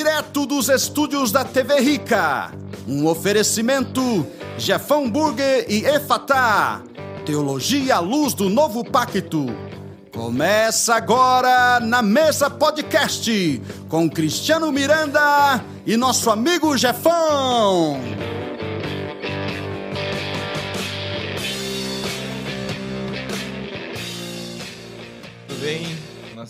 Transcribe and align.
Direto 0.00 0.46
dos 0.46 0.70
estúdios 0.70 1.30
da 1.30 1.44
TV 1.44 1.78
Rica, 1.78 2.50
um 2.88 3.06
oferecimento 3.06 4.26
Jefão 4.56 5.10
Burger 5.10 5.66
e 5.68 5.84
Efatá, 5.84 6.80
Teologia 7.26 7.96
à 7.96 7.98
Luz 7.98 8.32
do 8.32 8.48
Novo 8.48 8.82
Pacto. 8.82 9.44
Começa 10.10 10.94
agora 10.94 11.80
na 11.80 12.00
Mesa 12.00 12.48
Podcast, 12.48 13.60
com 13.90 14.08
Cristiano 14.08 14.72
Miranda 14.72 15.62
e 15.86 15.98
nosso 15.98 16.30
amigo 16.30 16.78
Jefão. 16.78 18.00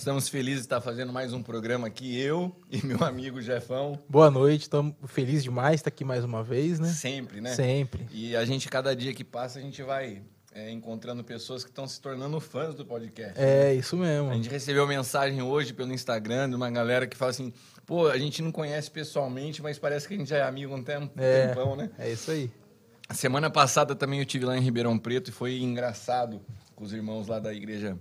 Nós 0.00 0.04
estamos 0.04 0.28
felizes 0.30 0.60
de 0.60 0.64
estar 0.64 0.80
fazendo 0.80 1.12
mais 1.12 1.34
um 1.34 1.42
programa 1.42 1.86
aqui, 1.86 2.18
eu 2.18 2.56
e 2.72 2.82
meu 2.82 3.04
amigo 3.04 3.38
Jefão. 3.42 3.98
Boa 4.08 4.30
noite, 4.30 4.62
estamos 4.62 4.94
felizes 5.08 5.44
demais 5.44 5.72
de 5.72 5.80
estar 5.80 5.88
aqui 5.90 6.06
mais 6.06 6.24
uma 6.24 6.42
vez, 6.42 6.80
né? 6.80 6.88
Sempre, 6.88 7.42
né? 7.42 7.54
Sempre. 7.54 8.08
E 8.10 8.34
a 8.34 8.42
gente, 8.46 8.66
cada 8.70 8.96
dia 8.96 9.12
que 9.12 9.22
passa, 9.22 9.58
a 9.58 9.62
gente 9.62 9.82
vai 9.82 10.22
é, 10.54 10.70
encontrando 10.70 11.22
pessoas 11.22 11.64
que 11.64 11.68
estão 11.68 11.86
se 11.86 12.00
tornando 12.00 12.40
fãs 12.40 12.74
do 12.74 12.86
podcast. 12.86 13.34
É, 13.38 13.74
isso 13.74 13.94
mesmo. 13.94 14.30
A 14.30 14.34
gente 14.34 14.48
recebeu 14.48 14.86
mensagem 14.86 15.42
hoje 15.42 15.74
pelo 15.74 15.92
Instagram 15.92 16.48
de 16.48 16.56
uma 16.56 16.70
galera 16.70 17.06
que 17.06 17.14
fala 17.14 17.32
assim: 17.32 17.52
pô, 17.84 18.06
a 18.08 18.16
gente 18.16 18.40
não 18.40 18.50
conhece 18.50 18.90
pessoalmente, 18.90 19.60
mas 19.60 19.78
parece 19.78 20.08
que 20.08 20.14
a 20.14 20.16
gente 20.16 20.30
já 20.30 20.38
é 20.38 20.42
amigo 20.44 20.72
há 20.72 20.76
um 20.78 20.82
tempo, 20.82 21.12
É, 21.20 21.48
tempão, 21.48 21.76
né? 21.76 21.90
é 21.98 22.10
isso 22.10 22.30
aí. 22.30 22.50
A 23.06 23.12
semana 23.12 23.50
passada 23.50 23.94
também 23.94 24.18
eu 24.20 24.24
tive 24.24 24.46
lá 24.46 24.56
em 24.56 24.62
Ribeirão 24.62 24.98
Preto 24.98 25.28
e 25.28 25.32
foi 25.32 25.60
engraçado 25.60 26.40
com 26.74 26.84
os 26.84 26.94
irmãos 26.94 27.28
lá 27.28 27.38
da 27.38 27.52
igreja 27.52 27.98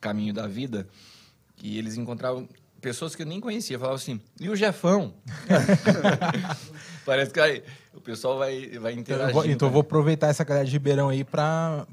Caminho 0.00 0.32
da 0.34 0.46
Vida, 0.46 0.86
que 1.56 1.76
eles 1.78 1.96
encontravam 1.96 2.48
pessoas 2.80 3.14
que 3.16 3.22
eu 3.22 3.26
nem 3.26 3.40
conhecia, 3.40 3.78
falavam 3.78 3.96
assim, 3.96 4.20
e 4.40 4.48
o 4.48 4.54
Jefão? 4.56 5.14
Parece 7.04 7.32
que 7.32 7.40
aí, 7.40 7.62
o 7.94 8.00
pessoal 8.00 8.38
vai, 8.38 8.68
vai 8.78 8.92
Então, 8.92 9.00
interagir. 9.00 9.28
eu 9.28 9.34
vou, 9.34 9.46
então 9.46 9.68
eu 9.68 9.72
vou 9.72 9.80
aproveitar 9.80 10.28
essa 10.28 10.44
galera 10.44 10.66
de 10.66 10.72
Ribeirão 10.72 11.08
aí 11.08 11.24
pra. 11.24 11.86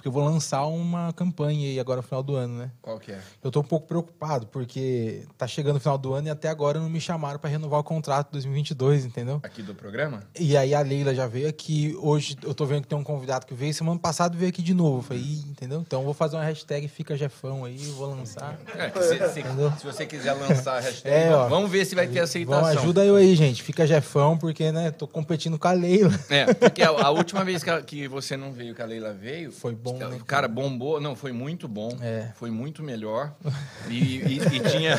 Porque 0.00 0.08
eu 0.08 0.12
vou 0.12 0.24
lançar 0.24 0.64
uma 0.64 1.12
campanha 1.12 1.68
aí 1.68 1.78
agora 1.78 1.98
no 1.98 2.02
final 2.02 2.22
do 2.22 2.34
ano, 2.34 2.56
né? 2.60 2.70
Qual 2.80 2.98
que 2.98 3.12
é? 3.12 3.18
Eu 3.44 3.50
tô 3.50 3.60
um 3.60 3.64
pouco 3.64 3.86
preocupado, 3.86 4.46
porque 4.46 5.24
tá 5.36 5.46
chegando 5.46 5.76
o 5.76 5.80
final 5.80 5.98
do 5.98 6.14
ano 6.14 6.28
e 6.28 6.30
até 6.30 6.48
agora 6.48 6.80
não 6.80 6.88
me 6.88 6.98
chamaram 6.98 7.38
para 7.38 7.50
renovar 7.50 7.80
o 7.80 7.84
contrato 7.84 8.32
2022, 8.32 9.04
entendeu? 9.04 9.40
Aqui 9.42 9.60
do 9.62 9.74
programa? 9.74 10.22
E 10.38 10.56
aí 10.56 10.74
a 10.74 10.80
Leila 10.80 11.14
já 11.14 11.26
veio 11.26 11.46
aqui, 11.46 11.94
hoje 12.00 12.34
eu 12.42 12.54
tô 12.54 12.64
vendo 12.64 12.80
que 12.82 12.88
tem 12.88 12.96
um 12.96 13.04
convidado 13.04 13.44
que 13.44 13.52
veio, 13.52 13.74
semana 13.74 13.98
passada 14.00 14.34
veio 14.34 14.48
aqui 14.48 14.62
de 14.62 14.72
novo. 14.72 15.02
Falei, 15.02 15.22
entendeu? 15.46 15.82
Então 15.86 16.00
eu 16.00 16.04
vou 16.06 16.14
fazer 16.14 16.36
uma 16.36 16.44
hashtag 16.44 16.88
Fica 16.88 17.14
Jefão 17.14 17.66
aí, 17.66 17.76
vou 17.76 18.08
lançar. 18.08 18.58
É, 18.74 18.88
se, 19.02 19.18
se- 19.34 19.78
se 19.80 19.84
você 19.84 20.06
quiser 20.06 20.32
lançar 20.32 20.78
a 20.78 20.80
hashtag, 20.80 21.14
É, 21.14 21.34
ó. 21.36 21.46
vamos 21.46 21.70
ver 21.70 21.84
se 21.84 21.94
vai 21.94 22.08
ter 22.08 22.20
aceitação. 22.20 22.62
Vamos, 22.64 22.78
ajuda 22.78 23.04
eu 23.04 23.16
aí, 23.16 23.34
gente. 23.36 23.62
Fica 23.62 23.86
Jefão, 23.86 24.38
porque, 24.38 24.72
né, 24.72 24.90
tô 24.90 25.06
competindo 25.06 25.58
com 25.58 25.68
a 25.68 25.72
Leila. 25.72 26.18
É, 26.30 26.54
porque 26.54 26.82
a, 26.82 26.88
a 26.88 27.10
última 27.10 27.44
vez 27.44 27.62
que, 27.62 27.68
a- 27.68 27.82
que 27.82 28.08
você 28.08 28.34
não 28.34 28.50
veio, 28.50 28.74
que 28.74 28.80
a 28.80 28.86
Leila 28.86 29.12
veio... 29.12 29.52
Foi 29.52 29.74
bom, 29.74 29.89
né, 29.94 30.20
Cara, 30.26 30.48
bombou. 30.48 31.00
Não, 31.00 31.14
foi 31.14 31.32
muito 31.32 31.66
bom. 31.68 31.96
É. 32.00 32.30
Foi 32.34 32.50
muito 32.50 32.82
melhor. 32.82 33.34
E, 33.88 34.18
e- 34.18 34.38
e 34.56 34.60
tinha... 34.60 34.96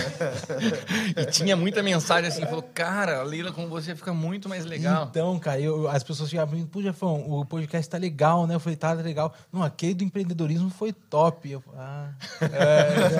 e 1.15 1.25
tinha 1.27 1.55
muita 1.55 1.81
mensagem 1.81 2.27
assim, 2.27 2.41
falou, 2.41 2.61
cara, 2.61 3.19
a 3.19 3.23
Leila 3.23 3.51
com 3.51 3.67
você 3.67 3.95
fica 3.95 4.13
muito 4.13 4.49
mais 4.49 4.65
legal. 4.65 5.07
Então, 5.09 5.39
cara, 5.39 5.59
eu, 5.59 5.87
as 5.87 6.03
pessoas 6.03 6.29
ficavam 6.29 6.51
falando, 6.53 6.67
pô, 6.67 6.81
Jefão, 6.81 7.29
o 7.29 7.45
podcast 7.45 7.89
tá 7.89 7.97
legal, 7.97 8.45
né? 8.47 8.55
Eu 8.55 8.59
falei, 8.59 8.75
tá 8.75 8.91
legal. 8.93 9.33
Não, 9.51 9.63
aquele 9.63 9.93
do 9.93 10.03
empreendedorismo 10.03 10.69
foi 10.69 10.91
top. 10.91 11.49
Eu, 11.49 11.63
ah, 11.77 12.09
é, 12.41 13.11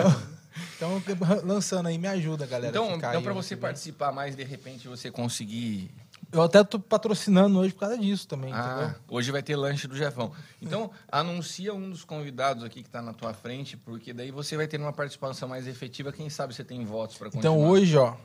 então, 0.75 0.97
então, 1.07 1.41
lançando 1.43 1.87
aí, 1.87 1.97
me 1.97 2.07
ajuda, 2.07 2.45
galera. 2.45 2.69
Então, 2.75 2.95
então 2.95 3.21
para 3.21 3.33
você 3.33 3.55
participar 3.55 4.11
mais, 4.11 4.35
de 4.35 4.43
repente, 4.43 4.87
você 4.87 5.09
conseguir... 5.09 5.89
Eu 6.31 6.43
até 6.43 6.63
tô 6.63 6.79
patrocinando 6.79 7.59
hoje 7.59 7.73
por 7.73 7.81
causa 7.81 7.97
disso 7.97 8.25
também, 8.27 8.53
Ah, 8.53 8.75
entendeu? 8.77 8.95
hoje 9.09 9.31
vai 9.31 9.43
ter 9.43 9.55
lanche 9.57 9.87
do 9.87 9.97
Jefão. 9.97 10.31
Então, 10.61 10.89
anuncia 11.11 11.73
um 11.73 11.89
dos 11.89 12.05
convidados 12.05 12.63
aqui 12.63 12.81
que 12.81 12.87
está 12.87 13.01
na 13.01 13.11
tua 13.13 13.33
frente, 13.33 13.75
porque 13.75 14.13
daí 14.13 14.31
você 14.31 14.55
vai 14.55 14.67
ter 14.67 14.79
uma 14.79 14.93
participação 14.93 15.49
mais 15.49 15.67
efetiva. 15.67 16.11
Quem 16.11 16.29
sabe 16.29 16.53
você 16.53 16.63
tem 16.63 16.85
votos 16.85 17.17
para 17.17 17.29
continuar. 17.29 17.53
Então, 17.53 17.69
hoje, 17.69 17.97
ó, 17.97 18.15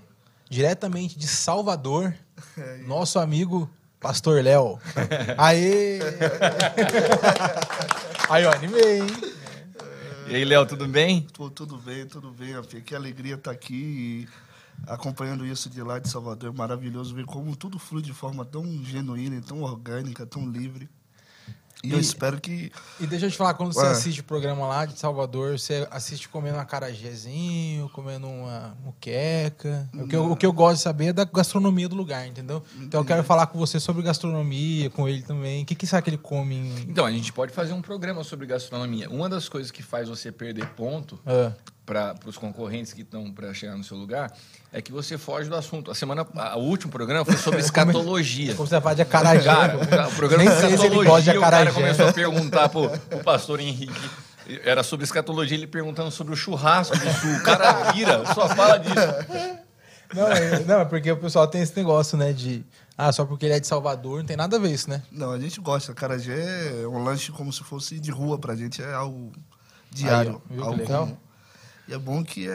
diretamente 0.49 1.19
de 1.19 1.27
Salvador, 1.27 2.15
nosso 2.87 3.19
amigo 3.19 3.69
Pastor 3.99 4.43
Léo. 4.43 4.79
Aê! 5.37 5.99
aí, 8.31 8.45
ó, 8.45 8.53
animei, 8.53 9.01
hein? 9.01 9.07
E 10.29 10.35
aí, 10.35 10.45
Léo, 10.45 10.67
tudo 10.67 10.87
bem? 10.89 11.27
Pô, 11.35 11.49
tudo 11.51 11.77
bem, 11.77 12.05
tudo 12.07 12.31
bem, 12.31 12.53
Rafinha. 12.53 12.83
Que 12.83 12.95
alegria 12.95 13.35
estar 13.37 13.51
aqui 13.53 14.27
e 14.29 14.46
acompanhando 14.87 15.47
isso 15.47 15.69
de 15.71 15.83
lá 15.83 15.99
de 15.99 16.09
Salvador. 16.09 16.53
É 16.53 16.57
maravilhoso 16.57 17.15
ver 17.15 17.25
como 17.27 17.55
tudo 17.57 17.79
flui 17.79 18.03
de 18.03 18.13
forma 18.13 18.45
tão 18.45 18.65
genuína, 18.85 19.37
e 19.37 19.41
tão 19.41 19.63
orgânica, 19.63 20.27
tão 20.27 20.49
livre. 20.49 20.89
E, 21.85 21.93
eu 21.93 21.99
E- 21.99 22.01
espero 22.01 22.41
que. 22.41 22.73
E 22.99 23.07
deixa 23.07 23.27
eu 23.27 23.31
te 23.31 23.37
falar, 23.37 23.53
quando 23.53 23.73
você 23.75 23.81
Ué. 23.85 23.91
assiste 23.91 24.21
o 24.23 24.25
programa 24.25 24.67
lá 24.67 24.87
de 24.87 24.99
Salvador, 24.99 25.59
você 25.59 25.87
assiste 25.91 26.27
comendo 26.27 26.57
um 26.57 26.61
acarajézinho, 26.61 27.89
comendo 27.91 28.27
uma 28.27 28.75
muqueca. 28.83 29.89
O 29.93 30.09
que, 30.09 30.17
eu, 30.17 30.33
o 30.33 30.37
que 30.37 30.47
eu 30.47 30.53
gosto 30.55 30.77
de 30.79 30.83
saber 30.83 31.07
é 31.09 31.13
da 31.13 31.25
gastronomia 31.25 31.87
do 31.87 31.95
lugar, 31.95 32.27
entendeu? 32.27 32.63
Então 32.79 33.03
eu 33.03 33.05
quero 33.05 33.23
falar 33.23 33.47
com 33.49 33.59
você 33.59 33.79
sobre 33.79 34.03
gastronomia, 34.03 34.89
com 34.89 35.07
ele 35.07 35.23
também. 35.23 35.63
O 35.65 35.67
que, 35.67 35.75
que 35.75 35.87
será 35.87 36.01
que 36.01 36.09
ele 36.09 36.19
come 36.19 36.55
em... 36.55 36.75
Então, 36.89 37.05
a 37.05 37.11
gente 37.11 37.31
pode 37.33 37.53
fazer 37.53 37.75
um 37.75 37.83
programa 37.83 38.25
sobre 38.25 38.47
gastronomia. 38.47 39.11
Uma 39.11 39.29
das 39.29 39.47
coisas 39.47 39.71
que 39.71 39.83
faz 39.83 40.09
você 40.09 40.33
perder 40.33 40.67
ponto 40.71 41.21
Ah, 41.27 41.53
para 41.87 42.15
os 42.27 42.37
concorrentes 42.37 42.93
que 42.93 43.03
estão 43.03 43.31
para 43.33 43.55
chegar 43.55 43.77
no 43.77 43.85
seu 43.85 43.97
lugar 43.97 44.33
é 44.73 44.83
que 44.83 44.91
você 44.91 45.17
foge 45.17 45.49
do 45.49 45.55
assunto. 45.55 45.89
A 45.91 45.95
semana, 45.95 46.27
a- 46.35 46.57
o 46.59 46.63
último 46.65 46.91
programa 46.93 47.25
foi 47.25 47.37
sobre 47.37 47.61
escatologia. 47.65 48.55
como 48.57 48.67
você 48.69 48.81
fala 48.81 48.95
de 48.97 49.03
acarajé. 49.03 49.45
Cara, 49.45 50.09
o 50.09 50.13
programa 50.13 50.45
Nem 50.45 50.53
de 50.53 50.61
sei 50.61 50.77
se 50.77 50.85
ele 50.87 50.97
escatologia, 50.97 51.11
gosta 51.13 51.33
de 51.33 51.39
o 51.39 51.41
cara 51.41 51.57
acarajé. 51.59 51.81
começou 51.81 52.09
a 52.09 52.13
perguntar 52.13 52.69
pro, 52.69 52.91
pro 52.91 53.19
pastor 53.23 53.61
Henrique. 53.61 54.11
Era 54.65 54.83
sobre 54.83 55.05
escatologia, 55.05 55.57
ele 55.57 55.67
perguntando 55.67 56.11
sobre 56.11 56.33
o 56.35 56.37
churrasco 56.37 56.97
do 56.99 57.11
sul. 57.15 57.35
O 57.37 57.43
cara 57.43 57.93
vira, 57.93 58.25
só 58.35 58.49
fala 58.49 58.79
disso. 58.79 58.95
Não, 60.15 60.27
é, 60.29 60.61
não, 60.65 60.81
é 60.81 60.85
porque 60.85 61.11
o 61.11 61.17
pessoal 61.17 61.47
tem 61.49 61.63
esse 61.63 61.77
negócio, 61.77 62.17
né, 62.17 62.33
de... 62.33 62.65
Ah, 62.97 63.11
só 63.13 63.25
porque 63.25 63.45
ele 63.45 63.55
é 63.55 63.61
de 63.61 63.67
Salvador, 63.67 64.19
não 64.21 64.25
tem 64.25 64.37
nada 64.37 64.57
a 64.57 64.61
ver 64.61 64.71
isso, 64.71 64.89
né? 64.89 65.03
Não, 65.13 65.33
a 65.33 65.39
gente 65.39 65.61
gosta. 65.61 65.93
Carajé 65.93 66.83
é 66.83 66.87
um 66.87 67.03
lanche 67.03 67.31
como 67.33 67.53
se 67.53 67.63
fosse 67.63 67.99
de 68.01 68.11
rua 68.11 68.39
pra 68.39 68.55
gente. 68.57 68.81
É 68.83 68.95
algo 68.95 69.33
diário. 69.91 70.41
Aí, 70.51 70.59
algo 70.61 70.77
legal? 70.77 71.09
E 71.89 71.95
é 71.95 71.99
bom 71.99 72.25
que 72.25 72.49
é, 72.49 72.51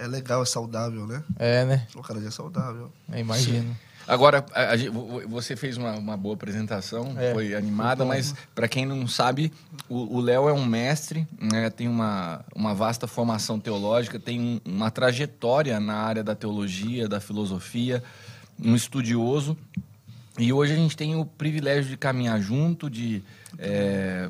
é, 0.00 0.04
é 0.04 0.06
legal, 0.06 0.42
é 0.42 0.46
saudável, 0.46 1.06
né? 1.06 1.22
É, 1.38 1.64
né? 1.64 1.86
O 1.94 2.02
carajé 2.02 2.26
é 2.28 2.30
saudável. 2.30 2.90
Eu 3.12 3.18
imagino. 3.18 3.76
Agora, 4.08 4.44
a- 4.52 4.72
a 4.72 5.28
você 5.28 5.54
fez 5.54 5.76
uma, 5.76 5.92
uma 5.92 6.16
boa 6.16 6.34
apresentação, 6.34 7.14
É, 7.16 7.32
foi 7.32 7.54
animada, 7.54 8.02
bom. 8.02 8.08
mas 8.08 8.34
para 8.56 8.66
quem 8.66 8.84
não 8.84 9.06
sabe, 9.06 9.52
o 9.88 10.16
o 10.16 10.20
Léo 10.20 10.48
é 10.48 10.52
um 10.52 10.64
mestre, 10.64 11.28
né, 11.40 11.70
tem 11.70 11.86
uma, 11.86 12.44
uma 12.56 12.74
vasta 12.74 13.06
formação 13.06 13.60
teológica, 13.60 14.18
tem 14.18 14.40
um- 14.40 14.60
uma 14.64 14.90
trajetória 14.90 15.78
na 15.78 15.94
área 15.94 16.24
da 16.24 16.34
teologia, 16.34 17.08
da 17.08 17.20
filosofia, 17.20 18.02
um 18.58 18.74
estudioso. 18.74 19.56
E 20.38 20.52
hoje 20.52 20.72
a 20.72 20.76
gente 20.76 20.96
tem 20.96 21.14
o 21.14 21.24
privilégio 21.24 21.88
de 21.90 21.96
caminhar 21.96 22.40
junto, 22.40 22.90
de 22.90 23.22
é, 23.58 24.28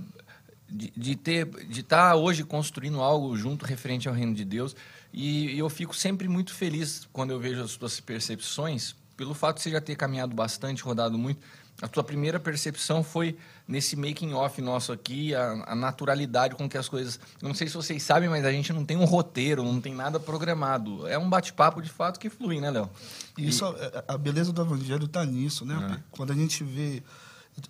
de, 0.70 0.92
de 0.96 1.16
ter 1.16 1.46
de 1.66 1.80
estar 1.80 2.14
hoje 2.16 2.44
construindo 2.44 3.00
algo 3.00 3.36
junto 3.36 3.64
referente 3.66 4.08
ao 4.08 4.14
reino 4.14 4.34
de 4.34 4.44
Deus. 4.44 4.74
E, 5.12 5.54
e 5.54 5.58
eu 5.58 5.68
fico 5.68 5.94
sempre 5.94 6.28
muito 6.28 6.54
feliz 6.54 7.08
quando 7.12 7.30
eu 7.30 7.40
vejo 7.40 7.60
as 7.62 7.72
suas 7.72 7.98
percepções 8.00 8.94
pelo 9.16 9.34
fato 9.34 9.56
de 9.56 9.62
você 9.62 9.70
já 9.70 9.80
ter 9.80 9.96
caminhado 9.96 10.34
bastante 10.34 10.82
rodado 10.82 11.18
muito. 11.18 11.40
A 11.82 11.88
tua 11.88 12.04
primeira 12.04 12.38
percepção 12.38 13.02
foi 13.02 13.36
nesse 13.66 13.96
making 13.96 14.34
off 14.34 14.60
nosso 14.60 14.92
aqui 14.92 15.34
a, 15.34 15.64
a 15.68 15.74
naturalidade 15.74 16.54
com 16.54 16.68
que 16.68 16.76
as 16.76 16.88
coisas 16.88 17.18
eu 17.40 17.48
não 17.48 17.54
sei 17.54 17.68
se 17.68 17.74
vocês 17.74 18.02
sabem 18.02 18.28
mas 18.28 18.44
a 18.44 18.52
gente 18.52 18.70
não 18.72 18.84
tem 18.84 18.98
um 18.98 19.04
roteiro 19.06 19.64
não 19.64 19.80
tem 19.80 19.94
nada 19.94 20.20
programado. 20.20 21.06
É 21.08 21.16
um 21.18 21.28
bate-papo 21.28 21.80
de 21.80 21.88
fato 21.88 22.20
que 22.20 22.28
flui 22.28 22.60
né 22.60 22.70
Léo? 22.70 22.90
E 23.38 23.48
isso, 23.48 23.64
a- 23.64 24.04
a 24.14 24.18
beleza 24.18 24.52
do 24.52 24.60
evangelho 24.60 25.06
está 25.06 25.24
nisso, 25.24 25.64
né? 25.64 26.02
Quando 26.10 26.32
a 26.32 26.36
gente 26.36 26.62
vê 26.62 27.02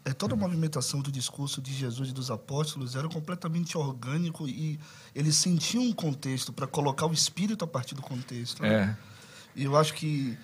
é, 0.05 0.13
toda 0.13 0.35
a 0.35 0.37
movimentação 0.37 1.01
do 1.01 1.11
discurso 1.11 1.61
de 1.61 1.73
Jesus 1.75 2.11
e 2.11 2.13
dos 2.13 2.31
apóstolos 2.31 2.95
era 2.95 3.09
completamente 3.09 3.77
orgânico 3.77 4.47
e 4.49 4.79
eles 5.15 5.35
sentiam 5.37 5.83
um 5.85 5.93
contexto 5.93 6.53
para 6.53 6.67
colocar 6.67 7.07
o 7.07 7.13
espírito 7.13 7.65
a 7.65 7.69
partir 7.69 7.95
do 7.95 8.03
contexto. 8.03 8.63
né? 8.63 8.97
é 8.97 9.61
E 9.61 9.65
eu 9.65 9.77
acho 9.77 9.95
que 9.95 10.39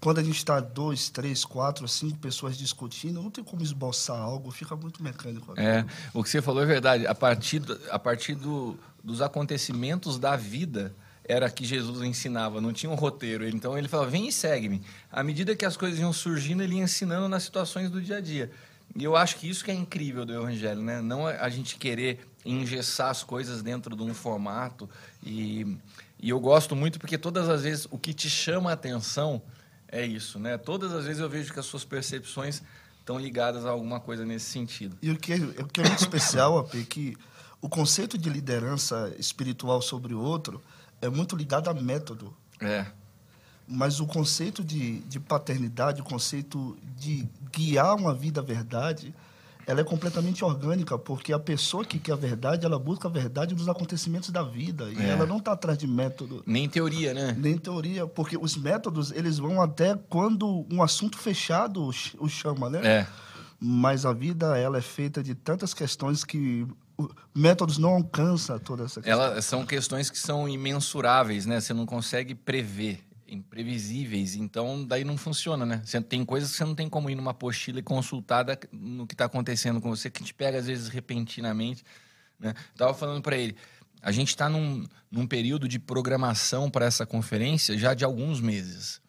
quando 0.00 0.18
a 0.18 0.22
gente 0.22 0.36
está 0.36 0.60
dois, 0.60 1.08
três, 1.10 1.44
quatro, 1.44 1.86
cinco 1.88 2.18
pessoas 2.18 2.56
discutindo, 2.56 3.20
não 3.22 3.30
tem 3.30 3.42
como 3.44 3.62
esboçar 3.62 4.16
algo, 4.16 4.50
fica 4.50 4.74
muito 4.76 5.02
mecânico. 5.02 5.52
É, 5.56 5.84
o 6.14 6.22
que 6.22 6.30
você 6.30 6.40
falou 6.40 6.62
é 6.62 6.66
verdade. 6.66 7.06
A 7.06 7.14
partir, 7.14 7.58
do- 7.60 7.78
a 7.90 7.98
partir 7.98 8.34
do- 8.36 8.78
dos 9.02 9.20
acontecimentos 9.20 10.18
da 10.18 10.36
vida 10.36 10.94
era 11.24 11.50
que 11.50 11.64
Jesus 11.64 12.00
ensinava, 12.02 12.60
não 12.60 12.72
tinha 12.72 12.90
um 12.90 12.94
roteiro. 12.94 13.46
Então 13.48 13.76
ele 13.76 13.86
falava, 13.88 14.08
vem 14.10 14.28
e 14.28 14.32
segue-me. 14.32 14.80
À 15.12 15.22
medida 15.22 15.54
que 15.54 15.64
as 15.64 15.76
coisas 15.76 15.98
iam 15.98 16.12
surgindo, 16.12 16.62
ele 16.62 16.76
ia 16.76 16.82
ensinando 16.84 17.28
nas 17.28 17.42
situações 17.42 17.90
do 17.90 18.00
dia 18.00 18.16
a 18.16 18.20
dia. 18.20 18.50
E 18.96 19.04
eu 19.04 19.16
acho 19.16 19.36
que 19.36 19.48
isso 19.48 19.64
que 19.64 19.70
é 19.70 19.74
incrível 19.74 20.24
do 20.24 20.32
Evangelho, 20.32 20.82
né? 20.82 21.00
Não 21.00 21.28
é 21.28 21.38
a 21.38 21.48
gente 21.48 21.76
querer 21.76 22.26
engessar 22.44 23.10
as 23.10 23.22
coisas 23.22 23.62
dentro 23.62 23.94
de 23.94 24.02
um 24.02 24.14
formato 24.14 24.88
e 25.22 25.78
E 26.20 26.30
eu 26.30 26.40
gosto 26.40 26.74
muito 26.74 26.98
porque 26.98 27.16
todas 27.16 27.48
as 27.48 27.62
vezes 27.62 27.86
o 27.90 27.98
que 27.98 28.12
te 28.12 28.28
chama 28.28 28.70
a 28.70 28.72
atenção 28.72 29.40
é 29.86 30.04
isso, 30.04 30.38
né? 30.38 30.58
Todas 30.58 30.92
as 30.92 31.04
vezes 31.04 31.20
eu 31.20 31.28
vejo 31.28 31.52
que 31.52 31.60
as 31.60 31.66
suas 31.66 31.84
percepções 31.84 32.62
estão 32.98 33.18
ligadas 33.18 33.64
a 33.64 33.70
alguma 33.70 34.00
coisa 34.00 34.24
nesse 34.24 34.46
sentido. 34.46 34.98
E 35.00 35.10
o 35.10 35.16
que 35.16 35.32
é, 35.32 35.36
o 35.36 35.66
que 35.66 35.80
é 35.80 35.84
muito 35.84 36.00
especial, 36.00 36.58
AP, 36.58 36.74
é 36.74 36.82
que 36.82 37.16
o 37.60 37.68
conceito 37.68 38.18
de 38.18 38.28
liderança 38.28 39.14
espiritual 39.18 39.80
sobre 39.80 40.12
o 40.12 40.20
outro 40.20 40.62
é 41.00 41.08
muito 41.08 41.34
ligado 41.36 41.68
a 41.68 41.74
método. 41.74 42.36
É. 42.60 42.86
Mas 43.68 44.00
o 44.00 44.06
conceito 44.06 44.64
de, 44.64 45.00
de 45.00 45.20
paternidade, 45.20 46.00
o 46.00 46.04
conceito 46.04 46.76
de 46.96 47.28
guiar 47.52 47.94
uma 47.96 48.14
vida 48.14 48.40
à 48.40 48.42
verdade, 48.42 49.14
ela 49.66 49.82
é 49.82 49.84
completamente 49.84 50.42
orgânica, 50.42 50.96
porque 50.96 51.30
a 51.34 51.38
pessoa 51.38 51.84
que 51.84 51.98
quer 51.98 52.12
a 52.12 52.16
verdade, 52.16 52.64
ela 52.64 52.78
busca 52.78 53.06
a 53.06 53.10
verdade 53.10 53.54
dos 53.54 53.68
acontecimentos 53.68 54.30
da 54.30 54.42
vida. 54.42 54.90
E 54.90 54.96
É. 55.02 55.10
ela 55.10 55.26
não 55.26 55.36
está 55.36 55.52
atrás 55.52 55.76
de 55.76 55.86
método, 55.86 56.42
Nem 56.46 56.66
teoria, 56.66 57.12
né? 57.12 57.36
nem 57.38 57.58
teoria, 57.58 58.06
porque 58.06 58.38
os 58.38 58.56
métodos, 58.56 59.10
eles 59.12 59.36
vão 59.36 59.60
até 59.60 59.94
quando 60.08 60.66
um 60.72 60.82
assunto 60.82 61.18
fechado 61.18 61.84
o 61.84 61.92
ch- 61.92 62.16
o 62.18 62.26
chama, 62.26 62.70
né? 62.70 62.80
É. 62.82 63.06
Mas 63.60 64.06
a 64.06 64.12
vida, 64.14 64.56
ela 64.56 64.78
é 64.78 64.80
feita 64.80 65.22
de 65.22 65.34
tantas 65.34 65.74
questões 65.74 66.24
que 66.24 66.66
métodos 67.34 67.76
não 67.78 67.90
alcançam 67.90 68.58
toda 68.58 68.84
essa 68.84 69.00
questão. 69.02 69.20
Elas 69.22 69.44
são 69.44 69.66
questões 69.66 70.08
que 70.10 70.18
são 70.18 70.48
imensuráveis, 70.48 71.44
né? 71.44 71.60
Você 71.60 71.74
não 71.74 71.84
consegue 71.86 72.34
prever, 72.34 73.00
imprevisíveis. 73.28 74.34
Então, 74.34 74.84
daí 74.84 75.04
não 75.04 75.16
funciona, 75.16 75.64
né? 75.66 75.80
Você 75.84 76.00
tem 76.00 76.24
coisas 76.24 76.50
que 76.50 76.56
você 76.56 76.64
não 76.64 76.74
tem 76.74 76.88
como 76.88 77.08
ir 77.10 77.14
numa 77.14 77.30
apostila 77.32 77.78
e 77.78 77.82
consultar 77.82 78.42
da- 78.42 78.58
no 78.72 79.06
que 79.06 79.14
está 79.14 79.26
acontecendo 79.26 79.80
com 79.80 79.90
você, 79.90 80.10
que 80.10 80.24
te 80.24 80.34
pega 80.34 80.58
às 80.58 80.66
vezes 80.66 80.88
repentinamente. 80.88 81.84
Né? 82.38 82.54
Tava 82.76 82.94
falando 82.94 83.22
para 83.22 83.36
ele, 83.36 83.56
a 84.00 84.12
gente 84.12 84.28
está 84.28 84.48
num, 84.48 84.86
num 85.10 85.26
período 85.26 85.68
de 85.68 85.78
programação 85.78 86.70
para 86.70 86.86
essa 86.86 87.04
conferência 87.04 87.76
já 87.76 87.94
de 87.94 88.04
alguns 88.04 88.40
meses. 88.40 89.00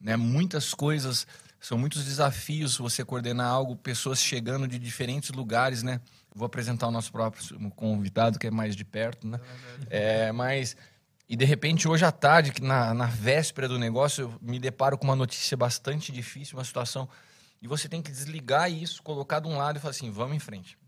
Né? 0.00 0.16
Muitas 0.16 0.72
coisas, 0.72 1.26
são 1.60 1.76
muitos 1.76 2.04
desafios 2.04 2.76
você 2.78 3.04
coordenar 3.04 3.48
algo, 3.50 3.76
pessoas 3.76 4.20
chegando 4.20 4.66
de 4.68 4.78
diferentes 4.78 5.30
lugares, 5.30 5.82
né? 5.82 6.00
Vou 6.34 6.46
apresentar 6.46 6.86
o 6.86 6.90
nosso 6.90 7.10
próximo 7.10 7.70
convidado, 7.72 8.38
que 8.38 8.46
é 8.46 8.50
mais 8.50 8.76
de 8.76 8.84
perto, 8.84 9.26
né? 9.26 9.40
É, 9.90 10.30
mas, 10.30 10.76
e 11.28 11.36
de 11.36 11.44
repente, 11.44 11.86
hoje 11.86 12.04
à 12.04 12.10
tarde, 12.10 12.52
na, 12.62 12.94
na 12.94 13.06
véspera 13.06 13.68
do 13.68 13.78
negócio, 13.78 14.22
eu 14.22 14.34
me 14.40 14.58
deparo 14.58 14.96
com 14.96 15.04
uma 15.04 15.16
notícia 15.16 15.56
bastante 15.56 16.10
difícil, 16.10 16.56
uma 16.56 16.64
situação, 16.64 17.08
e 17.60 17.68
você 17.68 17.88
tem 17.88 18.00
que 18.00 18.10
desligar 18.10 18.70
isso, 18.72 19.02
colocar 19.02 19.40
de 19.40 19.48
um 19.48 19.56
lado 19.56 19.76
e 19.76 19.80
falar 19.80 19.90
assim, 19.90 20.10
vamos 20.10 20.36
em 20.36 20.38
frente, 20.38 20.78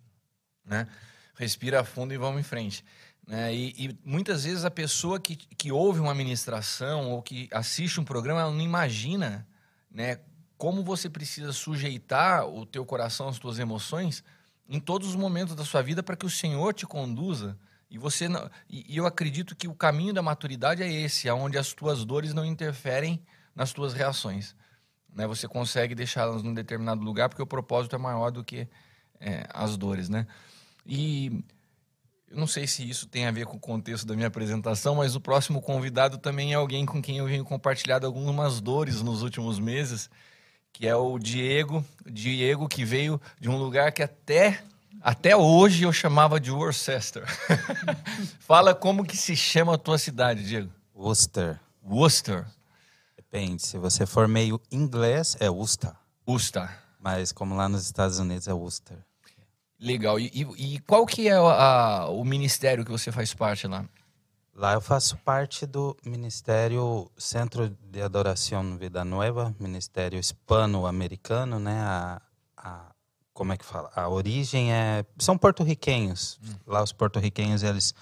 né? 0.65 0.87
Respira 1.35 1.85
fundo 1.85 2.15
e 2.15 2.17
vamos 2.17 2.41
em 2.41 2.45
frente. 2.45 2.85
Né? 3.27 3.55
E, 3.55 3.87
e 3.87 3.99
muitas 4.05 4.45
vezes 4.45 4.65
a 4.65 4.71
pessoa 4.71 5.21
que, 5.21 5.37
que 5.37 5.71
ouve 5.71 6.01
uma 6.01 6.15
ministração 6.15 7.11
ou 7.11 7.23
que 7.23 7.49
assiste 7.53 8.01
um 8.01 8.05
programa, 8.05 8.41
ela 8.41 8.51
não 8.51 8.61
imagina 8.61 9.47
né, 9.91 10.21
como 10.57 10.83
você 10.83 11.09
precisa 11.09 11.53
sujeitar 11.53 12.47
o 12.47 12.67
teu 12.67 12.85
coração, 12.85 13.29
as 13.29 13.39
tuas 13.39 13.59
emoções 13.59 14.25
em 14.69 14.79
todos 14.79 15.09
os 15.09 15.17
momentos 15.17 15.55
da 15.55 15.65
sua 15.65 15.83
vida 15.83 16.03
para 16.03 16.17
que 16.17 16.27
o 16.27 16.31
Senhor 16.31 16.73
te 16.73 16.87
conduza. 16.87 17.59
E 17.91 17.99
você 17.99 18.29
não, 18.29 18.49
e, 18.69 18.97
eu 18.97 19.05
acredito 19.05 19.57
que 19.57 19.67
o 19.67 19.75
caminho 19.75 20.15
da 20.15 20.23
maturidade 20.23 20.83
é 20.83 20.91
esse, 20.91 21.29
aonde 21.29 21.59
as 21.59 21.73
tuas 21.73 22.05
dores 22.05 22.33
não 22.33 22.45
interferem 22.45 23.21
nas 23.55 23.73
tuas 23.73 23.93
reações. 23.93 24.55
Né? 25.13 25.27
Você 25.27 25.49
consegue 25.49 25.95
deixá-las 25.95 26.43
num 26.43 26.55
determinado 26.55 27.03
lugar 27.03 27.29
porque 27.29 27.43
o 27.43 27.47
propósito 27.47 27.97
é 27.97 27.99
maior 27.99 28.31
do 28.31 28.45
que 28.45 28.69
é, 29.21 29.45
as 29.53 29.77
dores, 29.77 30.09
né? 30.09 30.27
E 30.87 31.45
eu 32.31 32.37
não 32.37 32.47
sei 32.47 32.67
se 32.67 32.89
isso 32.89 33.09
tem 33.09 33.27
a 33.27 33.33
ver 33.33 33.45
com 33.45 33.57
o 33.57 33.61
contexto 33.61 34.07
da 34.07 34.15
minha 34.15 34.29
apresentação, 34.29 34.95
mas 34.95 35.17
o 35.17 35.21
próximo 35.21 35.61
convidado 35.61 36.17
também 36.17 36.53
é 36.53 36.55
alguém 36.55 36.87
com 36.87 37.03
quem 37.03 37.19
eu 37.19 37.27
venho 37.27 37.45
compartilhado 37.45 38.07
algumas 38.07 38.61
dores 38.61 39.03
nos 39.03 39.23
últimos 39.23 39.59
meses, 39.59 40.09
que 40.73 40.87
é 40.87 40.95
o 40.95 41.19
Diego, 41.19 41.85
Diego 42.07 42.69
que 42.69 42.85
veio 42.85 43.21
de 43.41 43.51
um 43.51 43.59
lugar 43.59 43.91
que 43.91 44.03
até 44.03 44.63
até 45.01 45.37
hoje 45.37 45.85
eu 45.85 45.93
chamava 45.93 46.39
de 46.41 46.51
Worcester. 46.51 47.25
Fala 48.41 48.75
como 48.75 49.05
que 49.05 49.17
se 49.17 49.35
chama 49.37 49.75
a 49.75 49.79
tua 49.79 49.99
cidade, 49.99 50.45
Diego? 50.45 50.71
Worcester. 50.95 51.59
Worcester. 51.85 52.47
Depende. 53.17 53.63
Se 53.63 53.79
você 53.79 54.07
for 54.07 54.27
meio 54.29 54.61
inglês, 54.71 55.37
é 55.41 55.49
Worcester. 55.49 55.93
Worcester. 56.27 56.69
Mas 56.99 57.33
como 57.33 57.55
lá 57.57 57.69
nos 57.69 57.85
Estados 57.85 58.19
Unidos 58.19 58.47
é 58.49 58.53
Worcester. 58.53 58.99
Legal. 59.79 60.19
E, 60.21 60.27
e- 60.35 60.75
e 60.75 60.79
qual 60.81 61.07
que 61.07 61.29
é 61.29 61.33
a- 61.35 62.07
o 62.11 62.23
ministério 62.25 62.85
que 62.85 62.91
você 62.91 63.11
faz 63.11 63.33
parte 63.33 63.67
lá? 63.67 63.85
Lá 64.55 64.75
eu 64.75 64.81
faço 64.83 65.17
parte 65.19 65.65
do 65.65 65.97
Ministério 66.05 67.11
Centro 67.17 67.75
de 67.91 68.03
Adoração 68.03 68.77
Vida 68.77 69.03
Nova, 69.07 69.55
Ministério 69.59 70.19
Hispano-Americano, 70.19 71.59
né? 71.59 71.81
A, 71.81 72.21
a- 72.59 72.90
como 73.41 73.55
é 73.55 73.57
que 73.57 73.65
fala? 73.65 73.91
A 73.97 74.07
origem 74.07 74.71
é 74.71 75.03
são 75.17 75.39
porto-riquenhos. 75.39 76.39
Lá 76.67 76.83
os 76.83 76.93
porto-riquenhos 76.93 77.63
eles 77.63 77.95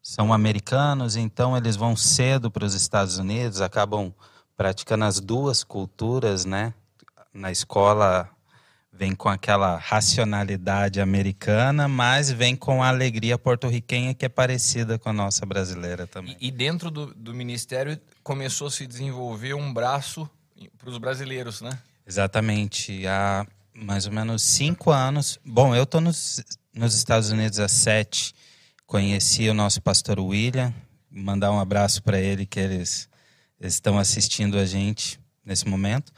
são 0.00 0.32
americanos, 0.32 1.16
então 1.16 1.54
eles 1.54 1.76
vão 1.76 1.94
cedo 1.94 2.50
para 2.50 2.64
os 2.64 2.72
Estados 2.72 3.18
Unidos, 3.18 3.60
acabam 3.60 4.10
praticando 4.56 5.04
as 5.04 5.20
duas 5.20 5.62
culturas, 5.62 6.46
né? 6.46 6.72
Na 7.30 7.52
escola 7.52 8.30
vem 8.90 9.14
com 9.14 9.28
aquela 9.28 9.76
racionalidade 9.76 10.98
americana, 10.98 11.86
mas 11.86 12.32
vem 12.32 12.56
com 12.56 12.82
a 12.82 12.88
alegria 12.88 13.36
porto-riquenha 13.36 14.14
que 14.14 14.24
é 14.24 14.30
parecida 14.30 14.98
com 14.98 15.10
a 15.10 15.12
nossa 15.12 15.44
brasileira 15.44 16.06
também. 16.06 16.38
E, 16.40 16.48
e 16.48 16.50
dentro 16.50 16.90
do, 16.90 17.12
do 17.14 17.34
ministério 17.34 18.00
começou 18.22 18.68
a 18.68 18.70
se 18.70 18.86
desenvolver 18.86 19.52
um 19.52 19.74
braço 19.74 20.26
para 20.78 20.88
os 20.88 20.96
brasileiros, 20.96 21.60
né? 21.60 21.78
Exatamente. 22.06 23.06
Há 23.06 23.46
mais 23.76 24.06
ou 24.06 24.12
menos 24.12 24.42
cinco 24.42 24.90
anos. 24.90 25.38
Bom, 25.44 25.74
eu 25.74 25.82
estou 25.82 26.00
nos, 26.00 26.42
nos 26.72 26.94
Estados 26.94 27.30
Unidos 27.30 27.60
há 27.60 27.68
sete. 27.68 28.34
Conheci 28.86 29.48
o 29.48 29.54
nosso 29.54 29.82
pastor 29.82 30.18
William. 30.18 30.72
Mandar 31.10 31.52
um 31.52 31.60
abraço 31.60 32.02
para 32.02 32.18
ele, 32.18 32.46
que 32.46 32.58
eles, 32.58 33.08
eles 33.60 33.74
estão 33.74 33.98
assistindo 33.98 34.58
a 34.58 34.64
gente 34.64 35.20
nesse 35.44 35.68
momento. 35.68 36.12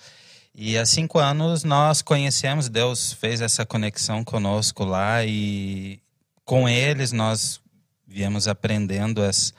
E 0.54 0.78
há 0.78 0.86
cinco 0.86 1.18
anos 1.18 1.64
nós 1.64 2.02
conhecemos, 2.02 2.68
Deus 2.68 3.12
fez 3.12 3.40
essa 3.40 3.64
conexão 3.64 4.24
conosco 4.24 4.84
lá 4.84 5.24
e 5.24 6.00
com 6.44 6.68
eles 6.68 7.12
nós 7.12 7.60
viemos 8.06 8.48
aprendendo 8.48 9.22
as, 9.22 9.54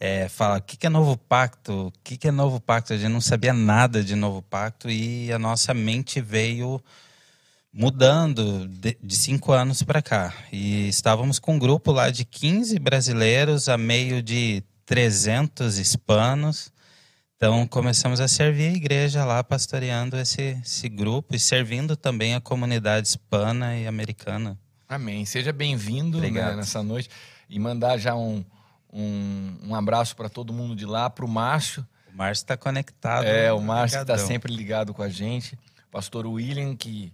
é, 0.00 0.28
fala, 0.28 0.58
o 0.58 0.62
que, 0.62 0.76
que 0.76 0.86
é 0.86 0.90
novo 0.90 1.16
pacto? 1.16 1.88
O 1.88 1.92
que, 2.02 2.16
que 2.16 2.26
é 2.26 2.32
novo 2.32 2.60
pacto? 2.60 2.92
A 2.92 2.96
gente 2.96 3.12
não 3.12 3.20
sabia 3.20 3.52
nada 3.52 4.02
de 4.02 4.16
novo 4.16 4.42
pacto 4.42 4.90
e 4.90 5.32
a 5.32 5.38
nossa 5.38 5.72
mente 5.72 6.20
veio 6.20 6.82
mudando 7.72 8.68
de, 8.68 8.98
de 9.02 9.16
cinco 9.16 9.52
anos 9.52 9.82
para 9.82 10.02
cá. 10.02 10.34
E 10.52 10.88
estávamos 10.88 11.38
com 11.38 11.54
um 11.54 11.58
grupo 11.58 11.90
lá 11.90 12.10
de 12.10 12.24
15 12.24 12.78
brasileiros 12.78 13.68
a 13.68 13.78
meio 13.78 14.22
de 14.22 14.62
300 14.84 15.78
hispanos. 15.78 16.70
Então 17.36 17.66
começamos 17.66 18.20
a 18.20 18.28
servir 18.28 18.68
a 18.68 18.76
igreja 18.76 19.24
lá, 19.24 19.42
pastoreando 19.42 20.16
esse, 20.16 20.60
esse 20.62 20.88
grupo 20.88 21.34
e 21.34 21.38
servindo 21.40 21.96
também 21.96 22.34
a 22.34 22.40
comunidade 22.40 23.08
hispana 23.08 23.76
e 23.76 23.86
americana. 23.86 24.58
Amém. 24.88 25.24
Seja 25.24 25.52
bem-vindo 25.52 26.20
né, 26.20 26.30
nessa 26.54 26.82
noite 26.82 27.08
e 27.48 27.58
mandar 27.58 27.96
já 27.96 28.14
um, 28.14 28.44
um, 28.92 29.56
um 29.64 29.74
abraço 29.74 30.14
para 30.14 30.28
todo 30.28 30.52
mundo 30.52 30.76
de 30.76 30.84
lá, 30.84 31.08
para 31.08 31.24
o 31.24 31.28
Márcio. 31.28 31.84
O 32.12 32.16
Márcio 32.16 32.42
está 32.42 32.56
conectado. 32.56 33.24
É, 33.24 33.50
o 33.52 33.60
Márcio 33.60 34.02
está 34.02 34.18
sempre 34.18 34.54
ligado 34.54 34.92
com 34.92 35.02
a 35.02 35.08
gente. 35.08 35.58
Pastor 35.90 36.26
William, 36.26 36.76
que 36.76 37.12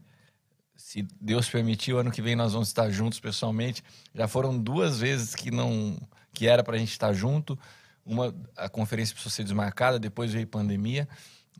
se 0.88 1.06
Deus 1.20 1.46
permitir, 1.50 1.92
o 1.92 1.98
ano 1.98 2.10
que 2.10 2.22
vem 2.22 2.34
nós 2.34 2.54
vamos 2.54 2.68
estar 2.68 2.88
juntos 2.88 3.20
pessoalmente. 3.20 3.84
Já 4.14 4.26
foram 4.26 4.58
duas 4.58 5.00
vezes 5.00 5.34
que 5.34 5.50
não 5.50 6.00
que 6.32 6.48
era 6.48 6.64
para 6.64 6.76
a 6.76 6.78
gente 6.78 6.92
estar 6.92 7.12
junto. 7.12 7.58
Uma 8.06 8.34
a 8.56 8.70
conferência 8.70 9.12
precisou 9.12 9.30
ser 9.30 9.44
desmarcada, 9.44 9.98
depois 9.98 10.32
veio 10.32 10.46
pandemia, 10.46 11.06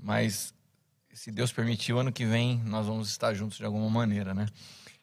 mas 0.00 0.54
se 1.12 1.30
Deus 1.30 1.52
permitir, 1.52 1.92
o 1.92 1.98
ano 1.98 2.10
que 2.10 2.24
vem 2.24 2.62
nós 2.64 2.86
vamos 2.86 3.10
estar 3.10 3.34
juntos 3.34 3.58
de 3.58 3.66
alguma 3.66 3.90
maneira, 3.90 4.32
né? 4.32 4.46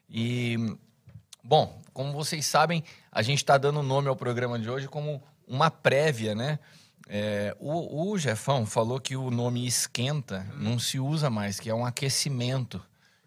E 0.09 0.75
bom, 1.43 1.79
como 1.93 2.11
vocês 2.11 2.47
sabem, 2.47 2.83
a 3.11 3.21
gente 3.21 3.43
está 3.43 3.59
dando 3.59 3.83
nome 3.83 4.07
ao 4.07 4.15
programa 4.15 4.57
de 4.57 4.67
hoje 4.67 4.87
como 4.87 5.21
uma 5.47 5.69
prévia, 5.69 6.33
né? 6.33 6.57
É, 7.07 7.55
o, 7.59 8.09
o 8.09 8.17
Jefão 8.17 8.65
falou 8.65 8.99
que 8.99 9.15
o 9.15 9.29
nome 9.29 9.67
esquenta 9.67 10.47
não 10.57 10.79
se 10.79 10.99
usa 10.99 11.29
mais, 11.29 11.59
que 11.59 11.69
é 11.69 11.75
um 11.75 11.85
aquecimento, 11.85 12.81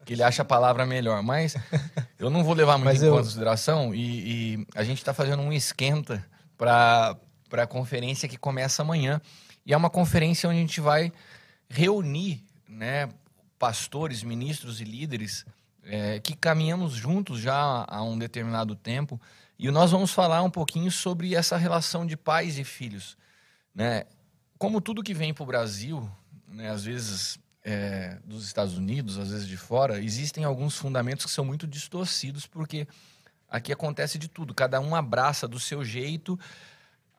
que 0.09 0.15
ele 0.15 0.23
acha 0.23 0.41
a 0.41 0.45
palavra 0.45 0.87
melhor. 0.87 1.23
Mas 1.23 1.55
eu 2.19 2.31
não 2.31 2.43
vou 2.43 2.55
levar 2.55 2.79
muito 2.79 2.87
Mas 2.87 3.03
em 3.03 3.07
eu- 3.09 3.12
consideração 3.15 3.95
e, 3.95 4.55
e 4.55 4.67
a 4.75 4.83
gente 4.83 4.97
está 4.97 5.12
fazendo 5.12 5.43
um 5.43 5.53
esquenta 5.53 6.25
para 6.57 7.15
a 7.53 7.67
conferência 7.67 8.27
que 8.27 8.38
começa 8.38 8.81
amanhã. 8.81 9.21
E 9.67 9.75
é 9.75 9.77
uma 9.77 9.91
conferência 9.91 10.49
onde 10.49 10.57
a 10.57 10.62
gente 10.62 10.81
vai 10.81 11.12
reunir 11.69 12.43
né, 12.67 13.11
pastores, 13.59 14.23
ministros 14.23 14.81
e 14.81 14.85
líderes 14.85 15.45
é, 15.85 16.19
que 16.21 16.35
caminhamos 16.35 16.95
juntos 16.95 17.38
já 17.38 17.85
há 17.87 18.03
um 18.03 18.19
determinado 18.19 18.75
tempo. 18.75 19.21
E 19.59 19.71
nós 19.71 19.91
vamos 19.91 20.11
falar 20.11 20.43
um 20.43 20.50
pouquinho 20.50 20.91
sobre 20.91 21.35
essa 21.35 21.59
relação 21.59 22.07
de 22.07 22.17
pais 22.17 22.59
e 22.59 22.65
filhos. 22.65 23.15
Né? 23.75 24.05
Como 24.57 24.81
tudo 24.81 25.03
que 25.03 25.12
vem 25.12 25.35
para 25.35 25.43
o 25.43 25.47
Brasil, 25.47 26.11
né, 26.47 26.71
às 26.71 26.83
vezes 26.83 27.38
é, 27.69 28.17
dos 28.25 28.47
Estados 28.47 28.79
Unidos, 28.79 29.19
às 29.19 29.31
vezes 29.31 29.47
de 29.47 29.59
fora, 29.59 30.01
existem 30.01 30.43
alguns 30.43 30.75
fundamentos 30.75 31.27
que 31.27 31.31
são 31.31 31.45
muito 31.45 31.67
distorcidos, 31.67 32.47
porque 32.47 32.89
aqui 33.47 33.71
acontece 33.71 34.19
de 34.19 34.27
tudo. 34.27 34.55
Cada 34.55 34.81
um 34.81 34.95
abraça 34.95 35.47
do 35.47 35.61
seu 35.61 35.85
jeito, 35.85 36.41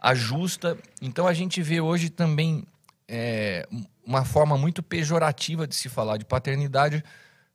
ajusta. 0.01 0.75
Então 0.99 1.27
a 1.27 1.35
gente 1.35 1.61
vê 1.61 1.79
hoje 1.79 2.09
também 2.09 2.65
é, 3.07 3.67
uma 4.03 4.25
forma 4.25 4.57
muito 4.57 4.81
pejorativa 4.81 5.67
de 5.67 5.75
se 5.75 5.87
falar 5.87 6.17
de 6.17 6.25
paternidade, 6.25 7.03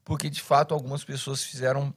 porque 0.05 0.31
de 0.31 0.41
fato 0.41 0.73
algumas 0.73 1.03
pessoas 1.03 1.43
fizeram 1.43 1.93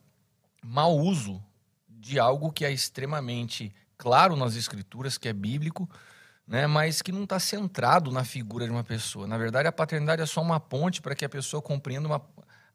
mau 0.63 0.97
uso 0.97 1.39
de 1.87 2.17
algo 2.17 2.51
que 2.51 2.65
é 2.65 2.71
extremamente 2.71 3.71
claro 3.99 4.35
nas 4.35 4.55
escrituras, 4.55 5.15
que 5.15 5.27
é 5.27 5.33
bíblico, 5.33 5.87
né, 6.47 6.65
mas 6.65 7.01
que 7.01 7.11
não 7.11 7.23
está 7.23 7.39
centrado 7.39 8.11
na 8.11 8.23
figura 8.23 8.65
de 8.65 8.71
uma 8.71 8.83
pessoa. 8.83 9.27
Na 9.27 9.37
verdade, 9.37 9.67
a 9.67 9.71
paternidade 9.71 10.21
é 10.21 10.25
só 10.25 10.41
uma 10.41 10.59
ponte 10.59 11.01
para 11.01 11.13
que 11.13 11.25
a 11.25 11.29
pessoa 11.29 11.61
compreenda 11.61 12.07
uma, 12.07 12.21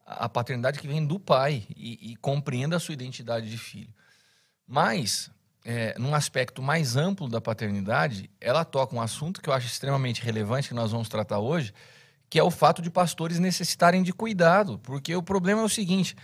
a 0.05 0.29
paternidade 0.29 0.79
que 0.79 0.87
vem 0.87 1.05
do 1.05 1.19
pai 1.19 1.64
e, 1.75 2.12
e 2.12 2.17
compreenda 2.17 2.76
a 2.76 2.81
sua 2.81 2.93
identidade 2.93 3.49
de 3.50 3.57
filho. 3.57 3.93
Mas, 4.67 5.31
é, 5.64 5.95
num 5.99 6.14
aspecto 6.14 6.62
mais 6.62 6.97
amplo 6.97 7.29
da 7.29 7.41
paternidade, 7.41 8.31
ela 8.41 8.64
toca 8.64 8.95
um 8.95 9.00
assunto 9.00 9.41
que 9.41 9.49
eu 9.49 9.55
acho 9.55 9.67
extremamente 9.67 10.23
relevante, 10.23 10.69
que 10.69 10.75
nós 10.75 10.93
vamos 10.93 11.09
tratar 11.09 11.38
hoje, 11.38 11.73
que 12.29 12.38
é 12.38 12.43
o 12.43 12.50
fato 12.50 12.83
de 12.83 12.91
pastores 12.91 13.38
necessitarem 13.38 14.02
de 14.02 14.12
cuidado. 14.12 14.79
Porque 14.81 15.17
o 15.17 15.23
problema 15.23 15.62
é 15.62 15.64
o 15.64 15.69
seguinte: 15.69 16.14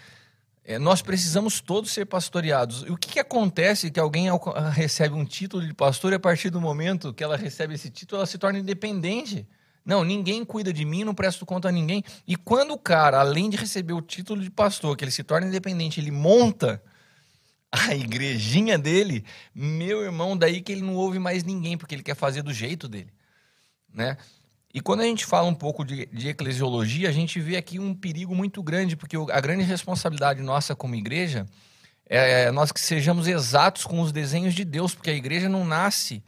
é, 0.68 0.78
nós 0.78 1.00
precisamos 1.00 1.62
todos 1.62 1.90
ser 1.90 2.04
pastoreados. 2.04 2.82
E 2.86 2.90
o 2.90 2.96
que, 2.98 3.12
que 3.12 3.18
acontece 3.18 3.90
que 3.90 3.98
alguém 3.98 4.26
recebe 4.74 5.14
um 5.14 5.24
título 5.24 5.66
de 5.66 5.72
pastor 5.72 6.12
e 6.12 6.16
a 6.16 6.20
partir 6.20 6.50
do 6.50 6.60
momento 6.60 7.14
que 7.14 7.24
ela 7.24 7.38
recebe 7.38 7.72
esse 7.72 7.88
título, 7.88 8.18
ela 8.18 8.26
se 8.26 8.36
torna 8.36 8.58
independente? 8.58 9.48
Não, 9.82 10.04
ninguém 10.04 10.44
cuida 10.44 10.70
de 10.70 10.84
mim, 10.84 11.04
não 11.04 11.14
presto 11.14 11.46
conta 11.46 11.70
a 11.70 11.72
ninguém. 11.72 12.04
E 12.26 12.36
quando 12.36 12.72
o 12.72 12.78
cara, 12.78 13.18
além 13.18 13.48
de 13.48 13.56
receber 13.56 13.94
o 13.94 14.02
título 14.02 14.42
de 14.42 14.50
pastor, 14.50 14.94
que 14.94 15.02
ele 15.02 15.10
se 15.10 15.24
torna 15.24 15.46
independente, 15.46 16.00
ele 16.00 16.10
monta 16.10 16.82
a 17.72 17.94
igrejinha 17.96 18.76
dele, 18.76 19.24
meu 19.54 20.02
irmão, 20.02 20.36
daí 20.36 20.60
que 20.60 20.70
ele 20.70 20.82
não 20.82 20.96
ouve 20.96 21.18
mais 21.18 21.44
ninguém, 21.44 21.78
porque 21.78 21.94
ele 21.94 22.02
quer 22.02 22.14
fazer 22.14 22.42
do 22.42 22.52
jeito 22.52 22.86
dele, 22.86 23.10
né? 23.90 24.18
E 24.72 24.80
quando 24.80 25.00
a 25.00 25.04
gente 25.04 25.24
fala 25.24 25.48
um 25.48 25.54
pouco 25.54 25.84
de, 25.84 26.06
de, 26.06 26.28
eclesiologia, 26.28 27.08
a 27.08 27.12
gente 27.12 27.40
vê 27.40 27.56
aqui 27.56 27.78
um 27.78 27.94
perigo 27.94 28.34
muito 28.34 28.62
grande, 28.62 28.96
porque 28.96 29.16
a 29.16 29.40
grande 29.40 29.62
responsabilidade 29.62 30.42
nossa 30.42 30.76
como 30.76 30.94
igreja 30.94 31.46
é 32.04 32.50
nós 32.50 32.72
que 32.72 32.80
sejamos 32.80 33.26
exatos 33.26 33.84
com 33.84 34.00
os 34.00 34.12
desenhos 34.12 34.54
de 34.54 34.64
Deus, 34.64 34.94
porque 34.94 35.10
a 35.10 35.14
igreja 35.14 35.48
não 35.48 35.64
nasce 35.64 36.22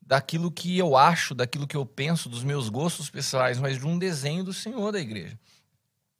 daquilo 0.00 0.50
que 0.50 0.78
eu 0.78 0.96
acho, 0.96 1.34
daquilo 1.34 1.66
que 1.66 1.76
eu 1.76 1.84
penso, 1.84 2.28
dos 2.28 2.44
meus 2.44 2.68
gostos 2.68 3.10
pessoais, 3.10 3.58
mas 3.58 3.78
de 3.78 3.86
um 3.86 3.98
desenho 3.98 4.44
do 4.44 4.52
Senhor 4.52 4.92
da 4.92 5.00
igreja. 5.00 5.38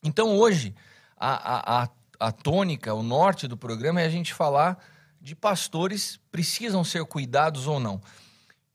Então 0.03 0.37
hoje, 0.37 0.75
a, 1.17 1.83
a, 1.83 1.89
a 2.19 2.33
tônica, 2.33 2.93
o 2.93 3.03
norte 3.03 3.47
do 3.47 3.57
programa 3.57 4.01
é 4.01 4.07
a 4.07 4.11
gente 4.11 4.35
falar 4.35 4.83
de 5.21 5.35
pastores 5.35 6.21
precisam 6.31 6.85
ser 6.85 7.05
cuidados 7.05 7.67
ou 7.67 7.81
não. 7.81 8.01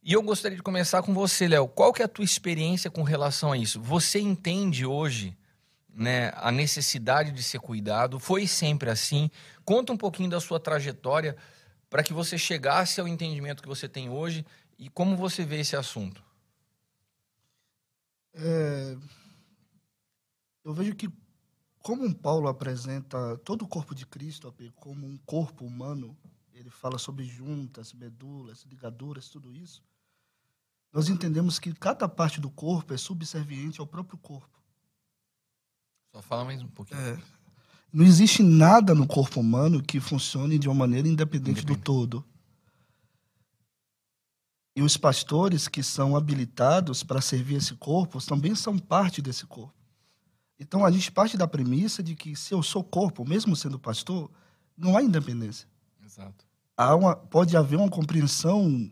E 0.03 0.13
eu 0.13 0.23
gostaria 0.23 0.57
de 0.57 0.63
começar 0.63 1.03
com 1.03 1.13
você, 1.13 1.47
Léo. 1.47 1.67
Qual 1.67 1.93
que 1.93 2.01
é 2.01 2.05
a 2.05 2.07
tua 2.07 2.25
experiência 2.25 2.89
com 2.89 3.03
relação 3.03 3.51
a 3.51 3.57
isso? 3.57 3.79
Você 3.79 4.19
entende 4.19 4.83
hoje 4.83 5.37
né, 5.93 6.31
a 6.37 6.51
necessidade 6.51 7.31
de 7.31 7.43
ser 7.43 7.59
cuidado? 7.59 8.19
Foi 8.19 8.47
sempre 8.47 8.89
assim? 8.89 9.29
Conta 9.63 9.93
um 9.93 9.97
pouquinho 9.97 10.27
da 10.27 10.39
sua 10.39 10.59
trajetória 10.59 11.37
para 11.87 12.01
que 12.01 12.13
você 12.13 12.35
chegasse 12.35 12.99
ao 12.99 13.07
entendimento 13.07 13.61
que 13.61 13.69
você 13.69 13.87
tem 13.87 14.09
hoje 14.09 14.43
e 14.75 14.89
como 14.89 15.15
você 15.15 15.45
vê 15.45 15.59
esse 15.59 15.75
assunto. 15.75 16.23
É, 18.33 18.97
eu 20.63 20.73
vejo 20.73 20.95
que 20.95 21.11
como 21.77 22.11
Paulo 22.15 22.47
apresenta 22.47 23.37
todo 23.45 23.65
o 23.65 23.67
corpo 23.67 23.93
de 23.93 24.07
Cristo 24.07 24.51
como 24.77 25.05
um 25.05 25.17
corpo 25.27 25.63
humano, 25.63 26.17
ele 26.55 26.71
fala 26.71 26.97
sobre 26.97 27.23
juntas, 27.23 27.93
medulas, 27.93 28.63
ligaduras, 28.63 29.29
tudo 29.29 29.53
isso 29.53 29.83
nós 30.93 31.07
entendemos 31.09 31.57
que 31.57 31.73
cada 31.73 32.07
parte 32.07 32.41
do 32.41 32.49
corpo 32.49 32.93
é 32.93 32.97
subserviente 32.97 33.79
ao 33.79 33.87
próprio 33.87 34.17
corpo. 34.17 34.59
Só 36.13 36.21
fala 36.21 36.43
mais 36.43 36.61
um 36.61 36.67
pouquinho. 36.67 36.99
É. 36.99 37.17
Não 37.93 38.05
existe 38.05 38.43
nada 38.43 38.93
no 38.93 39.07
corpo 39.07 39.39
humano 39.39 39.81
que 39.81 39.99
funcione 39.99 40.57
de 40.57 40.67
uma 40.67 40.75
maneira 40.75 41.07
independente, 41.07 41.61
independente. 41.61 41.79
do 41.79 41.83
todo. 41.83 42.25
E 44.75 44.81
os 44.81 44.95
pastores 44.95 45.67
que 45.67 45.83
são 45.83 46.15
habilitados 46.15 47.03
para 47.03 47.19
servir 47.19 47.55
esse 47.55 47.75
corpo 47.75 48.25
também 48.25 48.55
são 48.55 48.77
parte 48.77 49.21
desse 49.21 49.45
corpo. 49.45 49.73
Então 50.57 50.85
a 50.85 50.91
gente 50.91 51.11
parte 51.11 51.35
da 51.35 51.47
premissa 51.47 52.01
de 52.01 52.15
que 52.15 52.35
se 52.35 52.53
eu 52.53 52.63
sou 52.63 52.83
corpo, 52.83 53.27
mesmo 53.27 53.55
sendo 53.55 53.79
pastor, 53.79 54.31
não 54.77 54.95
há 54.95 55.03
independência. 55.03 55.67
Exato. 56.05 56.45
Há 56.77 56.95
uma, 56.95 57.15
pode 57.15 57.57
haver 57.57 57.77
uma 57.77 57.89
compreensão 57.89 58.89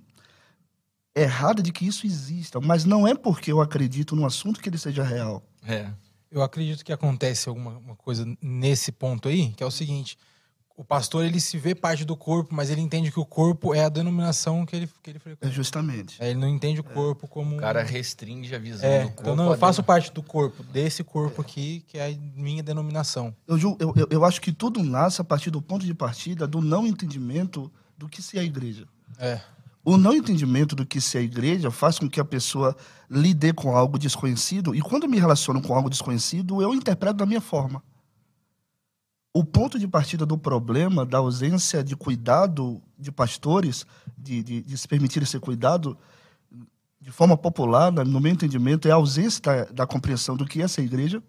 errada 1.16 1.62
de 1.62 1.72
que 1.72 1.86
isso 1.86 2.06
exista, 2.06 2.60
mas 2.60 2.86
não 2.86 3.08
é 3.08 3.16
porque 3.16 3.52
eu 3.52 3.62
acredito 3.62 4.16
no 4.16 4.26
assunto 4.26 4.62
que 4.62 4.70
ele 4.70 4.78
seja 4.78 5.04
real. 5.04 5.44
É. 5.66 5.90
Eu 6.32 6.44
acredito 6.44 6.86
que 6.86 6.94
acontece 6.94 7.50
alguma 7.50 7.96
coisa 7.98 8.26
nesse 8.42 8.92
ponto 8.92 9.28
aí, 9.28 9.50
que 9.52 9.64
é 9.64 9.66
o 9.66 9.72
seguinte: 9.72 10.18
o 10.80 10.84
pastor 10.86 11.26
ele 11.26 11.42
se 11.42 11.58
vê 11.58 11.76
parte 11.76 12.06
do 12.06 12.16
corpo, 12.16 12.56
mas 12.56 12.70
ele 12.70 12.80
entende 12.80 13.12
que 13.12 13.20
o 13.20 13.26
corpo 13.26 13.76
é 13.76 13.84
a 13.84 13.90
denominação 13.90 14.66
que 14.66 14.74
ele, 14.78 14.90
que 15.04 15.10
ele 15.10 15.20
frequenta. 15.20 15.46
É 15.46 15.52
justamente. 15.52 16.16
É, 16.24 16.30
ele 16.30 16.40
não 16.40 16.48
entende 16.48 16.80
o 16.80 16.84
corpo 16.86 17.26
é. 17.26 17.30
como. 17.30 17.58
O 17.58 17.60
cara 17.60 17.84
restringe 17.84 18.56
a 18.56 18.58
visão 18.58 18.90
é, 18.90 19.00
do 19.00 19.08
corpo. 19.08 19.22
Então, 19.22 19.36
não, 19.36 19.52
eu 19.52 19.58
faço 19.58 19.84
parte 19.84 20.10
do 20.10 20.24
corpo, 20.24 20.64
desse 20.64 21.04
corpo 21.04 21.42
aqui, 21.42 21.84
que 21.86 21.98
é 21.98 22.08
a 22.08 22.18
minha 22.34 22.64
denominação. 22.64 23.36
Eu, 23.46 23.58
eu, 23.58 23.94
eu, 23.94 24.08
eu 24.10 24.24
acho 24.24 24.40
que 24.40 24.54
tudo 24.54 24.82
nasce 24.82 25.20
a 25.20 25.24
partir 25.26 25.52
do 25.52 25.62
ponto 25.62 25.86
de 25.86 25.94
partida 25.94 26.48
do 26.48 26.62
não 26.62 26.88
entendimento 26.88 27.70
do 27.98 28.08
que 28.08 28.22
se 28.22 28.38
é 28.38 28.40
a 28.40 28.44
igreja. 28.46 28.88
É. 29.18 29.42
O 29.84 29.98
não 29.98 30.14
entendimento 30.14 30.76
do 30.76 30.86
que 30.86 31.00
se 31.00 31.18
é 31.18 31.22
igreja 31.22 31.72
faz 31.72 31.98
com 31.98 32.10
que 32.10 32.20
a 32.20 32.26
pessoa 32.26 32.76
lide 33.10 33.54
com 33.54 33.76
algo 33.76 33.98
desconhecido, 33.98 34.76
e 34.76 34.82
quando 34.82 35.04
eu 35.04 35.10
me 35.10 35.20
relaciono 35.20 35.62
com 35.62 35.74
algo 35.74 35.90
desconhecido, 35.90 36.62
eu 36.62 36.74
interpreto 36.74 37.18
da 37.18 37.26
minha 37.26 37.42
forma. 37.42 37.82
O 39.34 39.44
ponto 39.44 39.80
de 39.80 39.88
partida 39.88 40.26
do 40.26 40.38
problema, 40.38 41.06
da 41.06 41.20
ausência 41.20 41.84
de 41.84 41.96
cuidado 41.96 42.82
de 42.98 43.12
pastores, 43.12 43.86
de, 44.18 44.44
de, 44.44 44.62
de 44.62 44.78
se 44.78 44.88
permitir 44.88 45.26
ser 45.26 45.40
cuidado, 45.40 45.98
de 47.00 47.12
forma 47.12 47.38
popular, 47.38 47.92
no 47.92 48.20
meu 48.20 48.32
entendimento, 48.32 48.88
é 48.88 48.92
a 48.92 48.96
ausência 48.96 49.42
da, 49.42 49.66
da 49.66 49.88
compreensão 49.88 50.36
do 50.36 50.46
que 50.46 50.62
é 50.62 50.66
essa 50.66 50.82
igreja, 50.82 51.24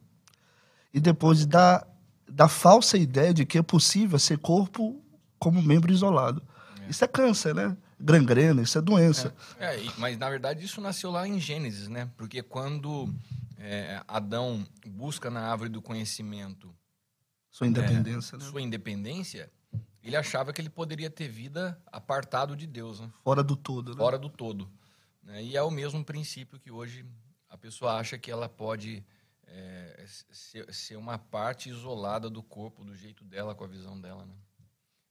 e 0.92 0.98
depois 0.98 1.46
da, 1.46 1.86
da 2.28 2.48
falsa 2.48 2.98
ideia 2.98 3.32
de 3.32 3.46
que 3.46 3.58
é 3.58 3.62
possível 3.62 4.18
ser 4.18 4.38
corpo 4.38 5.00
como 5.38 5.62
membro 5.62 5.92
isolado. 5.92 6.42
É. 6.82 6.90
Isso 6.90 7.04
é 7.04 7.08
câncer, 7.08 7.54
né? 7.54 7.76
Gangrena, 8.00 8.62
isso 8.62 8.78
é 8.78 8.80
doença. 8.80 9.34
É, 9.58 9.76
é, 9.76 9.92
mas 9.98 10.16
na 10.18 10.28
verdade 10.28 10.64
isso 10.64 10.80
nasceu 10.80 11.10
lá 11.10 11.26
em 11.28 11.38
Gênesis, 11.38 11.88
né? 11.88 12.10
Porque 12.16 12.42
quando 12.42 13.12
é, 13.58 14.02
Adão 14.08 14.66
busca 14.86 15.30
na 15.30 15.42
árvore 15.50 15.68
do 15.68 15.82
conhecimento 15.82 16.74
sua 17.50 17.66
independência, 17.66 18.38
né? 18.38 18.44
sua 18.44 18.62
independência, 18.62 19.52
ele 20.02 20.16
achava 20.16 20.52
que 20.52 20.60
ele 20.60 20.70
poderia 20.70 21.10
ter 21.10 21.28
vida 21.28 21.80
apartado 21.86 22.56
de 22.56 22.66
Deus, 22.66 23.00
né? 23.00 23.10
fora 23.22 23.42
do 23.42 23.56
todo, 23.56 23.90
né? 23.90 23.96
fora 23.96 24.18
do 24.18 24.28
todo. 24.28 24.70
Né? 25.22 25.42
E 25.42 25.56
é 25.56 25.62
o 25.62 25.70
mesmo 25.70 26.04
princípio 26.04 26.58
que 26.58 26.70
hoje 26.70 27.04
a 27.48 27.58
pessoa 27.58 27.94
acha 27.94 28.16
que 28.16 28.30
ela 28.30 28.48
pode 28.48 29.04
é, 29.46 30.04
ser, 30.30 30.72
ser 30.72 30.96
uma 30.96 31.18
parte 31.18 31.68
isolada 31.68 32.30
do 32.30 32.42
corpo, 32.42 32.84
do 32.84 32.94
jeito 32.94 33.24
dela, 33.24 33.54
com 33.54 33.64
a 33.64 33.68
visão 33.68 34.00
dela, 34.00 34.24
né? 34.24 34.34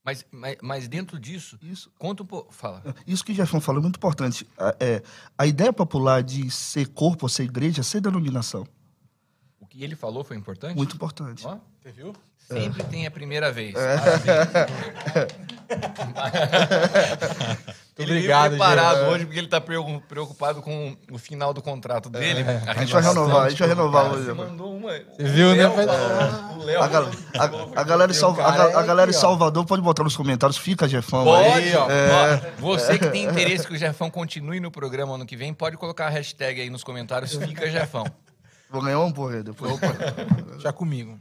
Mas, 0.04 0.24
mas, 0.30 0.56
mas, 0.62 0.88
dentro 0.88 1.18
disso, 1.18 1.58
isso, 1.62 1.90
conta 1.98 2.22
um 2.22 2.26
pouco. 2.26 2.52
Fala. 2.52 2.82
Isso 3.06 3.24
que 3.24 3.34
Jefferson 3.34 3.60
falou 3.60 3.80
é 3.80 3.82
muito 3.82 3.96
importante. 3.96 4.48
A, 4.58 4.74
é, 4.80 5.02
a 5.36 5.46
ideia 5.46 5.72
popular 5.72 6.22
de 6.22 6.50
ser 6.50 6.88
corpo, 6.88 7.28
ser 7.28 7.44
igreja, 7.44 7.82
ser 7.82 8.00
denominação. 8.00 8.66
O 9.60 9.66
que 9.66 9.84
ele 9.84 9.94
falou 9.94 10.24
foi 10.24 10.36
importante? 10.36 10.74
Muito 10.74 10.94
importante. 10.96 11.46
Ó, 11.46 11.58
você 11.82 11.92
viu? 11.92 12.14
Sempre 12.50 12.82
é. 12.82 12.84
tem 12.84 13.06
a 13.06 13.10
primeira 13.12 13.52
vez. 13.52 13.76
É. 13.76 13.96
ele 17.96 18.10
Obrigado, 18.12 18.50
preparado 18.50 19.10
hoje 19.10 19.24
porque 19.24 19.38
ele 19.38 19.46
está 19.46 19.60
preocupado 19.60 20.60
com 20.60 20.96
o 21.12 21.18
final 21.18 21.54
do 21.54 21.62
contrato 21.62 22.08
é. 22.08 22.18
dele. 22.18 22.40
É. 22.40 22.60
A, 22.66 22.72
a 22.72 22.74
gente 22.74 22.92
vai 22.92 23.02
renovar, 23.02 23.46
a 23.46 23.50
gente 23.50 23.58
vai 23.60 23.68
renovar 23.68 24.12
hoje. 24.12 24.24
Você 24.24 24.32
mandou 24.32 24.74
uma. 24.74 24.90
Você 24.90 25.22
viu, 25.22 25.54
né? 25.54 25.64
O 25.68 26.64
Léo. 26.64 26.82
A, 26.82 26.86
a, 26.86 27.80
a, 27.80 27.84
galera, 27.84 28.12
Salva, 28.12 28.42
a, 28.42 28.80
a, 28.80 28.82
galera 28.82 29.12
de 29.12 29.16
Salvador 29.16 29.64
pode 29.64 29.80
botar 29.80 30.02
nos 30.02 30.16
comentários. 30.16 30.58
Fica, 30.58 30.88
Jefão. 30.88 31.22
Pode, 31.22 31.48
aí, 31.48 31.76
ó, 31.76 31.88
é. 31.88 32.52
Você 32.58 32.98
que 32.98 33.08
tem 33.10 33.26
interesse 33.26 33.64
que 33.64 33.74
o 33.74 33.78
Jefão 33.78 34.10
continue 34.10 34.58
no 34.58 34.72
programa 34.72 35.14
ano 35.14 35.24
que 35.24 35.36
vem, 35.36 35.54
pode 35.54 35.76
colocar 35.76 36.06
a 36.06 36.10
hashtag 36.10 36.62
aí 36.62 36.68
nos 36.68 36.82
comentários. 36.82 37.32
Fica, 37.36 37.70
Jefão. 37.70 38.04
Vou 38.68 38.82
ganhar 38.82 38.98
um 38.98 39.12
porra 39.12 39.40
depois. 39.40 39.72
Opa. 39.72 39.86
Já 40.58 40.72
comigo. 40.72 41.16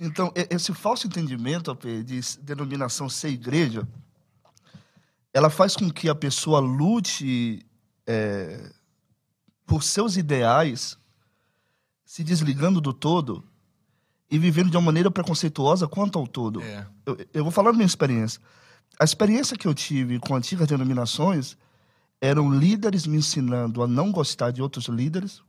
Então, 0.00 0.32
esse 0.48 0.72
falso 0.72 1.06
entendimento 1.06 1.76
de 2.02 2.20
denominação 2.40 3.06
ser 3.06 3.28
igreja, 3.28 3.86
ela 5.30 5.50
faz 5.50 5.76
com 5.76 5.90
que 5.90 6.08
a 6.08 6.14
pessoa 6.14 6.58
lute 6.58 7.64
é, 8.06 8.72
por 9.66 9.82
seus 9.82 10.16
ideais, 10.16 10.96
se 12.02 12.24
desligando 12.24 12.80
do 12.80 12.94
todo 12.94 13.44
e 14.30 14.38
vivendo 14.38 14.70
de 14.70 14.76
uma 14.78 14.86
maneira 14.86 15.10
preconceituosa 15.10 15.86
quanto 15.86 16.18
ao 16.18 16.26
todo. 16.26 16.62
É. 16.62 16.86
Eu, 17.04 17.18
eu 17.34 17.44
vou 17.44 17.52
falar 17.52 17.70
da 17.70 17.76
minha 17.76 17.86
experiência. 17.86 18.40
A 18.98 19.04
experiência 19.04 19.56
que 19.56 19.68
eu 19.68 19.74
tive 19.74 20.18
com 20.18 20.34
antigas 20.34 20.66
denominações 20.66 21.58
eram 22.22 22.50
líderes 22.50 23.06
me 23.06 23.18
ensinando 23.18 23.82
a 23.82 23.86
não 23.86 24.10
gostar 24.10 24.50
de 24.50 24.62
outros 24.62 24.86
líderes 24.86 25.42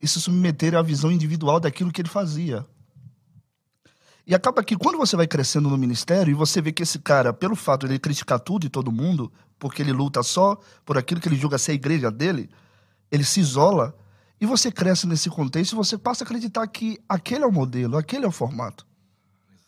e 0.00 0.06
se 0.06 0.20
submeter 0.20 0.74
à 0.74 0.82
visão 0.82 1.10
individual 1.10 1.58
daquilo 1.58 1.90
que 1.90 2.02
ele 2.02 2.08
fazia. 2.08 2.66
E 4.26 4.34
acaba 4.34 4.64
que 4.64 4.76
quando 4.76 4.98
você 4.98 5.14
vai 5.16 5.26
crescendo 5.26 5.70
no 5.70 5.78
ministério 5.78 6.32
e 6.32 6.34
você 6.34 6.60
vê 6.60 6.72
que 6.72 6.82
esse 6.82 6.98
cara, 6.98 7.32
pelo 7.32 7.54
fato 7.54 7.86
de 7.86 7.92
ele 7.92 7.98
criticar 8.00 8.40
tudo 8.40 8.66
e 8.66 8.68
todo 8.68 8.90
mundo, 8.90 9.32
porque 9.56 9.80
ele 9.80 9.92
luta 9.92 10.20
só 10.22 10.58
por 10.84 10.98
aquilo 10.98 11.20
que 11.20 11.28
ele 11.28 11.36
julga 11.36 11.58
ser 11.58 11.72
a 11.72 11.74
igreja 11.74 12.10
dele, 12.10 12.50
ele 13.10 13.22
se 13.22 13.38
isola 13.38 13.96
e 14.40 14.44
você 14.44 14.72
cresce 14.72 15.06
nesse 15.06 15.30
contexto 15.30 15.72
e 15.72 15.76
você 15.76 15.96
passa 15.96 16.24
a 16.24 16.26
acreditar 16.26 16.66
que 16.66 16.98
aquele 17.08 17.44
é 17.44 17.46
o 17.46 17.52
modelo, 17.52 17.96
aquele 17.96 18.24
é 18.24 18.28
o 18.28 18.32
formato. 18.32 18.84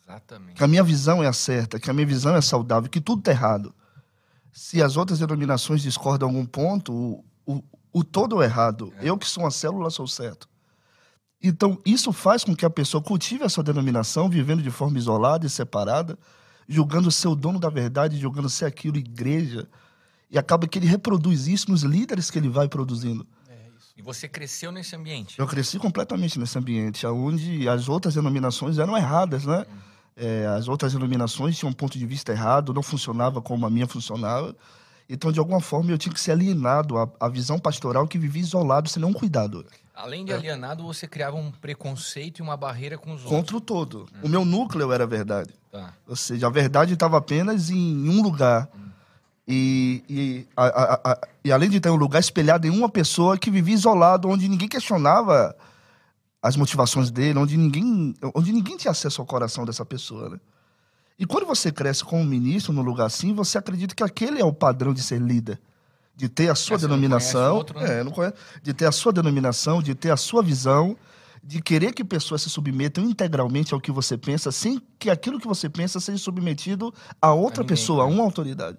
Exatamente. 0.02 0.54
Que 0.54 0.64
a 0.64 0.68
minha 0.68 0.82
visão 0.82 1.22
é 1.22 1.28
a 1.28 1.32
certa, 1.32 1.78
que 1.78 1.88
a 1.88 1.92
minha 1.92 2.06
visão 2.06 2.34
é 2.34 2.40
saudável, 2.40 2.90
que 2.90 3.00
tudo 3.00 3.20
está 3.20 3.30
errado. 3.30 3.72
Se 4.52 4.82
as 4.82 4.96
outras 4.96 5.20
denominações 5.20 5.82
discordam 5.82 6.28
em 6.28 6.32
algum 6.32 6.44
ponto, 6.44 6.92
o, 6.92 7.24
o, 7.46 7.62
o 7.92 8.02
todo 8.02 8.42
é 8.42 8.46
errado. 8.46 8.92
Eu 9.00 9.16
que 9.16 9.26
sou 9.26 9.44
uma 9.44 9.52
célula 9.52 9.88
sou 9.88 10.08
certo. 10.08 10.48
Então, 11.42 11.78
isso 11.84 12.12
faz 12.12 12.42
com 12.42 12.54
que 12.54 12.66
a 12.66 12.70
pessoa 12.70 13.02
cultive 13.02 13.44
essa 13.44 13.62
denominação, 13.62 14.28
vivendo 14.28 14.62
de 14.62 14.70
forma 14.70 14.98
isolada 14.98 15.46
e 15.46 15.50
separada, 15.50 16.18
julgando 16.68 17.10
ser 17.10 17.28
o 17.28 17.36
dono 17.36 17.60
da 17.60 17.70
verdade, 17.70 18.18
julgando 18.18 18.50
ser 18.50 18.64
aquilo 18.64 18.96
igreja. 18.96 19.68
E 20.30 20.38
acaba 20.38 20.66
que 20.66 20.78
ele 20.78 20.86
reproduz 20.86 21.46
isso 21.46 21.70
nos 21.70 21.82
líderes 21.82 22.30
que 22.30 22.38
ele 22.38 22.48
vai 22.48 22.68
produzindo. 22.68 23.26
E 23.98 24.02
você 24.02 24.28
cresceu 24.28 24.70
nesse 24.70 24.94
ambiente. 24.94 25.36
Eu 25.40 25.46
cresci 25.48 25.76
completamente 25.76 26.38
nesse 26.38 26.56
ambiente, 26.56 27.04
onde 27.04 27.68
as 27.68 27.88
outras 27.88 28.14
denominações 28.14 28.78
eram 28.78 28.96
erradas, 28.96 29.44
né? 29.44 29.66
É, 30.16 30.46
as 30.46 30.68
outras 30.68 30.92
denominações 30.92 31.58
tinham 31.58 31.70
um 31.70 31.74
ponto 31.74 31.98
de 31.98 32.06
vista 32.06 32.30
errado, 32.30 32.72
não 32.72 32.82
funcionava 32.82 33.42
como 33.42 33.66
a 33.66 33.70
minha 33.70 33.88
funcionava. 33.88 34.54
Então, 35.08 35.32
de 35.32 35.40
alguma 35.40 35.60
forma, 35.60 35.90
eu 35.90 35.98
tinha 35.98 36.12
que 36.12 36.20
ser 36.20 36.30
alienado 36.30 36.96
à, 36.96 37.10
à 37.18 37.28
visão 37.28 37.58
pastoral 37.58 38.06
que 38.06 38.18
vivia 38.18 38.42
isolado, 38.42 38.88
sem 38.88 39.02
nenhum 39.02 39.12
cuidado. 39.12 39.66
Além 40.00 40.24
de 40.24 40.32
alienado, 40.32 40.84
você 40.84 41.08
criava 41.08 41.36
um 41.36 41.50
preconceito 41.50 42.38
e 42.38 42.42
uma 42.42 42.56
barreira 42.56 42.96
com 42.96 43.12
os 43.12 43.22
outros. 43.24 43.30
Contra 43.40 43.56
o 43.56 43.60
todo. 43.60 44.06
O 44.22 44.28
meu 44.28 44.44
núcleo 44.44 44.92
era 44.92 45.02
a 45.02 45.06
verdade. 45.08 45.50
Tá. 45.72 45.92
Ou 46.06 46.14
seja, 46.14 46.46
a 46.46 46.50
verdade 46.50 46.94
estava 46.94 47.18
apenas 47.18 47.68
em 47.68 48.08
um 48.08 48.22
lugar. 48.22 48.68
E, 49.46 50.04
e, 50.08 50.46
a- 50.56 50.66
a- 50.66 51.00
a- 51.12 51.28
e 51.44 51.50
além 51.50 51.68
de 51.68 51.80
ter 51.80 51.90
um 51.90 51.96
lugar 51.96 52.20
espelhado 52.20 52.66
em 52.66 52.70
uma 52.70 52.88
pessoa 52.88 53.36
que 53.36 53.50
vivia 53.50 53.74
isolado, 53.74 54.28
onde 54.28 54.46
ninguém 54.48 54.68
questionava 54.68 55.56
as 56.40 56.54
motivações 56.54 57.10
dele, 57.10 57.38
onde 57.38 57.56
ninguém, 57.56 58.14
onde 58.34 58.52
ninguém 58.52 58.76
tinha 58.76 58.92
acesso 58.92 59.20
ao 59.20 59.26
coração 59.26 59.64
dessa 59.64 59.84
pessoa. 59.84 60.28
Né? 60.30 60.40
E 61.18 61.26
quando 61.26 61.44
você 61.46 61.72
cresce 61.72 62.04
como 62.04 62.22
ministro 62.24 62.72
num 62.72 62.82
lugar 62.82 63.06
assim, 63.06 63.34
você 63.34 63.58
acredita 63.58 63.94
que 63.96 64.04
aquele 64.04 64.40
é 64.40 64.44
o 64.44 64.52
padrão 64.52 64.94
de 64.94 65.02
ser 65.02 65.20
líder. 65.20 65.58
De 66.18 66.28
ter 66.28 66.50
a 66.50 66.54
sua 66.56 66.76
não 66.76 66.80
denominação. 66.80 67.40
conhece 67.40 67.52
o 67.52 67.56
outro, 67.56 67.78
né? 67.78 68.00
é, 68.00 68.04
não 68.04 68.10
conhece, 68.10 68.34
de 68.60 68.74
ter 68.74 68.86
a 68.86 68.92
sua 68.92 69.12
denominação, 69.12 69.80
de 69.80 69.94
ter 69.94 70.10
a 70.10 70.16
sua 70.16 70.42
visão, 70.42 70.96
de 71.44 71.62
querer 71.62 71.92
que 71.92 72.02
pessoas 72.02 72.42
se 72.42 72.50
submetam 72.50 73.04
integralmente 73.04 73.72
ao 73.72 73.80
que 73.80 73.92
você 73.92 74.18
pensa, 74.18 74.50
sem 74.50 74.82
que 74.98 75.10
aquilo 75.10 75.38
que 75.38 75.46
você 75.46 75.68
pensa 75.68 76.00
seja 76.00 76.18
submetido 76.18 76.92
a 77.22 77.32
outra 77.32 77.62
ninguém, 77.62 77.76
pessoa, 77.76 78.02
a 78.02 78.08
né? 78.08 78.14
uma 78.14 78.24
autoridade. 78.24 78.78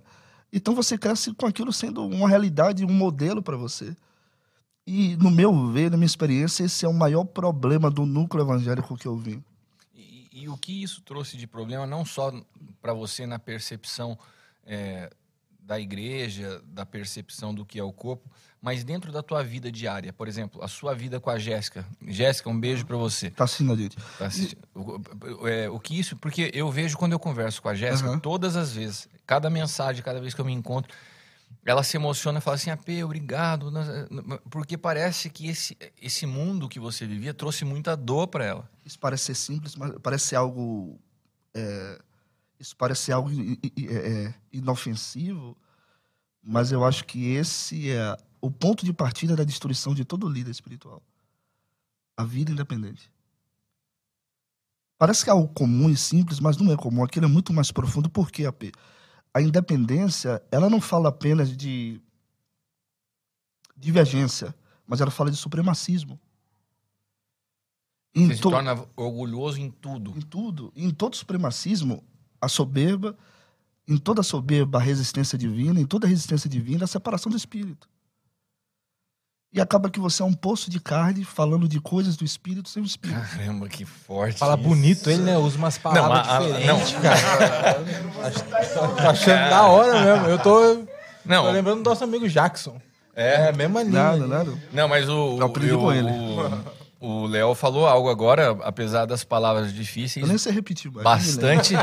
Então 0.52 0.76
você 0.76 0.98
cresce 0.98 1.34
com 1.34 1.46
aquilo 1.46 1.72
sendo 1.72 2.06
uma 2.06 2.28
realidade, 2.28 2.84
um 2.84 2.92
modelo 2.92 3.42
para 3.42 3.56
você. 3.56 3.96
E, 4.86 5.16
no 5.18 5.30
meu 5.30 5.72
ver, 5.72 5.92
na 5.92 5.98
minha 5.98 6.08
experiência, 6.08 6.64
esse 6.64 6.84
é 6.84 6.90
o 6.90 6.94
maior 6.94 7.24
problema 7.24 7.90
do 7.90 8.06
núcleo 8.06 8.44
evangélico 8.44 8.98
que 8.98 9.06
eu 9.06 9.16
vi. 9.16 9.42
E, 9.96 10.28
e 10.34 10.50
o 10.50 10.58
que 10.58 10.84
isso 10.84 11.02
trouxe 11.04 11.38
de 11.38 11.46
problema, 11.46 11.86
não 11.86 12.04
só 12.04 12.34
para 12.82 12.92
você 12.92 13.28
na 13.28 13.38
percepção 13.38 14.18
é, 14.66 15.12
da 15.70 15.80
igreja, 15.80 16.64
da 16.66 16.84
percepção 16.84 17.54
do 17.54 17.64
que 17.64 17.78
é 17.78 17.84
o 17.84 17.94
corpo, 17.94 18.28
mas 18.60 18.84
dentro 18.84 19.12
da 19.12 19.22
tua 19.22 19.44
vida 19.44 19.72
diária. 19.72 20.12
Por 20.12 20.28
exemplo, 20.28 20.64
a 20.64 20.68
sua 20.68 20.96
vida 20.96 21.20
com 21.20 21.30
a 21.30 21.38
Jéssica. 21.38 21.86
Jéssica, 22.08 22.50
um 22.50 22.60
beijo 22.60 22.88
para 22.88 22.98
você. 22.98 23.30
Tá 23.30 23.44
assim, 23.44 23.68
gente. 23.78 23.96
Tá 24.18 24.26
assistindo. 24.26 24.64
O, 24.74 25.48
é, 25.48 25.70
o 25.70 25.80
que 25.80 25.98
isso, 26.00 26.16
porque 26.18 26.50
eu 26.56 26.72
vejo 26.72 26.98
quando 26.98 27.12
eu 27.12 27.20
converso 27.20 27.62
com 27.62 27.70
a 27.70 27.76
Jéssica, 27.76 28.10
Aham. 28.10 28.18
todas 28.20 28.56
as 28.56 28.74
vezes, 28.74 29.08
cada 29.28 29.48
mensagem, 29.48 30.02
cada 30.02 30.20
vez 30.20 30.34
que 30.34 30.42
eu 30.42 30.46
me 30.46 30.52
encontro, 30.54 30.92
ela 31.64 31.84
se 31.84 31.96
emociona 31.96 32.40
e 32.40 32.42
fala 32.42 32.56
assim: 32.56 32.72
AP, 32.72 32.90
obrigado. 33.06 33.70
nós- 33.70 33.88
Porque 34.50 34.76
parece 34.76 35.30
que 35.30 35.48
esse, 35.48 35.78
esse 36.02 36.26
mundo 36.26 36.68
que 36.68 36.80
você 36.80 37.06
vivia 37.06 37.32
trouxe 37.32 37.64
muita 37.64 37.96
dor 37.96 38.26
para 38.28 38.44
ela. 38.44 38.68
Isso 38.84 38.98
parece 38.98 39.26
ser 39.26 39.36
simples, 39.36 39.76
mas 39.76 39.94
parece 40.02 40.26
ser 40.30 40.36
algo. 40.36 41.00
é, 41.54 42.00
isso 42.60 42.76
parece 42.76 43.04
ser 43.04 43.12
algo 43.14 43.30
é, 43.32 44.26
é, 44.28 44.36
inofensivo, 44.52 45.56
mas 46.42 46.72
eu 46.72 46.84
acho 46.84 47.06
que 47.06 47.32
esse 47.34 47.90
é 47.90 48.18
o 48.42 48.52
ponto 48.52 48.86
de 48.86 48.94
partida 48.94 49.36
da 49.36 49.44
destruição 49.44 49.94
de 49.94 50.04
todo 50.06 50.28
líder 50.28 50.52
espiritual. 50.52 51.02
A 52.18 52.24
vida 52.24 52.52
independente. 52.52 53.12
Parece 54.98 55.24
que 55.24 55.30
é 55.30 55.34
algo 55.34 55.48
comum 55.54 55.90
e 55.90 55.96
simples, 55.96 56.40
mas 56.42 56.58
não 56.58 56.72
é 56.74 56.76
comum. 56.76 57.04
Aquilo 57.04 57.26
é 57.26 57.30
muito 57.30 57.54
mais 57.54 57.72
profundo. 57.72 58.10
Por 58.10 58.30
quê, 58.30 58.46
AP? 58.46 58.72
A 59.34 59.42
independência, 59.42 60.44
ela 60.52 60.70
não 60.70 60.82
fala 60.82 61.08
apenas 61.08 61.56
de 61.56 62.02
divergência, 63.78 64.54
mas 64.86 65.00
ela 65.00 65.12
fala 65.12 65.32
de 65.32 65.38
supremacismo. 65.38 66.20
Em 68.14 68.28
Você 68.28 68.36
se 68.36 68.42
to- 68.42 68.50
torna 68.50 68.86
orgulhoso 68.98 69.60
em 69.60 69.70
tudo. 69.72 70.12
em 70.18 70.22
tudo, 70.22 70.74
em 70.76 70.90
todo 70.90 71.16
supremacismo, 71.16 72.04
a 72.42 72.48
soberba, 72.48 73.16
em 73.88 73.98
toda 73.98 74.22
soberba, 74.24 74.78
a 74.78 74.82
resistência 74.82 75.38
divina, 75.38 75.80
em 75.80 75.86
toda 75.86 76.08
resistência 76.08 76.50
divina, 76.50 76.84
a 76.84 76.88
separação 76.88 77.30
do 77.32 77.38
espírito. 77.38 77.88
E 79.52 79.60
acaba 79.60 79.90
que 79.90 80.00
você 80.00 80.22
é 80.22 80.26
um 80.26 80.34
poço 80.34 80.70
de 80.70 80.80
carne 80.80 81.24
falando 81.24 81.68
de 81.68 81.82
coisas 81.82 82.16
do 82.16 82.24
espírito 82.24 82.70
sem 82.70 82.84
o 82.84 82.86
espírito. 82.86 83.20
Caramba, 83.20 83.68
que 83.68 83.84
forte. 83.84 84.38
Fala 84.38 84.54
isso. 84.54 84.64
bonito 84.64 85.10
ele, 85.10 85.24
né? 85.24 85.38
Usa 85.40 85.58
umas 85.58 85.76
palavras 85.80 86.28
a- 86.28 86.38
a- 86.38 86.42
diferentes, 86.42 86.92
cara. 86.94 87.82
Acho- 88.28 88.96
Tô 88.96 89.10
achando 89.10 89.50
da 89.50 89.64
hora 89.64 90.02
mesmo. 90.06 90.28
Eu 90.28 90.38
tô, 90.40 90.86
Não, 91.26 91.46
tô 91.46 91.52
lembrando 91.52 91.82
do 91.82 91.90
nosso 91.90 92.04
amigo 92.04 92.30
Jackson. 92.30 92.80
É? 93.16 93.46
É, 93.46 93.50
a 93.50 93.52
mesma 93.52 93.82
linha. 93.82 93.94
Nada, 94.04 94.18
ali. 94.24 94.28
nada. 94.28 94.54
Não, 94.72 94.88
mas 94.88 95.10
o. 95.10 95.38
Eu 95.40 95.46
aprendi 95.48 95.74
o- 95.74 95.80
com 95.80 95.92
ele. 95.92 96.08
o- 96.12 96.80
O 97.02 97.26
Léo 97.28 97.56
falou 97.56 97.88
algo 97.88 98.10
agora, 98.10 98.58
apesar 98.62 99.06
das 99.06 99.24
palavras 99.24 99.74
difíceis. 99.74 100.22
Eu 100.22 100.28
nem 100.28 100.38
sei 100.38 100.52
repetir, 100.52 100.92
mas. 100.92 101.04
Bastante. 101.04 101.74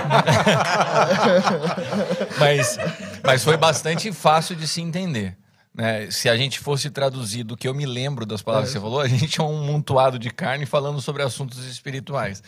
mas, 2.38 2.76
mas 3.24 3.42
foi 3.42 3.57
bastante 3.57 4.12
fácil 4.12 4.55
de 4.55 4.68
se 4.68 4.83
entender. 4.83 5.35
Né? 5.74 6.11
Se 6.11 6.29
a 6.29 6.37
gente 6.37 6.61
fosse 6.61 6.90
traduzir 6.90 7.44
do 7.44 7.57
que 7.57 7.66
eu 7.66 7.74
me 7.74 7.87
lembro 7.87 8.26
das 8.26 8.42
palavras 8.42 8.68
que 8.68 8.74
você 8.74 8.81
falou, 8.81 9.00
a 9.00 9.09
gente 9.09 9.40
é 9.40 9.42
um 9.42 9.64
montuado 9.64 10.18
de 10.18 10.31
carne 10.31 10.66
falando 10.66 11.00
sobre 11.00 11.22
assuntos 11.22 11.64
espirituais. 11.64 12.42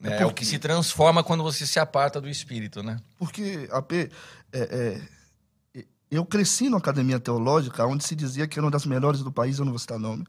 né? 0.00 0.20
É, 0.20 0.26
o 0.26 0.32
que 0.32 0.44
se 0.44 0.58
transforma 0.58 1.22
quando 1.22 1.44
você 1.44 1.66
se 1.66 1.78
aparta 1.78 2.20
do 2.20 2.28
espírito, 2.28 2.82
né? 2.82 2.98
Porque, 3.16 3.68
AP, 3.70 3.92
é, 3.92 4.10
é, 4.52 5.82
eu 6.10 6.24
cresci 6.24 6.68
na 6.68 6.78
academia 6.78 7.20
teológica, 7.20 7.86
onde 7.86 8.04
se 8.04 8.16
dizia 8.16 8.48
que 8.48 8.58
era 8.58 8.64
uma 8.64 8.72
das 8.72 8.86
melhores 8.86 9.22
do 9.22 9.30
país, 9.30 9.58
eu 9.58 9.64
não 9.64 9.72
vou 9.72 9.78
citar 9.78 9.98
nome. 9.98 10.24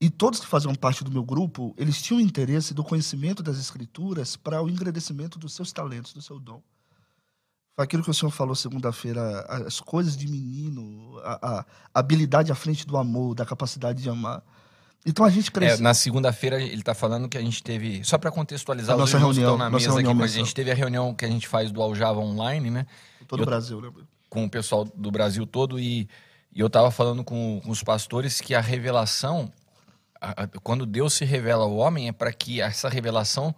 E 0.00 0.10
todos 0.10 0.40
que 0.40 0.46
faziam 0.46 0.74
parte 0.74 1.02
do 1.02 1.10
meu 1.10 1.24
grupo, 1.24 1.74
eles 1.78 2.00
tinham 2.02 2.20
interesse 2.20 2.74
do 2.74 2.84
conhecimento 2.84 3.42
das 3.42 3.58
escrituras 3.58 4.36
para 4.36 4.62
o 4.62 4.68
engrandecimento 4.68 5.38
dos 5.38 5.54
seus 5.54 5.72
talentos, 5.72 6.12
do 6.12 6.20
seu 6.20 6.38
dom. 6.38 6.60
Foi 7.74 7.84
aquilo 7.84 8.02
que 8.02 8.10
o 8.10 8.14
senhor 8.14 8.30
falou 8.30 8.54
segunda-feira, 8.54 9.40
as 9.66 9.80
coisas 9.80 10.16
de 10.16 10.26
menino, 10.28 11.18
a, 11.22 11.60
a 11.60 11.66
habilidade 11.94 12.50
à 12.52 12.54
frente 12.54 12.86
do 12.86 12.96
amor, 12.96 13.34
da 13.34 13.44
capacidade 13.46 14.02
de 14.02 14.08
amar. 14.08 14.42
Então 15.04 15.24
a 15.24 15.30
gente 15.30 15.48
É, 15.48 15.50
cresceu. 15.52 15.82
na 15.82 15.94
segunda-feira 15.94 16.60
ele 16.60 16.80
está 16.80 16.94
falando 16.94 17.28
que 17.28 17.38
a 17.38 17.40
gente 17.42 17.62
teve. 17.62 18.02
Só 18.04 18.18
para 18.18 18.30
contextualizar 18.30 18.92
A 18.92 18.96
os 18.96 19.00
nossa 19.00 19.12
que 19.18 19.22
reunião, 19.22 19.52
estão 19.54 19.58
na 19.58 19.70
mesa 19.70 19.86
aqui 19.86 19.94
reunião 19.96 20.16
com 20.16 20.22
a 20.24 20.26
gente, 20.26 20.54
teve 20.54 20.70
a 20.70 20.74
reunião 20.74 21.14
que 21.14 21.24
a 21.24 21.28
gente 21.28 21.46
faz 21.46 21.70
do 21.70 21.80
Aljava 21.82 22.18
Online, 22.20 22.70
né? 22.70 22.86
todo 23.28 23.40
eu- 23.40 23.42
o 23.44 23.46
Brasil, 23.46 23.80
né? 23.80 23.90
com 24.28 24.44
o 24.44 24.50
pessoal 24.50 24.84
do 24.84 25.10
Brasil 25.10 25.46
todo 25.46 25.78
e, 25.78 26.08
e 26.52 26.60
eu 26.60 26.66
estava 26.66 26.90
falando 26.90 27.22
com, 27.22 27.60
com 27.64 27.70
os 27.70 27.82
pastores 27.82 28.40
que 28.40 28.54
a 28.54 28.60
revelação, 28.60 29.52
a- 30.20 30.42
a- 30.44 30.48
quando 30.62 30.84
Deus 30.86 31.14
se 31.14 31.24
revela 31.24 31.64
ao 31.64 31.74
homem, 31.76 32.08
é 32.08 32.12
para 32.12 32.32
que 32.32 32.60
essa 32.60 32.88
revelação 32.88 33.54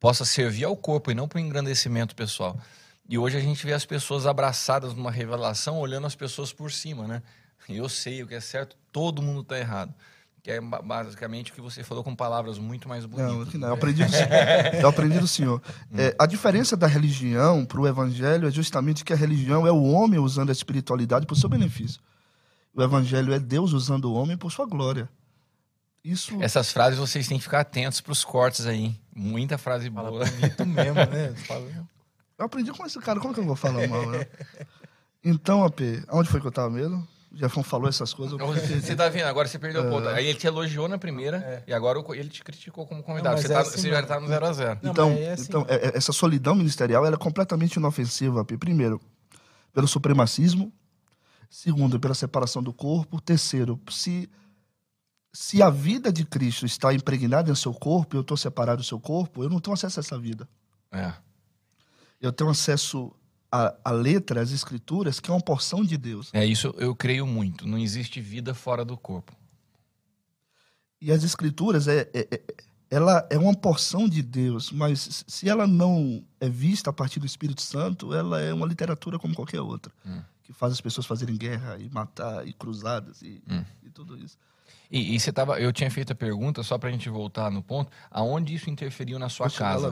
possa 0.00 0.24
servir 0.24 0.64
ao 0.64 0.76
corpo 0.76 1.10
e 1.10 1.14
não 1.14 1.28
para 1.28 1.36
o 1.38 1.40
engrandecimento 1.40 2.14
pessoal. 2.14 2.58
E 3.08 3.18
hoje 3.18 3.36
a 3.36 3.40
gente 3.40 3.64
vê 3.66 3.72
as 3.72 3.84
pessoas 3.84 4.26
abraçadas 4.26 4.94
numa 4.94 5.10
revelação, 5.10 5.78
olhando 5.78 6.06
as 6.06 6.14
pessoas 6.14 6.52
por 6.52 6.70
cima, 6.72 7.06
né? 7.06 7.22
Eu 7.68 7.88
sei 7.88 8.22
o 8.22 8.26
que 8.26 8.34
é 8.34 8.40
certo, 8.40 8.76
todo 8.90 9.22
mundo 9.22 9.42
está 9.42 9.58
errado. 9.58 9.94
Que 10.42 10.50
é 10.50 10.60
ba- 10.60 10.82
basicamente 10.82 11.52
o 11.52 11.54
que 11.54 11.60
você 11.60 11.84
falou 11.84 12.02
com 12.02 12.16
palavras 12.16 12.58
muito 12.58 12.88
mais 12.88 13.06
bonitas. 13.06 13.54
Não, 13.54 13.60
não. 13.60 13.68
Eu 13.68 13.74
aprendi 13.74 14.04
do, 14.04 14.12
eu 14.80 14.88
aprendi 14.88 15.18
do 15.20 15.28
senhor. 15.28 15.62
É, 15.96 16.16
a 16.18 16.26
diferença 16.26 16.76
da 16.76 16.88
religião 16.88 17.64
para 17.64 17.80
o 17.80 17.86
evangelho 17.86 18.48
é 18.48 18.50
justamente 18.50 19.04
que 19.04 19.12
a 19.12 19.16
religião 19.16 19.64
é 19.68 19.70
o 19.70 19.84
homem 19.84 20.18
usando 20.18 20.48
a 20.48 20.52
espiritualidade 20.52 21.26
para 21.26 21.34
o 21.34 21.36
seu 21.36 21.48
benefício. 21.48 22.00
O 22.74 22.82
evangelho 22.82 23.32
é 23.32 23.38
Deus 23.38 23.72
usando 23.72 24.06
o 24.06 24.14
homem 24.14 24.36
por 24.36 24.50
sua 24.50 24.66
glória. 24.66 25.08
Isso 26.04 26.36
Essas 26.42 26.72
frases 26.72 26.98
vocês 26.98 27.28
têm 27.28 27.38
que 27.38 27.44
ficar 27.44 27.60
atentos 27.60 28.00
pros 28.00 28.24
cortes 28.24 28.66
aí. 28.66 28.84
hein? 28.86 29.00
Muita 29.14 29.56
frase 29.56 29.90
Fala 29.90 30.10
boa. 30.10 30.24
bonito 30.24 30.66
mesmo, 30.66 30.94
né? 30.94 31.34
Eu 32.38 32.46
aprendi 32.46 32.72
com 32.72 32.84
esse 32.84 32.98
cara, 32.98 33.20
como 33.20 33.32
que 33.32 33.38
eu 33.38 33.44
vou 33.44 33.54
falar 33.54 33.86
mal, 33.86 34.04
né? 34.10 34.26
Então, 35.22 35.62
AP, 35.64 35.80
aonde 36.08 36.28
foi 36.28 36.40
que 36.40 36.46
eu 36.46 36.50
tava 36.50 36.68
mesmo? 36.70 37.06
O 37.30 37.36
Jefão 37.36 37.62
falou 37.62 37.88
essas 37.88 38.12
coisas. 38.12 38.36
eu 38.38 38.46
Você, 38.48 38.80
você 38.80 38.96
tá 38.96 39.08
vendo, 39.08 39.26
agora 39.26 39.46
você 39.46 39.58
perdeu 39.60 39.86
o 39.86 39.88
ponto. 39.90 40.08
É. 40.08 40.14
Aí 40.14 40.26
ele 40.26 40.36
te 40.38 40.46
elogiou 40.48 40.88
na 40.88 40.98
primeira 40.98 41.62
e 41.68 41.72
agora 41.72 42.02
ele 42.16 42.28
te 42.28 42.42
criticou 42.42 42.84
como 42.84 43.00
convidado. 43.02 43.36
Não, 43.36 43.40
você, 43.42 43.46
é 43.52 43.54
tá- 43.54 43.60
assim 43.60 43.80
você 43.82 43.90
já 43.90 44.02
tá 44.02 44.18
no 44.18 44.26
0 44.26 44.44
a 44.46 44.52
0 44.52 44.80
Não, 44.82 44.90
Então, 44.90 45.10
é 45.12 45.32
assim. 45.32 45.44
então 45.48 45.64
é- 45.68 45.76
é- 45.88 45.96
essa 45.96 46.12
solidão 46.12 46.56
ministerial 46.56 47.06
ela 47.06 47.14
é 47.14 47.18
completamente 47.18 47.76
inofensiva, 47.76 48.40
AP. 48.40 48.56
Primeiro, 48.58 49.00
pelo 49.72 49.86
supremacismo. 49.86 50.72
Segundo, 51.48 52.00
pela 52.00 52.14
separação 52.14 52.60
do 52.62 52.72
corpo. 52.72 53.20
Terceiro, 53.20 53.80
se, 53.88 54.28
se 55.32 55.62
a 55.62 55.70
vida 55.70 56.12
de 56.12 56.24
Cristo 56.24 56.66
está 56.66 56.92
impregnada 56.92 57.50
em 57.50 57.54
seu 57.54 57.72
corpo, 57.72 58.16
eu 58.16 58.20
estou 58.20 58.36
separado 58.36 58.82
do 58.82 58.86
seu 58.86 59.00
corpo, 59.00 59.42
eu 59.42 59.48
não 59.48 59.60
tenho 59.60 59.74
acesso 59.74 59.98
a 59.98 60.02
essa 60.02 60.18
vida. 60.18 60.48
É. 60.90 61.12
Eu 62.20 62.32
tenho 62.32 62.50
acesso 62.50 63.12
à, 63.50 63.74
à 63.84 63.90
letra, 63.90 64.42
às 64.42 64.50
escrituras, 64.52 65.18
que 65.20 65.30
é 65.30 65.34
uma 65.34 65.40
porção 65.40 65.82
de 65.84 65.96
Deus. 65.96 66.30
É 66.32 66.44
isso, 66.44 66.74
eu 66.78 66.94
creio 66.94 67.26
muito. 67.26 67.66
Não 67.66 67.78
existe 67.78 68.20
vida 68.20 68.54
fora 68.54 68.84
do 68.84 68.96
corpo. 68.96 69.34
E 71.00 71.10
as 71.10 71.24
escrituras, 71.24 71.88
é, 71.88 72.08
é- 72.14 72.28
é- 72.30 72.42
ela 72.90 73.26
é 73.30 73.38
uma 73.38 73.54
porção 73.54 74.06
de 74.08 74.22
Deus, 74.22 74.70
mas 74.70 75.24
se 75.26 75.48
ela 75.48 75.66
não 75.66 76.22
é 76.38 76.48
vista 76.48 76.90
a 76.90 76.92
partir 76.92 77.18
do 77.18 77.26
Espírito 77.26 77.62
Santo, 77.62 78.12
ela 78.14 78.38
é 78.40 78.52
uma 78.52 78.66
literatura 78.66 79.18
como 79.18 79.34
qualquer 79.34 79.62
outra, 79.62 79.90
Hum. 80.06 80.20
que 80.42 80.52
faz 80.52 80.74
as 80.74 80.80
pessoas 80.80 81.06
fazerem 81.06 81.36
guerra 81.36 81.78
e 81.78 81.88
matar 81.88 82.46
e 82.46 82.52
cruzadas 82.52 83.22
e, 83.22 83.42
Hum. 83.48 83.64
e 83.82 83.88
tudo 83.90 84.16
isso. 84.16 84.36
E, 84.92 85.14
e 85.14 85.18
você 85.20 85.32
tava, 85.32 85.58
eu 85.58 85.72
tinha 85.72 85.90
feito 85.90 86.12
a 86.12 86.14
pergunta, 86.14 86.62
só 86.62 86.76
pra 86.76 86.90
gente 86.90 87.08
voltar 87.08 87.50
no 87.50 87.62
ponto, 87.62 87.90
aonde 88.10 88.54
isso 88.54 88.68
interferiu 88.68 89.18
na 89.18 89.30
sua 89.30 89.46
casa? 89.58 89.86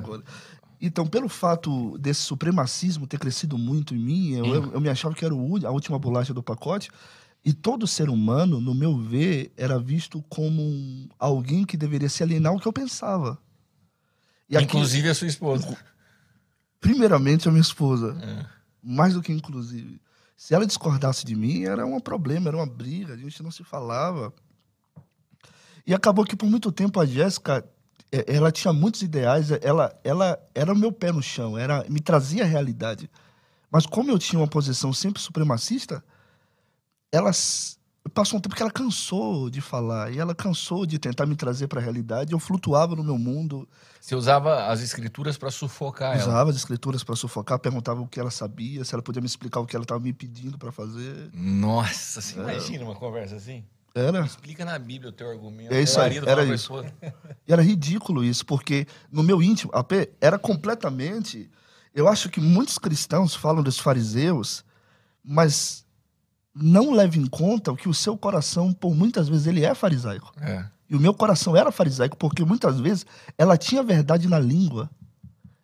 Então, 0.78 1.06
pelo 1.06 1.28
fato 1.28 1.96
desse 1.98 2.20
supremacismo 2.20 3.06
ter 3.06 3.18
crescido 3.18 3.56
muito 3.56 3.94
em 3.94 3.98
mim, 3.98 4.30
eu, 4.32 4.44
eu, 4.46 4.72
eu 4.74 4.80
me 4.80 4.88
achava 4.90 5.14
que 5.14 5.24
era 5.24 5.34
o 5.34 5.66
a 5.66 5.70
última 5.70 5.98
bolacha 5.98 6.34
do 6.34 6.42
pacote. 6.42 6.90
E 7.42 7.54
todo 7.54 7.86
ser 7.86 8.10
humano, 8.10 8.60
no 8.60 8.74
meu 8.74 8.98
ver, 8.98 9.50
era 9.56 9.78
visto 9.78 10.22
como 10.28 10.60
um- 10.62 11.08
alguém 11.18 11.64
que 11.64 11.74
deveria 11.78 12.08
se 12.10 12.22
alienar 12.22 12.52
ao 12.52 12.58
que 12.60 12.68
eu 12.68 12.72
pensava. 12.72 13.38
E 14.50 14.56
aqui- 14.56 14.66
Inclusive 14.66 15.08
a 15.08 15.14
sua 15.14 15.26
esposa. 15.28 15.78
primeiramente, 16.78 17.48
a 17.48 17.50
minha 17.50 17.62
esposa. 17.62 18.16
É. 18.22 18.46
Mais 18.82 19.14
do 19.14 19.22
que 19.22 19.32
inclusive. 19.32 20.00
Se 20.36 20.54
ela 20.54 20.66
discordasse 20.66 21.24
de 21.24 21.34
mim, 21.36 21.64
era 21.64 21.84
um 21.86 22.00
problema, 22.00 22.48
era 22.48 22.56
uma 22.56 22.66
briga, 22.66 23.14
a 23.14 23.16
gente 23.16 23.42
não 23.42 23.50
se 23.50 23.62
falava. 23.64 24.32
E 25.86 25.94
acabou 25.94 26.24
que 26.24 26.36
por 26.36 26.48
muito 26.48 26.70
tempo 26.72 27.00
a 27.00 27.06
Jéssica, 27.06 27.64
eh, 28.12 28.24
ela 28.28 28.50
tinha 28.52 28.72
muitos 28.72 29.02
ideais, 29.02 29.50
ela, 29.62 29.98
ela 30.04 30.38
era 30.54 30.72
o 30.72 30.76
meu 30.76 30.92
pé 30.92 31.12
no 31.12 31.22
chão, 31.22 31.56
era, 31.58 31.84
me 31.88 32.00
trazia 32.00 32.44
a 32.44 32.46
realidade. 32.46 33.10
Mas 33.70 33.86
como 33.86 34.10
eu 34.10 34.18
tinha 34.18 34.40
uma 34.40 34.48
posição 34.48 34.92
sempre 34.92 35.22
supremacista, 35.22 36.02
ela 37.12 37.30
passou 38.14 38.38
um 38.38 38.40
tempo 38.40 38.54
que 38.56 38.62
ela 38.62 38.70
cansou 38.70 39.48
de 39.50 39.60
falar, 39.60 40.12
e 40.12 40.18
ela 40.18 40.34
cansou 40.34 40.84
de 40.86 40.98
tentar 40.98 41.26
me 41.26 41.36
trazer 41.36 41.68
para 41.68 41.80
a 41.80 41.82
realidade. 41.82 42.32
Eu 42.32 42.38
flutuava 42.38 42.96
no 42.96 43.04
meu 43.04 43.16
mundo, 43.18 43.68
Você 44.00 44.14
usava 44.14 44.66
as 44.66 44.80
escrituras 44.80 45.36
pra 45.38 45.50
sufocar 45.50 46.14
ela. 46.14 46.22
usava 46.28 46.50
as 46.50 46.56
escrituras 46.56 47.04
para 47.04 47.14
sufocar, 47.14 47.58
perguntava 47.58 48.00
o 48.00 48.08
que 48.08 48.18
ela 48.18 48.30
sabia, 48.30 48.84
se 48.84 48.94
ela 48.94 49.02
podia 49.02 49.20
me 49.20 49.26
explicar 49.26 49.60
o 49.60 49.66
que 49.66 49.76
ela 49.76 49.84
estava 49.84 50.00
me 50.00 50.12
pedindo 50.12 50.58
para 50.58 50.72
fazer. 50.72 51.30
Nossa, 51.32 52.18
É. 52.18 52.22
você 52.22 52.40
imagina 52.40 52.84
uma 52.84 52.94
conversa 52.96 53.36
assim? 53.36 53.64
Era. 53.94 54.20
Explica 54.20 54.64
na 54.64 54.78
Bíblia 54.78 55.10
o 55.10 55.12
teu 55.12 55.28
argumento. 55.30 55.72
É 55.74 55.82
isso 55.82 56.00
aí, 56.00 56.18
era 56.18 56.44
isso. 56.44 56.72
E 57.46 57.52
era 57.52 57.62
ridículo 57.62 58.22
isso, 58.24 58.46
porque 58.46 58.86
no 59.10 59.22
meu 59.22 59.42
íntimo, 59.42 59.70
AP, 59.74 59.92
era 60.20 60.38
completamente. 60.38 61.50
Eu 61.94 62.06
acho 62.06 62.28
que 62.30 62.40
muitos 62.40 62.78
cristãos 62.78 63.34
falam 63.34 63.62
dos 63.62 63.78
fariseus, 63.78 64.64
mas 65.24 65.84
não 66.54 66.92
levam 66.92 67.22
em 67.22 67.26
conta 67.26 67.72
o 67.72 67.76
que 67.76 67.88
o 67.88 67.94
seu 67.94 68.16
coração, 68.16 68.72
por 68.72 68.94
muitas 68.94 69.28
vezes, 69.28 69.46
ele 69.46 69.64
é 69.64 69.74
farisaico. 69.74 70.32
É. 70.40 70.64
E 70.88 70.96
o 70.96 71.00
meu 71.00 71.14
coração 71.14 71.56
era 71.56 71.70
farisaico, 71.70 72.16
porque 72.16 72.44
muitas 72.44 72.78
vezes 72.80 73.06
ela 73.38 73.56
tinha 73.56 73.82
verdade 73.82 74.28
na 74.28 74.38
língua 74.38 74.90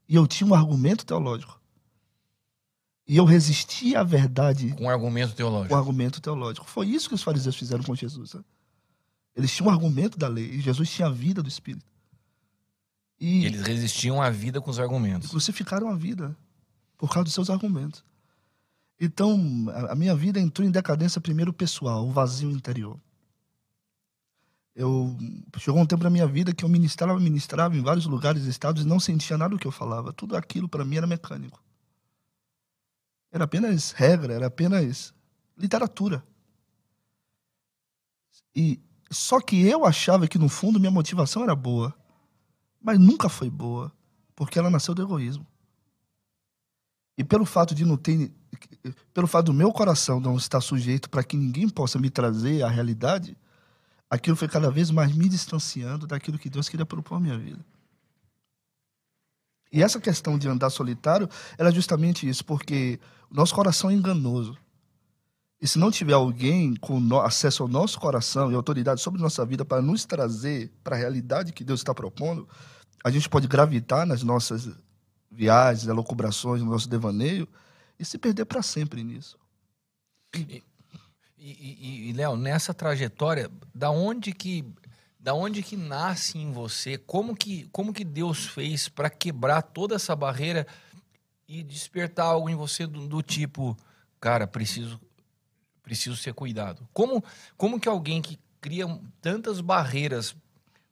e 0.08 0.14
eu 0.14 0.26
tinha 0.26 0.48
um 0.48 0.54
argumento 0.54 1.04
teológico. 1.04 1.60
E 3.08 3.16
eu 3.16 3.24
resistia 3.24 4.00
à 4.00 4.02
verdade 4.02 4.74
Com 4.76 4.90
argumento 4.90 5.30
com 5.30 5.36
teológico. 5.36 5.74
argumento 5.74 6.20
teológico. 6.20 6.68
Foi 6.68 6.88
isso 6.88 7.08
que 7.08 7.14
os 7.14 7.22
fariseus 7.22 7.54
fizeram 7.54 7.84
com 7.84 7.94
Jesus. 7.94 8.34
né? 8.34 8.42
Eles 9.36 9.52
tinham 9.52 9.68
um 9.68 9.72
argumento 9.72 10.18
da 10.18 10.26
lei 10.26 10.50
e 10.50 10.60
Jesus 10.60 10.90
tinha 10.90 11.06
a 11.06 11.10
vida 11.10 11.42
do 11.42 11.48
Espírito. 11.48 11.86
E, 13.20 13.46
eles 13.46 13.62
resistiam 13.62 14.20
à 14.20 14.28
vida 14.28 14.60
com 14.60 14.70
os 14.70 14.78
argumentos. 14.78 15.30
crucificaram 15.30 15.88
a 15.88 15.94
vida 15.94 16.36
por 16.98 17.08
causa 17.08 17.24
dos 17.24 17.34
seus 17.34 17.48
argumentos. 17.48 18.02
Então, 19.00 19.38
a, 19.70 19.92
a 19.92 19.94
minha 19.94 20.14
vida 20.14 20.40
entrou 20.40 20.66
em 20.66 20.70
decadência 20.70 21.20
primeiro 21.20 21.52
pessoal, 21.52 22.06
o 22.06 22.10
vazio 22.10 22.50
interior. 22.50 22.98
Eu 24.74 25.16
chegou 25.58 25.80
um 25.80 25.86
tempo 25.86 26.04
na 26.04 26.10
minha 26.10 26.26
vida 26.26 26.52
que 26.52 26.64
eu 26.64 26.68
ministrava, 26.68 27.18
ministrava 27.18 27.76
em 27.76 27.82
vários 27.82 28.04
lugares, 28.04 28.44
estados 28.44 28.84
e 28.84 28.86
não 28.86 29.00
sentia 29.00 29.38
nada 29.38 29.54
do 29.54 29.58
que 29.58 29.66
eu 29.66 29.72
falava. 29.72 30.12
Tudo 30.12 30.36
aquilo 30.36 30.68
para 30.68 30.84
mim 30.84 30.96
era 30.96 31.06
mecânico. 31.06 31.62
Era 33.30 33.44
apenas 33.44 33.92
regra, 33.92 34.34
era 34.34 34.46
apenas 34.46 35.14
literatura. 35.56 36.24
E 38.54 38.80
só 39.10 39.40
que 39.40 39.66
eu 39.66 39.84
achava 39.84 40.26
que 40.26 40.38
no 40.38 40.48
fundo 40.48 40.80
minha 40.80 40.90
motivação 40.90 41.42
era 41.42 41.54
boa, 41.54 41.94
mas 42.80 42.98
nunca 42.98 43.28
foi 43.28 43.50
boa, 43.50 43.92
porque 44.34 44.58
ela 44.58 44.70
nasceu 44.70 44.94
do 44.94 45.02
egoísmo. 45.02 45.46
E 47.18 47.24
pelo 47.24 47.44
fato 47.44 47.74
de 47.74 47.84
não 47.84 47.96
ter 47.96 48.32
pelo 49.12 49.26
fato 49.26 49.46
do 49.46 49.54
meu 49.54 49.72
coração 49.72 50.20
não 50.20 50.36
estar 50.36 50.60
sujeito 50.60 51.10
para 51.10 51.22
que 51.22 51.36
ninguém 51.36 51.68
possa 51.68 51.98
me 51.98 52.08
trazer 52.08 52.62
a 52.62 52.68
realidade, 52.68 53.36
aquilo 54.08 54.36
foi 54.36 54.48
cada 54.48 54.70
vez 54.70 54.90
mais 54.90 55.14
me 55.14 55.28
distanciando 55.28 56.06
daquilo 56.06 56.38
que 56.38 56.48
Deus 56.48 56.68
queria 56.68 56.86
propor 56.86 57.16
à 57.16 57.20
minha 57.20 57.38
vida. 57.38 57.64
E 59.72 59.82
essa 59.82 60.00
questão 60.00 60.38
de 60.38 60.48
andar 60.48 60.70
solitário 60.70 61.28
era 61.58 61.70
justamente 61.70 62.28
isso, 62.28 62.44
porque 62.44 63.00
o 63.30 63.34
nosso 63.34 63.54
coração 63.54 63.90
é 63.90 63.94
enganoso. 63.94 64.56
E 65.60 65.66
se 65.66 65.78
não 65.78 65.90
tiver 65.90 66.12
alguém 66.12 66.74
com 66.76 66.98
acesso 67.20 67.62
ao 67.62 67.68
nosso 67.68 67.98
coração 67.98 68.52
e 68.52 68.54
autoridade 68.54 69.00
sobre 69.00 69.20
nossa 69.20 69.44
vida 69.44 69.64
para 69.64 69.80
nos 69.80 70.04
trazer 70.04 70.70
para 70.84 70.94
a 70.96 70.98
realidade 70.98 71.52
que 71.52 71.64
Deus 71.64 71.80
está 71.80 71.94
propondo, 71.94 72.46
a 73.02 73.10
gente 73.10 73.28
pode 73.28 73.46
gravitar 73.48 74.06
nas 74.06 74.22
nossas 74.22 74.68
viagens, 75.30 75.86
elucubrações, 75.88 76.62
no 76.62 76.70
nosso 76.70 76.88
devaneio 76.88 77.48
e 77.98 78.04
se 78.04 78.18
perder 78.18 78.44
para 78.44 78.62
sempre 78.62 79.02
nisso. 79.02 79.38
E, 80.34 80.62
e- 81.38 82.10
e, 82.10 82.12
Léo, 82.12 82.36
nessa 82.36 82.74
trajetória, 82.74 83.50
da 83.74 83.90
onde 83.90 84.32
que 84.32 84.64
da 85.18 85.34
onde 85.34 85.60
que 85.62 85.76
nasce 85.76 86.38
em 86.38 86.52
você? 86.52 86.96
Como 86.98 87.34
que 87.34 87.68
como 87.72 87.92
que 87.92 88.04
Deus 88.04 88.46
fez 88.46 88.88
para 88.88 89.10
quebrar 89.10 89.60
toda 89.62 89.96
essa 89.96 90.14
barreira 90.14 90.66
e 91.48 91.62
despertar 91.62 92.26
algo 92.26 92.48
em 92.48 92.54
você 92.54 92.86
do, 92.86 93.06
do 93.06 93.22
tipo, 93.22 93.76
cara, 94.20 94.46
preciso 94.46 95.00
preciso 95.82 96.16
ser 96.16 96.34
cuidado. 96.34 96.86
Como 96.92 97.22
como 97.56 97.78
que 97.78 97.88
alguém 97.88 98.20
que 98.20 98.38
cria 98.60 98.86
tantas 99.20 99.60
barreiras 99.60 100.34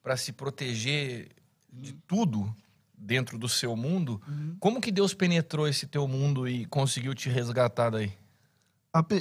para 0.03 0.17
se 0.17 0.33
proteger 0.33 1.31
de 1.73 1.93
tudo 2.07 2.55
dentro 2.97 3.37
do 3.37 3.49
seu 3.49 3.77
mundo, 3.77 4.23
como 4.61 4.81
que 4.81 4.93
Deus 4.93 5.13
penetrou 5.13 5.67
esse 5.67 5.87
teu 5.87 6.07
mundo 6.07 6.49
e 6.49 6.65
conseguiu 6.67 7.15
te 7.15 7.29
resgatar 7.29 7.91
daí? 7.91 8.13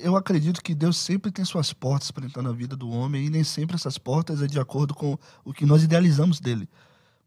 Eu 0.04 0.16
acredito 0.16 0.62
que 0.62 0.76
Deus 0.76 0.98
sempre 0.98 1.32
tem 1.32 1.44
suas 1.44 1.74
portas 1.74 2.12
para 2.12 2.26
entrar 2.26 2.44
na 2.44 2.52
vida 2.52 2.76
do 2.76 2.92
homem 2.92 3.26
e 3.26 3.30
nem 3.30 3.44
sempre 3.44 3.76
essas 3.76 3.98
portas 3.98 4.40
é 4.42 4.46
de 4.46 4.60
acordo 4.60 4.94
com 4.94 5.18
o 5.44 5.52
que 5.52 5.66
nós 5.66 5.84
idealizamos 5.84 6.40
dele. 6.40 6.70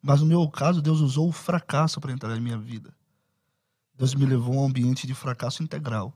Mas 0.01 0.21
no 0.21 0.27
meu 0.27 0.49
caso, 0.49 0.81
Deus 0.81 1.01
usou 1.01 1.29
o 1.29 1.33
fracasso 1.33 2.01
para 2.01 2.12
entrar 2.12 2.29
na 2.29 2.40
minha 2.40 2.57
vida. 2.57 2.95
Deus 3.96 4.14
me 4.14 4.26
levou 4.26 4.59
a 4.59 4.62
um 4.62 4.66
ambiente 4.66 5.06
de 5.06 5.14
fracasso 5.14 5.62
integral. 5.62 6.12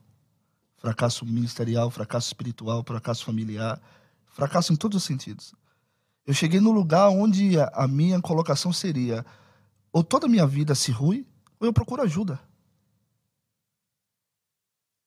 Fracasso 0.76 1.24
ministerial, 1.24 1.90
fracasso 1.90 2.28
espiritual, 2.28 2.82
fracasso 2.84 3.24
familiar, 3.24 3.80
fracasso 4.28 4.72
em 4.72 4.76
todos 4.76 4.96
os 4.96 5.04
sentidos. 5.04 5.54
Eu 6.26 6.34
cheguei 6.34 6.60
no 6.60 6.70
lugar 6.70 7.08
onde 7.08 7.58
a, 7.58 7.88
minha 7.88 8.20
colocação 8.20 8.72
seria 8.72 9.24
ou 9.92 10.04
toda 10.04 10.26
a 10.26 10.28
minha 10.28 10.46
vida 10.46 10.74
se 10.74 10.92
rui, 10.92 11.26
ou 11.58 11.66
eu 11.66 11.72
procuro 11.72 12.02
ajuda. 12.02 12.40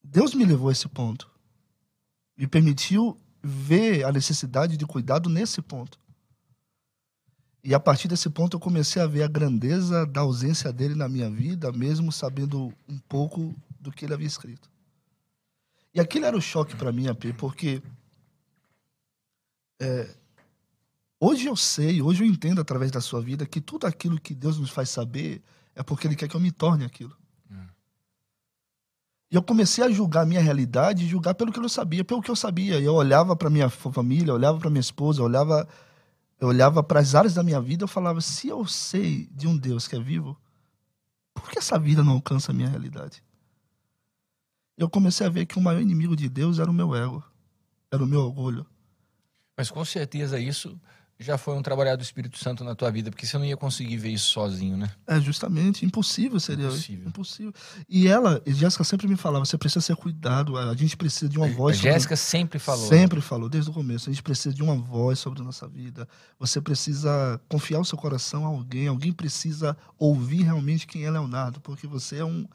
Deus 0.04 0.34
me 0.34 0.44
levou 0.44 0.70
a 0.70 0.72
esse 0.72 0.88
ponto. 0.90 1.32
Me 2.36 2.46
permitiu 2.48 3.18
ver 3.42 4.04
a 4.04 4.12
necessidade 4.12 4.76
de 4.76 4.86
cuidado 4.86 5.30
nesse 5.30 5.62
ponto. 5.62 5.98
E 7.64 7.74
a 7.74 7.80
partir 7.80 8.08
desse 8.08 8.30
ponto 8.30 8.58
eu 8.58 8.60
comecei 8.60 9.02
a 9.02 9.08
ver 9.08 9.24
a 9.24 9.28
grandeza 9.28 10.06
da 10.06 10.22
ausência 10.22 10.72
dele 10.72 10.96
na 10.96 11.08
minha 11.08 11.30
vida, 11.30 11.72
mesmo 11.72 12.12
sabendo 12.12 12.74
um 12.88 12.98
pouco 13.08 13.56
do 13.80 13.92
que 13.92 14.06
ele 14.06 14.14
havia 14.14 14.28
escrito. 14.28 14.70
E 15.94 16.00
aquilo 16.00 16.26
era 16.26 16.36
o 16.36 16.42
choque 16.42 16.76
para 16.76 16.92
mim, 16.92 17.08
AP, 17.08 17.34
porque 17.38 17.82
Hoje 21.26 21.48
eu 21.48 21.56
sei, 21.56 22.02
hoje 22.02 22.22
eu 22.22 22.28
entendo 22.28 22.60
através 22.60 22.92
da 22.92 23.00
sua 23.00 23.22
vida 23.22 23.46
que 23.46 23.62
tudo 23.62 23.88
aquilo 23.88 24.20
que 24.20 24.36
Deus 24.36 24.60
nos 24.60 24.70
faz 24.70 24.90
saber 24.90 25.42
é 25.74 25.82
porque 25.82 26.06
Ele 26.06 26.18
quer 26.18 26.28
que 26.28 26.36
eu 26.36 26.40
me 26.40 26.52
torne 26.52 26.84
aquilo. 26.84 27.16
E 29.32 29.36
eu 29.36 29.42
comecei 29.42 29.84
a 29.84 29.90
julgar 29.90 30.24
a 30.24 30.26
minha 30.26 30.42
realidade, 30.42 31.08
julgar 31.08 31.34
pelo 31.34 31.52
que 31.52 31.60
eu 31.60 31.70
sabia, 31.70 32.04
pelo 32.04 32.22
que 32.22 32.30
eu 32.30 32.36
sabia. 32.36 32.78
E 32.78 32.84
eu 32.84 32.94
olhava 32.94 33.38
para 33.38 33.50
minha 33.50 33.70
família, 33.70 34.34
olhava 34.34 34.60
para 34.60 34.70
minha 34.70 34.82
esposa, 34.82 35.24
olhava, 35.24 35.66
eu 36.44 36.50
olhava 36.50 36.84
para 36.84 37.00
as 37.00 37.16
áreas 37.16 37.34
da 37.34 37.42
minha 37.42 37.62
vida, 37.62 37.86
eu 37.86 37.88
falava: 37.88 38.20
se 38.20 38.50
eu 38.50 38.66
sei 38.68 39.30
de 39.32 39.48
um 39.48 39.58
Deus 39.58 39.88
que 39.88 39.96
é 39.96 40.00
vivo, 40.00 40.38
por 41.34 41.50
que 41.50 41.58
essa 41.58 41.80
vida 41.80 42.04
não 42.04 42.12
alcança 42.12 42.52
a 42.52 42.54
minha 42.54 42.68
realidade? 42.68 43.24
Eu 44.78 44.90
comecei 44.90 45.26
a 45.26 45.30
ver 45.30 45.46
que 45.46 45.58
o 45.58 45.62
maior 45.62 45.82
inimigo 45.82 46.18
de 46.18 46.28
Deus 46.28 46.60
era 46.60 46.70
o 46.70 46.74
meu 46.74 46.94
ego, 46.94 47.24
era 47.90 48.04
o 48.04 48.06
meu 48.06 48.20
orgulho. 48.20 48.66
Mas 49.56 49.72
com 49.72 49.86
certeza 49.86 50.38
isso 50.38 50.78
já 51.24 51.38
foi 51.38 51.56
um 51.56 51.62
trabalhar 51.62 51.96
do 51.96 52.04
Espírito 52.04 52.38
Santo 52.38 52.64
na 52.64 52.76
tua 52.76 52.92
vida, 52.92 53.10
porque 53.10 53.26
você 53.26 53.38
não 53.38 53.46
ia 53.46 53.58
conseguir 53.58 53.98
ver 53.98 54.10
isso 54.10 54.30
sozinho, 54.32 54.78
né? 54.78 54.92
É 55.08 55.20
justamente 55.20 55.86
impossível 55.86 56.40
seria 56.40 56.66
Impossível. 56.68 57.08
impossível. 57.08 57.54
E 57.90 58.08
ela, 58.08 58.42
e 58.46 58.54
Jéssica 58.54 58.84
sempre 58.84 59.08
me 59.08 59.16
falava, 59.16 59.46
você 59.46 59.58
precisa 59.58 59.82
ser 59.82 59.96
cuidado, 59.96 60.58
a 60.58 60.76
gente 60.76 60.96
precisa 60.98 61.30
de 61.30 61.38
uma 61.38 61.48
A 61.48 61.52
voz. 61.52 61.78
sobre- 61.78 61.92
Jéssica 61.92 62.16
sempre 62.16 62.60
falou. 62.60 62.88
Sempre 62.88 63.22
falou, 63.22 63.50
desde 63.50 63.70
o 63.70 63.74
começo. 63.74 64.10
A 64.10 64.14
gente 64.14 64.22
precisa 64.24 64.54
de 64.54 64.62
uma 64.62 64.76
voz 64.76 65.18
sobre 65.20 65.42
a 65.42 65.44
nossa 65.46 65.68
vida. 65.68 66.08
Você 66.40 66.60
precisa 66.62 67.40
confiar 67.50 67.80
o 67.80 67.86
seu 67.86 67.98
coração 67.98 68.46
a 68.46 68.50
alguém. 68.50 68.88
Alguém 68.88 69.12
precisa 69.14 69.76
ouvir 69.98 70.44
realmente 70.44 70.86
quem 70.86 71.06
é 71.06 71.12
Leonardo, 71.12 71.60
porque 71.62 71.88
você 71.88 72.18
é 72.18 72.26
um, 72.26 72.48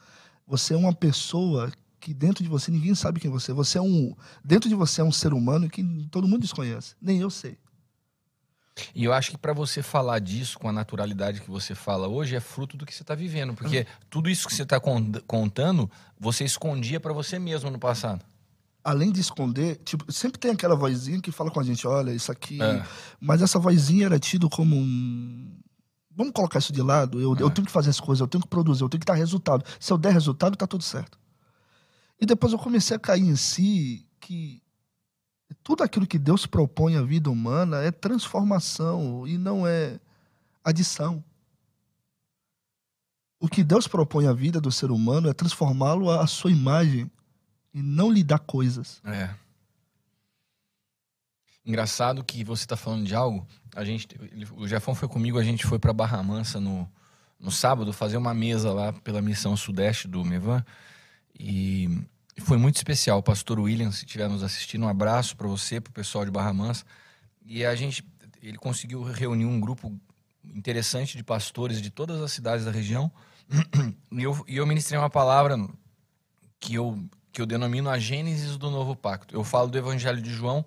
você 0.47 0.75
é 0.75 0.77
uma 0.77 0.93
pessoa 0.93 1.71
que 2.01 2.15
dentro 2.15 2.45
de 2.45 2.49
você 2.49 2.71
ninguém 2.71 2.95
sabe 2.95 3.19
quem 3.19 3.31
você 3.31 3.51
é. 3.51 3.55
Você 3.55 3.77
é 3.79 3.81
um, 3.83 4.15
dentro 4.45 4.69
de 4.69 4.75
você 4.75 5.01
é 5.01 5.05
um 5.05 5.11
ser 5.11 5.33
humano 5.33 5.69
que 5.69 5.83
todo 6.11 6.29
mundo 6.29 6.43
desconhece. 6.43 6.95
Nem 7.03 7.19
eu 7.21 7.29
sei. 7.31 7.59
E 8.95 9.05
eu 9.05 9.13
acho 9.13 9.31
que 9.31 9.39
para 9.39 9.53
você 9.53 9.83
falar 9.83 10.19
disso 10.19 10.59
com 10.59 10.69
a 10.69 10.73
naturalidade 10.73 11.41
que 11.41 11.51
você 11.51 11.75
fala 11.75 12.09
hoje 12.09 12.37
é 12.37 12.41
fruto 12.41 12.77
do 12.77 12.87
que 12.87 12.95
você 12.95 13.03
está 13.03 13.15
vivendo, 13.15 13.55
porque 13.55 13.87
tudo 14.09 14.29
isso 14.29 14.47
que 14.47 14.55
você 14.55 14.63
está 14.63 14.81
contando, 15.27 15.91
você 16.19 16.45
escondia 16.45 17.01
para 17.01 17.13
você 17.13 17.39
mesmo 17.39 17.71
no 17.71 17.79
passado. 17.79 18.25
Além 18.83 19.13
de 19.13 19.21
esconder, 19.21 19.77
tipo, 19.85 20.11
sempre 20.11 20.39
tem 20.39 20.53
aquela 20.53 20.75
vozinha 20.75 21.21
que 21.21 21.31
fala 21.31 21.51
com 21.51 21.61
a 21.61 21.65
gente, 21.65 21.87
olha, 21.87 22.11
isso 22.13 22.33
aqui. 22.33 22.63
É. 22.63 22.83
Mas 23.21 23.43
essa 23.43 23.59
vozinha 23.59 24.07
era 24.07 24.19
tido 24.19 24.49
como 24.49 24.77
um. 24.77 25.59
Vamos 26.17 26.33
colocar 26.33 26.59
isso 26.59 26.73
de 26.73 26.81
lado. 26.81 27.21
Eu, 27.21 27.37
eu 27.37 27.51
tenho 27.51 27.67
que 27.67 27.73
fazer 27.73 27.91
as 27.91 28.01
coisas, 28.01 28.21
eu 28.21 28.29
tenho 28.29 28.43
que 28.43 28.49
produzir, 28.49 28.83
eu 28.83 28.89
tenho 28.89 29.01
que 29.01 29.07
dar 29.07 29.15
resultado. 29.15 29.65
Se 29.79 29.93
eu 29.93 29.99
der 29.99 30.13
resultado, 30.13 30.57
tá 30.57 30.67
tudo 30.67 30.83
certo. 30.83 31.19
E 32.21 32.27
depois 32.27 32.53
eu 32.53 32.59
comecei 32.59 32.97
a 32.97 33.01
cair 33.01 33.23
em 33.23 33.37
si 33.37 34.07
que 34.21 34.63
tudo 35.69 35.85
aquilo 35.85 36.07
que 36.07 36.19
Deus 36.19 36.47
propõe 36.47 36.97
à 36.97 37.03
vida 37.03 37.31
humana 37.31 37.83
é 37.83 37.91
transformação 37.91 39.29
e 39.29 39.37
não 39.37 39.67
é 39.67 40.01
adição. 40.65 41.23
O 43.39 43.47
que 43.47 43.63
Deus 43.63 43.87
propõe 43.87 44.27
à 44.27 44.33
vida 44.33 44.63
do 44.63 44.73
ser 44.73 44.91
humano 44.91 45.29
é 45.29 45.35
transformá-lo 45.35 46.11
à 46.11 46.27
sua 46.27 46.51
imagem 46.51 47.11
e 47.75 47.83
não 47.83 48.11
lhe 48.11 48.25
dar 48.25 48.39
coisas. 48.39 49.03
É. 49.05 49.29
Engraçado 51.67 52.25
que 52.25 52.43
você 52.43 52.63
está 52.63 52.75
falando 52.75 53.05
de 53.05 53.15
algo. 53.15 53.47
A 53.77 53.85
gente, 53.85 54.09
o 54.57 54.67
Jefão 54.67 54.95
foi 54.95 55.07
comigo, 55.07 55.39
a 55.39 55.45
gente 55.45 55.67
foi 55.67 55.79
para 55.79 55.93
Barra 55.93 56.23
Mansa 56.23 56.59
no, 56.59 56.91
no 57.39 57.51
sábado 57.51 57.93
fazer 57.93 58.17
uma 58.17 58.33
mesa 58.33 58.73
lá 58.73 58.91
pela 58.91 59.21
missão 59.21 59.55
sudeste 59.55 60.09
do 60.09 60.25
Mevan. 60.25 60.65
E 61.39 61.91
foi 62.41 62.57
muito 62.57 62.77
especial. 62.77 63.19
O 63.19 63.23
pastor 63.23 63.59
William, 63.59 63.91
se 63.91 64.05
estiver 64.05 64.29
nos 64.29 64.43
assistindo, 64.43 64.85
um 64.85 64.89
abraço 64.89 65.37
para 65.37 65.47
você, 65.47 65.81
para 65.81 65.91
o 65.91 65.95
pessoal 65.95 66.25
de 66.25 66.31
Barra 66.31 66.53
Mansa. 66.53 66.85
E 67.45 67.65
a 67.65 67.75
gente, 67.75 68.05
ele 68.43 68.59
conseguiu 68.59 69.03
reunir 69.03 69.47
um 69.47 69.61
grupo 69.61 69.99
interessante 70.45 71.17
de 71.17 71.25
pastores 71.25 71.81
de 71.81 71.91
todas 71.91 72.21
as 72.21 72.33
cidades 72.33 72.65
da 72.65 72.71
região. 72.71 73.11
E 74.11 74.23
eu, 74.23 74.45
e 74.49 74.57
eu 74.57 74.67
ministrei 74.67 74.99
uma 74.99 75.11
palavra 75.11 75.57
que 76.59 76.75
eu, 76.75 76.99
que 77.31 77.41
eu 77.41 77.47
denomino 77.47 77.89
a 77.89 77.99
Gênesis 77.99 78.57
do 78.57 78.69
Novo 78.71 78.97
Pacto. 78.97 79.35
Eu 79.35 79.45
falo 79.45 79.69
do 79.69 79.79
Evangelho 79.79 80.21
de 80.21 80.31
João 80.31 80.65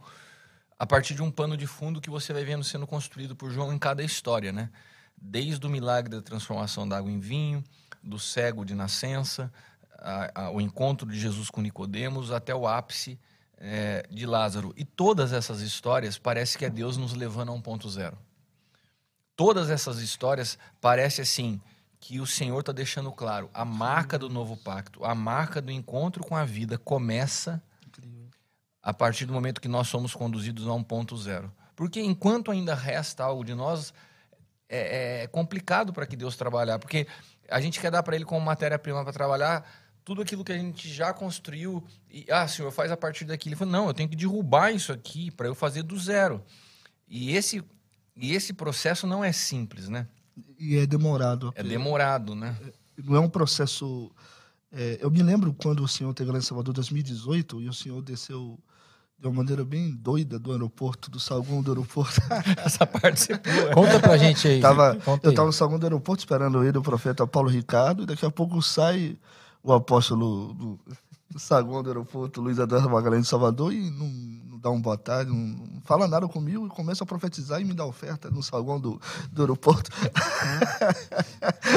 a 0.80 0.86
partir 0.86 1.14
de 1.14 1.22
um 1.22 1.30
pano 1.30 1.58
de 1.58 1.68
fundo 1.68 2.00
que 2.00 2.10
você 2.10 2.32
vai 2.32 2.46
vendo 2.46 2.64
sendo 2.64 2.88
construído 2.88 3.36
por 3.36 3.52
João 3.52 3.74
em 3.74 3.78
cada 3.78 4.04
história, 4.04 4.52
né? 4.52 4.70
Desde 5.22 5.66
o 5.66 5.70
milagre 5.70 6.10
da 6.10 6.22
transformação 6.22 6.88
da 6.88 6.98
água 6.98 7.12
em 7.12 7.20
vinho, 7.20 7.64
do 8.02 8.18
cego 8.18 8.64
de 8.64 8.74
nascença, 8.74 9.52
a- 10.02 10.32
a- 10.46 10.52
o 10.52 10.60
encontro 10.60 11.08
de 11.08 11.20
Jesus 11.20 11.50
com 11.50 11.62
Nicodemos, 11.62 12.32
até 12.32 12.54
o 12.54 12.68
ápice 12.68 13.20
eh, 13.64 14.04
de 14.10 14.26
Lázaro. 14.26 14.74
E 14.76 14.84
todas 14.84 15.32
essas 15.32 15.62
histórias 15.62 16.18
parece 16.18 16.58
que 16.58 16.66
é 16.66 16.70
Deus 16.70 16.98
nos 16.98 17.14
levando 17.14 17.50
a 17.50 17.54
um 17.54 17.62
ponto 17.62 17.88
zero. 17.90 18.18
Todas 19.36 19.70
essas 19.70 20.00
histórias 20.00 20.58
parece 20.80 21.22
assim 21.22 21.62
que 22.00 22.20
o 22.20 22.26
Senhor 22.26 22.60
está 22.60 22.72
deixando 22.72 23.12
claro 23.12 23.50
a 23.54 23.64
marca 23.64 24.18
do 24.18 24.28
novo 24.30 24.58
pacto, 24.58 25.06
a 25.06 25.14
marca 25.14 25.62
do 25.62 25.72
encontro 25.72 26.24
com 26.24 26.36
a 26.36 26.44
vida 26.44 26.78
começa 26.80 27.62
a 28.82 28.92
partir 28.92 29.26
do 29.28 29.34
momento 29.34 29.62
que 29.62 29.68
nós 29.68 29.88
somos 29.88 30.16
conduzidos 30.16 30.68
a 30.68 30.74
um 30.74 30.84
ponto 30.84 31.16
zero. 31.16 31.52
Porque 31.76 32.02
enquanto 32.02 32.50
ainda 32.50 32.74
resta 32.74 33.24
algo 33.24 33.44
de 33.44 33.54
nós, 33.54 33.94
é, 34.68 35.24
é 35.24 35.28
complicado 35.28 35.94
para 35.94 36.08
que 36.08 36.16
Deus 36.16 36.36
trabalhar, 36.36 36.80
porque 36.80 37.06
a 37.48 37.62
gente 37.62 37.80
quer 37.80 37.92
dar 37.92 38.02
para 38.02 38.16
Ele 38.16 38.26
como 38.26 38.42
matéria-prima 38.44 39.04
para 39.04 39.14
trabalhar 39.14 39.70
tudo 40.04 40.22
aquilo 40.22 40.44
que 40.44 40.52
a 40.52 40.58
gente 40.58 40.92
já 40.92 41.14
construiu 41.14 41.84
e 42.10 42.26
ah, 42.30 42.48
Senhor, 42.48 42.72
faz 42.72 42.92
a 42.92 42.98
partir 42.98 43.26
daqui. 43.26 43.50
Ele 43.50 43.56
falou: 43.56 43.72
"Não, 43.72 43.88
eu 43.88 43.94
tenho 43.94 44.10
que 44.10 44.16
derrubar 44.16 44.72
isso 44.72 44.92
aqui 44.92 45.32
para 45.32 45.48
eu 45.48 45.56
fazer 45.56 45.84
do 45.84 45.98
zero". 45.98 46.44
E 47.08 47.36
esse 47.36 47.64
e 48.16 48.34
esse 48.34 48.54
processo 48.54 49.08
não 49.08 49.24
é 49.24 49.32
simples, 49.32 49.90
né? 49.90 50.08
E 50.60 50.78
é 50.78 50.86
demorado. 50.86 51.52
É 51.56 51.64
demorado, 51.64 52.36
né? 52.36 52.56
Não 52.98 53.16
é 53.16 53.20
um 53.20 53.30
processo. 53.30 54.12
é, 54.72 55.00
eu 55.02 55.10
me 55.10 55.24
lembro 55.24 55.54
quando 55.54 55.84
o 55.84 55.88
senhor 55.88 56.14
teve 56.14 56.32
lá 56.32 56.38
em 56.38 56.42
Salvador, 56.42 56.74
2018, 56.74 57.62
e 57.62 57.70
o 57.70 57.74
senhor 57.74 58.02
desceu 58.02 58.60
de 59.18 59.28
uma 59.28 59.36
maneira 59.36 59.64
bem 59.64 59.92
doida 59.92 60.40
do 60.40 60.52
aeroporto, 60.52 61.10
do 61.12 61.20
saguão 61.20 61.62
do 61.62 61.72
aeroporto. 61.72 62.20
Essa 62.58 62.86
parte 62.88 63.20
você 63.20 63.38
pula. 63.38 63.74
Conta 63.74 64.00
pra 64.00 64.18
gente 64.18 64.48
aí. 64.48 64.60
tava, 64.60 64.98
eu 65.06 65.14
aí. 65.14 65.30
estava 65.30 65.48
no 65.48 65.54
saguão 65.54 65.80
do 65.80 65.86
aeroporto 65.86 66.22
esperando 66.22 66.64
ele, 66.64 66.78
o 66.78 66.82
profeta 66.82 67.26
Paulo 67.28 67.50
Ricardo, 67.50 68.04
e 68.04 68.06
daqui 68.06 68.26
a 68.26 68.32
pouco 68.32 68.62
sai 68.62 69.18
o 69.64 69.74
apóstolo 69.74 70.54
do, 70.54 70.80
do 71.30 71.40
saguão 71.40 71.82
do 71.82 71.90
aeroporto, 71.90 72.42
Luiz 72.42 72.58
Eduardo 72.58 72.90
Magalhães 72.90 73.24
de 73.24 73.30
Salvador, 73.30 73.74
e 73.74 73.90
não, 73.92 74.08
não 74.08 74.60
dá 74.60 74.70
um 74.70 74.82
boa 74.82 74.98
tarde, 74.98 75.32
não, 75.32 75.38
não 75.38 75.82
fala 75.82 76.08
nada 76.08 76.28
comigo, 76.28 76.66
e 76.66 76.70
começa 76.70 77.04
a 77.04 77.08
profetizar 77.08 77.62
e 77.62 77.66
me 77.66 77.74
dá 77.74 77.86
oferta 77.86 78.30
no 78.30 78.44
saguão 78.44 78.80
do, 78.80 79.00
do 79.32 79.42
aeroporto. 79.42 79.90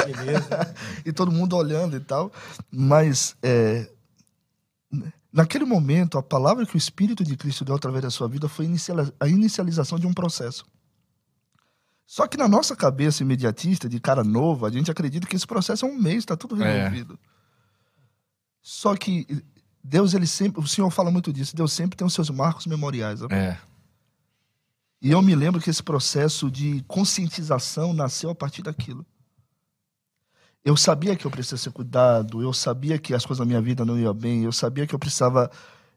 Beleza. 0.05 0.75
e 1.05 1.13
todo 1.13 1.31
mundo 1.31 1.55
olhando 1.55 1.95
e 1.95 1.99
tal. 1.99 2.31
Mas 2.71 3.35
é, 3.41 3.89
naquele 5.31 5.65
momento, 5.65 6.17
a 6.17 6.23
palavra 6.23 6.65
que 6.65 6.75
o 6.75 6.77
Espírito 6.77 7.23
de 7.23 7.35
Cristo 7.35 7.65
deu 7.65 7.75
através 7.75 8.03
da 8.03 8.09
sua 8.09 8.27
vida 8.27 8.47
foi 8.47 8.69
a 9.19 9.27
inicialização 9.27 9.99
de 9.99 10.07
um 10.07 10.13
processo. 10.13 10.65
Só 12.05 12.27
que 12.27 12.37
na 12.37 12.47
nossa 12.47 12.75
cabeça 12.75 13.23
imediatista, 13.23 13.89
de 13.89 13.99
cara 13.99 14.23
novo, 14.23 14.65
a 14.65 14.71
gente 14.71 14.91
acredita 14.91 15.25
que 15.25 15.35
esse 15.35 15.47
processo 15.47 15.85
é 15.85 15.89
um 15.89 15.99
mês, 15.99 16.19
está 16.19 16.37
tudo 16.37 16.55
É. 16.63 17.05
Só 18.67 18.95
que 18.95 19.27
Deus, 19.83 20.15
ele 20.15 20.25
sempre, 20.25 20.59
o 20.59 20.67
Senhor 20.67 20.89
fala 20.89 21.11
muito 21.11 21.31
disso, 21.31 21.55
Deus 21.55 21.71
sempre 21.71 21.95
tem 21.95 22.07
os 22.07 22.15
seus 22.15 22.31
marcos 22.31 22.65
memoriais. 22.65 23.21
ó. 23.21 23.27
É. 23.29 23.59
E 24.99 25.11
eu 25.11 25.21
me 25.21 25.35
lembro 25.35 25.61
que 25.61 25.69
esse 25.69 25.83
processo 25.83 26.49
de 26.49 26.83
conscientização 26.87 27.93
nasceu 27.93 28.31
a 28.31 28.33
partir 28.33 28.63
daquilo. 28.63 29.05
Eu 30.63 30.75
sabia 30.75 31.15
que 31.15 31.25
eu 31.25 31.29
precisava 31.29 31.61
ser 31.61 31.69
cuidado, 31.69 32.41
eu 32.41 32.51
sabia 32.51 32.97
que 32.97 33.13
as 33.13 33.23
coisas 33.23 33.37
da 33.37 33.45
minha 33.45 33.61
vida 33.61 33.85
não 33.85 33.99
iam 33.99 34.15
bem, 34.15 34.43
eu 34.45 34.51
sabia 34.51 34.87
que 34.87 34.95
eu 34.95 34.99
precisava 34.99 35.51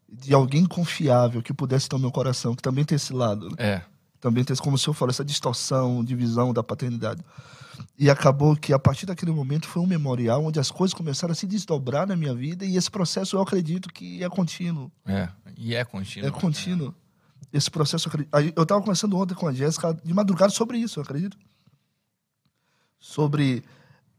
de 0.07 0.35
alguém 0.35 0.66
confiável 0.66 1.42
que 1.42 1.54
pudesse 1.54 1.88
ter 1.88 1.96
o 1.96 1.98
meu 1.98 2.12
coração, 2.12 2.54
que 2.54 2.61
também 2.61 2.85
tem 2.85 2.96
esse 2.96 3.14
lado. 3.14 3.48
né? 3.48 3.57
É. 3.59 3.83
Também 4.20 4.44
tem, 4.44 4.54
como 4.57 4.76
o 4.76 4.78
senhor 4.78 4.92
falou, 4.92 5.09
essa 5.09 5.24
distorção, 5.24 6.04
divisão 6.04 6.52
da 6.52 6.62
paternidade. 6.62 7.24
E 7.98 8.08
acabou 8.10 8.56
que 8.56 8.72
a 8.72 8.78
partir 8.78 9.06
daquele 9.06 9.32
momento 9.32 9.66
foi 9.66 9.82
um 9.82 9.86
memorial 9.86 10.44
onde 10.44 10.58
as 10.58 10.70
coisas 10.70 10.94
começaram 10.94 11.32
a 11.32 11.34
se 11.34 11.46
desdobrar 11.46 12.06
na 12.06 12.16
minha 12.16 12.34
vida 12.34 12.64
e 12.64 12.76
esse 12.76 12.90
processo 12.90 13.36
eu 13.36 13.40
acredito 13.40 13.92
que 13.92 14.22
é 14.22 14.28
contínuo. 14.28 14.90
É. 15.06 15.28
E 15.56 15.74
é 15.74 15.84
contínuo. 15.84 16.28
É 16.28 16.30
contínuo. 16.30 16.94
Esse 17.52 17.70
processo, 17.70 18.10
eu 18.54 18.62
estava 18.62 18.80
conversando 18.80 19.16
ontem 19.16 19.34
com 19.34 19.46
a 19.46 19.52
Jéssica 19.52 19.94
de 20.04 20.12
madrugada 20.12 20.50
sobre 20.50 20.78
isso, 20.78 20.98
eu 20.98 21.02
acredito. 21.02 21.36
Sobre 23.00 23.64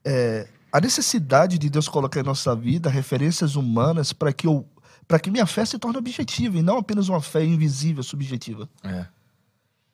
é, 0.03 0.47
a 0.71 0.79
necessidade 0.79 1.57
de 1.57 1.69
Deus 1.69 1.87
colocar 1.87 2.19
em 2.19 2.23
nossa 2.23 2.55
vida 2.55 2.89
referências 2.89 3.55
humanas 3.55 4.13
para 4.13 4.33
que 4.33 4.47
eu 4.47 4.67
para 5.07 5.19
que 5.19 5.31
minha 5.31 5.47
fé 5.47 5.65
se 5.65 5.79
torne 5.79 5.97
objetiva 5.97 6.59
e 6.59 6.61
não 6.61 6.77
apenas 6.77 7.09
uma 7.09 7.19
fé 7.19 7.43
invisível, 7.43 8.03
subjetiva. 8.03 8.69
É. 8.83 9.07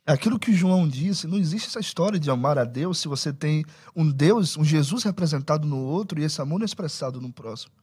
É 0.07 0.13
aquilo 0.13 0.37
que 0.39 0.53
João 0.53 0.87
disse, 0.87 1.25
não 1.25 1.37
existe 1.37 1.67
essa 1.67 1.79
história 1.79 2.19
de 2.19 2.29
amar 2.29 2.59
a 2.59 2.63
Deus 2.63 2.99
se 2.99 3.07
você 3.07 3.33
tem 3.33 3.65
um 3.95 4.11
Deus, 4.11 4.55
um 4.55 4.63
Jesus 4.63 5.03
representado 5.03 5.67
no 5.67 5.79
outro 5.79 6.19
e 6.19 6.23
esse 6.23 6.39
amor 6.41 6.59
não 6.59 6.63
é 6.63 6.65
expressado 6.65 7.19
no 7.19 7.33
próximo. 7.33 7.73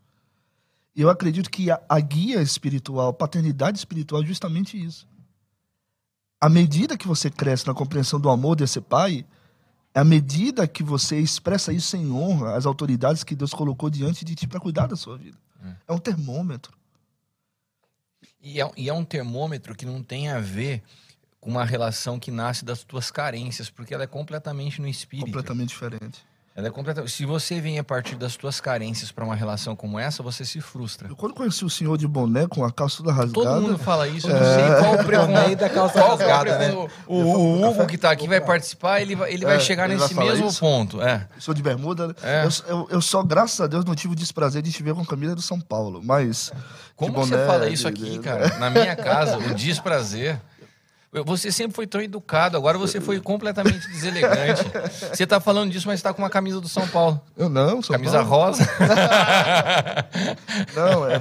E 0.94 1.00
eu 1.00 1.10
acredito 1.10 1.50
que 1.50 1.70
a, 1.70 1.82
a 1.88 1.98
guia 1.98 2.40
espiritual, 2.40 3.12
paternidade 3.12 3.78
espiritual 3.78 4.22
é 4.22 4.26
justamente 4.26 4.80
isso. 4.80 5.06
à 6.40 6.48
medida 6.48 6.98
que 6.98 7.06
você 7.06 7.30
cresce 7.30 7.66
na 7.68 7.72
compreensão 7.72 8.18
do 8.18 8.28
amor 8.28 8.56
desse 8.56 8.80
pai, 8.80 9.24
à 9.94 10.02
medida 10.02 10.66
que 10.66 10.82
você 10.82 11.20
expressa 11.20 11.72
isso 11.72 11.96
em 11.96 12.10
honra 12.10 12.56
às 12.56 12.66
autoridades 12.66 13.22
que 13.22 13.36
Deus 13.36 13.54
colocou 13.54 13.88
diante 13.88 14.24
de 14.24 14.34
ti 14.34 14.48
para 14.48 14.58
cuidar 14.58 14.88
da 14.88 14.96
sua 14.96 15.16
vida. 15.16 15.38
É 15.86 15.92
um 15.92 15.98
termômetro. 15.98 16.72
E 18.40 18.60
é, 18.60 18.68
e 18.76 18.88
é 18.88 18.92
um 18.92 19.04
termômetro 19.04 19.76
que 19.76 19.86
não 19.86 20.02
tem 20.02 20.30
a 20.30 20.40
ver 20.40 20.82
com 21.42 21.50
uma 21.50 21.64
relação 21.64 22.20
que 22.20 22.30
nasce 22.30 22.64
das 22.64 22.84
tuas 22.84 23.10
carências, 23.10 23.68
porque 23.68 23.92
ela 23.92 24.04
é 24.04 24.06
completamente 24.06 24.80
no 24.80 24.86
espírito. 24.86 25.26
Completamente 25.26 25.70
diferente. 25.70 26.20
Ela 26.54 26.68
é 26.68 26.70
completamente. 26.70 27.10
Se 27.10 27.24
você 27.26 27.60
vem 27.60 27.78
a 27.80 27.82
partir 27.84 28.14
das 28.14 28.36
tuas 28.36 28.60
carências 28.60 29.10
para 29.10 29.24
uma 29.24 29.34
relação 29.34 29.74
como 29.74 29.98
essa, 29.98 30.22
você 30.22 30.44
se 30.44 30.60
frustra. 30.60 31.08
Eu, 31.08 31.16
quando 31.16 31.34
conheci 31.34 31.64
o 31.64 31.70
senhor 31.70 31.96
de 31.98 32.06
boné 32.06 32.46
com 32.46 32.62
a 32.64 32.70
calça 32.70 32.98
toda 32.98 33.10
rasgada. 33.10 33.32
Todo 33.32 33.60
mundo 33.62 33.78
fala 33.78 34.06
isso, 34.06 34.28
eu 34.28 34.34
não 34.34 34.54
sei 34.54 34.76
qual 34.78 34.94
o 34.94 35.04
preconceito. 35.04 35.58
da 35.58 35.68
calça 35.70 35.94
Qual 35.94 36.04
é 36.04 36.08
o 36.14 36.16
rasgada, 36.18 36.58
né? 36.58 36.66
preconceito? 36.66 37.04
O, 37.08 37.16
o 37.16 37.66
Hugo 37.70 37.86
que 37.86 37.98
tá 37.98 38.10
aqui 38.12 38.28
vai 38.28 38.40
participar, 38.40 39.00
ele 39.00 39.16
vai, 39.16 39.32
ele 39.32 39.44
vai 39.44 39.56
É, 39.56 39.60
chegar 39.60 39.90
ele 39.90 39.98
nesse 39.98 40.14
vai 40.14 40.26
mesmo 40.28 40.46
isso? 40.46 40.60
ponto. 40.60 41.00
É. 41.02 41.26
Sou 41.40 41.54
de 41.54 41.62
bermuda. 41.62 42.08
né? 42.08 42.14
É. 42.22 42.44
Eu, 42.44 42.50
eu, 42.76 42.88
eu 42.90 43.00
só, 43.00 43.22
graças 43.22 43.58
a 43.60 43.66
Deus, 43.66 43.84
não 43.84 43.94
tive 43.96 44.12
o 44.12 44.16
desprazer 44.16 44.62
de 44.62 44.70
te 44.70 44.82
ver 44.82 44.94
com 44.94 45.00
a 45.00 45.06
camisa 45.06 45.34
do 45.34 45.42
São 45.42 45.58
Paulo. 45.58 46.02
Mas. 46.04 46.52
Como 46.94 47.14
você 47.14 47.30
boné, 47.34 47.46
fala 47.46 47.68
isso 47.68 47.88
aqui, 47.88 48.10
de- 48.10 48.18
cara? 48.20 48.58
Na 48.58 48.68
minha 48.70 48.94
casa, 48.94 49.38
o 49.38 49.54
desprazer. 49.54 50.38
Você 51.26 51.52
sempre 51.52 51.74
foi 51.74 51.86
tão 51.86 52.00
educado, 52.00 52.56
agora 52.56 52.78
você 52.78 52.98
foi 52.98 53.20
completamente 53.20 53.86
deselegante. 53.88 54.62
Você 55.12 55.26
tá 55.26 55.38
falando 55.40 55.70
disso, 55.70 55.86
mas 55.86 56.00
tá 56.00 56.10
com 56.14 56.22
uma 56.22 56.30
camisa 56.30 56.58
do 56.58 56.68
São 56.70 56.88
Paulo. 56.88 57.20
Eu 57.36 57.50
não, 57.50 57.82
São 57.82 57.94
Camisa 57.94 58.24
Paulo. 58.24 58.30
rosa. 58.30 58.64
Não, 60.74 61.06
é. 61.06 61.16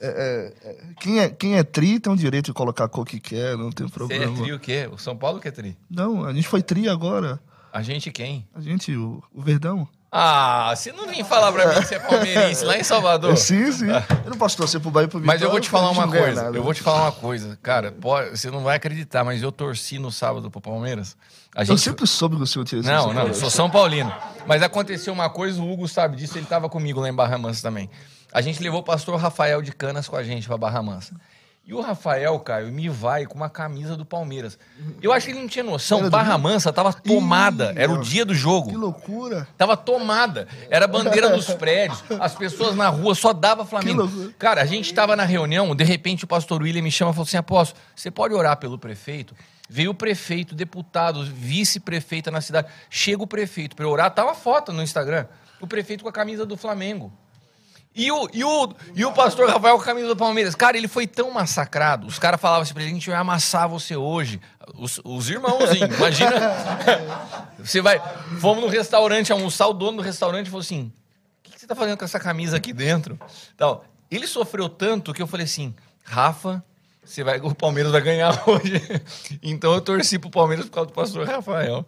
é- 0.00 0.52
é- 0.70 0.76
quem, 0.98 1.20
é, 1.20 1.28
quem 1.28 1.56
é 1.58 1.62
tri 1.62 2.00
tem 2.00 2.12
o 2.12 2.16
direito 2.16 2.46
de 2.46 2.52
colocar 2.54 2.84
a 2.84 2.88
cor 2.88 3.04
que 3.04 3.20
quer, 3.20 3.56
não 3.56 3.70
tem 3.70 3.86
Você 3.86 3.92
é 3.92 3.94
problema. 3.94 4.36
tri 4.42 4.52
o 4.52 4.58
quê? 4.58 4.88
O 4.90 4.96
São 4.98 5.16
Paulo 5.16 5.40
que 5.40 5.48
é 5.48 5.50
tri? 5.50 5.76
Não, 5.90 6.24
a 6.24 6.32
gente 6.32 6.48
foi 6.48 6.62
tri 6.62 6.88
agora. 6.88 7.38
A 7.72 7.82
gente 7.82 8.10
quem? 8.10 8.46
A 8.54 8.60
gente, 8.60 8.94
o, 8.96 9.22
o 9.32 9.42
Verdão. 9.42 9.86
Ah, 10.16 10.72
você 10.76 10.92
não 10.92 11.08
vem 11.08 11.24
falar 11.24 11.50
pra 11.50 11.66
mim 11.66 11.80
que 11.80 11.86
você 11.88 11.96
é 11.96 11.98
palmeirense 11.98 12.64
lá 12.64 12.78
em 12.78 12.84
Salvador. 12.84 13.32
É, 13.32 13.36
sim, 13.36 13.72
sim. 13.72 13.86
Eu 13.88 14.30
não 14.30 14.38
posso 14.38 14.56
torcer 14.56 14.80
pro 14.80 14.88
Bahia 14.88 15.08
pro 15.08 15.18
Mas 15.18 15.42
eu 15.42 15.50
vou 15.50 15.58
Vitória, 15.58 15.60
te 15.62 15.70
falar 15.70 15.90
uma 15.90 16.04
gente 16.04 16.22
coisa. 16.22 16.42
nada. 16.44 16.56
Eu 16.56 16.62
vou 16.62 16.72
te 16.72 16.82
falar 16.82 17.02
uma 17.02 17.12
coisa. 17.12 17.58
Cara, 17.60 17.90
pode- 17.90 18.30
você 18.38 18.48
não 18.48 18.60
vai 18.62 18.76
acreditar, 18.76 19.24
mas 19.24 19.42
eu 19.42 19.50
torci 19.50 19.98
no 19.98 20.12
sábado 20.12 20.48
pro 20.52 20.60
Palmeiras. 20.60 21.16
A 21.52 21.62
Eu 21.62 21.66
gente... 21.66 21.80
sempre 21.80 22.06
soube 22.06 22.36
que 22.36 22.42
o 22.42 22.46
senhor 22.46 22.64
tinha 22.64 22.80
esse 22.80 22.88
Não, 22.88 23.06
não, 23.06 23.08
eu 23.08 23.14
colégio. 23.22 23.34
sou 23.40 23.50
São 23.50 23.68
Paulino. 23.68 24.14
Mas 24.46 24.62
aconteceu 24.62 25.12
uma 25.12 25.28
coisa, 25.28 25.60
o 25.60 25.68
Hugo 25.72 25.88
sabe 25.88 26.16
disso, 26.16 26.38
ele 26.38 26.46
tava 26.46 26.68
comigo 26.68 27.00
lá 27.00 27.08
em 27.08 27.12
Barra 27.14 27.36
Mansa 27.36 27.60
também. 27.62 27.90
A 28.32 28.40
gente 28.40 28.62
levou 28.62 28.80
o 28.80 28.84
pastor 28.84 29.16
Rafael 29.18 29.62
de 29.62 29.72
Canas 29.72 30.06
com 30.08 30.14
a 30.16 30.22
gente 30.22 30.46
pra 30.46 30.56
Barra 30.56 30.80
Mansa. 30.80 31.14
E 31.66 31.72
o 31.72 31.80
Rafael, 31.80 32.38
Caio, 32.40 32.70
me 32.70 32.90
vai 32.90 33.24
com 33.24 33.34
uma 33.34 33.48
camisa 33.48 33.96
do 33.96 34.04
Palmeiras. 34.04 34.58
Eu 35.00 35.10
acho 35.14 35.24
que 35.24 35.32
ele 35.32 35.40
não 35.40 35.48
tinha 35.48 35.64
noção. 35.64 36.00
Era 36.00 36.10
Barra? 36.10 36.36
Mansa 36.36 36.70
tava 36.70 36.92
tomada. 36.92 37.72
Ih, 37.72 37.78
Era 37.80 37.90
o 37.92 38.02
dia 38.02 38.22
do 38.22 38.34
jogo. 38.34 38.68
Que 38.68 38.76
loucura. 38.76 39.48
Tava 39.56 39.74
tomada. 39.74 40.46
Era 40.68 40.84
a 40.84 40.88
bandeira 40.88 41.30
dos 41.30 41.46
prédios. 41.54 42.04
As 42.20 42.34
pessoas 42.34 42.76
na 42.76 42.90
rua 42.90 43.14
só 43.14 43.32
dava 43.32 43.64
Flamengo. 43.64 44.06
Cara, 44.38 44.60
a 44.60 44.66
gente 44.66 44.92
tava 44.92 45.16
na 45.16 45.24
reunião, 45.24 45.74
de 45.74 45.84
repente 45.84 46.24
o 46.24 46.26
pastor 46.26 46.60
William 46.62 46.82
me 46.82 46.90
chama 46.90 47.12
e 47.12 47.14
falou 47.14 47.26
assim: 47.26 47.38
Apóstolo, 47.38 47.80
você 47.96 48.10
pode 48.10 48.34
orar 48.34 48.58
pelo 48.58 48.78
prefeito? 48.78 49.34
Veio 49.66 49.92
o 49.92 49.94
prefeito, 49.94 50.54
deputado, 50.54 51.24
vice-prefeita 51.24 52.30
na 52.30 52.42
cidade. 52.42 52.68
Chega 52.90 53.22
o 53.22 53.26
prefeito 53.26 53.74
para 53.74 53.88
orar, 53.88 54.10
tá 54.10 54.22
uma 54.22 54.34
foto 54.34 54.70
no 54.70 54.82
Instagram. 54.82 55.26
O 55.62 55.66
prefeito 55.66 56.02
com 56.02 56.10
a 56.10 56.12
camisa 56.12 56.44
do 56.44 56.58
Flamengo. 56.58 57.10
E 57.94 58.10
o, 58.10 58.28
e, 58.32 58.42
o, 58.42 58.74
e 58.96 59.04
o 59.04 59.12
pastor 59.12 59.48
Rafael 59.48 59.76
com 59.76 59.82
a 59.82 59.84
camisa 59.84 60.08
do 60.08 60.16
Palmeiras. 60.16 60.56
Cara, 60.56 60.76
ele 60.76 60.88
foi 60.88 61.06
tão 61.06 61.30
massacrado. 61.30 62.08
Os 62.08 62.18
caras 62.18 62.40
falavam 62.40 62.62
assim 62.62 62.74
pra 62.74 62.82
ele: 62.82 62.90
a 62.90 62.94
gente 62.94 63.08
vai 63.08 63.18
amassar 63.18 63.68
você 63.68 63.94
hoje. 63.94 64.40
Os, 64.74 65.00
os 65.04 65.30
irmãozinhos, 65.30 65.96
imagina. 65.96 66.34
Você 67.58 67.80
vai. 67.80 68.00
Fomos 68.40 68.64
no 68.64 68.68
restaurante 68.68 69.32
almoçar, 69.32 69.68
o 69.68 69.72
dono 69.72 69.98
do 69.98 70.02
restaurante 70.02 70.50
falou 70.50 70.60
assim: 70.60 70.92
o 71.38 71.42
que, 71.42 71.52
que 71.52 71.60
você 71.60 71.66
tá 71.66 71.74
fazendo 71.74 71.96
com 71.96 72.04
essa 72.04 72.18
camisa 72.18 72.56
aqui 72.56 72.72
dentro? 72.72 73.18
Tal. 73.56 73.84
Ele 74.10 74.26
sofreu 74.26 74.68
tanto 74.68 75.14
que 75.14 75.22
eu 75.22 75.26
falei 75.26 75.44
assim: 75.44 75.74
Rafa, 76.02 76.62
você 77.04 77.22
vai, 77.22 77.38
o 77.40 77.54
Palmeiras 77.54 77.92
vai 77.92 78.00
ganhar 78.00 78.32
hoje. 78.48 78.82
Então 79.42 79.72
eu 79.72 79.80
torci 79.80 80.18
pro 80.18 80.30
Palmeiras 80.30 80.66
por 80.66 80.72
causa 80.72 80.90
do 80.90 80.94
pastor 80.94 81.26
Rafael. 81.26 81.86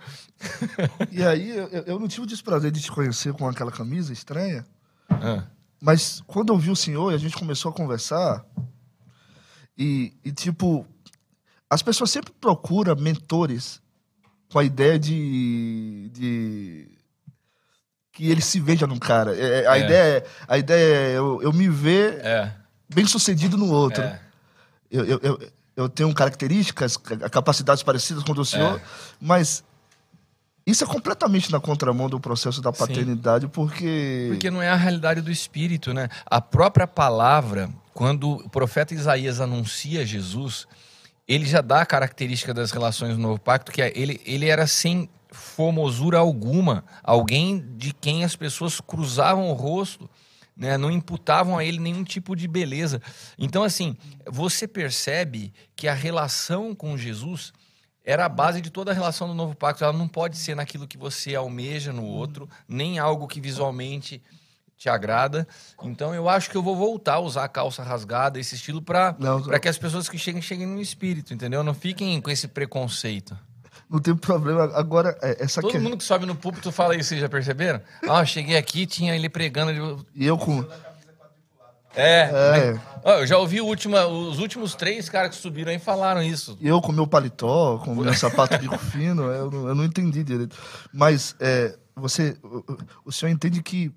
E 1.11 1.25
aí, 1.25 1.51
eu, 1.51 1.69
eu 1.69 1.99
não 1.99 2.07
tive 2.07 2.23
o 2.23 2.27
desprazer 2.27 2.71
de 2.71 2.81
te 2.81 2.93
conhecer 2.93 3.33
com 3.33 3.49
aquela 3.49 3.73
camisa 3.73 4.13
estranha. 4.13 4.65
Ah, 5.11 5.45
Mas 5.81 6.23
quando 6.27 6.53
eu 6.53 6.59
vi 6.59 6.71
o 6.71 6.77
senhor 6.77 7.13
e 7.13 7.15
a 7.15 7.19
gente 7.19 7.37
começou 7.37 7.71
a 7.71 7.75
conversar, 7.75 8.45
e, 9.79 10.13
e, 10.25 10.33
tipo, 10.33 10.87
as 11.69 11.83
pessoas 11.83 12.11
sempre 12.11 12.33
procuram 12.41 12.97
mentores 12.97 13.81
com 14.51 14.59
a 14.59 14.65
ideia 14.65 14.99
de. 14.99 16.11
de 16.15 16.89
que 18.13 18.31
ele 18.31 18.41
se 18.41 18.59
veja 18.59 18.87
num 18.87 18.99
cara. 18.99 19.37
É, 19.37 19.65
é, 19.65 19.67
a, 19.67 19.77
É. 19.79 19.81
Ideia, 19.85 20.17
é- 20.19 20.27
a 20.49 20.59
ideia 20.59 20.95
é 20.95 21.19
eu, 21.19 21.43
eu 21.43 21.53
me 21.53 21.69
ver 21.69 22.19
é. 22.25 22.55
bem 22.89 23.07
sucedido 23.07 23.59
no 23.59 23.71
outro. 23.71 24.03
É. 24.03 24.21
Eu, 24.91 25.05
eu, 25.05 25.21
eu, 25.23 25.53
eu 25.77 25.89
tenho 25.91 26.15
características, 26.15 26.97
ca- 26.97 27.29
capacidades 27.29 27.83
parecidas 27.83 28.23
com 28.25 28.33
o 28.33 28.35
do 28.35 28.45
senhor, 28.45 28.81
mas 29.21 29.63
isso 30.67 30.83
é 30.83 30.87
completamente 30.87 31.53
na 31.53 31.61
contramão 31.61 32.09
do 32.09 32.19
processo 32.19 32.61
da 32.61 32.73
paternidade, 32.73 33.47
porque. 33.47 34.27
Porque 34.31 34.51
não 34.51 34.61
é 34.61 34.69
a 34.69 34.75
realidade 34.75 35.21
do 35.21 35.31
espírito, 35.31 35.95
né? 35.95 36.09
A 36.27 36.41
própria 36.41 36.89
palavra, 36.89 37.71
quando 37.95 38.33
o 38.33 38.49
profeta 38.51 38.93
Isaías 38.93 39.41
anuncia 39.41 40.05
Jesus, 40.05 40.67
ele 41.29 41.47
já 41.47 41.61
dá 41.61 41.83
a 41.83 41.87
característica 41.87 42.53
das 42.53 42.73
relações 42.73 43.15
do 43.15 43.23
novo 43.23 43.39
pacto, 43.39 43.71
que 43.71 43.81
é 43.81 43.93
ele, 43.95 44.21
ele 44.27 44.49
era 44.49 44.67
sem 44.67 45.09
formosura 45.31 46.19
alguma, 46.19 46.85
alguém 47.03 47.65
de 47.77 47.93
quem 47.93 48.25
as 48.25 48.35
pessoas 48.35 48.81
cruzavam 48.81 49.49
o 49.49 49.53
rosto, 49.53 50.11
né? 50.57 50.77
não 50.77 50.91
imputavam 50.91 51.59
a 51.59 51.65
ele 51.65 51.79
nenhum 51.79 52.03
tipo 52.03 52.35
de 52.35 52.49
beleza. 52.49 53.01
Então, 53.39 53.63
assim, 53.63 53.97
você 54.27 54.67
percebe 54.67 55.53
que 55.77 55.87
a 55.87 55.95
relação 55.95 56.75
com 56.75 56.97
Jesus 56.97 57.53
era 58.07 58.25
a 58.25 58.29
base 58.29 58.61
de 58.63 58.71
toda 58.71 58.93
a 58.93 58.95
relação 58.95 59.27
do 59.29 59.35
novo 59.35 59.55
pacto. 59.55 59.83
Ela 59.85 59.93
não 59.93 60.07
pode 60.09 60.39
ser 60.39 60.55
naquilo 60.55 60.87
que 60.87 60.97
você 60.97 61.35
almeja 61.35 61.93
no 61.93 62.05
outro, 62.05 62.49
nem 62.69 62.99
algo 63.01 63.27
que 63.27 63.41
visualmente 63.41 64.23
te 64.79 64.89
agrada. 64.89 65.47
Então 65.83 66.15
eu 66.15 66.29
acho 66.29 66.49
que 66.51 66.57
eu 66.57 66.63
vou 66.63 66.77
voltar 66.77 67.15
a 67.15 67.21
usar 67.21 67.45
a 67.45 67.49
calça 67.49 67.83
rasgada, 67.83 68.39
esse 68.39 68.55
estilo, 68.55 68.81
para 68.81 69.15
que 69.61 69.69
as 69.69 69.77
pessoas 69.77 70.09
que 70.09 70.17
cheguem, 70.19 70.41
cheguem 70.41 70.67
no 70.67 70.81
espírito, 70.81 71.35
entendeu? 71.35 71.63
Não 71.65 71.75
fiquem 71.75 72.21
com 72.21 72.31
esse 72.31 72.47
preconceito. 72.47 73.37
Não 73.89 74.01
tem 74.01 74.15
problema. 74.17 74.65
Agora, 74.75 75.17
é, 75.23 75.43
essa 75.45 75.61
Todo 75.61 75.71
que... 75.73 75.79
mundo 75.79 75.97
que 75.97 76.05
sobe 76.05 76.27
no 76.27 76.35
púlpito 76.35 76.71
fala 76.73 76.95
isso, 76.97 77.09
vocês 77.11 77.21
já 77.21 77.29
perceberam? 77.29 77.81
Ah, 78.09 78.25
cheguei 78.25 78.57
aqui, 78.57 78.85
tinha 78.85 79.15
ele 79.15 79.29
pregando. 79.29 79.71
ele- 79.71 80.07
E 80.15 80.27
eu 80.27 80.37
com. 80.37 80.65
É. 81.95 82.21
É. 82.23 82.73
mas- 82.73 82.81
Ó, 83.09 83.21
eu 83.21 83.27
já 83.27 83.39
ouvi 83.39 83.61
o 83.61 83.67
última- 83.67 84.05
os 84.05 84.41
últimos 84.41 84.75
três 84.75 85.09
caras 85.09 85.31
que 85.37 85.41
subiram 85.41 85.71
aí 85.71 85.79
falaram 85.79 86.21
isso. 86.21 86.59
Eu 86.61 86.81
com 86.81 86.91
meu 86.91 87.07
paletó, 87.07 87.79
com 87.79 87.95
meu 87.95 88.13
sapato 88.13 88.59
bico 88.59 88.77
fino, 88.79 89.23
eu 89.31 89.49
não, 89.49 89.69
eu 89.69 89.75
não 89.77 89.85
entendi 89.85 90.25
direito. 90.25 90.57
Mas 90.93 91.37
é, 91.39 91.79
você, 91.95 92.37
o, 93.05 93.13
senhor 93.13 93.31
entende 93.31 93.63
que 93.63 93.95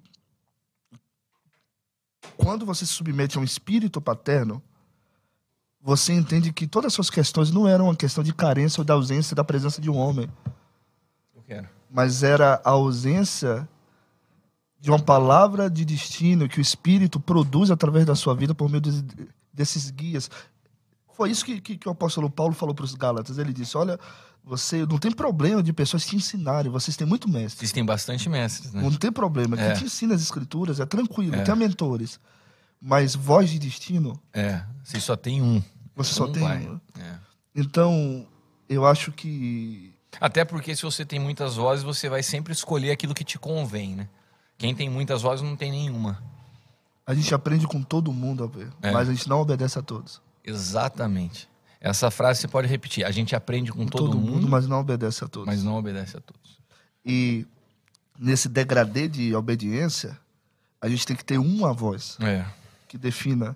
quando 2.37 2.67
você 2.67 2.85
se 2.85 2.93
submete 2.93 3.35
a 3.35 3.41
um 3.41 3.43
espírito 3.43 3.99
paterno, 3.99 4.61
você 5.81 6.13
entende 6.13 6.53
que 6.53 6.67
todas 6.67 6.89
as 6.89 6.93
suas 6.93 7.09
questões 7.09 7.49
não 7.49 7.67
eram 7.67 7.85
uma 7.85 7.95
questão 7.95 8.23
de 8.23 8.31
carência 8.31 8.79
ou 8.79 8.85
da 8.85 8.93
ausência 8.93 9.35
da 9.35 9.43
presença 9.43 9.81
de 9.81 9.89
um 9.89 9.97
homem, 9.97 10.29
mas 11.89 12.21
era 12.21 12.61
a 12.63 12.69
ausência 12.69 13.67
de 14.79 14.89
uma 14.89 14.99
palavra 14.99 15.69
de 15.69 15.83
destino 15.83 16.47
que 16.47 16.59
o 16.59 16.61
Espírito 16.61 17.19
produz 17.19 17.69
através 17.71 18.05
da 18.05 18.15
sua 18.15 18.33
vida 18.33 18.55
por 18.55 18.69
meio 18.69 18.81
des- 18.81 19.03
desses 19.53 19.89
guias. 19.91 20.29
Foi 21.13 21.29
isso 21.31 21.43
que, 21.43 21.59
que, 21.59 21.77
que 21.77 21.87
o 21.87 21.91
apóstolo 21.91 22.29
Paulo 22.29 22.53
falou 22.53 22.73
para 22.73 22.85
os 22.85 22.93
Gálatas. 22.95 23.37
Ele 23.37 23.51
disse: 23.51 23.77
Olha, 23.77 23.99
você 24.43 24.85
não 24.85 24.97
tem 24.97 25.11
problema 25.11 25.61
de 25.61 25.73
pessoas 25.73 26.05
te 26.05 26.15
ensinarem, 26.15 26.71
vocês 26.71 26.95
têm 26.95 27.05
muito 27.05 27.27
mestre. 27.29 27.65
Existem 27.65 27.83
bastante 27.83 28.29
mestres, 28.29 28.71
né? 28.73 28.81
Não 28.81 28.91
tem 28.93 29.11
problema. 29.11 29.59
É. 29.59 29.67
Quem 29.71 29.79
te 29.79 29.85
ensina 29.85 30.15
as 30.15 30.21
escrituras 30.21 30.79
é 30.79 30.85
tranquilo, 30.85 31.35
É. 31.35 31.41
tem 31.43 31.55
mentores. 31.55 32.19
Mas 32.81 33.13
voz 33.15 33.49
de 33.49 33.59
destino, 33.59 34.17
É, 34.33 34.63
você 34.81 35.01
só 35.01 35.17
tem 35.17 35.41
um. 35.41 35.61
você 35.93 36.13
só 36.13 36.25
Um 36.25 36.31
tem. 36.31 36.41
vai. 36.41 36.65
um. 36.65 36.79
É. 36.97 37.15
Então, 37.53 38.25
eu 38.69 38.85
acho 38.85 39.11
que. 39.11 39.93
Até 40.21 40.45
porque 40.45 40.73
se 40.75 40.83
você 40.83 41.05
tem 41.05 41.19
muitas 41.19 41.55
vozes, 41.57 41.83
você 41.83 42.07
vai 42.07 42.23
sempre 42.23 42.53
escolher 42.53 42.91
aquilo 42.91 43.13
que 43.13 43.25
te 43.25 43.37
convém, 43.37 43.95
né? 43.95 44.07
Quem 44.59 44.75
tem 44.75 44.87
muitas 44.89 45.23
vozes 45.23 45.43
não 45.43 45.55
tem 45.55 45.71
nenhuma. 45.71 46.21
A 47.07 47.13
gente 47.15 47.33
aprende 47.33 47.65
com 47.65 47.81
todo 47.81 48.13
mundo, 48.13 48.51
É. 48.83 48.91
mas 48.91 49.09
a 49.09 49.13
gente 49.13 49.27
não 49.27 49.39
obedece 49.41 49.79
a 49.79 49.81
todos. 49.81 50.21
Exatamente. 50.43 51.49
Essa 51.81 52.11
frase 52.11 52.41
você 52.41 52.47
pode 52.47 52.67
repetir. 52.67 53.03
A 53.05 53.09
gente 53.11 53.35
aprende 53.35 53.71
com, 53.71 53.87
todo, 53.87 54.17
mundo, 54.19 54.47
mas 54.47 54.67
não 54.67 54.81
obedece 54.81 55.23
a 55.23 55.27
todos. 55.27 55.47
mas 55.47 55.63
não 55.63 55.75
obedece 55.77 56.17
a 56.17 56.19
todos. 56.19 56.59
E 57.05 57.47
nesse 58.19 58.47
degradê 58.49 59.07
de 59.07 59.33
obediência, 59.33 60.19
a 60.81 60.87
gente 60.89 61.07
tem 61.07 61.15
que 61.15 61.23
ter 61.25 61.37
uma 61.39 61.73
voz 61.73 62.17
É. 62.19 62.45
que 62.87 62.97
defina 62.97 63.55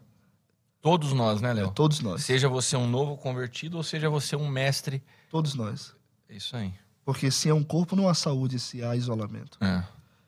Todos 0.81 1.13
nós, 1.13 1.39
né, 1.41 1.53
Léo? 1.53 1.71
todos 1.71 1.99
nós. 1.99 2.23
Seja 2.25 2.47
você 2.49 2.75
um 2.75 2.87
novo 2.89 3.15
convertido 3.17 3.77
ou 3.77 3.83
seja 3.83 4.09
você 4.09 4.35
um 4.35 4.47
mestre 4.47 5.01
Todos 5.29 5.53
nós. 5.53 5.93
É 6.29 6.35
Isso 6.35 6.55
aí. 6.55 6.73
Porque 7.05 7.29
se 7.29 7.49
é 7.49 7.53
um 7.53 7.63
corpo, 7.63 7.95
não 7.95 8.07
há 8.07 8.13
saúde, 8.13 8.57
se 8.59 8.81
há 8.83 8.95
isolamento. 8.95 9.57
É. 9.61 9.83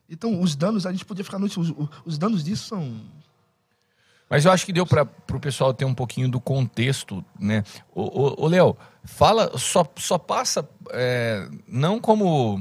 Então, 0.10 0.42
os 0.42 0.56
danos, 0.56 0.86
a 0.86 0.92
gente 0.92 1.06
podia 1.06 1.24
ficar 1.24 1.40
noite. 1.40 1.60
Os, 1.60 1.74
os 2.06 2.18
danos 2.18 2.44
disso 2.44 2.68
são. 2.68 3.02
Mas 4.30 4.46
eu 4.46 4.52
acho 4.52 4.66
que 4.66 4.74
deu 4.74 4.86
para 4.86 5.08
o 5.32 5.40
pessoal 5.40 5.74
ter 5.74 5.86
um 5.86 5.94
pouquinho 5.94 6.30
do 6.30 6.40
contexto, 6.40 7.24
né? 7.40 7.64
Ô, 7.94 8.44
ô, 8.44 8.48
Léo, 8.48 8.76
fala, 9.04 9.58
só, 9.58 9.86
só 9.98 10.18
passa, 10.18 10.68
é, 10.92 11.48
não 11.68 12.00
como 12.00 12.60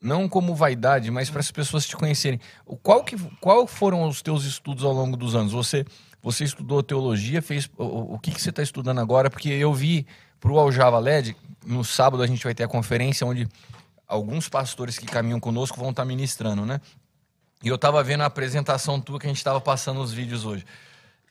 não 0.00 0.28
como 0.28 0.54
vaidade, 0.54 1.10
mas 1.10 1.28
para 1.28 1.40
as 1.40 1.50
pessoas 1.50 1.86
te 1.86 1.96
conhecerem. 1.96 2.40
Qual, 2.82 3.02
que, 3.02 3.16
qual 3.40 3.66
foram 3.66 4.06
os 4.06 4.22
teus 4.22 4.44
estudos 4.44 4.84
ao 4.84 4.92
longo 4.92 5.16
dos 5.16 5.34
anos? 5.34 5.52
Você, 5.52 5.84
você 6.22 6.44
estudou 6.44 6.82
teologia, 6.82 7.42
fez 7.42 7.68
o, 7.76 8.14
o 8.14 8.18
que, 8.18 8.30
que 8.30 8.40
você 8.40 8.50
está 8.50 8.62
estudando 8.62 9.00
agora? 9.00 9.28
Porque 9.28 9.48
eu 9.48 9.74
vi 9.74 10.06
para 10.38 10.52
o 10.52 10.58
Aljava 10.60 10.98
LED, 10.98 11.36
no 11.64 11.84
sábado 11.84 12.22
a 12.22 12.26
gente 12.26 12.44
vai 12.44 12.54
ter 12.54 12.62
a 12.62 12.68
conferência 12.68 13.26
onde 13.26 13.48
alguns 14.06 14.48
pastores 14.48 14.98
que 14.98 15.06
caminham 15.06 15.40
conosco 15.40 15.78
vão 15.80 15.90
estar 15.90 16.04
ministrando, 16.04 16.64
né? 16.64 16.80
E 17.62 17.68
eu 17.68 17.78
tava 17.78 18.02
vendo 18.02 18.22
a 18.22 18.26
apresentação 18.26 19.00
tua 19.00 19.18
que 19.18 19.26
a 19.26 19.28
gente 19.30 19.42
tava 19.42 19.60
passando 19.60 20.00
os 20.00 20.12
vídeos 20.12 20.44
hoje. 20.44 20.64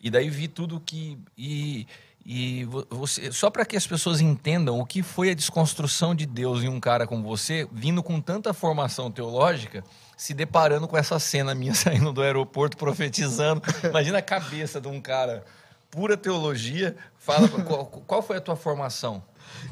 E 0.02 0.10
daí 0.10 0.30
vi 0.30 0.48
tudo 0.48 0.80
que. 0.80 1.18
E, 1.38 1.88
e 2.26 2.66
vo- 2.66 2.86
você, 2.90 3.32
só 3.32 3.50
para 3.52 3.64
que 3.66 3.78
as 3.78 3.86
pessoas 3.86 4.20
entendam 4.20 4.80
o 4.80 4.86
que 4.86 5.04
foi 5.04 5.30
a 5.30 5.34
desconstrução 5.36 6.16
de 6.16 6.26
Deus 6.26 6.64
em 6.64 6.68
um 6.68 6.80
cara 6.80 7.06
como 7.06 7.24
você, 7.24 7.68
vindo 7.72 8.02
com 8.02 8.20
tanta 8.20 8.54
formação 8.54 9.12
teológica, 9.12 9.84
se 10.18 10.34
deparando 10.34 10.88
com 10.88 10.98
essa 10.98 11.20
cena 11.20 11.54
minha 11.54 11.74
saindo 11.76 12.12
do 12.12 12.22
aeroporto 12.22 12.76
profetizando. 12.76 13.62
Imagina 13.88 14.18
a 14.18 14.22
cabeça 14.24 14.82
de 14.82 14.88
um 14.88 15.00
cara, 15.00 15.46
pura 15.92 16.18
teologia. 16.18 16.96
Fala, 17.18 17.48
qual, 17.48 17.86
qual 17.86 18.22
foi 18.24 18.38
a 18.38 18.42
tua 18.42 18.56
formação? 18.56 19.24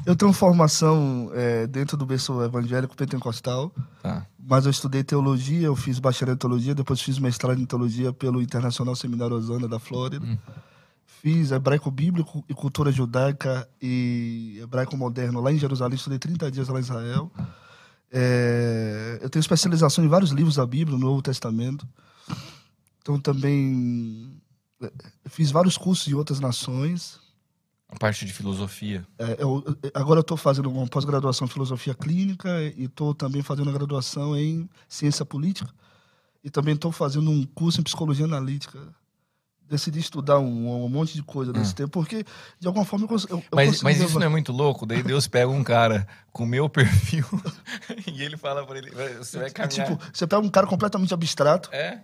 Eu 0.06 0.14
tenho 0.16 0.32
formação 0.32 1.30
é, 1.34 1.66
dentro 1.66 1.96
do 1.96 2.04
berço 2.06 2.42
evangélico 2.42 2.96
pentecostal, 2.96 3.72
Tá. 4.02 4.26
mas 4.38 4.64
eu 4.64 4.70
estudei 4.70 5.02
teologia, 5.02 5.66
eu 5.66 5.76
fiz 5.76 5.98
bacharel 5.98 6.34
em 6.34 6.38
teologia, 6.38 6.74
depois 6.74 7.00
fiz 7.00 7.18
mestrado 7.18 7.60
em 7.60 7.64
teologia 7.64 8.12
pelo 8.12 8.42
Internacional 8.42 8.94
Seminário 8.96 9.36
Osana 9.36 9.66
da 9.68 9.78
Flórida. 9.78 10.26
Fiz 11.06 11.52
hebraico 11.52 11.90
bíblico 11.90 12.44
e 12.48 12.52
cultura 12.54 12.92
judaica 12.92 13.66
e 13.80 14.58
hebraico 14.62 14.94
moderno 14.96 15.40
lá 15.40 15.50
em 15.52 15.56
Jerusalém, 15.58 15.96
estudei 15.96 16.18
30 16.18 16.50
dias 16.50 16.68
lá 16.68 16.78
em 16.78 16.82
Israel. 16.82 17.30
É, 18.12 19.18
eu 19.22 19.30
tenho 19.30 19.40
especialização 19.40 20.04
em 20.04 20.08
vários 20.08 20.30
livros 20.30 20.56
da 20.56 20.66
Bíblia, 20.66 20.96
no 20.98 21.04
Novo 21.04 21.22
Testamento. 21.22 21.86
Então 23.00 23.18
também 23.18 24.30
é, 24.82 24.92
fiz 25.28 25.50
vários 25.50 25.76
cursos 25.76 26.06
em 26.08 26.14
outras 26.14 26.40
nações. 26.40 27.18
Parte 27.98 28.24
de 28.26 28.32
filosofia. 28.32 29.06
É, 29.18 29.36
eu- 29.38 29.64
agora 29.94 30.18
eu 30.18 30.22
estou 30.22 30.36
fazendo 30.36 30.70
uma 30.70 30.86
pós-graduação 30.86 31.46
em 31.46 31.50
filosofia 31.50 31.94
clínica 31.94 32.48
e 32.76 32.84
estou 32.84 33.14
também 33.14 33.42
fazendo 33.42 33.66
uma 33.68 33.72
graduação 33.78 34.36
em 34.36 34.68
ciência 34.88 35.24
política 35.24 35.70
e 36.42 36.50
também 36.50 36.74
estou 36.74 36.92
fazendo 36.92 37.30
um 37.30 37.44
curso 37.46 37.80
em 37.80 37.84
psicologia 37.84 38.24
analítica. 38.26 38.78
Decidi 39.66 39.98
estudar 39.98 40.38
um, 40.40 40.84
um 40.84 40.88
monte 40.90 41.14
de 41.14 41.22
coisa 41.22 41.50
nesse 41.50 41.74
tempo, 41.74 41.88
porque 41.90 42.22
de 42.60 42.66
alguma 42.66 42.84
forma 42.84 43.04
eu, 43.04 43.08
cons- 43.08 43.26
eu, 43.30 43.42
Mas, 43.54 43.80
mas 43.82 43.98
isso 43.98 44.18
não 44.18 44.26
é 44.26 44.28
muito 44.28 44.52
louco? 44.52 44.84
Daí 44.84 45.02
Deus 45.02 45.26
pega 45.26 45.48
um 45.48 45.64
cara 45.64 46.06
com 46.32 46.44
o 46.44 46.46
meu 46.46 46.68
perfil 46.68 47.24
e 48.06 48.22
ele 48.22 48.36
fala 48.36 48.66
pra 48.66 48.76
ele: 48.76 48.90
você 49.16 49.38
vai 49.38 49.46
É 49.46 49.50
caminhar. 49.50 49.86
tipo, 49.88 49.98
você 50.12 50.26
pega 50.26 50.42
um 50.42 50.50
cara 50.50 50.66
completamente 50.66 51.14
abstrato, 51.14 51.70
É? 51.72 52.02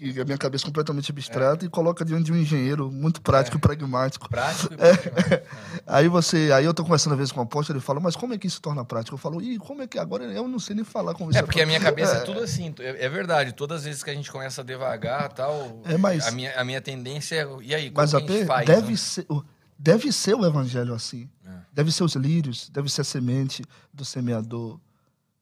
Que 0.00 0.18
a 0.20 0.24
minha 0.24 0.38
cabeça 0.38 0.64
é 0.64 0.66
completamente 0.66 1.10
abstrata, 1.12 1.64
e 1.64 1.68
coloca 1.68 2.04
diante 2.04 2.24
de 2.24 2.32
um 2.32 2.36
engenheiro 2.36 2.90
muito 2.90 3.20
prático 3.20 3.58
e 3.58 3.60
pragmático. 3.60 4.28
Prático 4.28 4.72
e 4.72 4.76
É. 4.80 4.96
prático. 4.96 5.46
Aí 5.86 6.08
você, 6.08 6.50
aí 6.54 6.64
eu 6.64 6.72
tô 6.72 6.82
conversando 6.82 7.12
às 7.12 7.18
vezes 7.18 7.32
com 7.32 7.40
o 7.40 7.42
apóstolo, 7.42 7.78
ele 7.78 7.84
fala, 7.84 8.00
mas 8.00 8.16
como 8.16 8.32
é 8.32 8.38
que 8.38 8.46
isso 8.46 8.56
se 8.56 8.62
torna 8.62 8.84
prático? 8.84 9.14
Eu 9.14 9.18
falo, 9.18 9.40
ih, 9.42 9.58
como 9.58 9.82
é 9.82 9.86
que 9.86 9.98
agora 9.98 10.24
eu 10.24 10.48
não 10.48 10.58
sei 10.58 10.74
nem 10.74 10.84
falar 10.84 11.12
como 11.14 11.30
isso 11.30 11.38
É 11.38 11.42
porque 11.42 11.60
a 11.60 11.66
minha 11.66 11.80
cabeça 11.80 12.14
é 12.14 12.18
É. 12.18 12.20
tudo 12.20 12.40
assim. 12.40 12.74
É, 12.78 13.04
é 13.04 13.08
verdade. 13.08 13.52
Todas 13.52 13.78
as 13.80 13.84
vezes 13.84 14.02
que 14.02 14.10
a 14.10 14.14
gente 14.14 14.30
começa 14.32 14.62
a 14.62 14.64
devagar 14.64 15.32
tal, 15.32 15.80
É, 15.84 15.96
mas- 15.98 16.26
a, 16.26 16.30
minha, 16.30 16.58
a 16.58 16.64
minha 16.64 16.80
tendência 16.80 17.36
é. 17.36 17.46
E 17.62 17.74
aí, 17.74 17.90
como 17.90 17.96
Mas 18.00 18.14
a 18.14 18.20
gente 18.20 18.44
faz? 18.46 18.66
deve, 18.66 18.90
né? 18.92 18.96
ser, 18.96 19.26
o- 19.28 19.44
deve 19.78 20.10
ser 20.12 20.34
o 20.34 20.46
evangelho 20.46 20.94
assim. 20.94 21.28
É. 21.46 21.50
Deve 21.72 21.92
ser 21.92 22.04
os 22.04 22.14
lírios, 22.14 22.68
deve 22.70 22.88
ser 22.90 23.02
a 23.02 23.04
semente 23.04 23.62
do 23.92 24.04
semeador, 24.04 24.80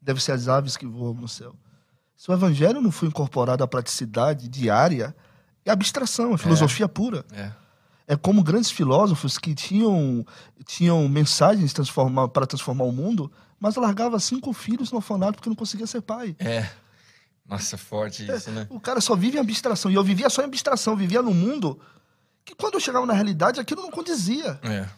deve 0.00 0.22
ser 0.22 0.32
as 0.32 0.48
aves 0.48 0.76
que 0.76 0.84
voam 0.86 1.14
no 1.14 1.28
céu. 1.28 1.54
Se 2.18 2.28
o 2.32 2.34
evangelho 2.34 2.80
não 2.80 2.90
for 2.90 3.06
incorporado 3.06 3.62
à 3.62 3.68
praticidade 3.68 4.48
diária, 4.48 5.14
é 5.64 5.70
abstração, 5.70 6.34
é 6.34 6.36
filosofia 6.36 6.88
pura. 6.88 7.24
É. 7.32 7.52
É 8.08 8.16
como 8.16 8.42
grandes 8.42 8.72
filósofos 8.72 9.38
que 9.38 9.54
tinham, 9.54 10.26
tinham 10.66 11.08
mensagens 11.08 11.72
transformar, 11.72 12.26
para 12.28 12.44
transformar 12.44 12.84
o 12.84 12.92
mundo, 12.92 13.30
mas 13.60 13.76
largava 13.76 14.18
cinco 14.18 14.52
filhos 14.52 14.90
no 14.90 14.96
orfanato 14.96 15.34
porque 15.34 15.48
não 15.48 15.54
conseguia 15.54 15.86
ser 15.86 16.00
pai. 16.00 16.34
É. 16.40 16.68
Nossa, 17.46 17.78
forte 17.78 18.28
isso, 18.28 18.50
né? 18.50 18.66
O 18.68 18.80
cara 18.80 19.00
só 19.00 19.14
vive 19.14 19.36
em 19.36 19.40
abstração. 19.40 19.88
E 19.88 19.94
eu 19.94 20.02
vivia 20.02 20.28
só 20.28 20.42
em 20.42 20.46
abstração, 20.46 20.96
vivia 20.96 21.22
num 21.22 21.32
mundo 21.32 21.78
que 22.44 22.54
quando 22.54 22.74
eu 22.74 22.80
chegava 22.80 23.06
na 23.06 23.14
realidade, 23.14 23.60
aquilo 23.60 23.82
não 23.82 23.92
condizia. 23.92 24.58
É. 24.64 24.88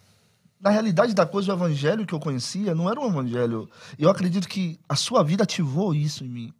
Na 0.59 0.71
realidade 0.71 1.13
da 1.13 1.27
coisa, 1.27 1.53
o 1.53 1.57
evangelho 1.57 2.07
que 2.07 2.15
eu 2.15 2.21
conhecia 2.21 2.75
não 2.75 2.89
era 2.91 2.99
um 2.99 3.09
evangelho. 3.09 3.69
Eu 3.99 4.09
acredito 4.09 4.49
que 4.49 4.81
a 4.89 4.97
sua 4.97 5.23
vida 5.23 5.43
ativou 5.43 5.95
isso 5.95 6.25
em 6.25 6.29
mim. 6.29 6.55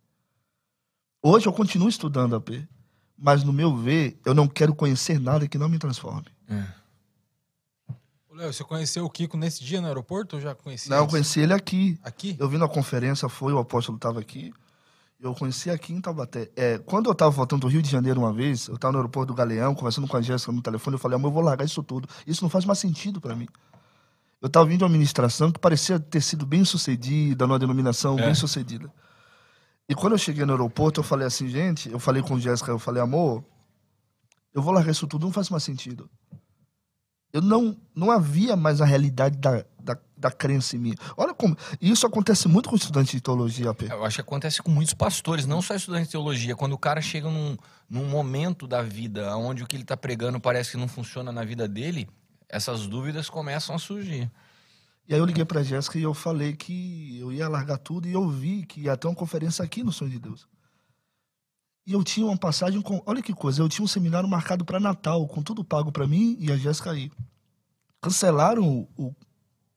Hoje 1.23 1.47
eu 1.47 1.53
continuo 1.53 1.89
estudando 1.89 2.35
AP, 2.37 2.51
mas 3.17 3.45
no 3.45 3.53
meu 3.53 3.77
ver, 3.77 4.19
eu 4.25 4.35
não 4.35 4.49
quero 4.49 4.75
conhecer 4.75 5.21
nada 5.21 5.47
que 5.47 5.59
não 5.59 5.69
me 5.69 5.79
transforme. 5.79 6.27
é. 6.49 6.81
Léo, 8.33 8.55
você 8.55 8.65
conheceu 8.65 9.05
o 9.05 9.11
Kiko 9.11 9.37
nesse 9.37 9.63
dia 9.63 9.83
no 9.83 9.87
aeroporto 9.87 10.37
ou 10.37 10.41
já 10.41 10.55
conhecia? 10.55 10.89
Não, 10.89 11.03
eu 11.05 11.07
conheci 11.07 11.41
ele 11.41 11.53
aqui. 11.53 11.99
Aqui? 12.03 12.37
Eu 12.39 12.49
vi 12.49 12.57
na 12.57 12.67
conferência, 12.67 13.29
foi, 13.29 13.53
o 13.53 13.59
apóstolo 13.59 13.97
estava 13.97 14.19
aqui. 14.19 14.51
Eu 15.21 15.35
conheci 15.35 15.69
aqui 15.69 15.93
em 15.93 16.01
Taubaté. 16.01 16.51
É, 16.57 16.79
quando 16.79 17.05
eu 17.07 17.13
estava 17.13 17.31
voltando 17.31 17.61
do 17.63 17.69
Rio 17.69 17.83
de 17.83 17.91
Janeiro 17.91 18.19
uma 18.21 18.33
vez, 18.33 18.67
eu 18.69 18.77
estava 18.77 18.93
no 18.93 18.99
aeroporto 19.01 19.27
do 19.27 19.37
Galeão, 19.37 19.75
conversando 19.75 20.09
com 20.09 20.17
a 20.17 20.23
Jéssica 20.23 20.51
no 20.53 20.63
telefone, 20.63 20.95
eu 20.95 20.99
falei, 20.99 21.17
amor, 21.17 21.29
eu 21.29 21.33
vou 21.35 21.43
largar 21.43 21.67
isso 21.67 21.83
tudo. 21.83 22.09
Isso 22.27 22.43
não 22.43 22.49
faz 22.49 22.65
mais 22.65 22.79
sentido 22.79 23.21
para 23.21 23.37
mim. 23.37 23.47
Eu 24.41 24.47
estava 24.47 24.65
vindo 24.65 24.79
de 24.79 24.85
uma 24.85 24.89
administração 24.89 25.53
que 25.53 25.59
parecia 25.59 26.01
ter 26.01 26.23
sido 26.23 26.47
bem 26.47 26.65
sucedida, 26.65 27.47
numa 27.47 27.59
denominação 27.59 28.19
É. 28.19 28.25
bem 28.25 28.35
sucedida. 28.35 28.91
E 29.91 29.95
quando 29.97 30.13
eu 30.13 30.19
cheguei 30.19 30.45
no 30.45 30.53
aeroporto, 30.53 31.01
eu 31.01 31.05
falei 31.05 31.27
assim, 31.27 31.49
gente, 31.49 31.91
eu 31.91 31.99
falei 31.99 32.23
com 32.23 32.39
Jéssica, 32.39 32.71
eu 32.71 32.79
falei, 32.79 33.03
amor, 33.03 33.45
eu 34.55 34.63
vou 34.63 34.73
largar 34.73 34.93
isso 34.93 35.05
tudo, 35.05 35.27
não 35.27 35.33
faz 35.33 35.51
mais 35.51 35.65
sentido. 35.65 36.09
Eu 37.33 37.43
não, 37.43 37.77
não 37.93 38.09
havia 38.09 38.55
mais 38.55 38.81
a 38.81 38.85
realidade 38.85 39.37
da, 39.39 39.65
da, 39.81 39.99
da 40.17 40.31
crença 40.31 40.77
em 40.77 40.79
mim. 40.79 40.95
Olha 41.17 41.35
como. 41.35 41.57
Isso 41.81 42.07
acontece 42.07 42.47
muito 42.47 42.69
com 42.69 42.77
estudantes 42.77 43.11
de 43.11 43.21
teologia, 43.21 43.71
AP. 43.71 43.83
Eu 43.83 44.05
acho 44.05 44.15
que 44.15 44.21
acontece 44.21 44.63
com 44.63 44.71
muitos 44.71 44.95
pastores, 44.95 45.45
não 45.45 45.61
só 45.61 45.75
estudantes 45.75 46.07
de 46.07 46.13
teologia. 46.13 46.55
Quando 46.55 46.75
o 46.75 46.79
cara 46.79 47.01
chega 47.01 47.29
num, 47.29 47.57
num 47.89 48.05
momento 48.05 48.69
da 48.69 48.83
vida 48.83 49.37
onde 49.37 49.65
o 49.65 49.67
que 49.67 49.75
ele 49.75 49.83
está 49.83 49.97
pregando 49.97 50.39
parece 50.39 50.71
que 50.71 50.77
não 50.77 50.87
funciona 50.87 51.33
na 51.33 51.45
vida 51.45 51.67
dele, 51.67 52.09
essas 52.49 52.87
dúvidas 52.87 53.29
começam 53.29 53.75
a 53.75 53.79
surgir. 53.79 54.31
E 55.11 55.15
aí 55.15 55.19
eu 55.19 55.25
liguei 55.25 55.45
pra 55.45 55.61
Jéssica 55.65 55.99
e 55.99 56.03
eu 56.05 56.15
falei 56.15 56.55
que 56.55 57.19
eu 57.19 57.33
ia 57.33 57.49
largar 57.49 57.79
tudo 57.79 58.07
e 58.07 58.13
eu 58.13 58.29
vi 58.31 58.65
que 58.65 58.83
ia 58.83 58.97
ter 58.97 59.09
uma 59.09 59.15
conferência 59.17 59.65
aqui 59.65 59.83
no 59.83 59.91
Sonho 59.91 60.13
de 60.13 60.21
Deus. 60.21 60.47
E 61.85 61.93
eu 61.93 62.05
tinha 62.05 62.25
uma 62.25 62.37
passagem 62.37 62.81
com. 62.81 63.03
Olha 63.05 63.21
que 63.21 63.35
coisa, 63.35 63.61
eu 63.61 63.69
tinha 63.69 63.85
um 63.85 63.89
seminário 63.89 64.29
marcado 64.29 64.65
para 64.65 64.79
Natal, 64.79 65.27
com 65.27 65.43
tudo 65.43 65.65
pago 65.65 65.91
para 65.91 66.07
mim 66.07 66.37
e 66.39 66.53
a 66.53 66.57
Jéssica 66.57 66.93
aí. 66.93 67.11
Cancelaram 68.01 68.63
o, 68.65 68.89
o, 68.97 69.15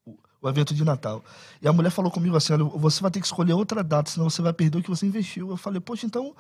o- 0.06 0.18
o 0.44 0.48
evento 0.50 0.72
de 0.72 0.84
Natal. 0.86 1.26
E 1.60 1.68
a 1.68 1.74
mulher 1.74 1.90
falou 1.90 2.12
comigo 2.12 2.36
assim: 2.38 2.54
olha, 2.54 2.66
você 2.66 3.02
vai 3.02 3.10
ter 3.10 3.20
que 3.20 3.26
escolher 3.26 3.54
outra 3.54 3.84
data, 3.84 4.12
senão 4.12 4.30
você 4.30 4.40
vai 4.40 4.54
perder 4.54 4.78
o 4.78 4.84
que 4.84 4.90
você 4.92 5.08
investiu. 5.08 5.50
Eu 5.50 5.58
falei, 5.58 5.82
poxa, 5.82 6.06
então 6.06 6.36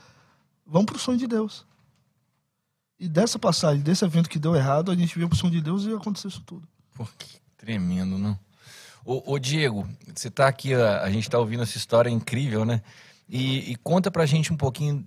vamos 0.67 0.85
pro 0.85 0.99
sonho 0.99 1.17
de 1.17 1.25
Deus. 1.25 1.65
E 2.99 3.07
dessa 3.09 3.39
passagem, 3.39 3.81
desse 3.81 4.05
evento 4.05 4.29
que 4.29 4.37
deu 4.37 4.55
errado, 4.55 4.91
a 4.91 4.95
gente 4.95 5.15
veio 5.15 5.27
pro 5.27 5.35
sonho 5.37 5.51
de 5.51 5.61
Deus 5.61 5.83
e 5.85 5.93
aconteceu 5.93 6.27
isso 6.29 6.41
tudo. 6.41 6.67
Pô, 6.93 7.07
que 7.17 7.39
tremendo, 7.57 8.19
não? 8.19 8.37
Ô, 9.05 9.33
ô, 9.33 9.39
Diego, 9.39 9.87
você 10.15 10.29
tá 10.31 10.47
aqui, 10.47 10.73
a, 10.73 11.01
a 11.01 11.11
gente 11.11 11.29
tá 11.29 11.37
ouvindo 11.37 11.63
essa 11.63 11.77
história 11.77 12.09
incrível, 12.09 12.63
né? 12.63 12.81
E, 13.27 13.71
e 13.71 13.75
conta 13.77 14.09
pra 14.09 14.25
gente 14.25 14.53
um 14.53 14.57
pouquinho 14.57 15.03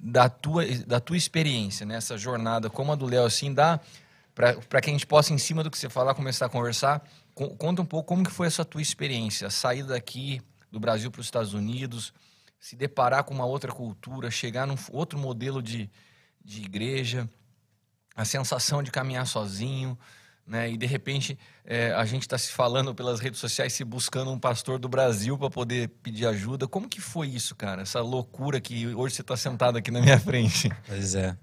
da 0.00 0.28
tua, 0.28 0.64
da 0.86 1.00
tua 1.00 1.16
experiência 1.16 1.84
nessa 1.84 2.16
jornada, 2.16 2.70
como 2.70 2.92
a 2.92 2.94
do 2.94 3.06
Léo, 3.06 3.24
assim, 3.24 3.52
dá 3.52 3.80
pra 4.34 4.80
que 4.80 4.88
a 4.88 4.92
gente 4.92 5.06
possa, 5.06 5.32
em 5.32 5.38
cima 5.38 5.62
do 5.62 5.70
que 5.70 5.76
você 5.78 5.88
falar, 5.90 6.14
começar 6.14 6.46
a 6.46 6.48
conversar. 6.48 7.06
Co- 7.34 7.50
conta 7.56 7.82
um 7.82 7.84
pouco 7.86 8.08
como 8.08 8.24
que 8.24 8.30
foi 8.30 8.46
essa 8.46 8.64
tua 8.64 8.80
experiência, 8.80 9.46
a 9.48 9.50
saída 9.50 9.88
daqui 9.88 10.40
do 10.70 10.78
Brasil 10.80 11.10
para 11.10 11.20
os 11.20 11.26
Estados 11.26 11.52
Unidos, 11.52 12.12
se 12.60 12.76
deparar 12.76 13.24
com 13.24 13.34
uma 13.34 13.44
outra 13.44 13.72
cultura, 13.72 14.30
chegar 14.30 14.66
num 14.66 14.76
outro 14.90 15.18
modelo 15.18 15.60
de, 15.62 15.90
de 16.44 16.62
igreja, 16.62 17.28
a 18.14 18.24
sensação 18.24 18.82
de 18.82 18.90
caminhar 18.90 19.26
sozinho, 19.26 19.98
né? 20.46 20.70
E 20.70 20.76
de 20.76 20.86
repente 20.86 21.38
é, 21.64 21.92
a 21.92 22.04
gente 22.04 22.22
está 22.22 22.36
se 22.36 22.52
falando 22.52 22.94
pelas 22.94 23.20
redes 23.20 23.40
sociais, 23.40 23.72
se 23.72 23.84
buscando 23.84 24.30
um 24.30 24.38
pastor 24.38 24.78
do 24.78 24.88
Brasil 24.88 25.38
para 25.38 25.50
poder 25.50 25.88
pedir 26.02 26.26
ajuda. 26.26 26.66
Como 26.66 26.88
que 26.88 27.00
foi 27.00 27.28
isso, 27.28 27.54
cara? 27.54 27.82
Essa 27.82 28.00
loucura 28.00 28.60
que 28.60 28.88
hoje 28.94 29.14
você 29.14 29.22
está 29.22 29.36
sentado 29.36 29.78
aqui 29.78 29.90
na 29.90 30.00
minha 30.00 30.18
frente. 30.18 30.70
Pois 30.86 31.14
é. 31.14 31.36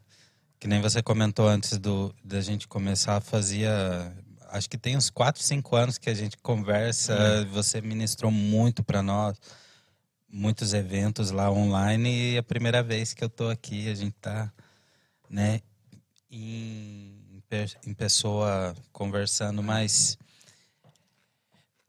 Que 0.60 0.68
nem 0.68 0.82
você 0.82 1.02
comentou 1.02 1.48
antes 1.48 1.78
do, 1.78 2.14
da 2.24 2.42
gente 2.42 2.68
começar, 2.68 3.22
fazia 3.22 4.14
acho 4.52 4.70
que 4.70 4.78
tem 4.78 4.98
uns 4.98 5.10
4, 5.10 5.42
5 5.42 5.76
anos 5.76 5.98
que 5.98 6.10
a 6.10 6.14
gente 6.14 6.38
conversa. 6.38 7.46
Você 7.52 7.82
ministrou 7.82 8.32
muito 8.32 8.84
para 8.84 9.02
nós, 9.02 9.38
muitos 10.28 10.74
eventos 10.74 11.32
lá 11.32 11.52
online 11.52 12.10
e 12.10 12.36
é 12.36 12.40
a 12.40 12.44
primeira 12.44 12.84
vez 12.84 13.14
que 13.14 13.24
eu 13.24 13.30
tô 13.30 13.50
aqui, 13.50 13.90
a 13.90 13.96
gente 13.96 14.16
tá, 14.20 14.52
né, 15.30 15.62
em, 16.32 17.19
em 17.86 17.94
pessoa 17.94 18.76
conversando, 18.94 19.64
mas 19.64 20.18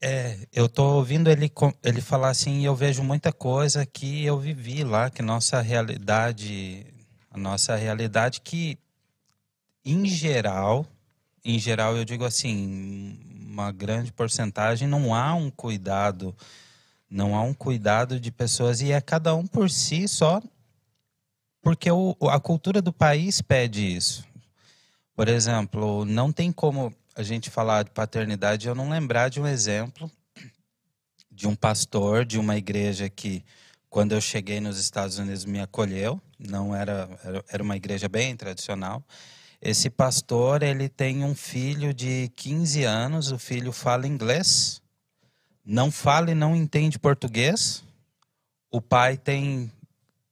é, 0.00 0.38
eu 0.50 0.66
tô 0.68 0.94
ouvindo 0.94 1.28
ele, 1.28 1.52
ele 1.84 2.00
falar 2.00 2.30
assim, 2.30 2.60
e 2.60 2.64
eu 2.64 2.74
vejo 2.74 3.02
muita 3.02 3.30
coisa 3.30 3.84
que 3.84 4.24
eu 4.24 4.38
vivi 4.38 4.82
lá, 4.82 5.10
que 5.10 5.20
nossa 5.20 5.60
realidade, 5.60 6.86
a 7.30 7.36
nossa 7.36 7.76
realidade 7.76 8.40
que, 8.40 8.78
em 9.84 10.06
geral, 10.06 10.86
em 11.44 11.58
geral 11.58 11.94
eu 11.94 12.06
digo 12.06 12.24
assim, 12.24 13.18
uma 13.46 13.70
grande 13.70 14.10
porcentagem, 14.10 14.88
não 14.88 15.14
há 15.14 15.34
um 15.34 15.50
cuidado, 15.50 16.34
não 17.10 17.36
há 17.36 17.42
um 17.42 17.52
cuidado 17.52 18.18
de 18.18 18.32
pessoas, 18.32 18.80
e 18.80 18.92
é 18.92 19.00
cada 19.02 19.34
um 19.34 19.46
por 19.46 19.68
si 19.68 20.08
só, 20.08 20.40
porque 21.60 21.90
o, 21.90 22.16
a 22.30 22.40
cultura 22.40 22.80
do 22.80 22.94
país 22.94 23.42
pede 23.42 23.94
isso. 23.94 24.29
Por 25.14 25.28
exemplo, 25.28 26.04
não 26.04 26.32
tem 26.32 26.50
como 26.52 26.94
a 27.14 27.22
gente 27.22 27.50
falar 27.50 27.82
de 27.84 27.90
paternidade 27.90 28.66
eu 28.68 28.74
não 28.74 28.88
lembrar 28.88 29.28
de 29.28 29.40
um 29.40 29.46
exemplo 29.46 30.10
de 31.30 31.46
um 31.46 31.54
pastor 31.54 32.24
de 32.24 32.38
uma 32.38 32.56
igreja 32.56 33.08
que, 33.08 33.44
quando 33.88 34.12
eu 34.12 34.20
cheguei 34.20 34.60
nos 34.60 34.78
Estados 34.78 35.18
Unidos, 35.18 35.44
me 35.44 35.60
acolheu. 35.60 36.20
Não 36.38 36.74
era- 36.74 37.08
era 37.48 37.62
uma 37.62 37.76
igreja 37.76 38.08
bem 38.08 38.36
tradicional. 38.36 39.02
Esse 39.60 39.88
pastor, 39.90 40.62
ele 40.62 40.88
tem 40.88 41.24
um 41.24 41.34
filho 41.34 41.94
de 41.94 42.30
15 42.36 42.82
anos, 42.84 43.30
o 43.30 43.38
filho 43.38 43.72
fala 43.72 44.06
inglês, 44.06 44.82
não 45.64 45.90
fala 45.90 46.30
e 46.30 46.34
não 46.34 46.56
entende 46.56 46.98
português. 46.98 47.82
O 48.70 48.80
pai 48.80 49.16
tem, 49.16 49.70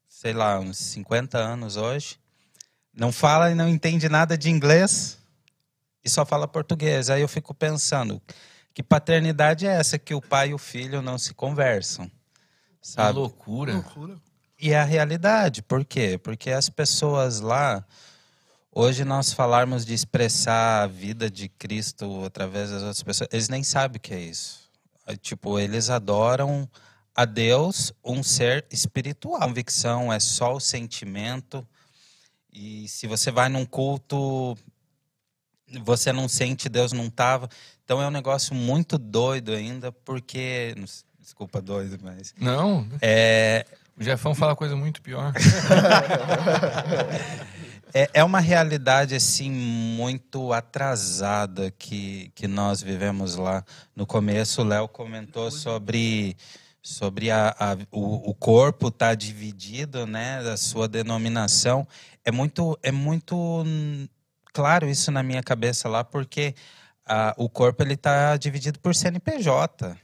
sei 0.08 0.32
lá, 0.32 0.58
uns 0.58 0.78
50 0.78 1.38
anos 1.38 1.76
hoje 1.76 2.18
não 2.98 3.12
fala 3.12 3.50
e 3.50 3.54
não 3.54 3.68
entende 3.68 4.08
nada 4.08 4.36
de 4.36 4.50
inglês 4.50 5.18
e 6.04 6.10
só 6.10 6.26
fala 6.26 6.48
português. 6.48 7.08
Aí 7.08 7.22
eu 7.22 7.28
fico 7.28 7.54
pensando, 7.54 8.20
que 8.74 8.82
paternidade 8.82 9.66
é 9.66 9.70
essa 9.70 9.98
que 9.98 10.12
o 10.14 10.20
pai 10.20 10.50
e 10.50 10.54
o 10.54 10.58
filho 10.58 11.00
não 11.00 11.16
se 11.16 11.32
conversam? 11.32 12.10
Que 12.80 12.88
Sabe? 12.88 13.18
loucura. 13.18 13.74
Loucura. 13.74 14.16
E 14.60 14.72
é 14.72 14.80
a 14.80 14.84
realidade. 14.84 15.62
Por 15.62 15.84
quê? 15.84 16.18
Porque 16.18 16.50
as 16.50 16.68
pessoas 16.68 17.38
lá, 17.38 17.84
hoje 18.72 19.04
nós 19.04 19.32
falarmos 19.32 19.86
de 19.86 19.94
expressar 19.94 20.82
a 20.82 20.86
vida 20.88 21.30
de 21.30 21.48
Cristo 21.48 22.24
através 22.24 22.70
das 22.70 22.82
outras 22.82 23.02
pessoas, 23.02 23.28
eles 23.32 23.48
nem 23.48 23.62
sabem 23.62 23.98
o 23.98 24.00
que 24.00 24.12
é 24.12 24.20
isso. 24.20 24.68
É, 25.06 25.16
Tipo, 25.16 25.58
eles 25.60 25.88
adoram 25.88 26.68
a 27.14 27.24
Deus, 27.24 27.92
um 28.04 28.24
ser 28.24 28.66
espiritual. 28.72 29.42
A 29.42 29.46
convicção 29.46 30.12
é 30.12 30.18
só 30.18 30.54
o 30.54 30.60
sentimento. 30.60 31.64
E 32.52 32.88
se 32.88 33.06
você 33.06 33.30
vai 33.30 33.48
num 33.48 33.64
culto, 33.66 34.56
você 35.82 36.12
não 36.12 36.28
sente, 36.28 36.68
Deus 36.68 36.92
não 36.92 37.06
estava. 37.06 37.48
Então 37.84 38.00
é 38.02 38.06
um 38.06 38.10
negócio 38.10 38.54
muito 38.54 38.98
doido 38.98 39.52
ainda, 39.52 39.92
porque. 39.92 40.74
Desculpa, 41.20 41.60
doido, 41.60 41.98
mas. 42.02 42.34
Não, 42.40 42.88
É, 43.02 43.66
o 43.98 44.02
Jefão 44.02 44.34
fala 44.34 44.56
coisa 44.56 44.74
muito 44.76 45.02
pior. 45.02 45.32
É, 47.94 48.10
é 48.14 48.24
uma 48.24 48.38
realidade 48.38 49.14
assim 49.14 49.50
muito 49.50 50.52
atrasada 50.52 51.70
que, 51.78 52.30
que 52.34 52.46
nós 52.46 52.82
vivemos 52.82 53.36
lá. 53.36 53.64
No 53.96 54.06
começo, 54.06 54.60
o 54.60 54.64
Léo 54.64 54.86
comentou 54.88 55.50
sobre, 55.50 56.36
sobre 56.82 57.30
a, 57.30 57.48
a- 57.58 57.76
o, 57.90 58.30
o 58.30 58.34
corpo 58.34 58.88
estar 58.88 59.14
dividido, 59.14 60.06
né? 60.06 60.38
A 60.40 60.56
sua 60.58 60.86
denominação. 60.86 61.88
É 62.28 62.30
muito, 62.30 62.78
é 62.82 62.92
muito 62.92 63.64
claro 64.52 64.86
isso 64.86 65.10
na 65.10 65.22
minha 65.22 65.42
cabeça 65.42 65.88
lá, 65.88 66.04
porque 66.04 66.54
ah, 67.06 67.34
o 67.38 67.48
corpo 67.48 67.82
ele 67.82 67.94
está 67.94 68.36
dividido 68.36 68.78
por 68.80 68.94
CNPJ. 68.94 69.96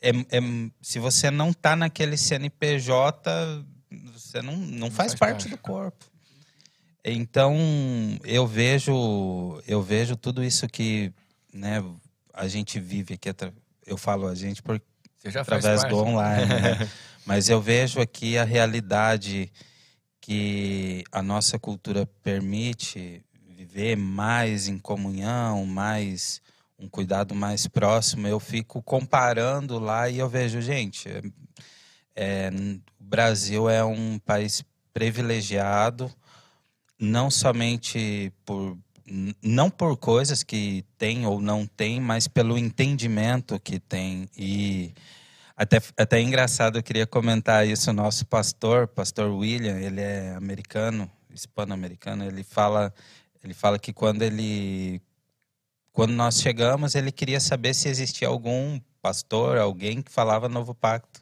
É, 0.00 0.10
é, 0.10 0.40
se 0.80 1.00
você 1.00 1.32
não 1.32 1.50
está 1.50 1.74
naquele 1.74 2.16
CNPJ, 2.16 3.64
você 4.12 4.40
não, 4.40 4.56
não, 4.56 4.88
faz, 4.88 5.14
faz 5.14 5.14
parte 5.18 5.48
parte. 5.48 5.50
do 5.50 5.58
corpo. 5.58 6.06
Então 7.04 7.56
eu 8.22 8.46
vejo 8.46 9.60
eu 9.66 9.82
vejo 9.82 10.14
tudo 10.14 10.44
isso 10.44 10.68
que 10.68 11.12
né, 11.52 11.82
a 12.32 12.46
gente 12.46 12.78
vive 12.78 13.14
aqui. 13.14 13.30
Eu 13.84 13.96
falo 13.96 14.28
a 14.28 14.34
gente 14.36 14.62
por, 14.62 14.80
através 15.24 15.82
do 15.82 15.96
online, 15.96 16.46
né? 16.46 16.88
mas 17.26 17.48
eu 17.48 17.60
vejo 17.60 18.00
aqui 18.00 18.38
a 18.38 18.44
realidade 18.44 19.50
que 20.28 21.04
a 21.10 21.22
nossa 21.22 21.58
cultura 21.58 22.06
permite 22.22 23.24
viver 23.46 23.96
mais 23.96 24.68
em 24.68 24.76
comunhão, 24.78 25.64
mais 25.64 26.42
um 26.78 26.86
cuidado 26.86 27.34
mais 27.34 27.66
próximo. 27.66 28.28
Eu 28.28 28.38
fico 28.38 28.82
comparando 28.82 29.78
lá 29.78 30.06
e 30.10 30.18
eu 30.18 30.28
vejo, 30.28 30.60
gente, 30.60 31.08
é, 31.08 31.22
é, 32.14 32.50
o 33.00 33.04
Brasil 33.04 33.70
é 33.70 33.82
um 33.82 34.18
país 34.18 34.62
privilegiado, 34.92 36.12
não 37.00 37.30
somente 37.30 38.30
por 38.44 38.76
não 39.42 39.70
por 39.70 39.96
coisas 39.96 40.42
que 40.42 40.84
tem 40.98 41.24
ou 41.24 41.40
não 41.40 41.66
tem, 41.66 42.02
mas 42.02 42.28
pelo 42.28 42.58
entendimento 42.58 43.58
que 43.58 43.80
tem 43.80 44.28
e 44.36 44.92
até, 45.58 45.82
até 45.96 46.18
é 46.18 46.22
engraçado, 46.22 46.78
eu 46.78 46.82
queria 46.84 47.04
comentar 47.04 47.66
isso. 47.66 47.90
O 47.90 47.92
nosso 47.92 48.24
pastor, 48.24 48.86
pastor 48.86 49.28
William, 49.28 49.76
ele 49.76 50.00
é 50.00 50.32
americano, 50.36 51.10
hispano-americano. 51.34 52.24
Ele 52.24 52.44
fala, 52.44 52.94
ele 53.42 53.52
fala 53.52 53.76
que 53.76 53.92
quando 53.92 54.22
ele, 54.22 55.02
quando 55.92 56.12
nós 56.12 56.40
chegamos, 56.40 56.94
ele 56.94 57.10
queria 57.10 57.40
saber 57.40 57.74
se 57.74 57.88
existia 57.88 58.28
algum 58.28 58.80
pastor, 59.02 59.58
alguém 59.58 60.00
que 60.00 60.12
falava 60.12 60.48
Novo 60.48 60.76
Pacto, 60.76 61.20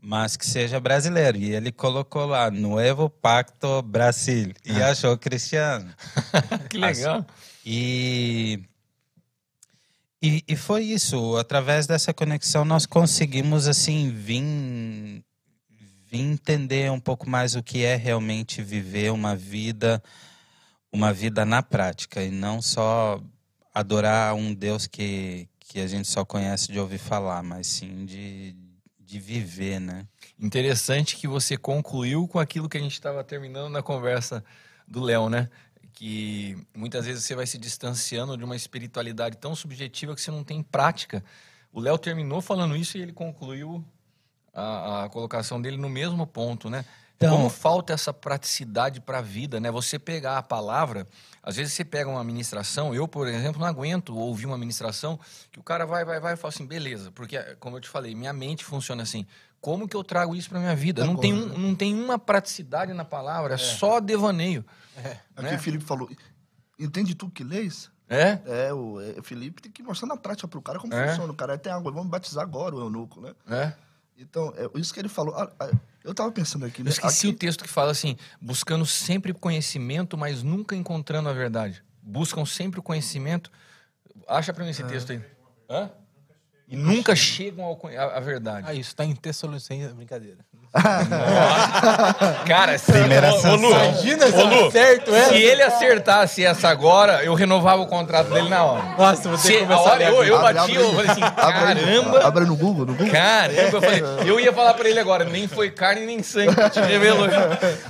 mas 0.00 0.36
que 0.36 0.46
seja 0.46 0.78
brasileiro. 0.78 1.36
E 1.36 1.52
ele 1.52 1.72
colocou 1.72 2.24
lá 2.24 2.48
Novo 2.52 3.10
Pacto 3.10 3.82
Brasil 3.82 4.52
e 4.64 4.80
achou 4.80 5.18
cristiano. 5.18 5.92
Que 6.70 6.78
legal. 6.78 7.26
E, 7.64 8.62
e, 10.22 10.42
e 10.48 10.56
foi 10.56 10.84
isso. 10.84 11.36
Através 11.36 11.86
dessa 11.86 12.12
conexão, 12.12 12.64
nós 12.64 12.86
conseguimos, 12.86 13.66
assim, 13.66 14.10
vir, 14.10 15.22
vir 16.06 16.20
entender 16.20 16.90
um 16.90 17.00
pouco 17.00 17.28
mais 17.28 17.54
o 17.54 17.62
que 17.62 17.84
é 17.84 17.96
realmente 17.96 18.62
viver 18.62 19.12
uma 19.12 19.36
vida, 19.36 20.02
uma 20.92 21.12
vida 21.12 21.44
na 21.44 21.62
prática, 21.62 22.22
e 22.22 22.30
não 22.30 22.62
só 22.62 23.20
adorar 23.74 24.34
um 24.34 24.54
Deus 24.54 24.86
que, 24.86 25.48
que 25.60 25.80
a 25.80 25.86
gente 25.86 26.08
só 26.08 26.24
conhece 26.24 26.72
de 26.72 26.80
ouvir 26.80 26.98
falar, 26.98 27.42
mas 27.42 27.66
sim 27.66 28.06
de, 28.06 28.56
de 28.98 29.18
viver, 29.18 29.78
né? 29.78 30.06
Interessante 30.38 31.16
que 31.16 31.28
você 31.28 31.56
concluiu 31.56 32.26
com 32.26 32.38
aquilo 32.38 32.68
que 32.68 32.78
a 32.78 32.80
gente 32.80 32.94
estava 32.94 33.22
terminando 33.22 33.70
na 33.70 33.82
conversa 33.82 34.42
do 34.88 35.00
Léo, 35.00 35.28
né? 35.28 35.50
Que 35.98 36.58
muitas 36.74 37.06
vezes 37.06 37.24
você 37.24 37.34
vai 37.34 37.46
se 37.46 37.56
distanciando 37.56 38.36
de 38.36 38.44
uma 38.44 38.54
espiritualidade 38.54 39.38
tão 39.38 39.54
subjetiva 39.56 40.14
que 40.14 40.20
você 40.20 40.30
não 40.30 40.44
tem 40.44 40.62
prática. 40.62 41.24
O 41.72 41.80
Léo 41.80 41.96
terminou 41.96 42.42
falando 42.42 42.76
isso 42.76 42.98
e 42.98 43.00
ele 43.00 43.14
concluiu 43.14 43.82
a, 44.52 45.04
a 45.04 45.08
colocação 45.08 45.58
dele 45.60 45.78
no 45.78 45.88
mesmo 45.88 46.26
ponto, 46.26 46.68
né? 46.68 46.84
Então- 47.16 47.34
Como 47.34 47.48
falta 47.48 47.94
essa 47.94 48.12
praticidade 48.12 49.00
para 49.00 49.18
a 49.18 49.22
vida, 49.22 49.58
né? 49.58 49.70
Você 49.70 49.98
pegar 49.98 50.36
a 50.36 50.42
palavra, 50.42 51.08
às 51.42 51.56
vezes 51.56 51.72
você 51.72 51.82
pega 51.82 52.10
uma 52.10 52.22
ministração, 52.22 52.94
eu, 52.94 53.08
por 53.08 53.26
exemplo, 53.26 53.58
não 53.58 53.66
aguento 53.66 54.14
ouvir 54.14 54.44
uma 54.44 54.58
ministração 54.58 55.18
que 55.50 55.58
o 55.58 55.62
cara 55.62 55.86
vai, 55.86 56.04
vai, 56.04 56.20
vai 56.20 56.34
e 56.34 56.36
fala 56.36 56.52
assim, 56.52 56.66
beleza, 56.66 57.10
porque, 57.10 57.38
como 57.58 57.78
eu 57.78 57.80
te 57.80 57.88
falei, 57.88 58.14
minha 58.14 58.34
mente 58.34 58.66
funciona 58.66 59.02
assim. 59.02 59.26
Como 59.62 59.88
que 59.88 59.96
eu 59.96 60.04
trago 60.04 60.36
isso 60.36 60.50
para 60.50 60.58
minha 60.60 60.76
vida? 60.76 61.06
Não 61.06 61.16
tem, 61.16 61.32
um- 61.32 61.58
não 61.58 61.74
tem 61.74 61.94
uma 61.94 62.18
praticidade 62.18 62.92
na 62.92 63.04
palavra, 63.04 63.54
é 63.54 63.56
só 63.58 63.98
devaneio. 63.98 64.62
Aqui 65.36 65.42
Né? 65.50 65.56
o 65.56 65.58
Felipe 65.58 65.84
falou, 65.84 66.08
entende 66.78 67.14
tu 67.14 67.28
que 67.30 67.44
lês? 67.44 67.90
É? 68.08 68.38
É, 68.68 68.72
o 68.72 69.00
é, 69.00 69.20
Felipe 69.22 69.60
tem 69.62 69.72
que 69.72 69.82
mostrar 69.82 70.06
na 70.08 70.16
prática 70.16 70.46
pro 70.46 70.62
cara 70.62 70.78
como 70.78 70.94
É. 70.94 71.08
funciona. 71.08 71.32
O 71.32 71.36
cara 71.36 71.58
tem 71.58 71.72
água, 71.72 71.90
vamos 71.90 72.08
batizar 72.08 72.42
agora 72.44 72.74
o 72.76 72.80
eunuco, 72.80 73.20
né? 73.20 73.34
É. 73.48 73.72
Então, 74.18 74.52
é 74.56 74.78
isso 74.78 74.94
que 74.94 75.00
ele 75.00 75.08
falou. 75.08 75.34
Ah, 75.34 75.50
ah, 75.60 75.70
eu 76.04 76.14
tava 76.14 76.30
pensando 76.32 76.64
aqui, 76.64 76.80
Eu 76.80 76.84
né? 76.84 76.90
esqueci 76.90 77.26
Aqui- 77.26 77.34
o 77.34 77.38
texto 77.38 77.62
que 77.64 77.68
fala 77.68 77.90
assim: 77.90 78.16
buscando 78.40 78.86
sempre 78.86 79.34
conhecimento, 79.34 80.16
mas 80.16 80.42
nunca 80.42 80.74
encontrando 80.76 81.28
a 81.28 81.32
verdade. 81.32 81.82
Buscam 82.00 82.46
sempre 82.46 82.78
o 82.80 82.82
conhecimento. 82.82 83.50
Acha 84.28 84.52
pra 84.54 84.64
mim 84.64 84.70
esse 84.70 84.84
texto 84.84 85.10
aí. 85.12 85.22
Hã? 85.68 85.90
e 86.68 86.76
nunca 86.76 87.14
chegam 87.14 87.64
ao 87.64 87.80
à 87.88 88.16
à 88.16 88.20
verdade. 88.20 88.66
Ah, 88.68 88.74
isso 88.74 88.94
tá 88.96 89.04
em 89.04 89.14
Tessalonicenses, 89.14 89.92
brincadeira. 89.92 90.38
Cara, 92.46 92.78
se, 92.78 92.92
ô, 92.92 93.52
ô. 93.52 93.56
Lu, 93.56 93.70
Imagina 93.70 94.26
se 94.26 94.36
ô, 94.36 94.44
Lu, 94.46 94.66
acerto 94.68 95.14
essa. 95.14 95.28
se 95.30 95.36
ele 95.42 95.62
acertasse 95.62 96.44
essa 96.44 96.68
agora, 96.68 97.24
eu 97.24 97.34
renovava 97.34 97.82
o 97.82 97.86
contrato 97.86 98.32
dele 98.32 98.48
na 98.48 98.64
hora. 98.64 98.94
Nossa, 98.98 99.28
vou 99.28 99.38
ter 99.38 99.66
Se, 99.66 99.72
a 99.72 99.78
hora 99.78 100.02
eu, 100.04 100.24
eu 100.24 100.40
bati, 100.40 100.58
abre 100.58 100.74
eu 100.76 100.94
falei 100.94 101.10
assim, 101.10 101.20
caramba, 101.20 102.26
Abre 102.26 102.44
no 102.44 102.56
Google, 102.56 102.86
no 102.86 102.94
Google. 102.94 103.12
caramba. 103.12 103.60
Eu, 103.60 103.80
falei, 103.80 104.02
eu 104.26 104.40
ia 104.40 104.52
falar 104.52 104.74
pra 104.74 104.88
ele 104.88 105.00
agora, 105.00 105.24
nem 105.24 105.48
foi 105.48 105.70
carne 105.70 106.04
nem 106.06 106.22
sangue 106.22 106.54
que 106.54 106.70
te 106.70 106.80
revelou. 106.80 107.26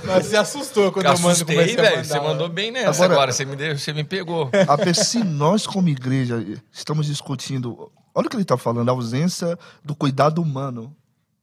Nossa, 0.03 0.21
você 0.23 0.37
assustou 0.37 0.91
quando 0.91 1.05
eu 1.05 1.11
mando 1.13 1.27
Assustei, 1.29 1.55
comecei 1.55 1.79
a 1.79 1.89
velho. 1.89 2.05
Você 2.05 2.19
mandou 2.19 2.49
bem 2.49 2.71
nessa 2.71 2.89
Agora- 3.03 3.13
agora. 3.13 3.31
Você 3.31 3.45
me, 3.45 3.55
deu, 3.55 3.77
você 3.77 3.93
me 3.93 4.03
pegou. 4.03 4.49
A 4.67 4.93
se 4.93 5.23
nós, 5.23 5.67
como 5.67 5.89
igreja, 5.89 6.43
estamos 6.71 7.05
discutindo. 7.05 7.91
Olha 8.15 8.25
o 8.25 8.29
que 8.29 8.35
ele 8.35 8.43
está 8.43 8.57
falando, 8.57 8.89
a 8.89 8.91
ausência 8.93 9.57
do 9.83 9.95
cuidado 9.95 10.41
humano 10.41 10.95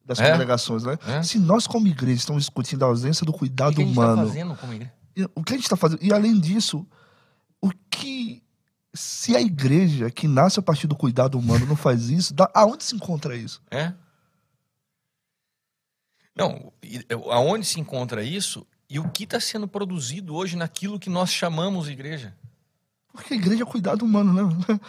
das 0.05 0.19
É? 0.19 0.31
congregações, 0.31 0.83
né? 0.85 0.99
É? 1.07 1.23
Se 1.23 1.39
nós, 1.39 1.67
como 1.67 1.87
igreja, 1.89 2.19
estamos 2.19 2.43
discutindo 2.43 2.83
a 2.85 2.89
ausência 2.89 3.25
do 3.25 3.31
O 3.33 3.39
cuidado 3.39 3.75
que 3.77 3.83
a 3.83 3.85
gente 3.85 3.95
tá 3.95 4.01
humano, 4.03 4.27
fazendo 4.29 4.57
como 4.57 4.73
igreja? 4.75 4.93
o 5.35 5.43
que 5.45 5.53
a 5.53 5.57
gente 5.57 5.65
está 5.65 5.77
fazendo? 5.77 6.03
E 6.03 6.13
além 6.13 6.39
disso, 6.39 6.87
o 7.61 7.71
que. 7.91 8.43
Se 8.97 9.35
a 9.35 9.41
igreja 9.41 10.09
que 10.11 10.29
nasce 10.29 10.61
a 10.61 10.63
partir 10.63 10.87
do 10.87 10.95
cuidado 10.95 11.37
humano 11.37 11.67
não 11.67 11.75
faz 11.75 12.11
isso, 12.11 12.33
da- 12.33 12.51
aonde 12.55 12.85
se 12.85 12.95
encontra 12.95 13.37
isso? 13.37 13.61
É? 13.71 13.93
Não, 16.37 16.73
aonde 17.31 17.67
se 17.67 17.81
encontra 17.81 18.23
isso 18.23 18.67
e 18.89 18.99
o 18.99 19.09
que 19.09 19.25
está 19.25 19.39
sendo 19.41 19.67
produzido 19.69 20.35
hoje 20.35 20.57
naquilo 20.57 20.99
que 20.99 21.09
nós 21.11 21.31
chamamos 21.33 21.89
igreja? 21.89 22.37
Porque 23.13 23.35
a 23.35 23.37
igreja 23.37 23.63
é 23.63 23.67
cuidado 23.67 24.05
humano, 24.05 24.33
né? 24.33 24.81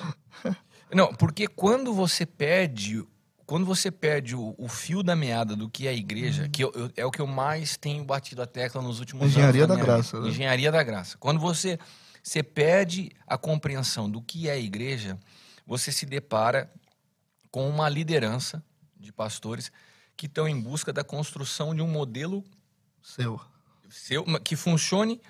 Não, 0.93 1.13
porque 1.13 1.47
quando 1.47 1.93
você 1.93 2.25
perde, 2.25 3.03
quando 3.45 3.65
você 3.65 3.91
perde 3.91 4.35
o, 4.35 4.55
o 4.57 4.67
fio 4.67 5.03
da 5.03 5.15
meada 5.15 5.55
do 5.55 5.69
que 5.69 5.87
é 5.87 5.91
a 5.91 5.93
igreja, 5.93 6.49
que 6.49 6.63
eu- 6.63 6.71
eu- 6.73 6.91
é 6.95 7.05
o 7.05 7.11
que 7.11 7.21
eu 7.21 7.27
mais 7.27 7.77
tenho 7.77 8.03
batido 8.03 8.41
a 8.41 8.45
tecla 8.47 8.81
nos 8.81 8.99
últimos 8.99 9.27
Engenharia 9.27 9.63
anos. 9.65 9.67
da 9.77 9.83
minha 9.83 9.85
graça, 9.95 10.19
né? 10.19 10.29
Engenharia 10.29 10.71
da 10.71 10.83
graça. 10.83 11.17
Quando 11.17 11.39
você, 11.39 11.77
você 12.23 12.41
perde 12.41 13.11
a 13.27 13.37
compreensão 13.37 14.09
do 14.09 14.21
que 14.21 14.49
é 14.49 14.53
a 14.53 14.57
igreja, 14.57 15.19
você 15.65 15.91
se 15.91 16.05
depara 16.05 16.71
com 17.51 17.69
uma 17.69 17.87
liderança 17.87 18.63
de 18.99 19.11
pastores 19.11 19.71
que 20.17 20.25
estão 20.25 20.47
em 20.47 20.59
busca 20.59 20.91
da 20.91 21.03
construção 21.03 21.75
de 21.75 21.81
um 21.81 21.87
modelo 21.87 22.43
Seu. 23.01 23.39
seu, 23.89 24.23
que 24.39 24.55
funcione 24.55 25.21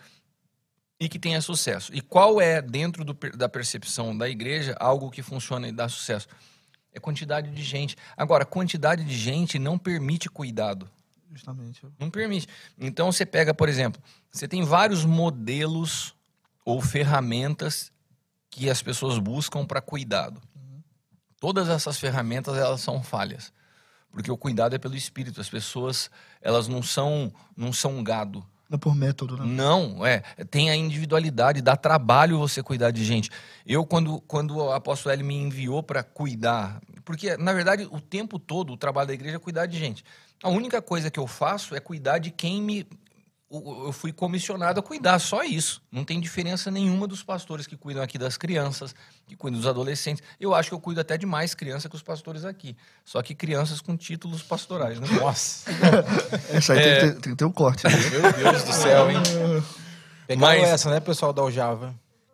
e 1.00 1.10
que 1.10 1.20
tenha 1.20 1.42
sucesso. 1.42 1.94
E 1.94 2.00
qual 2.02 2.40
é, 2.40 2.62
dentro 2.62 3.04
do 3.04 3.14
da 3.36 3.50
percepção 3.50 4.18
da 4.18 4.30
igreja, 4.30 4.76
algo 4.80 5.12
que 5.12 5.22
funciona 5.22 5.68
e 5.68 5.72
dá 5.74 5.90
sucesso? 5.90 6.28
É 6.96 7.00
quantidade 7.00 7.52
de 7.52 7.62
gente. 7.62 7.98
Agora, 8.16 8.46
quantidade 8.46 9.04
de 9.04 9.16
gente 9.16 9.60
não 9.60 9.78
permite 9.78 10.30
cuidado. 10.30 10.90
Justamente. 11.30 11.86
Não 12.00 12.10
permite. 12.10 12.48
Então, 12.80 13.12
você 13.12 13.26
pega, 13.26 13.54
por 13.54 13.68
exemplo, 13.68 14.02
você 14.32 14.48
tem 14.48 14.64
vários 14.64 15.04
modelos 15.04 16.16
ou 16.64 16.82
ferramentas 16.82 17.92
que 18.50 18.70
as 18.70 18.82
pessoas 18.82 19.20
buscam 19.20 19.66
para 19.66 19.82
cuidado. 19.82 20.42
Todas 21.38 21.68
essas 21.68 22.00
ferramentas, 22.00 22.56
elas 22.56 22.80
são 22.80 23.04
falhas. 23.04 23.52
Porque 24.10 24.32
o 24.32 24.38
cuidado 24.38 24.74
é 24.74 24.80
pelo 24.80 24.96
espírito. 24.96 25.42
As 25.42 25.50
pessoas, 25.50 26.10
elas 26.42 26.70
não 26.70 26.82
são, 26.82 27.34
não 27.56 27.74
são 27.74 27.98
um 27.98 28.04
gado. 28.04 28.48
Não 28.70 28.78
é 28.78 28.80
por 28.80 28.96
método, 28.96 29.38
né? 29.38 29.46
Não, 29.46 30.06
é. 30.06 30.22
Tem 30.50 30.70
a 30.70 30.76
individualidade, 30.76 31.62
dá 31.62 31.76
trabalho 31.76 32.40
você 32.40 32.64
cuidar 32.64 32.92
de 32.92 33.06
gente. 33.06 33.30
Eu, 33.66 33.86
quando, 33.86 34.20
quando 34.22 34.58
o 34.58 34.72
apóstolo 34.72 35.14
L 35.14 35.24
me 35.24 35.36
enviou 35.36 35.84
para 35.84 36.04
cuidar, 36.04 36.82
porque, 37.04 37.38
na 37.38 37.54
verdade, 37.54 37.88
o 37.92 38.02
tempo 38.02 38.40
todo 38.40 38.74
o 38.74 38.78
trabalho 38.78 39.08
da 39.08 39.14
igreja 39.14 39.36
é 39.36 39.40
cuidar 39.40 39.68
de 39.68 39.78
gente. 39.78 40.04
A 40.44 40.50
única 40.50 40.82
coisa 40.82 41.12
que 41.12 41.20
eu 41.20 41.28
faço 41.28 41.76
é 41.76 41.80
cuidar 41.80 42.18
de 42.18 42.32
quem 42.32 42.62
me. 42.62 42.88
Eu 43.86 43.92
fui 43.92 44.12
comissionado 44.12 44.80
a 44.80 44.84
cuidar, 44.84 45.20
só 45.20 45.44
isso. 45.44 45.82
Não 45.92 46.04
tem 46.04 46.20
diferença 46.20 46.70
nenhuma 46.72 47.08
dos 47.08 47.24
pastores 47.24 47.68
que 47.68 47.76
cuidam 47.78 48.02
aqui 48.04 48.18
das 48.18 48.38
crianças, 48.38 48.94
que 49.28 49.36
cuidam 49.36 49.60
dos 49.60 49.68
adolescentes. 49.68 50.24
Eu 50.40 50.54
acho 50.54 50.70
que 50.70 50.76
eu 50.76 50.80
cuido 50.80 51.02
até 51.02 51.18
de 51.18 51.26
mais 51.26 51.54
criança 51.54 51.88
que 51.90 51.96
os 51.96 52.02
pastores 52.02 52.46
aqui. 52.46 52.76
Só 53.04 53.22
que 53.22 53.34
crianças 53.36 53.82
com 53.82 53.96
títulos 53.98 54.42
pastorais, 54.44 55.00
né? 55.00 55.08
Nossa, 55.20 55.70
Essa 56.52 56.74
aí 56.74 56.80
tem, 56.82 56.94
que 56.94 57.00
ter, 57.00 57.22
tem 57.22 57.32
que 57.34 57.36
ter 57.38 57.46
um 57.46 57.52
corte. 57.52 57.86
Né? 57.86 57.92
meu 58.10 58.34
Deus 58.34 58.64
do 58.64 58.74
céu, 58.74 59.10
hein? 59.12 59.18
Pegaram 60.28 60.60
Mas- 60.62 60.70
essa, 60.70 60.90
né, 60.90 61.00
pessoal 61.00 61.32
da 61.32 61.42
Aljava? 61.42 61.94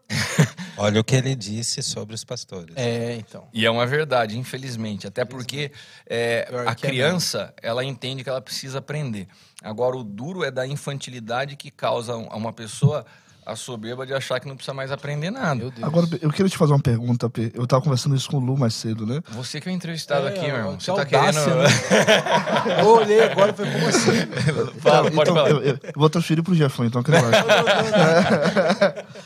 Olha 0.78 1.02
o 1.02 1.04
que 1.04 1.16
ele 1.16 1.36
disse 1.36 1.82
sobre 1.82 2.16
os 2.16 2.24
pastores. 2.24 2.76
É, 2.76 3.16
então. 3.16 3.48
E 3.54 3.66
é 3.66 3.72
uma 3.72 3.86
verdade, 3.86 4.38
infelizmente. 4.38 5.08
Até 5.08 5.26
porque 5.26 5.72
é, 6.08 6.48
a 6.68 6.72
é 6.72 6.76
criança, 6.76 7.54
ela 7.62 7.84
entende 7.84 8.24
que 8.24 8.30
ela 8.30 8.42
precisa 8.42 8.80
aprender. 8.80 9.28
Agora, 9.64 9.96
o 9.96 10.04
duro 10.04 10.44
é 10.44 10.52
da 10.52 10.66
infantilidade 10.66 11.56
que 11.56 11.70
causa 11.70 12.14
a 12.14 12.36
uma 12.36 12.54
pessoa 12.54 13.06
a 13.46 13.56
soberba 13.56 14.06
de 14.06 14.14
achar 14.14 14.40
que 14.40 14.48
não 14.48 14.56
precisa 14.56 14.74
mais 14.74 14.92
aprender 14.92 15.32
nada. 15.32 15.56
Meu 15.56 15.72
Deus. 15.72 15.84
Agora, 15.84 16.08
eu 16.22 16.30
queria 16.30 16.50
te 16.50 16.58
fazer 16.58 16.74
uma 16.74 16.82
pergunta, 16.82 17.30
P. 17.30 17.52
Eu 17.56 17.66
tava 17.66 17.82
conversando 17.82 18.16
isso 18.16 18.30
com 18.30 18.38
o 18.38 18.40
Lu 18.40 18.58
mais 18.58 18.74
cedo, 18.76 19.06
né? 19.06 19.22
Você 19.30 19.60
que 19.60 19.68
é 19.68 19.72
o 19.72 19.76
entrevistado 19.76 20.28
É, 20.28 20.30
aqui, 20.30 20.42
meu 20.42 20.56
irmão. 20.56 20.80
Você 20.80 20.92
tá 20.92 21.02
audácia, 21.02 21.44
querendo. 21.44 21.64
né? 21.64 21.70
Eu 22.82 22.88
olhei 22.88 23.24
agora 23.24 23.52
e 23.52 23.54
falei, 23.56 23.72
como 23.72 23.88
assim? 23.88 24.12
Fala, 24.80 25.12
pode 25.12 25.32
então, 25.32 25.36
falar. 25.36 25.50
Eu, 25.50 25.62
eu 25.64 25.80
vou 25.96 26.10
transferir 26.10 26.44
pro 26.44 26.54
Jefão, 26.54 26.86
então, 26.86 27.02
que 27.02 27.12
ele. 27.12 27.18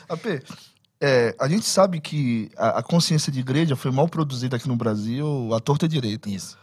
AP, 0.10 0.44
é, 1.02 1.36
a 1.40 1.48
gente 1.48 1.66
sabe 1.66 2.00
que 2.00 2.50
a, 2.58 2.80
a 2.80 2.84
consciência 2.84 3.32
de 3.32 3.40
igreja 3.40 3.76
foi 3.76 3.92
mal 3.92 4.08
produzida 4.08 4.56
aqui 4.56 4.68
no 4.68 4.76
Brasil, 4.76 5.54
à 5.54 5.60
torta 5.60 5.88
direita. 5.88 6.30
Isso. 6.30 6.58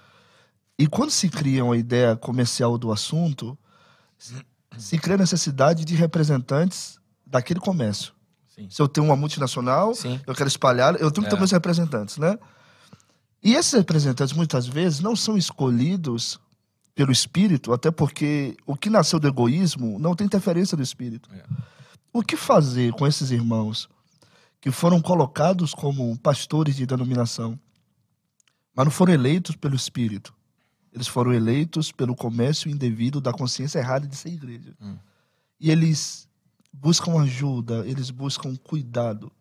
E 0.78 0.86
quando 0.86 1.10
se 1.10 1.28
cria 1.28 1.64
uma 1.64 1.76
ideia 1.76 2.16
comercial 2.16 2.76
do 2.78 2.90
assunto, 2.90 3.56
se- 4.18 4.44
se 4.78 4.98
cria 4.98 5.14
a 5.16 5.18
necessidade 5.18 5.84
de 5.84 5.94
representantes 5.94 6.98
daquele 7.26 7.60
comércio. 7.60 8.12
Sim. 8.54 8.68
Se 8.70 8.80
eu 8.82 8.88
tenho 8.88 9.06
uma 9.06 9.16
multinacional, 9.16 9.94
Sim. 9.94 10.20
eu 10.26 10.34
quero 10.34 10.48
espalhar, 10.48 10.94
eu 11.00 11.10
tenho 11.10 11.24
que 11.24 11.30
ter 11.30 11.36
É. 11.36 11.38
meus 11.38 11.50
representantes, 11.52 12.16
né? 12.18 12.38
E 13.42 13.54
esses 13.54 13.72
representantes, 13.72 14.34
muitas 14.34 14.66
vezes, 14.66 15.00
não 15.00 15.16
são 15.16 15.36
escolhidos 15.36 16.38
pelo 16.94 17.10
espírito, 17.10 17.72
até 17.72 17.90
porque 17.90 18.56
o 18.66 18.76
que 18.76 18.90
nasceu 18.90 19.18
do 19.18 19.26
egoísmo 19.26 19.98
não 19.98 20.14
tem 20.14 20.26
interferência 20.26 20.76
do 20.76 20.82
espírito. 20.82 21.28
É. 21.32 21.42
O 22.12 22.22
que 22.22 22.36
fazer 22.36 22.92
com 22.92 23.06
esses 23.06 23.30
irmãos 23.30 23.88
que 24.62 24.70
foram 24.70 25.02
colocados 25.02 25.74
como 25.74 26.16
pastores 26.20 26.76
de 26.76 26.86
denominação, 26.86 27.58
mas 28.72 28.86
não 28.86 28.92
foram 28.92 29.12
eleitos 29.12 29.56
pelo 29.56 29.74
espírito? 29.74 30.32
Eles 30.92 31.08
foram 31.08 31.32
eleitos 31.32 31.90
pelo 31.90 32.14
comércio 32.14 32.70
indevido 32.70 33.20
da 33.20 33.32
consciência 33.32 33.80
errada 33.80 34.06
de 34.06 34.14
ser 34.14 34.28
igreja. 34.28 34.72
Hum. 34.80 34.96
E 35.58 35.68
eles 35.68 36.28
buscam 36.72 37.20
ajuda, 37.20 37.84
eles 37.86 38.10
buscam 38.10 38.54
cuidado. 38.54 39.32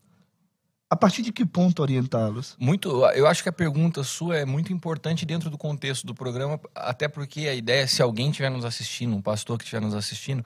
A 0.89 0.95
partir 0.95 1.21
de 1.21 1.31
que 1.31 1.45
ponto 1.45 1.83
orientá-los? 1.83 2.55
Muito, 2.59 2.89
eu 3.11 3.27
acho 3.27 3.43
que 3.43 3.49
a 3.49 3.53
pergunta 3.53 4.03
sua 4.03 4.37
é 4.37 4.45
muito 4.45 4.73
importante 4.73 5.23
dentro 5.23 5.51
do 5.51 5.57
contexto 5.57 6.05
do 6.05 6.15
programa, 6.15 6.59
até 6.73 7.07
porque 7.07 7.41
a 7.41 7.53
ideia, 7.53 7.87
se 7.87 8.01
alguém 8.01 8.31
estiver 8.31 8.49
nos 8.49 8.65
assistindo, 8.65 9.15
um 9.15 9.21
pastor 9.21 9.59
que 9.59 9.65
estiver 9.65 9.81
nos 9.81 9.93
assistindo, 9.93 10.43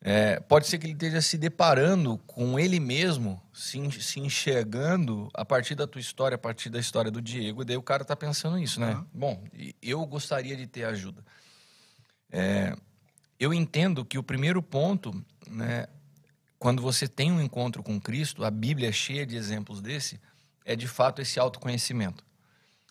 é, 0.00 0.38
pode 0.40 0.66
ser 0.66 0.78
que 0.78 0.86
ele 0.86 0.92
esteja 0.92 1.20
se 1.20 1.36
deparando 1.36 2.18
com 2.26 2.58
ele 2.58 2.78
mesmo, 2.78 3.42
se, 3.52 3.90
se 4.00 4.20
enxergando 4.20 5.28
a 5.34 5.44
partir 5.44 5.74
da 5.74 5.86
tua 5.86 6.00
história, 6.00 6.36
a 6.36 6.38
partir 6.38 6.70
da 6.70 6.78
história 6.78 7.10
do 7.10 7.20
Diego, 7.20 7.62
e 7.62 7.64
daí 7.64 7.76
o 7.76 7.82
cara 7.82 8.04
tá 8.04 8.14
pensando 8.14 8.56
nisso, 8.56 8.80
né? 8.80 8.92
Aham. 8.92 9.06
Bom, 9.12 9.44
eu 9.82 10.04
gostaria 10.06 10.56
de 10.56 10.66
ter 10.66 10.84
ajuda. 10.84 11.24
É, 12.30 12.76
eu 13.38 13.52
entendo 13.52 14.04
que 14.04 14.18
o 14.18 14.22
primeiro 14.22 14.62
ponto, 14.62 15.12
né, 15.48 15.86
quando 16.58 16.82
você 16.82 17.08
tem 17.08 17.32
um 17.32 17.40
encontro 17.40 17.82
com 17.82 18.00
Cristo, 18.00 18.44
a 18.44 18.50
Bíblia 18.50 18.88
é 18.88 18.92
cheia 18.92 19.26
de 19.26 19.36
exemplos 19.36 19.80
desse, 19.80 20.20
é 20.64 20.74
de 20.76 20.86
fato 20.86 21.20
esse 21.20 21.38
autoconhecimento. 21.38 22.24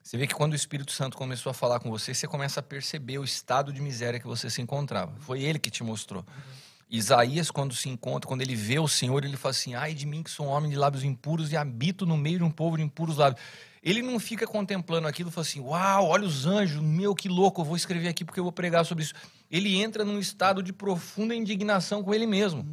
Você 0.03 0.17
vê 0.17 0.27
que 0.27 0.35
quando 0.35 0.53
o 0.53 0.55
Espírito 0.55 0.91
Santo 0.91 1.17
começou 1.17 1.49
a 1.49 1.53
falar 1.53 1.79
com 1.79 1.89
você, 1.89 2.13
você 2.13 2.27
começa 2.27 2.59
a 2.59 2.63
perceber 2.63 3.17
o 3.17 3.23
estado 3.23 3.73
de 3.73 3.81
miséria 3.81 4.19
que 4.19 4.27
você 4.27 4.51
se 4.51 4.61
encontrava. 4.61 5.15
Foi 5.19 5.41
ele 5.41 5.57
que 5.57 5.71
te 5.71 5.83
mostrou. 5.83 6.23
Isaías, 6.89 7.49
quando 7.49 7.73
se 7.73 7.89
encontra, 7.89 8.27
quando 8.27 8.41
ele 8.41 8.55
vê 8.55 8.77
o 8.77 8.87
Senhor, 8.87 9.23
ele 9.23 9.37
fala 9.37 9.51
assim: 9.51 9.73
Ai 9.73 9.93
de 9.93 10.05
mim 10.05 10.21
que 10.21 10.29
sou 10.29 10.45
um 10.45 10.49
homem 10.49 10.69
de 10.69 10.77
lábios 10.77 11.03
impuros 11.03 11.51
e 11.51 11.57
habito 11.57 12.05
no 12.05 12.15
meio 12.15 12.37
de 12.37 12.43
um 12.43 12.51
povo 12.51 12.77
de 12.77 12.83
impuros 12.83 13.17
lábios. 13.17 13.41
Ele 13.81 14.01
não 14.01 14.19
fica 14.19 14.47
contemplando 14.47 15.07
aquilo 15.07 15.29
e 15.29 15.31
fala 15.31 15.45
assim: 15.45 15.59
Uau, 15.59 16.07
olha 16.07 16.25
os 16.25 16.45
anjos, 16.45 16.81
meu 16.81 17.15
que 17.15 17.27
louco, 17.27 17.61
eu 17.61 17.65
vou 17.65 17.75
escrever 17.75 18.07
aqui 18.07 18.23
porque 18.23 18.39
eu 18.39 18.43
vou 18.43 18.53
pregar 18.53 18.85
sobre 18.85 19.03
isso. 19.03 19.13
Ele 19.49 19.75
entra 19.77 20.05
num 20.05 20.19
estado 20.19 20.61
de 20.61 20.71
profunda 20.71 21.35
indignação 21.35 22.03
com 22.03 22.13
ele 22.13 22.27
mesmo. 22.27 22.65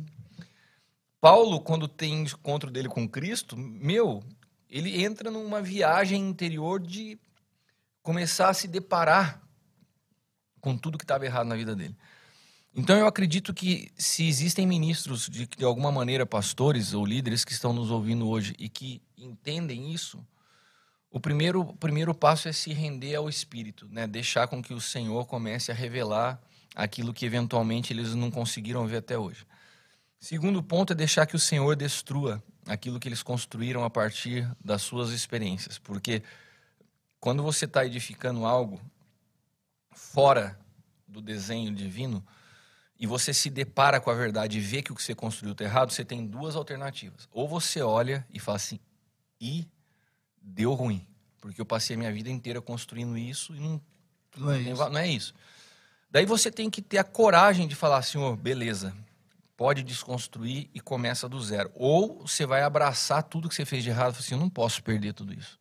Paulo, 1.20 1.60
quando 1.60 1.86
tem 1.86 2.22
encontro 2.22 2.70
dele 2.70 2.88
com 2.88 3.08
Cristo, 3.08 3.56
meu, 3.56 4.22
ele 4.68 5.04
entra 5.04 5.30
numa 5.30 5.62
viagem 5.62 6.28
interior 6.28 6.80
de 6.80 7.18
começar 8.02 8.48
a 8.48 8.54
se 8.54 8.66
deparar 8.66 9.40
com 10.60 10.76
tudo 10.76 10.98
que 10.98 11.04
estava 11.04 11.24
errado 11.24 11.46
na 11.46 11.54
vida 11.54 11.76
dele. 11.76 11.96
Então 12.74 12.96
eu 12.96 13.06
acredito 13.06 13.52
que 13.52 13.90
se 13.96 14.26
existem 14.26 14.66
ministros, 14.66 15.28
de, 15.28 15.46
de 15.46 15.64
alguma 15.64 15.92
maneira, 15.92 16.24
pastores 16.24 16.94
ou 16.94 17.04
líderes 17.04 17.44
que 17.44 17.52
estão 17.52 17.72
nos 17.72 17.90
ouvindo 17.90 18.26
hoje 18.28 18.54
e 18.58 18.68
que 18.68 19.02
entendem 19.16 19.92
isso, 19.92 20.24
O 21.14 21.20
primeiro, 21.20 21.60
o 21.60 21.76
primeiro 21.76 22.14
passo 22.14 22.48
é 22.48 22.52
se 22.52 22.72
render 22.72 23.14
ao 23.16 23.28
Espírito, 23.28 23.86
né? 23.90 24.06
deixar 24.06 24.48
com 24.48 24.62
que 24.62 24.72
o 24.72 24.80
Senhor 24.80 25.26
comece 25.26 25.70
a 25.70 25.74
revelar 25.74 26.40
aquilo 26.74 27.12
que 27.12 27.26
eventualmente 27.26 27.92
eles 27.92 28.14
não 28.14 28.30
conseguiram 28.30 28.86
ver 28.86 28.96
até 28.96 29.18
hoje. 29.18 29.44
Segundo 30.18 30.62
ponto 30.62 30.94
é 30.94 30.96
deixar 30.96 31.26
que 31.26 31.36
o 31.36 31.38
Senhor 31.38 31.76
destrua 31.76 32.42
aquilo 32.66 32.98
que 32.98 33.08
eles 33.08 33.22
construíram 33.22 33.84
a 33.84 33.90
partir 33.90 34.50
das 34.64 34.80
suas 34.80 35.10
experiências, 35.10 35.78
porque 35.78 36.22
quando 37.20 37.42
você 37.42 37.66
está 37.66 37.84
edificando 37.84 38.46
algo 38.46 38.80
fora 39.90 40.58
do 41.06 41.20
desenho 41.20 41.74
divino 41.74 42.24
e 43.02 43.06
você 43.06 43.34
se 43.34 43.50
depara 43.50 44.00
com 44.00 44.12
a 44.12 44.14
verdade 44.14 44.58
e 44.58 44.60
vê 44.60 44.80
que 44.80 44.92
o 44.92 44.94
que 44.94 45.02
você 45.02 45.12
construiu 45.12 45.54
está 45.54 45.64
errado, 45.64 45.90
você 45.90 46.04
tem 46.04 46.24
duas 46.24 46.54
alternativas. 46.54 47.28
Ou 47.32 47.48
você 47.48 47.82
olha 47.82 48.24
e 48.32 48.38
fala 48.38 48.54
assim, 48.54 48.78
e 49.40 49.66
deu 50.40 50.72
ruim, 50.72 51.04
porque 51.40 51.60
eu 51.60 51.66
passei 51.66 51.96
a 51.96 51.98
minha 51.98 52.12
vida 52.12 52.30
inteira 52.30 52.62
construindo 52.62 53.18
isso 53.18 53.56
e 53.56 53.58
não, 53.58 53.80
Não 54.36 54.52
é 54.52 54.60
isso. 54.60 54.88
não 54.90 54.98
é 54.98 55.08
isso. 55.08 55.34
Daí 56.12 56.24
você 56.24 56.48
tem 56.48 56.70
que 56.70 56.80
ter 56.80 56.98
a 56.98 57.02
coragem 57.02 57.66
de 57.66 57.74
falar, 57.74 58.02
senhor, 58.02 58.36
beleza, 58.36 58.94
pode 59.56 59.82
desconstruir 59.82 60.70
e 60.72 60.78
começa 60.78 61.28
do 61.28 61.42
zero. 61.42 61.72
Ou 61.74 62.20
você 62.24 62.46
vai 62.46 62.62
abraçar 62.62 63.24
tudo 63.24 63.48
que 63.48 63.54
você 63.56 63.64
fez 63.64 63.82
de 63.82 63.90
errado 63.90 64.14
e 64.14 64.18
assim, 64.20 64.34
eu 64.36 64.40
não 64.40 64.48
posso 64.48 64.80
perder 64.80 65.12
tudo 65.12 65.34
isso. 65.34 65.58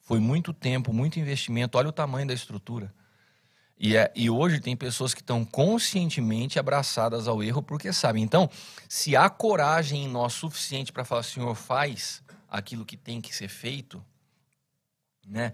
Foi 0.00 0.18
muito 0.18 0.54
tempo, 0.54 0.90
muito 0.90 1.20
investimento, 1.20 1.76
olha 1.76 1.90
o 1.90 1.92
tamanho 1.92 2.26
da 2.26 2.32
estrutura. 2.32 2.94
E, 3.78 3.96
é, 3.96 4.12
e 4.14 4.30
hoje 4.30 4.60
tem 4.60 4.76
pessoas 4.76 5.12
que 5.12 5.20
estão 5.20 5.44
conscientemente 5.44 6.58
abraçadas 6.58 7.26
ao 7.26 7.42
erro 7.42 7.62
porque 7.62 7.92
sabem. 7.92 8.22
Então, 8.22 8.48
se 8.88 9.16
há 9.16 9.28
coragem 9.28 10.04
em 10.04 10.08
nós 10.08 10.34
suficiente 10.34 10.92
para 10.92 11.04
falar, 11.04 11.22
Senhor, 11.24 11.54
faz 11.54 12.22
aquilo 12.48 12.84
que 12.84 12.96
tem 12.96 13.20
que 13.20 13.34
ser 13.34 13.48
feito, 13.48 14.04
né? 15.26 15.52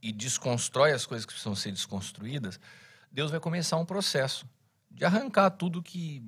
E 0.00 0.12
desconstrói 0.12 0.92
as 0.92 1.04
coisas 1.04 1.26
que 1.26 1.32
precisam 1.32 1.56
ser 1.56 1.72
desconstruídas, 1.72 2.58
Deus 3.10 3.30
vai 3.30 3.40
começar 3.40 3.76
um 3.76 3.84
processo 3.84 4.46
de 4.90 5.04
arrancar 5.04 5.50
tudo 5.50 5.82
que 5.82 6.22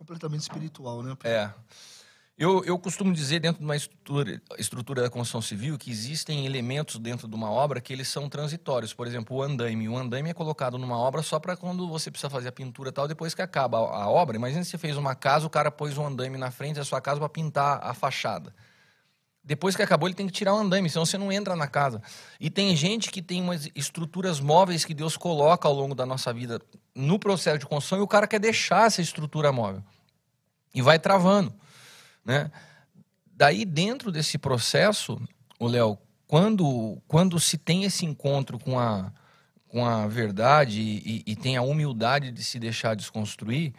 Completamente 0.00 0.40
espiritual, 0.40 1.02
né? 1.02 1.14
é. 1.24 1.52
Eu, 2.40 2.64
eu 2.64 2.78
costumo 2.78 3.12
dizer, 3.12 3.38
dentro 3.38 3.58
de 3.58 3.66
uma 3.66 3.76
estrutura, 3.76 4.40
estrutura 4.56 5.02
da 5.02 5.10
construção 5.10 5.42
civil, 5.42 5.76
que 5.76 5.90
existem 5.90 6.46
elementos 6.46 6.96
dentro 6.98 7.28
de 7.28 7.34
uma 7.34 7.50
obra 7.50 7.82
que 7.82 7.92
eles 7.92 8.08
são 8.08 8.30
transitórios. 8.30 8.94
Por 8.94 9.06
exemplo, 9.06 9.36
o 9.36 9.42
andaime. 9.42 9.90
O 9.90 9.98
andaime 9.98 10.30
é 10.30 10.32
colocado 10.32 10.78
numa 10.78 10.96
obra 10.96 11.20
só 11.20 11.38
para 11.38 11.54
quando 11.54 11.86
você 11.86 12.10
precisa 12.10 12.30
fazer 12.30 12.48
a 12.48 12.52
pintura 12.52 12.90
tal, 12.90 13.06
depois 13.06 13.34
que 13.34 13.42
acaba 13.42 13.76
a, 13.76 14.04
a 14.04 14.08
obra. 14.08 14.36
Imagina 14.36 14.64
se 14.64 14.70
você 14.70 14.78
fez 14.78 14.96
uma 14.96 15.14
casa, 15.14 15.46
o 15.46 15.50
cara 15.50 15.70
pôs 15.70 15.98
um 15.98 16.06
andaime 16.06 16.38
na 16.38 16.50
frente 16.50 16.76
da 16.76 16.84
sua 16.84 16.98
casa 16.98 17.20
para 17.20 17.28
pintar 17.28 17.78
a 17.82 17.92
fachada. 17.92 18.54
Depois 19.44 19.76
que 19.76 19.82
acabou, 19.82 20.08
ele 20.08 20.14
tem 20.14 20.26
que 20.26 20.32
tirar 20.32 20.54
o 20.54 20.58
andaime, 20.60 20.88
senão 20.88 21.04
você 21.04 21.18
não 21.18 21.30
entra 21.30 21.54
na 21.54 21.66
casa. 21.66 22.00
E 22.40 22.48
tem 22.48 22.74
gente 22.74 23.10
que 23.10 23.20
tem 23.20 23.42
umas 23.42 23.68
estruturas 23.74 24.40
móveis 24.40 24.82
que 24.82 24.94
Deus 24.94 25.14
coloca 25.14 25.68
ao 25.68 25.74
longo 25.74 25.94
da 25.94 26.06
nossa 26.06 26.32
vida 26.32 26.58
no 26.94 27.18
processo 27.18 27.58
de 27.58 27.66
construção 27.66 27.98
e 27.98 28.02
o 28.02 28.08
cara 28.08 28.26
quer 28.26 28.40
deixar 28.40 28.86
essa 28.86 29.02
estrutura 29.02 29.52
móvel. 29.52 29.84
E 30.74 30.80
vai 30.80 30.98
travando. 30.98 31.52
Né? 32.24 32.50
Daí, 33.26 33.64
dentro 33.64 34.12
desse 34.12 34.38
processo, 34.38 35.20
o 35.58 35.66
Léo, 35.66 35.98
quando, 36.26 37.00
quando 37.08 37.40
se 37.40 37.58
tem 37.58 37.84
esse 37.84 38.04
encontro 38.04 38.58
com 38.58 38.78
a, 38.78 39.12
com 39.68 39.86
a 39.86 40.06
verdade 40.06 40.80
e, 40.80 41.22
e 41.26 41.36
tem 41.36 41.56
a 41.56 41.62
humildade 41.62 42.30
de 42.30 42.44
se 42.44 42.58
deixar 42.58 42.94
desconstruir, 42.94 43.72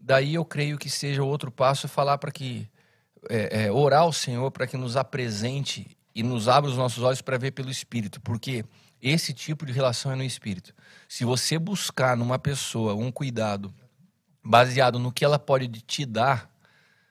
daí 0.00 0.34
eu 0.34 0.44
creio 0.44 0.78
que 0.78 0.90
seja 0.90 1.22
outro 1.22 1.50
passo 1.50 1.86
é 1.86 1.88
falar 1.88 2.18
para 2.18 2.30
que 2.30 2.68
é, 3.28 3.64
é, 3.64 3.72
orar 3.72 4.02
ao 4.02 4.12
Senhor 4.12 4.50
para 4.50 4.66
que 4.66 4.76
nos 4.76 4.96
apresente 4.96 5.96
e 6.14 6.22
nos 6.22 6.48
abra 6.48 6.70
os 6.70 6.76
nossos 6.76 7.02
olhos 7.02 7.22
para 7.22 7.38
ver 7.38 7.52
pelo 7.52 7.70
Espírito, 7.70 8.20
porque 8.20 8.64
esse 9.00 9.32
tipo 9.32 9.64
de 9.64 9.72
relação 9.72 10.10
é 10.12 10.16
no 10.16 10.24
Espírito. 10.24 10.74
Se 11.08 11.24
você 11.24 11.58
buscar 11.58 12.16
numa 12.16 12.38
pessoa 12.38 12.94
um 12.94 13.10
cuidado 13.10 13.72
baseado 14.44 14.98
no 14.98 15.12
que 15.12 15.24
ela 15.24 15.38
pode 15.38 15.68
te 15.68 16.04
dar, 16.04 16.50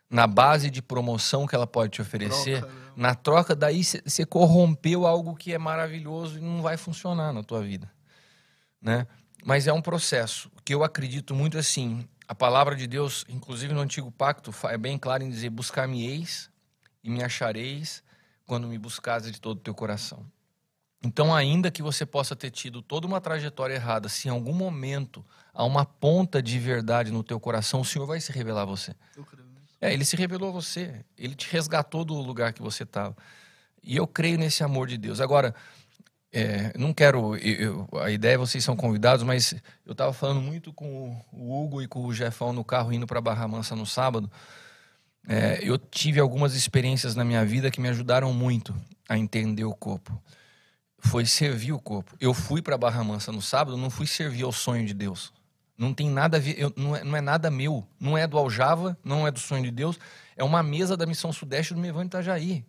na 0.10 0.26
base 0.26 0.70
de 0.70 0.82
promoção 0.82 1.46
que 1.46 1.56
ela 1.56 1.68
pode 1.68 1.92
te 1.92 2.02
oferecer, 2.02 2.60
Troca, 2.60 2.74
né? 2.74 2.92
na 2.96 3.16
troca, 3.16 3.56
daí 3.56 3.84
você 3.84 4.26
corrompeu 4.26 5.06
algo 5.06 5.36
que 5.36 5.54
é 5.54 5.58
maravilhoso 5.58 6.38
e 6.38 6.42
não 6.42 6.62
vai 6.62 6.78
funcionar 6.78 7.34
na 7.34 7.44
tua 7.44 7.62
vida, 7.62 7.92
né? 8.82 9.06
Mas 9.44 9.68
é 9.68 9.74
um 9.74 9.82
processo 9.82 10.52
que 10.66 10.74
eu 10.74 10.84
acredito 10.84 11.36
muito 11.36 11.58
assim. 11.58 12.08
A 12.28 12.36
palavra 12.36 12.76
de 12.76 12.88
Deus, 12.88 13.24
inclusive 13.30 13.74
no 13.74 13.80
antigo 13.80 14.12
pacto, 14.12 14.54
é 14.66 14.78
bem 14.78 14.98
clara 14.98 15.24
em 15.24 15.30
dizer: 15.30 15.50
buscar-me-eis 15.50 16.50
e 17.04 17.10
me 17.10 17.24
achareis 17.24 18.04
quando 18.46 18.68
me 18.68 18.78
buscares 18.78 19.32
de 19.32 19.40
todo 19.40 19.58
o 19.58 19.62
teu 19.62 19.74
coração. 19.74 20.26
Então, 21.04 21.34
ainda 21.34 21.70
que 21.70 21.84
você 21.84 22.06
possa 22.06 22.36
ter 22.36 22.50
tido 22.50 22.82
toda 22.82 23.06
uma 23.06 23.22
trajetória 23.22 23.76
errada, 23.76 24.10
se 24.10 24.28
em 24.28 24.32
algum 24.32 24.54
momento 24.54 25.24
há 25.54 25.64
uma 25.64 25.86
ponta 25.86 26.42
de 26.42 26.58
verdade 26.58 27.12
no 27.12 27.24
teu 27.24 27.40
coração, 27.40 27.82
o 27.82 27.86
Senhor 27.86 28.06
vai 28.06 28.20
se 28.20 28.32
revelar 28.32 28.64
a 28.64 28.66
você. 28.66 28.96
Eu 29.16 29.24
creio. 29.24 29.47
É, 29.80 29.94
ele 29.94 30.04
se 30.06 30.16
revelou 30.16 30.50
a 30.50 30.52
você. 30.52 31.04
Ele 31.18 31.36
te 31.36 31.52
resgatou 31.52 32.04
do 32.04 32.16
lugar 32.16 32.54
que 32.54 32.62
você 32.62 32.84
estava. 32.84 33.16
E 33.84 33.96
eu 33.96 34.08
creio 34.08 34.38
nesse 34.38 34.64
amor 34.64 34.88
de 34.88 34.98
Deus. 34.98 35.22
Agora, 35.22 35.54
é, 36.32 36.74
não 36.78 36.94
quero. 36.94 37.36
eu- 37.38 37.88
a 38.02 38.12
ideia 38.12 38.34
é 38.36 38.38
vocês 38.38 38.64
são 38.64 38.76
convidados, 38.76 39.24
mas 39.24 39.54
eu 39.86 39.94
estava 39.94 40.12
falando 40.14 40.42
muito 40.42 40.74
com 40.74 41.16
o 41.32 41.64
Hugo 41.64 41.82
e 41.82 41.88
com 41.88 42.06
o 42.06 42.14
Jefão 42.14 42.52
no 42.52 42.64
carro 42.64 42.92
indo 42.92 43.08
para 43.08 43.22
Barra 43.22 43.48
Mansa 43.48 43.76
no 43.76 43.86
sábado. 43.86 44.30
É, 45.28 45.60
eu 45.62 45.78
tive 45.78 46.20
algumas 46.20 46.56
experiências 46.56 47.16
na 47.16 47.24
minha 47.26 47.44
vida 47.46 47.70
que 47.70 47.82
me 47.82 47.90
ajudaram 47.90 48.34
muito 48.34 48.76
a 49.10 49.18
entender 49.18 49.66
o 49.66 49.74
corpo. 49.76 50.22
Foi 51.00 51.26
servir 51.26 51.74
o 51.74 51.80
corpo. 51.80 52.16
Eu 52.20 52.34
fui 52.34 52.62
para 52.62 52.78
Barra 52.78 53.04
Mansa 53.04 53.32
no 53.32 53.42
sábado, 53.42 53.78
não 53.78 53.90
fui 53.90 54.08
servir 54.08 54.44
ao 54.44 54.52
sonho 54.52 54.86
de 54.86 54.94
Deus. 54.94 55.32
Não 55.78 55.94
tem 55.94 56.10
nada 56.10 56.38
a 56.38 56.40
ver, 56.40 56.60
eu- 56.60 56.74
não, 56.76 56.96
é, 56.96 57.04
não 57.04 57.16
é 57.16 57.22
nada 57.22 57.52
meu. 57.52 57.88
Não 58.00 58.18
é 58.18 58.26
do 58.26 58.38
Aljava, 58.38 58.98
não 59.04 59.28
é 59.28 59.32
do 59.32 59.40
sonho 59.40 59.64
de 59.64 59.72
Deus. 59.72 60.00
É 60.36 60.44
uma 60.44 60.64
mesa 60.64 60.98
da 60.98 61.06
Missão 61.06 61.32
Sudeste 61.32 61.74
do 61.74 61.80
Mevão 61.80 62.04
Itajaí. 62.04 62.66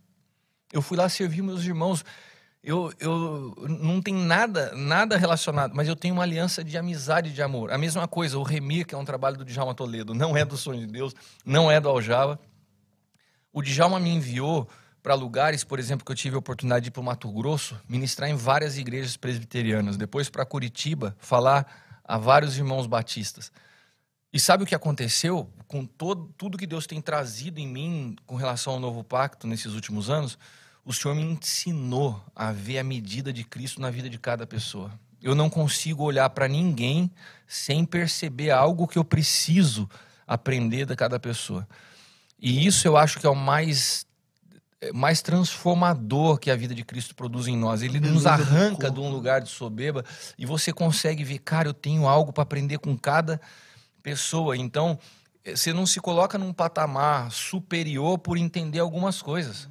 Eu 0.72 0.82
fui 0.82 0.96
lá 0.96 1.08
servir 1.08 1.40
meus 1.42 1.64
irmãos. 1.64 2.04
Eu, 2.62 2.92
eu 3.00 3.54
não 3.68 4.02
tem 4.02 4.12
nada, 4.12 4.74
nada 4.74 5.16
relacionado, 5.16 5.72
mas 5.74 5.88
eu 5.88 5.96
tenho 5.96 6.12
uma 6.12 6.24
aliança 6.24 6.62
de 6.62 6.76
amizade 6.76 7.30
e 7.30 7.32
de 7.32 7.40
amor. 7.40 7.72
A 7.72 7.78
mesma 7.78 8.06
coisa, 8.06 8.38
o 8.38 8.42
Remir, 8.42 8.84
que 8.86 8.94
é 8.94 8.98
um 8.98 9.04
trabalho 9.04 9.38
do 9.38 9.44
Djalma 9.44 9.74
Toledo, 9.74 10.12
não 10.12 10.36
é 10.36 10.44
do 10.44 10.56
Sonho 10.56 10.80
de 10.80 10.92
Deus, 10.92 11.14
não 11.46 11.70
é 11.70 11.80
do 11.80 11.88
Aljava. 11.88 12.38
O 13.52 13.62
Djalma 13.62 13.98
me 13.98 14.10
enviou 14.10 14.68
para 15.02 15.14
lugares, 15.14 15.64
por 15.64 15.78
exemplo, 15.78 16.04
que 16.04 16.12
eu 16.12 16.16
tive 16.16 16.36
a 16.36 16.38
oportunidade 16.38 16.82
de 16.84 16.88
ir 16.88 16.90
para 16.90 17.00
o 17.00 17.04
Mato 17.04 17.30
Grosso, 17.32 17.80
ministrar 17.88 18.28
em 18.28 18.34
várias 18.34 18.76
igrejas 18.76 19.16
presbiterianas, 19.16 19.96
depois 19.96 20.28
para 20.28 20.44
Curitiba, 20.44 21.16
falar 21.18 21.66
a 22.08 22.16
vários 22.16 22.56
irmãos 22.56 22.86
batistas. 22.86 23.52
E 24.32 24.40
sabe 24.40 24.64
o 24.64 24.66
que 24.66 24.74
aconteceu 24.74 25.48
com 25.66 25.84
todo, 25.84 26.32
tudo 26.38 26.56
que 26.56 26.66
Deus 26.66 26.86
tem 26.86 27.02
trazido 27.02 27.60
em 27.60 27.68
mim 27.68 28.16
com 28.26 28.34
relação 28.34 28.72
ao 28.72 28.80
novo 28.80 29.04
pacto 29.04 29.46
nesses 29.46 29.74
últimos 29.74 30.08
anos? 30.08 30.38
O 30.84 30.92
Senhor 30.92 31.14
me 31.14 31.22
ensinou 31.22 32.24
a 32.34 32.50
ver 32.50 32.78
a 32.78 32.84
medida 32.84 33.30
de 33.30 33.44
Cristo 33.44 33.80
na 33.80 33.90
vida 33.90 34.08
de 34.08 34.18
cada 34.18 34.46
pessoa. 34.46 34.90
Eu 35.22 35.34
não 35.34 35.50
consigo 35.50 36.02
olhar 36.02 36.30
para 36.30 36.48
ninguém 36.48 37.10
sem 37.46 37.84
perceber 37.84 38.50
algo 38.50 38.88
que 38.88 38.98
eu 38.98 39.04
preciso 39.04 39.88
aprender 40.26 40.86
da 40.86 40.96
cada 40.96 41.20
pessoa. 41.20 41.68
E 42.38 42.66
isso 42.66 42.86
eu 42.86 42.96
acho 42.96 43.18
que 43.18 43.26
é 43.26 43.30
o 43.30 43.34
mais 43.34 44.06
mais 44.94 45.20
transformador 45.20 46.38
que 46.38 46.50
a 46.50 46.56
vida 46.56 46.74
de 46.74 46.84
Cristo 46.84 47.14
produz 47.14 47.48
em 47.48 47.56
nós. 47.56 47.82
Ele 47.82 47.98
nos 47.98 48.26
arranca 48.26 48.90
de 48.90 49.00
um 49.00 49.10
lugar 49.10 49.40
de 49.40 49.48
soberba 49.48 50.04
e 50.38 50.46
você 50.46 50.72
consegue 50.72 51.24
ver, 51.24 51.38
cara, 51.40 51.68
eu 51.68 51.74
tenho 51.74 52.06
algo 52.06 52.32
para 52.32 52.42
aprender 52.42 52.78
com 52.78 52.96
cada 52.96 53.40
pessoa. 54.02 54.56
Então, 54.56 54.98
eh, 55.44 55.56
você 55.56 55.72
não 55.72 55.84
se 55.84 56.00
coloca 56.00 56.38
num 56.38 56.52
patamar 56.52 57.30
superior 57.32 58.18
por 58.18 58.36
entender 58.36 58.78
algumas 58.78 59.20
coisas, 59.20 59.68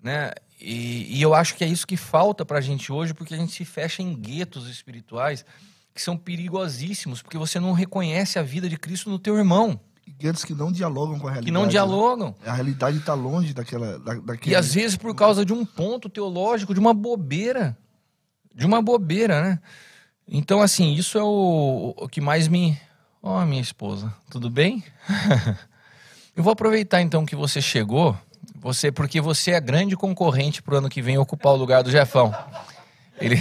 né? 0.00 0.32
E, 0.60 1.18
e 1.18 1.20
eu 1.20 1.34
acho 1.34 1.56
que 1.56 1.64
é 1.64 1.66
isso 1.66 1.86
que 1.86 1.96
falta 1.96 2.44
para 2.44 2.58
a 2.58 2.60
gente 2.60 2.92
hoje, 2.92 3.12
porque 3.12 3.34
a 3.34 3.36
gente 3.36 3.52
se 3.52 3.64
fecha 3.64 4.00
em 4.00 4.14
guetos 4.14 4.68
espirituais 4.68 5.44
que 5.92 6.00
são 6.00 6.16
perigosíssimos, 6.16 7.20
porque 7.20 7.36
você 7.36 7.58
não 7.58 7.72
reconhece 7.72 8.38
a 8.38 8.42
vida 8.42 8.68
de 8.68 8.78
Cristo 8.78 9.10
no 9.10 9.18
teu 9.18 9.36
irmão, 9.36 9.78
E 10.06 10.10
guetos 10.10 10.44
que 10.44 10.54
não 10.54 10.72
dialogam 10.72 11.18
com 11.18 11.28
a 11.28 11.30
realidade. 11.30 11.46
que 11.46 11.52
não 11.52 11.64
né? 11.64 11.68
dialogam. 11.68 12.34
A 12.44 12.52
realidade 12.52 12.98
está 12.98 13.14
longe 13.14 13.54
daquela. 13.54 13.98
Da, 13.98 14.14
daquele... 14.14 14.54
E 14.54 14.56
às 14.56 14.74
vezes 14.74 14.96
por 14.96 15.14
causa 15.14 15.44
de 15.44 15.52
um 15.52 15.64
ponto 15.64 16.08
teológico, 16.08 16.74
de 16.74 16.80
uma 16.80 16.92
bobeira. 16.92 17.76
De 18.54 18.66
uma 18.66 18.82
bobeira, 18.82 19.42
né? 19.42 19.60
Então, 20.28 20.60
assim, 20.60 20.92
isso 20.94 21.18
é 21.18 21.22
o, 21.22 21.94
o 21.96 22.08
que 22.08 22.20
mais 22.20 22.48
me. 22.48 22.78
Ó, 23.22 23.44
minha 23.44 23.62
esposa, 23.62 24.12
tudo 24.30 24.50
bem? 24.50 24.82
Eu 26.34 26.42
vou 26.42 26.52
aproveitar 26.52 27.02
então 27.02 27.26
que 27.26 27.36
você 27.36 27.60
chegou, 27.60 28.16
você 28.56 28.90
porque 28.90 29.20
você 29.20 29.50
é 29.52 29.60
grande 29.60 29.94
concorrente 29.96 30.62
pro 30.62 30.78
ano 30.78 30.88
que 30.88 31.02
vem 31.02 31.18
ocupar 31.18 31.52
o 31.52 31.56
lugar 31.56 31.82
do 31.82 31.90
Jefão. 31.90 32.34
Ele, 33.20 33.36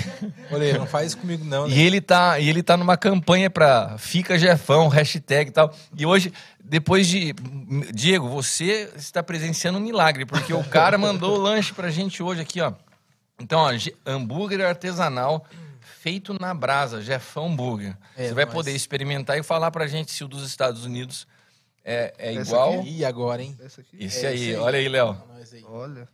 Olha, 0.52 0.78
não 0.78 0.86
faz 0.86 1.08
isso 1.08 1.18
comigo, 1.18 1.44
não. 1.46 1.68
né? 1.68 1.74
e 1.74 1.82
ele 1.82 2.00
tá, 2.02 2.38
e 2.40 2.48
ele 2.50 2.62
tá 2.62 2.76
numa 2.78 2.98
campanha 2.98 3.50
pra 3.50 3.98
Fica 3.98 4.38
Jefão, 4.38 4.88
hashtag 4.90 5.50
e 5.50 5.54
tal. 5.54 5.74
E 5.98 6.06
hoje, 6.06 6.32
depois 6.64 7.08
de. 7.08 7.34
Diego, 7.94 8.28
você 8.30 8.92
está 8.96 9.24
presenciando 9.24 9.80
um 9.80 9.82
milagre, 9.82 10.26
porque 10.26 10.54
o 10.54 10.64
cara 10.64 10.98
mandou 11.00 11.38
o 11.38 11.42
lanche 11.42 11.74
pra 11.74 11.90
gente 11.90 12.22
hoje 12.22 12.42
aqui, 12.42 12.62
ó. 12.62 12.74
Então, 13.40 13.60
ó, 13.60 13.72
hambúrguer 14.06 14.62
artesanal 14.62 15.46
feito 16.00 16.34
na 16.40 16.54
brasa, 16.54 17.02
Jefão 17.02 17.56
Burger. 17.56 17.96
É, 18.18 18.28
Você 18.28 18.34
vai 18.34 18.46
nós. 18.46 18.54
poder 18.54 18.72
experimentar 18.76 19.38
e 19.38 19.44
falar 19.44 19.72
pra 19.72 19.88
gente 19.88 20.12
se 20.12 20.24
o 20.24 20.28
dos 20.28 20.46
Estados 20.46 20.86
Unidos 20.86 21.26
é, 21.84 22.14
é 22.20 22.34
Esse 22.34 22.52
igual. 22.52 22.80
aqui? 22.82 22.98
E 22.98 23.06
agora, 23.06 23.42
hein? 23.42 23.58
Esse 23.64 23.82
aqui? 23.82 23.98
Esse 24.00 24.26
É, 24.26 24.30
aí, 24.30 24.36
esse 24.36 24.50
aí. 24.50 24.56
olha 24.58 24.78
aí, 24.80 24.90
Léo. 24.90 25.18
Aí. 25.54 25.64
Olha. 25.68 26.08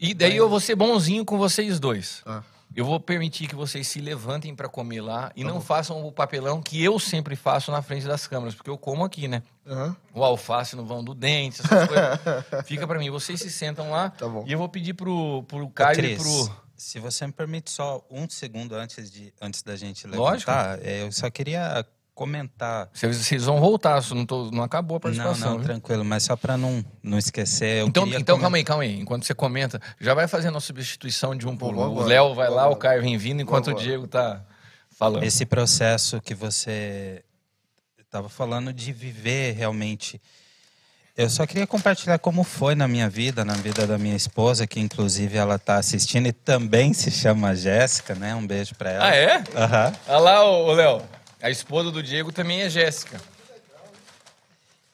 E 0.00 0.14
daí 0.14 0.36
eu 0.36 0.48
vou 0.48 0.58
ser 0.58 0.74
bonzinho 0.74 1.24
com 1.24 1.36
vocês 1.38 1.78
dois. 1.78 2.22
Ah. 2.26 2.42
Eu 2.76 2.84
vou 2.84 3.00
permitir 3.00 3.48
que 3.48 3.54
vocês 3.56 3.88
se 3.88 4.00
levantem 4.00 4.54
pra 4.54 4.68
comer 4.68 5.00
lá 5.00 5.32
e 5.34 5.42
não 5.42 5.60
façam 5.60 6.06
o 6.06 6.12
papelão 6.12 6.62
que 6.62 6.82
eu 6.82 6.98
sempre 6.98 7.34
faço 7.34 7.72
na 7.72 7.82
frente 7.82 8.06
das 8.06 8.26
câmeras, 8.26 8.54
porque 8.54 8.70
eu 8.70 8.78
como 8.78 9.04
aqui, 9.04 9.26
né? 9.26 9.42
Aham. 9.66 9.96
O 10.14 10.22
alface 10.22 10.76
no 10.76 10.84
vão 10.84 11.02
do 11.02 11.14
dente, 11.14 11.60
essas 11.60 11.88
coisas. 11.88 12.64
Fica 12.66 12.86
pra 12.86 12.98
mim. 12.98 13.10
Vocês 13.10 13.40
se 13.40 13.50
sentam 13.50 13.90
lá 13.90 14.10
Tá 14.10 14.28
bom. 14.28 14.44
e 14.46 14.52
eu 14.52 14.58
vou 14.58 14.68
pedir 14.68 14.94
pro, 14.94 15.42
pro 15.44 15.64
Ô, 15.64 15.70
Caio 15.70 16.04
e 16.04 16.16
pro. 16.16 16.52
se 16.76 17.00
você 17.00 17.26
me 17.26 17.32
permite 17.32 17.70
só 17.70 18.04
um 18.10 18.28
segundo 18.28 18.74
antes, 18.76 19.10
de, 19.10 19.32
antes 19.40 19.62
da 19.62 19.74
gente 19.74 20.06
Lógico. 20.06 20.50
levantar, 20.50 20.78
é, 20.86 21.02
eu 21.02 21.10
só 21.10 21.28
queria 21.30 21.84
comentar. 22.18 22.88
Vocês, 22.92 23.16
vocês 23.16 23.44
vão 23.44 23.60
voltar, 23.60 24.02
não, 24.10 24.26
tô- 24.26 24.50
não 24.50 24.64
acabou 24.64 24.96
a 24.96 24.98
Não, 24.98 25.00
participação. 25.00 25.50
não, 25.50 25.58
viu? 25.58 25.66
tranquilo, 25.66 26.04
mas 26.04 26.24
só 26.24 26.34
para 26.34 26.56
não, 26.56 26.84
não 27.00 27.16
esquecer. 27.16 27.78
Eu 27.82 27.86
Então, 27.86 28.06
então 28.08 28.40
calma 28.40 28.56
aí, 28.56 28.64
calma 28.64 28.82
aí. 28.82 28.98
Enquanto 28.98 29.24
você 29.24 29.34
comenta, 29.34 29.80
já 30.00 30.14
vai 30.14 30.26
fazendo 30.26 30.58
a 30.58 30.60
substituição 30.60 31.36
de 31.36 31.46
um 31.46 31.56
por 31.56 31.72
um. 31.76 31.78
O. 31.78 32.02
Léo 32.02 32.34
vai 32.34 32.50
lá, 32.50 32.68
o 32.68 32.74
Caio 32.74 33.00
vem 33.02 33.16
vindo, 33.16 33.40
enquanto 33.40 33.68
o 33.68 33.74
Diego 33.74 34.08
tá 34.08 34.42
falando. 34.90 35.22
Esse 35.22 35.46
processo 35.46 36.20
que 36.20 36.34
você 36.34 37.22
estava 38.00 38.28
falando 38.28 38.72
de 38.72 38.92
viver 38.92 39.54
realmente. 39.54 40.20
Eu 41.16 41.28
só 41.28 41.44
queria 41.46 41.66
compartilhar 41.66 42.18
como 42.20 42.42
foi 42.44 42.74
na 42.76 42.86
minha 42.86 43.08
vida, 43.08 43.44
na 43.44 43.54
vida 43.54 43.86
da 43.88 43.98
minha 43.98 44.14
esposa, 44.16 44.66
que 44.68 44.78
inclusive 44.80 45.36
ela 45.36 45.56
está 45.56 45.76
assistindo 45.76 46.26
e 46.28 46.32
também 46.32 46.92
se 46.92 47.10
chama 47.10 47.54
Jéssica, 47.56 48.14
né? 48.14 48.34
Um 48.36 48.46
beijo 48.46 48.74
para 48.76 48.90
ela. 48.90 49.04
Ah, 49.08 49.14
é? 49.16 49.42
Aham. 49.56 49.92
Olha 50.08 50.18
lá, 50.18 50.44
ô, 50.44 50.72
Léo. 50.72 51.02
A 51.40 51.50
esposa 51.50 51.90
do 51.90 52.02
Diego 52.02 52.32
também 52.32 52.62
é 52.62 52.68
Jéssica. 52.70 53.20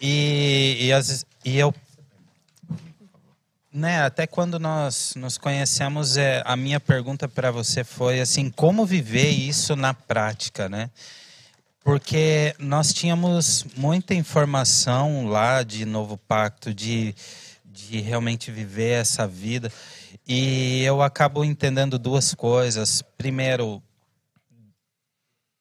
E, 0.01 0.77
e, 0.81 0.93
as- 0.93 1.25
e 1.45 1.57
eu. 1.59 1.75
Né, 3.73 4.03
até 4.03 4.27
quando 4.27 4.59
nós 4.61 5.15
nos 5.17 5.37
conhecemos, 5.37 6.17
é, 6.17 6.43
a 6.47 6.57
minha 6.57 6.79
pergunta 6.79 7.27
para 7.29 7.51
você 7.51 7.83
foi 7.83 8.21
assim: 8.21 8.51
como 8.51 8.85
viver 8.87 9.31
isso 9.31 9.75
na 9.75 9.93
prática, 9.95 10.69
né? 10.69 10.91
Porque 11.83 12.55
nós 12.59 12.93
tínhamos 12.93 13.65
muita 13.77 14.15
informação 14.15 15.27
lá 15.27 15.63
de 15.63 15.85
Novo 15.85 16.17
Pacto, 16.17 16.73
de, 16.73 17.15
de 17.65 18.01
realmente 18.01 18.51
viver 18.51 19.01
essa 19.01 19.27
vida. 19.27 19.71
E 20.27 20.83
eu 20.85 21.03
acabo 21.03 21.45
entendendo 21.45 21.99
duas 21.99 22.33
coisas. 22.33 23.03
Primeiro, 23.19 23.83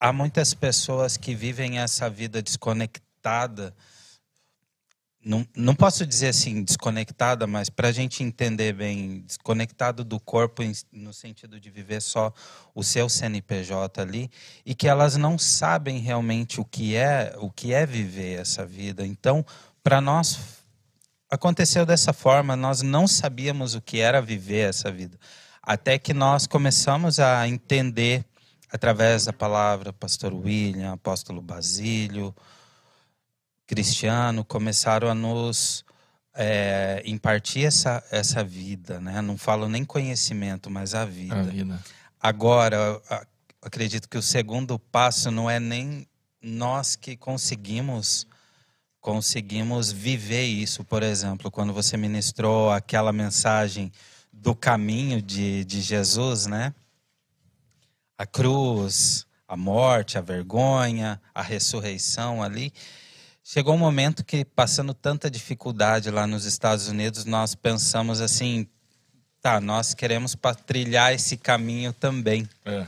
há 0.04 0.12
muitas 0.12 0.54
pessoas 0.54 1.16
que 1.16 1.34
vivem 1.34 1.80
essa 1.80 2.10
vida 2.10 2.42
desconectada. 2.42 3.74
Não, 5.24 5.48
não 5.56 5.74
posso 5.74 6.06
dizer 6.06 6.28
assim 6.28 6.62
desconectada, 6.62 7.48
mas 7.48 7.70
para 7.70 7.88
a 7.88 7.92
gente 7.94 8.22
entender 8.22 8.74
bem, 8.74 9.22
desconectado 9.22 10.04
do 10.04 10.20
corpo 10.20 10.62
no 10.92 11.14
sentido 11.14 11.58
de 11.58 11.70
viver 11.70 12.02
só 12.02 12.34
o 12.76 12.84
seu 12.84 13.08
CNPJ 13.08 14.02
ali 14.02 14.30
e 14.66 14.76
que 14.76 14.90
elas 14.90 15.16
não 15.16 15.38
sabem 15.40 16.00
realmente 16.00 16.60
o 16.60 16.66
que 16.66 16.98
é 16.98 17.34
o 17.38 17.50
que 17.50 17.74
é 17.74 17.86
viver 17.86 18.42
essa 18.42 18.66
vida. 18.66 19.08
Então, 19.08 19.46
para 19.82 20.02
nós 20.02 20.38
aconteceu 21.32 21.86
dessa 21.86 22.12
forma, 22.12 22.58
nós 22.58 22.82
não 22.82 23.08
sabíamos 23.08 23.74
o 23.74 23.80
que 23.80 24.02
era 24.02 24.22
viver 24.22 24.68
essa 24.68 24.92
vida, 24.92 25.18
até 25.62 25.98
que 25.98 26.14
nós 26.14 26.46
começamos 26.46 27.22
a 27.22 27.48
entender 27.48 28.26
através 28.74 29.26
da 29.26 29.32
palavra 29.32 29.94
pastor 29.94 30.34
William, 30.34 30.94
apóstolo 30.94 31.40
Basílio, 31.40 32.36
Cristiano, 33.68 34.44
começaram 34.44 35.08
a 35.08 35.14
nos 35.14 35.86
é, 36.34 37.04
impartir 37.06 37.66
essa, 37.66 38.04
essa 38.10 38.44
vida, 38.44 39.00
né? 39.00 39.22
Não 39.22 39.38
falo 39.38 39.70
nem 39.70 39.86
conhecimento, 39.86 40.72
mas 40.72 40.96
a 40.96 41.06
vida. 41.06 41.40
A 41.40 41.44
vida. 41.44 41.80
Agora, 42.20 43.00
acredito 43.62 44.10
que 44.10 44.18
o 44.18 44.24
segundo 44.24 44.80
passo 44.80 45.30
não 45.30 45.48
é 45.48 45.60
nem 45.60 46.08
nós 46.42 46.96
que 46.96 47.16
conseguimos 47.16 48.26
conseguimos 49.00 49.92
viver 49.92 50.46
isso. 50.46 50.84
Por 50.84 51.04
exemplo, 51.04 51.52
quando 51.52 51.74
você 51.74 51.98
ministrou 51.98 52.72
aquela 52.72 53.12
mensagem 53.12 53.92
do 54.32 54.56
caminho 54.56 55.22
de, 55.22 55.66
de 55.66 55.82
Jesus, 55.82 56.48
né? 56.48 56.74
A 58.18 58.26
cruz, 58.26 59.26
a 59.48 59.58
morte, 59.58 60.18
a 60.18 60.22
vergonha, 60.22 61.20
a 61.34 61.42
ressurreição 61.42 62.42
ali. 62.44 62.72
Chegou 63.44 63.74
um 63.76 63.78
momento 63.78 64.24
que, 64.24 64.46
passando 64.46 64.94
tanta 64.94 65.30
dificuldade 65.30 66.10
lá 66.10 66.26
nos 66.26 66.46
Estados 66.46 66.88
Unidos, 66.88 67.26
nós 67.26 67.56
pensamos 67.56 68.22
assim: 68.22 68.68
tá, 69.42 69.60
nós 69.60 69.94
queremos 69.94 70.36
trilhar 70.66 71.14
esse 71.14 71.36
caminho 71.36 71.92
também, 71.92 72.48
É. 72.66 72.86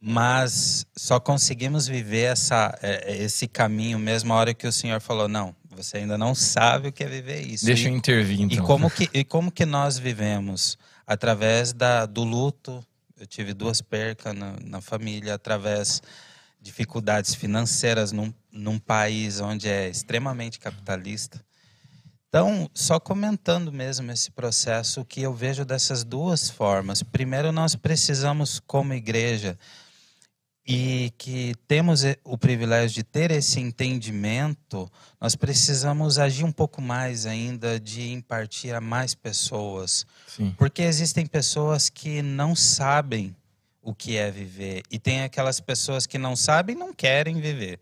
mas 0.00 0.86
só 0.96 1.18
conseguimos 1.18 1.86
viver 1.86 2.32
essa, 2.32 2.78
é, 2.82 3.12
é, 3.12 3.22
esse 3.22 3.48
caminho 3.48 3.98
mesmo 3.98 4.32
a 4.32 4.36
hora 4.36 4.54
que 4.54 4.66
o 4.66 4.72
Senhor 4.72 5.00
falou: 5.00 5.26
não, 5.28 5.54
você 5.70 5.98
ainda 5.98 6.16
não 6.16 6.34
sabe 6.34 6.88
o 6.88 6.92
que 6.92 7.02
é 7.04 7.08
viver 7.08 7.40
isso. 7.40 7.64
Deixa 7.66 7.88
E- 7.88 7.92
eu 7.92 7.96
intervir, 7.96 8.40
então. 8.40 8.62
e 8.64 8.66
como 8.66 8.88
que, 8.90 9.10
e 9.12 9.24
como 9.24 9.50
que 9.50 9.66
nós 9.66 9.98
vivemos? 9.98 10.78
Através 11.06 11.72
da, 11.72 12.06
do 12.06 12.22
luto. 12.22 12.84
Eu 13.20 13.26
tive 13.26 13.52
duas 13.52 13.82
percas 13.82 14.34
na, 14.34 14.56
na 14.64 14.80
família, 14.80 15.34
através 15.34 16.00
de 16.58 16.70
dificuldades 16.70 17.34
financeiras 17.34 18.12
num, 18.12 18.32
num 18.50 18.78
país 18.78 19.40
onde 19.40 19.68
é 19.68 19.90
extremamente 19.90 20.58
capitalista. 20.58 21.38
Então, 22.30 22.70
só 22.72 22.98
comentando 22.98 23.70
mesmo 23.70 24.10
esse 24.10 24.30
processo, 24.30 25.04
que 25.04 25.20
eu 25.20 25.34
vejo 25.34 25.66
dessas 25.66 26.02
duas 26.02 26.48
formas. 26.48 27.02
Primeiro, 27.02 27.52
nós 27.52 27.76
precisamos, 27.76 28.58
como 28.58 28.94
igreja, 28.94 29.58
e 30.66 31.12
que 31.18 31.54
temos 31.66 32.04
e- 32.04 32.18
o 32.22 32.36
privilégio 32.38 32.94
de 32.96 33.02
ter 33.02 33.30
esse 33.30 33.58
entendimento, 33.60 34.90
nós 35.20 35.34
precisamos 35.34 36.18
agir 36.18 36.44
um 36.44 36.52
pouco 36.52 36.80
mais 36.80 37.26
ainda 37.26 37.80
de 37.80 38.12
impartir 38.12 38.74
a 38.74 38.80
mais 38.80 39.14
pessoas. 39.14 40.06
Sim. 40.26 40.54
Porque 40.56 40.82
existem 40.82 41.26
pessoas 41.26 41.88
que 41.88 42.22
não 42.22 42.54
sabem 42.54 43.34
o 43.82 43.94
que 43.94 44.16
é 44.16 44.30
viver. 44.30 44.82
E 44.90 44.98
tem 44.98 45.22
aquelas 45.22 45.58
pessoas 45.60 46.06
que 46.06 46.18
não 46.18 46.36
sabem 46.36 46.76
e 46.76 46.78
não 46.78 46.92
querem 46.92 47.40
viver. 47.40 47.80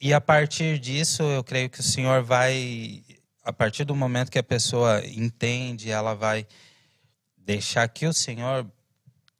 E 0.00 0.12
a 0.12 0.20
partir 0.20 0.78
disso, 0.78 1.22
eu 1.22 1.42
creio 1.42 1.70
que 1.70 1.80
o 1.80 1.82
Senhor 1.82 2.22
vai. 2.22 3.02
A 3.42 3.52
partir 3.52 3.84
do 3.84 3.94
momento 3.96 4.30
que 4.30 4.38
a 4.38 4.42
pessoa 4.42 5.02
entende, 5.06 5.90
ela 5.90 6.14
vai 6.14 6.46
deixar 7.36 7.86
que 7.88 8.06
o 8.06 8.12
Senhor 8.12 8.66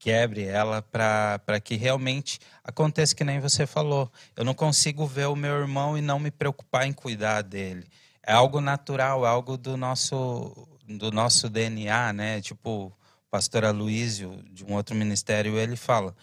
quebre 0.05 0.44
ela 0.44 0.82
para 0.82 1.59
que 1.64 1.76
realmente 1.76 2.38
aconteça 2.62 3.14
que 3.14 3.24
nem 3.24 3.40
você 3.40 3.66
falou. 3.66 4.12
Eu 4.36 4.44
não 4.44 4.52
consigo 4.52 5.07
ver 5.07 5.28
o 5.28 5.34
meu 5.34 5.55
irmão 5.55 5.96
e 5.96 6.02
não 6.02 6.18
me 6.18 6.30
preocupar 6.30 6.86
em 6.86 6.92
cuidar 6.92 7.40
dele. 7.40 7.86
É 8.22 8.34
algo 8.34 8.61
natural, 8.61 9.24
é 9.24 9.28
algo 9.30 9.57
do 9.57 9.78
nosso 9.78 10.68
do 10.86 11.11
nosso 11.11 11.48
DNA, 11.48 12.12
né? 12.12 12.42
Tipo, 12.42 12.88
o 12.88 12.92
pastor 13.30 13.64
Aloísio, 13.64 14.44
de 14.52 14.62
um 14.62 14.74
outro 14.74 14.94
ministério, 14.94 15.57
ele 15.57 15.74
fala: 15.74 16.14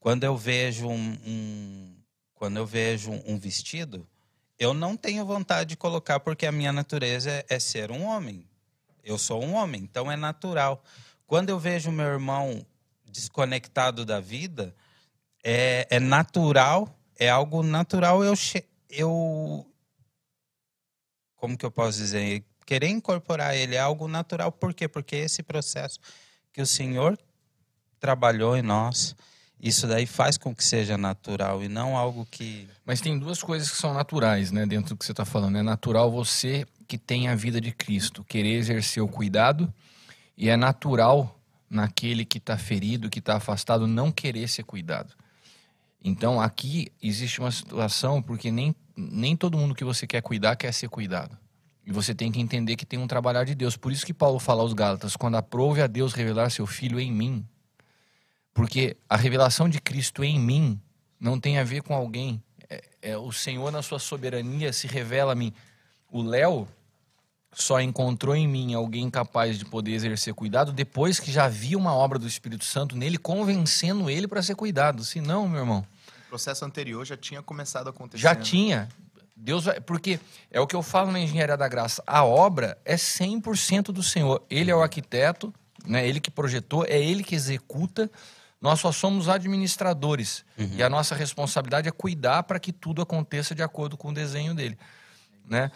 quando 0.00 0.24
eu 0.24 0.34
vejo 0.34 0.88
um, 0.88 1.18
um- 1.26 1.94
quando 2.34 2.56
eu 2.56 2.64
vejo 2.64 3.10
um 3.26 3.38
vestido, 3.38 4.08
eu 4.58 4.72
não 4.72 4.96
tenho 4.96 5.26
vontade 5.26 5.68
de 5.68 5.76
colocar 5.76 6.20
porque 6.20 6.46
a 6.46 6.52
minha 6.52 6.72
natureza 6.72 7.30
é, 7.30 7.44
é 7.50 7.58
ser 7.58 7.90
um 7.92 8.06
homem. 8.06 8.46
Eu 9.04 9.18
sou 9.18 9.44
um 9.44 9.52
homem, 9.56 9.82
então 9.82 10.10
é 10.10 10.16
natural. 10.16 10.82
Quando 11.26 11.50
eu 11.50 11.58
vejo 11.58 11.90
meu 11.92 12.06
irmão 12.06 12.64
desconectado 13.16 14.04
da 14.04 14.20
vida, 14.20 14.74
é, 15.42 15.86
é 15.90 16.00
natural, 16.00 16.88
é 17.18 17.28
algo 17.28 17.62
natural 17.62 18.22
eu, 18.22 18.34
eu. 18.90 19.66
Como 21.36 21.56
que 21.56 21.64
eu 21.64 21.70
posso 21.70 21.98
dizer? 21.98 22.44
Querer 22.64 22.88
incorporar 22.88 23.56
ele 23.56 23.76
é 23.76 23.80
algo 23.80 24.08
natural. 24.08 24.50
Por 24.50 24.74
quê? 24.74 24.88
Porque 24.88 25.16
esse 25.16 25.42
processo 25.42 26.00
que 26.52 26.60
o 26.60 26.66
Senhor 26.66 27.18
trabalhou 28.00 28.56
em 28.56 28.62
nós, 28.62 29.14
isso 29.60 29.86
daí 29.86 30.06
faz 30.06 30.36
com 30.36 30.54
que 30.54 30.64
seja 30.64 30.98
natural 30.98 31.62
e 31.62 31.68
não 31.68 31.96
algo 31.96 32.26
que. 32.30 32.68
Mas 32.84 33.00
tem 33.00 33.18
duas 33.18 33.42
coisas 33.42 33.70
que 33.70 33.76
são 33.76 33.94
naturais, 33.94 34.50
né, 34.50 34.66
dentro 34.66 34.94
do 34.94 34.98
que 34.98 35.04
você 35.04 35.12
está 35.12 35.24
falando. 35.24 35.56
É 35.56 35.62
natural 35.62 36.10
você 36.10 36.66
que 36.86 36.98
tem 36.98 37.28
a 37.28 37.34
vida 37.34 37.60
de 37.60 37.72
Cristo 37.72 38.24
querer 38.24 38.54
exercer 38.54 39.02
o 39.02 39.08
cuidado, 39.08 39.72
e 40.36 40.48
é 40.48 40.56
natural 40.56 41.35
naquele 41.68 42.24
que 42.24 42.38
está 42.38 42.56
ferido, 42.56 43.10
que 43.10 43.18
está 43.18 43.36
afastado, 43.36 43.86
não 43.86 44.10
querer 44.12 44.48
ser 44.48 44.62
cuidado. 44.62 45.14
Então 46.02 46.40
aqui 46.40 46.92
existe 47.02 47.40
uma 47.40 47.50
situação 47.50 48.22
porque 48.22 48.50
nem, 48.50 48.74
nem 48.96 49.36
todo 49.36 49.58
mundo 49.58 49.74
que 49.74 49.84
você 49.84 50.06
quer 50.06 50.22
cuidar 50.22 50.56
quer 50.56 50.72
ser 50.72 50.88
cuidado. 50.88 51.36
E 51.84 51.92
você 51.92 52.14
tem 52.14 52.32
que 52.32 52.40
entender 52.40 52.74
que 52.74 52.84
tem 52.84 52.98
um 52.98 53.06
trabalhar 53.06 53.44
de 53.44 53.54
Deus. 53.54 53.76
Por 53.76 53.92
isso 53.92 54.04
que 54.04 54.12
Paulo 54.12 54.40
fala 54.40 54.62
aos 54.62 54.72
Gálatas: 54.72 55.16
quando 55.16 55.36
aprove 55.36 55.80
a 55.80 55.86
Deus 55.86 56.12
revelar 56.12 56.50
seu 56.50 56.66
filho 56.66 56.98
em 56.98 57.12
mim. 57.12 57.46
Porque 58.52 58.96
a 59.08 59.16
revelação 59.16 59.68
de 59.68 59.80
Cristo 59.80 60.24
em 60.24 60.40
mim 60.40 60.80
não 61.20 61.38
tem 61.38 61.58
a 61.58 61.64
ver 61.64 61.82
com 61.82 61.94
alguém. 61.94 62.42
É, 62.68 62.82
é, 63.02 63.16
o 63.18 63.30
Senhor, 63.30 63.70
na 63.70 63.82
sua 63.82 63.98
soberania, 63.98 64.72
se 64.72 64.86
revela 64.86 65.32
a 65.32 65.34
mim. 65.34 65.52
O 66.10 66.22
Léo 66.22 66.66
só 67.58 67.80
encontrou 67.80 68.36
em 68.36 68.46
mim 68.46 68.74
alguém 68.74 69.08
capaz 69.08 69.58
de 69.58 69.64
poder 69.64 69.92
exercer 69.92 70.34
cuidado 70.34 70.72
depois 70.72 71.18
que 71.18 71.32
já 71.32 71.46
havia 71.46 71.78
uma 71.78 71.94
obra 71.94 72.18
do 72.18 72.26
Espírito 72.26 72.66
Santo 72.66 72.94
nele, 72.94 73.16
convencendo 73.16 74.10
ele 74.10 74.28
para 74.28 74.42
ser 74.42 74.54
cuidado. 74.54 75.02
Se 75.02 75.22
não, 75.22 75.48
meu 75.48 75.60
irmão. 75.60 75.86
O 76.26 76.28
processo 76.28 76.66
anterior 76.66 77.02
já 77.06 77.16
tinha 77.16 77.40
começado 77.40 77.86
a 77.86 77.90
acontecer. 77.90 78.20
Já 78.22 78.34
tinha. 78.34 78.90
Deus 79.34 79.64
vai, 79.64 79.80
porque 79.80 80.20
é 80.50 80.60
o 80.60 80.66
que 80.66 80.76
eu 80.76 80.82
falo 80.82 81.10
na 81.10 81.18
engenharia 81.18 81.56
da 81.56 81.66
graça. 81.66 82.02
A 82.06 82.22
obra 82.22 82.76
é 82.84 82.96
100% 82.96 83.84
do 83.84 84.02
Senhor. 84.02 84.44
Ele 84.50 84.70
é 84.70 84.76
o 84.76 84.82
arquiteto, 84.82 85.52
né? 85.86 86.06
Ele 86.06 86.20
que 86.20 86.30
projetou, 86.30 86.84
é 86.84 87.00
ele 87.00 87.24
que 87.24 87.34
executa. 87.34 88.10
Nós 88.60 88.80
só 88.80 88.92
somos 88.92 89.30
administradores. 89.30 90.44
Uhum. 90.58 90.72
E 90.76 90.82
a 90.82 90.90
nossa 90.90 91.14
responsabilidade 91.14 91.88
é 91.88 91.90
cuidar 91.90 92.42
para 92.42 92.60
que 92.60 92.70
tudo 92.70 93.00
aconteça 93.00 93.54
de 93.54 93.62
acordo 93.62 93.96
com 93.96 94.10
o 94.10 94.14
desenho 94.14 94.54
dele, 94.54 94.78
né? 95.46 95.70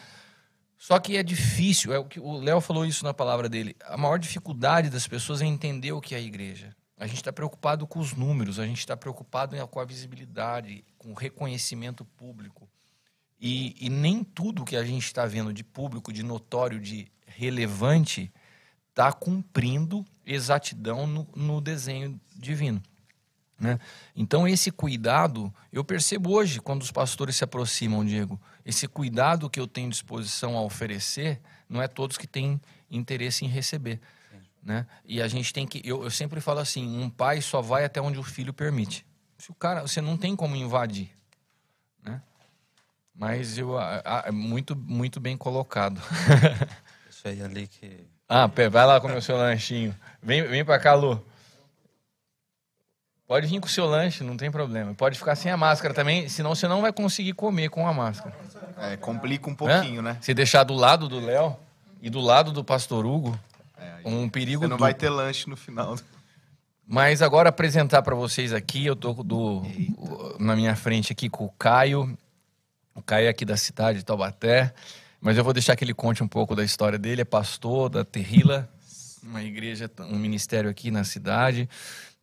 Só 0.81 0.99
que 0.99 1.19
é 1.19 1.23
difícil, 1.23 1.93
é 1.93 1.99
o 1.99 2.07
que 2.07 2.19
o 2.19 2.39
Léo 2.39 2.59
falou 2.59 2.87
isso 2.87 3.05
na 3.05 3.13
palavra 3.13 3.51
dele. 3.51 3.77
A 3.85 3.99
maior 3.99 4.19
dificuldade 4.19 4.89
das 4.89 5.07
pessoas 5.07 5.43
é 5.43 5.45
entender 5.45 5.93
o 5.93 6.01
que 6.01 6.15
é 6.15 6.19
a 6.19 6.23
igreja. 6.23 6.75
A 6.97 7.07
gente 7.07 7.19
está 7.19 7.31
preocupado 7.31 7.87
com 7.87 7.99
os 7.99 8.15
números, 8.15 8.59
a 8.59 8.65
gente 8.65 8.79
está 8.79 8.97
preocupado 8.97 9.55
com 9.69 9.79
a 9.79 9.85
visibilidade, 9.85 10.83
com 10.97 11.11
o 11.11 11.15
reconhecimento 11.15 12.03
público. 12.03 12.67
E, 13.39 13.77
e 13.79 13.91
nem 13.91 14.25
tudo 14.25 14.65
que 14.65 14.75
a 14.75 14.83
gente 14.83 15.05
está 15.05 15.27
vendo 15.27 15.53
de 15.53 15.63
público, 15.63 16.15
de 16.15 16.23
notório, 16.23 16.81
de 16.81 17.13
relevante, 17.27 18.33
está 18.89 19.13
cumprindo 19.13 20.03
exatidão 20.25 21.07
no, 21.07 21.29
no 21.37 21.61
desenho 21.61 22.19
divino. 22.35 22.83
Né? 23.61 23.79
Então, 24.17 24.49
esse 24.49 24.71
cuidado, 24.71 25.53
eu 25.71 25.85
percebo 25.85 26.33
hoje, 26.33 26.59
quando 26.59 26.81
os 26.81 26.91
pastores 26.91 27.37
se 27.37 27.45
aproximam, 27.45 28.03
Diego, 28.03 28.41
esse 28.71 28.87
cuidado 28.89 29.51
que 29.51 29.61
eu 29.61 29.67
tenho 29.67 29.91
disposição 29.91 30.57
a 30.57 30.63
oferecer, 30.63 31.41
não 31.69 31.83
é 31.83 31.89
todos 31.89 32.17
que 32.17 32.27
têm 32.27 32.61
interesse 32.91 33.45
em 33.45 33.49
receber. 33.49 34.01
Né? 34.63 34.87
E 35.05 35.21
a 35.21 35.29
gente 35.29 35.53
tem 35.53 35.67
que. 35.67 35.83
Eu, 35.85 36.05
eu 36.05 36.11
sempre 36.11 36.41
falo 36.41 36.61
assim: 36.61 36.99
um 36.99 37.11
pai 37.11 37.41
só 37.43 37.61
vai 37.61 37.85
até 37.85 38.01
onde 38.01 38.19
o 38.19 38.23
filho 38.23 38.53
permite. 38.53 39.05
Se 39.39 39.51
o 39.51 39.55
cara, 39.55 39.83
você 39.83 40.01
não 40.01 40.17
tem 40.17 40.37
como 40.37 40.55
invadir. 40.55 41.11
Né? 42.03 42.23
Mas 43.15 43.59
eu, 43.59 43.79
é 43.81 44.31
muito, 44.31 44.77
muito 44.77 45.19
bem 45.19 45.37
colocado. 45.37 46.01
Deixa 47.05 47.29
aí 47.29 47.43
ali 47.43 47.67
que. 47.67 48.07
Ah, 48.29 48.47
vai 48.47 48.87
lá 48.87 49.01
comer 49.01 49.17
o 49.17 49.23
seu 49.23 49.37
lanchinho. 49.37 49.97
Vem, 50.23 50.47
vem 50.47 50.65
pra 50.65 50.79
cá, 50.79 50.95
Lu. 50.95 51.25
Pode 53.31 53.47
vir 53.47 53.61
com 53.61 53.69
o 53.69 53.71
seu 53.71 53.87
lanche, 53.87 54.25
não 54.25 54.37
tem 54.37 54.51
problema. 54.51 54.93
Pode 54.93 55.17
ficar 55.17 55.37
sem 55.37 55.53
a 55.53 55.57
máscara 55.57 55.95
também, 55.95 56.29
senão 56.29 56.53
você 56.53 56.67
não 56.67 56.81
vai 56.81 56.93
conseguir 56.93 57.33
comer 57.33 57.71
com 57.71 57.87
a 57.87 57.95
máscara. 57.95 58.35
É, 58.77 58.97
complica 58.97 59.49
um 59.49 59.55
pouquinho, 59.55 60.03
né? 60.03 60.19
Se 60.21 60.35
deixar 60.35 60.65
do 60.65 60.75
lado 60.75 61.09
do 61.09 61.21
Léo 61.21 61.57
e 62.03 62.11
do 62.11 62.19
lado 62.19 62.51
do 62.51 62.65
Pastor 62.65 63.07
Hugo, 63.07 63.39
é, 63.79 64.01
um 64.05 64.29
perigo 64.29 64.63
Você 64.63 64.67
não 64.67 64.77
duplo. 64.77 64.85
vai 64.85 64.95
ter 64.95 65.09
lanche 65.11 65.49
no 65.49 65.57
final. 65.57 65.97
Mas 66.85 67.23
agora 67.23 67.51
apresentar 67.51 68.03
para 68.03 68.17
vocês 68.17 68.53
aqui, 68.53 68.85
eu 68.85 68.97
tô 68.97 69.13
do, 69.13 69.63
na 70.41 70.57
minha 70.57 70.75
frente 70.75 71.13
aqui 71.13 71.29
com 71.31 71.45
o 71.45 71.51
Caio. 71.51 72.19
O 72.97 73.01
Caio 73.01 73.27
é 73.27 73.29
aqui 73.29 73.45
da 73.45 73.57
cidade 73.57 73.99
de 73.99 74.05
Taubaté. 74.05 74.75
Mas 75.21 75.39
eu 75.39 75.45
vou 75.45 75.53
deixar 75.53 75.77
que 75.77 75.85
ele 75.85 75.95
conte 75.95 76.21
um 76.21 76.27
pouco 76.27 76.57
da 76.57 76.65
história 76.65 76.99
dele. 76.99 77.21
É 77.23 77.25
pastor 77.25 77.91
da 77.91 78.05
Terrila, 78.05 78.69
uma 79.23 79.41
igreja, 79.41 79.89
um 80.01 80.19
ministério 80.19 80.69
aqui 80.69 80.91
na 80.91 81.05
cidade. 81.05 81.69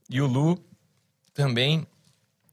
E 0.10 0.20
o 0.20 0.28
Lu 0.28 0.62
também 1.38 1.86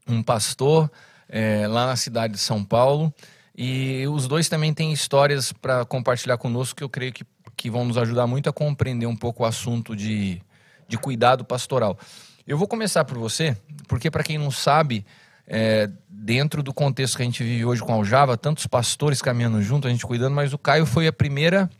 um 0.06 0.22
pastor 0.22 0.90
é, 1.26 1.66
lá 1.66 1.86
na 1.86 1.96
cidade 1.96 2.34
de 2.34 2.38
São 2.38 2.62
Paulo. 2.62 3.12
E 3.56 4.06
os 4.08 4.28
dois 4.28 4.46
também 4.46 4.74
têm 4.74 4.92
histórias 4.92 5.52
para 5.52 5.86
compartilhar 5.86 6.36
conosco 6.36 6.76
que 6.76 6.84
eu 6.84 6.88
creio 6.88 7.10
que, 7.10 7.24
que 7.56 7.70
vão 7.70 7.86
nos 7.86 7.96
ajudar 7.96 8.26
muito 8.26 8.50
a 8.50 8.52
compreender 8.52 9.06
um 9.06 9.16
pouco 9.16 9.42
o 9.42 9.46
assunto 9.46 9.96
de, 9.96 10.42
de 10.86 10.98
cuidado 10.98 11.46
pastoral. 11.46 11.98
Eu 12.46 12.58
vou 12.58 12.68
começar 12.68 13.06
por 13.06 13.16
você, 13.16 13.56
porque 13.88 14.10
para 14.10 14.22
quem 14.22 14.36
não 14.36 14.50
sabe, 14.50 15.06
é, 15.46 15.88
dentro 16.06 16.62
do 16.62 16.74
contexto 16.74 17.16
que 17.16 17.22
a 17.22 17.24
gente 17.24 17.42
vive 17.42 17.64
hoje 17.64 17.80
com 17.80 17.92
a 17.92 17.96
Aljava, 17.96 18.36
tantos 18.36 18.66
pastores 18.66 19.22
caminhando 19.22 19.62
junto, 19.62 19.88
a 19.88 19.90
gente 19.90 20.04
cuidando, 20.04 20.34
mas 20.34 20.52
o 20.52 20.58
Caio 20.58 20.84
foi 20.84 21.06
a 21.06 21.12
primeira 21.12 21.70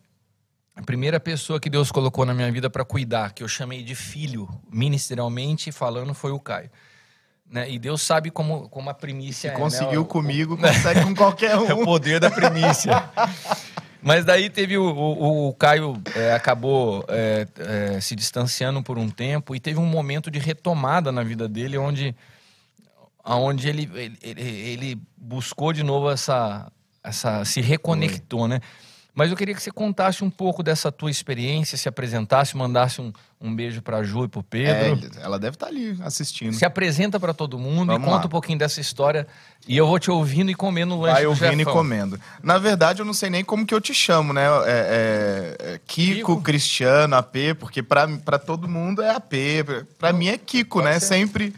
a 0.77 0.83
primeira 0.83 1.21
pessoa 1.21 1.61
que 1.61 1.71
Deus 1.71 1.93
colocou 1.93 2.27
na 2.27 2.35
minha 2.35 2.51
vida 2.51 2.69
para 2.69 2.85
cuidar, 2.85 3.33
que 3.33 3.45
eu 3.45 3.49
chamei 3.49 3.85
de 3.85 3.95
filho, 3.95 4.49
ministerialmente 4.73 5.71
falando, 5.71 6.13
foi 6.13 6.33
o 6.33 6.41
Caio. 6.41 6.69
Né? 7.55 7.71
E 7.71 7.79
Deus 7.79 8.03
sabe 8.03 8.33
como, 8.33 8.69
como 8.69 8.91
a 8.91 8.95
primícia 8.95 9.49
Se 9.49 9.57
é. 9.57 9.57
conseguiu 9.57 10.01
né? 10.01 10.09
comigo, 10.09 10.57
consegue 10.59 11.03
com 11.05 11.15
qualquer 11.15 11.57
um. 11.57 11.65
É 11.71 11.73
o 11.73 11.85
poder 11.85 12.19
da 12.19 12.29
primícia. 12.29 13.09
Mas 14.03 14.25
daí 14.25 14.51
teve 14.51 14.77
o, 14.77 14.85
o, 14.85 15.49
o 15.49 15.55
Caio 15.55 15.97
é, 16.17 16.33
acabou 16.33 17.05
é, 17.07 17.47
é, 17.57 18.01
se 18.01 18.17
distanciando 18.17 18.83
por 18.83 18.99
um 18.99 19.09
tempo 19.09 19.55
e 19.55 19.61
teve 19.61 19.79
um 19.79 19.87
momento 19.87 20.33
de 20.33 20.41
retomada 20.41 21.13
na 21.13 21.23
vida 21.23 21.49
dele 21.49 21.79
onde, 21.79 22.15
onde 23.25 23.69
ele, 23.69 23.89
ele, 24.21 24.43
ele 24.43 25.01
buscou 25.17 25.73
de 25.73 25.85
novo 25.85 26.11
essa, 26.11 26.71
essa 27.05 27.45
se 27.45 27.61
reconectou, 27.61 28.49
né? 28.49 28.61
Mas 29.15 29.31
eu 29.31 29.37
queria 29.37 29.55
que 29.55 29.63
você 29.63 29.71
contasse 29.71 30.25
um 30.25 30.31
pouco 30.31 30.61
dessa 30.61 30.91
tua 30.91 31.09
experiência, 31.09 31.79
se 31.79 31.89
apresentasse, 31.89 32.57
mandasse 32.57 33.01
um, 33.01 33.13
um 33.41 33.55
beijo 33.55 33.81
para 33.81 33.99
a 33.99 34.03
Ju 34.03 34.25
e 34.25 34.29
para 34.29 34.41
o 34.41 34.43
Pedro. 34.43 35.09
É, 35.19 35.23
ela 35.23 35.39
deve 35.39 35.55
estar 35.55 35.67
tá 35.67 35.73
ali 35.73 35.97
assistindo. 36.03 36.53
Se 36.53 36.65
apresenta 36.65 37.21
para 37.21 37.33
todo 37.33 37.57
mundo 37.57 37.93
Vamos 37.93 38.03
e 38.03 38.05
conta 38.05 38.23
lá. 38.23 38.27
um 38.27 38.29
pouquinho 38.29 38.59
dessa 38.59 38.81
história. 38.81 39.25
E 39.69 39.77
eu 39.77 39.87
vou 39.87 40.01
te 40.01 40.11
ouvindo 40.11 40.51
e 40.51 40.55
comendo 40.55 40.97
o 40.97 41.01
lanche 41.01 41.15
Vai 41.15 41.27
ouvindo 41.27 41.61
e 41.61 41.65
comendo. 41.65 42.21
Na 42.43 42.59
verdade, 42.59 43.03
eu 43.03 43.07
não 43.07 43.15
sei 43.15 43.31
nem 43.31 43.45
como 43.45 43.65
que 43.65 43.73
eu 43.73 43.81
te 43.81 43.95
chamo, 43.95 44.33
né? 44.33 44.47
É, 44.67 45.57
é, 45.61 45.75
é 45.75 45.81
Kiko, 45.87 46.15
Kiko, 46.15 46.43
Cristiano, 46.43 47.15
AP, 47.15 47.55
porque 47.59 47.85
para 47.85 48.39
todo 48.39 48.69
mundo 48.69 49.01
é 49.01 49.11
AP. 49.11 49.33
Para 49.97 50.13
mim 50.13 50.27
é 50.27 50.37
Kiko, 50.37 50.81
Pode 50.81 50.93
né? 50.93 50.99
Ser. 50.99 51.07
Sempre 51.07 51.55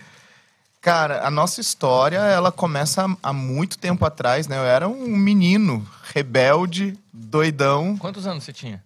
Cara, 0.87 1.27
a 1.27 1.33
nossa 1.33 1.61
história, 1.61 2.19
ela 2.19 2.53
começa 2.53 3.05
há 3.21 3.33
muito 3.33 3.77
tempo 3.77 4.05
atrás, 4.05 4.47
né? 4.47 4.57
Eu 4.57 4.63
era 4.63 4.89
um 4.89 5.17
menino 5.17 5.85
rebelde, 6.15 6.97
doidão. 7.13 7.97
Quantos 7.97 8.25
anos 8.25 8.45
você 8.45 8.53
tinha? 8.53 8.81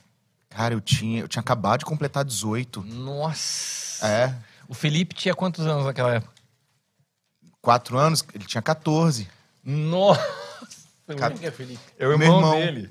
Cara, 0.49 0.73
eu 0.73 0.81
tinha, 0.81 1.21
eu 1.21 1.29
tinha 1.29 1.43
acabado 1.43 1.81
de 1.81 1.85
completar 1.85 2.25
18. 2.25 2.83
Nossa! 2.85 4.07
É. 4.07 4.35
O 4.67 4.73
Felipe 4.73 5.15
tinha 5.15 5.35
quantos 5.35 5.67
anos 5.67 5.85
naquela 5.85 6.15
época? 6.15 6.33
Quatro 7.61 7.99
anos, 7.99 8.25
ele 8.33 8.47
tinha 8.47 8.63
14. 8.63 9.29
Nossa! 9.63 10.27
Cat... 11.19 11.39
Quem 11.39 11.49
é 11.49 11.51
Felipe? 11.51 11.81
É 11.99 12.07
o 12.07 12.13
irmão, 12.13 12.37
irmão 12.37 12.53
dele. 12.53 12.89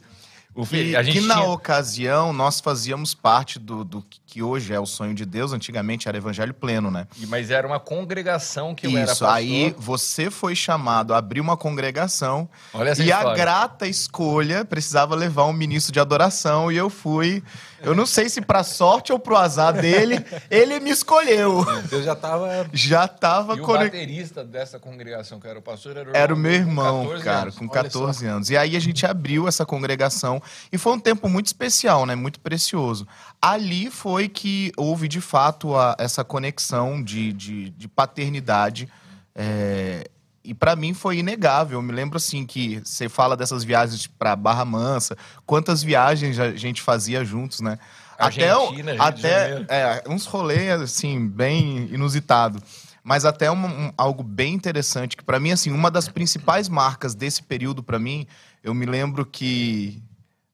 O 0.53 0.67
que, 0.67 0.91
gente 1.03 1.21
que 1.21 1.25
na 1.25 1.37
tinha... 1.37 1.49
ocasião 1.49 2.31
nós 2.31 2.59
fazíamos 2.59 3.15
parte 3.15 3.57
do, 3.57 3.83
do 3.83 4.05
que 4.29 4.43
hoje 4.43 4.71
é 4.71 4.79
o 4.79 4.85
sonho 4.85 5.15
de 5.15 5.25
Deus, 5.25 5.53
antigamente 5.53 6.07
era 6.07 6.15
Evangelho 6.15 6.53
Pleno, 6.53 6.91
né? 6.91 7.07
Mas 7.27 7.49
era 7.49 7.65
uma 7.65 7.79
congregação 7.79 8.75
que 8.75 8.85
eu 8.85 8.91
Isso, 8.91 8.99
era 8.99 9.07
pastor. 9.07 9.27
aí 9.29 9.73
você 9.75 10.29
foi 10.29 10.55
chamado 10.55 11.15
a 11.15 11.17
abrir 11.17 11.41
uma 11.41 11.57
congregação 11.57 12.47
Olha 12.71 12.89
essa 12.91 13.01
e 13.01 13.09
história. 13.09 13.31
a 13.31 13.35
grata 13.35 13.87
escolha 13.87 14.63
precisava 14.63 15.15
levar 15.15 15.45
um 15.45 15.53
ministro 15.53 15.91
de 15.91 15.99
adoração 15.99 16.71
e 16.71 16.77
eu 16.77 16.91
fui. 16.91 17.41
Eu 17.81 17.95
não 17.95 18.05
sei 18.05 18.27
se 18.29 18.41
para 18.41 18.61
sorte 18.61 19.11
ou 19.11 19.17
pro 19.17 19.37
azar 19.37 19.73
dele, 19.73 20.23
ele 20.51 20.79
me 20.79 20.89
escolheu. 20.91 21.65
Eu 21.89 22.03
já 22.03 22.13
tava 22.13 22.69
já 22.73 23.07
tava 23.07 23.55
E 23.55 23.61
o 23.61 23.65
baterista 23.65 24.43
dessa 24.43 24.77
congregação 24.77 25.39
que 25.39 25.47
era 25.47 25.57
o 25.57 25.61
pastor 25.61 25.95
era 25.97 26.11
o, 26.11 26.15
era 26.15 26.33
o 26.33 26.37
meu 26.37 26.51
irmão, 26.51 27.05
com 27.07 27.19
cara, 27.21 27.43
anos. 27.43 27.57
com 27.57 27.67
14 27.67 28.25
anos. 28.27 28.49
E 28.49 28.57
aí 28.57 28.75
a 28.75 28.79
gente 28.79 29.05
abriu 29.05 29.47
essa 29.47 29.65
congregação 29.65 30.41
e 30.71 30.77
foi 30.77 30.93
um 30.93 30.99
tempo 30.99 31.27
muito 31.29 31.47
especial, 31.47 32.05
né? 32.05 32.15
Muito 32.15 32.39
precioso. 32.41 33.07
Ali 33.41 33.89
foi 33.89 34.18
que 34.27 34.71
houve, 34.75 35.07
de 35.07 35.21
fato, 35.21 35.75
a, 35.75 35.95
essa 35.97 36.23
conexão 36.23 37.01
de, 37.01 37.31
de, 37.31 37.69
de 37.69 37.87
paternidade. 37.87 38.89
É, 39.35 40.09
e 40.43 40.53
para 40.53 40.75
mim 40.75 40.93
foi 40.93 41.19
inegável. 41.19 41.77
Eu 41.77 41.81
me 41.81 41.91
lembro 41.91 42.17
assim 42.17 42.45
que 42.45 42.81
você 42.83 43.07
fala 43.07 43.37
dessas 43.37 43.63
viagens 43.63 44.07
para 44.07 44.35
Barra 44.35 44.65
Mansa, 44.65 45.15
quantas 45.45 45.83
viagens 45.83 46.39
a 46.39 46.55
gente 46.55 46.81
fazia 46.81 47.23
juntos, 47.23 47.61
né? 47.61 47.77
Argentina, 48.17 48.95
até, 48.99 49.57
até 49.57 49.65
é, 49.69 50.03
uns 50.07 50.25
rolês 50.25 50.81
assim 50.81 51.25
bem 51.27 51.87
inusitado. 51.91 52.61
Mas 53.01 53.23
até 53.23 53.49
um, 53.49 53.65
um, 53.65 53.93
algo 53.97 54.23
bem 54.23 54.53
interessante 54.53 55.15
que 55.15 55.23
para 55.23 55.39
mim 55.39 55.51
assim, 55.51 55.71
uma 55.71 55.89
das 55.89 56.09
principais 56.09 56.67
marcas 56.67 57.15
desse 57.15 57.41
período 57.41 57.81
para 57.81 57.97
mim, 57.97 58.27
eu 58.61 58.73
me 58.73 58.85
lembro 58.85 59.25
que 59.25 60.03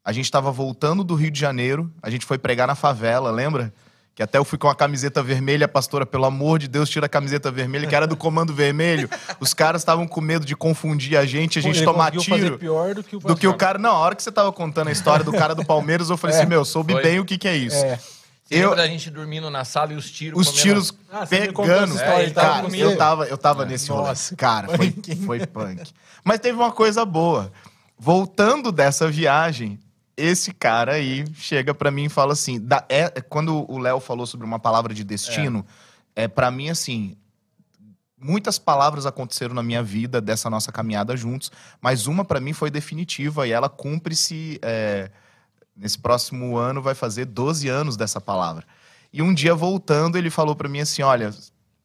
a 0.05 0.11
gente 0.13 0.25
estava 0.25 0.51
voltando 0.51 1.03
do 1.03 1.15
Rio 1.15 1.31
de 1.31 1.39
Janeiro, 1.39 1.91
a 2.01 2.09
gente 2.09 2.25
foi 2.25 2.37
pregar 2.37 2.67
na 2.67 2.75
favela, 2.75 3.31
lembra? 3.31 3.73
que 4.13 4.23
até 4.23 4.37
eu 4.37 4.45
fui 4.45 4.57
com 4.57 4.69
a 4.69 4.73
camiseta 4.75 5.21
vermelha, 5.21 5.65
a 5.65 5.67
pastora, 5.67 6.05
pelo 6.05 6.23
amor 6.23 6.57
de 6.57 6.69
Deus, 6.69 6.89
tira 6.89 7.05
a 7.05 7.09
camiseta 7.09 7.51
vermelha, 7.51 7.85
que 7.85 7.93
era 7.93 8.07
do 8.07 8.15
Comando 8.15 8.53
Vermelho. 8.53 9.09
Os 9.41 9.53
caras 9.53 9.81
estavam 9.81 10.07
com 10.07 10.21
medo 10.21 10.45
de 10.45 10.55
confundir 10.55 11.17
a 11.17 11.25
gente, 11.25 11.59
a 11.59 11.61
gente 11.61 11.79
Ele 11.79 11.85
tomar 11.85 12.11
tiro. 12.11 12.57
pior 12.57 12.95
do 12.95 13.03
que 13.03 13.17
o 13.17 13.19
Do 13.19 13.35
que 13.35 13.45
o 13.45 13.53
cara. 13.57 13.77
Não, 13.77 13.89
a 13.91 13.97
hora 13.99 14.15
que 14.15 14.23
você 14.23 14.31
tava 14.31 14.53
contando 14.53 14.87
a 14.87 14.91
história 14.93 15.25
do 15.25 15.33
cara 15.33 15.53
do 15.53 15.65
Palmeiras, 15.65 16.09
eu 16.09 16.15
falei 16.15 16.33
assim: 16.37 16.45
meu, 16.45 16.63
soube 16.63 16.93
Foi. 16.93 17.03
bem 17.03 17.19
o 17.19 17.25
que, 17.25 17.37
que 17.37 17.45
é 17.45 17.57
isso. 17.57 17.75
É. 17.75 17.97
Você 17.97 18.55
Eu- 18.55 18.69
lembra 18.69 18.75
da 18.83 18.87
gente 18.87 19.09
dormindo 19.09 19.49
na 19.49 19.65
sala 19.65 19.91
e 19.91 19.97
os 19.97 20.09
tiros 20.09 20.39
Os 20.39 20.47
comendo- 20.47 20.61
tiros 20.63 20.93
Ah, 21.11 21.25
pegando. 21.27 21.95
tava 21.97 22.31
cara, 22.33 22.61
comigo. 22.63 22.83
eu 22.91 22.97
tava, 22.97 23.25
eu 23.25 23.37
tava 23.37 23.65
nesse 23.65 23.91
rolê. 23.91 24.07
Nossa, 24.07 24.33
Cara, 24.37 24.69
foi, 24.77 24.95
foi 25.25 25.45
punk. 25.45 25.91
Mas 26.23 26.39
teve 26.39 26.57
uma 26.57 26.71
coisa 26.71 27.03
boa. 27.03 27.51
Voltando 27.99 28.71
dessa 28.71 29.09
viagem, 29.09 29.77
esse 30.17 30.53
cara 30.53 30.93
aí 30.93 31.25
chega 31.35 31.73
pra 31.73 31.91
mim 31.91 32.05
e 32.05 32.09
fala 32.09 32.33
assim: 32.33 32.59
da- 32.59 32.85
é, 32.89 33.11
é- 33.15 33.21
quando 33.21 33.69
o 33.71 33.77
Léo 33.77 33.99
falou 33.99 34.25
sobre 34.25 34.45
uma 34.45 34.59
palavra 34.59 34.93
de 34.93 35.03
destino, 35.03 35.65
é, 36.15 36.27
para 36.27 36.49
mim 36.51 36.69
assim. 36.69 37.15
Muitas 38.17 38.57
palavras 38.57 39.05
aconteceram 39.05 39.53
na 39.53 39.61
minha 39.61 39.83
vida 39.83 40.19
dessa 40.21 40.49
nossa 40.49 40.71
caminhada 40.71 41.15
juntos, 41.17 41.51
mas 41.81 42.07
uma 42.07 42.23
pra 42.23 42.39
mim 42.39 42.53
foi 42.53 42.71
definitiva 42.71 43.45
e 43.45 43.51
ela 43.51 43.67
cumpre-se 43.69 44.57
é, 44.63 45.11
nesse 45.75 45.99
próximo 45.99 46.55
ano 46.57 46.81
vai 46.81 46.95
fazer 46.95 47.25
12 47.25 47.67
anos 47.67 47.97
dessa 47.97 48.19
palavra. 48.21 48.65
E 49.11 49.21
um 49.21 49.33
dia 49.33 49.53
voltando, 49.53 50.17
ele 50.17 50.29
falou 50.29 50.55
pra 50.55 50.69
mim 50.69 50.79
assim: 50.79 51.01
"Olha, 51.03 51.35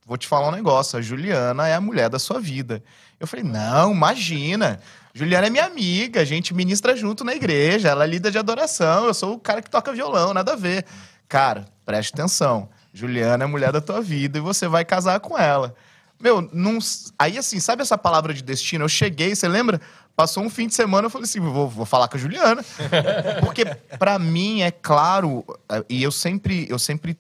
vou 0.07 0.17
te 0.17 0.27
falar 0.29 0.49
um 0.49 0.53
negócio, 0.53 0.99
a 0.99 1.03
Juliana 1.03 1.67
é 1.69 1.75
a 1.75 1.81
mulher 1.81 2.09
da 2.09 2.19
sua 2.19 2.41
vida". 2.41 2.83
Eu 3.19 3.27
falei: 3.27 3.45
"Não, 3.45 3.93
imagina. 3.93 4.81
Juliana 5.13 5.49
é 5.49 5.51
minha 5.51 5.65
amiga, 5.65 6.21
a 6.21 6.25
gente 6.25 6.55
ministra 6.55 6.97
junto 6.97 7.25
na 7.25 7.35
igreja, 7.35 7.89
ela 7.89 8.05
é 8.05 8.07
líder 8.07 8.31
de 8.31 8.39
adoração, 8.39 9.07
eu 9.07 9.15
sou 9.15 9.35
o 9.35 9.39
cara 9.39 9.61
que 9.61 9.71
toca 9.71 9.93
violão, 9.93 10.33
nada 10.33 10.53
a 10.53 10.57
ver". 10.57 10.85
Cara, 11.29 11.67
preste 11.85 12.13
atenção. 12.13 12.69
Juliana 12.93 13.45
é 13.45 13.47
a 13.47 13.49
mulher 13.49 13.73
da 13.73 13.81
tua 13.81 14.01
vida 14.01 14.39
e 14.39 14.41
você 14.41 14.67
vai 14.67 14.85
casar 14.85 15.21
com 15.21 15.39
ela. 15.39 15.75
Meu, 16.21 16.49
não... 16.53 16.79
aí 17.19 17.39
assim, 17.39 17.59
sabe 17.61 17.83
essa 17.83 17.97
palavra 17.97 18.35
de 18.35 18.43
destino? 18.43 18.85
Eu 18.85 18.89
cheguei, 18.89 19.35
você 19.35 19.49
lembra? 19.49 19.81
Passou 20.15 20.43
um 20.43 20.51
fim 20.51 20.67
de 20.67 20.75
semana, 20.75 21.07
eu 21.07 21.11
falei 21.11 21.25
assim, 21.25 21.41
vou, 21.41 21.69
vou 21.69 21.87
falar 21.87 22.09
com 22.09 22.17
a 22.17 22.21
Juliana. 22.21 22.63
Porque 23.41 23.65
pra 23.99 24.19
mim 24.19 24.61
é 24.63 24.71
claro, 24.71 25.45
e 25.89 26.03
eu 26.03 26.13
sempre, 26.13 26.67
eu 26.69 26.79
sempre 26.79 27.17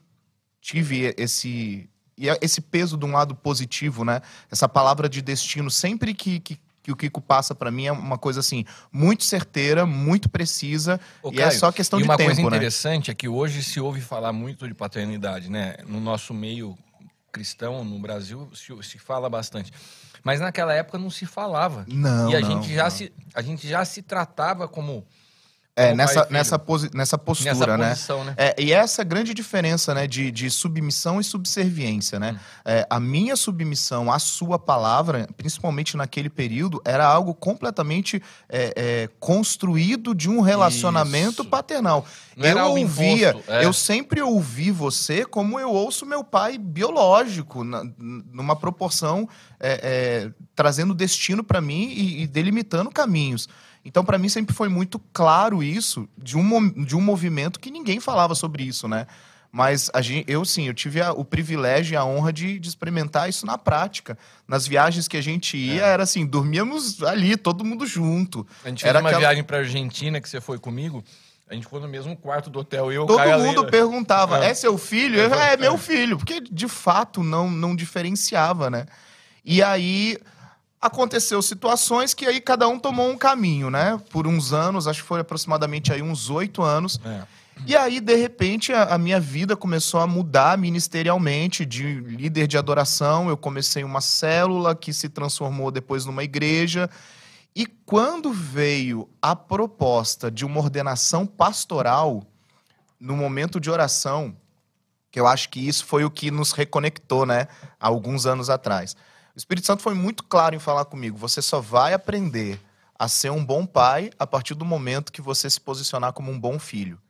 tive 0.61 1.15
esse 1.17 1.89
é 2.29 2.39
esse 2.43 2.61
peso 2.61 2.99
de 2.99 3.07
um 3.07 3.13
lado 3.13 3.35
positivo, 3.35 4.05
né? 4.05 4.21
Essa 4.51 4.69
palavra 4.69 5.09
de 5.09 5.23
destino, 5.23 5.71
sempre 5.71 6.13
que, 6.13 6.41
que, 6.41 6.59
que 6.83 6.91
o 6.91 6.97
Kiko 6.97 7.21
passa 7.21 7.55
pra 7.55 7.71
mim 7.71 7.87
é 7.87 7.93
uma 7.93 8.19
coisa 8.19 8.41
assim, 8.41 8.65
muito 8.91 9.25
certeira, 9.25 9.85
muito 9.85 10.29
precisa, 10.29 11.01
Ô, 11.23 11.31
e 11.31 11.41
é 11.41 11.45
Caio, 11.45 11.59
só 11.59 11.71
questão 11.73 11.99
e 11.99 12.03
de 12.03 12.09
uma 12.09 12.17
tempo, 12.17 12.29
coisa 12.29 12.43
né? 12.43 12.47
interessante 12.49 13.11
é 13.11 13.15
que 13.15 13.29
hoje 13.29 13.63
se 13.63 13.81
ouve 13.81 14.01
falar 14.01 14.33
muito 14.33 14.67
de 14.67 14.75
paternidade, 14.75 15.51
né? 15.51 15.77
No 15.87 16.01
nosso 16.01 16.33
meio 16.33 16.77
cristão, 17.31 17.85
no 17.85 17.99
Brasil, 17.99 18.51
se, 18.55 18.73
se 18.83 18.99
fala 18.99 19.29
bastante. 19.29 19.73
Mas 20.23 20.41
naquela 20.41 20.75
época 20.75 20.99
não 20.99 21.11
se 21.11 21.25
falava. 21.25 21.85
Não, 21.89 22.31
e 22.31 22.37
a 22.37 22.41
não, 22.41 22.51
gente 22.51 22.75
já 22.75 22.85
não. 22.85 22.91
se 22.91 23.13
a 23.35 23.43
gente 23.43 23.67
já 23.67 23.85
se 23.85 24.03
tratava 24.03 24.69
como 24.69 25.07
É, 25.81 25.95
nessa, 25.95 26.27
nessa, 26.31 26.59
posi 26.59 26.91
nessa 26.95 27.17
postura, 27.19 27.53
nessa 27.55 27.77
né? 27.77 27.89
posição, 27.91 28.25
né? 28.25 28.35
É, 28.37 28.55
e 28.59 28.73
essa 28.73 29.03
grande 29.05 29.33
diferença, 29.35 29.95
né, 29.95 30.07
de, 30.07 30.31
de 30.31 30.51
submissão 30.51 31.21
e 31.21 31.25
subserviência, 31.25 32.19
Hum. 32.19 32.21
né? 32.21 32.41
É, 32.65 32.87
a 32.91 33.01
minha 33.01 33.37
submissão 33.37 34.13
à 34.13 34.19
sua 34.19 34.59
palavra, 34.59 35.29
principalmente 35.37 35.97
naquele 35.97 36.29
período, 36.29 36.81
era 36.85 37.07
algo 37.07 37.35
completamente 37.35 38.23
é, 38.49 38.73
é, 38.77 39.09
construído 39.19 40.15
de 40.15 40.29
um 40.29 40.41
relacionamento 40.41 41.43
Isso. 41.43 41.51
paternal. 41.51 42.05
Não 42.37 42.47
eu 42.49 42.59
ouvia, 42.71 43.31
imposto, 43.31 43.53
é. 43.53 43.65
eu 43.65 43.73
sempre 43.73 44.23
ouvi 44.23 44.71
você 44.71 45.25
como 45.25 45.59
eu 45.61 45.71
ouço 45.71 46.07
meu 46.07 46.23
pai 46.25 46.57
biológico, 46.59 47.65
na- 47.65 47.85
numa 47.99 48.57
proporção 48.57 49.29
é, 49.59 49.81
é, 49.83 50.31
trazendo 50.55 50.95
destino 50.95 51.45
para 51.45 51.61
mim 51.61 51.89
e, 51.91 52.23
e 52.23 52.27
delimitando 52.27 52.91
caminhos. 52.91 53.49
Então, 53.85 54.05
para 54.05 54.19
mim, 54.19 54.29
sempre 54.29 54.55
foi 54.55 54.69
muito 54.69 54.99
claro 55.13 55.63
isso 55.63 56.09
de 56.19 56.37
um, 56.37 56.71
de 56.85 56.95
um 56.95 57.01
movimento 57.01 57.59
que 57.59 57.71
ninguém 57.71 57.99
falava 58.01 58.35
sobre 58.35 58.63
isso, 58.63 58.87
né? 58.87 59.07
Mas 59.53 59.91
a 59.93 60.01
gente, 60.01 60.31
eu 60.31 60.45
sim, 60.45 60.69
eu 60.69 60.75
tive 60.75 61.01
a- 61.01 61.13
o 61.13 61.25
privilégio 61.25 61.95
e 61.95 61.97
a 61.97 62.05
honra 62.05 62.33
de, 62.33 62.59
de 62.61 62.69
experimentar 62.69 63.29
isso 63.29 63.45
na 63.45 63.59
prática. 63.59 64.17
Nas 64.47 64.65
viagens 64.67 65.09
que 65.09 65.17
a 65.17 65.21
gente 65.23 65.57
ia, 65.57 65.83
era 65.85 66.05
assim, 66.05 66.25
dormíamos 66.25 67.03
ali, 67.03 67.37
todo 67.37 67.65
mundo 67.65 67.85
junto. 67.85 68.47
A 68.65 68.69
gente 68.69 68.83
fez 68.83 68.89
Era 68.91 69.01
uma 69.01 69.09
aquela- 69.09 69.21
viagem 69.21 69.43
pra 69.43 69.59
Argentina 69.59 70.21
que 70.21 70.29
você 70.29 70.41
foi 70.41 70.59
comigo. 70.59 71.03
A 71.49 71.55
gente 71.55 71.65
ficou 71.65 71.81
no 71.81 71.89
mesmo 71.89 72.17
quarto 72.17 72.49
do 72.49 72.61
hotel. 72.61 72.93
Eu, 72.93 73.07
Todo 73.07 73.17
Caio 73.17 73.41
mundo 73.43 73.67
perguntava, 73.67 74.45
É. 74.45 74.51
é 74.51 74.55
seu 74.55 74.79
filho? 74.79 75.19
Eu, 75.19 75.35
é 75.35 75.57
meu 75.57 75.77
filho, 75.77 76.17
porque 76.17 76.41
de 76.41 76.69
fato 76.69 77.25
não, 77.25 77.51
não 77.51 77.75
diferenciava, 77.75 78.71
né? 78.71 78.87
E 79.45 79.61
aí 79.61 80.17
aconteceu 80.81 81.43
situações 81.43 82.15
que 82.15 82.25
aí 82.27 82.41
cada 82.41 82.67
um 82.67 82.79
tomou 82.79 83.11
um 83.11 83.19
caminho, 83.19 83.71
né? 83.71 84.01
Por 84.11 84.27
uns 84.27 84.53
anos, 84.53 84.89
acho 84.89 85.03
que 85.03 85.09
foi 85.09 85.21
aproximadamente 85.21 85.93
aí 85.93 86.01
uns 86.01 86.31
oito 86.31 86.63
anos. 86.63 86.99
É. 87.05 87.23
E 87.67 87.77
aí, 87.77 88.01
de 88.01 88.15
repente, 88.15 88.73
a, 88.73 88.95
a 88.95 88.99
minha 88.99 89.21
vida 89.21 89.55
começou 89.55 90.01
a 90.01 90.07
mudar 90.07 90.57
ministerialmente, 90.57 91.67
de 91.67 92.01
líder 92.01 92.47
de 92.47 92.57
adoração. 92.57 93.29
Eu 93.29 93.37
comecei 93.37 93.85
uma 93.85 94.01
célula 94.01 94.75
que 94.75 94.93
se 94.93 95.09
transformou 95.09 95.71
depois 95.71 96.07
numa 96.07 96.25
igreja. 96.25 96.89
E 97.55 97.67
quando 97.67 98.33
veio 98.33 99.09
a 99.21 99.37
proposta 99.37 100.31
de 100.31 100.47
uma 100.47 100.61
ordenação 100.61 101.27
pastoral, 101.27 102.25
no 102.99 103.17
momento 103.17 103.61
de 103.61 103.71
oração, 103.71 104.35
que 105.11 105.21
eu 105.21 105.27
acho 105.27 105.49
que 105.49 105.67
isso 105.67 105.85
foi 105.85 106.05
o 106.05 106.11
que 106.11 106.31
nos 106.31 106.53
reconectou, 106.53 107.27
né, 107.27 107.49
há 107.79 107.89
alguns 107.89 108.25
anos 108.25 108.49
atrás. 108.49 108.97
O 109.35 109.39
Espírito 109.39 109.67
Santo 109.67 109.83
foi 109.83 109.95
muito 109.95 110.25
claro 110.25 110.55
em 110.55 110.59
falar 110.59 110.85
comigo: 110.85 111.17
você 111.17 111.41
só 111.41 111.61
vai 111.61 111.93
aprender 111.95 112.61
a 112.99 113.09
ser 113.09 113.31
um 113.31 113.45
bom 113.45 113.65
pai 113.65 114.11
a 114.19 114.27
partir 114.27 114.55
do 114.55 114.65
momento 114.65 115.13
que 115.13 115.23
você 115.23 115.49
se 115.49 115.61
posicionar 115.61 116.13
como 116.13 116.31
um 116.31 116.39
bom 116.39 116.59
filho. 116.59 117.01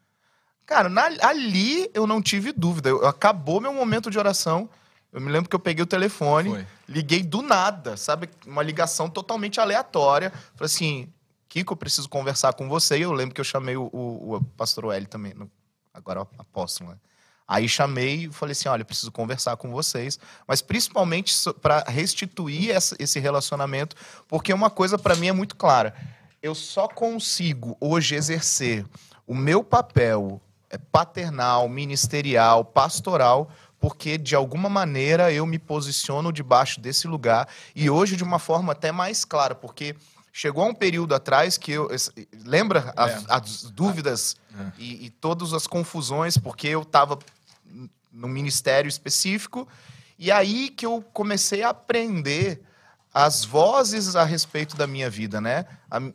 Cara, 0.64 0.88
na- 0.88 1.10
ali 1.22 1.90
eu 1.92 2.06
não 2.06 2.22
tive 2.22 2.52
dúvida. 2.52 2.88
Eu- 2.88 3.06
acabou 3.06 3.60
meu 3.60 3.72
momento 3.74 4.10
de 4.10 4.18
oração. 4.18 4.68
Eu 5.12 5.20
me 5.20 5.28
lembro 5.32 5.50
que 5.50 5.56
eu 5.56 5.60
peguei 5.60 5.82
o 5.82 5.86
telefone, 5.86 6.50
Foi. 6.50 6.66
liguei 6.88 7.24
do 7.24 7.42
nada, 7.42 7.96
sabe? 7.96 8.30
Uma 8.46 8.62
ligação 8.62 9.10
totalmente 9.10 9.58
aleatória. 9.60 10.30
Falei 10.54 10.66
assim, 10.66 11.12
Kiko, 11.48 11.72
eu 11.72 11.76
preciso 11.76 12.08
conversar 12.08 12.52
com 12.52 12.68
você. 12.68 12.98
E 12.98 13.02
eu 13.02 13.10
lembro 13.12 13.34
que 13.34 13.40
eu 13.40 13.44
chamei 13.44 13.76
o, 13.76 13.90
o, 13.92 14.36
o 14.36 14.44
pastor 14.56 14.94
L 14.94 15.04
também, 15.06 15.34
no- 15.34 15.50
agora 15.92 16.20
apóstolo, 16.38 16.90
né? 16.90 16.96
Aí 17.53 17.68
chamei 17.68 18.26
e 18.26 18.32
falei 18.32 18.53
assim, 18.53 18.68
olha, 18.68 18.84
preciso 18.84 19.11
conversar 19.11 19.57
com 19.57 19.72
vocês, 19.72 20.20
mas 20.46 20.62
principalmente 20.62 21.34
para 21.61 21.80
restituir 21.88 22.70
essa- 22.70 22.94
esse 22.96 23.18
relacionamento, 23.18 23.96
porque 24.28 24.52
uma 24.55 24.70
coisa 24.70 24.97
para 24.97 25.16
mim 25.16 25.27
é 25.27 25.32
muito 25.32 25.56
clara. 25.56 25.93
Eu 26.40 26.55
só 26.55 26.86
consigo 26.86 27.77
hoje 27.81 28.14
exercer 28.14 28.86
o 29.27 29.35
meu 29.35 29.64
papel 29.64 30.40
é, 30.70 30.78
paternal, 30.78 31.68
ministerial, 31.68 32.64
pastoral, 32.64 33.51
porque 33.81 34.16
de 34.16 34.36
alguma 34.36 34.68
maneira 34.68 35.32
eu 35.32 35.44
me 35.44 35.59
posiciono 35.59 36.32
debaixo 36.32 36.81
desse 36.81 37.09
lugar 37.09 37.48
e 37.74 37.90
hoje 37.90 38.14
de 38.14 38.22
uma 38.22 38.39
forma 38.39 38.70
até 38.72 38.93
mais 38.93 39.24
clara, 39.24 39.56
porque 39.56 39.97
chegou 40.32 40.64
um 40.68 40.72
período 40.74 41.12
atrás 41.16 41.59
que 41.59 41.72
eu 41.72 41.89
lembra 42.44 42.93
as, 42.97 43.24
É. 43.24 43.27
as 43.28 43.62
dúvidas 43.64 44.36
e, 44.78 45.06
e 45.06 45.10
todas 45.10 45.52
as 45.52 45.66
confusões, 45.66 46.36
porque 46.39 46.68
eu 46.68 46.82
estava 46.82 47.18
num 48.12 48.28
ministério 48.28 48.89
específico 48.89 49.66
e 50.19 50.31
aí 50.31 50.69
que 50.69 50.85
eu 50.85 51.03
comecei 51.12 51.62
a 51.62 51.70
aprender 51.70 52.61
as 53.12 53.45
vozes 53.45 54.15
a 54.15 54.23
respeito 54.23 54.77
da 54.77 54.87
minha 54.87 55.11
vida, 55.11 55.41
né? 55.41 55.65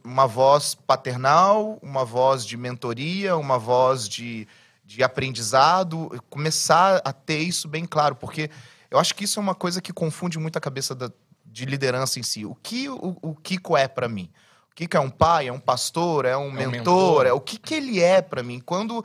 Uma 0.04 0.26
voz 0.28 0.76
paternal, 0.76 1.78
uma 1.82 2.06
voz 2.06 2.46
de 2.46 2.56
mentoria, 2.56 3.36
uma 3.36 3.58
voz 3.60 4.08
de, 4.08 4.48
de 4.86 5.04
aprendizado, 5.04 6.10
começar 6.30 7.02
a 7.04 7.12
ter 7.12 7.40
isso 7.40 7.68
bem 7.68 7.86
claro, 7.86 8.16
porque 8.16 8.50
eu 8.90 8.98
acho 8.98 9.14
que 9.14 9.26
isso 9.26 9.40
é 9.40 9.44
uma 9.44 9.56
coisa 9.56 9.82
que 9.82 9.92
confunde 9.92 10.40
muito 10.40 10.58
a 10.58 10.62
cabeça 10.62 10.96
da- 10.96 11.12
de 11.46 11.66
liderança 11.66 12.20
em 12.20 12.24
si. 12.24 12.46
O 12.46 12.56
que 12.56 12.88
o, 12.90 13.18
o 13.22 13.36
Kiko 13.36 13.76
é 13.76 13.88
para 13.88 14.08
mim? 14.08 14.30
O 14.72 14.76
Kiko 14.76 14.96
é 14.96 15.00
um 15.00 15.10
pai, 15.10 15.48
é 15.48 15.52
um 15.54 15.60
pastor, 15.60 16.26
é 16.26 16.38
um 16.38 16.52
mentor, 16.52 16.72
mentor. 16.72 17.26
é 17.26 17.34
o 17.34 17.42
que, 17.42 17.58
que 17.58 17.74
ele 17.74 18.02
é 18.02 18.22
para 18.22 18.42
mim? 18.44 18.60
Quando 18.60 19.04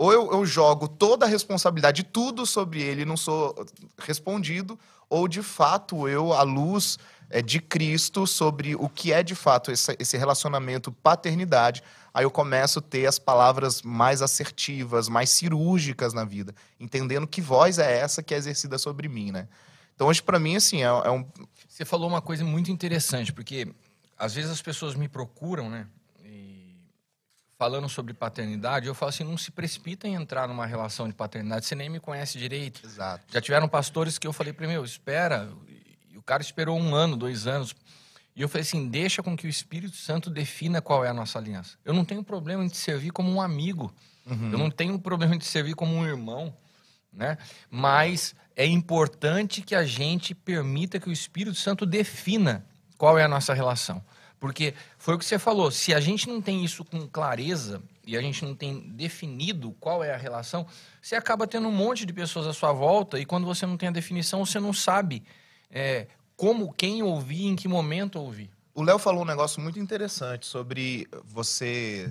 ou 0.00 0.14
eu, 0.14 0.32
eu 0.32 0.46
jogo 0.46 0.88
toda 0.88 1.26
a 1.26 1.28
responsabilidade, 1.28 2.02
tudo 2.02 2.46
sobre 2.46 2.80
ele, 2.80 3.04
não 3.04 3.18
sou 3.18 3.54
respondido, 3.98 4.78
ou 5.10 5.28
de 5.28 5.42
fato 5.42 6.08
eu, 6.08 6.32
à 6.32 6.40
luz 6.40 6.98
é, 7.28 7.42
de 7.42 7.60
Cristo, 7.60 8.26
sobre 8.26 8.74
o 8.74 8.88
que 8.88 9.12
é 9.12 9.22
de 9.22 9.34
fato 9.34 9.70
esse, 9.70 9.94
esse 9.98 10.16
relacionamento 10.16 10.90
paternidade, 10.90 11.82
aí 12.14 12.24
eu 12.24 12.30
começo 12.30 12.78
a 12.78 12.82
ter 12.82 13.04
as 13.04 13.18
palavras 13.18 13.82
mais 13.82 14.22
assertivas, 14.22 15.06
mais 15.06 15.28
cirúrgicas 15.28 16.14
na 16.14 16.24
vida, 16.24 16.54
entendendo 16.80 17.26
que 17.26 17.42
voz 17.42 17.78
é 17.78 17.98
essa 17.98 18.22
que 18.22 18.32
é 18.32 18.38
exercida 18.38 18.78
sobre 18.78 19.06
mim, 19.06 19.30
né? 19.30 19.48
Então 19.94 20.08
hoje 20.08 20.22
para 20.22 20.38
mim 20.38 20.56
assim 20.56 20.82
é, 20.82 20.86
é 20.86 21.10
um 21.10 21.26
Você 21.68 21.84
falou 21.84 22.08
uma 22.08 22.22
coisa 22.22 22.42
muito 22.42 22.72
interessante, 22.72 23.34
porque 23.34 23.68
às 24.18 24.34
vezes 24.34 24.50
as 24.50 24.62
pessoas 24.62 24.94
me 24.94 25.10
procuram, 25.10 25.68
né? 25.68 25.86
Falando 27.60 27.90
sobre 27.90 28.14
paternidade, 28.14 28.86
eu 28.86 28.94
falo 28.94 29.10
assim, 29.10 29.22
não 29.22 29.36
se 29.36 29.50
precipita 29.50 30.08
em 30.08 30.14
entrar 30.14 30.48
numa 30.48 30.64
relação 30.64 31.06
de 31.06 31.12
paternidade, 31.12 31.66
você 31.66 31.74
nem 31.74 31.90
me 31.90 32.00
conhece 32.00 32.38
direito. 32.38 32.80
Exato. 32.82 33.22
Já 33.30 33.38
tiveram 33.38 33.68
pastores 33.68 34.16
que 34.16 34.26
eu 34.26 34.32
falei 34.32 34.50
para 34.50 34.66
meu, 34.66 34.82
espera, 34.82 35.46
e 36.08 36.16
o 36.16 36.22
cara 36.22 36.40
esperou 36.40 36.80
um 36.80 36.94
ano, 36.94 37.18
dois 37.18 37.46
anos, 37.46 37.76
e 38.34 38.40
eu 38.40 38.48
falei 38.48 38.62
assim, 38.62 38.88
deixa 38.88 39.22
com 39.22 39.36
que 39.36 39.46
o 39.46 39.50
Espírito 39.50 39.94
Santo 39.94 40.30
defina 40.30 40.80
qual 40.80 41.04
é 41.04 41.10
a 41.10 41.12
nossa 41.12 41.38
aliança. 41.38 41.76
Eu 41.84 41.92
não 41.92 42.02
tenho 42.02 42.24
problema 42.24 42.64
em 42.64 42.68
te 42.68 42.78
servir 42.78 43.10
como 43.10 43.30
um 43.30 43.42
amigo, 43.42 43.94
eu 44.26 44.56
não 44.56 44.70
tenho 44.70 44.98
problema 44.98 45.34
em 45.34 45.38
te 45.38 45.44
servir 45.44 45.74
como 45.74 45.94
um 45.94 46.06
irmão, 46.06 46.56
né? 47.12 47.36
Mas 47.70 48.34
é 48.56 48.64
importante 48.64 49.60
que 49.60 49.74
a 49.74 49.84
gente 49.84 50.34
permita 50.34 50.98
que 50.98 51.10
o 51.10 51.12
Espírito 51.12 51.58
Santo 51.58 51.84
defina 51.84 52.64
qual 52.96 53.18
é 53.18 53.24
a 53.24 53.28
nossa 53.28 53.52
relação. 53.52 54.02
Porque 54.40 54.74
foi 54.96 55.14
o 55.14 55.18
que 55.18 55.24
você 55.24 55.38
falou, 55.38 55.70
se 55.70 55.92
a 55.92 56.00
gente 56.00 56.26
não 56.26 56.40
tem 56.40 56.64
isso 56.64 56.82
com 56.82 57.06
clareza 57.06 57.82
e 58.06 58.16
a 58.16 58.22
gente 58.22 58.42
não 58.42 58.54
tem 58.54 58.80
definido 58.88 59.76
qual 59.78 60.02
é 60.02 60.14
a 60.14 60.16
relação, 60.16 60.66
você 61.00 61.14
acaba 61.14 61.46
tendo 61.46 61.68
um 61.68 61.72
monte 61.72 62.06
de 62.06 62.12
pessoas 62.12 62.46
à 62.46 62.54
sua 62.54 62.72
volta 62.72 63.20
e 63.20 63.26
quando 63.26 63.44
você 63.44 63.66
não 63.66 63.76
tem 63.76 63.90
a 63.90 63.92
definição, 63.92 64.44
você 64.44 64.58
não 64.58 64.72
sabe 64.72 65.22
é, 65.70 66.06
como, 66.36 66.72
quem 66.72 67.02
ouvir, 67.02 67.44
em 67.44 67.54
que 67.54 67.68
momento 67.68 68.18
ouvir. 68.18 68.50
O 68.74 68.82
Léo 68.82 68.98
falou 68.98 69.22
um 69.22 69.26
negócio 69.26 69.60
muito 69.60 69.78
interessante 69.78 70.46
sobre 70.46 71.06
você 71.22 72.10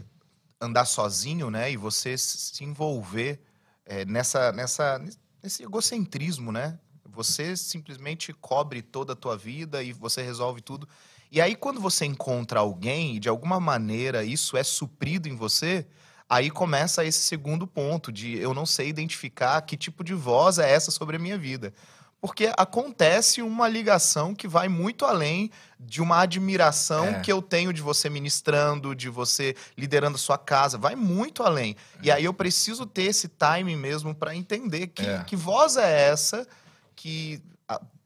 andar 0.62 0.86
sozinho, 0.86 1.50
né? 1.50 1.72
E 1.72 1.78
você 1.78 2.16
se 2.16 2.64
envolver 2.64 3.42
é, 3.86 4.06
nessa, 4.06 4.52
nessa, 4.52 5.04
nesse 5.42 5.64
egocentrismo, 5.64 6.52
né? 6.52 6.78
Você 7.06 7.58
simplesmente 7.58 8.32
cobre 8.34 8.84
toda 8.84 9.14
a 9.14 9.16
tua 9.16 9.36
vida 9.36 9.82
e 9.82 9.92
você 9.92 10.22
resolve 10.22 10.62
tudo. 10.62 10.88
E 11.32 11.40
aí, 11.40 11.56
quando 11.56 11.80
você 11.80 12.06
encontra 12.06 12.60
alguém 12.60 13.16
e 13.16 13.20
de 13.20 13.30
alguma 13.30 13.60
maneira 13.60 14.24
isso 14.24 14.58
é 14.58 14.64
suprido 14.64 15.28
em 15.30 15.36
você, 15.36 15.86
aí 16.28 16.50
começa 16.50 17.06
esse 17.06 17.20
segundo 17.20 17.68
ponto 17.68 18.12
de 18.12 18.38
eu 18.38 18.54
não 18.54 18.66
sei 18.66 18.88
identificar 18.90 19.62
que 19.62 19.78
tipo 19.78 20.04
de 20.04 20.14
voz 20.14 20.58
é 20.58 20.72
essa 20.72 20.90
sobre 20.92 21.16
a 21.18 21.20
minha 21.20 21.38
vida. 21.38 21.74
Porque 22.22 22.52
acontece 22.58 23.42
uma 23.42 23.66
ligação 23.70 24.36
que 24.36 24.46
vai 24.46 24.68
muito 24.68 25.06
além 25.06 25.50
de 25.80 26.02
uma 26.02 26.20
admiração 26.20 27.06
É. 27.06 27.20
que 27.22 27.32
eu 27.32 27.42
tenho 27.42 27.72
de 27.72 27.82
você 27.82 28.10
ministrando, 28.10 28.94
de 28.94 29.08
você 29.08 29.56
liderando 29.78 30.16
a 30.16 30.20
sua 30.20 30.38
casa. 30.38 30.78
Vai 30.78 30.96
muito 30.96 31.44
além. 31.44 31.78
E 32.04 32.12
aí 32.12 32.26
eu 32.26 32.34
preciso 32.34 32.86
ter 32.86 33.04
esse 33.04 33.30
time 33.30 33.74
mesmo 33.76 34.14
para 34.14 34.36
entender 34.36 34.88
que, 34.88 35.06
É. 35.06 35.24
que 35.24 35.36
voz 35.38 35.78
é 35.78 36.10
essa 36.10 36.46
que 36.94 37.42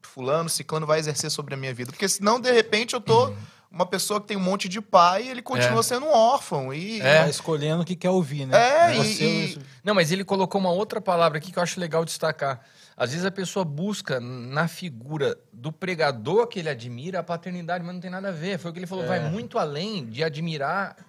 fulano, 0.06 0.48
ciclano 0.48 0.86
vai 0.86 0.98
exercer 0.98 1.30
sobre 1.30 1.54
a 1.54 1.56
minha 1.56 1.72
vida. 1.74 1.90
Porque 1.92 2.08
senão, 2.08 2.40
de 2.40 2.50
repente, 2.52 2.94
eu 2.94 3.00
tô 3.00 3.32
uma 3.70 3.84
pessoa 3.86 4.20
que 4.20 4.28
tem 4.28 4.36
um 4.36 4.40
monte 4.40 4.68
de 4.68 4.80
pai 4.80 5.24
e 5.24 5.28
ele 5.30 5.42
continua 5.42 5.80
É. 5.80 5.82
sendo 5.82 6.06
um 6.06 6.12
órfão. 6.12 6.72
E, 6.72 7.00
É. 7.00 7.28
Escolhendo 7.28 7.82
o 7.82 7.84
que 7.84 7.96
quer 7.96 8.10
ouvir, 8.10 8.46
né? 8.46 8.56
É, 8.56 8.94
Você- 8.94 9.24
e- 9.24 9.58
Não, 9.82 9.94
mas 9.94 10.12
ele 10.12 10.24
colocou 10.24 10.60
uma 10.60 10.70
outra 10.70 11.00
palavra 11.00 11.38
aqui 11.38 11.50
que 11.50 11.58
eu 11.58 11.62
acho 11.62 11.80
legal 11.80 12.04
destacar. 12.04 12.60
Às 12.96 13.10
vezes 13.10 13.26
a 13.26 13.30
pessoa 13.32 13.64
busca 13.64 14.20
na 14.20 14.68
figura 14.68 15.36
do 15.52 15.72
pregador 15.72 16.46
que 16.46 16.60
ele 16.60 16.68
admira 16.68 17.18
a 17.18 17.22
paternidade, 17.24 17.82
mas 17.84 17.92
não 17.92 18.00
tem 18.00 18.10
nada 18.10 18.28
a 18.28 18.32
ver. 18.32 18.56
Foi 18.58 18.70
o 18.70 18.74
que 18.74 18.78
ele 18.78 18.86
falou, 18.86 19.04
vai 19.04 19.18
muito 19.28 19.58
além 19.58 20.06
de 20.06 20.22
admirar 20.22 20.96
a 20.96 21.04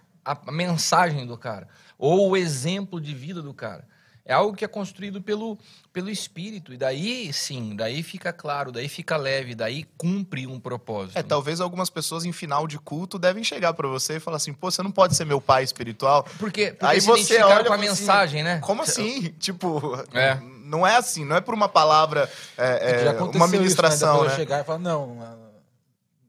a 0.48 0.52
mensagem 0.52 1.24
do 1.28 1.38
cara 1.38 1.68
ou 2.00 2.32
o 2.32 2.36
exemplo 2.36 3.00
de 3.00 3.14
vida 3.14 3.44
do 3.44 3.54
cara. 3.54 3.88
É 4.28 4.34
algo 4.34 4.58
que 4.58 4.66
é 4.66 4.68
construído 4.68 5.22
pelo, 5.22 5.56
pelo 5.94 6.10
espírito. 6.10 6.74
E 6.74 6.78
daí, 6.78 7.32
sim, 7.32 7.76
daí 7.76 8.02
fica 8.02 8.34
claro, 8.34 8.72
daí 8.72 8.90
fica 8.90 9.16
leve, 9.18 9.54
daí 9.54 9.86
cumpre 9.98 10.48
um 10.48 10.60
propósito. 10.60 11.16
É, 11.20 11.22
talvez 11.22 11.62
algumas 11.62 11.92
pessoas 11.92 12.26
em 12.26 12.32
final 12.32 12.66
de 12.66 12.80
culto 12.80 13.20
devem 13.20 13.44
chegar 13.44 13.74
pra 13.76 13.88
você 13.88 14.16
e 14.16 14.20
falar 14.20 14.38
assim: 14.38 14.52
pô, 14.52 14.72
você 14.72 14.82
não 14.82 14.90
pode 14.92 15.16
ser 15.16 15.26
meu 15.26 15.40
pai 15.40 15.64
espiritual. 15.64 16.24
Porque, 16.40 16.72
porque 16.72 16.86
Aí 16.86 17.00
se 17.00 17.06
você 17.06 17.36
identificaram 17.36 17.56
olha 17.56 17.66
com 17.66 17.74
a 17.74 17.76
assim, 17.76 17.86
mensagem, 17.86 18.44
né? 18.44 18.60
Como 18.62 18.82
assim? 18.82 19.30
tipo, 19.40 19.80
É. 20.12 20.40
não 20.64 20.88
é 20.88 20.96
assim, 20.96 21.24
não 21.24 21.36
é 21.36 21.42
por 21.42 21.54
uma 21.54 21.70
palavra, 21.70 22.28
é, 22.58 22.96
é, 23.02 23.04
Já 23.04 23.12
aconteceu 23.12 23.40
uma 23.42 23.46
isso, 23.46 23.58
ministração, 23.58 24.08
né? 24.08 24.14
Né? 24.16 24.24
pessoa 24.30 24.40
chegar 24.40 24.62
e 24.62 24.64
falar, 24.64 24.80
não, 24.80 25.20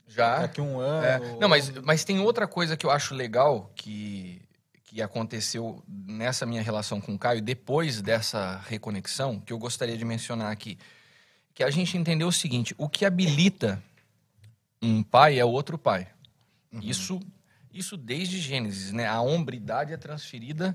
Já. 0.06 0.40
daqui 0.40 0.60
um 0.60 0.78
ano... 0.80 1.06
É, 1.06 1.18
ou- 1.32 1.40
Não, 1.40 1.48
mas, 1.48 1.70
mas 1.82 2.04
tem 2.04 2.20
outra 2.20 2.46
coisa 2.46 2.76
que 2.76 2.84
eu 2.84 2.90
acho 2.90 3.14
legal 3.14 3.70
que, 3.74 4.40
que 4.96 5.02
aconteceu 5.02 5.84
nessa 5.86 6.46
minha 6.46 6.62
relação 6.62 7.02
com 7.02 7.14
o 7.14 7.18
Caio, 7.18 7.42
depois 7.42 8.00
dessa 8.00 8.56
reconexão, 8.66 9.38
que 9.38 9.52
eu 9.52 9.58
gostaria 9.58 9.94
de 9.94 10.06
mencionar 10.06 10.50
aqui. 10.50 10.78
Que 11.52 11.62
a 11.62 11.68
gente 11.68 11.98
entendeu 11.98 12.28
o 12.28 12.32
seguinte: 12.32 12.74
o 12.78 12.88
que 12.88 13.04
habilita 13.04 13.82
um 14.80 15.02
pai 15.02 15.38
é 15.38 15.44
outro 15.44 15.76
pai. 15.76 16.08
Isso, 16.80 17.20
isso 17.70 17.94
desde 17.94 18.40
Gênesis, 18.40 18.90
né? 18.90 19.06
A 19.06 19.20
hombridade 19.20 19.92
é 19.92 19.98
transferida 19.98 20.74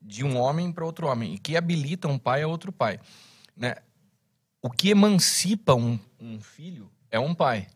de 0.00 0.22
um 0.22 0.36
homem 0.36 0.70
para 0.70 0.84
outro 0.84 1.06
homem. 1.06 1.32
E 1.32 1.38
que 1.38 1.56
habilita 1.56 2.06
um 2.06 2.18
pai 2.18 2.42
é 2.42 2.46
outro 2.46 2.70
pai. 2.70 3.00
Né? 3.56 3.76
O 4.60 4.70
que 4.70 4.90
emancipa 4.90 5.74
um, 5.74 5.98
um 6.20 6.38
filho 6.38 6.90
é 7.10 7.18
um 7.18 7.34
pai. 7.34 7.66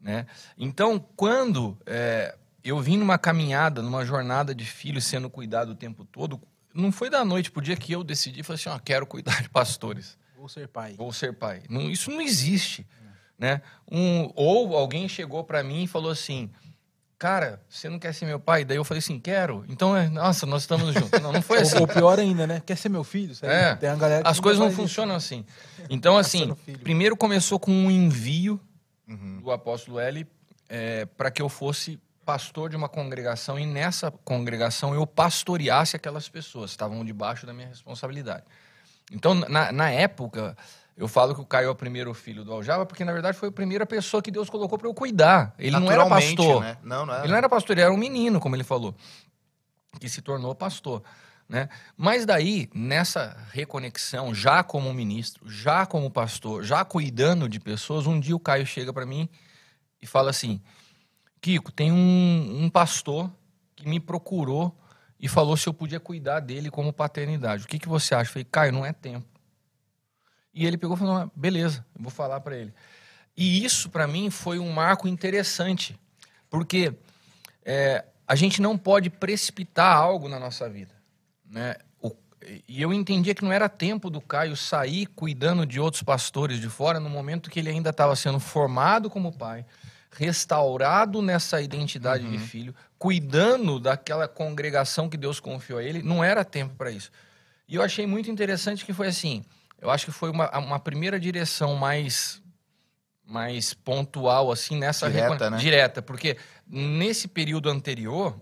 Né? 0.00 0.26
Então, 0.56 0.98
quando 1.14 1.76
é, 1.84 2.34
eu 2.64 2.78
vim 2.80 2.96
numa 2.96 3.18
caminhada, 3.18 3.82
numa 3.82 4.04
jornada 4.04 4.54
de 4.54 4.64
filho 4.64 5.00
sendo 5.00 5.28
cuidado 5.30 5.70
o 5.72 5.74
tempo 5.74 6.04
todo, 6.04 6.40
não 6.74 6.92
foi 6.92 7.08
da 7.10 7.24
noite 7.24 7.50
pro 7.50 7.62
dia 7.62 7.76
que 7.76 7.92
eu 7.92 8.04
decidi, 8.04 8.42
falei 8.42 8.60
assim, 8.60 8.68
ó, 8.68 8.78
quero 8.78 9.06
cuidar 9.06 9.40
de 9.42 9.48
pastores, 9.48 10.18
Vou 10.36 10.48
ser 10.48 10.68
pai. 10.68 10.94
vou 10.96 11.12
ser 11.12 11.34
pai. 11.34 11.62
Não, 11.68 11.90
isso 11.90 12.10
não 12.10 12.20
existe, 12.20 12.86
né? 13.38 13.60
Um, 13.90 14.30
ou 14.34 14.76
alguém 14.76 15.06
chegou 15.08 15.44
para 15.44 15.62
mim 15.62 15.84
e 15.84 15.86
falou 15.86 16.10
assim, 16.10 16.50
cara, 17.18 17.62
você 17.68 17.90
não 17.90 17.98
quer 17.98 18.14
ser 18.14 18.24
meu 18.24 18.40
pai? 18.40 18.64
Daí 18.64 18.78
eu 18.78 18.84
falei 18.84 19.00
assim, 19.00 19.18
quero. 19.20 19.66
Então, 19.68 19.94
é, 19.94 20.08
nossa, 20.08 20.46
nós 20.46 20.62
estamos 20.62 20.94
juntos. 20.94 21.20
Não, 21.20 21.30
não 21.32 21.42
foi 21.42 21.58
assim. 21.62 21.74
Ou, 21.76 21.82
ou 21.82 21.86
pior 21.88 22.18
ainda, 22.18 22.46
né? 22.46 22.62
Quer 22.64 22.76
ser 22.78 22.88
meu 22.88 23.04
filho? 23.04 23.34
Sabe? 23.34 23.52
É. 23.52 23.74
Tem 23.76 23.90
uma 23.90 23.96
galera 23.98 24.26
As 24.26 24.40
coisas 24.40 24.58
não 24.58 24.68
faz 24.68 24.78
isso. 24.78 24.82
funcionam 24.82 25.14
assim. 25.14 25.44
Então, 25.90 26.16
assim, 26.16 26.54
primeiro 26.82 27.14
começou 27.16 27.58
com 27.60 27.70
um 27.70 27.90
envio 27.90 28.58
Uhum. 29.06 29.40
do 29.42 29.50
apóstolo 29.50 29.98
L 29.98 30.26
para 31.18 31.30
que 31.30 31.42
eu 31.42 31.48
fosse 31.50 31.98
pastor 32.30 32.70
de 32.70 32.76
uma 32.76 32.88
congregação 32.88 33.58
e 33.58 33.66
nessa 33.66 34.08
congregação 34.24 34.94
eu 34.94 35.04
pastoreasse 35.04 35.96
aquelas 35.96 36.28
pessoas 36.28 36.70
estavam 36.70 37.04
debaixo 37.04 37.44
da 37.44 37.52
minha 37.52 37.66
responsabilidade. 37.66 38.44
Então, 39.10 39.34
na, 39.34 39.72
na 39.72 39.90
época, 39.90 40.56
eu 40.96 41.08
falo 41.08 41.34
que 41.34 41.40
o 41.40 41.44
Caio 41.44 41.66
é 41.66 41.70
o 41.70 41.74
primeiro 41.74 42.14
filho 42.14 42.44
do 42.44 42.52
Aljava, 42.52 42.86
porque 42.86 43.04
na 43.04 43.12
verdade 43.12 43.36
foi 43.36 43.48
a 43.48 43.52
primeira 43.52 43.84
pessoa 43.84 44.22
que 44.22 44.30
Deus 44.30 44.48
colocou 44.48 44.78
para 44.78 44.86
eu 44.86 44.94
cuidar. 44.94 45.52
Ele 45.58 45.76
não 45.76 45.90
era 45.90 46.08
pastor. 46.08 46.62
Né? 46.62 46.76
Não, 46.84 47.04
não 47.04 47.14
era. 47.14 47.24
Ele 47.24 47.32
não 47.32 47.38
era 47.38 47.48
pastor, 47.48 47.74
ele 47.74 47.80
era 47.80 47.92
um 47.92 47.96
menino, 47.96 48.38
como 48.38 48.54
ele 48.54 48.62
falou, 48.62 48.94
que 49.98 50.08
se 50.08 50.22
tornou 50.22 50.54
pastor. 50.54 51.02
Né? 51.48 51.68
Mas 51.96 52.24
daí, 52.24 52.70
nessa 52.72 53.36
reconexão, 53.50 54.32
já 54.32 54.62
como 54.62 54.94
ministro, 54.94 55.50
já 55.50 55.84
como 55.84 56.08
pastor, 56.08 56.62
já 56.62 56.84
cuidando 56.84 57.48
de 57.48 57.58
pessoas, 57.58 58.06
um 58.06 58.20
dia 58.20 58.36
o 58.36 58.38
Caio 58.38 58.64
chega 58.64 58.92
para 58.92 59.04
mim 59.04 59.28
e 60.00 60.06
fala 60.06 60.30
assim: 60.30 60.60
Kiko, 61.40 61.72
tem 61.72 61.90
um, 61.90 62.64
um 62.64 62.70
pastor 62.70 63.30
que 63.74 63.88
me 63.88 63.98
procurou 63.98 64.76
e 65.18 65.28
falou 65.28 65.56
se 65.56 65.68
eu 65.68 65.74
podia 65.74 66.00
cuidar 66.00 66.40
dele 66.40 66.70
como 66.70 66.92
paternidade. 66.92 67.64
O 67.64 67.68
que, 67.68 67.78
que 67.78 67.88
você 67.88 68.14
acha? 68.14 68.28
Eu 68.28 68.32
falei, 68.32 68.46
Caio, 68.50 68.72
não 68.72 68.84
é 68.84 68.92
tempo. 68.92 69.26
E 70.52 70.66
ele 70.66 70.76
pegou 70.76 70.96
e 70.96 70.98
falou: 70.98 71.16
"Ah, 71.16 71.30
beleza, 71.34 71.84
vou 71.98 72.10
falar 72.10 72.40
para 72.40 72.56
ele. 72.56 72.74
E 73.36 73.64
isso, 73.64 73.88
para 73.88 74.06
mim, 74.06 74.28
foi 74.30 74.58
um 74.58 74.70
marco 74.72 75.06
interessante, 75.08 75.98
porque 76.48 76.92
é, 77.64 78.04
a 78.26 78.34
gente 78.34 78.60
não 78.60 78.76
pode 78.76 79.08
precipitar 79.08 79.96
algo 79.96 80.28
na 80.28 80.38
nossa 80.38 80.68
vida. 80.68 80.94
Né? 81.44 81.76
O- 82.02 82.14
e 82.68 82.82
eu 82.82 82.92
entendia 82.92 83.34
que 83.34 83.44
não 83.44 83.52
era 83.52 83.68
tempo 83.68 84.10
do 84.10 84.20
Caio 84.20 84.56
sair 84.56 85.06
cuidando 85.06 85.64
de 85.64 85.78
outros 85.78 86.02
pastores 86.02 86.60
de 86.60 86.68
fora 86.68 86.98
no 86.98 87.08
momento 87.08 87.48
que 87.48 87.60
ele 87.60 87.70
ainda 87.70 87.90
estava 87.90 88.16
sendo 88.16 88.40
formado 88.40 89.08
como 89.08 89.32
pai, 89.32 89.64
restaurado 90.10 91.22
nessa 91.22 91.60
identidade 91.60 92.28
de 92.28 92.38
filho, 92.38 92.74
cuidando 92.98 93.78
daquela 93.78 94.26
congregação 94.28 95.08
que 95.08 95.16
Deus 95.16 95.38
confiou 95.40 95.78
a 95.78 95.82
ele. 95.82 96.02
Não 96.02 96.22
era 96.22 96.44
tempo 96.44 96.74
para 96.74 96.90
isso. 96.90 97.10
E 97.68 97.76
eu 97.76 97.82
achei 97.82 98.06
muito 98.06 98.30
interessante 98.30 98.84
que 98.84 98.92
foi 98.92 99.08
assim. 99.08 99.44
Eu 99.80 99.90
acho 99.90 100.04
que 100.06 100.12
foi 100.12 100.30
uma, 100.30 100.50
uma 100.58 100.78
primeira 100.78 101.18
direção 101.18 101.76
mais 101.76 102.42
mais 103.24 103.72
pontual 103.72 104.50
assim 104.50 104.76
nessa 104.76 105.08
Direta, 105.08 105.32
recon- 105.34 105.50
né? 105.50 105.56
direta, 105.58 106.02
porque 106.02 106.36
nesse 106.66 107.28
período 107.28 107.70
anterior, 107.70 108.36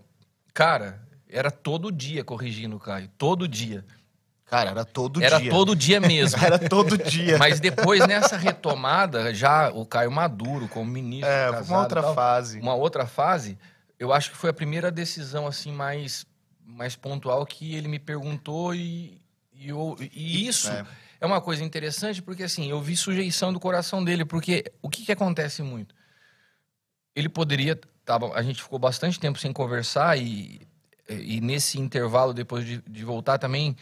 cara, 0.51 0.99
era 1.29 1.51
todo 1.51 1.91
dia 1.91 2.23
corrigindo 2.23 2.75
o 2.75 2.79
Caio, 2.79 3.07
todo 3.15 3.47
dia. 3.47 3.85
Cara, 4.49 4.71
era 4.71 4.83
todo 4.85 5.21
era 5.21 5.39
dia. 5.39 5.51
todo 5.51 5.75
dia 5.75 5.99
mesmo. 5.99 6.39
Era 6.43 6.57
todo 6.57 6.97
dia. 6.97 7.37
Mas 7.37 7.59
depois 7.59 8.05
nessa 8.07 8.35
retomada, 8.35 9.31
já 9.33 9.69
o 9.71 9.85
Caio 9.85 10.11
maduro 10.11 10.67
como 10.67 10.89
ministro, 10.89 11.29
é, 11.29 11.51
casado, 11.51 11.69
uma 11.69 11.79
outra 11.81 12.01
tal, 12.01 12.15
fase. 12.15 12.59
uma 12.59 12.73
outra 12.73 13.05
fase, 13.05 13.57
eu 13.99 14.11
acho 14.11 14.31
que 14.31 14.37
foi 14.37 14.49
a 14.49 14.53
primeira 14.53 14.89
decisão 14.89 15.45
assim 15.45 15.71
mais 15.71 16.25
mais 16.65 16.95
pontual 16.95 17.45
que 17.45 17.75
ele 17.75 17.87
me 17.87 17.99
perguntou 17.99 18.73
e, 18.75 19.21
e, 19.53 19.69
eu- 19.69 19.95
e 19.99 20.47
isso 20.47 20.69
É. 20.69 20.85
é. 21.21 21.25
uma 21.25 21.41
coisa 21.41 21.63
interessante 21.63 22.21
porque 22.21 22.43
assim 22.43 22.69
eu 22.69 22.79
vi 22.81 22.95
sujeição 22.95 23.51
do 23.51 23.59
coração 23.59 24.03
dele 24.03 24.23
porque 24.23 24.63
o 24.81 24.87
que, 24.89 25.03
que 25.03 25.11
acontece 25.11 25.61
muito 25.63 25.93
ele 27.15 27.27
poderia 27.29 27.79
tava, 28.05 28.33
a 28.33 28.41
gente 28.41 28.61
ficou 28.61 28.79
bastante 28.79 29.19
tempo 29.19 29.37
sem 29.39 29.51
conversar 29.53 30.17
e 30.17 30.61
e 31.11 31.41
nesse 31.41 31.79
intervalo, 31.79 32.35
depois 32.35 32.63
de, 32.63 32.83
de 32.87 33.03
voltar 33.03 33.39
também, 33.39 33.75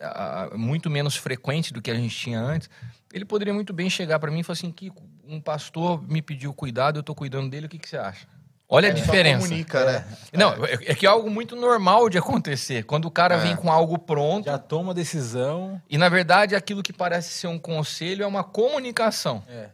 uh, 0.00 0.56
muito 0.58 0.88
menos 0.90 1.16
frequente 1.16 1.72
do 1.72 1.80
que 1.82 1.90
a 1.90 1.94
gente 1.94 2.14
tinha 2.16 2.40
antes, 2.40 2.68
ele 3.12 3.24
poderia 3.24 3.52
muito 3.54 3.72
bem 3.72 3.88
chegar 3.90 4.18
para 4.18 4.30
mim 4.30 4.40
e 4.40 4.42
falar 4.42 4.54
assim: 4.54 4.70
Kiko, 4.72 5.02
um 5.26 5.40
pastor 5.40 6.02
me 6.08 6.20
pediu 6.22 6.52
cuidado, 6.54 6.96
eu 6.98 7.00
estou 7.00 7.14
cuidando 7.14 7.48
dele, 7.50 7.66
o 7.66 7.68
que, 7.68 7.78
que 7.78 7.88
você 7.88 7.96
acha? 7.96 8.26
Olha 8.72 8.86
a 8.88 8.90
É, 8.92 8.94
diferença. 8.94 9.48
comunica, 9.48 9.84
né? 9.84 10.06
Não, 10.32 10.64
é, 10.64 10.74
é 10.86 10.94
que 10.94 11.04
é 11.04 11.08
algo 11.08 11.28
muito 11.28 11.56
normal 11.56 12.08
de 12.08 12.18
acontecer. 12.18 12.84
Quando 12.84 13.06
o 13.06 13.10
cara 13.10 13.34
É. 13.34 13.38
vem 13.38 13.56
com 13.56 13.68
algo 13.70 13.98
pronto, 13.98 14.44
Já 14.44 14.58
toma 14.58 14.94
decisão. 14.94 15.82
e 15.90 15.98
na 15.98 16.08
verdade 16.08 16.54
aquilo 16.54 16.80
que 16.80 16.92
parece 16.92 17.30
ser 17.32 17.48
um 17.48 17.58
conselho 17.58 18.22
é 18.22 18.26
uma 18.28 18.44
comunicação. 18.44 19.42
É. 19.48 19.70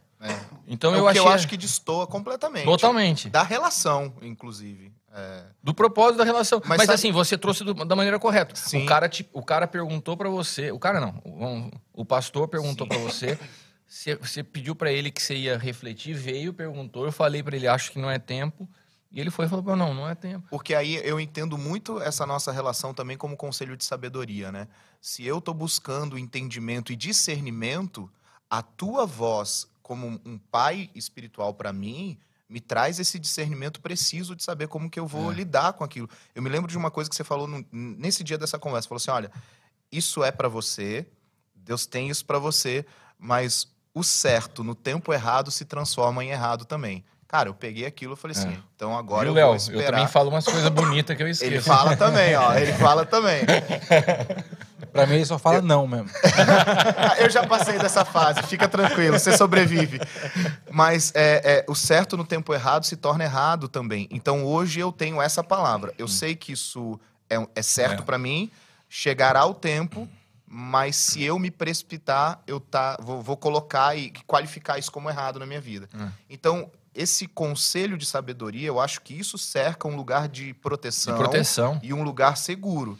Então 0.66 0.94
É 0.94 0.98
eu 0.98 1.04
o 1.04 1.08
achei 1.08 1.20
que 1.20 1.28
eu 1.28 1.30
acho 1.30 1.46
que 1.46 1.58
destoa 1.58 2.06
completamente. 2.06 2.64
totalmente 2.64 3.28
Da 3.28 3.42
relação, 3.42 4.14
inclusive. 4.22 4.90
É. 5.18 5.44
do 5.62 5.72
propósito 5.72 6.18
da 6.18 6.24
relação. 6.24 6.60
Mas, 6.66 6.76
Mas 6.78 6.86
sabe- 6.86 6.94
assim, 6.94 7.10
você 7.12 7.38
trouxe 7.38 7.64
do- 7.64 7.72
da 7.72 7.96
maneira 7.96 8.18
correta. 8.18 8.54
Sim. 8.54 8.84
O 8.84 8.86
cara 8.86 9.08
te, 9.08 9.26
o 9.32 9.42
cara 9.42 9.66
perguntou 9.66 10.14
pra 10.16 10.28
você, 10.28 10.70
o 10.70 10.78
cara 10.78 11.00
não, 11.00 11.20
o, 11.24 12.02
o 12.02 12.04
pastor 12.04 12.46
perguntou 12.48 12.86
pra 12.86 12.98
você, 12.98 13.38
você, 14.20 14.42
pediu 14.42 14.74
pra 14.76 14.92
ele 14.92 15.10
que 15.10 15.22
você 15.22 15.34
ia 15.34 15.56
refletir, 15.56 16.12
veio, 16.14 16.52
perguntou, 16.52 17.04
eu 17.06 17.12
falei 17.12 17.42
pra 17.42 17.56
ele, 17.56 17.66
acho 17.66 17.90
que 17.92 17.98
não 17.98 18.10
é 18.10 18.18
tempo, 18.18 18.68
e 19.10 19.18
ele 19.20 19.30
foi 19.30 19.46
e 19.46 19.48
falou, 19.48 19.64
"Pô, 19.64 19.74
não, 19.74 19.94
não 19.94 20.06
é 20.08 20.14
tempo. 20.14 20.46
Porque 20.50 20.74
aí 20.74 20.96
eu 20.96 21.18
entendo 21.18 21.56
muito 21.56 21.98
essa 22.02 22.26
nossa 22.26 22.52
relação 22.52 22.92
também 22.92 23.16
como 23.16 23.36
conselho 23.36 23.76
de 23.76 23.84
sabedoria, 23.84 24.52
né? 24.52 24.68
Se 25.00 25.24
eu 25.24 25.40
tô 25.40 25.54
buscando 25.54 26.18
entendimento 26.18 26.92
e 26.92 26.96
discernimento, 26.96 28.10
a 28.50 28.60
tua 28.60 29.06
voz 29.06 29.66
como 29.82 30.20
um 30.26 30.36
pai 30.36 30.90
espiritual 30.94 31.54
para 31.54 31.72
mim 31.72 32.18
me 32.48 32.60
traz 32.60 33.00
esse 33.00 33.18
discernimento 33.18 33.80
preciso 33.80 34.36
de 34.36 34.42
saber 34.44 34.68
como 34.68 34.88
que 34.88 35.00
eu 35.00 35.06
vou 35.06 35.30
lidar 35.30 35.72
com 35.72 35.82
aquilo. 35.82 36.08
Eu 36.34 36.42
me 36.42 36.48
lembro 36.48 36.70
de 36.70 36.76
uma 36.78 36.90
coisa 36.90 37.10
que 37.10 37.16
você 37.16 37.24
falou 37.24 37.46
no- 37.48 37.64
nesse 37.72 38.22
dia 38.22 38.38
dessa 38.38 38.58
conversa, 38.58 38.82
Você 38.82 38.88
falou 38.88 38.98
assim, 38.98 39.10
olha, 39.10 39.30
isso 39.90 40.22
é 40.22 40.30
para 40.30 40.48
você, 40.48 41.06
Deus 41.54 41.86
tem 41.86 42.08
isso 42.08 42.24
para 42.24 42.38
você, 42.38 42.86
mas 43.18 43.66
o 43.92 44.04
certo 44.04 44.62
no 44.62 44.74
tempo 44.74 45.12
errado 45.12 45.50
se 45.50 45.64
transforma 45.64 46.22
em 46.24 46.28
errado 46.30 46.64
também. 46.64 47.04
Cara, 47.26 47.48
eu 47.48 47.54
peguei 47.54 47.84
aquilo 47.84 48.14
e 48.14 48.16
falei 48.16 48.36
assim, 48.36 48.52
É. 48.52 48.58
então 48.76 48.96
agora 48.96 49.24
Viu, 49.24 49.30
eu 49.32 49.34
Léo? 49.34 49.46
vou 49.46 49.54
Eu 49.54 49.58
esperar. 49.58 49.90
também 49.90 50.06
falo 50.06 50.30
umas 50.30 50.44
coisas 50.44 50.68
bonitas 50.68 51.16
que 51.16 51.22
eu 51.24 51.26
esqueço. 51.28 51.50
Ele 51.52 51.60
fala 51.60 51.96
também, 51.96 52.36
ó. 52.36 52.54
Ele 52.54 52.72
fala 52.74 53.04
também. 53.04 53.42
Pra 54.96 55.06
mim, 55.06 55.14
ele 55.16 55.24
só 55.26 55.38
fala 55.38 55.60
não 55.62 55.86
mesmo. 55.86 56.08
Eu 57.18 57.30
já 57.30 57.46
passei 57.46 57.78
dessa 57.78 58.04
fase, 58.04 58.42
fica 58.44 58.66
tranquilo, 58.68 59.18
você 59.18 59.36
sobrevive. 59.36 60.00
Mas 60.70 61.12
é, 61.14 61.40
é, 61.44 61.64
o 61.68 61.74
certo 61.74 62.16
no 62.16 62.24
tempo 62.24 62.52
errado 62.54 62.84
se 62.84 62.96
torna 62.96 63.24
errado 63.24 63.68
também. 63.68 64.08
Então 64.10 64.44
hoje 64.44 64.80
eu 64.80 64.92
tenho 64.92 65.20
essa 65.20 65.42
palavra. 65.42 65.92
Eu 65.98 66.08
sei 66.08 66.34
que 66.34 66.52
isso 66.52 66.98
é, 67.30 67.36
é 67.54 67.62
certo 67.62 68.02
É. 68.02 68.04
pra 68.04 68.18
mim, 68.18 68.50
chegará 68.88 69.44
o 69.46 69.54
tempo, 69.54 70.08
mas 70.46 70.96
se 70.96 71.22
eu 71.22 71.38
me 71.38 71.50
precipitar, 71.50 72.40
eu 72.46 72.60
tá, 72.60 72.96
vou, 73.00 73.20
vou 73.22 73.36
colocar 73.36 73.96
e 73.96 74.12
qualificar 74.26 74.78
isso 74.78 74.92
como 74.92 75.08
errado 75.10 75.38
na 75.38 75.46
minha 75.46 75.60
vida. 75.60 75.88
É. 75.98 76.08
Então, 76.30 76.70
esse 76.94 77.26
conselho 77.26 77.96
de 77.98 78.06
sabedoria, 78.06 78.66
eu 78.68 78.80
acho 78.80 79.00
que 79.02 79.12
isso 79.18 79.36
cerca 79.36 79.86
um 79.88 79.96
lugar 79.96 80.28
de 80.28 80.46
De 80.46 80.54
proteção. 80.54 81.16
proteção. 81.16 81.80
e 81.82 81.92
um 81.92 82.02
lugar 82.02 82.36
seguro. 82.36 82.98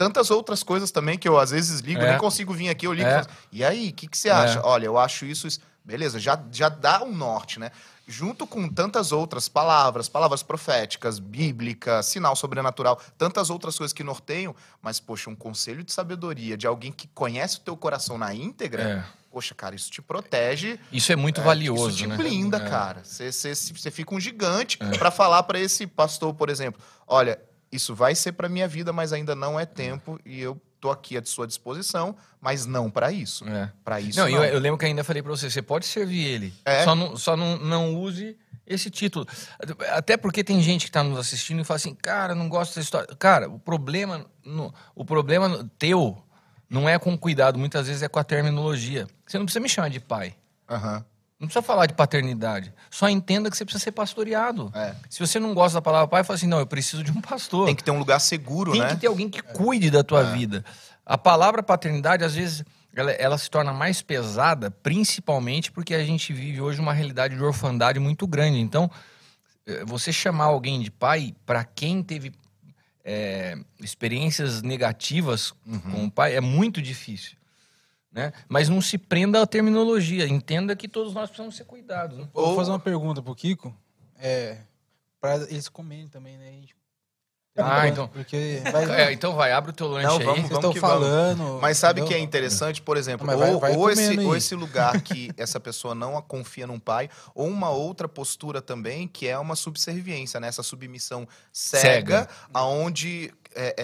Tantas 0.00 0.30
outras 0.30 0.62
coisas 0.62 0.90
também 0.90 1.18
que 1.18 1.28
eu 1.28 1.38
às 1.38 1.50
vezes 1.50 1.80
ligo, 1.80 2.00
É. 2.00 2.08
nem 2.12 2.18
consigo 2.18 2.54
vir 2.54 2.70
aqui, 2.70 2.86
eu 2.86 2.92
ligo 2.94 3.06
É. 3.06 3.12
e 3.12 3.18
assim, 3.18 3.28
e 3.52 3.62
aí, 3.62 3.88
o 3.90 3.92
que, 3.92 4.08
que 4.08 4.16
você 4.16 4.30
acha? 4.30 4.58
É. 4.58 4.62
Olha, 4.64 4.86
eu 4.86 4.96
acho 4.96 5.26
isso, 5.26 5.46
isso- 5.46 5.60
beleza, 5.84 6.18
já, 6.18 6.42
já 6.50 6.70
dá 6.70 7.02
um 7.04 7.14
norte, 7.14 7.60
né? 7.60 7.70
Junto 8.08 8.46
com 8.46 8.66
tantas 8.66 9.12
outras 9.12 9.46
palavras, 9.46 10.08
palavras 10.08 10.42
proféticas, 10.42 11.18
bíblicas, 11.18 12.06
sinal 12.06 12.34
sobrenatural, 12.34 12.98
tantas 13.18 13.50
outras 13.50 13.76
coisas 13.76 13.92
que 13.92 14.02
norteiam, 14.02 14.56
mas, 14.80 14.98
poxa, 14.98 15.28
um 15.28 15.36
conselho 15.36 15.84
de 15.84 15.92
sabedoria 15.92 16.56
de 16.56 16.66
alguém 16.66 16.90
que 16.92 17.06
conhece 17.08 17.58
o 17.58 17.60
teu 17.60 17.76
coração 17.76 18.16
na 18.16 18.32
íntegra, 18.34 18.82
É. 18.82 19.04
poxa, 19.30 19.54
cara, 19.54 19.74
isso 19.74 19.90
te 19.90 20.00
protege 20.00 20.80
Isso 20.90 21.12
é 21.12 21.16
muito 21.16 21.42
é, 21.42 21.44
valioso, 21.44 21.90
Isso 21.90 21.98
te 21.98 22.06
né? 22.06 22.16
blinda, 22.16 22.56
É. 22.56 22.70
cara. 22.70 23.02
Você- 23.04 23.90
fica 23.90 24.14
um 24.14 24.18
gigante 24.20 24.78
pra 24.78 25.10
falar 25.10 25.42
pra 25.42 25.60
esse 25.60 25.86
pastor, 25.86 26.32
por 26.32 26.48
exemplo, 26.48 26.80
olha, 27.06 27.38
isso 27.72 27.94
vai 27.94 28.14
ser 28.14 28.32
pra 28.32 28.48
minha 28.48 28.66
vida, 28.68 28.92
mas 28.92 29.12
ainda 29.12 29.34
não 29.34 29.58
é 29.58 29.64
tempo 29.66 30.18
e 30.24 30.40
eu 30.40 30.60
tô 30.80 30.90
aqui 30.90 31.16
à 31.16 31.22
sua 31.24 31.46
disposição, 31.46 32.16
mas 32.40 32.64
não 32.66 32.90
pra 32.90 33.12
isso. 33.12 33.46
É. 33.48 33.70
Pra 33.84 34.00
isso 34.00 34.18
Não, 34.18 34.28
não. 34.28 34.44
eu, 34.44 34.54
eu 34.54 34.58
lembro 34.58 34.78
que 34.78 34.86
ainda 34.86 35.04
falei 35.04 35.22
pra 35.22 35.30
você, 35.30 35.50
você 35.50 35.60
pode 35.60 35.84
servir 35.86 36.24
ele, 36.24 36.54
É. 36.64 36.84
só, 36.84 36.94
não, 36.94 37.16
só 37.16 37.36
não, 37.36 37.58
não 37.58 37.94
use 37.96 38.36
esse 38.66 38.88
título. 38.90 39.26
Até 39.90 40.16
porque 40.16 40.42
tem 40.42 40.60
gente 40.62 40.86
que 40.86 40.90
tá 40.92 41.02
nos 41.02 41.18
assistindo 41.18 41.60
e 41.60 41.64
fala 41.64 41.76
assim, 41.76 41.94
cara, 41.94 42.34
não 42.34 42.48
gosto 42.48 42.70
dessa 42.70 42.80
história. 42.80 43.08
Cara, 43.18 43.48
o 43.50 43.58
problema, 43.58 44.24
no- 44.44 44.72
o 44.94 45.04
problema 45.04 45.68
teu 45.78 46.22
não 46.68 46.88
é 46.88 46.98
com 46.98 47.16
cuidado, 47.18 47.58
muitas 47.58 47.86
vezes 47.88 48.02
é 48.02 48.08
com 48.08 48.18
a 48.18 48.24
terminologia. 48.24 49.06
Você 49.26 49.36
não 49.38 49.44
precisa 49.44 49.60
me 49.60 49.68
chamar 49.68 49.88
de 49.90 50.00
pai. 50.00 50.34
Aham. 50.68 51.04
Não 51.40 51.48
precisa 51.48 51.62
falar 51.62 51.86
de 51.86 51.94
paternidade. 51.94 52.70
Só 52.90 53.08
entenda 53.08 53.50
que 53.50 53.56
você 53.56 53.64
precisa 53.64 53.82
ser 53.82 53.92
pastoreado. 53.92 54.70
É. 54.74 54.94
Se 55.08 55.18
você 55.18 55.40
não 55.40 55.54
gosta 55.54 55.78
da 55.78 55.82
palavra 55.82 56.06
pai, 56.06 56.22
fala 56.22 56.36
assim, 56.36 56.46
não, 56.46 56.58
eu 56.58 56.66
preciso 56.66 57.02
de 57.02 57.10
um 57.10 57.20
pastor. 57.22 57.64
Tem 57.64 57.74
que 57.74 57.82
ter 57.82 57.90
um 57.90 57.98
lugar 57.98 58.20
seguro, 58.20 58.72
Tem 58.72 58.82
né? 58.82 58.90
que 58.90 58.96
ter 58.98 59.06
alguém 59.06 59.26
que 59.26 59.40
cuide 59.40 59.90
da 59.90 60.04
tua 60.04 60.22
vida. 60.22 60.62
A 61.06 61.16
palavra 61.16 61.62
paternidade, 61.62 62.22
às 62.22 62.34
vezes, 62.34 62.62
ela, 62.94 63.10
ela 63.12 63.38
se 63.38 63.50
torna 63.50 63.72
mais 63.72 64.02
pesada, 64.02 64.70
principalmente 64.70 65.72
porque 65.72 65.94
a 65.94 66.04
gente 66.04 66.30
vive 66.30 66.60
hoje 66.60 66.78
uma 66.78 66.92
realidade 66.92 67.34
de 67.34 67.42
orfandade 67.42 67.98
muito 67.98 68.26
grande. 68.26 68.60
Então, 68.60 68.90
eh, 69.66 69.82
você 69.86 70.12
chamar 70.12 70.44
alguém 70.44 70.78
de 70.82 70.90
pai, 70.90 71.34
para 71.46 71.64
quem 71.64 72.02
teve 72.02 72.32
eh, 73.02 73.56
experiências 73.80 74.60
negativas 74.60 75.54
com 75.90 76.04
o 76.04 76.10
pai, 76.10 76.36
é 76.36 76.40
muito 76.40 76.82
difícil. 76.82 77.39
Né? 78.12 78.32
Mas 78.48 78.68
não 78.68 78.80
se 78.82 78.98
prenda 78.98 79.40
à 79.40 79.46
terminologia. 79.46 80.26
Entenda 80.26 80.74
que 80.74 80.88
todos 80.88 81.14
nós 81.14 81.28
precisamos 81.30 81.56
ser 81.56 81.64
cuidados. 81.64 82.18
né? 82.18 82.28
Vou 82.34 82.48
Ou- 82.48 82.56
fazer 82.56 82.70
uma 82.70 82.78
pergunta 82.80 83.22
pro 83.22 83.34
Kiko. 83.34 83.74
É, 84.18 84.58
pra 85.20 85.36
eles 85.48 85.68
comerem 85.68 86.08
também, 86.08 86.36
né? 86.36 86.50
Gente- 86.52 86.74
Ah, 87.56 87.86
então- 87.88 88.08
Porque 88.08 88.62
vai, 88.72 89.00
É, 89.08 89.12
então 89.12 89.34
vai, 89.34 89.52
abre 89.52 89.70
o 89.70 89.74
teu 89.74 89.86
lanche 89.88 90.06
Não, 90.06 90.18
aí. 90.18 90.24
vamos- 90.24 90.50
estão 90.50 90.72
que 90.72 90.80
vamos. 90.80 90.80
falando. 90.80 91.58
Mas 91.60 91.76
sabe 91.78 92.00
o 92.00 92.06
que 92.06 92.14
é 92.14 92.18
interessante, 92.18 92.80
por 92.80 92.96
exemplo, 92.96 93.26
vai- 93.26 93.36
ou, 93.36 93.60
vai 93.60 93.76
ou 93.76 93.90
esse, 93.90 94.18
ou 94.20 94.36
esse 94.36 94.54
lugar 94.54 95.00
que 95.02 95.30
essa 95.36 95.58
pessoa 95.60 95.94
não 95.94 96.16
a 96.16 96.22
confia 96.22 96.66
num 96.66 96.78
pai, 96.78 97.10
ou 97.34 97.46
uma 97.48 97.70
outra 97.70 98.08
postura 98.08 98.62
também, 98.62 99.06
que 99.06 99.26
é 99.26 99.38
uma 99.38 99.56
subserviência, 99.56 100.38
né? 100.40 100.48
Essa 100.48 100.62
submissão 100.62 101.28
cega, 101.52 102.20
Cega. 102.20 102.28
aonde 102.54 103.32
é, 103.54 103.74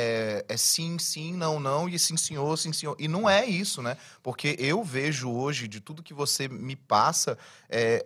é- 0.49 0.55
é 0.55 0.57
sim, 0.57 0.99
sim, 0.99 1.35
não, 1.35 1.59
não, 1.61 1.89
e 1.89 1.99
sim, 1.99 2.17
senhor, 2.17 2.57
sim, 2.57 2.73
senhor. 2.73 2.97
E 2.99 3.09
não 3.09 3.29
é 3.29 3.45
isso, 3.47 3.83
né? 3.83 3.97
Porque 4.23 4.57
eu 4.59 4.83
vejo 4.85 5.31
hoje, 5.31 5.67
de 5.69 5.81
tudo 5.81 6.03
que 6.03 6.15
você 6.15 6.49
me 6.49 6.77
passa, 6.77 7.37
é, 7.69 8.05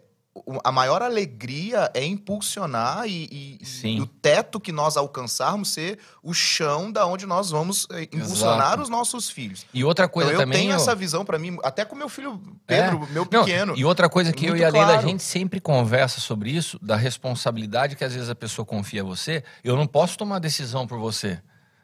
a 0.62 0.70
maior 0.70 1.02
alegria 1.02 1.90
é 1.92 2.04
impulsionar 2.04 3.04
e, 3.06 3.58
e- 3.82 3.86
e 3.96 4.00
o 4.00 4.06
teto 4.06 4.60
que 4.60 4.70
nós 4.70 4.96
alcançarmos 4.96 5.70
ser 5.70 5.98
o 6.22 6.32
chão 6.32 6.90
da 6.90 7.04
onde 7.04 7.26
nós 7.26 7.50
vamos 7.50 7.86
é, 7.90 8.02
impulsionar 8.04 8.68
Exato. 8.68 8.82
os 8.82 8.88
nossos 8.88 9.28
filhos. 9.28 9.66
E 9.74 9.82
outra 9.82 10.08
coisa 10.08 10.30
Então, 10.30 10.40
eu 10.42 10.46
também. 10.46 10.60
tenho 10.60 10.72
ó, 10.72 10.76
essa 10.76 10.94
visão 10.94 11.24
pra 11.24 11.36
mim, 11.36 11.58
até 11.64 11.84
com 11.84 11.96
meu 11.96 12.08
filho 12.08 12.40
Pedro, 12.64 13.00
meu 13.10 13.26
Não, 13.30 13.44
pequeno. 13.44 13.74
e 13.76 13.84
outra 13.84 14.08
coisa 14.08 14.32
que 14.32 14.46
eu 14.46 14.56
e 14.56 14.64
a 14.64 14.70
Leila, 14.70 14.86
claro. 14.92 15.00
a 15.00 15.10
gente 15.10 15.22
sempre 15.22 15.60
conversa 15.60 16.20
sobre 16.20 16.50
isso, 16.50 16.78
da 16.80 16.96
responsabilidade 16.96 17.96
que 17.96 18.04
às 18.04 18.14
vezes 18.14 18.30
a 18.30 18.34
pessoa 18.34 18.64
confia 18.64 19.02
a 19.02 19.04
você. 19.04 19.42
Eu 19.64 19.76
não 19.76 19.86
posso 19.86 20.16
tomar 20.16 20.38
decisão 20.38 20.86
por 20.86 20.98
você. 20.98 21.40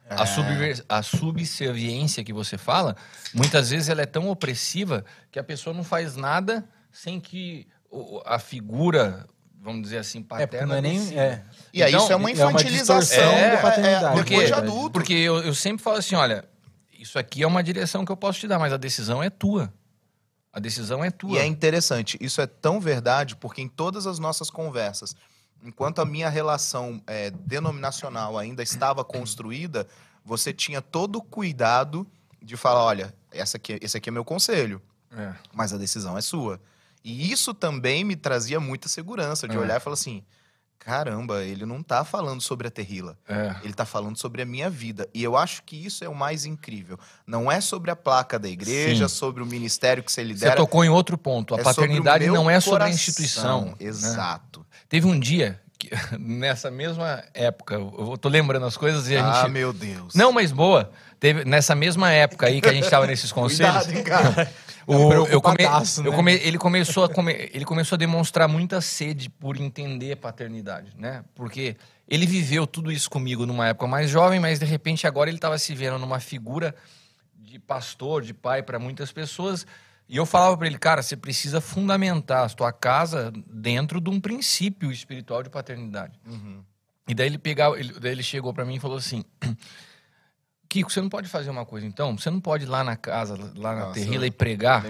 A, 0.09 0.23
É. 0.23 0.27
subver- 0.27 0.85
a 0.89 1.03
subserviência 1.03 2.23
que 2.23 2.33
você 2.33 2.57
fala, 2.57 2.97
muitas 3.35 3.71
vezes 3.71 3.89
ela 3.89 4.03
é 4.03 4.07
tão 4.07 4.29
opressiva 4.29 5.05
que 5.31 5.39
a 5.39 5.45
pessoa 5.45 5.75
não 5.75 5.83
faz 5.85 6.15
nada 6.17 6.65
sem 6.93 7.21
que 7.21 7.67
a 8.25 8.39
figura, 8.39 9.27
vamos 9.61 9.83
dizer 9.83 9.99
assim, 9.99 10.19
É, 10.19 10.23
porque 10.23 10.47
paterna... 10.47 10.79
é 10.79 10.81
nem. 10.81 11.19
É, 11.19 11.43
E 11.73 11.83
aí 11.83 11.91
Então, 11.93 12.05
isso 12.05 12.13
é 12.13 12.17
uma 12.17 12.31
é 12.31 12.35
uma 12.35 12.51
infantilização 12.53 13.33
é, 13.33 13.51
da 13.57 13.63
paternidade, 13.63 14.05
é, 14.05 14.13
Porque, 14.13 14.31
depois 14.31 14.47
de 14.49 14.53
é, 14.55 14.57
adulto. 14.57 14.91
porque 14.91 15.13
eu, 15.15 15.39
eu 15.43 15.55
sempre 15.55 15.83
falo 15.83 15.97
assim, 15.97 16.15
olha, 16.15 16.45
isso 16.99 17.19
aqui 17.19 17.43
é 17.43 17.47
uma 17.47 17.63
direção 17.63 18.05
que 18.05 18.13
eu 18.13 18.17
posso 18.17 18.39
te 18.41 18.47
dar, 18.49 18.59
mas 18.59 18.73
a 18.73 18.77
decisão 18.77 19.23
é 19.23 19.29
tua. 19.31 19.73
A 20.53 20.61
decisão 20.61 21.05
é 21.05 21.11
tua. 21.11 21.33
E 21.37 21.39
é 21.39 21.45
interessante, 21.47 22.17
isso 22.21 22.41
é 22.41 22.47
tão 22.47 22.81
verdade, 22.81 23.37
porque 23.37 23.61
em 23.61 23.69
todas 23.69 24.07
as 24.07 24.19
nossas 24.19 24.49
conversas, 24.51 25.15
enquanto 25.63 26.01
a 26.01 26.05
minha 26.05 26.29
relação 26.29 27.03
é, 27.07 27.31
denominacional 27.31 28.39
ainda 28.39 28.63
estava 28.63 29.05
construída, 29.05 29.87
você 30.25 30.53
tinha 30.53 30.81
todo 30.83 31.17
o 31.17 31.23
cuidado 31.23 32.07
de 32.43 32.57
falar: 32.57 32.83
olha, 32.85 33.15
essa 33.33 33.57
aqui, 33.57 33.79
esse 33.83 33.97
aqui 33.97 34.09
é 34.09 34.13
meu 34.13 34.25
conselho, 34.25 34.81
É. 35.17 35.33
mas 35.53 35.73
a 35.73 35.77
decisão 35.77 36.17
é 36.17 36.21
sua. 36.21 36.61
E 37.05 37.31
isso 37.31 37.55
também 37.55 38.03
me 38.05 38.17
trazia 38.17 38.59
muita 38.59 38.89
segurança, 38.89 39.47
de 39.47 39.57
É. 39.57 39.59
olhar 39.59 39.77
e 39.77 39.81
falar 39.81 39.95
assim: 39.95 40.25
caramba, 40.87 41.43
ele 41.43 41.67
não 41.67 41.83
tá 41.83 42.05
falando 42.05 42.41
sobre 42.41 42.69
a 42.69 42.71
terrila. 42.71 43.19
É. 43.29 43.57
Ele 43.63 43.73
está 43.73 43.85
falando 43.85 44.17
sobre 44.17 44.41
a 44.41 44.45
minha 44.47 44.71
vida. 44.71 45.09
E 45.13 45.21
eu 45.25 45.37
acho 45.37 45.65
que 45.65 45.75
isso 45.75 46.05
é 46.05 46.09
o 46.09 46.15
mais 46.15 46.45
incrível. 46.45 46.97
Não 47.27 47.51
é 47.51 47.61
sobre 47.61 47.91
a 47.91 47.97
placa 47.97 48.39
da 48.39 48.49
igreja, 48.49 49.09
Sim. 49.09 49.15
sobre 49.17 49.43
o 49.43 49.47
ministério 49.47 50.01
que 50.05 50.13
você 50.13 50.23
Você 50.23 50.29
lidera. 50.29 50.55
tocou 50.55 50.85
em 50.85 50.89
outro 50.89 51.19
ponto. 51.19 51.57
A 51.57 51.59
é 51.59 51.63
paternidade 51.65 52.27
não 52.29 52.49
é 52.49 52.61
sobre 52.61 52.77
a 52.77 52.87
coração. 52.87 52.95
instituição. 52.95 53.65
né? 53.67 53.75
Exato. 53.81 54.65
Teve 54.89 55.09
um 55.09 55.19
dia 55.19 55.61
que- 55.77 55.91
nessa 56.21 56.71
mesma 56.71 57.25
época, 57.35 57.75
eu 57.75 58.17
tô 58.21 58.29
lembrando 58.29 58.65
as 58.65 58.77
coisas 58.77 59.09
e 59.09 59.17
a 59.17 59.29
Ah, 59.29 59.43
gente. 59.43 59.51
meu 59.51 59.73
Deus. 59.73 60.15
Não, 60.15 60.31
mas 60.31 60.53
boa. 60.53 60.93
Teve, 61.27 61.45
nessa 61.45 61.75
mesma 61.75 62.13
época 62.13 62.47
aí 62.47 62.61
que 62.61 62.69
a 62.69 62.73
gente 62.73 62.89
tava 62.89 63.07
nesses 63.07 63.31
conselhos. 63.33 63.85
Cuidado, 63.87 63.97
hein, 63.99 64.05
cara. 64.05 64.53
O, 64.89 65.13
eu 65.13 65.43
come, 65.43 65.57
eu 65.65 66.05
né? 66.05 66.17
come- 66.17 66.35
ele, 66.35 66.57
começou 66.57 67.03
a 67.03 67.09
come- 67.09 67.51
ele 67.53 67.65
começou 67.65 67.97
a 67.97 67.99
demonstrar 67.99 68.47
muita 68.47 68.81
sede 68.81 69.29
por 69.29 69.61
entender 69.61 70.13
a 70.13 70.17
paternidade, 70.17 70.93
né? 70.97 71.25
Porque 71.35 71.77
ele 72.09 72.25
viveu 72.25 72.69
tudo 72.69 72.93
isso 72.93 73.11
comigo 73.11 73.45
numa 73.45 73.67
época 73.67 73.89
mais 73.89 74.09
jovem, 74.09 74.39
mas 74.39 74.61
de 74.61 74.65
repente 74.65 75.05
agora 75.05 75.29
ele 75.29 75.39
estava 75.39 75.59
se 75.59 75.75
vendo 75.75 75.99
numa 75.99 76.21
figura 76.21 76.73
de 77.37 77.59
pastor, 77.59 78.23
de 78.23 78.33
pai 78.33 78.63
para 78.63 78.79
muitas 78.79 79.11
pessoas. 79.11 79.67
E 80.09 80.17
eu 80.19 80.25
falava 80.25 80.57
para 80.57 80.69
ele, 80.69 80.79
cara, 80.79 81.03
você 81.03 81.17
precisa 81.17 81.61
fundamentar 81.61 82.45
a 82.45 82.49
tua 82.49 82.73
casa 82.73 83.33
dentro 83.53 84.01
de 84.01 84.09
um 84.09 84.21
princípio 84.21 84.93
espiritual 84.93 85.43
de 85.43 85.51
paternidade. 85.51 86.15
E 87.09 87.13
daí 87.15 87.27
ele 87.27 87.39
pegava, 87.39 87.77
ele, 87.77 87.93
daí 87.99 88.13
ele 88.13 88.23
chegou 88.23 88.55
para 88.55 88.65
mim 88.65 88.77
e 88.77 88.81
falou 88.81 88.99
assim: 88.99 89.25
Kiko, 90.69 90.91
você 90.93 91.01
não 91.01 91.09
pode 91.09 91.29
fazer 91.29 91.51
uma 91.51 91.65
coisa 91.65 91.87
então? 91.87 92.17
Você 92.19 92.31
não 92.31 92.41
pode 92.41 92.65
ir 92.65 92.69
lá 92.69 92.83
na 92.83 92.97
casa, 92.97 93.37
lá 93.55 93.75
na 93.75 93.81
Nossa, 93.87 93.95
Terrila 94.01 94.27
e 94.27 94.31
pregar 94.31 94.83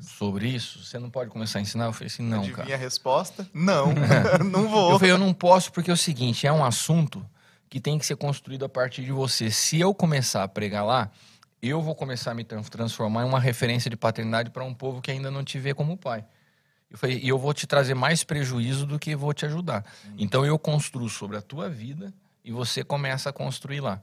sobre 0.00 0.48
isso? 0.48 0.84
Você 0.84 0.98
não 0.98 1.10
pode 1.10 1.30
começar 1.30 1.58
a 1.58 1.62
ensinar? 1.62 1.86
Eu 1.86 1.92
falei 1.92 2.06
assim: 2.06 2.22
não, 2.22 2.38
Adivinha 2.38 2.56
cara. 2.56 2.74
a 2.74 2.78
resposta? 2.78 3.48
Não. 3.52 3.92
não 4.50 4.68
vou. 4.68 4.90
Eu 4.92 4.98
falei: 4.98 5.12
eu 5.12 5.18
não 5.18 5.34
posso 5.34 5.72
porque 5.72 5.90
é 5.90 5.94
o 5.94 5.96
seguinte: 5.96 6.46
é 6.46 6.52
um 6.52 6.64
assunto 6.64 7.24
que 7.68 7.78
tem 7.80 7.98
que 7.98 8.06
ser 8.06 8.16
construído 8.16 8.64
a 8.64 8.68
partir 8.68 9.04
de 9.04 9.12
você. 9.12 9.50
Se 9.50 9.78
eu 9.78 9.92
começar 9.94 10.42
a 10.42 10.48
pregar 10.48 10.84
lá, 10.84 11.10
eu 11.60 11.82
vou 11.82 11.94
começar 11.94 12.30
a 12.30 12.34
me 12.34 12.44
tran- 12.44 12.62
transformar 12.62 13.22
em 13.22 13.28
uma 13.28 13.38
referência 13.40 13.90
de 13.90 13.96
paternidade 13.96 14.50
para 14.50 14.64
um 14.64 14.72
povo 14.72 15.02
que 15.02 15.10
ainda 15.10 15.30
não 15.30 15.44
te 15.44 15.58
vê 15.58 15.74
como 15.74 15.96
pai. 15.96 16.24
Eu 16.90 16.96
falei, 16.96 17.20
e 17.22 17.28
eu 17.28 17.38
vou 17.38 17.52
te 17.52 17.66
trazer 17.66 17.94
mais 17.94 18.24
prejuízo 18.24 18.86
do 18.86 18.98
que 18.98 19.14
vou 19.14 19.34
te 19.34 19.44
ajudar. 19.44 19.84
Então 20.16 20.46
eu 20.46 20.58
construo 20.58 21.06
sobre 21.10 21.36
a 21.36 21.42
tua 21.42 21.68
vida 21.68 22.14
e 22.42 22.50
você 22.50 22.82
começa 22.82 23.28
a 23.28 23.32
construir 23.32 23.80
lá. 23.80 24.00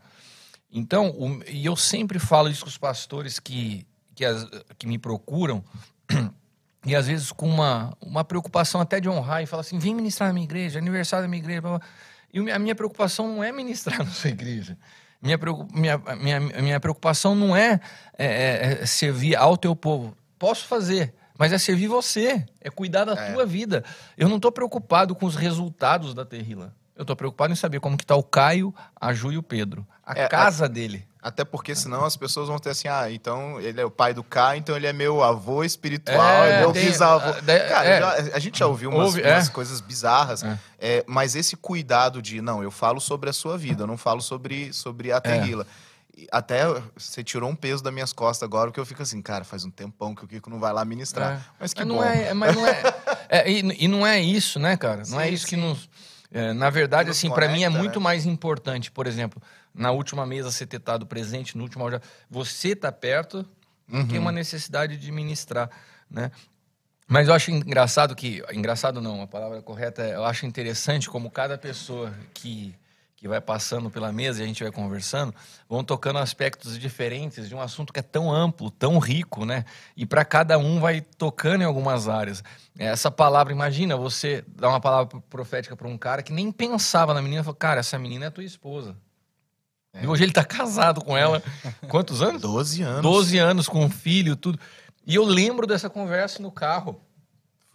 Então, 0.77 1.09
o- 1.11 1.41
e 1.47 1.65
eu 1.65 1.75
sempre 1.77 2.19
falo 2.19 2.49
isso 2.49 2.63
com 2.63 2.67
os 2.69 2.77
pastores 2.77 3.39
que, 3.39 3.87
que, 4.13 4.25
as- 4.25 4.45
que 4.77 4.85
me 4.85 4.97
procuram, 4.97 5.63
e 6.85 6.93
às 6.95 7.07
vezes 7.07 7.31
com 7.31 7.47
uma, 7.47 7.95
uma 8.01 8.23
preocupação 8.25 8.81
até 8.81 8.99
de 8.99 9.07
honrar, 9.09 9.41
e 9.41 9.45
fala 9.45 9.61
assim: 9.61 9.79
vem 9.79 9.95
ministrar 9.95 10.27
na 10.29 10.33
minha 10.33 10.43
igreja, 10.43 10.77
aniversário 10.77 11.23
da 11.23 11.29
minha 11.29 11.41
igreja. 11.41 11.61
blá, 11.61 11.79
blá. 11.79 11.87
E 12.33 12.51
a 12.51 12.59
minha 12.59 12.75
preocupação 12.75 13.27
não 13.33 13.41
é 13.43 13.51
ministrar 13.53 13.97
na 14.03 14.11
sua 14.11 14.29
igreja. 14.29 14.77
Minha, 15.21 15.39
minha, 15.73 15.97
minha, 16.17 16.39
minha 16.61 16.79
preocupação 16.79 17.33
não 17.33 17.55
é, 17.55 17.79
é, 18.17 18.25
é, 18.25 18.79
é 18.81 18.85
servir 18.85 19.35
ao 19.37 19.55
teu 19.57 19.75
povo. 19.75 20.15
Posso 20.37 20.67
fazer, 20.67 21.15
mas 21.37 21.53
é 21.53 21.57
servir 21.57 21.87
você, 21.87 22.45
é 22.59 22.69
cuidar 22.69 23.05
da 23.05 23.13
tua 23.33 23.45
vida. 23.45 23.83
Eu 24.17 24.27
não 24.27 24.35
estou 24.35 24.51
preocupado 24.51 25.15
com 25.15 25.25
os 25.25 25.35
resultados 25.35 26.13
da 26.13 26.25
Terrila. 26.25 26.75
Eu 26.95 27.01
estou 27.01 27.15
preocupado 27.15 27.51
em 27.51 27.55
saber 27.55 27.79
como 27.79 27.97
que 27.97 28.03
está 28.03 28.15
o 28.15 28.23
Caio, 28.23 28.73
a 28.99 29.13
Ju 29.13 29.31
e 29.31 29.37
o 29.37 29.43
Pedro. 29.43 29.85
A 30.05 30.13
É, 30.17 30.27
casa 30.27 30.69
dele. 30.69 31.05
Até 31.21 31.43
porque 31.43 31.73
senão 31.75 32.05
as 32.05 32.15
pessoas 32.15 32.47
vão 32.47 32.59
ter 32.59 32.69
assim, 32.69 32.87
ah, 32.87 33.11
então 33.11 33.59
ele 33.59 33.81
é 33.81 33.85
o 33.85 33.89
pai 33.89 34.13
do 34.13 34.23
K, 34.23 34.55
então 34.57 34.75
ele 34.77 34.85
é 34.85 34.93
meu 34.93 35.23
avô 35.23 35.63
espiritual, 35.63 36.21
É, 36.45 36.51
é 36.51 36.59
meu 36.59 36.71
tem- 36.71 36.85
bisavô. 36.85 37.29
ah, 37.29 37.41
Cara, 37.67 37.85
é. 37.87 37.99
já- 37.99 38.35
a 38.35 38.39
gente 38.39 38.59
já 38.59 38.67
ouviu 38.67 38.91
umas, 38.91 39.07
Ouve, 39.07 39.21
umas 39.23 39.47
é. 39.47 39.51
coisas 39.51 39.81
bizarras, 39.81 40.43
É. 40.43 40.59
é, 40.79 41.03
mas 41.07 41.35
esse 41.35 41.55
cuidado 41.57 42.21
de, 42.21 42.39
não, 42.41 42.61
eu 42.61 42.69
falo 42.69 43.01
sobre 43.01 43.29
a 43.29 43.33
sua 43.33 43.57
vida, 43.57 43.83
eu 43.83 43.87
não 43.87 43.97
falo 43.97 44.21
sobre, 44.21 44.71
sobre 44.71 45.09
É. 45.09 45.13
a 45.13 45.19
Terrila. 45.19 45.65
E 46.17 46.27
Até 46.31 46.63
você 46.95 47.21
tirou 47.25 47.49
um 47.49 47.55
peso 47.55 47.83
das 47.83 47.91
minhas 47.93 48.13
costas 48.13 48.43
agora, 48.47 48.69
porque 48.69 48.79
eu 48.79 48.85
fico 48.85 49.01
assim, 49.01 49.21
cara, 49.21 49.43
faz 49.43 49.65
um 49.65 49.69
tempão 49.71 50.15
que 50.15 50.23
o 50.23 50.27
Kiko 50.27 50.49
não 50.49 50.61
vai 50.61 50.71
lá 50.71 50.85
ministrar. 50.85 51.33
É. 51.33 51.39
Mas 51.59 51.73
que 51.73 51.83
Mas 51.83 51.87
bom. 51.89 51.95
não 51.95 52.03
é, 52.09 52.33
mas 52.33 52.55
não 52.55 52.65
é, 52.65 52.81
é, 53.27 53.51
e, 53.51 53.83
e 53.83 53.87
não 53.89 54.07
é 54.07 54.21
isso, 54.21 54.57
né, 54.57 54.77
cara? 54.77 55.03
Não 55.09 55.19
é 55.19 55.27
Sim, 55.27 55.33
isso 55.33 55.45
que 55.45 55.55
sim. 55.55 55.61
nos. 55.61 55.89
É, 56.35 56.51
na 56.51 56.69
verdade, 56.69 57.09
assim, 57.09 57.29
para 57.29 57.47
mim 57.47 57.63
é 57.63 57.67
conecta, 57.67 57.79
muito 57.79 57.99
né? 57.99 58.03
mais 58.03 58.25
importante, 58.25 58.91
por 58.91 59.07
exemplo, 59.07 59.41
na 59.73 59.91
última 59.91 60.25
mesa 60.25 60.51
você 60.51 60.65
ter 60.65 60.77
estado 60.77 61.05
presente, 61.05 61.57
no 61.57 61.63
último 61.63 61.85
você 62.29 62.75
tá 62.75 62.91
perto 62.91 63.43
do 63.87 63.97
Uhum. 63.97 64.07
que 64.07 64.17
uma 64.17 64.31
necessidade 64.31 64.97
de 64.97 65.11
ministrar, 65.11 65.69
né? 66.09 66.31
Mas 67.07 67.27
eu 67.27 67.33
acho 67.35 67.51
engraçado 67.51 68.15
que. 68.15 68.43
Engraçado 68.51 68.99
não, 68.99 69.21
a 69.21 69.27
palavra 69.27 69.61
correta 69.61 70.01
é. 70.01 70.15
Eu 70.15 70.25
acho 70.25 70.45
interessante 70.45 71.07
como 71.07 71.29
cada 71.29 71.57
pessoa 71.57 72.11
que, 72.33 72.75
que 73.15 73.27
vai 73.27 73.39
passando 73.39 73.89
pela 73.89 74.11
mesa 74.11 74.41
e 74.41 74.43
a 74.43 74.47
gente 74.47 74.61
vai 74.61 74.71
conversando 74.71 75.33
vão 75.67 75.83
tocando 75.83 76.19
aspectos 76.19 76.77
diferentes 76.77 77.47
de 77.47 77.55
um 77.55 77.61
assunto 77.61 77.91
que 77.91 77.99
é 77.99 78.03
tão 78.03 78.31
amplo, 78.31 78.69
tão 78.69 78.99
rico, 78.99 79.45
né? 79.45 79.65
E 79.95 80.05
para 80.05 80.23
cada 80.23 80.57
um 80.57 80.79
vai 80.79 81.01
tocando 81.01 81.61
em 81.61 81.65
algumas 81.65 82.07
áreas. 82.07 82.43
Essa 82.77 83.09
palavra, 83.09 83.51
imagina 83.51 83.97
você 83.97 84.43
dar 84.47 84.69
uma 84.69 84.79
palavra 84.79 85.19
profética 85.29 85.75
para 85.75 85.87
um 85.87 85.97
cara 85.97 86.21
que 86.21 86.31
nem 86.31 86.51
pensava 86.51 87.13
na 87.13 87.21
menina 87.21 87.41
e 87.41 87.43
falou: 87.43 87.55
Cara, 87.55 87.79
essa 87.79 87.97
menina 87.97 88.25
é 88.25 88.29
tua 88.29 88.43
esposa. 88.43 88.95
E 90.01 90.05
hoje 90.05 90.23
ele 90.23 90.33
tá 90.33 90.43
casado 90.43 91.01
com 91.03 91.17
ela. 91.17 91.41
Quantos 91.89 92.21
anos? 92.21 92.41
12 92.41 92.81
anos. 92.81 93.01
12 93.01 93.37
anos 93.37 93.69
com 93.69 93.85
um 93.85 93.89
filho, 93.89 94.35
tudo. 94.35 94.59
E 95.07 95.15
eu 95.15 95.23
lembro 95.23 95.65
dessa 95.65 95.89
conversa 95.89 96.41
no 96.41 96.51
carro. 96.51 96.99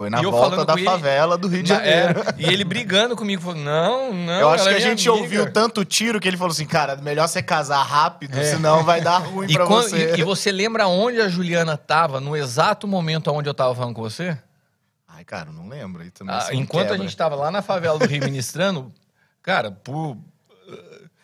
Foi 0.01 0.09
na 0.09 0.22
volta 0.22 0.64
da 0.64 0.72
com 0.72 0.78
ele- 0.78 0.89
favela 0.89 1.36
do 1.36 1.47
Rio 1.47 1.62
de 1.62 1.70
Na- 1.72 1.78
Janeiro. 1.78 2.20
é, 2.20 2.35
e 2.39 2.47
ele 2.47 2.64
brigando 2.64 3.14
comigo, 3.14 3.43
falando: 3.43 3.60
Não, 3.60 4.14
não. 4.14 4.32
Eu 4.40 4.48
acho 4.48 4.62
que 4.64 4.70
é 4.70 4.72
a 4.72 4.77
minha 4.78 4.89
gente 4.89 5.06
amiga." 5.06 5.22
ouviu 5.22 5.52
tanto 5.52 5.85
tiro 5.85 6.18
que 6.18 6.27
ele 6.27 6.39
falou 6.39 6.52
assim, 6.52 6.64
cara, 6.64 6.97
melhor 6.97 7.28
você 7.28 7.43
casar 7.43 7.82
rápido, 7.82 8.35
senão 8.43 8.82
vai 8.82 9.02
dar 9.02 9.18
ruim 9.28 9.47
É. 9.47 9.51
E, 9.51 9.52
pra 9.52 9.66
quando- 9.66 9.90
você. 9.90 10.14
e- 10.16 10.20
e 10.20 10.22
você 10.22 10.51
lembra 10.51 10.86
onde 10.86 11.20
a 11.20 11.28
Juliana 11.28 11.77
tava 11.77 12.18
no 12.18 12.35
exato 12.35 12.89
momento 12.89 13.31
onde 13.31 13.47
eu 13.51 13.52
tava 13.52 13.74
falando 13.74 13.94
com 13.94 14.01
você? 14.01 14.39
Ai, 15.06 15.22
cara, 15.22 15.51
não 15.52 15.68
lembro. 15.68 16.01
Aí 16.01 16.10
também 16.10 16.35
Ah, 16.35 16.48
me 16.51 16.56
enquanto 16.56 16.86
a 16.86 16.90
quebra. 16.93 17.02
gente 17.06 17.14
tava 17.14 17.35
lá 17.36 17.51
na 17.51 17.60
favela 17.60 17.98
do 17.98 18.06
Rio 18.06 18.24
ministrando, 18.24 18.90
cara, 19.43 19.70
por. 19.70 20.16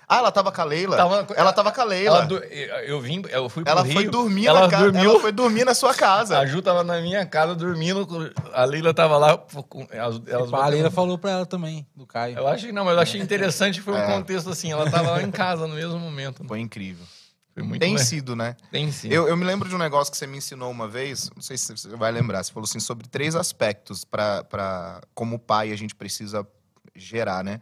Ah, 0.09 0.19
ela 0.19 0.31
tava 0.31 0.53
com 0.53 0.61
a 0.61 0.65
Leila? 0.65 0.97
Tava- 0.97 1.27
ela 1.35 1.53
tava 1.53 1.73
com 1.73 1.81
a 1.81 1.85
Leila. 1.85 2.27
Do- 2.27 2.37
eu 2.37 3.01
vim, 3.01 3.23
eu 3.29 3.49
fui 3.49 3.65
pro 3.65 3.73
Ela 3.73 3.83
Rio. 3.83 3.93
foi 3.95 4.09
dormir 4.09 4.47
ela 4.47 4.61
na 4.61 4.69
casa. 4.69 4.85
dormiu, 4.85 5.11
Ela 5.11 5.21
foi 5.21 5.33
dormir 5.33 5.65
na 5.65 5.75
sua 5.75 5.93
casa. 5.95 6.39
A 6.39 6.47
Ju 6.47 6.63
tava 6.63 6.85
na 6.85 7.01
minha 7.01 7.27
casa 7.27 7.55
dormindo, 7.57 8.07
a 8.53 8.65
Leila 8.65 8.95
tava 8.95 9.19
lá. 9.19 9.37
com- 9.69 9.87
Elas, 9.91 10.21
elas 10.29 10.53
A 10.53 10.67
Leila 10.69 10.91
falou 10.93 11.19
pra 11.19 11.31
ela 11.33 11.47
também, 11.47 11.85
do 11.97 12.07
Caio. 12.07 12.39
Eu 12.39 12.47
achei, 12.47 12.71
não, 12.71 12.85
mas 12.85 12.95
eu 12.95 13.01
achei 13.01 13.21
interessante, 13.21 13.81
foi 13.81 13.95
um 13.95 13.99
É. 13.99 14.07
contexto 14.07 14.49
assim, 14.49 14.71
ela 14.71 14.89
tava 14.89 15.11
lá 15.11 15.23
em 15.23 15.31
casa 15.33 15.67
no 15.67 15.75
mesmo 15.75 15.99
momento. 15.99 16.45
Foi 16.47 16.61
incrível. 16.61 17.05
Foi 17.53 17.63
muito 17.65 17.81
Tem 17.81 17.95
le- 17.95 18.05
sido, 18.05 18.37
né? 18.37 18.55
Tem 18.71 18.93
sim. 18.93 19.09
Eu, 19.09 19.27
eu 19.27 19.37
me 19.37 19.45
lembro 19.45 19.67
de 19.69 19.75
um 19.75 19.79
negócio 19.79 20.13
que 20.13 20.19
você 20.19 20.27
me 20.27 20.37
ensinou 20.37 20.71
uma 20.71 20.87
vez, 20.87 21.31
não 21.35 21.43
sei 21.43 21.57
se 21.57 21.75
você 21.77 21.89
vai 21.97 22.13
lembrar, 22.13 22.45
você 22.45 22.53
falou 22.53 22.67
assim, 22.69 22.79
sobre 22.79 23.09
três 23.09 23.35
aspectos 23.35 24.05
para 24.05 24.45
para 24.45 25.01
como 25.15 25.39
pai 25.39 25.73
a 25.73 25.77
gente 25.77 25.95
precisa 25.95 26.47
gerar, 26.95 27.43
né? 27.43 27.61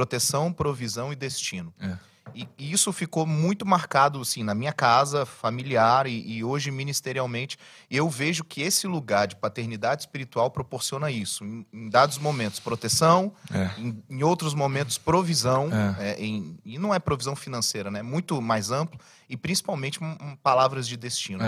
Proteção, 0.00 0.52
provisão 0.52 1.10
e 1.10 1.16
destino. 1.16 1.72
É. 1.80 1.96
E, 2.34 2.46
e 2.58 2.70
isso 2.70 2.92
ficou 2.92 3.24
muito 3.24 3.64
marcado, 3.64 4.20
assim, 4.20 4.42
na 4.42 4.54
minha 4.54 4.72
casa, 4.72 5.24
familiar 5.24 6.06
e, 6.06 6.32
e 6.36 6.44
hoje 6.44 6.70
ministerialmente. 6.70 7.56
Eu 7.90 8.10
vejo 8.10 8.44
que 8.44 8.60
esse 8.60 8.86
lugar 8.86 9.26
de 9.26 9.36
paternidade 9.36 10.02
espiritual 10.02 10.50
proporciona 10.50 11.10
isso. 11.10 11.42
Em, 11.44 11.64
em 11.72 11.88
dados 11.88 12.18
momentos, 12.18 12.60
proteção, 12.60 13.32
É. 13.50 13.70
em, 13.80 14.02
em 14.10 14.22
outros 14.22 14.52
momentos, 14.52 14.98
provisão. 14.98 15.70
É. 15.98 16.10
é, 16.10 16.22
em- 16.22 16.58
e 16.62 16.78
não 16.78 16.92
é 16.94 16.98
provisão 16.98 17.34
financeira, 17.34 17.90
né? 17.90 18.02
Muito 18.02 18.42
mais 18.42 18.70
amplo. 18.70 19.00
E 19.30 19.34
principalmente 19.36 19.98
palavras 20.42 20.86
de 20.86 20.98
destino. 20.98 21.42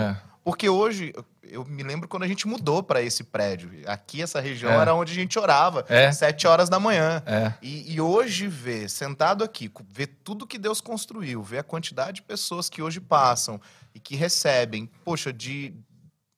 Porque 0.49 0.67
hoje, 0.69 1.13
eu- 1.43 1.63
me 1.65 1.83
lembro 1.83 2.07
quando 2.07 2.23
a 2.23 2.27
gente 2.27 2.47
mudou 2.47 2.81
para 2.81 3.01
esse 3.01 3.23
prédio. 3.23 3.69
Aqui, 3.85 4.21
essa 4.21 4.39
região 4.39 4.71
É. 4.71 4.77
era 4.77 4.93
onde 4.95 5.11
a 5.11 5.15
gente 5.15 5.37
orava, 5.37 5.85
É. 5.87 6.11
sete 6.11 6.47
horas 6.47 6.69
da 6.69 6.79
manhã. 6.79 7.21
É. 7.25 7.53
E, 7.61 7.93
e 7.93 8.01
hoje 8.01 8.47
ver, 8.47 8.89
sentado 8.89 9.43
aqui, 9.43 9.71
ver 9.89 10.07
tudo 10.23 10.47
que 10.47 10.57
Deus 10.57 10.81
construiu, 10.81 11.41
ver 11.43 11.59
a 11.59 11.63
quantidade 11.63 12.13
de 12.17 12.21
pessoas 12.23 12.69
que 12.69 12.81
hoje 12.81 12.99
passam 12.99 13.59
e 13.93 13.99
que 13.99 14.15
recebem, 14.15 14.89
poxa, 15.03 15.31
de 15.33 15.73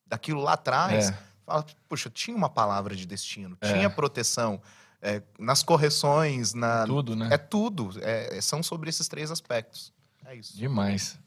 daquilo 0.06 0.42
lá 0.42 0.54
atrás, 0.54 1.10
É. 1.10 1.18
fala, 1.46 1.66
poxa, 1.88 2.10
tinha 2.10 2.36
uma 2.36 2.50
palavra 2.50 2.96
de 2.96 3.06
destino, 3.06 3.58
É. 3.62 3.72
tinha 3.72 3.90
proteção 3.90 4.62
é, 5.04 5.20
nas 5.40 5.64
correções, 5.64 6.54
na 6.54 6.86
Tudo, 6.86 7.16
né? 7.16 7.30
é 7.32 7.38
tudo, 7.38 7.90
é- 8.04 8.40
são 8.40 8.62
sobre 8.62 8.88
esses 8.88 9.08
três 9.08 9.32
aspectos. 9.32 9.92
É 10.24 10.36
isso. 10.36 10.56
Demais. 10.56 11.18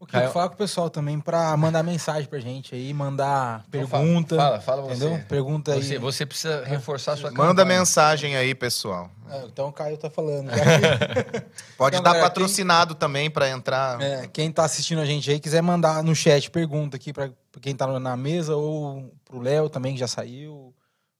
O 0.00 0.06
que 0.06 0.12
Caio- 0.12 0.30
fala 0.30 0.48
com 0.48 0.54
o 0.54 0.58
pessoal 0.58 0.88
também 0.88 1.18
pra 1.18 1.56
mandar 1.56 1.82
mensagem 1.82 2.28
pra 2.28 2.38
gente 2.38 2.72
aí, 2.74 2.94
mandar 2.94 3.64
Então 3.68 3.84
fala- 3.88 4.04
pergunta. 4.04 4.36
Fala, 4.36 4.60
fala 4.60 4.82
você. 4.82 4.94
Entendeu? 5.04 5.24
Pergunta 5.28 5.72
aí. 5.72 5.82
Você, 5.82 5.98
você 5.98 6.24
precisa 6.24 6.64
reforçar 6.64 7.12
a 7.14 7.16
sua 7.16 7.30
Manda 7.32 7.62
campanha. 7.62 7.80
mensagem 7.80 8.36
aí, 8.36 8.54
pessoal. 8.54 9.10
É, 9.28 9.44
então 9.46 9.68
o 9.68 9.72
Caio 9.72 9.98
tá 9.98 10.08
falando. 10.08 10.48
Pode 11.76 11.96
Então, 11.96 12.02
dar 12.04 12.10
galera, 12.12 12.22
patrocinado 12.22 12.94
também 12.94 13.28
para 13.28 13.48
entrar. 13.50 14.00
É, 14.00 14.26
quem 14.28 14.50
tá 14.52 14.64
assistindo 14.64 15.00
a 15.00 15.04
gente 15.04 15.30
aí, 15.30 15.40
quiser 15.40 15.62
mandar 15.62 16.02
no 16.04 16.14
chat 16.14 16.48
pergunta 16.50 16.96
aqui 16.96 17.12
pra 17.12 17.30
quem 17.60 17.74
tá 17.74 17.86
na 17.98 18.16
mesa 18.16 18.54
ou 18.56 19.12
pro 19.24 19.40
Léo 19.40 19.68
também, 19.68 19.94
que 19.94 20.00
já 20.00 20.06
saiu, 20.08 20.72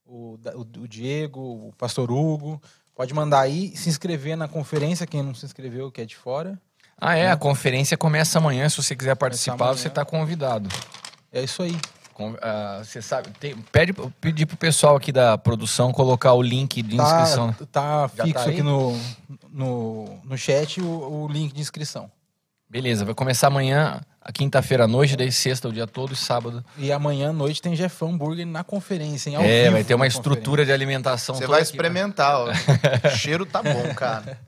o, 0.07 0.39
o- 0.55 0.61
o 0.83 0.89
Diego, 0.89 1.41
o 1.41 1.73
Pastor 1.77 2.11
Hugo. 2.13 2.63
Pode 2.95 3.13
mandar 3.13 3.41
aí, 3.41 3.77
se 3.77 3.89
inscrever 3.89 4.37
na 4.37 4.47
conferência, 4.49 5.07
quem 5.07 5.23
não 5.23 5.35
se 5.35 5.45
inscreveu, 5.45 5.91
que 5.91 6.01
é 6.01 6.05
de 6.05 6.17
fora. 6.17 6.59
Ah, 7.01 7.17
é, 7.17 7.31
a 7.31 7.37
conferência 7.37 7.97
começa 7.97 8.39
amanhã. 8.39 8.69
Se 8.69 8.77
você 8.83 8.97
quiser 8.97 9.15
participar, 9.15 9.73
você 9.73 9.89
está 9.89 10.05
convidado. 10.05 10.69
É 11.33 11.43
isso 11.43 11.63
aí. 11.63 11.77
Uh, 12.19 12.85
você 12.85 13.01
sabe, 13.01 13.29
tem, 13.39 13.55
pede 13.71 13.95
pedir 14.21 14.45
pro 14.45 14.57
pessoal 14.57 14.97
aqui 14.97 15.13
da 15.13 15.39
produção 15.39 15.93
colocar 15.93 16.33
o 16.33 16.43
link 16.43 16.83
de 16.83 16.97
Tá, 16.97 17.05
inscrição. 17.05 17.55
tá 17.71 18.11
Já 18.13 18.25
fixo 18.25 18.45
tá 18.45 18.51
aqui 18.51 18.61
no, 18.61 18.99
no, 19.49 20.19
no 20.25 20.37
chat 20.37 20.81
o, 20.81 20.87
o 20.87 21.29
link 21.29 21.55
de 21.55 21.61
inscrição. 21.61 22.11
Beleza, 22.69 23.05
vai 23.05 23.15
começar 23.15 23.47
amanhã, 23.47 24.01
a 24.21 24.33
quinta-feira 24.33 24.85
à 24.85 24.89
noite, 24.89 25.17
daí 25.17 25.31
sexta 25.31 25.69
o 25.69 25.73
dia 25.73 25.87
todo 25.87 26.13
e 26.13 26.17
sábado. 26.17 26.65
E 26.77 26.91
amanhã 26.91 27.31
à 27.31 27.33
noite 27.33 27.63
tem 27.63 27.77
Jeffão 27.77 28.19
Burger 28.19 28.45
na 28.45 28.65
conferência, 28.65 29.31
hein? 29.31 29.37
Ao 29.37 29.43
é, 29.45 29.63
vivo 29.63 29.73
vai 29.75 29.85
ter 29.85 29.95
uma 29.95 30.07
estrutura 30.07 30.67
de 30.67 30.73
alimentação 30.73 31.37
Você 31.37 31.43
toda 31.43 31.53
vai 31.53 31.63
aqui, 31.63 31.71
experimentar, 31.71 32.37
ó. 32.41 32.49
O 33.07 33.11
cheiro 33.17 33.47
tá 33.47 33.63
bom, 33.63 33.95
cara. 33.95 34.41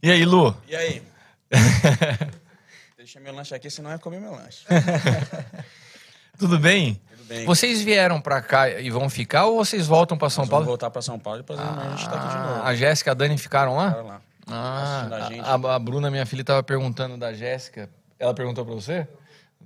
E 0.00 0.10
aí, 0.12 0.24
Lu? 0.24 0.56
E 0.68 0.76
aí? 0.76 1.02
Deixa 2.96 3.18
meu 3.20 3.34
lanche 3.34 3.54
aqui, 3.54 3.70
senão 3.70 3.90
eu 3.90 3.94
ia 3.94 3.98
comer 3.98 4.20
meu 4.20 4.32
lanche. 4.32 4.64
Tudo 6.38 6.58
bem? 6.58 7.00
Tudo 7.10 7.24
bem. 7.24 7.44
Vocês 7.44 7.82
vieram 7.82 8.20
pra 8.20 8.40
cá 8.40 8.70
e 8.80 8.90
vão 8.90 9.10
ficar 9.10 9.46
ou 9.46 9.56
vocês 9.64 9.86
voltam 9.86 10.16
pra 10.16 10.30
São 10.30 10.46
Paulo? 10.46 10.64
Vamos 10.64 10.68
voltar 10.68 10.90
pra 10.90 11.02
São 11.02 11.18
Paulo 11.18 11.38
e 11.38 11.42
depois 11.42 11.58
amanhã 11.58 11.92
a 11.92 11.96
gente 11.96 12.08
tá 12.08 12.16
aqui 12.16 12.28
de 12.28 12.34
novo. 12.34 12.62
Ah, 12.62 12.68
a 12.68 12.74
Jéssica 12.74 13.10
e 13.10 13.12
a 13.12 13.14
Dani 13.14 13.38
ficaram 13.38 13.76
lá? 13.76 13.90
Bora 13.90 14.02
lá. 14.02 14.22
Ah, 14.46 15.08
Assistindo 15.12 15.44
a 15.44 15.72
a, 15.72 15.74
a 15.76 15.78
Bruna, 15.78 16.10
minha 16.10 16.26
filha, 16.26 16.44
tava 16.44 16.62
perguntando 16.62 17.16
da 17.16 17.32
Jéssica. 17.32 17.88
Ela 18.18 18.34
perguntou 18.34 18.64
pra 18.64 18.74
você? 18.74 19.06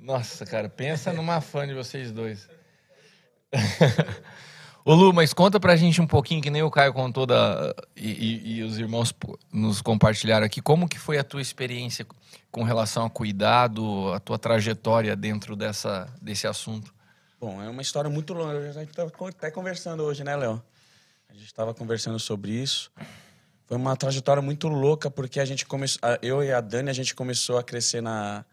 Nossa, 0.01 0.45
cara, 0.45 0.69
pensa 0.69 1.13
numa 1.13 1.41
fã 1.41 1.67
de 1.67 1.75
vocês 1.75 2.13
dois. 2.13 2.49
Ô 4.85 4.95
Lu, 4.95 5.13
mas 5.15 5.33
conta 5.33 5.59
pra 5.59 5.77
gente 5.77 6.01
um 6.01 6.07
pouquinho, 6.07 6.43
que 6.43 6.51
nem 6.51 6.63
o 6.63 6.71
Caio 6.71 6.93
contou 6.93 7.25
da, 7.25 7.75
e, 7.97 8.11
e- 8.11 8.57
e 8.57 8.63
os 8.63 8.79
irmãos 8.79 9.15
nos 9.51 9.81
compartilharam 9.81 10.45
aqui, 10.45 10.61
como 10.61 10.87
que 10.87 10.99
foi 10.99 11.17
a 11.17 11.25
tua 11.25 11.41
experiência 11.41 12.07
com 12.51 12.63
relação 12.63 13.07
a 13.07 13.11
cuidado, 13.11 14.13
a 14.13 14.21
tua 14.21 14.39
trajetória 14.39 15.17
dentro 15.17 15.57
dessa, 15.57 16.07
desse 16.21 16.47
assunto? 16.47 16.93
Bom, 17.41 17.63
é 17.63 17.69
uma 17.69 17.81
história 17.81 18.11
muito 18.11 18.35
longa. 18.35 18.59
A 18.59 18.73
gente 18.73 18.91
estava 18.91 19.11
até 19.31 19.51
conversando 19.51 20.03
hoje, 20.03 20.23
né, 20.23 20.37
Léo? 20.37 20.63
A 21.31 21.33
gente 21.33 21.47
estava 21.47 21.73
conversando 21.73 22.19
sobre 22.19 22.53
isso. 22.53 22.93
Foi 23.67 23.79
uma 23.79 23.97
trajetória 23.97 24.43
muito 24.43 24.69
louca, 24.69 25.11
porque 25.11 25.41
a 25.41 25.45
gente 25.47 25.65
começou. 25.65 26.01
Eu 26.21 26.43
e 26.45 26.53
a 26.53 26.61
Dani, 26.61 26.91
a 26.91 26.93
gente 26.93 27.15
começou 27.15 27.57
a 27.59 27.63
crescer 27.63 28.03
na 28.03 28.45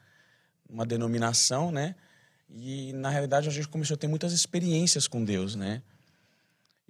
uma 0.69 0.85
denominação, 0.85 1.71
né? 1.71 1.93
E 2.49 2.93
na 2.93 3.09
realidade 3.09 3.49
a 3.49 3.51
gente 3.51 3.67
começou 3.67 3.95
a 3.95 3.97
ter 3.97 4.07
muitas 4.07 4.31
experiências 4.31 5.07
com 5.07 5.23
Deus, 5.23 5.55
né? 5.55 5.81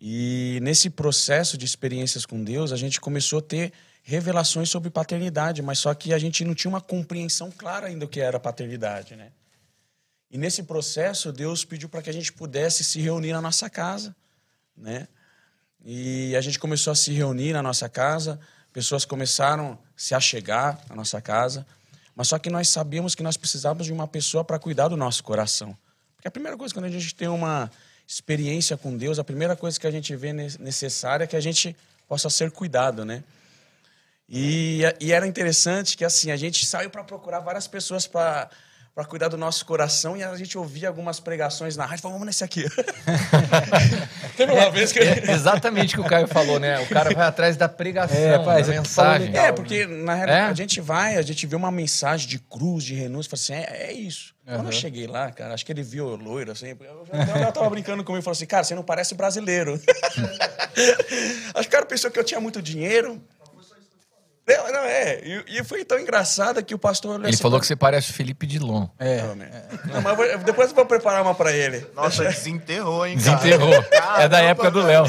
E 0.04 0.58
nesse 0.64 0.90
processo 0.90 1.56
de 1.56 1.64
experiências 1.64 2.26
com 2.26 2.44
Deus, 2.44 2.72
a 2.72 2.76
gente 2.76 3.00
começou 3.00 3.38
a 3.38 3.42
ter 3.44 3.72
revelações 4.02 4.68
sobre 4.68 4.90
paternidade, 4.90 5.62
mas 5.62 5.78
só 5.78 5.94
que 5.94 6.12
a 6.12 6.18
gente 6.18 6.44
não 6.44 6.56
tinha 6.56 6.70
uma 6.70 6.82
compreensão 6.82 7.52
clara 7.52 7.86
ainda 7.86 8.08
do 8.08 8.10
que 8.10 8.20
era 8.20 8.40
paternidade, 8.40 9.16
né? 9.16 9.32
E 10.32 10.40
nesse 10.40 10.64
processo, 10.64 11.32
Deus 11.32 11.64
pediu 11.64 11.88
para 11.88 12.02
que 12.02 12.10
a 12.10 12.14
gente 12.14 12.34
pudesse 12.34 12.84
se 12.84 13.00
reunir 13.00 13.32
na 13.32 13.42
nossa 13.42 13.70
casa, 13.70 14.16
né? 14.76 15.08
E 15.86 16.36
a 16.36 16.42
gente 16.42 16.58
começou 16.58 16.90
a 16.90 16.96
se 16.96 17.12
reunir 17.14 17.54
na 17.54 17.62
nossa 17.62 17.88
casa, 17.88 18.40
pessoas 18.74 19.06
começaram 19.06 19.74
a 19.74 19.78
se 19.96 20.16
achegar 20.16 20.82
à 20.90 20.96
nossa 20.96 21.22
casa, 21.22 21.64
mas 22.16 22.28
só 22.28 22.40
que 22.40 22.50
nós 22.50 22.70
sabíamos 22.70 23.14
que 23.14 23.22
nós 23.22 23.38
precisávamos 23.38 23.86
de 23.86 23.94
uma 23.94 24.08
pessoa 24.08 24.44
para 24.44 24.58
cuidar 24.58 24.88
do 24.88 24.98
nosso 24.98 25.24
coração. 25.24 25.78
Porque 26.16 26.28
a 26.28 26.32
primeira 26.32 26.58
coisa 26.58 26.74
quando 26.74 26.86
a 26.86 26.90
gente 26.90 27.14
tem 27.14 27.28
uma 27.28 27.70
experiência 28.14 28.76
com 28.76 28.96
Deus, 28.98 29.20
a 29.20 29.24
primeira 29.24 29.56
coisa 29.56 29.80
que 29.80 29.88
a 29.88 29.92
gente 29.92 30.14
vê 30.16 30.34
ne- 30.34 30.56
necessária 30.60 31.24
é 31.24 31.28
que 31.28 31.36
a 31.36 31.40
gente 31.40 31.76
possa 32.10 32.30
ser 32.30 32.52
cuidado, 32.52 33.06
né? 33.06 33.24
E, 34.28 34.82
e 35.00 35.12
era 35.14 35.26
interessante 35.26 35.96
que 35.98 36.04
assim 36.06 36.30
a 36.32 36.36
gente 36.36 36.66
saiu 36.66 36.90
para 36.90 37.04
procurar 37.04 37.40
várias 37.40 37.68
pessoas 37.68 38.06
para 38.08 38.50
para 38.94 39.06
cuidar 39.06 39.30
do 39.30 39.38
nosso 39.38 39.66
coração 39.66 40.18
e 40.18 40.24
a 40.24 40.36
gente 40.36 40.58
ouvia 40.58 40.90
algumas 40.90 41.18
pregações 41.18 41.78
na 41.78 41.86
rádio 41.86 42.00
e 42.00 42.02
falava, 42.02 42.20
vamos 42.20 42.26
nesse 42.28 42.44
aqui. 42.44 42.66
Teve 44.36 44.52
uma 44.52 44.70
vez 44.70 44.92
que 44.92 45.00
É 45.00 45.32
exatamente 45.32 45.96
o 45.96 46.02
que 46.02 46.06
o 46.06 46.10
Caio 46.10 46.28
falou, 46.28 46.60
né? 46.60 46.78
O 46.82 46.88
cara 46.90 47.14
vai 47.14 47.26
atrás 47.26 47.56
da 47.56 47.70
pregação, 47.70 48.18
É, 48.18 48.38
pai, 48.44 48.62
da 48.62 48.66
você 48.68 48.72
mensagem. 48.78 49.28
legal. 49.28 49.46
É, 49.46 49.52
porque 49.54 49.86
na 49.86 50.14
realidade 50.14 50.42
É? 50.50 50.52
a 50.52 50.54
gente 50.54 50.82
vai, 50.82 51.16
a 51.16 51.22
gente 51.22 51.48
vê 51.48 51.56
uma 51.56 51.72
mensagem 51.72 52.28
de 52.28 52.38
cruz, 52.38 52.84
de 52.84 52.94
renúncia, 52.94 53.30
fala 53.30 53.42
assim, 53.42 53.54
é, 53.74 53.92
é 53.92 53.94
isso. 53.94 54.36
Quando 54.56 54.68
eu 54.68 54.72
cheguei 54.72 55.08
lá, 55.08 55.32
cara, 55.32 55.54
acho 55.54 55.66
que 55.66 55.72
ele 55.72 55.84
viu 55.84 56.16
loiro, 56.16 56.52
assim, 56.52 56.70
eu 56.70 57.52
tava 57.52 57.70
brincando 57.70 58.04
comigo 58.04 58.22
e 58.22 58.24
falou 58.24 58.34
assim, 58.34 58.46
cara, 58.46 58.64
você 58.64 58.76
não 58.76 58.84
parece 58.84 59.16
brasileiro. 59.16 59.80
acho 61.56 61.64
que 61.64 61.68
o 61.68 61.72
cara 61.72 61.86
pensou 61.86 62.10
que 62.12 62.20
eu 62.20 62.24
tinha 62.24 62.40
muito 62.40 62.62
dinheiro. 62.62 63.22
Não, 64.48 64.72
não, 64.74 64.80
é. 64.82 65.22
E, 65.24 65.60
e 65.60 65.64
foi 65.64 65.86
tão 65.86 65.98
engraçado 66.00 66.62
que 66.66 66.74
o 66.74 66.78
pastor 66.78 67.20
Ele 67.20 67.30
assim 67.30 67.38
falou 67.38 67.58
pra- 67.58 67.62
que 67.62 67.68
você 67.68 67.76
parece 67.76 68.10
o 68.10 68.14
Felipe 68.14 68.46
Dilon. 68.46 68.88
É. 69.00 69.22
Não, 69.22 69.36
né? 69.36 69.50
Não, 69.86 70.02
mas 70.02 70.18
vou- 70.18 70.38
depois 70.40 70.70
eu 70.70 70.76
vou 70.76 70.86
preparar 70.86 71.22
uma 71.22 71.34
pra 71.36 71.54
ele. 71.54 71.86
Nossa, 71.96 72.26
desenterrou, 72.26 73.06
hein, 73.06 73.18
cara? 73.18 73.38
Desenterrou. 73.38 73.74
É 74.18 74.28
da 74.28 74.42
época 74.42 74.72
do 74.72 74.82
Léo. 74.82 75.06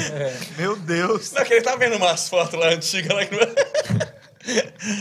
Meu 0.56 0.76
Deus. 0.76 1.32
Não, 1.32 1.44
que 1.44 1.54
ele 1.54 1.62
tá 1.62 1.74
vendo 1.74 1.96
umas 1.96 2.28
fotos 2.28 2.60
lá 2.60 2.68
antigas 2.68 3.12
lá 3.16 3.24
que 3.26 3.34
não- 3.34 4.12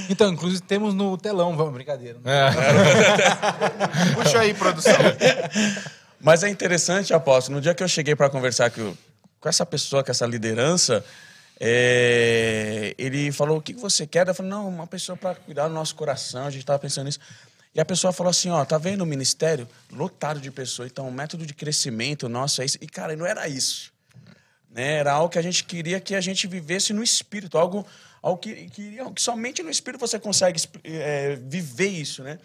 Então, 0.10 0.32
inclusive 0.32 0.62
temos 0.62 0.94
no 0.94 1.18
telão, 1.18 1.56
vamos, 1.56 1.74
brincadeira. 1.74 2.20
Puxa 4.14 4.40
aí, 4.40 4.54
produção. 4.54 4.94
Mas 6.20 6.44
é 6.44 6.50
interessante, 6.50 7.14
apóstolo, 7.14 7.56
no 7.56 7.62
dia 7.62 7.74
que 7.74 7.84
eu 7.84 7.88
cheguei 7.88 8.16
para 8.16 8.30
conversar 8.30 8.70
com, 8.70 8.96
com 9.40 9.50
essa 9.50 9.66
pessoa, 9.66 10.04
com 10.04 10.12
essa 10.12 10.26
liderança, 10.26 11.04
é, 11.60 12.96
ele 12.98 13.32
falou: 13.32 13.58
O 13.58 13.62
que 13.62 13.74
que 13.74 13.80
você 13.80 14.08
quer? 14.08 14.28
Eu 14.28 14.34
falei: 14.34 14.52
Não, 14.52 14.68
uma 14.68 14.88
pessoa 14.88 15.18
para 15.18 15.36
cuidar 15.36 15.68
do 15.68 15.74
nosso 15.74 15.96
coração, 15.96 16.46
a 16.46 16.50
gente 16.50 16.62
estava 16.62 16.80
pensando 16.80 17.06
nisso. 17.06 17.20
E 17.74 17.80
a 17.80 17.86
pessoa 17.86 18.12
falou 18.12 18.32
assim: 18.32 18.50
Ó, 18.50 18.66
tá 18.66 18.78
vendo 18.78 19.02
o 19.02 19.06
ministério? 19.06 19.68
Lotado 19.92 20.40
de 20.40 20.50
pessoas. 20.52 20.90
Então, 20.92 21.08
o 21.08 21.12
método 21.12 21.46
de 21.46 21.54
crescimento 21.54 22.28
nosso 22.28 22.62
é 22.62 22.66
isso. 22.66 22.78
E, 22.82 22.88
cara, 22.88 23.16
não 23.16 23.26
era 23.26 23.48
isso. 23.48 23.92
Né? 24.72 24.94
Era 24.94 25.14
algo 25.14 25.30
que 25.30 25.38
a 25.38 25.42
gente 25.42 25.64
queria 25.64 26.00
que 26.00 26.16
a 26.16 26.22
gente 26.22 26.48
vivesse 26.48 26.94
no 26.94 27.04
espírito, 27.04 27.58
algo, 27.58 27.86
algo 28.22 28.38
que, 28.38 28.54
que, 28.70 28.98
que 29.16 29.22
somente 29.22 29.64
no 29.64 29.70
espírito 29.70 30.00
você 30.00 30.20
consegue 30.20 30.62
é, 30.84 31.38
viver 31.42 31.90
isso, 31.90 32.24
né? 32.24 32.38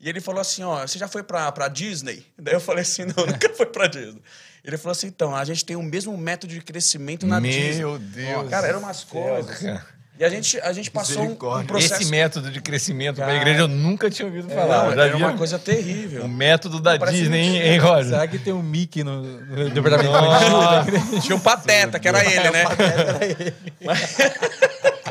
E 0.00 0.08
ele 0.08 0.20
falou 0.20 0.40
assim, 0.40 0.62
ó, 0.62 0.86
você 0.86 0.98
já 0.98 1.08
foi 1.08 1.22
pra, 1.22 1.50
pra 1.50 1.68
Disney? 1.68 2.26
Daí 2.38 2.54
eu 2.54 2.60
falei 2.60 2.82
assim, 2.82 3.04
não, 3.04 3.24
nunca 3.24 3.48
fui 3.54 3.66
pra 3.66 3.86
Disney. 3.86 4.20
Ele 4.62 4.76
falou 4.76 4.92
assim, 4.92 5.06
então, 5.06 5.34
a 5.34 5.44
gente 5.44 5.64
tem 5.64 5.76
o 5.76 5.82
mesmo 5.82 6.16
método 6.16 6.52
de 6.52 6.60
crescimento 6.60 7.26
na 7.26 7.40
Meu 7.40 7.50
Disney. 7.50 7.98
Deus 7.98 8.50
Cara, 8.50 8.66
eram 8.66 8.80
umas 8.80 9.04
coisas. 9.04 9.58
cara. 9.58 9.94
E 10.16 10.24
a 10.24 10.28
gente, 10.28 10.60
a 10.60 10.72
gente 10.72 10.92
passou 10.92 11.24
um, 11.24 11.32
um 11.32 11.66
processo... 11.66 11.94
Esse 11.94 12.10
método 12.10 12.48
de 12.48 12.60
crescimento 12.60 13.16
pra 13.16 13.26
Cara. 13.26 13.36
igreja 13.36 13.60
eu 13.60 13.68
nunca 13.68 14.08
tinha 14.08 14.26
ouvido 14.26 14.48
falar. 14.48 14.84
Não, 14.84 14.90
Eu 14.90 14.96
já 14.96 15.06
era 15.06 15.16
uma 15.16 15.36
coisa 15.36 15.58
terrível. 15.58 16.24
O 16.24 16.28
método 16.28 16.80
da 16.80 16.96
Parece 16.96 17.18
Disney, 17.18 17.60
hein, 17.60 17.78
Roger? 17.78 18.10
Será 18.10 18.28
que 18.28 18.38
tem 18.38 18.52
um 18.52 18.62
Mickey 18.62 19.02
no, 19.02 19.22
no 19.22 19.70
departamento? 19.70 21.18
Tinha 21.20 21.34
o 21.34 21.40
Pateta, 21.40 21.98
que 21.98 22.06
era 22.06 22.24
ele, 22.24 22.50
né? 22.50 22.64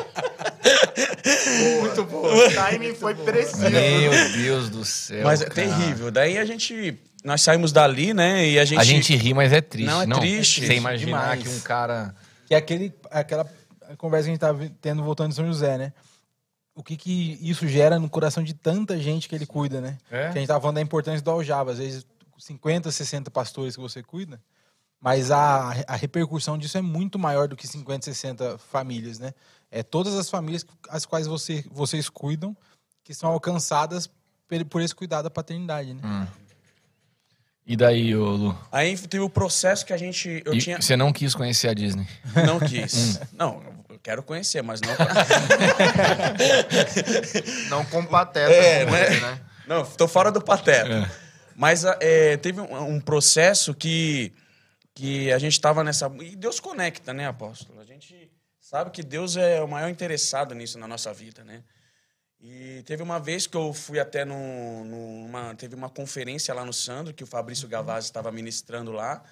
Muito 1.82 2.06
bom. 2.06 2.24
O 2.26 2.52
timing 2.52 2.94
foi 2.96 3.16
preciso. 3.16 3.70
Meu 3.70 4.12
Deus 4.34 4.70
do 4.70 4.86
céu. 4.86 5.24
Mas 5.24 5.42
é 5.42 5.46
cara. 5.46 5.56
terrível. 5.56 6.12
Daí 6.12 6.38
a 6.38 6.46
gente... 6.46 6.98
Nós 7.24 7.42
saímos 7.42 7.72
dali, 7.72 8.14
né? 8.14 8.48
E 8.48 8.60
a 8.60 8.66
gente... 8.66 8.80
A 8.80 8.84
gente 8.84 9.16
ri, 9.16 9.34
mas 9.34 9.54
é 9.54 9.62
triste. 9.62 9.88
Não, 9.88 10.02
é 10.02 10.20
triste. 10.20 10.66
Você 10.66 10.76
imaginar 10.76 11.38
Demais. 11.38 11.44
que 11.44 11.50
um 11.50 11.60
cara. 11.62 12.14
Que 12.46 12.54
é 12.54 12.58
aquele, 12.58 12.94
aquela 13.10 13.50
conversa 13.98 14.26
que 14.26 14.32
a 14.32 14.34
gente 14.34 14.42
tava 14.42 14.72
tendo 14.82 15.04
voltando 15.04 15.30
de 15.30 15.36
São 15.36 15.46
José, 15.46 15.78
né? 15.78 15.94
O 16.76 16.84
que 16.84 16.98
que 16.98 17.38
isso 17.42 17.68
gera 17.68 18.00
no 18.00 18.10
coração 18.10 18.44
de 18.44 18.54
tanta 18.54 18.98
gente 19.00 19.30
que 19.30 19.36
ele 19.36 19.46
cuida, 19.46 19.80
né? 19.80 19.98
É? 20.12 20.32
Que 20.32 20.38
a 20.38 20.42
gente 20.42 20.48
tava 20.48 20.60
falando 20.60 20.76
da 20.76 20.82
importância 20.82 21.22
do 21.22 21.32
aljava. 21.32 21.72
Às 21.72 21.78
vezes, 21.78 22.06
50, 22.38 22.92
60 22.92 23.32
pastores 23.32 23.76
que 23.76 23.82
você 23.82 24.04
cuida, 24.04 24.42
mas 25.00 25.32
a, 25.32 25.74
a 25.88 25.96
repercussão 25.96 26.58
disso 26.58 26.78
é 26.78 26.82
muito 26.82 27.18
maior 27.20 27.48
do 27.48 27.56
que 27.56 27.68
50, 27.68 28.06
60 28.06 28.58
famílias, 28.58 29.20
né? 29.20 29.34
É 29.76 29.82
todas 29.82 30.14
as 30.14 30.30
famílias 30.30 30.64
as 30.88 31.04
quais 31.04 31.26
você, 31.26 31.66
vocês 31.72 32.08
cuidam 32.08 32.56
que 33.04 33.12
são 33.12 33.32
alcançadas 33.32 34.08
por, 34.48 34.64
por 34.66 34.82
esse 34.82 34.94
cuidado 34.94 35.24
da 35.24 35.32
paternidade, 35.32 35.96
né? 35.96 36.02
Hum. 36.06 36.28
E 37.66 37.76
daí, 37.76 38.16
ô 38.16 38.30
Lu? 38.30 38.60
Aí 38.72 38.96
teve 38.96 39.24
o 39.24 39.30
processo 39.30 39.84
que 39.84 39.92
a 39.92 39.98
gente... 39.98 40.44
Eu 40.46 40.54
E 40.54 40.60
tinha... 40.60 40.80
Você 40.80 40.96
não 40.96 41.12
quis 41.12 41.34
conhecer 41.34 41.70
a 41.70 41.74
Disney? 41.74 42.06
Não 42.46 42.60
quis. 42.60 43.20
Não, 43.32 43.64
eu 43.90 43.98
quero 43.98 44.22
conhecer, 44.22 44.62
mas 44.62 44.80
não... 44.82 44.92
Não 47.70 47.86
com 47.86 48.06
pateta. 48.06 48.52
É, 48.52 48.86
né? 48.86 49.08
ele, 49.08 49.22
né? 49.22 49.42
Não, 49.66 49.84
tô 49.86 50.08
fora 50.08 50.32
do 50.32 50.42
pateta. 50.42 50.90
É. 50.90 51.12
Mas 51.56 51.84
é, 51.84 52.38
teve 52.38 52.62
um, 52.62 52.96
um 52.96 53.00
processo 53.00 53.74
que, 53.74 54.34
que 54.94 55.32
a 55.32 55.40
gente 55.40 55.54
estava 55.54 55.84
nessa. 55.84 56.12
E 56.22 56.36
Deus 56.36 56.60
conecta, 56.60 57.14
né, 57.14 57.28
apóstolo? 57.28 57.83
Sabe 58.74 58.90
que 58.90 59.04
Deus 59.04 59.38
é 59.38 59.62
o 59.62 59.68
maior 59.68 59.88
interessado 59.88 60.56
nisso 60.56 60.80
na 60.80 60.88
nossa 60.88 61.14
vida, 61.14 61.44
né? 61.44 61.64
E 62.42 62.82
teve 62.88 63.04
uma 63.04 63.20
vez 63.20 63.46
que 63.46 63.56
eu 63.56 63.72
fui 63.72 64.00
até 64.00 64.26
num- 64.26 64.84
numa. 64.84 65.54
Teve 65.54 65.76
uma 65.76 65.92
conferência 65.92 66.52
lá 66.56 66.66
no 66.66 66.74
Sandro, 66.74 67.14
que 67.14 67.24
o 67.24 67.28
Fabrício 67.28 67.68
Gavazzi 67.68 68.08
estava 68.08 68.32
ministrando 68.32 68.92
lá. 68.92 69.24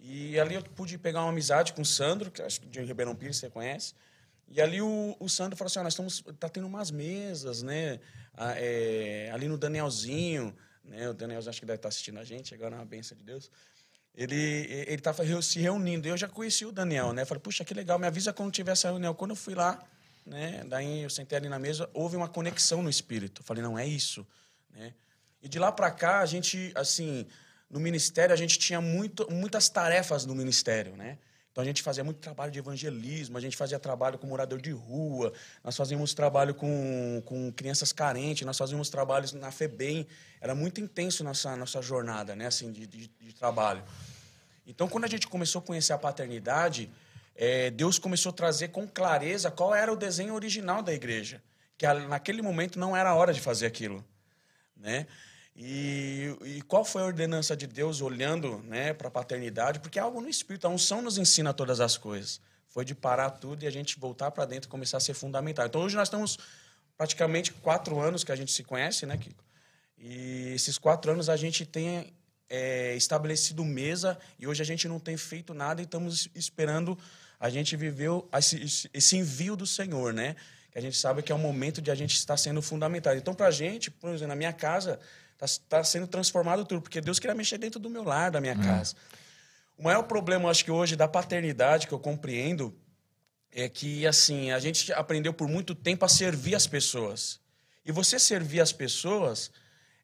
E 0.00 0.36
ali 0.40 0.56
eu 0.56 0.64
pude 0.64 0.98
pegar 0.98 1.20
uma 1.22 1.30
amizade 1.30 1.72
com 1.74 1.82
o 1.82 1.84
Sandro, 1.84 2.28
que 2.28 2.42
acho 2.42 2.60
que 2.60 2.66
de 2.66 2.80
Ribeirão 2.82 3.14
Pires 3.14 3.36
você 3.36 3.48
conhece. 3.48 3.94
E 4.48 4.60
ali 4.60 4.82
o, 4.82 5.16
o 5.20 5.28
Sandro 5.28 5.56
falou 5.56 5.68
assim: 5.68 5.78
ó, 5.78 5.84
nós 5.84 5.92
estamos. 5.92 6.24
Tá 6.40 6.48
tendo 6.48 6.66
umas 6.66 6.90
mesas, 6.90 7.62
né? 7.62 8.00
Ah, 8.34 8.54
é, 8.56 9.30
ali 9.32 9.46
no 9.46 9.56
Danielzinho, 9.56 10.52
né? 10.84 11.08
O 11.08 11.14
Danielzinho 11.14 11.50
acho 11.50 11.60
que 11.60 11.66
deve 11.66 11.76
estar 11.76 11.88
assistindo 11.88 12.18
a 12.18 12.24
gente, 12.24 12.52
agora 12.52 12.74
é 12.74 12.78
uma 12.80 12.84
benção 12.84 13.16
de 13.16 13.22
Deus. 13.22 13.48
Ele 14.14 14.34
ele 14.34 14.94
estava 14.94 15.24
se 15.42 15.58
reunindo. 15.58 16.06
Eu 16.06 16.16
já 16.16 16.28
conheci 16.28 16.64
o 16.64 16.72
Daniel, 16.72 17.12
né? 17.12 17.24
Falei, 17.24 17.40
puxa, 17.40 17.64
que 17.64 17.74
legal, 17.74 17.98
me 17.98 18.06
avisa 18.06 18.32
quando 18.32 18.52
tiver 18.52 18.72
essa 18.72 18.88
reunião. 18.88 19.14
Quando 19.14 19.30
eu 19.30 19.36
fui 19.36 19.54
lá, 19.54 19.82
né? 20.26 20.64
Daí 20.66 21.02
eu 21.02 21.10
sentei 21.10 21.38
ali 21.38 21.48
na 21.48 21.58
mesa, 21.58 21.88
houve 21.92 22.16
uma 22.16 22.28
conexão 22.28 22.82
no 22.82 22.90
espírito. 22.90 23.42
Falei, 23.42 23.62
não 23.62 23.78
é 23.78 23.86
isso, 23.86 24.26
né? 24.70 24.94
E 25.42 25.48
de 25.48 25.58
lá 25.58 25.72
para 25.72 25.90
cá, 25.90 26.20
a 26.20 26.26
gente, 26.26 26.70
assim, 26.74 27.26
no 27.68 27.80
ministério, 27.80 28.32
a 28.32 28.36
gente 28.36 28.58
tinha 28.58 28.80
muito, 28.80 29.26
muitas 29.30 29.68
tarefas 29.68 30.24
no 30.24 30.34
ministério, 30.34 30.96
né? 30.96 31.18
Então 31.52 31.60
a 31.60 31.66
gente 31.66 31.82
fazia 31.82 32.02
muito 32.02 32.18
trabalho 32.18 32.50
de 32.50 32.58
evangelismo, 32.58 33.36
a 33.36 33.40
gente 33.40 33.58
fazia 33.58 33.78
trabalho 33.78 34.18
com 34.18 34.26
morador 34.26 34.58
de 34.58 34.70
rua, 34.70 35.34
nós 35.62 35.76
fazíamos 35.76 36.14
trabalho 36.14 36.54
com, 36.54 37.22
com 37.26 37.52
crianças 37.52 37.92
carentes, 37.92 38.46
nós 38.46 38.56
fazíamos 38.56 38.88
trabalhos 38.88 39.34
na 39.34 39.52
FEBEM. 39.52 40.06
Era 40.40 40.54
muito 40.54 40.80
intenso 40.80 41.22
nossa 41.22 41.54
nossa 41.54 41.82
jornada, 41.82 42.34
né, 42.34 42.46
assim, 42.46 42.72
de, 42.72 42.86
de, 42.86 43.06
de 43.06 43.34
trabalho. 43.34 43.82
Então 44.66 44.88
quando 44.88 45.04
a 45.04 45.08
gente 45.08 45.28
começou 45.28 45.58
a 45.58 45.62
conhecer 45.62 45.92
a 45.92 45.98
paternidade, 45.98 46.90
é, 47.36 47.70
Deus 47.70 47.98
começou 47.98 48.30
a 48.30 48.32
trazer 48.32 48.68
com 48.68 48.88
clareza 48.88 49.50
qual 49.50 49.74
era 49.74 49.92
o 49.92 49.96
desenho 49.96 50.32
original 50.32 50.82
da 50.82 50.94
igreja, 50.94 51.42
que 51.76 51.86
naquele 52.08 52.40
momento 52.40 52.78
não 52.78 52.96
era 52.96 53.10
a 53.10 53.14
hora 53.14 53.32
de 53.32 53.42
fazer 53.42 53.66
aquilo, 53.66 54.02
né? 54.74 55.06
E, 55.54 56.34
e, 56.44 56.62
qual 56.62 56.84
foi 56.84 57.02
a 57.02 57.04
ordenança 57.04 57.54
de 57.54 57.66
Deus 57.66 58.00
olhando 58.00 58.58
né, 58.64 58.94
para 58.94 59.08
a 59.08 59.10
paternidade? 59.10 59.80
Porque 59.80 59.98
é 59.98 60.02
algo 60.02 60.20
no 60.20 60.28
Espírito, 60.28 60.66
a 60.66 60.70
unção 60.70 61.02
nos 61.02 61.18
ensina 61.18 61.52
todas 61.52 61.78
as 61.78 61.98
coisas. 61.98 62.40
Foi 62.68 62.84
de 62.84 62.94
parar 62.94 63.30
tudo 63.30 63.62
e 63.62 63.66
a 63.66 63.70
gente 63.70 64.00
voltar 64.00 64.30
para 64.30 64.46
dentro 64.46 64.68
e 64.68 64.70
começar 64.70 64.96
a 64.96 65.00
ser 65.00 65.12
fundamental. 65.12 65.66
Então 65.66 65.82
hoje 65.82 65.94
nós 65.94 66.08
estamos 66.08 66.38
praticamente 66.96 67.52
quatro 67.52 68.00
anos 68.00 68.24
que 68.24 68.32
a 68.32 68.36
gente 68.36 68.50
se 68.50 68.62
conhece, 68.62 69.04
né, 69.04 69.16
Kiko? 69.18 69.44
E 69.98 70.52
esses 70.54 70.78
quatro 70.78 71.12
anos 71.12 71.28
a 71.28 71.36
gente 71.36 71.66
tem 71.66 72.12
é, 72.48 72.94
estabelecido 72.96 73.64
mesa 73.64 74.18
e 74.38 74.46
hoje 74.46 74.62
a 74.62 74.64
gente 74.64 74.88
não 74.88 74.98
tem 74.98 75.16
feito 75.16 75.52
nada 75.52 75.80
e 75.80 75.84
estamos 75.84 76.28
esperando. 76.34 76.98
A 77.38 77.50
gente 77.50 77.76
viveu 77.76 78.28
esse, 78.32 78.88
esse 78.92 79.16
envio 79.16 79.54
do 79.54 79.66
Senhor, 79.66 80.12
né? 80.12 80.34
Que 80.70 80.78
a 80.78 80.82
gente 80.82 80.96
sabe 80.96 81.22
que 81.22 81.30
é 81.30 81.34
o 81.34 81.38
momento 81.38 81.82
de 81.82 81.90
a 81.90 81.94
gente 81.94 82.14
estar 82.14 82.36
sendo 82.36 82.62
fundamental. 82.62 83.14
Então, 83.14 83.34
para 83.34 83.48
a 83.48 83.50
gente, 83.50 83.90
por 83.90 84.10
exemplo, 84.10 84.28
na 84.28 84.36
minha 84.36 84.52
casa, 84.52 84.98
Está 85.42 85.78
tá 85.78 85.84
sendo 85.84 86.06
transformado 86.06 86.64
tudo, 86.64 86.80
porque 86.80 87.00
Deus 87.00 87.18
queria 87.18 87.34
mexer 87.34 87.58
dentro 87.58 87.80
do 87.80 87.90
meu 87.90 88.04
lar, 88.04 88.30
da 88.30 88.40
minha 88.40 88.54
hum. 88.54 88.62
casa. 88.62 88.94
O 89.76 89.82
maior 89.82 90.02
problema, 90.04 90.48
acho 90.48 90.64
que 90.64 90.70
hoje, 90.70 90.94
da 90.94 91.08
paternidade, 91.08 91.86
que 91.86 91.92
eu 91.92 91.98
compreendo, 91.98 92.74
é 93.50 93.68
que, 93.68 94.06
assim, 94.06 94.50
a 94.52 94.58
gente 94.58 94.92
aprendeu 94.92 95.32
por 95.32 95.48
muito 95.48 95.74
tempo 95.74 96.04
a 96.04 96.08
servir 96.08 96.54
as 96.54 96.66
pessoas. 96.66 97.40
E 97.84 97.90
você 97.90 98.18
servir 98.18 98.60
as 98.60 98.72
pessoas 98.72 99.50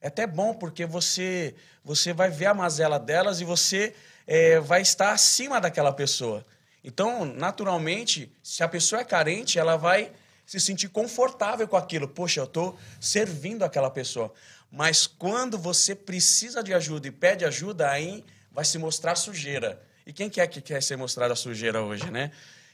é 0.00 0.08
até 0.08 0.26
bom, 0.26 0.54
porque 0.54 0.84
você, 0.84 1.54
você 1.84 2.12
vai 2.12 2.30
ver 2.30 2.46
a 2.46 2.54
mazela 2.54 2.98
delas 2.98 3.40
e 3.40 3.44
você 3.44 3.94
é, 4.26 4.60
vai 4.60 4.82
estar 4.82 5.12
acima 5.12 5.60
daquela 5.60 5.92
pessoa. 5.92 6.44
Então, 6.82 7.24
naturalmente, 7.24 8.32
se 8.42 8.62
a 8.62 8.68
pessoa 8.68 9.00
é 9.00 9.04
carente, 9.04 9.58
ela 9.58 9.76
vai 9.76 10.12
se 10.46 10.58
sentir 10.58 10.88
confortável 10.88 11.68
com 11.68 11.76
aquilo. 11.76 12.08
Poxa, 12.08 12.40
eu 12.40 12.44
estou 12.44 12.78
servindo 13.00 13.64
aquela 13.64 13.90
pessoa. 13.90 14.32
Mas 14.70 15.06
quando 15.06 15.56
você 15.58 15.94
precisa 15.94 16.62
de 16.62 16.74
ajuda 16.74 17.08
e 17.08 17.10
pede 17.10 17.44
ajuda, 17.44 17.90
aí 17.90 18.24
vai 18.52 18.64
se 18.64 18.78
mostrar 18.78 19.14
sujeira. 19.16 19.80
E 20.06 20.12
quem 20.12 20.28
quer 20.28 20.46
que 20.46 20.60
quer 20.60 20.82
ser 20.82 20.96
mostrada 20.96 21.34
sujeira 21.34 21.82
hoje, 21.82 22.10
né? 22.10 22.30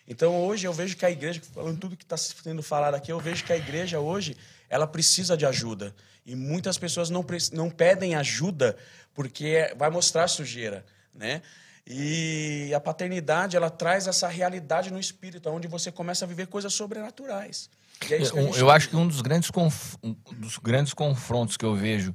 Então 0.06 0.44
hoje 0.44 0.66
eu 0.66 0.72
vejo 0.72 0.96
que 0.96 1.06
a 1.06 1.10
igreja, 1.10 1.40
falando 1.52 1.78
tudo 1.78 1.96
que 1.96 2.04
está 2.04 2.16
sendo 2.16 2.62
falado 2.62 2.94
aqui, 2.94 3.10
eu 3.10 3.18
vejo 3.18 3.44
que 3.44 3.52
a 3.52 3.56
igreja 3.56 4.00
hoje 4.00 4.36
ela 4.68 4.86
precisa 4.86 5.36
de 5.36 5.46
ajuda. 5.46 5.94
E 6.26 6.34
muitas 6.34 6.78
pessoas 6.78 7.10
não, 7.10 7.24
não 7.52 7.70
pedem 7.70 8.14
ajuda 8.14 8.76
porque 9.14 9.72
vai 9.76 9.90
mostrar 9.90 10.28
sujeira, 10.28 10.84
né? 11.14 11.42
E 11.86 12.72
a 12.74 12.80
paternidade 12.80 13.56
ela 13.56 13.68
traz 13.68 14.06
essa 14.06 14.26
realidade 14.26 14.90
no 14.90 14.98
espírito, 14.98 15.48
onde 15.50 15.68
você 15.68 15.92
começa 15.92 16.24
a 16.24 16.28
viver 16.28 16.46
coisas 16.46 16.72
sobrenaturais. 16.72 17.68
É 18.12 18.60
eu, 18.60 18.70
acho 18.70 18.88
que 18.88 18.96
um 18.96 19.06
dos, 19.06 19.20
grandes 19.20 19.50
conf... 19.50 19.96
um 20.02 20.14
dos 20.36 20.58
grandes 20.58 20.92
confrontos 20.92 21.56
que 21.56 21.64
eu 21.64 21.74
vejo 21.74 22.14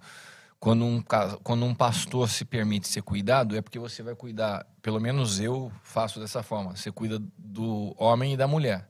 quando 0.60 0.84
um, 0.84 1.04
quando 1.42 1.66
um 1.66 1.74
pastor 1.74 2.30
se 2.30 2.44
permite 2.44 2.88
ser 2.88 3.02
cuidado 3.02 3.56
é 3.56 3.62
porque 3.62 3.80
você 3.80 4.04
vai 4.04 4.14
cuidar, 4.14 4.68
pelo 4.82 5.00
menos 5.00 5.40
eu 5.40 5.72
faço 5.84 6.20
dessa 6.20 6.44
forma, 6.44 6.76
você 6.76 6.92
cuida 6.92 7.18
do 7.38 7.96
homem 7.98 8.34
e 8.34 8.38
da 8.38 8.48
mulher, 8.48 8.88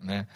né? 0.00 0.26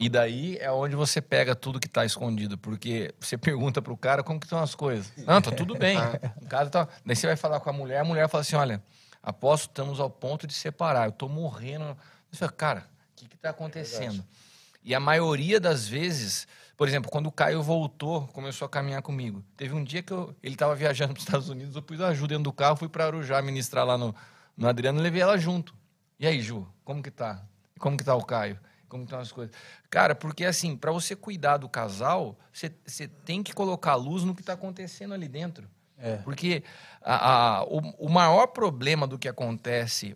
E 0.00 0.08
daí 0.08 0.56
é 0.58 0.68
onde 0.72 0.96
você 0.96 1.22
pega 1.22 1.54
tudo 1.54 1.78
que 1.78 1.86
está 1.86 2.04
escondido, 2.04 2.58
porque 2.58 3.14
você 3.20 3.38
pergunta 3.38 3.80
para 3.80 3.92
o 3.92 3.96
cara 3.96 4.24
como 4.24 4.40
que 4.40 4.46
estão 4.46 4.60
as 4.60 4.74
coisas. 4.74 5.12
Não, 5.18 5.40
tá 5.40 5.52
tudo 5.52 5.78
bem. 5.78 5.96
O 6.42 6.46
cara 6.48 6.68
tá... 6.68 6.88
Daí 7.06 7.14
você 7.14 7.28
vai 7.28 7.36
falar 7.36 7.60
com 7.60 7.70
a 7.70 7.72
mulher, 7.72 8.00
a 8.00 8.04
mulher 8.04 8.28
fala 8.28 8.42
assim, 8.42 8.56
olha, 8.56 8.82
aposto 9.22 9.68
estamos 9.68 10.00
ao 10.00 10.10
ponto 10.10 10.44
de 10.44 10.54
separar, 10.54 11.04
eu 11.04 11.10
estou 11.10 11.28
morrendo. 11.28 11.96
Você 12.32 12.38
fala, 12.40 12.50
cara, 12.50 12.86
o 13.12 13.28
que 13.28 13.32
está 13.32 13.50
acontecendo? 13.50 14.24
É 14.48 14.51
e 14.84 14.94
a 14.94 15.00
maioria 15.00 15.60
das 15.60 15.86
vezes, 15.86 16.46
por 16.76 16.88
exemplo, 16.88 17.10
quando 17.10 17.26
o 17.26 17.32
Caio 17.32 17.62
voltou, 17.62 18.26
começou 18.28 18.66
a 18.66 18.68
caminhar 18.68 19.02
comigo. 19.02 19.44
Teve 19.56 19.74
um 19.74 19.84
dia 19.84 20.02
que 20.02 20.12
eu, 20.12 20.34
ele 20.42 20.54
estava 20.54 20.74
viajando 20.74 21.12
para 21.14 21.20
os 21.20 21.24
Estados 21.24 21.48
Unidos, 21.48 21.76
eu 21.76 21.82
pus 21.82 22.00
ajuda 22.00 22.28
dentro 22.28 22.44
do 22.44 22.52
carro, 22.52 22.76
fui 22.76 22.88
para 22.88 23.06
Arujá 23.06 23.40
ministrar 23.40 23.86
lá 23.86 23.96
no, 23.96 24.14
no 24.56 24.68
Adriano 24.68 24.98
e 24.98 25.02
levei 25.02 25.22
ela 25.22 25.38
junto. 25.38 25.74
E 26.18 26.26
aí, 26.26 26.40
Ju, 26.40 26.66
como 26.84 27.02
que 27.02 27.10
tá? 27.10 27.44
Como 27.78 27.96
que 27.96 28.04
tá 28.04 28.14
o 28.14 28.24
Caio? 28.24 28.58
Como 28.88 29.04
estão 29.04 29.18
as 29.18 29.32
coisas? 29.32 29.56
Cara, 29.88 30.14
porque 30.14 30.44
assim, 30.44 30.76
para 30.76 30.92
você 30.92 31.16
cuidar 31.16 31.56
do 31.56 31.68
casal, 31.68 32.38
você, 32.52 32.70
você 32.84 33.08
tem 33.08 33.42
que 33.42 33.54
colocar 33.54 33.94
luz 33.94 34.22
no 34.22 34.34
que 34.34 34.42
está 34.42 34.52
acontecendo 34.52 35.14
ali 35.14 35.28
dentro. 35.28 35.66
É. 35.96 36.16
Porque 36.18 36.62
a, 37.00 37.30
a, 37.60 37.64
o, 37.64 37.78
o 38.06 38.08
maior 38.10 38.48
problema 38.48 39.06
do 39.06 39.18
que 39.18 39.28
acontece 39.28 40.14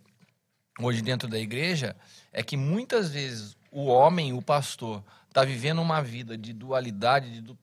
hoje 0.79 1.01
dentro 1.01 1.27
da 1.27 1.39
igreja 1.39 1.95
é 2.31 2.43
que 2.43 2.55
muitas 2.55 3.09
vezes 3.09 3.56
o 3.71 3.85
homem, 3.85 4.33
o 4.33 4.41
pastor, 4.41 5.03
está 5.27 5.43
vivendo 5.43 5.81
uma 5.81 6.01
vida 6.01 6.37
de 6.37 6.53
dualidade, 6.53 7.31
de 7.31 7.41
du... 7.41 7.57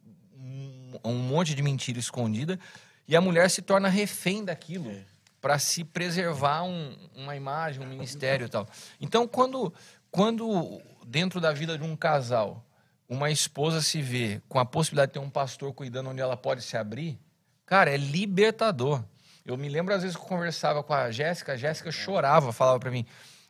um 1.05 1.15
monte 1.15 1.55
de 1.55 1.63
mentira 1.63 1.99
escondida, 1.99 2.59
e 3.07 3.17
a 3.17 3.21
mulher 3.21 3.51
se 3.51 3.63
torna 3.63 3.89
refém 3.89 4.45
daquilo 4.45 4.91
é. 4.91 5.03
para 5.41 5.59
se 5.59 5.85
preservar 5.85 6.63
um, 6.63 6.97
uma 7.15 7.37
imagem, 7.37 7.83
um 7.83 7.89
ministério 7.89 8.47
e 8.47 8.49
tal. 8.49 8.67
Então, 9.01 9.27
quando, 9.29 9.73
quando 10.11 10.81
dentro 11.07 11.41
da 11.41 11.53
vida 11.53 11.77
de 11.77 11.85
um 11.85 11.97
casal, 11.97 12.65
uma 13.09 13.31
esposa 13.31 13.83
se 13.83 14.01
vê 14.01 14.41
com 14.49 14.59
a 14.59 14.65
possibilidade 14.65 15.11
de 15.11 15.15
ter 15.15 15.19
um 15.19 15.31
pastor 15.31 15.73
cuidando 15.73 16.11
onde 16.11 16.21
ela 16.21 16.37
pode 16.37 16.63
se 16.63 16.77
abrir, 16.77 17.19
cara, 17.67 17.91
é 17.91 17.97
libertador. 17.97 19.03
Eu 19.45 19.59
me 19.59 19.69
lembro 19.69 19.95
às 19.95 20.03
vezes 20.03 20.17
que 20.17 20.23
eu 20.23 20.27
conversava 20.27 20.83
com 20.83 20.95
a 20.95 21.11
Jéssica, 21.11 21.53
a 21.53 21.57
Jéssica 21.57 21.93
chorava, 21.93 22.51
falava 22.51 22.81
para 22.81 22.91
mim: 22.91 23.05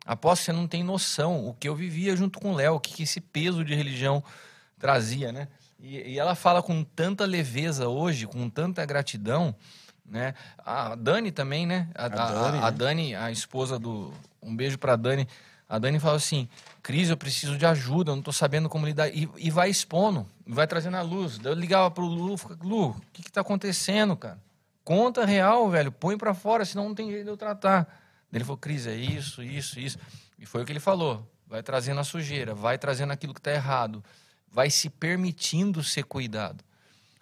Aposto 0.05 0.41
que 0.41 0.45
você 0.45 0.53
não 0.53 0.67
tem 0.67 0.83
noção 0.83 1.47
o 1.47 1.53
que 1.53 1.67
eu 1.67 1.75
vivia 1.75 2.15
junto 2.15 2.39
com 2.39 2.51
o 2.51 2.55
Léo, 2.55 2.75
o 2.75 2.79
que 2.79 3.01
esse 3.01 3.19
peso 3.19 3.65
de 3.65 3.73
religião 3.73 4.23
trazia, 4.77 5.31
né? 5.31 5.47
E, 5.79 6.13
e, 6.13 6.19
ela 6.19 6.35
fala 6.35 6.61
com 6.61 6.83
tanta 6.83 7.25
leveza 7.25 7.87
hoje, 7.87 8.27
com 8.27 8.49
tanta 8.49 8.85
gratidão, 8.85 9.55
né? 10.05 10.33
A 10.59 10.95
Dani 10.95 11.31
também, 11.31 11.65
né? 11.65 11.89
A, 11.95 12.05
a, 12.05 12.09
Dani, 12.09 12.57
a, 12.57 12.67
a, 12.67 12.71
né? 12.71 12.77
Dani, 12.77 13.15
a 13.15 13.31
esposa 13.31 13.79
do... 13.79 14.13
Um 14.41 14.55
beijo 14.55 14.77
pra 14.77 14.95
Dani. 14.95 15.27
A 15.67 15.79
Dani 15.79 15.99
fala 15.99 16.17
assim, 16.17 16.47
Cris, 16.83 17.09
eu 17.09 17.17
preciso 17.17 17.57
de 17.57 17.65
ajuda, 17.65 18.11
eu 18.11 18.15
não 18.15 18.21
tô 18.21 18.31
sabendo 18.31 18.69
como 18.69 18.85
lidar. 18.85 19.09
E, 19.09 19.27
e 19.37 19.49
vai 19.49 19.69
expondo, 19.69 20.27
vai 20.45 20.67
trazendo 20.67 20.97
a 20.97 21.01
luz. 21.01 21.39
Eu 21.43 21.53
ligava 21.55 21.89
pro 21.89 22.05
Lu, 22.05 22.35
Lu, 22.61 22.89
o 22.89 23.01
que 23.11 23.23
que 23.23 23.31
tá 23.31 23.41
acontecendo, 23.41 24.15
cara? 24.15 24.39
Conta 24.83 25.25
real, 25.25 25.67
velho, 25.67 25.91
põe 25.91 26.15
para 26.15 26.35
fora, 26.35 26.63
senão 26.63 26.89
não 26.89 26.95
tem 26.95 27.09
jeito 27.09 27.23
de 27.23 27.29
eu 27.31 27.37
tratar. 27.37 28.04
Ele 28.31 28.43
falou, 28.43 28.57
Cris, 28.57 28.87
é 28.87 28.95
isso, 28.95 29.41
isso, 29.41 29.79
isso. 29.79 29.97
E 30.37 30.45
foi 30.45 30.63
o 30.63 30.65
que 30.65 30.71
ele 30.71 30.79
falou. 30.79 31.29
Vai 31.47 31.63
trazendo 31.63 31.99
a 31.99 32.03
sujeira, 32.03 32.53
vai 32.53 32.77
trazendo 32.77 33.13
aquilo 33.13 33.33
que 33.33 33.39
está 33.39 33.51
errado, 33.51 34.03
vai 34.51 34.69
se 34.69 34.89
permitindo 34.89 35.83
ser 35.83 36.03
cuidado. 36.03 36.63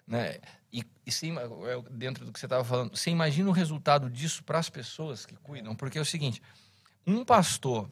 Né? 0.06 0.38
E, 0.72 0.84
e 1.06 1.12
sim, 1.12 1.34
dentro 1.90 2.24
do 2.24 2.32
que 2.32 2.40
você 2.40 2.46
estava 2.46 2.64
falando, 2.64 2.96
você 2.96 3.10
imagina 3.10 3.48
o 3.48 3.52
resultado 3.52 4.10
disso 4.10 4.42
para 4.42 4.58
as 4.58 4.68
pessoas 4.68 5.24
que 5.24 5.36
cuidam? 5.36 5.74
Porque 5.76 5.98
é 5.98 6.00
o 6.00 6.04
seguinte: 6.04 6.42
um 7.06 7.24
pastor 7.24 7.88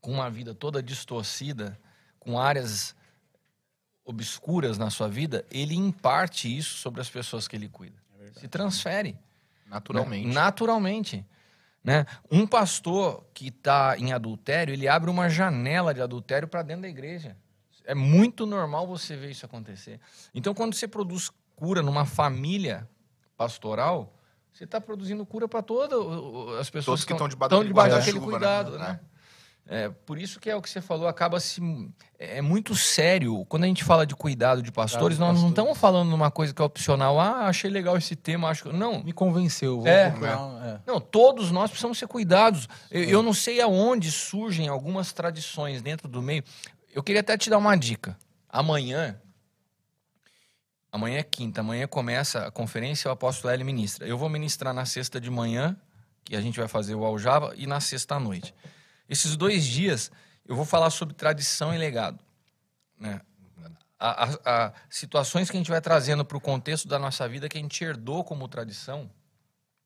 com 0.00 0.12
uma 0.12 0.30
vida 0.30 0.54
toda 0.54 0.82
distorcida, 0.82 1.78
com 2.18 2.38
áreas 2.38 2.94
obscuras 4.04 4.78
na 4.78 4.90
sua 4.90 5.08
vida, 5.08 5.44
ele 5.50 5.74
imparte 5.74 6.56
isso 6.56 6.76
sobre 6.76 7.00
as 7.00 7.08
pessoas 7.08 7.46
que 7.46 7.54
ele 7.54 7.68
cuida. 7.68 7.96
É 8.36 8.40
se 8.40 8.48
transfere. 8.48 9.18
Naturalmente. 9.66 10.26
Né? 10.26 10.34
Naturalmente. 10.34 11.26
Né? 11.82 12.04
Um 12.30 12.46
pastor 12.46 13.24
que 13.32 13.48
está 13.48 13.96
em 13.96 14.12
adultério, 14.12 14.72
ele 14.72 14.86
abre 14.86 15.10
uma 15.10 15.28
janela 15.28 15.94
de 15.94 16.02
adultério 16.02 16.46
para 16.46 16.62
dentro 16.62 16.82
da 16.82 16.88
igreja. 16.88 17.36
É 17.84 17.94
muito 17.94 18.44
normal 18.44 18.86
você 18.86 19.16
ver 19.16 19.30
isso 19.30 19.46
acontecer. 19.46 19.98
Então, 20.34 20.52
quando 20.54 20.74
você 20.74 20.86
produz 20.86 21.30
cura 21.56 21.82
numa 21.82 22.04
família 22.04 22.88
pastoral, 23.36 24.14
você 24.52 24.64
está 24.64 24.80
produzindo 24.80 25.24
cura 25.24 25.48
para 25.48 25.62
todas 25.62 25.98
as 26.58 26.68
pessoas 26.68 27.00
Todos 27.00 27.04
que 27.04 27.12
estão 27.12 27.28
debaixo, 27.28 27.64
debaixo 27.64 27.96
daquele 27.96 28.18
chuva, 28.18 28.30
cuidado. 28.30 28.78
Né? 28.78 28.88
Né? 28.88 29.00
É, 29.66 29.88
por 29.88 30.18
isso 30.18 30.40
que 30.40 30.50
é 30.50 30.56
o 30.56 30.60
que 30.60 30.68
você 30.68 30.80
falou, 30.80 31.06
acaba 31.06 31.38
se. 31.38 31.60
É, 32.18 32.38
é 32.38 32.42
muito 32.42 32.74
sério. 32.74 33.44
Quando 33.46 33.64
a 33.64 33.66
gente 33.66 33.84
fala 33.84 34.04
de 34.04 34.16
cuidado 34.16 34.62
de 34.62 34.72
pastores, 34.72 35.16
de 35.16 35.20
nós 35.20 35.28
não 35.28 35.34
pastores. 35.34 35.52
estamos 35.52 35.78
falando 35.78 36.10
numa 36.10 36.28
coisa 36.28 36.52
que 36.52 36.60
é 36.60 36.64
opcional. 36.64 37.20
Ah, 37.20 37.46
achei 37.46 37.70
legal 37.70 37.96
esse 37.96 38.16
tema, 38.16 38.48
acho 38.48 38.64
que. 38.64 38.72
Não. 38.72 39.02
Me 39.04 39.12
convenceu. 39.12 39.86
É. 39.86 40.08
é. 40.08 40.80
Não, 40.84 41.00
todos 41.00 41.52
nós 41.52 41.70
precisamos 41.70 41.98
ser 41.98 42.08
cuidados. 42.08 42.68
Eu, 42.90 43.04
eu 43.04 43.22
não 43.22 43.32
sei 43.32 43.60
aonde 43.60 44.10
surgem 44.10 44.66
algumas 44.66 45.12
tradições 45.12 45.80
dentro 45.82 46.08
do 46.08 46.20
meio. 46.20 46.42
Eu 46.92 47.02
queria 47.02 47.20
até 47.20 47.38
te 47.38 47.48
dar 47.48 47.58
uma 47.58 47.76
dica. 47.76 48.18
Amanhã, 48.48 49.20
amanhã 50.90 51.18
é 51.18 51.22
quinta, 51.22 51.60
amanhã 51.60 51.86
começa 51.86 52.46
a 52.46 52.50
conferência, 52.50 53.08
o 53.08 53.12
apóstolo 53.12 53.54
L 53.54 53.62
ministra. 53.62 54.04
Eu 54.04 54.18
vou 54.18 54.28
ministrar 54.28 54.74
na 54.74 54.84
sexta 54.84 55.20
de 55.20 55.30
manhã, 55.30 55.76
que 56.24 56.34
a 56.34 56.40
gente 56.40 56.58
vai 56.58 56.66
fazer 56.66 56.96
o 56.96 57.04
Aljava, 57.04 57.54
e 57.56 57.68
na 57.68 57.78
sexta 57.78 58.16
à 58.16 58.20
noite. 58.20 58.52
Esses 59.10 59.36
dois 59.36 59.66
dias 59.66 60.10
eu 60.46 60.54
vou 60.56 60.64
falar 60.64 60.88
sobre 60.90 61.14
tradição 61.14 61.74
e 61.74 61.78
legado. 61.78 62.18
Né? 62.98 63.20
A- 63.98 64.72
situações 64.88 65.50
que 65.50 65.56
a 65.56 65.60
gente 65.60 65.70
vai 65.70 65.80
trazendo 65.80 66.24
para 66.24 66.36
o 66.36 66.40
contexto 66.40 66.88
da 66.88 66.98
nossa 66.98 67.28
vida 67.28 67.48
que 67.48 67.58
a 67.58 67.60
gente 67.60 67.84
herdou 67.84 68.24
como 68.24 68.48
tradição 68.48 69.10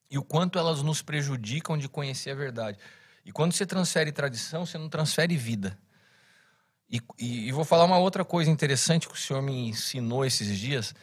e 0.08 0.16
o 0.18 0.22
quanto 0.22 0.58
elas 0.58 0.82
nos 0.82 1.02
prejudicam 1.02 1.76
de 1.76 1.88
conhecer 1.88 2.30
a 2.30 2.34
verdade. 2.34 2.78
E 3.24 3.32
quando 3.32 3.52
você 3.52 3.66
transfere 3.66 4.12
tradição, 4.12 4.64
você 4.64 4.78
não 4.78 4.88
transfere 4.88 5.36
vida. 5.36 5.76
E, 6.88 7.00
e- 7.18 7.48
e 7.48 7.52
vou 7.52 7.64
falar 7.64 7.84
uma 7.84 7.98
outra 7.98 8.24
coisa 8.24 8.50
interessante 8.50 9.08
que 9.08 9.14
o 9.14 9.18
senhor 9.18 9.42
me 9.42 9.68
ensinou 9.68 10.24
esses 10.24 10.56
dias, 10.58 10.94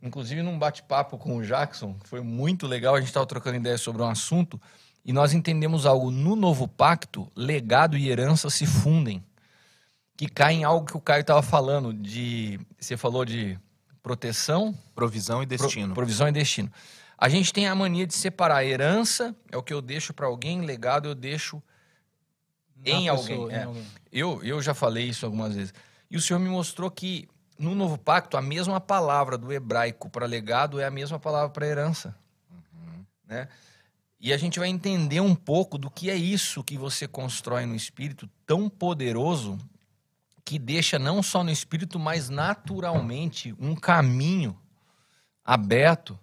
inclusive 0.00 0.42
num 0.42 0.58
bate-papo 0.58 1.18
com 1.18 1.38
o 1.38 1.42
Jackson, 1.42 1.98
que 1.98 2.08
foi 2.08 2.20
muito 2.20 2.66
legal, 2.66 2.94
a 2.94 3.00
gente 3.00 3.08
estava 3.08 3.26
trocando 3.26 3.56
ideias 3.56 3.80
sobre 3.80 4.02
um 4.02 4.08
assunto, 4.08 4.60
e 5.04 5.12
nós 5.12 5.32
entendemos 5.32 5.86
algo. 5.86 6.10
No 6.10 6.36
novo 6.36 6.68
pacto, 6.68 7.30
legado 7.34 7.96
e 7.96 8.08
herança 8.08 8.50
se 8.50 8.66
fundem. 8.66 9.24
Que 10.16 10.28
cai 10.28 10.54
em 10.54 10.64
algo 10.64 10.84
que 10.86 10.96
o 10.96 11.00
Caio 11.00 11.22
estava 11.22 11.42
falando, 11.42 11.92
de. 11.94 12.60
Você 12.78 12.96
falou 12.96 13.24
de 13.24 13.58
proteção, 14.02 14.74
Provisão 14.94 15.42
e 15.42 15.46
Pro- 15.46 15.56
destino. 15.58 15.94
provisão 15.94 16.28
e 16.28 16.32
destino. 16.32 16.70
A 17.16 17.28
gente 17.28 17.52
tem 17.52 17.66
a 17.66 17.74
mania 17.74 18.06
de 18.06 18.14
separar. 18.14 18.64
Herança 18.64 19.34
é 19.50 19.56
o 19.56 19.62
que 19.62 19.72
eu 19.72 19.80
deixo 19.82 20.12
para 20.14 20.26
alguém, 20.26 20.62
legado 20.62 21.08
eu 21.08 21.14
deixo 21.14 21.62
em 22.84 23.06
Na 23.06 23.12
alguém. 23.12 23.26
pessoa, 23.36 23.52
é. 23.52 23.60
em 23.60 23.64
alguém. 23.64 23.86
Eu, 24.10 24.42
eu 24.42 24.62
já 24.62 24.72
falei 24.74 25.04
isso 25.08 25.24
algumas 25.26 25.54
vezes. 25.54 25.72
E 26.10 26.16
o 26.16 26.20
Senhor 26.20 26.38
me 26.40 26.48
mostrou 26.48 26.90
que 26.90 27.28
no 27.58 27.74
novo 27.74 27.98
pacto 27.98 28.36
a 28.38 28.42
mesma 28.42 28.80
palavra 28.80 29.36
do 29.36 29.52
hebraico 29.52 30.08
para 30.08 30.24
legado 30.26 30.80
é 30.80 30.86
a 30.86 30.90
mesma 30.90 31.18
palavra 31.18 31.50
para 31.50 31.66
herança. 31.66 32.14
Né? 33.26 33.48
E 34.20 34.32
a 34.32 34.36
gente 34.36 34.58
vai 34.58 34.68
entender 34.68 35.20
um 35.20 35.34
pouco 35.34 35.78
do 35.78 35.90
que 35.90 36.10
é 36.10 36.14
isso 36.14 36.62
que 36.62 36.76
você 36.76 37.08
constrói 37.08 37.64
no 37.64 37.74
espírito 37.74 38.28
tão 38.44 38.68
poderoso 38.68 39.58
que 40.44 40.58
deixa 40.58 40.98
não 40.98 41.22
só 41.22 41.42
no 41.42 41.50
espírito, 41.50 41.98
mas 41.98 42.28
naturalmente 42.28 43.54
um 43.58 43.74
caminho 43.74 44.58
aberto 45.44 46.18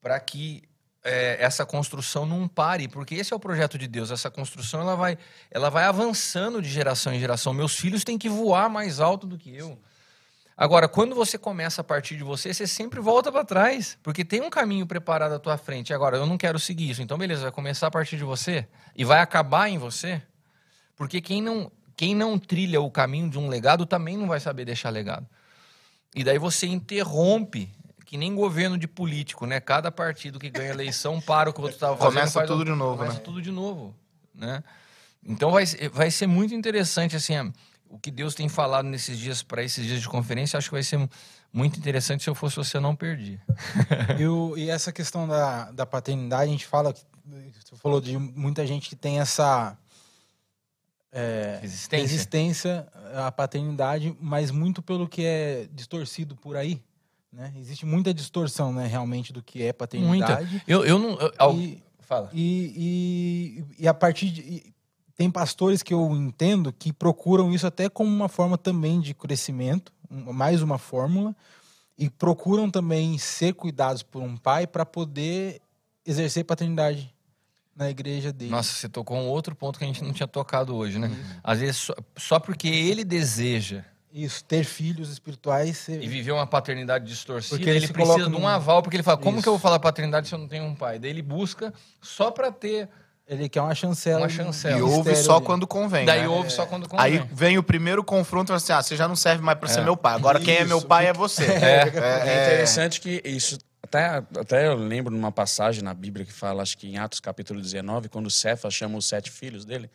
para 0.00 0.20
que 0.20 0.62
é, 1.02 1.42
essa 1.42 1.66
construção 1.66 2.24
não 2.24 2.46
pare, 2.46 2.86
porque 2.86 3.16
esse 3.16 3.32
é 3.32 3.36
o 3.36 3.40
projeto 3.40 3.76
de 3.76 3.88
Deus. 3.88 4.10
Essa 4.10 4.30
construção 4.30 4.80
ela 4.80 4.94
vai, 4.94 5.18
ela 5.50 5.68
vai 5.68 5.84
avançando 5.84 6.62
de 6.62 6.68
geração 6.68 7.12
em 7.12 7.18
geração. 7.18 7.52
Meus 7.52 7.76
filhos 7.76 8.04
têm 8.04 8.18
que 8.18 8.28
voar 8.28 8.70
mais 8.70 9.00
alto 9.00 9.26
do 9.26 9.36
que 9.36 9.54
eu. 9.54 9.78
Agora, 10.56 10.86
quando 10.86 11.14
você 11.14 11.38
começa 11.38 11.80
a 11.80 11.84
partir 11.84 12.16
de 12.16 12.22
você, 12.22 12.52
você 12.52 12.66
sempre 12.66 13.00
volta 13.00 13.32
para 13.32 13.44
trás, 13.44 13.98
porque 14.02 14.24
tem 14.24 14.40
um 14.40 14.50
caminho 14.50 14.86
preparado 14.86 15.32
à 15.32 15.38
tua 15.38 15.56
frente. 15.56 15.94
Agora, 15.94 16.16
eu 16.16 16.26
não 16.26 16.36
quero 16.36 16.58
seguir 16.58 16.90
isso. 16.90 17.02
Então, 17.02 17.16
beleza, 17.16 17.42
vai 17.42 17.52
começar 17.52 17.86
a 17.86 17.90
partir 17.90 18.16
de 18.16 18.24
você 18.24 18.68
e 18.94 19.04
vai 19.04 19.20
acabar 19.20 19.68
em 19.68 19.78
você. 19.78 20.22
Porque 20.94 21.20
quem 21.20 21.42
não, 21.42 21.72
quem 21.96 22.14
não 22.14 22.38
trilha 22.38 22.80
o 22.80 22.90
caminho 22.90 23.30
de 23.30 23.38
um 23.38 23.48
legado 23.48 23.86
também 23.86 24.16
não 24.16 24.28
vai 24.28 24.40
saber 24.40 24.64
deixar 24.64 24.90
legado. 24.90 25.26
E 26.14 26.22
daí 26.22 26.38
você 26.38 26.66
interrompe, 26.66 27.70
que 28.04 28.18
nem 28.18 28.34
governo 28.34 28.76
de 28.76 28.86
político, 28.86 29.46
né? 29.46 29.58
Cada 29.58 29.90
partido 29.90 30.38
que 30.38 30.50
ganha 30.50 30.70
eleição 30.70 31.18
para 31.22 31.48
o 31.48 31.52
que 31.52 31.60
o 31.60 31.62
outro 31.62 31.76
estava 31.76 31.96
fazendo. 31.96 32.14
Começa 32.14 32.46
tudo 32.46 32.64
de 32.64 32.72
novo, 32.72 32.98
começa 32.98 33.16
né? 33.16 33.22
tudo 33.24 33.40
de 33.40 33.50
novo, 33.50 33.94
né? 34.34 34.62
Então 35.24 35.50
vai, 35.50 35.64
ser- 35.64 35.88
vai 35.88 36.10
ser 36.10 36.26
muito 36.26 36.52
interessante, 36.54 37.16
assim, 37.16 37.52
o 37.94 37.98
que 37.98 38.10
Deus 38.10 38.34
tem 38.34 38.48
falado 38.48 38.86
nesses 38.86 39.18
dias, 39.18 39.42
para 39.42 39.62
esses 39.62 39.84
dias 39.84 40.00
de 40.00 40.08
conferência, 40.08 40.56
acho 40.56 40.68
que 40.68 40.74
vai 40.74 40.82
ser 40.82 40.96
mu- 40.96 41.08
muito 41.52 41.78
interessante. 41.78 42.22
Se 42.22 42.30
eu 42.30 42.34
fosse 42.34 42.56
você, 42.56 42.80
não 42.80 42.96
perdi. 42.96 43.38
E, 44.18 44.26
o- 44.26 44.56
e 44.56 44.70
essa 44.70 44.90
questão 44.92 45.28
da, 45.28 45.70
da 45.70 45.84
paternidade, 45.86 46.44
a 46.44 46.52
gente 46.52 46.66
fala, 46.66 46.94
você 46.94 47.76
falou 47.76 48.00
de 48.00 48.16
muita 48.18 48.66
gente 48.66 48.88
que 48.88 48.96
tem 48.96 49.20
essa 49.20 49.76
é, 51.12 51.58
Resistência. 51.60 52.06
resistência 52.06 52.88
à 53.14 53.30
paternidade, 53.30 54.16
mas 54.20 54.50
muito 54.50 54.80
pelo 54.82 55.06
que 55.06 55.24
é 55.24 55.68
distorcido 55.72 56.34
por 56.34 56.56
aí. 56.56 56.82
Né? 57.32 57.52
Existe 57.56 57.84
muita 57.86 58.12
distorção, 58.14 58.72
né, 58.72 58.86
realmente, 58.86 59.32
do 59.32 59.42
que 59.42 59.62
é 59.62 59.72
paternidade. 59.72 60.62
Eu, 60.66 60.84
eu 60.84 60.98
não. 60.98 61.18
eu- 61.20 61.58
E- 61.60 61.82
Fala. 62.00 62.28
E, 62.32 63.64
e, 63.78 63.82
e 63.84 63.88
a 63.88 63.94
partir 63.94 64.30
de. 64.30 64.71
Tem 65.22 65.30
pastores 65.30 65.84
que 65.84 65.94
eu 65.94 66.10
entendo 66.16 66.72
que 66.72 66.92
procuram 66.92 67.52
isso 67.54 67.64
até 67.64 67.88
como 67.88 68.10
uma 68.10 68.28
forma 68.28 68.58
também 68.58 69.00
de 69.00 69.14
crescimento, 69.14 69.92
mais 70.10 70.62
uma 70.62 70.78
fórmula, 70.78 71.32
e 71.96 72.10
procuram 72.10 72.68
também 72.68 73.16
ser 73.18 73.54
cuidados 73.54 74.02
por 74.02 74.20
um 74.20 74.36
pai 74.36 74.66
para 74.66 74.84
poder 74.84 75.62
exercer 76.04 76.44
paternidade 76.44 77.14
na 77.76 77.88
igreja 77.88 78.32
dele. 78.32 78.50
Nossa, 78.50 78.72
você 78.72 78.88
tocou 78.88 79.16
um 79.16 79.28
outro 79.28 79.54
ponto 79.54 79.78
que 79.78 79.84
a 79.84 79.86
gente 79.86 80.02
não 80.02 80.12
tinha 80.12 80.26
tocado 80.26 80.74
hoje, 80.74 80.98
né? 80.98 81.08
Às 81.40 81.60
vezes, 81.60 81.76
só, 81.76 81.94
só 82.16 82.40
porque 82.40 82.66
ele 82.66 83.04
deseja 83.04 83.84
Isso, 84.12 84.44
ter 84.44 84.64
filhos 84.64 85.08
espirituais. 85.08 85.88
E 85.88 86.08
viver 86.08 86.32
uma 86.32 86.48
paternidade 86.48 87.06
distorcida, 87.06 87.56
Porque 87.56 87.70
ele 87.70 87.78
ele 87.78 87.92
precisa 87.92 88.28
de 88.28 88.34
um 88.34 88.48
aval, 88.48 88.82
porque 88.82 88.96
ele 88.96 89.04
fala, 89.04 89.18
como 89.18 89.36
Isso. 89.36 89.44
que 89.44 89.48
eu 89.48 89.52
vou 89.52 89.60
falar 89.60 89.78
paternidade 89.78 90.26
se 90.26 90.34
eu 90.34 90.38
não 90.40 90.48
tenho 90.48 90.64
um 90.64 90.74
pai? 90.74 90.98
Daí 90.98 91.10
ele 91.10 91.22
busca 91.22 91.72
só 92.00 92.32
para 92.32 92.50
ter, 92.50 92.88
Ele 93.32 93.48
quer 93.48 93.60
uma 93.62 93.74
chancela. 93.74 94.20
Uma 94.20 94.28
chancela. 94.28 94.78
E 94.78 94.82
ouve 94.82 95.16
só 95.16 95.36
ali. 95.36 95.44
quando 95.46 95.66
convém. 95.66 96.04
daí 96.04 96.20
né? 96.22 96.28
ouve 96.28 96.50
só 96.50 96.66
quando 96.66 96.88
convém. 96.88 97.04
Aí 97.06 97.28
vem 97.32 97.56
o 97.56 97.62
primeiro 97.62 98.04
confronto 98.04 98.46
e 98.46 98.48
fala 98.48 98.56
assim: 98.58 98.72
ah, 98.72 98.82
você 98.82 98.96
já 98.96 99.08
não 99.08 99.16
serve 99.16 99.42
mais 99.42 99.58
pra 99.58 99.68
ser 99.68 99.80
É. 99.80 99.84
meu 99.84 99.96
pai. 99.96 100.14
Agora 100.14 100.38
quem 100.40 100.56
é 100.56 100.64
meu 100.64 100.78
Isso. 100.78 100.86
pai 100.86 101.06
é 101.06 101.12
você. 101.12 101.44
É, 101.62 101.86
interessante 101.86 103.00
que 103.00 103.22
isso. 103.24 103.58
Até, 103.82 104.06
até 104.38 104.66
eu 104.68 104.74
lembro 104.74 105.12
numa 105.14 105.32
passagem 105.32 105.82
na 105.82 105.92
Bíblia 105.92 106.24
que 106.24 106.32
fala, 106.32 106.62
acho 106.62 106.78
que 106.78 106.86
em 106.88 106.98
Atos 106.98 107.20
capítulo 107.20 107.60
19, 107.60 108.08
quando 108.08 108.30
Cefas 108.30 108.72
chama 108.72 108.96
os 108.96 109.06
sete 109.06 109.30
filhos 109.30 109.64
dele 109.64 109.90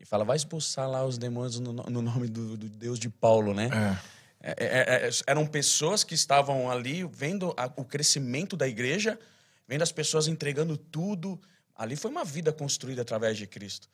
e 0.00 0.04
fala, 0.04 0.24
vai 0.24 0.36
expulsar 0.36 0.88
lá 0.88 1.04
os 1.04 1.16
demônios 1.18 1.58
no, 1.58 1.72
no 1.72 2.02
nome 2.02 2.28
do, 2.28 2.56
do 2.56 2.68
Deus 2.68 2.98
de 2.98 3.08
Paulo, 3.08 3.54
né? 3.54 3.70
É, 4.40 4.50
é, 4.58 5.08
é, 5.08 5.10
eram 5.26 5.46
pessoas 5.46 6.04
que 6.04 6.14
estavam 6.14 6.70
ali 6.70 7.02
vendo 7.10 7.52
a- 7.56 7.70
o 7.76 7.84
crescimento 7.84 8.56
da 8.56 8.68
igreja, 8.68 9.18
vendo 9.66 9.82
as 9.82 9.90
pessoas 9.90 10.28
entregando 10.28 10.76
tudo. 10.76 11.40
Ali 11.74 11.96
foi 11.96 12.10
uma 12.10 12.24
vida 12.24 12.52
construída 12.52 13.02
através 13.02 13.36
de 13.36 13.46
Cristo. 13.46 13.88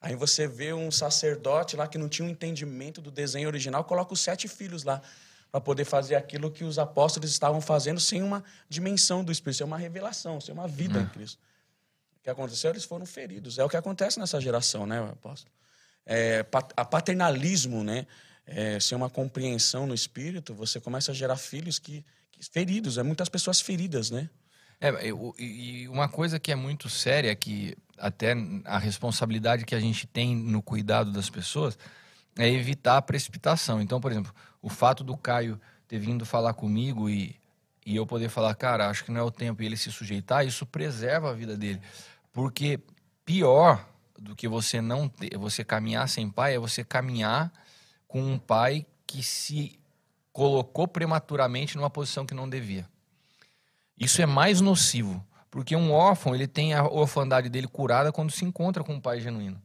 Aí 0.00 0.14
você 0.14 0.46
vê 0.46 0.72
um 0.72 0.90
sacerdote 0.90 1.76
lá 1.76 1.86
que 1.88 1.98
não 1.98 2.08
tinha 2.08 2.26
um 2.26 2.30
entendimento 2.30 3.00
do 3.00 3.10
desenho 3.10 3.48
original, 3.48 3.84
coloca 3.84 4.12
os 4.12 4.20
sete 4.20 4.46
filhos 4.46 4.84
lá 4.84 5.02
para 5.50 5.60
poder 5.60 5.84
fazer 5.84 6.16
aquilo 6.16 6.50
que 6.50 6.64
os 6.64 6.78
apóstolos 6.78 7.30
estavam 7.30 7.60
fazendo 7.60 8.00
sem 8.00 8.22
uma 8.22 8.44
dimensão 8.68 9.24
do 9.24 9.32
Espírito, 9.32 9.58
sem 9.58 9.66
uma 9.66 9.78
revelação, 9.78 10.40
sem 10.40 10.52
uma 10.52 10.68
vida 10.68 11.00
em 11.00 11.06
Cristo. 11.08 11.38
O 12.18 12.22
que 12.22 12.30
aconteceu? 12.30 12.70
Eles 12.70 12.84
foram 12.84 13.06
feridos. 13.06 13.58
É 13.58 13.64
o 13.64 13.68
que 13.68 13.76
acontece 13.76 14.18
nessa 14.18 14.40
geração, 14.40 14.86
né, 14.86 14.98
apóstolo? 14.98 15.52
É, 16.04 16.44
a 16.76 16.84
paternalismo, 16.84 17.82
né? 17.82 18.06
É, 18.46 18.78
sem 18.78 18.94
uma 18.94 19.10
compreensão 19.10 19.86
no 19.88 19.94
espírito, 19.94 20.54
você 20.54 20.78
começa 20.78 21.10
a 21.10 21.14
gerar 21.14 21.36
filhos 21.36 21.80
que, 21.80 22.04
que 22.30 22.44
feridos, 22.48 22.96
é 22.96 23.02
muitas 23.02 23.28
pessoas 23.28 23.60
feridas, 23.60 24.10
né? 24.10 24.30
É, 24.80 24.92
e 25.38 25.88
uma 25.88 26.08
coisa 26.08 26.38
que 26.38 26.52
é 26.52 26.54
muito 26.54 26.88
séria, 26.88 27.34
que 27.34 27.76
até 27.98 28.34
a 28.64 28.78
responsabilidade 28.78 29.64
que 29.64 29.74
a 29.74 29.80
gente 29.80 30.06
tem 30.06 30.36
no 30.36 30.62
cuidado 30.62 31.10
das 31.12 31.30
pessoas, 31.30 31.78
é 32.38 32.48
evitar 32.48 32.98
a 32.98 33.02
precipitação. 33.02 33.80
Então, 33.80 34.00
por 34.00 34.12
exemplo, 34.12 34.34
o 34.60 34.68
fato 34.68 35.02
do 35.02 35.16
Caio 35.16 35.60
ter 35.88 35.98
vindo 35.98 36.26
falar 36.26 36.52
comigo 36.54 37.08
e, 37.08 37.36
e 37.84 37.96
eu 37.96 38.06
poder 38.06 38.28
falar, 38.28 38.54
cara, 38.54 38.88
acho 38.88 39.04
que 39.04 39.10
não 39.10 39.20
é 39.20 39.24
o 39.24 39.30
tempo 39.30 39.62
e 39.62 39.66
ele 39.66 39.76
se 39.76 39.90
sujeitar, 39.90 40.46
isso 40.46 40.66
preserva 40.66 41.30
a 41.30 41.32
vida 41.32 41.56
dele. 41.56 41.80
Porque 42.32 42.80
pior 43.24 43.88
do 44.18 44.34
que 44.34 44.48
você 44.48 44.80
não 44.80 45.08
ter, 45.08 45.36
você 45.38 45.64
caminhar 45.64 46.08
sem 46.08 46.30
pai 46.30 46.54
é 46.54 46.58
você 46.58 46.84
caminhar 46.84 47.52
com 48.06 48.20
um 48.22 48.38
pai 48.38 48.86
que 49.06 49.22
se 49.22 49.78
colocou 50.32 50.86
prematuramente 50.86 51.76
numa 51.76 51.88
posição 51.88 52.26
que 52.26 52.34
não 52.34 52.48
devia. 52.48 52.86
Isso 53.98 54.20
é 54.20 54.26
mais 54.26 54.60
nocivo, 54.60 55.24
porque 55.50 55.74
um 55.74 55.92
órfão 55.92 56.34
ele 56.34 56.46
tem 56.46 56.74
a 56.74 56.84
orfandade 56.84 57.48
dele 57.48 57.66
curada 57.66 58.12
quando 58.12 58.30
se 58.30 58.44
encontra 58.44 58.84
com 58.84 58.94
um 58.94 59.00
pai 59.00 59.20
genuíno. 59.20 59.60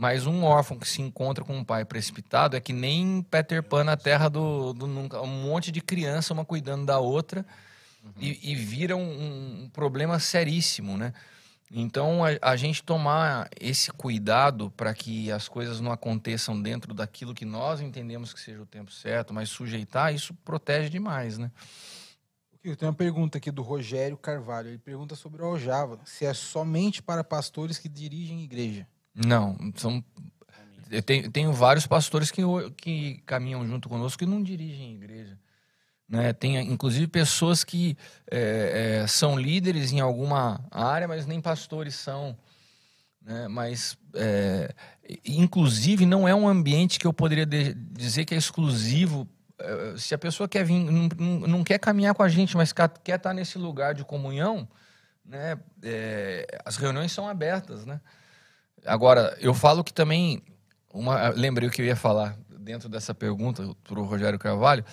Mas 0.00 0.24
um 0.26 0.44
órfão 0.44 0.78
que 0.78 0.88
se 0.88 1.02
encontra 1.02 1.44
com 1.44 1.54
um 1.54 1.62
pai 1.62 1.84
precipitado 1.84 2.56
é 2.56 2.60
que 2.60 2.72
nem 2.72 3.20
Peter 3.30 3.62
Pan 3.62 3.84
na 3.84 3.98
terra 3.98 4.30
do, 4.30 4.72
do 4.72 4.86
nunca. 4.86 5.20
Um 5.20 5.42
monte 5.42 5.70
de 5.70 5.82
criança, 5.82 6.32
uma 6.32 6.42
cuidando 6.42 6.86
da 6.86 6.98
outra, 6.98 7.44
e, 8.18 8.50
e 8.50 8.54
vira 8.54 8.96
um, 8.96 9.64
um 9.64 9.68
problema 9.68 10.18
seríssimo, 10.18 10.96
né? 10.96 11.12
Então, 11.70 12.24
a, 12.24 12.30
a 12.40 12.56
gente 12.56 12.82
tomar 12.82 13.50
esse 13.60 13.92
cuidado 13.92 14.70
para 14.70 14.94
que 14.94 15.30
as 15.30 15.48
coisas 15.48 15.80
não 15.80 15.92
aconteçam 15.92 16.60
dentro 16.60 16.94
daquilo 16.94 17.34
que 17.34 17.44
nós 17.44 17.82
entendemos 17.82 18.32
que 18.32 18.40
seja 18.40 18.62
o 18.62 18.66
tempo 18.66 18.90
certo, 18.90 19.34
mas 19.34 19.50
sujeitar, 19.50 20.14
isso 20.14 20.32
protege 20.44 20.88
demais, 20.88 21.36
né? 21.36 21.50
Eu 22.62 22.76
tenho 22.76 22.90
uma 22.90 22.96
pergunta 22.96 23.38
aqui 23.38 23.50
do 23.50 23.62
Rogério 23.62 24.16
Carvalho. 24.16 24.68
Ele 24.68 24.78
pergunta 24.78 25.16
sobre 25.16 25.42
o 25.42 25.46
Aljava, 25.46 25.98
se 26.04 26.26
é 26.26 26.34
somente 26.34 27.02
para 27.02 27.24
pastores 27.24 27.78
que 27.78 27.88
dirigem 27.88 28.42
igreja. 28.42 28.86
Não, 29.14 29.56
são. 29.76 30.04
Eu 30.90 31.02
tenho, 31.02 31.30
tenho 31.30 31.52
vários 31.52 31.86
pastores 31.86 32.30
que, 32.30 32.42
que 32.76 33.22
caminham 33.24 33.66
junto 33.66 33.88
conosco 33.88 34.18
que 34.18 34.26
não 34.26 34.42
dirigem 34.42 34.94
igreja. 34.94 35.38
Né? 36.08 36.32
Tem, 36.32 36.56
inclusive, 36.56 37.06
pessoas 37.06 37.62
que 37.62 37.96
é, 38.30 39.02
é, 39.02 39.06
são 39.06 39.38
líderes 39.38 39.92
em 39.92 40.00
alguma 40.00 40.62
área, 40.70 41.06
mas 41.06 41.24
nem 41.24 41.40
pastores 41.40 41.94
são. 41.94 42.36
Né? 43.22 43.46
Mas, 43.48 43.96
é, 44.14 44.74
inclusive, 45.24 46.04
não 46.04 46.26
é 46.26 46.34
um 46.34 46.48
ambiente 46.48 46.98
que 46.98 47.06
eu 47.06 47.12
poderia 47.12 47.46
de, 47.46 47.74
dizer 47.74 48.24
que 48.24 48.34
é 48.34 48.38
exclusivo. 48.38 49.26
É, 49.60 49.96
se 49.96 50.14
a 50.14 50.18
pessoa 50.18 50.48
quer 50.48 50.64
vir, 50.64 50.78
não, 50.78 51.40
não, 51.40 51.64
quer 51.64 51.78
caminhar 51.78 52.14
com 52.14 52.22
a 52.22 52.28
gente, 52.28 52.56
mas 52.56 52.72
quer, 52.72 52.90
estar 53.06 53.34
nesse 53.34 53.58
lugar 53.58 53.94
de 53.94 54.04
comunhão, 54.04 54.68
né? 55.24 55.58
É, 55.82 56.46
as 56.64 56.76
reuniões 56.76 57.12
são 57.12 57.28
abertas. 57.28 57.84
Né? 57.84 58.00
Agora, 58.84 59.36
eu 59.40 59.54
falo 59.54 59.84
que 59.84 59.92
também. 59.92 60.42
Uma, 60.92 61.28
lembrei 61.28 61.68
o 61.68 61.70
que 61.70 61.80
eu 61.80 61.86
ia 61.86 61.94
falar 61.94 62.36
dentro 62.48 62.88
dessa 62.88 63.14
pergunta 63.14 63.62
para 63.84 64.00
o 64.00 64.04
Rogério 64.04 64.38
Carvalho 64.38 64.84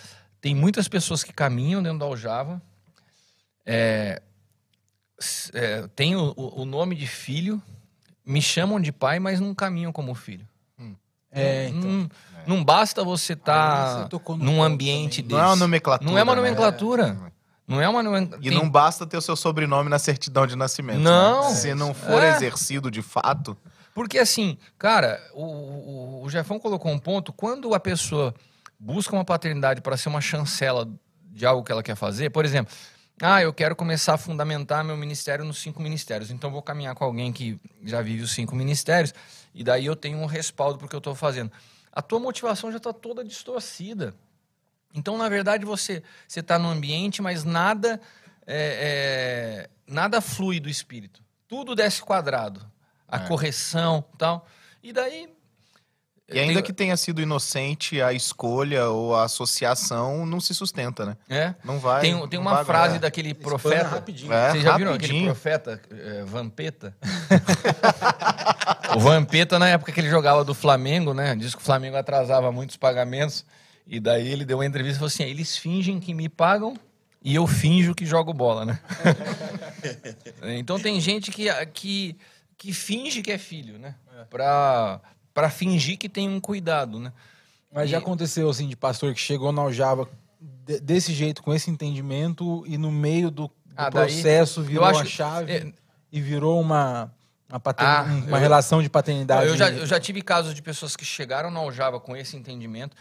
tem 0.42 0.56
muitas 0.56 0.88
pessoas 0.88 1.24
que 1.24 1.34
caminham 1.34 1.82
dentro 1.82 2.00
da 2.00 2.06
Aljava, 2.06 2.62
é, 3.66 4.22
é, 5.54 5.88
tem 5.96 6.16
o, 6.16 6.34
o, 6.38 6.64
nome 6.64 6.96
de 6.96 7.08
filho, 7.08 7.62
me 8.26 8.42
chamam 8.42 8.80
de 8.80 8.92
pai, 8.92 9.20
mas 9.20 9.40
não 9.40 9.54
caminham 9.54 9.92
como 9.92 10.14
filho. 10.14 10.48
Hum. 10.80 10.96
É, 11.32 11.68
então, 11.68 11.90
não, 11.90 12.10
não, 12.48 12.64
basta 12.64 13.04
você 13.04 13.34
estar 13.34 14.08
tá 14.08 14.20
num 14.38 14.64
ambiente 14.64 15.22
desse. 15.22 15.34
Não 15.34 15.40
é 15.40 15.48
uma 15.48 15.56
nomenclatura. 15.56 16.12
Não 16.12 16.18
é 16.18 16.24
uma 16.24 16.36
né? 16.36 16.42
nomenclatura. 16.42 17.14
Né? 17.14 17.32
Não 17.68 17.82
é 17.82 17.90
uma 17.90 18.02
nomenclatura. 18.02 18.48
E 18.48 18.50
tem... 18.50 18.58
não 18.58 18.70
basta 18.70 19.06
ter 19.06 19.18
o 19.18 19.22
seu 19.22 19.36
sobrenome 19.36 19.90
na 19.90 20.00
certidão 20.00 20.48
de 20.48 20.56
nascimento. 20.56 20.98
Né? 20.98 21.04
Não. 21.04 21.50
Né? 21.50 21.56
Se 21.56 21.74
não 21.74 21.94
for 21.94 22.24
é. 22.24 22.36
exercido 22.36 22.90
de 22.90 23.02
fato. 23.02 23.58
Porque 23.94 24.20
assim, 24.20 24.58
cara, 24.78 25.20
o, 25.34 25.44
o, 25.44 26.24
o 26.24 26.30
Jefão 26.30 26.60
colocou 26.60 26.92
um 26.92 27.00
ponto. 27.00 27.34
Quando 27.34 27.74
a 27.74 27.80
pessoa 27.80 28.34
busca 28.80 29.16
uma 29.16 29.26
paternidade 29.26 29.82
para 29.82 29.98
ser 29.98 30.10
uma 30.10 30.22
chancela 30.22 30.88
de 31.24 31.46
algo 31.46 31.64
que 31.64 31.72
ela 31.72 31.84
quer 31.84 31.96
fazer, 31.96 32.30
por 32.30 32.46
exemplo, 32.46 32.74
ah, 33.22 33.42
eu 33.42 33.52
quero 33.52 33.76
começar 33.76 34.14
a 34.14 34.18
fundamentar 34.18 34.84
meu 34.84 34.96
ministério 34.96 35.44
nos 35.44 35.58
cinco 35.58 35.82
ministérios, 35.82 36.30
então 36.30 36.52
vou 36.52 36.62
caminhar 36.62 36.94
com 36.94 37.04
alguém 37.04 37.34
que 37.34 37.60
já 37.84 38.00
vive 38.00 38.22
os 38.22 38.32
cinco 38.32 38.56
ministérios 38.56 39.14
e 39.56 39.64
daí 39.64 39.88
eu 39.88 39.96
tenho 39.96 40.20
um 40.20 40.28
respaldo 40.28 40.78
para 40.78 40.86
o 40.86 40.90
que 40.90 40.96
eu 40.96 41.00
estou 41.00 41.16
fazendo. 41.16 41.52
A 41.98 42.02
tua 42.04 42.20
motivação 42.20 42.70
já 42.70 42.78
está 42.78 42.94
toda 42.94 43.24
distorcida. 43.24 44.14
Então, 44.94 45.18
na 45.18 45.28
verdade, 45.28 45.66
você 45.66 46.04
você 46.28 46.42
está 46.42 46.60
no 46.60 46.70
ambiente, 46.70 47.24
mas 47.24 47.44
nada 47.44 48.00
é, 48.46 49.66
é, 49.66 49.70
nada 49.88 50.22
flui 50.22 50.60
do 50.60 50.70
espírito. 50.70 51.24
Tudo 51.48 51.74
desce 51.74 52.04
quadrado. 52.04 52.72
A 53.08 53.18
é. 53.18 53.28
correção, 53.28 54.06
tal. 54.16 54.48
E 54.84 54.94
daí 54.94 55.36
e 56.30 56.40
ainda 56.40 56.62
que 56.62 56.74
tenha 56.74 56.98
sido 56.98 57.22
inocente, 57.22 58.02
a 58.02 58.12
escolha 58.12 58.90
ou 58.90 59.16
a 59.16 59.24
associação 59.24 60.26
não 60.26 60.42
se 60.42 60.54
sustenta, 60.54 61.06
né? 61.06 61.18
É. 61.30 61.56
Não 61.64 61.80
vai. 61.80 62.02
Tem, 62.02 62.28
tem 62.28 62.38
uma 62.38 62.56
vai 62.56 62.66
frase 62.66 62.86
agora. 62.86 63.00
daquele 63.00 63.34
profeta. 63.34 63.88
Rapidinho. 63.88 64.34
É, 64.34 64.52
Vocês 64.52 64.64
já 64.64 64.72
rapidinho. 64.72 64.78
viram 64.78 64.94
aquele 64.94 65.24
profeta 65.24 65.82
é, 65.90 66.26
Vampeta? 66.26 66.94
o 68.94 69.00
Vampeta, 69.00 69.58
na 69.58 69.70
época 69.70 69.94
que 69.94 70.02
ele 70.02 70.10
jogava 70.10 70.44
do 70.44 70.54
Flamengo, 70.54 71.14
né? 71.14 71.34
Diz 71.34 71.56
que 71.56 71.62
o 71.62 71.66
Flamengo 71.66 71.96
atrasava 71.96 72.52
muitos 72.52 72.76
pagamentos. 72.76 73.46
E 73.86 73.98
daí 73.98 74.28
ele 74.28 74.44
deu 74.44 74.58
uma 74.58 74.66
entrevista 74.66 74.98
e 74.98 75.00
falou 75.00 75.08
assim: 75.08 75.24
eles 75.24 75.56
fingem 75.56 75.98
que 75.98 76.14
me 76.14 76.28
pagam 76.28 76.76
e 77.24 77.36
eu 77.36 77.48
finjo 77.48 77.96
que 77.96 78.06
jogo 78.06 78.34
bola, 78.34 78.66
né? 78.66 78.80
então 80.58 80.78
tem 80.78 81.00
gente 81.00 81.32
que, 81.32 81.48
que, 81.68 82.18
que 82.58 82.74
finge 82.74 83.22
que 83.22 83.32
é 83.32 83.38
filho, 83.38 83.80
né? 83.80 83.96
Pra 84.30 85.00
para 85.38 85.52
fingir 85.52 86.00
que 86.00 86.10
tem 86.10 86.28
um 86.28 86.40
cuidado, 86.40 87.00
né? 87.00 87.14
Mas 87.72 87.90
e... 87.90 87.92
já 87.92 88.00
aconteceu 88.00 88.50
assim 88.50 88.68
de 88.68 88.76
pastor 88.76 89.14
que 89.14 89.20
chegou 89.20 89.52
na 89.52 89.62
aljava 89.62 90.10
desse 90.82 91.14
jeito, 91.14 91.44
com 91.44 91.54
esse 91.54 91.70
entendimento 91.70 92.64
e 92.66 92.76
no 92.76 92.92
meio 92.92 93.30
do, 93.30 93.44
do 93.44 93.52
ah, 93.76 93.92
processo 93.92 94.62
daí, 94.62 94.70
virou 94.70 94.86
acho... 94.86 95.02
a 95.02 95.06
chave 95.06 95.52
é... 95.52 95.74
e 96.12 96.20
virou 96.20 96.60
uma 96.60 97.14
uma, 97.48 97.60
pater... 97.60 97.86
ah, 97.86 98.02
uma 98.26 98.38
eu... 98.38 98.42
relação 98.42 98.82
de 98.82 98.90
paternidade. 98.90 99.46
Eu 99.46 99.56
já, 99.56 99.70
eu 99.70 99.86
já 99.86 100.00
tive 100.00 100.24
casos 100.24 100.56
de 100.56 100.62
pessoas 100.64 100.96
que 100.96 101.06
chegaram 101.06 101.52
na 101.52 101.60
aljava 101.60 102.00
com 102.00 102.18
esse 102.18 102.36
entendimento 102.36 102.98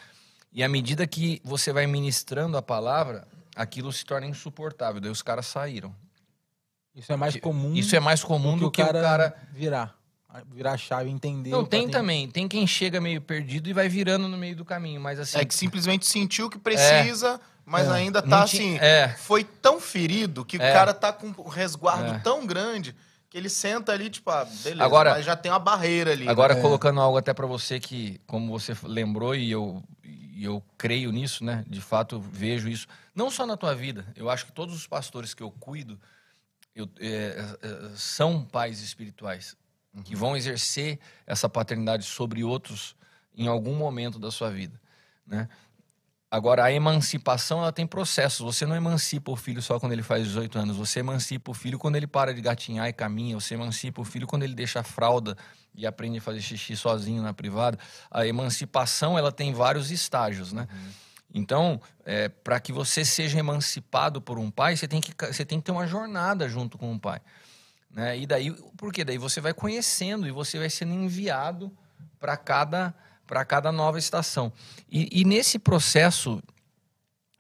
e 0.53 0.63
à 0.63 0.69
medida 0.69 1.07
que 1.07 1.41
você 1.43 1.73
vai 1.73 1.87
ministrando 1.87 2.59
a 2.59 2.63
palavra, 2.63 3.27
aquilo 3.57 3.91
se 3.91 4.05
torna 4.05 4.27
insuportável. 4.27 5.01
Daí 5.01 5.11
os 5.11 5.23
caras 5.23 5.47
saíram. 5.47 5.97
Isso 6.95 7.11
é 7.11 7.17
mais 7.17 7.35
comum. 7.37 7.73
Isso 7.73 7.97
é 7.97 8.01
mais 8.01 8.23
comum 8.23 8.59
do 8.59 8.71
que, 8.71 8.83
que 8.83 8.83
o, 8.83 8.93
cara 8.93 8.99
o 8.99 9.03
cara 9.03 9.37
virar 9.55 9.97
virar 10.53 10.73
a 10.73 10.77
chave, 10.77 11.11
entender. 11.11 11.51
Não, 11.51 11.65
tem 11.65 11.89
também. 11.89 12.29
Tem 12.29 12.49
quem 12.49 12.67
chega 12.67 13.01
meio 13.01 13.21
perdido 13.21 13.69
e 13.69 13.73
vai 13.73 13.89
virando 13.89 14.29
no 14.29 14.37
meio 14.37 14.57
do 14.57 14.65
caminho, 14.65 15.01
mas 15.01 15.19
assim... 15.19 15.39
É 15.39 15.45
que 15.45 15.55
simplesmente 15.55 16.07
sentiu 16.07 16.51
que 16.51 16.59
precisa, 16.59 17.35
é, 17.35 17.41
mas 17.65 17.87
é. 17.89 17.93
ainda 17.93 18.23
tá 18.23 18.43
assim... 18.43 18.79
É. 18.79 19.09
Foi 19.19 19.45
tão 19.45 19.81
ferido 19.81 20.45
que 20.45 20.57
o 20.57 20.63
é. 20.63 20.73
cara 20.73 20.93
tá 20.93 21.13
com 21.13 21.29
um 21.29 21.49
resguardo 21.49 22.15
é. 22.15 22.19
tão 22.19 22.47
grande 22.47 22.95
que 23.29 23.37
ele 23.37 23.49
senta 23.49 23.93
ali, 23.93 24.09
tipo, 24.09 24.31
ah, 24.31 24.45
beleza, 24.45 24.85
agora, 24.85 25.11
mas 25.11 25.25
já 25.25 25.37
tem 25.37 25.51
uma 25.51 25.59
barreira 25.59 26.13
ali. 26.13 26.29
Agora, 26.29 26.55
né? 26.55 26.61
colocando 26.61 27.01
algo 27.01 27.19
até 27.19 27.35
para 27.35 27.47
você 27.47 27.81
que, 27.81 28.21
como 28.27 28.57
você 28.59 28.77
lembrou, 28.85 29.35
e 29.35 29.51
eu, 29.51 29.83
e 30.05 30.45
eu 30.45 30.63
creio 30.79 31.11
nisso, 31.11 31.45
né? 31.45 31.65
De 31.67 31.81
fato, 31.81 32.21
vejo 32.21 32.69
isso. 32.69 32.87
Não 33.15 33.31
só 33.31 33.45
na 33.45 33.57
tua 33.57 33.75
vida. 33.75 34.07
Eu 34.15 34.31
acho 34.31 34.47
que 34.47 34.53
todos 34.53 34.75
os 34.75 34.87
pastores 34.87 35.35
que 35.35 35.43
eu 35.43 35.51
cuido 35.51 35.99
eu, 36.75 36.89
é, 37.01 37.57
são 37.95 38.45
pais 38.45 38.81
espirituais 38.81 39.57
que 40.03 40.15
vão 40.15 40.37
exercer 40.37 40.99
essa 41.27 41.49
paternidade 41.49 42.05
sobre 42.05 42.45
outros 42.45 42.97
em 43.35 43.49
algum 43.49 43.75
momento 43.75 44.19
da 44.19 44.31
sua 44.31 44.51
vida, 44.51 44.81
né? 45.27 45.49
Agora, 46.29 46.65
a 46.65 46.73
emancipação 46.73 47.61
ela 47.61 47.73
tem 47.73 47.87
processos. 47.87 48.41
Você 48.41 48.67
não 48.67 48.75
emancipa 48.75 49.31
o 49.31 49.37
filho 49.37 49.63
só 49.63 49.79
quando 49.79 49.93
ele 49.93 50.03
faz 50.03 50.25
18 50.25 50.59
anos. 50.59 50.77
Você 50.77 50.99
emancipa 50.99 51.53
o 51.53 51.55
filho 51.55 51.79
quando 51.79 51.95
ele 51.95 52.07
para 52.07 52.35
de 52.35 52.41
gatinhar 52.41 52.89
e 52.89 52.93
caminha. 52.93 53.39
Você 53.39 53.55
emancipa 53.55 54.01
o 54.01 54.05
filho 54.05 54.27
quando 54.27 54.43
ele 54.43 54.55
deixa 54.55 54.81
a 54.81 54.83
fralda 54.83 55.37
e 55.75 55.87
aprende 55.87 56.19
a 56.19 56.21
fazer 56.21 56.41
xixi 56.41 56.77
sozinho 56.77 57.23
na 57.23 57.33
privada. 57.33 57.79
A 58.11 58.27
emancipação 58.27 59.17
ela 59.17 59.31
tem 59.31 59.53
vários 59.53 59.93
estágios, 59.93 60.53
né? 60.53 60.67
Uhum. 60.71 60.91
Então, 61.33 61.81
é, 62.05 62.29
para 62.29 62.59
que 62.59 62.73
você 62.73 63.05
seja 63.05 63.39
emancipado 63.39 64.21
por 64.21 64.39
um 64.39 64.51
pai, 64.51 64.77
você 64.77 64.89
tem, 64.89 65.01
que, 65.01 65.15
você 65.27 65.45
tem 65.45 65.61
que 65.61 65.67
ter 65.67 65.73
uma 65.73 65.87
jornada 65.87 66.49
junto 66.49 66.77
com 66.77 66.93
o 66.93 66.99
pai. 66.99 67.21
Né? 67.97 68.19
E 68.19 68.27
daí, 68.27 68.53
por 68.77 68.93
quê? 68.93 69.03
Daí 69.03 69.17
você 69.17 69.41
vai 69.41 69.55
conhecendo 69.55 70.29
e 70.29 70.31
você 70.31 70.59
vai 70.59 70.69
sendo 70.69 70.93
enviado 70.93 71.73
para 72.21 72.37
cada, 72.37 72.95
cada 73.49 73.73
nova 73.73 73.99
estação. 73.99 74.53
E, 74.87 75.09
e, 75.23 75.25
nesse 75.25 75.59
processo 75.59 76.43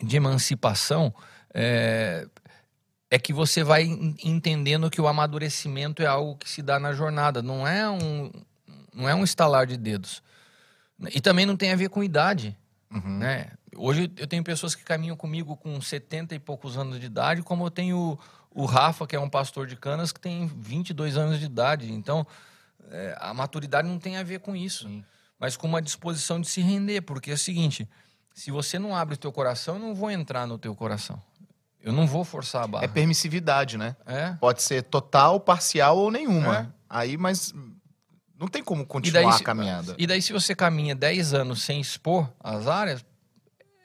de 0.02 0.16
emancipação, 0.16 1.14
é, 1.52 2.26
é 3.10 3.18
que 3.18 3.34
você 3.34 3.62
vai 3.62 3.82
entendendo 4.24 4.88
que 4.88 4.98
o 4.98 5.06
amadurecimento 5.06 6.02
é 6.02 6.06
algo 6.06 6.36
que 6.38 6.48
se 6.48 6.62
dá 6.62 6.80
na 6.80 6.94
jornada, 6.94 7.42
não 7.42 7.68
é 7.68 7.86
um, 7.90 8.32
não 8.94 9.06
é 9.06 9.14
um 9.14 9.24
estalar 9.24 9.66
de 9.66 9.76
dedos. 9.76 10.22
E 11.14 11.20
também 11.20 11.44
não 11.44 11.54
tem 11.54 11.70
a 11.70 11.76
ver 11.76 11.90
com 11.90 12.02
idade. 12.02 12.56
Uhum. 12.90 13.18
Né? 13.18 13.50
Hoje 13.76 14.10
eu 14.16 14.26
tenho 14.26 14.42
pessoas 14.42 14.74
que 14.74 14.82
caminham 14.82 15.16
comigo 15.16 15.54
com 15.54 15.78
70 15.78 16.34
e 16.34 16.38
poucos 16.38 16.78
anos 16.78 16.98
de 16.98 17.04
idade, 17.04 17.42
como 17.42 17.66
eu 17.66 17.70
tenho 17.70 18.18
o 18.56 18.64
Rafa, 18.64 19.06
que 19.06 19.14
é 19.14 19.20
um 19.20 19.28
pastor 19.28 19.66
de 19.66 19.76
canas, 19.76 20.12
que 20.12 20.18
tem 20.18 20.46
22 20.46 21.18
anos 21.18 21.38
de 21.38 21.44
idade. 21.44 21.92
Então, 21.92 22.26
é, 22.90 23.14
a 23.20 23.34
maturidade 23.34 23.86
não 23.86 23.98
tem 23.98 24.16
a 24.16 24.22
ver 24.22 24.40
com 24.40 24.56
isso, 24.56 24.88
Sim. 24.88 25.04
mas 25.38 25.58
com 25.58 25.66
uma 25.66 25.82
disposição 25.82 26.40
de 26.40 26.48
se 26.48 26.62
render. 26.62 27.02
Porque 27.02 27.30
é 27.30 27.34
o 27.34 27.38
seguinte: 27.38 27.86
se 28.32 28.50
você 28.50 28.78
não 28.78 28.96
abre 28.96 29.14
o 29.14 29.18
teu 29.18 29.30
coração, 29.30 29.74
eu 29.74 29.80
não 29.80 29.94
vou 29.94 30.10
entrar 30.10 30.46
no 30.46 30.56
teu 30.56 30.74
coração. 30.74 31.22
Eu 31.82 31.92
não 31.92 32.06
vou 32.06 32.24
forçar 32.24 32.64
a 32.64 32.66
barra. 32.66 32.84
É 32.86 32.88
permissividade, 32.88 33.76
né? 33.76 33.94
É. 34.06 34.32
Pode 34.40 34.62
ser 34.62 34.82
total, 34.84 35.38
parcial 35.38 35.98
ou 35.98 36.10
nenhuma. 36.10 36.56
É. 36.58 36.66
Aí, 36.88 37.18
mas 37.18 37.52
não 38.38 38.48
tem 38.48 38.64
como 38.64 38.86
continuar 38.86 39.32
daí, 39.32 39.40
a 39.40 39.44
caminhada. 39.44 39.94
E 39.98 40.06
daí, 40.06 40.22
se 40.22 40.32
você 40.32 40.54
caminha 40.54 40.94
10 40.94 41.34
anos 41.34 41.62
sem 41.62 41.78
expor 41.78 42.32
as 42.40 42.66
áreas, 42.66 43.04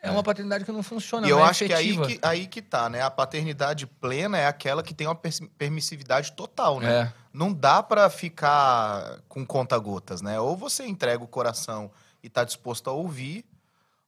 é, 0.01 0.09
uma 0.09 0.23
paternidade 0.23 0.65
que 0.65 0.71
não 0.71 0.81
funciona. 0.81 1.27
E 1.27 1.29
eu 1.29 1.39
é 1.39 1.43
acho 1.43 1.63
efetiva. 1.63 2.05
que 2.05 2.13
aí, 2.13 2.17
que 2.17 2.27
aí 2.27 2.47
que 2.47 2.61
tá, 2.61 2.89
né? 2.89 3.01
A 3.01 3.11
paternidade 3.11 3.85
plena 3.85 4.37
é 4.37 4.47
aquela 4.47 4.81
que 4.81 4.95
tem 4.95 5.05
uma 5.05 5.15
permissividade 5.15 6.31
total, 6.31 6.79
né? 6.79 7.01
É. 7.01 7.13
Não 7.31 7.53
dá 7.53 7.83
para 7.83 8.09
ficar 8.09 9.19
com 9.29 9.45
conta-gotas, 9.45 10.21
né? 10.21 10.39
Ou 10.39 10.57
você 10.57 10.85
entrega 10.85 11.23
o 11.23 11.27
coração 11.27 11.91
e 12.23 12.29
tá 12.29 12.43
disposto 12.43 12.89
a 12.89 12.93
ouvir, 12.93 13.45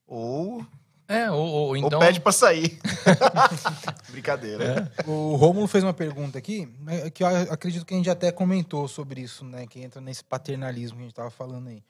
ou 0.07 0.65
É, 1.07 1.29
ou, 1.29 1.47
ou 1.47 1.77
então. 1.77 1.99
Ou 1.99 2.05
pede 2.05 2.19
pra 2.19 2.31
sair. 2.31 2.79
Brincadeira. 4.09 4.91
O 5.05 5.35
Rômulo 5.35 5.67
fez 5.67 5.83
uma 5.83 5.93
pergunta 5.93 6.39
aqui, 6.39 6.67
né, 6.79 7.09
que 7.11 7.23
eu 7.23 7.27
acredito 7.27 7.85
que 7.85 7.93
a 7.93 7.97
gente 7.97 8.09
até 8.09 8.31
comentou 8.31 8.87
sobre 8.87 9.21
isso, 9.21 9.45
né? 9.45 9.67
Que 9.67 9.79
entra 9.79 10.01
nesse 10.01 10.23
paternalismo 10.23 10.97
que 10.97 11.03
a 11.03 11.05
gente 11.05 11.11
estava 11.11 11.29
falando 11.29 11.67
aí. 11.67 11.83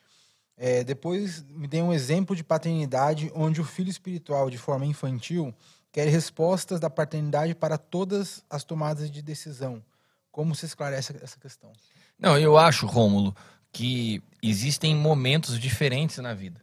É, 0.58 0.84
depois 0.84 1.44
me 1.50 1.68
dê 1.68 1.82
um 1.82 1.92
exemplo 1.92 2.36
de 2.36 2.44
paternidade 2.44 3.32
onde 3.36 3.60
o 3.60 3.64
filho 3.64 3.90
espiritual, 3.90 4.50
de 4.50 4.58
forma 4.58 4.86
infantil, 4.86 5.54
quer 5.92 6.08
respostas 6.08 6.80
da 6.80 6.90
paternidade 6.90 7.56
para 7.56 7.78
todas 7.78 8.44
as 8.50 8.64
tomadas 8.64 9.10
de 9.10 9.22
decisão. 9.22 9.84
Como 10.32 10.56
se 10.56 10.66
esclarece 10.66 11.16
essa 11.22 11.40
questão? 11.40 11.72
Não, 12.18 12.38
eu 12.38 12.58
acho, 12.58 12.86
Rômulo, 12.86 13.36
que 13.72 14.22
existem 14.42 14.96
momentos 14.96 15.60
diferentes 15.60 16.18
na 16.18 16.34
vida. 16.34 16.62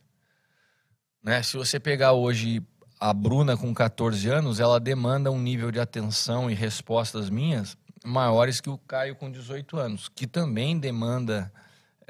Né? 1.23 1.43
Se 1.43 1.57
você 1.57 1.79
pegar 1.79 2.13
hoje 2.13 2.63
a 2.99 3.13
Bruna 3.13 3.57
com 3.57 3.73
14 3.73 4.29
anos, 4.29 4.61
ela 4.61 4.79
demanda 4.79 5.31
um 5.31 5.41
nível 5.41 5.71
de 5.71 5.81
atenção 5.81 6.51
e 6.51 6.55
respostas 6.55 7.31
minhas 7.31 7.77
maiores 8.05 8.61
que 8.61 8.71
o 8.71 8.79
Caio 8.79 9.17
com 9.17 9.31
18 9.31 9.77
anos, 9.79 10.09
que 10.09 10.27
também 10.27 10.79
demanda 10.79 11.53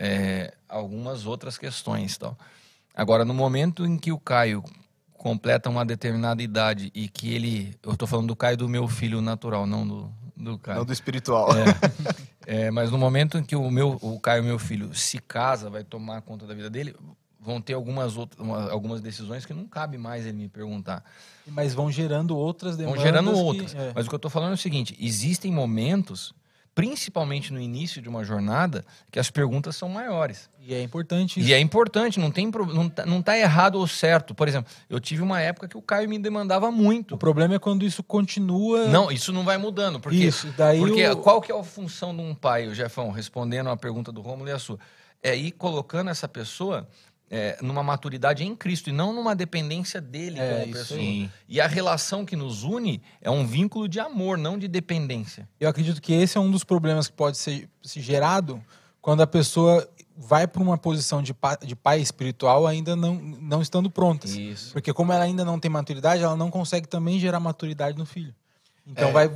é, 0.01 0.55
algumas 0.67 1.27
outras 1.27 1.59
questões. 1.59 2.17
Tal. 2.17 2.37
Agora, 2.95 3.23
no 3.23 3.35
momento 3.35 3.85
em 3.85 3.99
que 3.99 4.11
o 4.11 4.19
Caio 4.19 4.65
completa 5.13 5.69
uma 5.69 5.85
determinada 5.85 6.43
idade 6.43 6.91
e 6.95 7.07
que 7.07 7.35
ele. 7.35 7.77
Eu 7.83 7.93
estou 7.93 8.09
falando 8.09 8.29
do 8.29 8.37
Caio 8.37 8.57
do 8.57 8.67
meu 8.67 8.89
filho 8.89 9.21
natural, 9.21 9.67
não 9.67 9.87
do, 9.87 10.11
do 10.35 10.59
Caio. 10.59 10.79
Não 10.79 10.85
do 10.87 10.93
espiritual. 10.93 11.51
É, 12.47 12.67
é, 12.67 12.71
mas 12.71 12.91
no 12.91 12.97
momento 12.97 13.37
em 13.37 13.45
que 13.45 13.55
o, 13.55 13.71
meu, 13.71 13.99
o 14.01 14.19
Caio, 14.19 14.43
meu 14.43 14.59
filho, 14.59 14.95
se 14.95 15.19
casa, 15.19 15.69
vai 15.69 15.85
tomar 15.85 16.23
conta 16.23 16.47
da 16.47 16.55
vida 16.55 16.71
dele, 16.71 16.97
vão 17.39 17.61
ter 17.61 17.75
algumas, 17.75 18.17
outras, 18.17 18.41
uma, 18.41 18.71
algumas 18.71 19.03
decisões 19.03 19.45
que 19.45 19.53
não 19.53 19.67
cabe 19.67 19.99
mais 19.99 20.25
ele 20.25 20.39
me 20.39 20.49
perguntar. 20.49 21.05
Mas 21.47 21.75
vão 21.75 21.93
gerando 21.93 22.35
outras 22.35 22.79
demandas. 22.79 23.03
Vão 23.03 23.07
gerando 23.07 23.37
outras. 23.37 23.75
Que, 23.75 23.79
é. 23.79 23.93
Mas 23.95 24.07
o 24.07 24.09
que 24.09 24.15
eu 24.15 24.19
estou 24.19 24.31
falando 24.31 24.53
é 24.53 24.55
o 24.55 24.59
seguinte: 24.59 24.97
existem 24.99 25.53
momentos 25.53 26.33
principalmente 26.75 27.53
no 27.53 27.61
início 27.61 28.01
de 28.01 28.09
uma 28.09 28.25
jornada, 28.25 28.85
que 29.11 29.19
as 29.19 29.31
perguntas 29.31 29.77
são 29.77 29.89
maiores. 29.89 30.49
E 30.61 30.75
é 30.75 30.83
importante 30.83 31.41
isso. 31.41 31.49
E 31.49 31.53
é 31.53 31.59
importante, 31.59 32.21
não 32.21 32.31
tem 32.31 32.51
não 32.51 32.89
tá, 32.89 33.07
não 33.07 33.23
tá 33.23 33.37
errado 33.37 33.77
ou 33.77 33.87
certo. 33.87 34.35
Por 34.35 34.47
exemplo, 34.47 34.71
eu 34.89 35.01
tive 35.01 35.23
uma 35.23 35.41
época 35.41 35.67
que 35.67 35.77
o 35.77 35.83
Caio 35.83 36.09
me 36.09 36.19
demandava 36.19 36.71
muito. 36.71 37.15
O 37.15 37.19
problema 37.19 37.55
é 37.55 37.59
quando 37.59 37.85
isso 37.85 38.03
continua. 38.03 38.87
Não, 38.87 39.11
isso 39.11 39.33
não 39.33 39.43
vai 39.43 39.59
mudando. 39.59 39.99
Porque, 39.99 40.17
isso, 40.17 40.53
daí 40.57 40.79
porque 40.79 41.09
o... 41.09 41.17
qual 41.17 41.41
que 41.41 41.51
é 41.51 41.59
a 41.59 41.65
função 41.65 42.15
de 42.15 42.23
um 42.23 42.35
pai, 42.35 42.69
o 42.69 42.75
Jefão, 42.75 43.11
respondendo 43.11 43.71
a 43.71 43.77
pergunta 43.77 44.13
do 44.13 44.21
Romulo 44.21 44.49
e 44.49 44.53
a 44.53 44.59
sua? 44.59 44.79
É 45.23 45.37
ir 45.37 45.53
colocando 45.53 46.09
essa 46.09 46.29
pessoa 46.29 46.89
é, 47.31 47.57
numa 47.63 47.83
maturidade 47.83 48.43
em 48.43 48.57
Cristo 48.57 48.91
e 48.91 48.93
não 48.93 49.13
numa 49.13 49.37
dependência 49.37 50.01
dele 50.01 50.39
é, 50.39 50.61
como 50.61 50.73
pessoa. 50.73 50.99
Sim. 50.99 51.31
E 51.49 51.61
a 51.61 51.67
relação 51.69 52.27
que 52.27 52.35
nos 52.35 52.65
une 52.65 53.01
é 53.23 53.31
um 53.31 53.47
vínculo 53.47 53.89
de 53.89 54.01
amor, 54.01 54.37
não 54.37 54.59
de 54.59 54.67
dependência. 54.67 55.49
Eu 55.61 55.69
acredito 55.69 56.03
que 56.03 56.13
esse 56.13 56.37
é 56.37 56.41
um 56.41 56.51
dos 56.51 56.65
problemas 56.65 57.07
que 57.07 57.15
pode 57.15 57.39
ser, 57.39 57.69
ser 57.83 58.01
gerado 58.01 58.61
quando 59.01 59.21
a 59.21 59.27
pessoa 59.27 59.89
vai 60.17 60.47
para 60.47 60.61
uma 60.61 60.77
posição 60.77 61.23
de 61.23 61.33
pai, 61.33 61.57
de 61.63 61.77
pai 61.77 62.01
espiritual 62.01 62.67
ainda 62.67 62.97
não, 62.97 63.15
não 63.15 63.63
estando 63.63 63.89
pronta. 63.89 64.29
Isso. 64.29 64.73
Porque 64.73 64.93
como 64.93 65.13
ela 65.13 65.25
ainda 65.25 65.45
não 65.45 65.59
tem 65.59 65.71
maturidade, 65.71 66.23
ela 66.23 66.37
não 66.37 66.51
consegue 66.51 66.89
também 66.89 67.19
gerar 67.19 67.39
maturidade 67.39 67.97
no 67.97 68.05
filho. 68.05 68.35
Então 68.87 69.09
é. 69.09 69.13
vai 69.13 69.31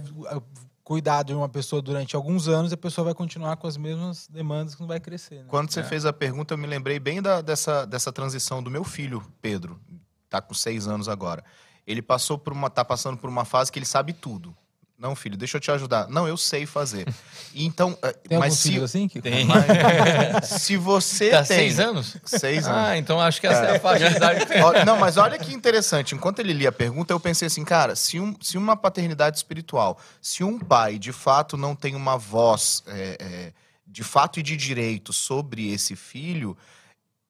cuidar 0.84 1.22
de 1.22 1.32
uma 1.32 1.48
pessoa 1.48 1.80
durante 1.80 2.14
alguns 2.14 2.46
anos, 2.46 2.72
a 2.72 2.76
pessoa 2.76 3.06
vai 3.06 3.14
continuar 3.14 3.56
com 3.56 3.66
as 3.66 3.76
mesmas 3.76 4.28
demandas 4.28 4.74
que 4.74 4.80
não 4.82 4.86
vai 4.86 5.00
crescer. 5.00 5.36
Né? 5.36 5.44
Quando 5.48 5.70
você 5.70 5.80
é. 5.80 5.82
fez 5.82 6.04
a 6.04 6.12
pergunta, 6.12 6.52
eu 6.52 6.58
me 6.58 6.66
lembrei 6.66 7.00
bem 7.00 7.22
da, 7.22 7.40
dessa, 7.40 7.86
dessa 7.86 8.12
transição 8.12 8.62
do 8.62 8.70
meu 8.70 8.84
filho, 8.84 9.24
Pedro. 9.40 9.80
Tá 10.28 10.42
com 10.42 10.52
seis 10.52 10.86
anos 10.86 11.08
agora. 11.08 11.42
Ele 11.86 12.02
passou 12.02 12.36
por 12.38 12.52
uma, 12.52 12.68
tá 12.68 12.84
passando 12.84 13.16
por 13.16 13.30
uma 13.30 13.46
fase 13.46 13.72
que 13.72 13.78
ele 13.78 13.86
sabe 13.86 14.12
tudo. 14.12 14.54
Não, 14.96 15.14
filho, 15.16 15.36
deixa 15.36 15.56
eu 15.56 15.60
te 15.60 15.70
ajudar. 15.70 16.08
Não, 16.08 16.26
eu 16.28 16.36
sei 16.36 16.66
fazer. 16.66 17.06
Então, 17.56 17.96
eh, 18.02 18.12
tem 18.12 18.36
mas 18.36 18.54
se 18.54 18.80
assim 18.80 19.06
que 19.06 19.22
tem. 19.22 19.44
Mas, 19.44 20.48
se 20.60 20.76
você 20.76 21.30
tá 21.30 21.44
tem 21.44 21.56
seis 21.56 21.78
anos, 21.78 22.16
seis 22.24 22.66
anos. 22.66 22.78
Ah, 22.88 22.98
então 22.98 23.20
acho 23.20 23.40
que 23.40 23.46
essa 23.46 23.66
é, 23.66 23.70
é 23.70 23.76
a 23.76 23.80
fragilidade. 23.80 24.44
Não, 24.84 24.98
mas 24.98 25.16
olha 25.16 25.38
que 25.38 25.54
interessante. 25.54 26.16
Enquanto 26.16 26.40
ele 26.40 26.52
lia 26.52 26.70
a 26.70 26.72
pergunta, 26.72 27.12
eu 27.12 27.20
pensei 27.20 27.46
assim, 27.46 27.64
cara, 27.64 27.94
se, 27.94 28.18
um, 28.18 28.34
se 28.40 28.58
uma 28.58 28.76
paternidade 28.76 29.36
espiritual, 29.36 30.00
se 30.20 30.42
um 30.42 30.58
pai 30.58 30.98
de 30.98 31.12
fato 31.12 31.56
não 31.56 31.76
tem 31.76 31.94
uma 31.94 32.18
voz 32.18 32.82
é, 32.88 33.16
é, 33.20 33.52
de 33.86 34.02
fato 34.02 34.40
e 34.40 34.42
de 34.42 34.56
direito 34.56 35.12
sobre 35.12 35.72
esse 35.72 35.94
filho, 35.94 36.56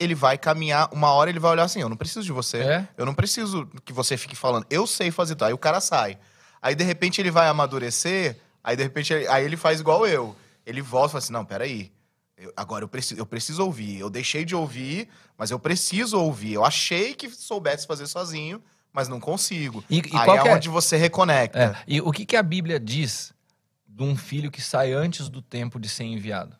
ele 0.00 0.14
vai 0.14 0.38
caminhar, 0.38 0.88
uma 0.90 1.12
hora 1.12 1.28
ele 1.28 1.38
vai 1.38 1.50
olhar 1.50 1.64
assim, 1.64 1.82
eu 1.82 1.88
não 1.90 1.98
preciso 1.98 2.24
de 2.24 2.32
você, 2.32 2.58
é? 2.58 2.88
eu 2.96 3.04
não 3.04 3.12
preciso 3.12 3.68
que 3.84 3.92
você 3.92 4.16
fique 4.16 4.34
falando, 4.34 4.64
eu 4.70 4.86
sei 4.86 5.10
fazer, 5.10 5.34
tá? 5.34 5.48
Aí 5.48 5.52
o 5.52 5.58
cara 5.58 5.80
sai. 5.80 6.16
Aí, 6.64 6.74
de 6.74 6.82
repente, 6.82 7.20
ele 7.20 7.30
vai 7.30 7.46
amadurecer, 7.46 8.38
aí, 8.62 8.74
de 8.74 8.82
repente, 8.82 9.12
ele, 9.12 9.28
aí 9.28 9.44
ele 9.44 9.54
faz 9.54 9.80
igual 9.80 10.06
eu. 10.06 10.34
Ele 10.64 10.80
volta 10.80 11.08
e 11.08 11.12
fala 11.12 11.18
assim, 11.18 11.32
não, 11.34 11.44
peraí, 11.44 11.92
eu, 12.38 12.50
agora 12.56 12.82
eu 12.82 12.88
preciso, 12.88 13.20
eu 13.20 13.26
preciso 13.26 13.62
ouvir. 13.62 13.98
Eu 13.98 14.08
deixei 14.08 14.46
de 14.46 14.56
ouvir, 14.56 15.06
mas 15.36 15.50
eu 15.50 15.58
preciso 15.58 16.18
ouvir. 16.18 16.54
Eu 16.54 16.64
achei 16.64 17.12
que 17.12 17.28
soubesse 17.28 17.86
fazer 17.86 18.06
sozinho, 18.06 18.62
mas 18.90 19.08
não 19.08 19.20
consigo. 19.20 19.84
E, 19.90 19.98
e 19.98 20.16
aí 20.16 20.30
é, 20.30 20.48
é 20.48 20.54
onde 20.54 20.70
você 20.70 20.96
reconecta. 20.96 21.58
É. 21.58 21.84
E 21.86 22.00
o 22.00 22.10
que, 22.10 22.24
que 22.24 22.34
a 22.34 22.42
Bíblia 22.42 22.80
diz 22.80 23.34
de 23.86 24.02
um 24.02 24.16
filho 24.16 24.50
que 24.50 24.62
sai 24.62 24.94
antes 24.94 25.28
do 25.28 25.42
tempo 25.42 25.78
de 25.78 25.86
ser 25.86 26.04
enviado? 26.04 26.56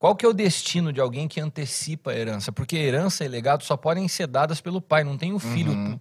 Qual 0.00 0.16
que 0.16 0.26
é 0.26 0.28
o 0.28 0.32
destino 0.32 0.92
de 0.92 1.00
alguém 1.00 1.28
que 1.28 1.40
antecipa 1.40 2.10
a 2.10 2.16
herança? 2.16 2.50
Porque 2.50 2.76
herança 2.76 3.24
e 3.24 3.28
legado 3.28 3.62
só 3.62 3.76
podem 3.76 4.08
ser 4.08 4.26
dadas 4.26 4.60
pelo 4.60 4.80
pai, 4.80 5.04
não 5.04 5.16
tem 5.16 5.32
o 5.32 5.38
filho 5.38 5.70
uhum. 5.70 6.00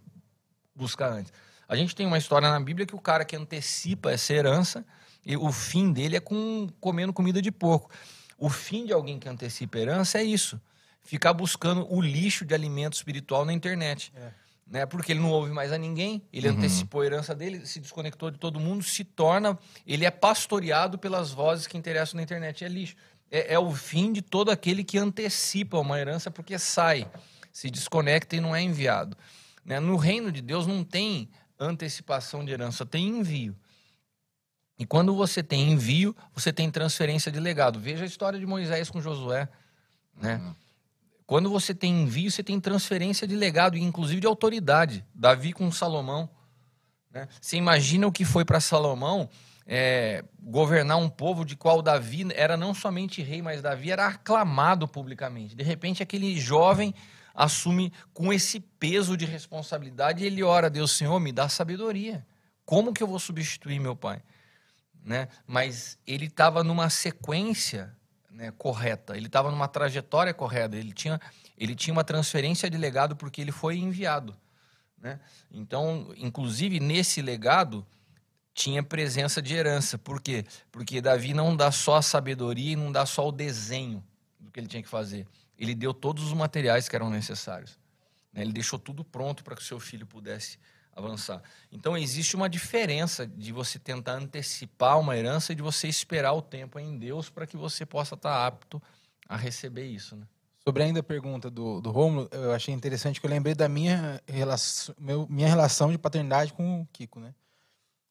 buscar 0.76 1.12
antes. 1.12 1.32
A 1.68 1.76
gente 1.76 1.96
tem 1.96 2.06
uma 2.06 2.18
história 2.18 2.50
na 2.50 2.60
Bíblia 2.60 2.86
que 2.86 2.96
o 2.96 3.00
cara 3.00 3.26
que 3.26 3.36
antecipa 3.36 4.12
essa 4.12 4.34
herança, 4.34 4.86
e 5.26 5.36
o 5.36 5.52
fim 5.52 5.92
dele 5.92 6.16
é 6.16 6.20
com 6.20 6.70
comendo 6.80 7.12
comida 7.12 7.42
de 7.42 7.52
porco. 7.52 7.92
O 8.38 8.50
fim 8.50 8.86
de 8.86 8.94
alguém 8.94 9.20
que 9.20 9.28
antecipa 9.28 9.78
a 9.78 9.82
herança 9.82 10.20
é 10.20 10.24
isso: 10.24 10.62
ficar 11.02 11.34
buscando 11.34 11.86
o 11.92 12.00
lixo 12.00 12.46
de 12.46 12.54
alimento 12.54 12.94
espiritual 12.94 13.44
na 13.44 13.52
internet. 13.52 14.14
É. 14.16 14.32
Né? 14.70 14.86
Porque 14.86 15.14
ele 15.14 15.20
não 15.20 15.32
ouve 15.32 15.52
mais 15.52 15.72
a 15.72 15.78
ninguém, 15.78 16.22
ele 16.32 16.50
uhum. 16.50 16.58
antecipou 16.58 17.02
a 17.02 17.06
herança 17.06 17.34
dele, 17.34 17.66
se 17.66 17.80
desconectou 17.80 18.30
de 18.30 18.38
todo 18.38 18.60
mundo, 18.60 18.84
se 18.84 19.04
torna. 19.04 19.58
Ele 19.86 20.06
é 20.06 20.12
pastoreado 20.12 20.98
pelas 20.98 21.32
vozes 21.32 21.68
que 21.68 21.78
interessam 21.78 22.18
na 22.18 22.24
internet. 22.24 22.64
É 22.64 22.68
lixo. 22.68 22.96
É, 23.32 23.54
é 23.54 23.60
o 23.60 23.74
fim 23.74 24.12
de 24.12 24.22
todo 24.22 24.52
aquele 24.52 24.84
que 24.84 24.98
antecipa 24.98 25.78
uma 25.78 26.00
herança 26.00 26.32
porque 26.32 26.58
sai, 26.58 27.10
se 27.52 27.70
desconecta 27.70 28.36
e 28.36 28.40
não 28.40 28.56
é 28.56 28.62
enviado. 28.62 29.18
Né? 29.66 29.80
No 29.80 29.98
reino 29.98 30.32
de 30.32 30.42
Deus 30.42 30.66
não 30.68 30.84
tem 30.84 31.30
antecipação 31.60 32.44
de 32.46 32.52
herança, 32.52 32.86
tem 32.86 33.08
envio. 33.08 33.56
E 34.80 34.86
quando 34.86 35.16
você 35.16 35.42
tem 35.42 35.72
envio, 35.72 36.16
você 36.34 36.54
tem 36.54 36.70
transferência 36.70 37.32
de 37.32 37.40
legado. 37.40 37.80
Veja 37.80 38.04
a 38.04 38.08
história 38.08 38.40
de 38.40 38.46
Moisés 38.46 38.90
com 38.90 39.02
Josué. 39.02 39.50
Né? 40.16 40.36
Uhum. 40.36 40.56
Quando 41.26 41.50
você 41.50 41.74
tem 41.74 42.04
envio, 42.04 42.30
você 42.32 42.44
tem 42.44 42.60
transferência 42.60 43.28
de 43.28 43.36
legado, 43.36 43.78
inclusive 43.78 44.22
de 44.22 44.28
autoridade. 44.28 45.04
Davi 45.14 45.52
com 45.52 45.72
Salomão. 45.72 46.30
Né? 47.12 47.28
Você 47.42 47.58
imagina 47.58 48.06
o 48.06 48.12
que 48.12 48.24
foi 48.24 48.46
para 48.46 48.60
Salomão 48.60 49.30
é, 49.68 50.24
governar 50.40 50.98
um 50.98 51.10
povo 51.10 51.44
de 51.44 51.56
qual 51.56 51.82
Davi 51.82 52.26
era 52.34 52.56
não 52.56 52.74
somente 52.74 53.22
rei, 53.22 53.42
mas 53.42 53.62
Davi 53.62 53.92
era 53.92 54.08
aclamado 54.08 54.88
publicamente. 54.88 55.56
De 55.56 55.64
repente, 55.64 56.02
aquele 56.02 56.40
jovem 56.40 56.96
assume 57.38 57.94
com 58.16 58.34
esse 58.34 58.60
peso 58.60 59.16
de 59.16 59.24
responsabilidade 59.24 60.24
e 60.24 60.28
ele 60.28 60.42
ora 60.42 60.66
a 60.66 60.70
Deus, 60.72 60.92
Senhor, 60.92 61.20
me 61.20 61.32
dá 61.32 61.48
sabedoria. 61.48 62.26
Como 62.66 62.92
que 62.92 63.04
eu 63.04 63.08
vou 63.08 63.20
substituir 63.20 63.80
meu 63.80 63.96
pai? 63.96 64.24
Né? 65.06 65.30
Mas 65.46 66.00
ele 66.08 66.26
estava 66.26 66.64
numa 66.64 66.90
sequência 66.90 67.96
né, 68.32 68.52
correta, 68.58 69.16
ele 69.16 69.28
estava 69.28 69.52
numa 69.52 69.68
trajetória 69.68 70.34
correta, 70.34 70.76
ele 70.76 70.92
tinha, 70.92 71.22
ele 71.56 71.76
tinha 71.76 71.94
uma 71.94 72.04
transferência 72.04 72.68
de 72.72 72.78
legado 72.78 73.16
porque 73.16 73.40
ele 73.40 73.52
foi 73.52 73.78
enviado. 73.78 74.36
Né? 75.00 75.20
Então, 75.52 76.12
inclusive 76.18 76.80
nesse 76.80 77.22
legado, 77.22 77.86
tinha 78.52 78.82
presença 78.82 79.44
de 79.44 79.54
herança. 79.54 79.96
Por 79.96 80.20
quê? 80.20 80.44
Porque 80.72 81.00
Davi 81.00 81.36
não 81.36 81.56
dá 81.56 81.72
só 81.72 81.98
a 81.98 82.02
sabedoria 82.02 82.72
e 82.72 82.76
não 82.76 82.92
dá 82.92 83.06
só 83.06 83.28
o 83.28 83.32
desenho 83.32 84.04
do 84.40 84.50
que 84.52 84.60
ele 84.60 84.68
tinha 84.68 84.82
que 84.82 84.90
fazer 84.90 85.28
ele 85.58 85.74
deu 85.74 85.94
todos 85.94 86.24
os 86.24 86.34
materiais 86.34 86.88
que 86.88 86.96
eram 86.96 87.10
necessários. 87.10 87.80
Né? 88.32 88.42
Ele 88.42 88.54
deixou 88.54 88.78
tudo 88.78 89.04
pronto 89.04 89.44
para 89.44 89.56
que 89.56 89.62
o 89.62 89.66
seu 89.66 89.80
filho 89.80 90.06
pudesse 90.06 90.60
avançar. 90.96 91.42
Então 91.72 91.98
existe 91.98 92.36
uma 92.36 92.50
diferença 92.50 93.28
de 93.28 93.52
você 93.52 93.78
tentar 93.78 94.14
antecipar 94.14 95.00
uma 95.00 95.16
herança 95.16 95.54
e 95.54 95.56
de 95.56 95.62
você 95.62 95.88
esperar 95.88 96.34
o 96.34 96.42
tempo 96.42 96.80
em 96.80 96.98
Deus 96.98 97.30
para 97.30 97.46
que 97.46 97.56
você 97.56 97.86
possa 97.86 98.16
estar 98.16 98.46
apto 98.46 98.82
a 99.30 99.36
receber 99.36 99.86
isso. 99.86 100.16
Né? 100.16 100.26
Sobre 100.68 100.84
ainda 100.84 101.00
a 101.00 101.04
pergunta 101.04 101.50
do, 101.50 101.80
do 101.80 101.92
Romulo, 101.92 102.28
eu 102.32 102.52
achei 102.52 102.74
interessante 102.74 103.20
que 103.20 103.26
eu 103.26 103.30
lembrei 103.30 103.54
da 103.54 103.70
minha 103.70 104.22
relação, 104.28 104.96
meu, 105.00 105.28
minha 105.30 105.48
relação 105.48 105.92
de 105.92 105.98
paternidade 105.98 106.52
com 106.52 106.82
o 106.82 106.88
Kiko. 106.88 107.20
Né? 107.20 107.34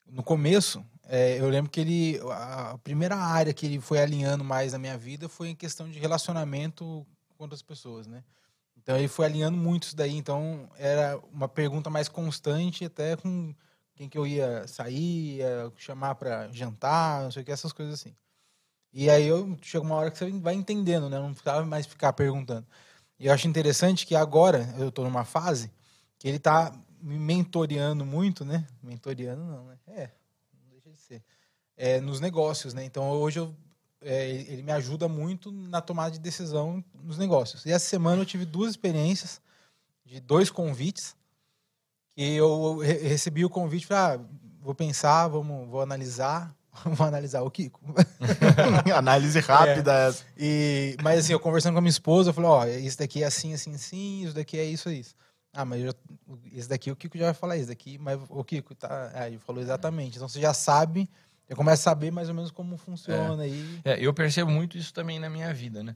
No 0.08 0.22
começo, 0.22 0.84
é, 1.04 1.40
eu 1.40 1.48
lembro 1.48 1.70
que 1.70 1.80
ele 1.80 2.20
a 2.30 2.78
primeira 2.82 3.16
área 3.16 3.52
que 3.52 3.66
ele 3.66 3.80
foi 3.80 3.98
alinhando 3.98 4.44
mais 4.44 4.72
na 4.72 4.78
minha 4.78 4.96
vida 4.96 5.28
foi 5.28 5.48
em 5.48 5.54
questão 5.54 5.88
de 5.88 5.98
relacionamento 5.98 7.06
outras 7.38 7.62
pessoas, 7.62 8.06
né? 8.06 8.24
Então 8.76 8.96
ele 8.96 9.08
foi 9.08 9.26
alinhando 9.26 9.56
muito 9.56 9.84
isso 9.84 9.96
daí. 9.96 10.16
Então 10.16 10.68
era 10.76 11.18
uma 11.32 11.48
pergunta 11.48 11.90
mais 11.90 12.08
constante, 12.08 12.84
até 12.84 13.16
com 13.16 13.54
quem 13.94 14.08
que 14.08 14.18
eu 14.18 14.26
ia 14.26 14.66
sair, 14.66 15.38
ia 15.38 15.72
chamar 15.76 16.14
para 16.16 16.48
jantar, 16.52 17.24
não 17.24 17.30
sei 17.30 17.42
o 17.42 17.44
que, 17.44 17.52
essas 17.52 17.72
coisas 17.72 17.94
assim. 17.94 18.14
E 18.92 19.10
aí 19.10 19.26
eu 19.26 19.58
chega 19.62 19.84
uma 19.84 19.94
hora 19.96 20.10
que 20.10 20.18
você 20.18 20.30
vai 20.38 20.54
entendendo, 20.54 21.10
né? 21.10 21.18
Não 21.18 21.34
ficava 21.34 21.64
mais 21.64 21.86
ficar 21.86 22.12
perguntando. 22.12 22.66
E 23.18 23.26
eu 23.26 23.32
acho 23.32 23.48
interessante 23.48 24.06
que 24.06 24.14
agora 24.14 24.74
eu 24.78 24.88
estou 24.88 25.04
numa 25.04 25.24
fase 25.24 25.70
que 26.18 26.28
ele 26.28 26.36
está 26.36 26.72
me 27.00 27.18
mentoreando 27.18 28.04
muito, 28.04 28.44
né? 28.44 28.66
Mentoreando 28.82 29.44
não, 29.44 29.64
né? 29.66 29.78
É, 29.88 30.10
não 30.52 30.70
deixa 30.70 30.90
de 30.90 30.98
ser. 30.98 31.22
É, 31.76 32.00
nos 32.00 32.20
negócios, 32.20 32.72
né? 32.74 32.84
Então 32.84 33.08
hoje 33.10 33.38
eu, 33.38 33.54
é, 34.02 34.30
ele 34.30 34.62
me 34.62 34.72
ajuda 34.72 35.08
muito 35.08 35.50
na 35.50 35.80
tomada 35.80 36.12
de 36.12 36.18
decisão 36.18 36.84
nos 37.02 37.18
negócios. 37.18 37.64
E 37.64 37.72
essa 37.72 37.86
semana 37.86 38.22
eu 38.22 38.26
tive 38.26 38.44
duas 38.44 38.70
experiências 38.70 39.40
de 40.04 40.20
dois 40.20 40.50
convites 40.50 41.16
que 42.14 42.34
eu 42.34 42.78
re 42.78 42.94
recebi 42.94 43.44
o 43.44 43.50
convite 43.50 43.86
para 43.86 44.14
ah, 44.14 44.20
vou 44.60 44.74
pensar, 44.74 45.28
vamos, 45.28 45.68
vou 45.68 45.82
analisar, 45.82 46.54
vou 46.84 47.06
analisar 47.06 47.42
o 47.42 47.50
Kiko. 47.50 47.80
Análise 48.96 49.38
rápida 49.40 49.92
é. 49.92 50.08
essa. 50.08 50.24
E, 50.36 50.96
mas 51.02 51.20
assim, 51.20 51.32
eu 51.32 51.40
conversando 51.40 51.74
com 51.74 51.78
a 51.78 51.82
minha 51.82 51.90
esposa, 51.90 52.30
eu 52.30 52.34
falei, 52.34 52.50
ó, 52.50 52.62
oh, 52.62 52.66
isso 52.66 52.98
daqui 52.98 53.22
é 53.22 53.26
assim, 53.26 53.52
assim, 53.52 53.74
assim, 53.74 54.24
isso 54.24 54.34
daqui 54.34 54.58
é 54.58 54.64
isso, 54.64 54.90
isso. 54.90 55.14
Ah, 55.52 55.64
mas 55.64 55.82
eu, 55.82 55.94
esse 56.52 56.68
daqui 56.68 56.90
o 56.90 56.96
Kiko 56.96 57.16
já 57.16 57.26
vai 57.26 57.34
falar 57.34 57.56
isso 57.56 57.68
daqui, 57.68 57.96
mas 57.98 58.18
o 58.28 58.44
Kiko 58.44 58.74
tá, 58.74 59.10
é, 59.14 59.26
ele 59.28 59.38
falou 59.38 59.62
exatamente. 59.62 60.16
Então 60.16 60.28
você 60.28 60.40
já 60.40 60.52
sabe, 60.52 61.08
já 61.48 61.54
começa 61.54 61.82
a 61.82 61.92
saber 61.92 62.10
mais 62.10 62.28
ou 62.28 62.34
menos 62.34 62.50
como 62.50 62.76
funciona 62.76 63.42
é. 63.44 63.46
aí. 63.46 63.80
É, 63.84 64.00
eu 64.00 64.12
percebo 64.12 64.50
muito 64.50 64.76
isso 64.76 64.92
também 64.92 65.18
na 65.18 65.30
minha 65.30 65.52
vida, 65.54 65.82
né? 65.82 65.94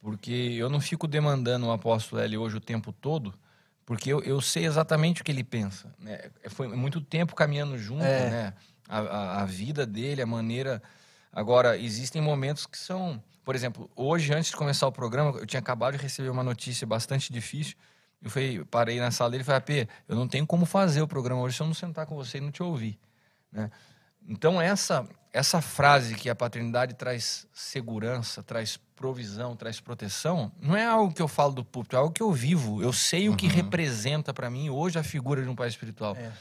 Porque 0.00 0.32
eu 0.58 0.68
não 0.68 0.80
fico 0.80 1.08
demandando 1.08 1.66
o 1.66 1.72
apóstolo 1.72 2.20
L 2.22 2.36
hoje 2.36 2.56
o 2.56 2.60
tempo 2.60 2.92
todo, 2.92 3.34
porque 3.86 4.12
eu, 4.12 4.22
eu 4.22 4.40
sei 4.40 4.66
exatamente 4.66 5.22
o 5.22 5.24
que 5.24 5.32
ele 5.32 5.42
pensa. 5.42 5.92
Né? 5.98 6.30
Foi 6.48 6.68
muito 6.68 7.00
tempo 7.00 7.34
caminhando 7.34 7.76
junto, 7.78 8.04
é. 8.04 8.30
né? 8.30 8.54
A, 8.88 8.98
a, 8.98 9.42
a, 9.42 9.44
vida 9.46 9.86
dele, 9.86 10.20
a 10.22 10.26
maneira. 10.26 10.82
Agora, 11.32 11.76
existem 11.78 12.20
momentos 12.20 12.66
que 12.66 12.78
são. 12.78 13.22
Por 13.42 13.54
exemplo, 13.54 13.90
hoje, 13.96 14.32
antes 14.32 14.50
de 14.50 14.56
começar 14.56 14.86
o 14.86 14.92
programa, 14.92 15.38
eu 15.38 15.46
tinha 15.46 15.60
acabado 15.60 15.96
de 15.96 16.02
receber 16.02 16.28
uma 16.28 16.42
notícia 16.42 16.86
bastante 16.86 17.32
difícil. 17.32 17.74
Eu 18.22 18.30
falei, 18.30 18.64
parei 18.64 19.00
na 19.00 19.10
sala 19.10 19.30
dele 19.30 19.42
e 19.42 19.44
falei, 19.44 19.58
AP, 19.58 19.88
eu 20.08 20.16
não 20.16 20.28
tenho 20.28 20.46
como 20.46 20.64
fazer 20.64 21.02
o 21.02 21.08
programa 21.08 21.42
hoje 21.42 21.56
se 21.56 21.62
eu 21.62 21.66
não 21.66 21.74
sentar 21.74 22.06
com 22.06 22.14
você 22.14 22.38
e 22.38 22.40
não 22.40 22.50
te 22.50 22.62
ouvir. 22.62 22.98
Né? 23.52 23.70
Então, 24.26 24.60
essa, 24.60 25.06
essa 25.32 25.60
frase 25.60 26.14
que 26.14 26.30
a 26.30 26.34
paternidade 26.34 26.94
traz 26.94 27.46
segurança, 27.52 28.42
traz 28.42 28.78
provisão, 28.96 29.56
traz 29.56 29.80
proteção, 29.80 30.52
não 30.60 30.76
é 30.76 30.86
algo 30.86 31.12
que 31.12 31.20
eu 31.20 31.28
falo 31.28 31.52
do 31.52 31.64
púlpito, 31.64 31.96
é 31.96 31.98
algo 31.98 32.12
que 32.12 32.22
eu 32.22 32.32
vivo. 32.32 32.82
Eu 32.82 32.92
sei 32.92 33.28
uhum. 33.28 33.34
o 33.34 33.36
que 33.36 33.46
uhum. 33.46 33.52
representa 33.52 34.32
para 34.32 34.48
mim 34.48 34.70
hoje 34.70 34.98
a 34.98 35.02
figura 35.02 35.42
de 35.42 35.48
um 35.48 35.54
pai 35.54 35.68
espiritual. 35.68 36.16
É. 36.16 36.32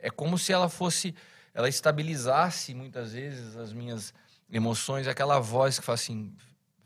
é 0.00 0.10
como 0.10 0.38
se 0.38 0.52
ela 0.52 0.68
fosse, 0.68 1.14
ela 1.54 1.68
estabilizasse 1.68 2.74
muitas 2.74 3.12
vezes 3.12 3.56
as 3.56 3.72
minhas 3.72 4.12
emoções, 4.50 5.06
aquela 5.06 5.38
voz 5.38 5.78
que 5.78 5.84
fala 5.84 5.94
assim: 5.94 6.34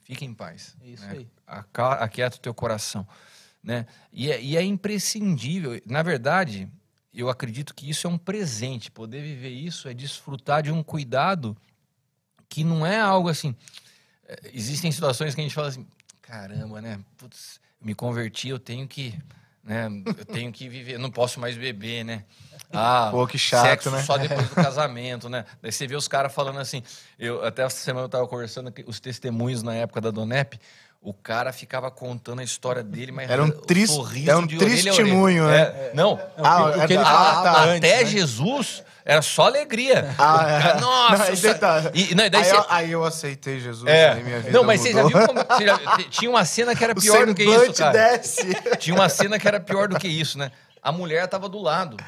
fica 0.04 0.24
em 0.24 0.34
paz. 0.34 0.76
Isso 0.82 1.06
né? 1.06 1.12
aí. 1.12 1.28
Aquieta 2.00 2.36
o 2.36 2.40
teu 2.40 2.52
coração. 2.52 3.06
Né? 3.62 3.86
E, 4.12 4.30
é, 4.30 4.42
e 4.42 4.56
é 4.56 4.62
imprescindível. 4.62 5.80
Na 5.86 6.02
verdade, 6.02 6.70
eu 7.14 7.28
acredito 7.28 7.74
que 7.74 7.88
isso 7.88 8.06
é 8.06 8.10
um 8.10 8.18
presente. 8.18 8.90
Poder 8.90 9.22
viver 9.22 9.50
isso 9.50 9.88
é 9.88 9.94
desfrutar 9.94 10.62
de 10.62 10.70
um 10.72 10.82
cuidado 10.82 11.56
que 12.48 12.64
não 12.64 12.84
é 12.84 13.00
algo 13.00 13.28
assim 13.28 13.54
existem 14.52 14.90
situações 14.90 15.34
que 15.34 15.40
a 15.40 15.44
gente 15.44 15.54
fala 15.54 15.68
assim, 15.68 15.86
caramba, 16.22 16.80
né? 16.80 17.00
Putz, 17.16 17.60
me 17.80 17.94
converti, 17.94 18.48
eu 18.48 18.58
tenho 18.58 18.86
que, 18.88 19.18
né? 19.62 19.88
Eu 20.06 20.24
tenho 20.24 20.52
que 20.52 20.68
viver, 20.68 20.98
não 20.98 21.10
posso 21.10 21.38
mais 21.40 21.56
beber, 21.56 22.04
né? 22.04 22.24
Ah, 22.72 23.08
Pô, 23.10 23.26
que 23.26 23.38
chato, 23.38 23.66
sexo 23.66 23.90
né? 23.90 24.02
só 24.02 24.16
depois 24.16 24.48
do 24.48 24.54
casamento, 24.54 25.28
né? 25.28 25.44
Daí 25.62 25.70
você 25.70 25.86
vê 25.86 25.94
os 25.94 26.08
caras 26.08 26.34
falando 26.34 26.58
assim, 26.58 26.82
eu 27.18 27.44
até 27.44 27.62
essa 27.62 27.76
semana 27.76 28.06
eu 28.06 28.08
tava 28.08 28.26
conversando 28.26 28.72
com 28.72 28.90
os 28.90 28.98
testemunhos 28.98 29.62
na 29.62 29.74
época 29.74 30.00
da 30.00 30.10
Donep, 30.10 30.58
o 31.04 31.12
cara 31.12 31.52
ficava 31.52 31.90
contando 31.90 32.40
a 32.40 32.42
história 32.42 32.82
dele, 32.82 33.12
mas 33.12 33.30
era 33.30 33.44
um 33.44 33.50
triste, 33.50 34.26
era 34.26 34.38
um 34.38 34.46
testemunho, 34.46 35.46
né? 35.46 35.60
É, 35.60 35.90
não, 35.92 36.18
ah, 36.38 36.62
o, 36.62 36.68
o 36.68 36.86
que 36.86 36.94
ele 36.94 37.04
falava 37.04 37.40
ah, 37.40 37.42
tá, 37.42 37.62
até 37.62 37.72
antes, 37.74 37.90
né? 37.90 38.06
Jesus 38.06 38.82
era 39.04 39.20
só 39.20 39.44
alegria. 39.44 40.14
Ah, 40.16 40.46
é. 40.48 40.80
Nossa! 40.80 41.48
Não, 41.48 41.58
tá. 41.58 41.90
e, 41.92 42.14
não, 42.14 42.24
aí, 42.24 42.48
eu, 42.48 42.66
aí, 42.70 42.92
eu, 42.92 43.04
aceitei 43.04 43.60
Jesus 43.60 43.86
é. 43.86 44.14
minha 44.14 44.40
vida 44.40 44.50
Não, 44.50 44.64
mas 44.64 44.80
mudou. 44.80 45.02
você 45.02 45.12
já 45.12 45.18
viu 45.18 45.28
como... 45.28 45.40
Já, 45.62 46.08
tinha 46.08 46.30
uma 46.30 46.44
cena 46.46 46.74
que 46.74 46.82
era 46.82 46.94
pior 46.94 47.26
do 47.26 47.34
que 47.34 47.44
isso, 47.44 47.74
cara. 47.74 47.92
desce. 47.92 48.54
Tinha 48.78 48.96
uma 48.96 49.10
cena 49.10 49.38
que 49.38 49.46
era 49.46 49.60
pior 49.60 49.88
do 49.88 49.98
que 49.98 50.08
isso, 50.08 50.38
né? 50.38 50.50
A 50.82 50.90
mulher 50.90 51.28
tava 51.28 51.50
do 51.50 51.60
lado. 51.60 51.98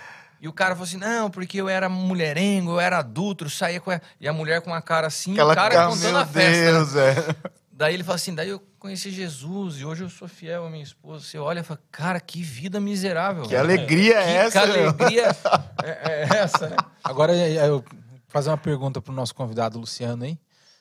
E 0.40 0.48
o 0.48 0.52
cara 0.54 0.74
falou 0.74 0.84
assim: 0.84 0.98
não, 0.98 1.30
porque 1.30 1.60
eu 1.60 1.68
era 1.68 1.88
mulherengo, 1.88 2.72
eu 2.72 2.80
era 2.80 2.98
adulto, 2.98 3.48
saía 3.50 3.80
com. 3.80 3.90
E 4.20 4.28
a 4.28 4.32
mulher 4.32 4.60
com 4.60 4.70
uma 4.70 4.82
cara 4.82 5.06
assim, 5.06 5.32
Aquela 5.32 5.52
o 5.52 5.56
cara 5.56 5.74
cara, 5.74 5.88
contando 5.88 6.18
a 6.18 6.26
festa. 6.26 6.72
Deus, 6.72 6.92
né? 6.92 7.10
é. 7.10 7.65
Daí 7.76 7.92
ele 7.92 8.02
fala 8.02 8.16
assim: 8.16 8.34
daí 8.34 8.48
eu 8.48 8.62
conheci 8.78 9.10
Jesus 9.10 9.80
e 9.80 9.84
hoje 9.84 10.02
eu 10.02 10.08
sou 10.08 10.26
fiel 10.26 10.64
à 10.64 10.70
minha 10.70 10.82
esposa. 10.82 11.22
Você 11.22 11.38
olha 11.38 11.60
e 11.60 11.62
fala, 11.62 11.78
cara, 11.92 12.18
que 12.18 12.42
vida 12.42 12.80
miserável. 12.80 13.42
Que 13.44 13.54
alegria 13.54 14.14
é 14.14 14.32
essa? 14.36 14.50
Que 14.50 14.58
alegria 14.58 15.26
é, 15.84 15.90
é, 15.90 16.38
essa, 16.38 16.70
né? 16.70 16.76
Agora, 17.04 17.36
eu 17.36 17.84
fazer 18.28 18.48
uma 18.48 18.56
pergunta 18.56 19.02
para 19.02 19.12
o 19.12 19.14
nosso 19.14 19.34
convidado 19.34 19.78
Luciano 19.78 20.24
aí. 20.24 20.38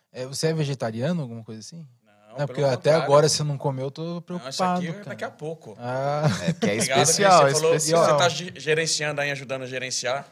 É, 0.10 0.26
você 0.26 0.48
é 0.48 0.54
vegetariano, 0.54 1.22
alguma 1.22 1.44
coisa 1.44 1.60
assim? 1.60 1.86
Não, 2.30 2.44
é 2.44 2.48
porque 2.48 2.64
até 2.64 2.94
agora 2.94 3.28
você 3.28 3.44
não 3.44 3.58
comeu, 3.58 3.88
eu 3.88 3.92
tô 3.92 4.22
preocupado. 4.22 4.82
Não, 4.82 4.90
aqui 4.90 5.02
é 5.02 5.04
daqui 5.04 5.24
a 5.26 5.32
pouco. 5.32 5.76
Ah. 5.78 6.24
É 6.48 6.54
que 6.54 6.70
é 6.70 6.76
especial, 6.78 7.46
você, 7.46 7.54
falou, 7.56 7.76
especial. 7.76 8.06
você 8.06 8.18
tá 8.18 8.30
gerenciando 8.58 9.20
aí, 9.20 9.32
ajudando 9.32 9.64
a 9.64 9.68
gerenciar. 9.68 10.26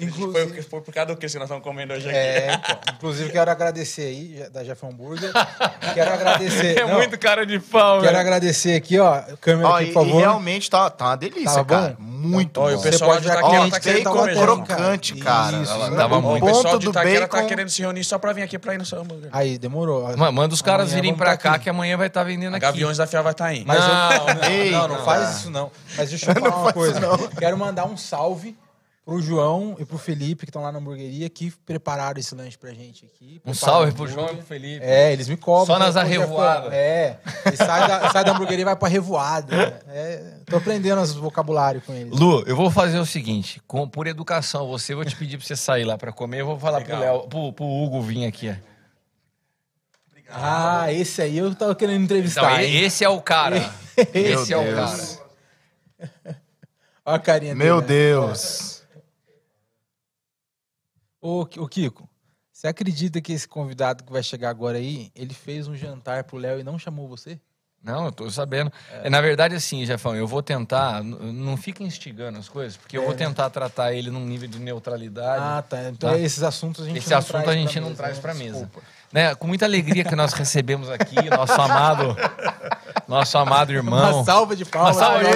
Inclusive, 0.00 0.48
foi, 0.48 0.62
foi 0.62 0.80
por 0.80 0.94
causa 0.94 1.14
do 1.14 1.16
que 1.16 1.26
nós 1.26 1.34
estamos 1.34 1.62
comendo 1.62 1.92
hoje 1.92 2.08
aqui. 2.08 2.16
É, 2.16 2.54
então, 2.54 2.94
inclusive, 2.94 3.30
quero 3.30 3.50
agradecer 3.50 4.02
aí, 4.02 4.46
da 4.50 4.62
Jeff 4.62 4.84
Burger. 4.92 5.30
Quero 5.94 6.12
agradecer. 6.12 6.70
É 6.80 6.86
não, 6.86 6.94
muito 6.94 7.18
cara 7.18 7.44
de 7.44 7.58
pau, 7.58 8.00
Quero 8.00 8.16
agradecer 8.16 8.74
aqui, 8.74 8.98
ó. 8.98 9.20
Câmera 9.40 9.68
ó, 9.68 9.76
aqui, 9.76 9.86
por 9.86 10.04
favor. 10.04 10.18
E 10.18 10.20
realmente 10.20 10.70
tá, 10.70 10.88
tá 10.88 11.06
uma 11.06 11.16
delícia, 11.16 11.56
tá 11.56 11.64
cara. 11.64 11.96
Bom? 11.98 12.04
Muito 12.04 12.60
ó, 12.60 12.70
bom. 12.70 12.76
o 12.76 12.82
pessoal 12.82 13.20
já 13.20 13.34
aqui, 13.34 13.70
tá 13.70 13.80
querendo 13.80 14.10
comer. 14.10 14.36
crocante, 14.36 15.14
cara. 15.16 15.56
Isso, 15.58 15.72
Ela, 15.72 15.96
tava 15.96 16.20
muito. 16.20 16.44
O 16.44 16.46
pessoal 16.46 16.78
de 16.78 16.88
Itaquera 16.88 17.28
tá 17.28 17.44
querendo 17.44 17.68
se 17.68 17.82
reunir 17.82 18.04
só 18.04 18.18
pra 18.18 18.32
vir 18.32 18.42
aqui 18.42 18.58
pra 18.58 18.74
ir 18.74 18.78
no 18.78 18.86
seu 18.86 19.00
hambúrguer. 19.00 19.30
Aí, 19.32 19.58
demorou. 19.58 20.16
Manda 20.32 20.54
os 20.54 20.62
caras 20.62 20.92
virem 20.92 21.14
pra 21.14 21.36
cá, 21.36 21.58
que 21.58 21.68
amanhã 21.68 21.96
vai 21.96 22.06
estar 22.06 22.22
vendendo 22.24 22.54
aqui. 22.54 22.66
Gaviões 22.66 22.96
da 22.96 23.06
Fiel 23.06 23.22
vai 23.22 23.32
estar 23.32 23.46
aí. 23.46 23.64
Não, 24.70 24.88
não 24.88 25.04
faz 25.04 25.38
isso 25.38 25.50
não. 25.50 25.70
Mas 25.96 26.10
deixa 26.10 26.30
eu 26.30 26.34
falar 26.34 26.56
uma 26.56 26.72
coisa. 26.72 27.00
Quero 27.38 27.58
mandar 27.58 27.86
um 27.86 27.96
salve 27.96 28.56
pro 29.10 29.20
João 29.20 29.74
e 29.76 29.84
pro 29.84 29.98
Felipe, 29.98 30.46
que 30.46 30.50
estão 30.50 30.62
lá 30.62 30.70
na 30.70 30.78
hamburgueria, 30.78 31.28
que 31.28 31.50
prepararam 31.66 32.20
esse 32.20 32.32
lanche 32.32 32.56
pra 32.56 32.72
gente 32.72 33.04
aqui. 33.04 33.42
Um 33.44 33.52
salve 33.52 33.90
pro 33.90 34.06
João 34.06 34.28
e 34.30 34.36
pro 34.36 34.46
Felipe. 34.46 34.84
É, 34.84 35.12
eles 35.12 35.28
me 35.28 35.36
cobram. 35.36 35.66
Só 35.66 35.80
nas 35.80 35.96
arrevoadas. 35.96 36.72
É, 36.72 37.18
sai 37.56 37.88
da, 37.88 38.10
sai 38.12 38.24
da 38.24 38.30
hamburgueria 38.30 38.62
e 38.62 38.64
vai 38.64 38.76
pra 38.76 38.86
revoada. 38.86 39.82
É, 39.88 40.36
tô 40.46 40.58
aprendendo 40.58 41.00
os 41.00 41.12
vocabulário 41.12 41.80
com 41.80 41.92
eles. 41.92 42.16
Lu, 42.16 42.44
eu 42.46 42.54
vou 42.54 42.70
fazer 42.70 43.00
o 43.00 43.04
seguinte, 43.04 43.60
com, 43.66 43.88
por 43.88 44.06
educação, 44.06 44.68
você, 44.68 44.94
vou 44.94 45.04
te 45.04 45.16
pedir 45.16 45.38
pra 45.38 45.44
você 45.44 45.56
sair 45.56 45.84
lá 45.84 45.98
pra 45.98 46.12
comer, 46.12 46.42
eu 46.42 46.46
vou 46.46 46.56
falar 46.60 46.78
Legal. 46.78 46.96
pro, 46.96 47.04
Léo, 47.04 47.28
pro, 47.28 47.52
pro 47.52 47.64
Hugo 47.64 48.00
vir 48.00 48.26
aqui, 48.26 48.54
Ah, 50.30 50.92
esse 50.92 51.20
aí 51.20 51.36
eu 51.36 51.52
tava 51.52 51.74
querendo 51.74 52.04
entrevistar. 52.04 52.62
Então, 52.62 52.80
esse 52.80 53.02
é 53.02 53.08
o 53.08 53.20
cara. 53.20 53.56
esse 54.14 54.52
é 54.52 54.56
o 54.56 54.72
cara. 54.72 55.02
Olha 57.04 57.16
a 57.16 57.18
carinha 57.18 57.56
Meu 57.56 57.80
dele, 57.80 58.20
né? 58.20 58.79
Ô, 61.20 61.40
ô 61.40 61.68
Kiko, 61.68 62.08
você 62.50 62.66
acredita 62.66 63.20
que 63.20 63.32
esse 63.32 63.46
convidado 63.46 64.04
que 64.04 64.12
vai 64.12 64.22
chegar 64.22 64.48
agora 64.50 64.78
aí, 64.78 65.10
ele 65.14 65.34
fez 65.34 65.68
um 65.68 65.76
jantar 65.76 66.24
pro 66.24 66.38
Léo 66.38 66.60
e 66.60 66.64
não 66.64 66.78
chamou 66.78 67.06
você? 67.08 67.38
Não, 67.82 68.06
eu 68.06 68.12
tô 68.12 68.30
sabendo. 68.30 68.70
É. 69.02 69.08
Na 69.08 69.22
verdade, 69.22 69.54
assim, 69.54 69.86
Jefão, 69.86 70.14
eu 70.14 70.26
vou 70.26 70.42
tentar. 70.42 71.02
Não 71.02 71.56
fica 71.56 71.82
instigando 71.82 72.38
as 72.38 72.46
coisas, 72.46 72.76
porque 72.76 72.96
é. 72.96 72.98
eu 72.98 73.04
vou 73.04 73.12
é. 73.14 73.16
tentar 73.16 73.48
tratar 73.48 73.94
ele 73.94 74.10
num 74.10 74.24
nível 74.24 74.46
de 74.48 74.58
neutralidade. 74.58 75.42
Ah, 75.42 75.62
tá. 75.66 75.88
Então 75.88 76.10
tá? 76.10 76.18
esses 76.18 76.42
assuntos 76.42 76.84
a 76.84 76.88
gente 76.88 76.98
Esse 76.98 77.14
assunto 77.14 77.48
a 77.48 77.54
gente 77.54 77.80
não 77.80 77.94
traz 77.94 78.18
para 78.18 78.34
mesa. 78.34 78.58
mesa. 78.58 78.70
Né? 79.10 79.34
Com 79.34 79.46
muita 79.46 79.64
alegria 79.64 80.04
que 80.04 80.14
nós 80.14 80.34
recebemos 80.34 80.90
aqui, 80.90 81.16
nosso 81.30 81.60
amado, 81.60 82.14
nosso 83.08 83.38
amado 83.38 83.72
irmão. 83.72 84.16
Uma 84.16 84.24
salva 84.24 84.54
de 84.54 84.66
palmas. 84.66 84.96
Uma 84.96 85.02
salva 85.02 85.24
de 85.24 85.30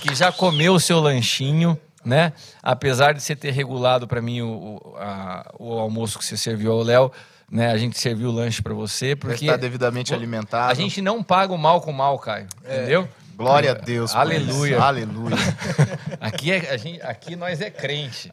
Que 0.00 0.14
já 0.14 0.32
comeu 0.32 0.72
o 0.74 0.80
seu 0.80 1.00
lanchinho 1.00 1.78
né? 2.08 2.32
Apesar 2.62 3.12
de 3.12 3.22
você 3.22 3.36
ter 3.36 3.50
regulado 3.50 4.08
para 4.08 4.22
mim 4.22 4.40
o, 4.40 4.80
o, 4.82 4.96
a, 4.96 5.54
o, 5.58 5.72
almoço 5.78 6.18
que 6.18 6.24
você 6.24 6.38
serviu 6.38 6.72
ao 6.72 6.82
Léo, 6.82 7.12
né? 7.50 7.70
A 7.70 7.76
gente 7.76 7.98
serviu 7.98 8.30
o 8.30 8.32
lanche 8.32 8.62
para 8.62 8.72
você 8.72 9.14
porque 9.14 9.44
está 9.44 9.56
devidamente 9.56 10.14
alimentado. 10.14 10.72
A 10.72 10.74
gente 10.74 11.02
não 11.02 11.22
paga 11.22 11.52
o 11.52 11.58
mal 11.58 11.82
com 11.82 11.90
o 11.90 11.94
mal, 11.94 12.18
Caio, 12.18 12.46
é. 12.64 12.78
entendeu? 12.78 13.08
Glória 13.36 13.72
a 13.72 13.74
Deus. 13.74 14.14
Aleluia. 14.14 14.80
Aleluia. 14.80 15.36
aqui, 16.18 16.50
é, 16.50 16.76
gente, 16.78 17.00
aqui 17.02 17.36
nós 17.36 17.60
é 17.60 17.70
crente. 17.70 18.32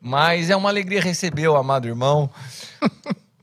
Mas 0.00 0.50
é 0.50 0.56
uma 0.56 0.68
alegria 0.68 1.00
receber 1.00 1.48
o 1.48 1.56
amado 1.56 1.88
irmão. 1.88 2.28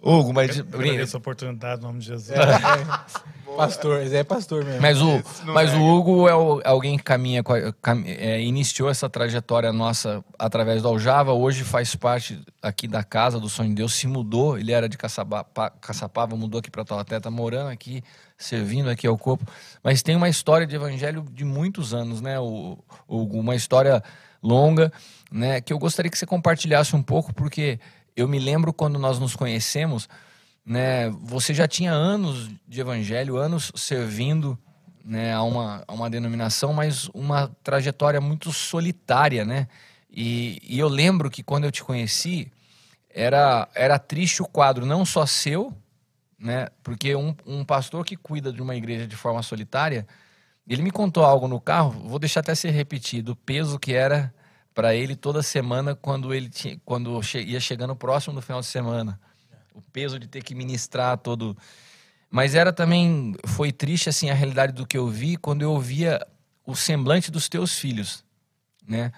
Hugo, 0.06 0.34
mas. 0.34 0.60
Agradeço 0.60 1.18
a 1.18 1.20
oportunidade, 1.20 1.82
em 1.82 1.84
nome 1.86 2.00
de 2.00 2.06
Jesus. 2.06 2.30
É. 2.32 2.36
Pastor, 3.56 4.06
Zé 4.06 4.18
é 4.20 4.24
pastor 4.24 4.66
mesmo. 4.66 4.82
Mas 4.82 5.02
o, 5.02 5.24
mas 5.54 5.72
nega. 5.72 5.82
o 5.82 5.88
Hugo 5.96 6.28
é 6.28 6.36
o- 6.36 6.62
alguém 6.66 6.98
que 6.98 7.04
caminha, 7.06 7.42
com 7.42 7.54
a- 7.54 7.72
cam- 7.82 8.04
é, 8.06 8.42
iniciou 8.42 8.90
essa 8.90 9.10
trajetória 9.10 9.72
nossa 9.72 10.22
através 10.38 10.82
do 10.82 10.90
Aljava, 10.90 11.32
hoje 11.32 11.64
faz 11.64 11.96
parte 11.96 12.42
aqui 12.62 12.86
da 12.86 13.02
casa 13.02 13.40
do 13.40 13.48
Sonho 13.48 13.70
de 13.70 13.76
Deus, 13.76 13.94
se 13.94 14.08
mudou, 14.08 14.58
ele 14.58 14.74
era 14.74 14.90
de 14.90 14.98
Caçaba- 14.98 15.46
Caçapava, 15.80 16.36
mudou 16.36 16.60
aqui 16.60 16.70
para 16.70 16.84
Taubaté, 16.84 17.18
tá 17.18 17.32
morando 17.32 17.70
aqui, 17.70 18.04
servindo 18.38 18.90
aqui 18.90 19.08
ao 19.08 19.18
corpo, 19.18 19.46
mas 19.82 20.04
tem 20.04 20.18
uma 20.18 20.28
história 20.28 20.68
de 20.68 20.76
evangelho 20.76 21.26
de 21.32 21.46
muitos 21.46 21.94
anos, 21.94 22.20
né, 22.20 22.38
o 22.38 22.78
Hugo, 23.08 23.40
uma 23.40 23.56
história 23.56 24.04
longa, 24.44 24.92
né, 25.32 25.62
que 25.62 25.72
eu 25.72 25.80
gostaria 25.80 26.12
que 26.12 26.18
você 26.18 26.26
compartilhasse 26.26 26.94
um 26.94 27.02
pouco, 27.02 27.34
porque 27.34 27.80
eu 28.16 28.28
me 28.28 28.40
lembro 28.40 28.72
quando 28.72 28.98
nós 28.98 29.20
nos 29.20 29.36
conhecemos, 29.36 30.08
né, 30.66 31.10
você 31.10 31.54
já 31.54 31.68
tinha 31.68 31.92
anos 31.92 32.50
de 32.68 32.82
evangelho, 32.82 33.38
anos 33.38 33.72
servindo, 33.76 34.58
né, 35.04 35.34
a 35.34 35.44
uma, 35.44 35.84
a 35.88 35.94
uma 35.94 36.10
denominação, 36.10 36.74
mas 36.74 37.10
uma 37.14 37.52
trajetória 37.64 38.20
muito 38.20 38.52
solitária, 38.52 39.46
né? 39.46 39.68
E, 40.10 40.60
e 40.64 40.80
eu 40.80 40.88
lembro 40.88 41.30
que 41.30 41.44
quando 41.44 41.66
eu 41.66 41.72
te 41.72 41.84
conheci, 41.84 42.52
era, 43.10 43.68
era 43.76 44.00
triste 44.00 44.42
o 44.42 44.48
quadro, 44.48 44.86
não 44.86 45.06
só 45.06 45.26
seu, 45.26 45.72
né? 46.40 46.70
Porque 46.82 47.16
um, 47.16 47.36
um 47.46 47.64
pastor 47.64 48.04
que 48.04 48.16
cuida 48.16 48.52
de 48.52 48.62
uma 48.62 48.76
igreja 48.76 49.06
de 49.06 49.16
forma 49.16 49.44
solitária, 49.44 50.08
ele 50.68 50.82
me 50.82 50.90
contou 50.90 51.24
algo 51.24 51.48
no 51.48 51.62
carro, 51.62 51.92
vou 51.92 52.18
deixar 52.18 52.40
até 52.40 52.56
ser 52.56 52.72
repetido, 52.72 53.34
o 53.34 53.36
peso 53.36 53.78
que 53.78 53.94
era 53.94 54.34
para 54.76 54.94
ele 54.94 55.16
toda 55.16 55.42
semana 55.42 55.96
quando 55.96 56.34
ele 56.34 56.50
tinha, 56.50 56.78
quando 56.84 57.22
ia 57.36 57.60
chegando 57.62 57.96
próximo 57.96 58.36
do 58.36 58.42
final 58.42 58.60
de 58.60 58.68
semana. 58.68 59.18
O 59.74 59.82
peso 59.82 60.20
de 60.20 60.28
ter 60.28 60.44
que 60.44 60.54
ministrar 60.54 61.18
todo. 61.18 61.58
Mas 62.30 62.54
era 62.54 62.74
também. 62.74 63.34
Foi 63.48 63.72
triste, 63.72 64.10
assim, 64.10 64.30
a 64.30 64.34
realidade 64.34 64.74
do 64.74 64.86
que 64.86 64.98
eu 64.98 65.08
vi 65.08 65.38
quando 65.38 65.62
eu 65.62 65.80
via 65.80 66.26
o 66.66 66.76
semblante 66.76 67.32
dos 67.32 67.48
teus 67.48 67.80
filhos, 67.80 68.24
né? 68.86 69.12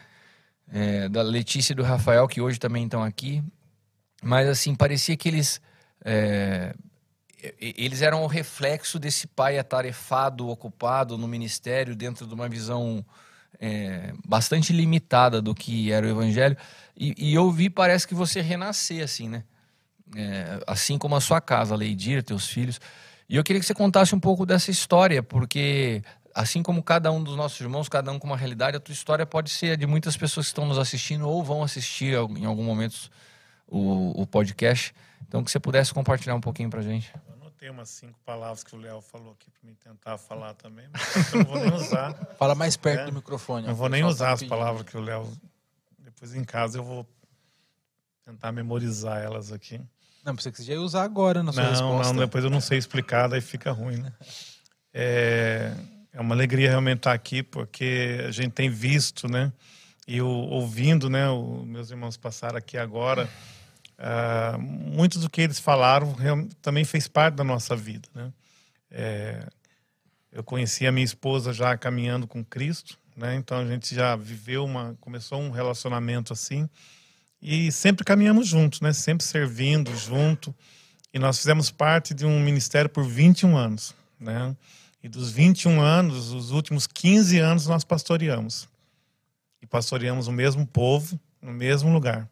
É, 0.72 1.10
da 1.10 1.22
Letícia 1.22 1.74
e 1.74 1.76
do 1.76 1.84
Rafael, 1.84 2.28
que 2.28 2.40
hoje 2.40 2.60
também 2.60 2.84
estão 2.86 3.04
aqui. 3.04 3.44
Mas, 4.22 4.48
assim, 4.48 4.76
parecia 4.76 5.18
que 5.18 5.28
eles. 5.28 5.60
é, 6.06 6.76
eles 7.60 8.02
eram 8.02 8.24
o 8.24 8.28
reflexo 8.28 9.00
desse 9.00 9.28
pai 9.28 9.58
atarefado, 9.58 10.50
ocupado 10.50 11.18
no 11.18 11.28
ministério, 11.28 11.96
dentro 11.96 12.28
de 12.28 12.34
uma 12.34 12.50
visão 12.50 13.06
é, 13.60 14.14
bastante 14.26 14.72
limitada 14.72 15.42
do 15.42 15.54
que 15.54 15.92
era 15.92 16.06
o 16.06 16.10
evangelho. 16.10 16.58
E, 16.96 17.14
e 17.18 17.34
eu 17.34 17.52
vi, 17.52 17.70
parece 17.70 18.08
que 18.08 18.16
você 18.16 18.42
renascer, 18.42 19.04
assim, 19.04 19.30
né? 19.30 19.44
É, 20.16 20.64
assim 20.66 20.98
como 20.98 21.16
a 21.16 21.22
sua 21.22 21.42
casa, 21.42 21.76
Leidir, 21.76 22.24
teus 22.24 22.48
filhos. 22.48 22.80
E 23.30 23.36
eu 23.36 23.44
queria 23.44 23.60
que 23.60 23.66
você 23.66 23.74
contasse 23.74 24.16
um 24.16 24.20
pouco 24.20 24.46
dessa 24.46 24.72
história, 24.72 25.22
porque 25.22 26.02
assim 26.34 26.64
como 26.64 26.82
cada 26.82 27.12
um 27.12 27.22
dos 27.22 27.36
nossos 27.36 27.60
irmãos, 27.60 27.90
cada 27.90 28.12
um 28.12 28.20
com 28.20 28.28
uma 28.28 28.38
realidade, 28.38 28.78
a 28.78 28.80
tua 28.80 28.94
história 28.94 29.26
pode 29.26 29.50
ser 29.50 29.72
a 29.72 29.76
de 29.76 29.86
muitas 29.86 30.16
pessoas 30.16 30.46
que 30.46 30.52
estão 30.52 30.66
nos 30.66 30.78
assistindo 30.78 31.28
ou 31.28 31.44
vão 31.44 31.64
assistir 31.64 32.14
em 32.14 32.46
algum 32.46 32.64
momento 32.64 33.10
o, 33.68 34.22
o 34.22 34.26
podcast. 34.26 34.94
Então, 35.28 35.44
que 35.44 35.52
você 35.52 35.60
pudesse 35.60 35.94
compartilhar 35.94 36.36
um 36.36 36.42
pouquinho 36.42 36.70
pra 36.70 36.82
gente. 36.82 37.12
Anotei 37.58 37.70
umas 37.72 37.90
cinco 37.90 38.20
palavras 38.24 38.64
que 38.64 38.76
o 38.76 38.78
Léo 38.80 39.02
falou 39.02 39.32
aqui 39.32 39.50
para 39.50 39.68
me 39.68 39.76
tentar 39.76 40.16
falar 40.20 40.54
também, 40.54 40.88
mas 40.94 41.34
eu 41.34 41.40
não 41.40 41.46
vou 41.46 41.60
nem 41.60 41.74
usar. 41.74 42.14
Fala 42.38 42.54
mais 42.54 42.78
perto 42.78 43.00
É. 43.02 43.06
do 43.06 43.14
microfone. 43.14 43.66
Não 43.66 43.74
vou 43.74 43.90
nem 43.90 44.02
pessoal 44.02 44.12
usar 44.14 44.26
tá 44.28 44.34
as 44.34 44.40
pedindo. 44.42 44.50
palavras 44.56 44.84
que 44.84 44.96
o 44.96 45.02
Léo. 45.02 45.34
Depois 45.98 46.36
em 46.36 46.44
casa 46.44 46.78
eu 46.78 46.84
vou 46.84 47.04
tentar 48.24 48.52
memorizar 48.52 49.24
elas 49.24 49.52
aqui. 49.52 49.82
Não, 50.24 50.36
precisa 50.36 50.52
que 50.52 50.58
você 50.60 50.66
já 50.66 50.74
ia 50.74 50.82
usar 50.82 51.02
agora 51.02 51.42
na 51.42 51.52
sua 51.52 51.64
Não, 51.64 51.70
resposta. 51.72 52.14
não, 52.14 52.20
depois 52.20 52.44
eu 52.44 52.50
não 52.52 52.62
sei 52.62 52.78
explicar, 52.78 53.28
daí 53.28 53.42
fica 53.42 53.72
ruim, 53.72 53.98
né? 53.98 54.14
É, 54.94 55.74
é 56.14 56.22
uma 56.22 56.36
alegria 56.36 56.70
realmente 56.70 56.98
estar 56.98 57.14
aqui, 57.14 57.42
porque 57.42 58.24
a 58.28 58.32
gente 58.32 58.52
tem 58.52 58.70
visto, 58.70 59.28
né? 59.28 59.52
E 60.08 60.22
o, 60.22 60.28
ouvindo, 60.28 61.10
né? 61.10 61.28
O, 61.30 61.64
meus 61.66 61.90
irmãos 61.90 62.18
passaram 62.18 62.58
aqui 62.58 62.78
agora. 62.78 63.28
Ah, 63.98 64.58
muito 64.60 65.18
do 65.20 65.30
que 65.30 65.42
eles 65.42 65.60
falaram 65.60 66.16
também 66.62 66.86
fez 66.86 67.08
parte 67.08 67.36
da 67.36 67.44
nossa 67.44 67.76
vida, 67.76 68.08
né? 68.14 68.32
É, 68.92 69.48
eu 70.32 70.44
conheci 70.44 70.86
a 70.86 70.92
minha 70.92 71.04
esposa 71.04 71.52
já 71.52 71.76
caminhando 71.76 72.28
com 72.28 72.46
Cristo, 72.46 72.98
né? 73.16 73.36
Então 73.36 73.58
a 73.58 73.66
gente 73.66 73.96
já 73.96 74.16
viveu 74.16 74.64
uma, 74.64 74.96
começou 75.02 75.42
um 75.42 75.50
relacionamento 75.50 76.32
assim 76.32 76.70
e 77.42 77.72
sempre 77.72 78.06
caminhamos 78.06 78.48
juntos, 78.48 78.82
né? 78.82 78.94
Sempre 78.94 79.26
servindo 79.26 79.96
junto. 79.96 80.54
E 81.14 81.18
nós 81.18 81.38
fizemos 81.38 81.72
parte 81.72 82.14
de 82.14 82.26
um 82.26 82.40
ministério 82.40 82.90
por 82.90 83.04
21 83.04 83.58
anos, 83.58 83.96
né? 84.20 84.56
E 85.02 85.10
dos 85.10 85.32
21 85.32 85.80
anos, 85.82 86.32
os 86.32 86.52
últimos 86.52 86.86
15 86.86 87.40
anos 87.40 87.68
nós 87.68 87.84
pastoreamos. 87.84 88.68
E 89.62 89.66
pastoreamos 89.66 90.28
o 90.28 90.32
mesmo 90.32 90.66
povo, 90.68 91.20
no 91.42 91.52
mesmo 91.52 91.92
lugar. 91.92 92.30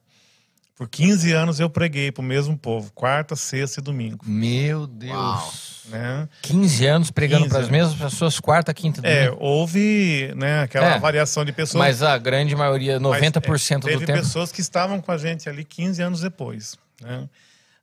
Por 0.76 0.90
15 0.90 1.32
anos 1.32 1.60
eu 1.60 1.70
preguei 1.70 2.12
para 2.12 2.22
o 2.22 2.26
mesmo 2.26 2.58
povo, 2.58 2.92
quarta, 2.94 3.34
sexta 3.36 3.80
e 3.80 3.84
domingo, 3.84 4.26
Meu 4.28 4.86
Deus! 4.86 5.84
né? 5.90 6.28
15 6.42 6.86
anos 6.86 7.12
pregando 7.12 7.44
15 7.44 7.50
para 7.56 7.64
as 7.64 7.70
mesmas 7.70 7.96
pessoas, 7.98 8.40
quarta, 8.42 8.74
quinta, 8.74 9.00
É, 9.08 9.26
domingo. 9.28 9.42
houve, 9.44 10.34
né, 10.36 10.64
aquela 10.64 10.96
É. 10.96 11.00
variação 11.00 11.46
de 11.46 11.54
pessoas. 11.54 11.80
Mas 11.80 12.04
a 12.04 12.18
grande 12.18 12.54
maioria, 12.58 13.00
Mas, 13.00 13.02
90% 13.04 13.88
é, 13.88 13.92
do 13.94 14.00
teve 14.00 14.06
tempo. 14.06 14.20
pessoas 14.20 14.52
que 14.52 14.60
estavam 14.60 15.00
com 15.00 15.12
a 15.14 15.18
gente 15.18 15.48
ali 15.48 15.64
15 15.64 16.02
anos 16.02 16.20
depois. 16.20 16.76
Né? 17.02 17.30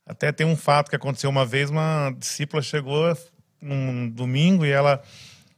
Até 0.07 0.31
tem 0.31 0.47
um 0.47 0.57
fato 0.57 0.91
que 0.91 0.97
aconteceu 0.97 1.31
uma 1.31 1.47
vez, 1.47 1.71
uma 1.71 2.13
discípula 2.19 2.61
chegou 2.63 3.17
num 3.61 4.09
domingo 4.11 4.67
e 4.67 4.71
ela 4.71 5.01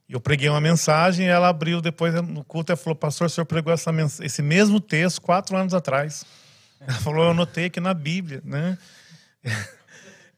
eu 0.09 0.21
preguei 0.21 0.49
uma 0.49 0.61
mensagem 0.61 1.27
e 1.27 1.29
ela 1.29 1.49
abriu 1.49 1.81
depois 1.81 2.15
no 2.15 2.45
culto 2.45 2.73
e 2.73 2.77
falou, 2.77 2.95
pastor, 2.95 3.27
o 3.27 3.31
senhor 3.31 3.47
pregou 3.47 3.73
essa 3.73 3.91
esse 4.23 4.41
mesmo 4.43 4.79
texto 4.79 5.21
quatro 5.21 5.57
anos 5.57 5.75
atrás. 5.75 6.25
Ela 6.87 6.99
falou, 6.99 7.25
eu 7.25 7.31
anotei 7.31 7.67
aqui 7.67 7.81
na 7.81 7.95
Bíblia, 7.95 8.41
né? 8.45 8.79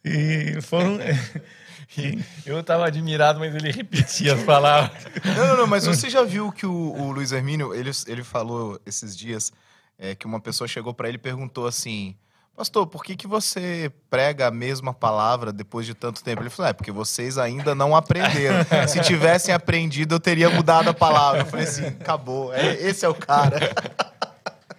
E 0.05 0.61
foram... 0.63 0.99
e- 1.99 2.19
Eu 2.45 2.63
tava 2.63 2.87
admirado, 2.87 3.41
mas 3.41 3.55
ele 3.55 3.71
repetia 3.73 4.35
as 4.35 4.43
palavras. 4.43 4.93
Não, 5.25 5.47
não, 5.49 5.57
não, 5.59 5.67
mas 5.67 5.87
você 5.87 6.09
já 6.09 6.23
viu 6.23 6.53
que 6.53 6.67
o, 6.67 6.73
o 6.73 7.11
Luiz 7.11 7.33
Hermínio, 7.33 7.75
ele, 7.75 7.91
ele 8.07 8.23
falou 8.23 8.81
esses 8.87 9.17
dias 9.17 9.53
é, 9.99 10.15
que 10.15 10.27
uma 10.27 10.41
pessoa 10.41 10.69
chegou 10.69 10.93
para 10.95 11.09
ele 11.09 11.17
e 11.17 11.21
perguntou 11.21 11.67
assim: 11.67 12.15
Pastor, 12.55 12.87
por 12.87 13.03
que, 13.03 13.17
que 13.17 13.27
você 13.27 13.91
prega 14.11 14.47
a 14.47 14.51
mesma 14.51 14.93
palavra 14.95 15.53
depois 15.53 15.87
de 15.87 15.95
tanto 15.95 16.23
tempo? 16.23 16.43
Ele 16.43 16.51
falou: 16.51 16.71
É, 16.71 16.73
porque 16.73 16.93
vocês 16.93 17.39
ainda 17.39 17.75
não 17.75 17.97
aprenderam. 17.97 18.59
Se 18.87 19.01
tivessem 19.01 19.55
aprendido, 19.55 20.15
eu 20.15 20.21
teria 20.21 20.51
mudado 20.51 20.89
a 20.91 20.95
palavra. 20.95 21.41
Eu 21.43 21.47
falei 21.47 21.67
assim: 21.67 21.87
acabou, 21.87 22.53
é, 22.53 22.75
esse 22.75 23.05
é 23.05 23.09
o 23.09 23.15
cara. 23.15 23.59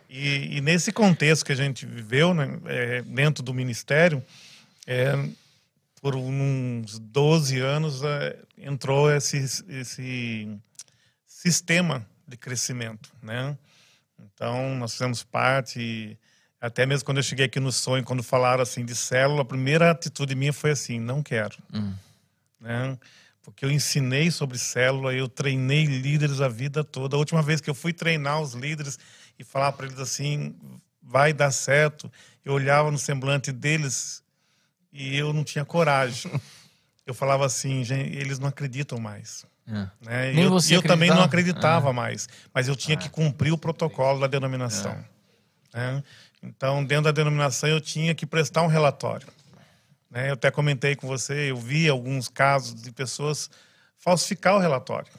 E, 0.09 0.57
e 0.57 0.61
nesse 0.61 0.91
contexto 0.91 1.45
que 1.45 1.51
a 1.51 1.55
gente 1.55 1.85
viveu, 1.85 2.33
né, 2.33 2.59
é, 2.65 3.01
dentro 3.01 3.43
do 3.43 3.53
ministério, 3.53 4.23
é, 4.85 5.13
por 6.01 6.15
uns 6.15 6.99
12 6.99 7.59
anos 7.59 8.03
é, 8.03 8.37
entrou 8.57 9.11
esse, 9.11 9.37
esse 9.67 10.47
sistema 11.25 12.07
de 12.27 12.37
crescimento, 12.37 13.11
né? 13.21 13.57
Então, 14.19 14.75
nós 14.75 14.93
fizemos 14.93 15.23
parte, 15.23 16.17
até 16.59 16.85
mesmo 16.85 17.05
quando 17.05 17.17
eu 17.17 17.23
cheguei 17.23 17.45
aqui 17.45 17.59
no 17.59 17.71
sonho, 17.71 18.03
quando 18.03 18.23
falaram 18.23 18.63
assim 18.63 18.83
de 18.83 18.95
célula, 18.95 19.41
a 19.41 19.45
primeira 19.45 19.91
atitude 19.91 20.33
minha 20.33 20.53
foi 20.53 20.71
assim, 20.71 20.99
não 20.99 21.21
quero. 21.21 21.55
Né? 22.59 22.97
Porque 23.43 23.63
eu 23.63 23.71
ensinei 23.71 24.31
sobre 24.31 24.57
célula, 24.57 25.13
eu 25.13 25.29
treinei 25.29 25.85
líderes 25.85 26.41
a 26.41 26.49
vida 26.49 26.83
toda. 26.83 27.15
A 27.15 27.19
última 27.19 27.41
vez 27.41 27.61
que 27.61 27.69
eu 27.69 27.75
fui 27.75 27.93
treinar 27.93 28.41
os 28.41 28.53
líderes 28.53 28.97
e 29.39 29.43
falar 29.43 29.71
para 29.71 29.85
eles 29.85 29.99
assim, 29.99 30.55
vai 31.01 31.31
dar 31.33 31.51
certo, 31.51 32.11
eu 32.43 32.53
olhava 32.53 32.91
no 32.91 32.97
semblante 32.97 33.51
deles 33.51 34.23
e 34.91 35.15
eu 35.15 35.33
não 35.33 35.43
tinha 35.43 35.63
coragem. 35.65 36.31
Eu 37.05 37.13
falava 37.13 37.45
assim, 37.45 37.83
eles 37.89 38.37
não 38.39 38.49
acreditam 38.49 38.99
mais. 38.99 39.45
É. 39.67 39.71
Né? 40.01 40.33
Nem 40.33 40.43
eu, 40.45 40.49
você 40.49 40.75
eu 40.75 40.81
também 40.81 41.09
não 41.09 41.21
acreditava? 41.21 41.87
acreditava 41.87 41.93
mais, 41.93 42.27
mas 42.53 42.67
eu 42.67 42.75
tinha 42.75 42.97
que 42.97 43.09
cumprir 43.09 43.51
o 43.51 43.57
protocolo 43.57 44.19
da 44.19 44.27
denominação. 44.27 44.97
né? 45.73 46.03
Então, 46.41 46.83
dentro 46.83 47.05
da 47.05 47.11
denominação, 47.11 47.67
eu 47.69 47.81
tinha 47.81 48.13
que 48.13 48.25
prestar 48.25 48.61
um 48.61 48.67
relatório. 48.67 49.27
né? 50.09 50.29
Eu 50.29 50.33
até 50.33 50.51
comentei 50.51 50.95
com 50.95 51.07
você, 51.07 51.51
eu 51.51 51.57
vi 51.57 51.89
alguns 51.89 52.27
casos 52.29 52.81
de 52.81 52.91
pessoas 52.91 53.49
falsificar 53.97 54.55
o 54.55 54.59
relatório. 54.59 55.11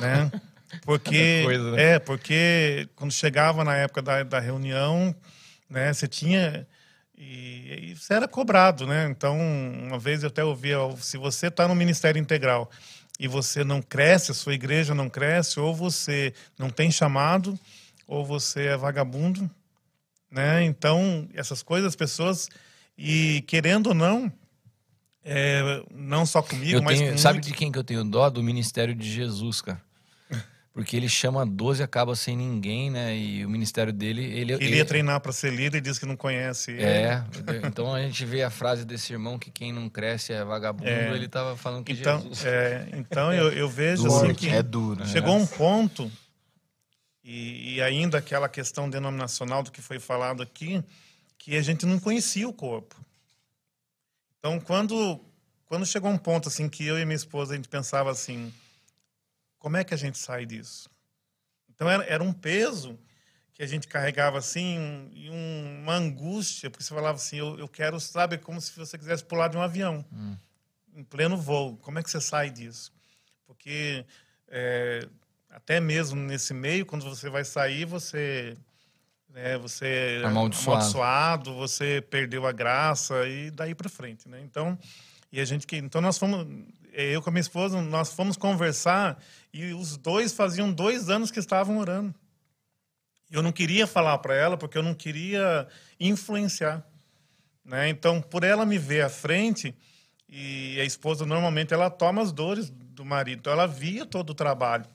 Né? 0.00 0.30
Porque, 0.82 1.42
coisa, 1.44 1.72
né? 1.72 1.82
é, 1.94 1.98
porque 1.98 2.88
quando 2.96 3.12
chegava 3.12 3.64
na 3.64 3.76
época 3.76 4.02
da, 4.02 4.22
da 4.22 4.40
reunião, 4.40 5.14
né, 5.68 5.92
você 5.92 6.06
tinha. 6.08 6.66
E, 7.16 7.90
e 7.90 7.96
você 7.96 8.14
era 8.14 8.26
cobrado, 8.26 8.86
né? 8.86 9.06
Então, 9.08 9.38
uma 9.38 9.98
vez 9.98 10.22
eu 10.22 10.28
até 10.28 10.42
ouvia: 10.44 10.80
ó, 10.80 10.96
se 10.96 11.16
você 11.16 11.46
está 11.46 11.68
no 11.68 11.74
Ministério 11.74 12.20
Integral 12.20 12.70
e 13.20 13.28
você 13.28 13.62
não 13.62 13.80
cresce, 13.80 14.32
a 14.32 14.34
sua 14.34 14.54
igreja 14.54 14.94
não 14.94 15.08
cresce, 15.08 15.60
ou 15.60 15.74
você 15.74 16.34
não 16.58 16.70
tem 16.70 16.90
chamado, 16.90 17.58
ou 18.06 18.24
você 18.24 18.66
é 18.66 18.76
vagabundo, 18.76 19.48
né? 20.30 20.64
Então, 20.64 21.28
essas 21.32 21.62
coisas, 21.62 21.88
as 21.90 21.96
pessoas, 21.96 22.48
e 22.98 23.42
querendo 23.46 23.88
ou 23.88 23.94
não, 23.94 24.32
É, 25.26 25.82
não 25.90 26.26
só 26.26 26.42
comigo, 26.42 26.76
Eu 26.76 26.82
mas 26.82 26.98
tenho, 26.98 27.16
sabe 27.18 27.36
muito- 27.36 27.46
de 27.46 27.54
quem 27.54 27.72
que 27.72 27.78
eu 27.78 27.84
tenho 27.84 28.04
dó? 28.04 28.28
Do 28.28 28.42
ministério 28.42 28.94
de 28.94 29.10
Jesus, 29.10 29.62
cara. 29.62 29.80
Porque 30.74 30.96
ele 30.96 31.08
chama 31.08 31.46
12 31.46 31.80
e 31.80 31.84
acaba 31.84 32.16
sem 32.16 32.36
ninguém, 32.36 32.90
né? 32.90 33.16
E 33.16 33.46
o 33.46 33.48
ministério 33.48 33.92
dele, 33.92 34.24
ele 34.24 34.54
Ele 34.54 34.74
ia 34.76 34.84
treinar 34.84 35.20
para 35.20 35.30
ser 35.30 35.52
líder 35.54 35.78
e 35.78 35.80
diz 35.80 36.00
que 36.00 36.04
não 36.04 36.16
conhece. 36.16 36.72
ele. 36.72 36.82
É, 36.82 37.24
então 37.64 37.94
a 37.94 38.02
gente 38.02 38.24
vê 38.26 38.42
a 38.42 38.50
frase 38.50 38.84
desse 38.84 39.12
irmão 39.12 39.38
que 39.38 39.52
quem 39.52 39.72
não 39.72 39.88
cresce 39.88 40.32
é 40.32 40.44
vagabundo, 40.44 40.88
É. 40.90 41.14
ele 41.14 41.28
tava 41.28 41.56
falando 41.56 41.84
que 41.84 41.92
Então, 41.92 42.20
Jesus. 42.22 42.44
é, 42.44 42.88
então 42.94 43.32
eu, 43.32 43.52
eu 43.52 43.68
vejo 43.68 44.02
Duro, 44.02 44.14
assim 44.16 44.34
que 44.34 44.48
é 44.48 44.62
duro. 44.64 45.06
chegou 45.06 45.36
um 45.36 45.46
ponto 45.46 46.10
e, 47.22 47.74
e 47.76 47.80
ainda 47.82 48.18
aquela 48.18 48.48
questão 48.48 48.90
denominacional 48.90 49.62
do 49.62 49.70
que 49.70 49.80
foi 49.80 50.00
falado 50.00 50.42
aqui, 50.42 50.82
que 51.38 51.56
a 51.56 51.62
gente 51.62 51.86
não 51.86 52.00
conhecia 52.00 52.48
o 52.48 52.52
corpo. 52.52 52.96
Então, 54.40 54.58
quando 54.58 55.20
quando 55.66 55.86
chegou 55.86 56.10
um 56.10 56.18
ponto 56.18 56.48
assim 56.48 56.68
que 56.68 56.84
eu 56.84 56.98
e 56.98 57.04
minha 57.04 57.14
esposa 57.16 57.52
a 57.52 57.56
gente 57.56 57.68
pensava 57.68 58.10
assim, 58.10 58.52
como 59.64 59.78
é 59.78 59.82
que 59.84 59.94
a 59.94 59.96
gente 59.96 60.18
sai 60.18 60.44
disso? 60.44 60.90
Então 61.70 61.88
era, 61.88 62.04
era 62.04 62.22
um 62.22 62.34
peso 62.34 62.98
que 63.54 63.62
a 63.62 63.66
gente 63.66 63.88
carregava 63.88 64.36
assim 64.36 65.08
e 65.14 65.30
um- 65.30 65.80
uma 65.82 65.94
angústia, 65.94 66.68
porque 66.68 66.84
você 66.84 66.92
falava 66.94 67.16
assim, 67.16 67.38
eu, 67.38 67.58
eu 67.58 67.66
quero, 67.66 67.98
sabe, 67.98 68.36
como 68.36 68.60
se 68.60 68.76
você 68.76 68.98
quisesse 68.98 69.24
pular 69.24 69.48
de 69.48 69.56
um 69.56 69.62
avião 69.62 70.04
em 70.94 71.02
pleno 71.02 71.38
voo. 71.38 71.78
Como 71.78 71.98
é 71.98 72.02
que 72.02 72.10
você 72.10 72.20
sai 72.20 72.50
disso? 72.50 72.92
Porque 73.46 74.04
é, 74.48 75.08
até 75.48 75.80
mesmo 75.80 76.20
nesse 76.20 76.52
meio, 76.52 76.84
quando 76.84 77.02
você 77.08 77.30
vai 77.30 77.42
sair, 77.44 77.86
você 77.86 78.54
né, 79.30 79.56
você 79.56 80.20
é 80.22 80.26
Amaldiçoado. 80.26 80.70
amaldiçoado, 80.72 81.54
você 81.54 82.02
perdeu 82.10 82.46
a 82.46 82.52
graça 82.52 83.26
e 83.26 83.50
daí 83.50 83.74
para 83.74 83.88
frente, 83.88 84.28
né? 84.28 84.40
Então, 84.42 84.78
e 85.32 85.40
a 85.40 85.44
gente 85.46 85.66
que 85.66 85.76
então 85.78 86.00
nós 86.02 86.18
fomos 86.18 86.46
eu 86.92 87.20
com 87.20 87.30
a 87.30 87.32
minha 87.32 87.40
esposa 87.40 87.80
nós 87.82 88.12
fomos 88.12 88.36
conversar 88.36 89.20
e 89.54 89.72
os 89.72 89.96
dois 89.96 90.32
faziam 90.32 90.72
dois 90.72 91.08
anos 91.08 91.30
que 91.30 91.38
estavam 91.38 91.78
orando. 91.78 92.12
Eu 93.30 93.40
não 93.40 93.52
queria 93.52 93.86
falar 93.86 94.18
para 94.18 94.34
ela 94.34 94.56
porque 94.56 94.76
eu 94.76 94.82
não 94.82 94.94
queria 94.94 95.68
influenciar, 95.98 96.84
né? 97.64 97.88
Então, 97.88 98.20
por 98.20 98.42
ela 98.42 98.66
me 98.66 98.76
ver 98.78 99.02
à 99.02 99.08
frente, 99.08 99.72
e 100.28 100.76
a 100.80 100.84
esposa 100.84 101.24
normalmente 101.24 101.72
ela 101.72 101.88
toma 101.88 102.20
as 102.20 102.32
dores 102.32 102.68
do 102.68 103.04
marido, 103.04 103.38
então 103.38 103.52
ela 103.52 103.68
via 103.68 104.04
todo 104.04 104.30
o 104.30 104.34
trabalho. 104.34 104.86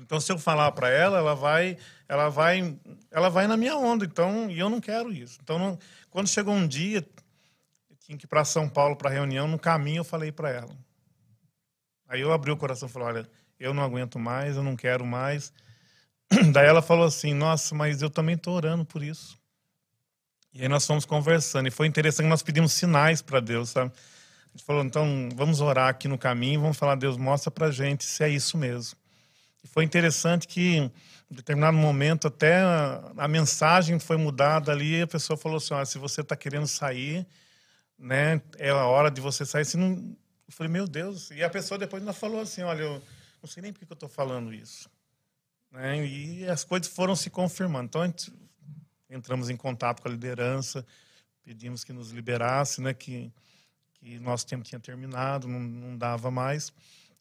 Então, 0.00 0.20
se 0.20 0.30
eu 0.30 0.38
falar 0.38 0.70
para 0.70 0.88
ela, 0.88 1.18
ela 1.18 1.34
vai, 1.34 1.76
ela 2.08 2.28
vai, 2.28 2.78
ela 3.10 3.28
vai 3.28 3.48
na 3.48 3.56
minha 3.56 3.76
onda. 3.76 4.04
Então, 4.04 4.48
e 4.48 4.56
eu 4.56 4.70
não 4.70 4.80
quero 4.80 5.12
isso. 5.12 5.40
Então, 5.42 5.58
não- 5.58 5.78
quando 6.10 6.28
chegou 6.28 6.54
um 6.54 6.68
dia, 6.68 7.04
tinha 7.98 8.16
que 8.16 8.24
ir 8.24 8.28
para 8.28 8.44
São 8.44 8.68
Paulo 8.68 8.94
para 8.94 9.10
reunião, 9.10 9.48
no 9.48 9.58
caminho 9.58 9.98
eu 9.98 10.04
falei 10.04 10.30
para 10.30 10.50
ela. 10.50 10.76
Aí 12.08 12.20
eu 12.20 12.32
abri 12.32 12.50
o 12.50 12.56
coração 12.56 12.88
e 12.88 12.92
falei: 12.92 13.08
olha, 13.08 13.30
eu 13.58 13.74
não 13.74 13.82
aguento 13.82 14.18
mais, 14.18 14.56
eu 14.56 14.62
não 14.62 14.76
quero 14.76 15.04
mais. 15.04 15.52
Daí 16.52 16.66
ela 16.66 16.82
falou 16.82 17.06
assim: 17.06 17.34
nossa, 17.34 17.74
mas 17.74 18.02
eu 18.02 18.10
também 18.10 18.34
estou 18.34 18.54
orando 18.54 18.84
por 18.84 19.02
isso. 19.02 19.38
E 20.52 20.62
aí 20.62 20.68
nós 20.68 20.86
fomos 20.86 21.04
conversando. 21.04 21.68
E 21.68 21.70
foi 21.70 21.86
interessante 21.86 22.26
nós 22.26 22.42
pedimos 22.42 22.72
sinais 22.72 23.22
para 23.22 23.40
Deus, 23.40 23.70
sabe? 23.70 23.92
A 23.92 24.56
gente 24.56 24.64
falou, 24.64 24.82
então, 24.82 25.28
vamos 25.34 25.60
orar 25.60 25.88
aqui 25.88 26.08
no 26.08 26.18
caminho, 26.18 26.60
vamos 26.60 26.76
falar, 26.76 26.94
Deus, 26.94 27.16
mostra 27.16 27.50
pra 27.50 27.70
gente 27.70 28.04
se 28.04 28.24
é 28.24 28.28
isso 28.28 28.56
mesmo. 28.56 28.98
E 29.62 29.68
foi 29.68 29.84
interessante 29.84 30.48
que, 30.48 30.78
em 30.78 30.90
determinado 31.30 31.76
momento, 31.76 32.26
até 32.26 32.56
a, 32.56 33.12
a 33.18 33.28
mensagem 33.28 33.98
foi 33.98 34.16
mudada 34.16 34.72
ali, 34.72 35.02
a 35.02 35.06
pessoa 35.06 35.36
falou 35.36 35.58
assim, 35.58 35.74
olha, 35.74 35.84
se 35.84 35.98
você 35.98 36.22
está 36.22 36.34
querendo 36.34 36.66
sair, 36.66 37.26
né, 37.98 38.40
é 38.56 38.70
a 38.70 38.86
hora 38.86 39.10
de 39.10 39.20
você 39.20 39.44
sair. 39.44 39.64
Se 39.64 39.76
não... 39.76 40.16
Eu 40.46 40.52
falei, 40.52 40.72
meu 40.72 40.88
Deus. 40.88 41.30
E 41.30 41.44
a 41.44 41.50
pessoa 41.50 41.78
depois 41.78 42.02
ainda 42.02 42.14
falou 42.14 42.40
assim, 42.40 42.62
olha, 42.62 42.82
eu 42.82 43.02
não 43.42 43.48
sei 43.48 43.62
nem 43.62 43.72
por 43.72 43.80
que 43.80 43.92
eu 43.92 43.94
estou 43.94 44.08
falando 44.08 44.52
isso. 44.52 44.90
Né? 45.70 46.06
E 46.06 46.46
as 46.48 46.64
coisas 46.64 46.88
foram 46.88 47.14
se 47.14 47.30
confirmando. 47.30 47.86
Então, 47.86 48.14
entramos 49.10 49.48
em 49.50 49.56
contato 49.56 50.02
com 50.02 50.08
a 50.08 50.10
liderança, 50.10 50.84
pedimos 51.44 51.84
que 51.84 51.92
nos 51.92 52.10
liberasse, 52.10 52.80
né, 52.80 52.92
que, 52.92 53.32
que 53.94 54.18
nosso 54.18 54.46
tempo 54.46 54.64
tinha 54.64 54.80
terminado, 54.80 55.48
não, 55.48 55.60
não 55.60 55.96
dava 55.96 56.30
mais. 56.30 56.72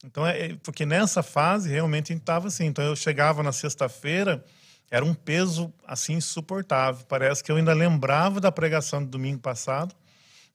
Então, 0.04 0.26
é, 0.26 0.52
é- 0.52 0.56
porque 0.58 0.86
nessa 0.86 1.24
fase, 1.24 1.70
realmente, 1.70 2.12
a 2.12 2.16
gente 2.16 2.24
estava 2.24 2.48
assim. 2.48 2.66
Então, 2.66 2.84
eu 2.84 2.96
chegava 2.96 3.42
na 3.42 3.52
sexta-feira, 3.52 4.44
era 4.90 5.04
um 5.04 5.14
peso, 5.14 5.74
assim, 5.86 6.14
insuportável. 6.14 7.06
Parece 7.06 7.44
que 7.44 7.52
eu 7.52 7.56
ainda 7.58 7.74
lembrava 7.74 8.40
da 8.40 8.52
pregação 8.52 9.04
do 9.04 9.10
domingo 9.10 9.40
passado 9.40 9.96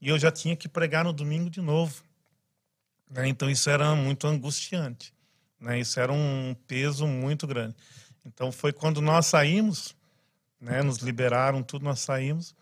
e 0.00 0.08
eu 0.08 0.18
já 0.18 0.30
tinha 0.30 0.56
que 0.56 0.68
pregar 0.68 1.04
no 1.04 1.12
domingo 1.12 1.50
de 1.50 1.60
novo. 1.60 2.02
né? 3.10 3.28
Então, 3.28 3.50
isso 3.50 3.68
era 3.68 3.94
muito 3.94 4.26
angustiante. 4.26 5.12
Né? 5.62 5.78
Isso 5.78 5.98
era 6.00 6.12
um 6.12 6.54
peso 6.66 7.06
muito 7.06 7.46
grande. 7.46 7.74
Então, 8.26 8.50
foi 8.50 8.72
quando 8.72 9.00
nós 9.00 9.26
saímos, 9.26 9.94
né? 10.60 10.82
nos 10.82 10.98
liberaram, 10.98 11.62
tudo, 11.62 11.84
nós 11.84 12.00
saímos. 12.00 12.54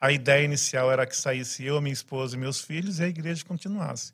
A 0.00 0.12
ideia 0.12 0.44
inicial 0.44 0.90
era 0.90 1.06
que 1.06 1.16
saísse 1.16 1.64
eu, 1.64 1.80
minha 1.80 1.92
esposa 1.92 2.36
e 2.36 2.38
meus 2.38 2.60
filhos 2.60 2.98
e 2.98 3.04
a 3.04 3.08
igreja 3.08 3.44
continuasse. 3.44 4.12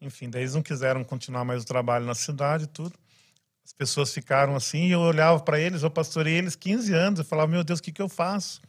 Enfim, 0.00 0.28
daí 0.28 0.42
eles 0.42 0.54
não 0.54 0.62
quiseram 0.62 1.04
continuar 1.04 1.44
mais 1.44 1.62
o 1.62 1.66
trabalho 1.66 2.04
na 2.04 2.14
cidade 2.14 2.64
e 2.64 2.66
tudo. 2.66 2.94
As 3.64 3.72
pessoas 3.72 4.12
ficaram 4.12 4.54
assim 4.54 4.88
e 4.88 4.92
eu 4.92 5.00
olhava 5.00 5.40
para 5.40 5.58
eles, 5.58 5.82
eu 5.82 5.90
pastorei 5.90 6.34
eles 6.34 6.54
15 6.54 6.92
anos, 6.92 7.18
eu 7.20 7.24
falava, 7.24 7.50
meu 7.50 7.64
Deus, 7.64 7.78
o 7.78 7.82
que, 7.82 7.92
que 7.92 8.02
eu 8.02 8.08
faço? 8.08 8.60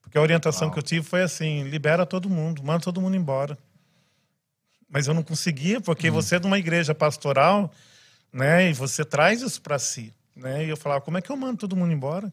Porque 0.00 0.18
a 0.18 0.20
orientação 0.20 0.68
que 0.68 0.78
eu 0.78 0.82
tive 0.82 1.06
foi 1.06 1.22
assim, 1.22 1.62
libera 1.64 2.04
todo 2.04 2.28
mundo, 2.28 2.62
manda 2.64 2.82
todo 2.82 3.00
mundo 3.00 3.14
embora. 3.14 3.56
Mas 4.88 5.06
eu 5.06 5.14
não 5.14 5.22
conseguia, 5.22 5.80
porque 5.80 6.10
você 6.10 6.36
é 6.36 6.38
de 6.40 6.46
uma 6.46 6.58
igreja 6.58 6.92
pastoral, 6.92 7.72
né, 8.32 8.70
e 8.70 8.72
você 8.72 9.04
traz 9.04 9.42
isso 9.42 9.60
para 9.60 9.78
si, 9.78 10.14
né? 10.34 10.64
E 10.64 10.68
eu 10.68 10.76
falava, 10.76 11.00
como 11.00 11.18
é 11.18 11.22
que 11.22 11.30
eu 11.30 11.36
mando 11.36 11.58
todo 11.58 11.76
mundo 11.76 11.92
embora? 11.92 12.32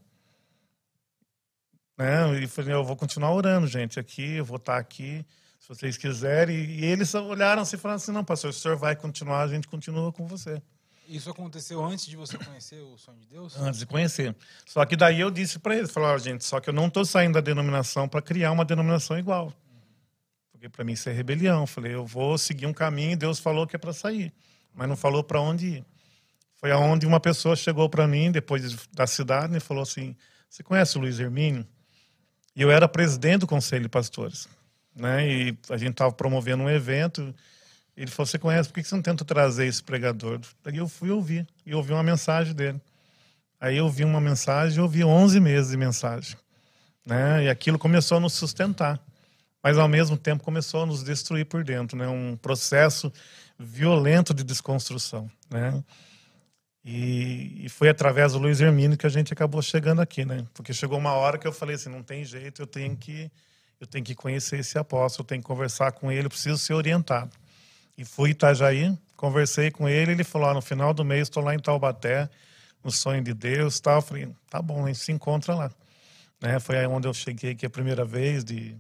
Né? 1.98 2.40
E 2.42 2.48
falei, 2.48 2.74
eu 2.74 2.84
vou 2.84 2.96
continuar 2.96 3.34
orando, 3.34 3.68
gente, 3.68 4.00
aqui, 4.00 4.38
eu 4.38 4.46
vou 4.46 4.56
estar 4.56 4.78
aqui, 4.78 5.26
se 5.60 5.68
vocês 5.68 5.98
quiserem. 5.98 6.56
E, 6.56 6.80
e 6.80 6.86
eles 6.86 7.14
olharam 7.14 7.62
assim 7.62 7.76
e 7.76 7.80
falaram 7.80 7.98
assim, 7.98 8.14
não, 8.14 8.24
pastor, 8.24 8.52
o 8.52 8.54
senhor 8.54 8.78
vai 8.78 8.96
continuar, 8.96 9.42
a 9.42 9.48
gente 9.50 9.68
continua 9.68 10.12
com 10.14 10.26
você. 10.26 10.62
Isso 11.10 11.30
aconteceu 11.30 11.84
antes 11.84 12.06
de 12.06 12.16
você 12.16 12.38
conhecer 12.38 12.80
o 12.82 12.96
sonho 12.96 13.18
de 13.20 13.28
Deus? 13.28 13.58
Antes 13.58 13.80
de 13.80 13.86
conhecer. 13.86 14.34
Só 14.66 14.86
que 14.86 14.96
daí 14.96 15.20
eu 15.20 15.32
disse 15.32 15.58
para 15.60 15.76
eles, 15.76 15.92
ó, 15.98 16.18
gente, 16.20 16.46
só 16.46 16.60
que 16.60 16.70
eu 16.70 16.74
não 16.74 16.88
estou 16.88 17.04
saindo 17.04 17.34
da 17.34 17.42
denominação 17.42 18.08
para 18.08 18.22
criar 18.22 18.52
uma 18.52 18.64
denominação 18.64 19.18
igual. 19.18 19.52
Porque 20.52 20.70
para 20.70 20.86
mim 20.86 20.94
isso 20.94 21.10
é 21.10 21.12
rebelião. 21.12 21.62
Eu 21.62 21.68
Falei, 21.68 21.96
eu 21.96 22.06
vou 22.06 22.38
seguir 22.38 22.68
um 22.68 22.74
caminho, 22.74 23.18
Deus 23.18 23.40
falou 23.40 23.66
que 23.66 23.76
é 23.76 23.80
para 23.80 23.92
sair, 23.92 24.32
mas 24.74 24.88
não 24.88 24.96
falou 24.96 25.24
para 25.24 25.42
onde 25.42 25.68
ir. 25.68 25.86
Foi 26.56 26.72
aonde 26.72 27.06
uma 27.06 27.20
pessoa 27.20 27.56
chegou 27.56 27.90
para 27.90 28.08
mim 28.08 28.32
depois 28.32 28.88
da 28.94 29.08
cidade 29.08 29.56
e 29.56 29.60
falou 29.60 29.84
assim: 29.84 30.16
"Você 30.50 30.62
conhece 30.62 30.98
o 30.98 31.02
Luiz 31.02 31.20
Hermínio?" 31.20 31.66
E 32.56 32.62
eu 32.62 32.70
era 32.70 32.88
presidente 32.88 33.42
do 33.42 33.48
conselho 33.48 33.84
de 33.84 33.90
pastores, 33.90 34.48
né? 34.96 35.28
E 35.28 35.58
a 35.70 35.78
gente 35.78 35.92
estava 35.92 36.12
promovendo 36.12 36.64
um 36.64 36.70
evento. 36.70 37.34
Ele 37.96 38.12
falou: 38.12 38.26
"Você 38.28 38.38
conhece? 38.38 38.70
Por 38.70 38.76
que 38.76 38.84
você 38.84 38.96
não 38.96 39.02
tenta 39.02 39.24
trazer 39.24 39.68
esse 39.68 39.82
pregador?" 39.82 40.42
Daí 40.64 40.78
eu 40.78 40.88
fui 40.88 41.10
ouvir 41.10 41.48
e 41.66 41.74
ouvi 41.74 41.94
uma 41.94 42.04
mensagem 42.04 42.54
dele. 42.54 42.82
Aí 43.60 43.78
eu 43.78 43.90
vi 43.90 44.06
uma 44.06 44.22
mensagem, 44.22 44.78
eu 44.78 44.84
ouvi 44.84 45.04
11 45.04 45.40
meses 45.40 45.72
de 45.72 45.78
mensagem, 45.78 46.38
né? 47.06 47.44
E 47.44 47.50
aquilo 47.50 47.78
começou 47.78 48.18
a 48.18 48.20
nos 48.20 48.34
sustentar, 48.34 49.00
mas 49.64 49.78
ao 49.78 49.88
mesmo 49.88 50.18
tempo 50.18 50.44
começou 50.44 50.84
a 50.84 50.86
nos 50.86 51.04
destruir 51.04 51.46
por 51.46 51.64
dentro, 51.64 51.98
né? 51.98 52.08
Um 52.08 52.38
processo 52.38 53.12
violento 53.58 54.34
de 54.34 54.44
desconstrução, 54.44 55.30
né? 55.50 55.84
E, 56.84 57.66
e 57.66 57.70
foi 57.70 57.90
através 57.90 58.32
do 58.34 58.40
Luiz 58.40 58.62
Hermínio 58.62 58.98
que 58.98 59.06
a 59.06 59.10
gente 59.10 59.34
acabou 59.34 59.62
chegando 59.62 60.02
aqui, 60.02 60.24
né? 60.24 60.46
Porque 60.54 60.74
chegou 60.74 60.98
uma 60.98 61.12
hora 61.12 61.38
que 61.38 61.46
eu 61.46 61.52
falei 61.52 61.76
assim, 61.76 61.90
não 61.90 62.02
tem 62.02 62.24
jeito, 62.24 62.62
eu 62.62 62.68
tenho 62.68 62.96
que 62.96 63.30
eu 63.80 63.88
tenho 63.88 64.04
que 64.04 64.14
conhecer 64.14 64.60
esse 64.60 64.78
apóstolo, 64.78 65.24
eu 65.24 65.28
tenho 65.28 65.42
que 65.42 65.48
conversar 65.48 65.94
com 65.94 66.12
ele, 66.12 66.26
eu 66.26 66.30
preciso 66.30 66.58
ser 66.58 66.74
orientado. 66.74 67.32
E 67.98 68.04
fui 68.04 68.32
Itajaí, 68.32 68.98
conversei 69.16 69.72
com 69.72 69.88
ele, 69.88 70.12
ele 70.12 70.24
falou: 70.24 70.50
ah, 70.50 70.54
no 70.54 70.62
final 70.62 70.94
do 70.94 71.06
mês 71.06 71.24
estou 71.24 71.44
lá 71.44 71.54
em 71.54 71.60
Taubaté, 71.60 72.30
no 72.84 72.92
sonho 72.92 73.24
de 73.24 73.34
Deus, 73.34 73.80
tal. 73.80 73.98
Eu 73.98 74.02
falei: 74.02 74.30
tá 74.50 74.62
bom, 74.62 74.84
a 74.84 74.88
gente 74.88 75.00
se 75.00 75.12
encontra 75.12 75.56
lá. 75.56 75.72
Né? 76.42 76.60
Foi 76.60 76.78
aí 76.78 76.88
onde 76.88 77.08
eu 77.08 77.14
cheguei 77.14 77.52
aqui 77.52 77.66
a 77.66 77.70
primeira 77.70 78.04
vez 78.04 78.44
de 78.44 78.76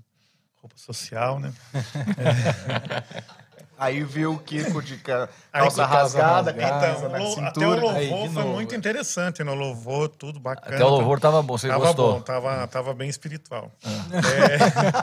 roupa 0.61 0.75
social, 0.77 1.39
né? 1.39 1.53
Aí 3.77 4.03
viu 4.03 4.33
o 4.33 4.39
Kiko 4.39 4.81
de 4.81 4.97
calça 4.97 5.29
calça 5.53 5.85
rasgada, 5.85 6.51
rasgada. 6.51 6.53
camisa 6.53 6.97
Então, 6.99 7.09
na 7.09 7.17
lo- 7.17 7.23
até 7.23 7.39
o 7.39 7.53
cintura. 7.53 7.81
louvor 7.81 7.95
Aí, 7.97 8.09
foi 8.09 8.43
novo. 8.43 8.53
muito 8.55 8.75
interessante, 8.75 9.41
né? 9.41 9.51
O 9.51 9.55
louvor, 9.55 10.09
tudo 10.09 10.37
bacana. 10.37 10.75
Até 10.75 10.83
o 10.83 10.89
louvor 10.89 11.17
tava 11.19 11.41
bom, 11.41 11.57
você 11.57 11.69
tava 11.69 11.85
gostou? 11.85 12.13
bom, 12.15 12.21
tava, 12.21 12.67
tava 12.67 12.93
bem 12.93 13.07
espiritual. 13.09 13.71
É, 13.85 14.57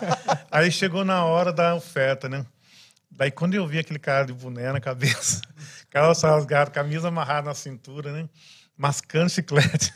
aí 0.51 0.71
chegou 0.71 1.07
na 1.07 1.25
hora 1.25 1.53
da 1.55 1.75
oferta, 1.75 2.29
né? 2.29 2.45
Daí 3.11 3.31
quando 3.31 3.55
eu 3.55 3.67
vi 3.67 3.79
aquele 3.79 3.99
cara 3.99 4.27
de 4.27 4.35
boné 4.35 4.71
na 4.71 4.81
cabeça, 4.81 5.41
calça 5.89 6.29
rasgada, 6.29 6.71
camisa 6.71 7.09
amarrada 7.09 7.49
na 7.49 7.55
cintura, 7.55 8.13
né? 8.13 8.29
Mascando 8.77 9.31
chiclete. 9.31 9.93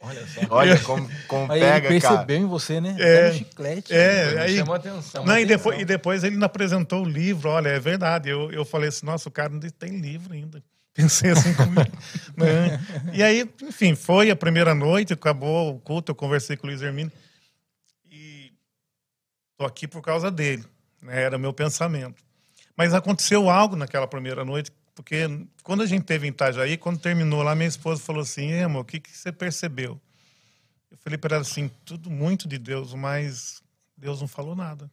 Olha 0.00 0.26
só. 0.26 0.40
Olha 0.50 0.78
como, 0.80 1.08
como 1.28 1.52
Aí 1.52 1.60
pega, 1.60 1.88
ele 1.88 2.00
cara. 2.00 2.14
percebeu 2.14 2.38
em 2.38 2.46
você, 2.46 2.80
né? 2.80 2.96
É. 2.98 3.22
Dando 3.28 3.38
chiclete. 3.38 3.92
É, 3.92 4.34
Me 4.34 4.40
aí, 4.40 4.56
chamou 4.56 4.74
a 4.74 4.78
atenção. 4.78 5.24
não, 5.24 5.38
e, 5.38 5.44
atenção. 5.44 5.56
depois, 5.56 5.80
e 5.80 5.84
depois 5.84 6.24
ele 6.24 6.44
apresentou 6.44 7.02
o 7.04 7.08
livro. 7.08 7.50
Olha, 7.50 7.68
é 7.68 7.78
verdade. 7.78 8.28
Eu, 8.30 8.50
eu 8.50 8.64
falei 8.64 8.88
assim, 8.88 9.04
nossa, 9.04 9.28
o 9.28 9.32
cara 9.32 9.50
não 9.50 9.60
tem 9.60 9.98
livro 10.00 10.32
ainda. 10.32 10.62
Pensei 10.94 11.30
assim 11.30 11.54
comigo. 11.54 11.90
né? 12.36 12.80
E 13.12 13.22
aí, 13.22 13.48
enfim, 13.62 13.94
foi 13.94 14.30
a 14.30 14.36
primeira 14.36 14.74
noite, 14.74 15.12
acabou 15.12 15.74
o 15.74 15.80
culto, 15.80 16.12
eu 16.12 16.14
conversei 16.16 16.56
com 16.56 16.66
o 16.66 16.70
Luiz 16.70 16.82
Hermínio. 16.82 17.12
E 18.10 18.52
tô 19.56 19.64
aqui 19.64 19.86
por 19.88 20.02
causa 20.02 20.30
dele. 20.30 20.64
Né? 21.00 21.22
Era 21.22 21.38
meu 21.38 21.52
pensamento. 21.52 22.22
Mas 22.76 22.92
aconteceu 22.92 23.48
algo 23.48 23.76
naquela 23.76 24.06
primeira 24.06 24.44
noite, 24.44 24.70
porque 24.94 25.26
quando 25.62 25.82
a 25.82 25.86
gente 25.86 26.04
teve 26.04 26.26
em 26.26 26.30
Itajaí, 26.30 26.76
quando 26.76 27.00
terminou 27.00 27.42
lá, 27.42 27.54
minha 27.54 27.68
esposa 27.68 28.02
falou 28.02 28.22
assim, 28.22 28.50
"Ei, 28.50 28.62
amor, 28.62 28.82
o 28.82 28.84
que, 28.84 29.00
que 29.00 29.16
você 29.16 29.32
percebeu? 29.32 30.00
Eu 30.90 30.98
falei 30.98 31.18
para 31.18 31.36
ela 31.36 31.42
assim, 31.42 31.70
tudo 31.84 32.10
muito 32.10 32.46
de 32.46 32.58
Deus, 32.58 32.92
mas 32.92 33.62
Deus 33.96 34.20
não 34.20 34.28
falou 34.28 34.54
nada. 34.54 34.90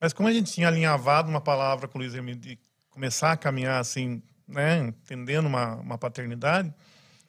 Mas 0.00 0.12
como 0.12 0.28
a 0.28 0.32
gente 0.32 0.52
tinha 0.52 0.68
alinhavado 0.68 1.28
uma 1.28 1.40
palavra 1.40 1.86
com 1.86 1.96
o 1.96 2.00
Luiz 2.00 2.14
Hermínio 2.14 2.40
de 2.40 2.58
começar 2.90 3.32
a 3.32 3.36
caminhar 3.36 3.80
assim, 3.80 4.22
né, 4.48 4.78
entendendo 4.78 5.46
uma, 5.46 5.76
uma 5.76 5.96
paternidade, 5.96 6.74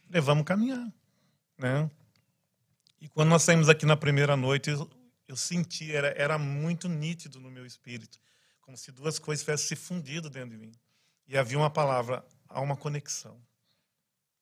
levamos 0.09 0.43
caminhar, 0.43 0.91
né? 1.57 1.89
E 2.99 3.07
quando 3.07 3.29
nós 3.29 3.43
saímos 3.43 3.69
aqui 3.69 3.85
na 3.85 3.95
primeira 3.95 4.35
noite, 4.35 4.71
eu, 4.71 4.89
eu 5.27 5.35
senti, 5.35 5.91
era, 5.93 6.07
era 6.17 6.37
muito 6.37 6.89
nítido 6.89 7.39
no 7.39 7.51
meu 7.51 7.65
espírito, 7.65 8.19
como 8.61 8.75
se 8.75 8.91
duas 8.91 9.19
coisas 9.19 9.43
tivessem 9.43 9.67
se 9.67 9.75
fundido 9.75 10.29
dentro 10.29 10.49
de 10.49 10.57
mim. 10.57 10.71
E 11.27 11.37
havia 11.37 11.57
uma 11.57 11.69
palavra, 11.69 12.25
há 12.47 12.61
uma 12.61 12.75
conexão. 12.75 13.37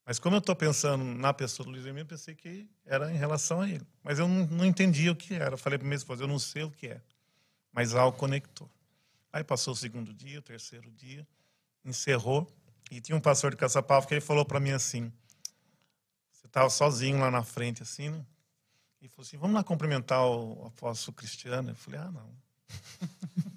Mas 0.06 0.20
como 0.20 0.36
eu 0.36 0.40
estou 0.40 0.56
pensando 0.56 1.04
na 1.04 1.34
pessoa 1.34 1.66
do 1.66 1.72
Luiz 1.72 1.84
Hermínio, 1.84 2.04
eu 2.04 2.08
pensei 2.08 2.36
que 2.36 2.70
era 2.86 3.12
em 3.12 3.18
relação 3.18 3.62
a 3.62 3.68
ele. 3.68 3.86
Mas 4.04 4.20
eu 4.20 4.28
não, 4.28 4.46
não 4.46 4.66
entendia 4.66 5.12
o 5.12 5.16
que 5.16 5.34
era. 5.34 5.56
Eu 5.56 5.58
falei 5.58 5.80
para 5.80 5.88
minha 5.88 5.98
esposa, 5.98 6.24
eu 6.24 6.28
não 6.28 6.38
sei 6.38 6.64
o 6.64 6.70
que 6.70 6.88
é. 6.88 7.02
Mas 7.74 7.96
algo 7.96 8.16
conectou. 8.16 8.70
Aí 9.34 9.44
passou 9.44 9.74
o 9.74 9.76
segundo 9.76 10.14
dia, 10.14 10.40
o 10.40 10.44
terceiro 10.44 10.92
dia, 10.92 11.28
encerrou. 11.84 12.48
E 12.92 13.02
tinha 13.02 13.18
um 13.18 13.20
pastor 13.20 13.50
de 13.50 13.58
Caçapava 13.58 14.06
que 14.06 14.14
ele 14.14 14.22
falou 14.22 14.46
para 14.46 14.60
mim 14.60 14.72
assim, 14.72 15.12
você 16.32 16.46
estava 16.46 16.70
sozinho 16.70 17.20
lá 17.20 17.32
na 17.32 17.44
frente, 17.44 17.82
assim, 17.82 18.10
né? 18.10 18.24
E 19.02 19.08
falou 19.08 19.26
assim, 19.26 19.38
vamos 19.38 19.56
lá 19.56 19.64
cumprimentar 19.64 20.24
o 20.24 20.68
apóstolo 20.68 21.16
Cristiano. 21.16 21.72
Eu 21.72 21.76
falei, 21.76 22.00
ah, 22.00 22.12
não. 22.12 22.36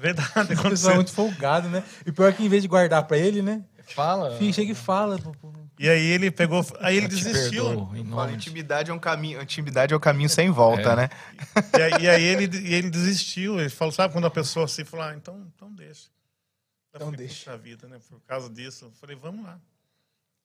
Verdade, 0.00 0.54
O 0.64 0.70
pessoal 0.70 0.92
é 0.92 0.96
muito 0.96 1.12
folgado, 1.12 1.68
né? 1.68 1.82
E 2.06 2.12
pior 2.12 2.32
que 2.32 2.44
em 2.44 2.48
vez 2.48 2.62
de 2.62 2.68
guardar 2.68 3.02
pra 3.06 3.18
ele, 3.18 3.42
né? 3.42 3.64
Fala. 3.94 4.36
Fica, 4.36 4.52
chega 4.52 4.72
e 4.72 4.74
fala. 4.74 5.18
E 5.78 5.88
aí 5.88 6.06
ele 6.06 6.30
pegou, 6.30 6.64
aí 6.80 6.96
ele 6.96 7.08
desistiu. 7.08 7.88
Fala, 8.10 8.32
intimidade 8.32 8.90
é 8.90 8.94
um 8.94 8.98
caminho, 8.98 9.40
intimidade 9.40 9.94
é 9.94 9.96
o 9.96 10.00
caminho 10.00 10.28
sem 10.28 10.50
volta, 10.50 10.90
É. 10.92 10.96
né? 10.96 11.08
E 11.76 11.82
aí, 11.82 12.02
e 12.02 12.08
aí 12.08 12.22
ele, 12.22 12.58
e 12.58 12.74
ele 12.74 12.90
desistiu. 12.90 13.58
Ele 13.58 13.70
falou, 13.70 13.92
sabe 13.92 14.12
quando 14.12 14.26
a 14.26 14.30
pessoa 14.30 14.66
assim 14.66 14.84
falou, 14.84 15.06
ah, 15.06 15.14
então, 15.14 15.46
então 15.54 15.72
deixa. 15.72 16.08
Eu 16.92 16.98
Então 16.98 17.10
falei, 17.10 17.26
deixa. 17.26 17.44
"Puxa 17.50 17.56
vida, 17.58 17.88
né? 17.88 17.98
Por 18.08 18.20
causa 18.26 18.50
disso. 18.50 18.86
Eu 18.86 18.90
falei, 18.92 19.16
vamos 19.16 19.44
lá. 19.44 19.58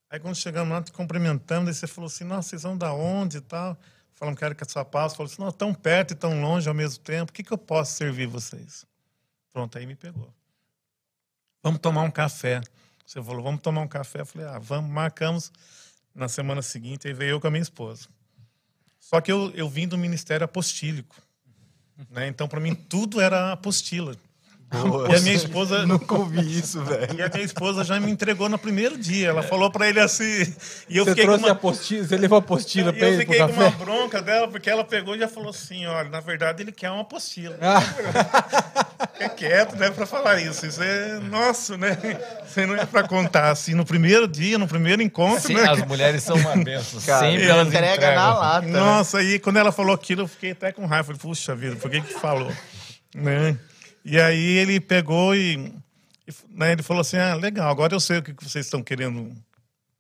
Aí 0.10 0.20
quando 0.20 0.36
chegamos 0.36 0.72
lá, 0.72 0.82
te 0.82 0.92
cumprimentamos, 0.92 1.68
aí 1.68 1.74
você 1.74 1.88
falou 1.88 2.08
assim, 2.08 2.24
nossa, 2.24 2.50
vocês 2.50 2.62
vão 2.64 2.78
da 2.78 2.94
onde 2.94 3.38
e 3.38 3.42
tal? 3.42 3.78
Falamos 4.14 4.38
que 4.38 4.46
era 4.46 4.54
que 4.56 4.64
a 4.64 4.68
sua 4.70 4.86
paz. 4.86 5.16
Falou 5.16 5.30
assim, 5.32 5.42
não, 5.42 5.52
tão 5.52 5.74
perto 5.74 6.12
e 6.12 6.16
tão 6.16 6.40
longe 6.42 6.70
ao 6.70 6.76
mesmo 6.76 7.04
tempo. 7.04 7.32
O 7.32 7.34
que, 7.34 7.44
que 7.44 7.52
eu 7.52 7.58
posso 7.58 7.94
servir 7.94 8.28
vocês? 8.28 8.86
Pronto, 9.54 9.78
aí 9.78 9.86
me 9.86 9.96
pegou. 9.96 10.34
Vamos 11.62 11.80
tomar 11.80 12.02
um 12.02 12.12
café. 12.12 12.60
Você 13.06 13.22
falou, 13.22 13.44
vamos 13.44 13.62
tomar 13.62 13.82
um 13.82 13.88
café. 13.88 14.22
Eu 14.22 14.26
falei, 14.26 14.48
ah, 14.48 14.60
vamos, 14.60 14.90
marcamos 14.90 15.52
na 16.14 16.28
semana 16.28 16.62
seguinte. 16.62 17.08
Aí 17.08 17.14
veio 17.14 17.32
eu 17.32 17.40
com 17.40 17.48
a 17.48 17.52
minha 17.52 17.62
esposa. 17.62 18.08
Só 19.00 19.22
que 19.22 19.32
eu, 19.32 19.52
eu 19.54 19.70
vim 19.70 19.88
do 19.88 19.98
ministério 19.98 20.44
apostílico. 20.44 21.16
Né? 22.10 22.28
Então, 22.28 22.48
para 22.48 22.60
mim, 22.60 22.74
tudo 22.74 23.22
era 23.22 23.52
apostila. 23.52 24.16
E 25.12 25.16
a 25.16 25.20
minha 25.22 25.36
esposa. 25.36 25.86
Nunca 25.88 26.16
ouvi 26.16 26.60
isso, 26.60 26.82
velho. 26.84 27.16
E 27.16 27.22
a 27.22 27.30
minha 27.30 27.46
esposa 27.46 27.84
já 27.84 28.00
me 28.00 28.12
entregou 28.12 28.50
no 28.50 28.58
primeiro 28.58 28.98
dia. 28.98 29.30
Ela 29.30 29.44
falou 29.44 29.70
para 29.70 29.88
ele 29.88 30.00
assim. 30.00 30.52
E 30.90 30.98
eu 30.98 31.06
Você 31.06 31.12
fiquei 31.12 31.26
com 31.26 31.32
trouxe 31.34 31.44
uma, 31.44 31.50
a 31.50 31.52
apostila, 31.52 32.08
você 32.08 32.18
levou 32.18 32.38
a 32.38 32.40
apostila 32.40 32.92
e 32.92 33.00
eu 33.00 33.08
ele 33.08 33.26
pro 33.26 33.34
fiquei 33.34 33.40
com 33.40 33.54
café? 33.54 33.68
uma 33.68 33.86
bronca 33.86 34.22
dela, 34.22 34.48
porque 34.48 34.70
ela 34.70 34.84
pegou 34.84 35.16
e 35.16 35.20
já 35.20 35.28
falou 35.28 35.50
assim: 35.50 35.86
olha, 35.86 36.10
na 36.10 36.20
verdade 36.20 36.64
ele 36.64 36.72
quer 36.72 36.90
uma 36.90 37.02
apostila. 37.02 37.58
Ah. 37.62 38.86
Fica 39.14 39.30
quieto, 39.30 39.76
né, 39.76 39.92
para 39.92 40.06
falar 40.06 40.42
isso. 40.42 40.66
Isso 40.66 40.82
é 40.82 41.20
nosso, 41.20 41.78
né? 41.78 41.98
Isso 42.46 42.66
não 42.66 42.76
é 42.76 42.86
para 42.86 43.08
contar 43.08 43.52
assim 43.52 43.74
no 43.76 43.86
primeiro 43.86 44.28
dia, 44.28 44.58
no 44.58 44.68
primeiro 44.68 45.02
encontro, 45.02 45.48
Sim, 45.48 45.54
né? 45.54 45.70
as 45.70 45.86
mulheres 45.86 46.24
são 46.24 46.36
uma 46.36 46.56
benção. 46.58 47.00
Cara, 47.02 47.30
Sempre 47.30 47.48
elas 47.48 47.68
entrega 47.68 47.94
entregam. 47.94 48.16
na 48.16 48.34
lata. 48.34 48.68
né? 48.68 48.80
Nossa, 48.80 49.20
aí 49.20 49.38
quando 49.40 49.58
ela 49.58 49.72
falou 49.72 49.94
aquilo, 49.94 50.22
eu 50.24 50.28
fiquei 50.28 50.52
até 50.52 50.72
com 50.72 50.86
raiva. 50.86 51.06
Falei, 51.06 51.20
puxa 51.20 51.56
vida, 51.56 51.76
por 51.76 51.92
que 51.92 52.02
que 52.02 52.14
falou? 52.14 52.52
Né? 53.16 53.58
E 54.04 54.20
aí 54.20 54.58
ele 54.58 54.80
pegou 54.80 55.36
e, 55.36 55.74
e, 56.28 56.34
né, 56.50 56.72
ele 56.72 56.82
falou 56.84 57.02
assim, 57.02 57.18
ah, 57.18 57.36
legal, 57.36 57.70
agora 57.70 57.94
eu 57.94 58.00
sei 58.00 58.18
o 58.18 58.24
que 58.24 58.34
que 58.34 58.44
vocês 58.44 58.66
estão 58.66 58.82
querendo 58.82 59.32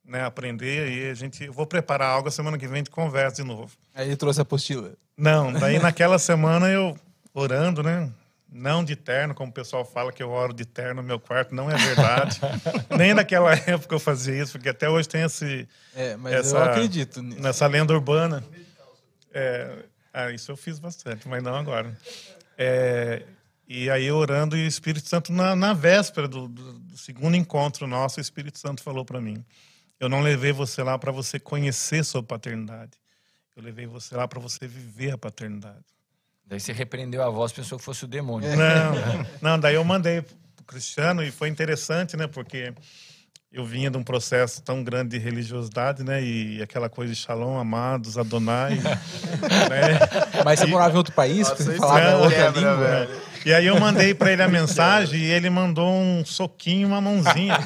né, 0.05 0.25
aprender 0.25 0.89
e 0.89 1.09
a 1.09 1.13
gente, 1.13 1.43
eu 1.45 1.53
vou 1.53 1.65
preparar 1.65 2.09
algo, 2.09 2.27
a 2.27 2.31
semana 2.31 2.57
que 2.57 2.65
vem 2.67 2.73
a 2.75 2.77
gente 2.77 2.89
conversa 2.89 3.41
de 3.41 3.47
novo. 3.47 3.71
Aí 3.93 4.07
ele 4.07 4.15
trouxe 4.17 4.39
a 4.39 4.43
apostila. 4.43 4.91
Não, 5.15 5.53
daí 5.53 5.77
naquela 5.79 6.17
semana 6.17 6.67
eu 6.67 6.97
orando, 7.33 7.81
né? 7.83 8.09
Não 8.55 8.83
de 8.83 8.95
terno, 8.95 9.33
como 9.33 9.49
o 9.49 9.53
pessoal 9.53 9.83
fala 9.83 10.11
que 10.11 10.21
eu 10.21 10.29
oro 10.29 10.53
de 10.53 10.63
terno 10.63 11.01
no 11.01 11.07
meu 11.07 11.19
quarto, 11.19 11.55
não 11.55 11.71
é 11.71 11.75
verdade. 11.75 12.39
Nem 12.95 13.13
naquela 13.13 13.51
época 13.53 13.95
eu 13.95 13.99
fazia 13.99 14.39
isso, 14.41 14.51
porque 14.53 14.69
até 14.69 14.87
hoje 14.87 15.09
tem 15.09 15.23
esse, 15.23 15.67
É, 15.95 16.15
mas 16.15 16.33
Essa- 16.33 16.57
eu 16.57 16.63
acredito 16.63 17.21
nisso. 17.23 17.41
nessa 17.41 17.65
lenda 17.65 17.93
urbana. 17.93 18.43
É, 19.33 19.85
ah, 20.13 20.31
isso 20.31 20.51
eu 20.51 20.55
fiz 20.55 20.77
bastante, 20.77 21.27
mas 21.27 21.41
não 21.41 21.55
agora. 21.55 21.97
É, 22.57 23.23
e 23.67 23.89
aí 23.89 24.11
orando 24.11 24.55
e 24.55 24.63
o 24.65 24.67
Espírito 24.67 25.09
Santo, 25.09 25.33
na, 25.33 25.55
na 25.55 25.73
véspera 25.73 26.27
do, 26.27 26.47
do- 26.47 26.73
do 26.79 26.97
segundo 26.97 27.35
encontro 27.35 27.87
nosso, 27.87 28.19
o 28.19 28.21
Espírito 28.21 28.59
Santo 28.59 28.83
falou 28.83 29.03
para 29.03 29.19
mim: 29.19 29.43
Eu 29.99 30.07
não 30.07 30.21
levei 30.21 30.51
você 30.51 30.83
lá 30.83 30.97
para 30.99 31.11
você 31.11 31.39
conhecer 31.39 32.05
sua 32.05 32.21
paternidade. 32.21 32.91
Eu 33.55 33.63
levei 33.63 33.87
você 33.87 34.15
lá 34.15 34.27
para 34.27 34.39
você 34.39 34.67
viver 34.67 35.11
a 35.11 35.17
paternidade. 35.17 35.83
Daí 36.53 36.59
você 36.59 36.71
repreendeu 36.71 37.23
a 37.23 37.29
voz, 37.31 37.51
pensou 37.51 37.79
que 37.79 37.83
fosse 37.83 38.05
o 38.05 38.07
demônio. 38.07 38.47
Não, 38.55 39.25
não, 39.41 39.59
daí 39.59 39.73
eu 39.73 39.83
mandei 39.83 40.21
pro 40.21 40.65
Cristiano 40.67 41.23
e 41.23 41.31
foi 41.31 41.49
interessante, 41.49 42.15
né? 42.15 42.27
Porque 42.27 42.71
eu 43.53 43.63
vinha 43.63 43.91
de 43.91 43.97
um 43.97 44.03
processo 44.03 44.63
tão 44.63 44.83
grande 44.83 45.09
de 45.09 45.23
religiosidade, 45.23 46.03
né? 46.03 46.19
E 46.23 46.59
aquela 46.63 46.89
coisa 46.89 47.13
de 47.13 47.19
shalom, 47.19 47.59
amados, 47.59 48.17
Adonai, 48.17 48.79
né? 48.81 49.99
Mas 50.43 50.59
você 50.59 50.65
morava 50.65 50.95
em 50.95 50.97
outro 50.97 51.13
país, 51.13 51.47
Nossa, 51.47 51.63
você 51.63 51.75
falava 51.75 51.99
é 51.99 52.15
outra 52.15 52.35
quebra, 52.35 52.59
língua. 52.59 52.77
velho. 52.77 53.21
E 53.45 53.53
aí 53.53 53.67
eu 53.67 53.79
mandei 53.79 54.13
para 54.15 54.31
ele 54.31 54.41
a 54.41 54.47
mensagem 54.49 55.19
e 55.19 55.25
ele 55.31 55.51
mandou 55.51 55.87
um 55.87 56.25
soquinho, 56.25 56.87
uma 56.87 56.99
mãozinha. 56.99 57.59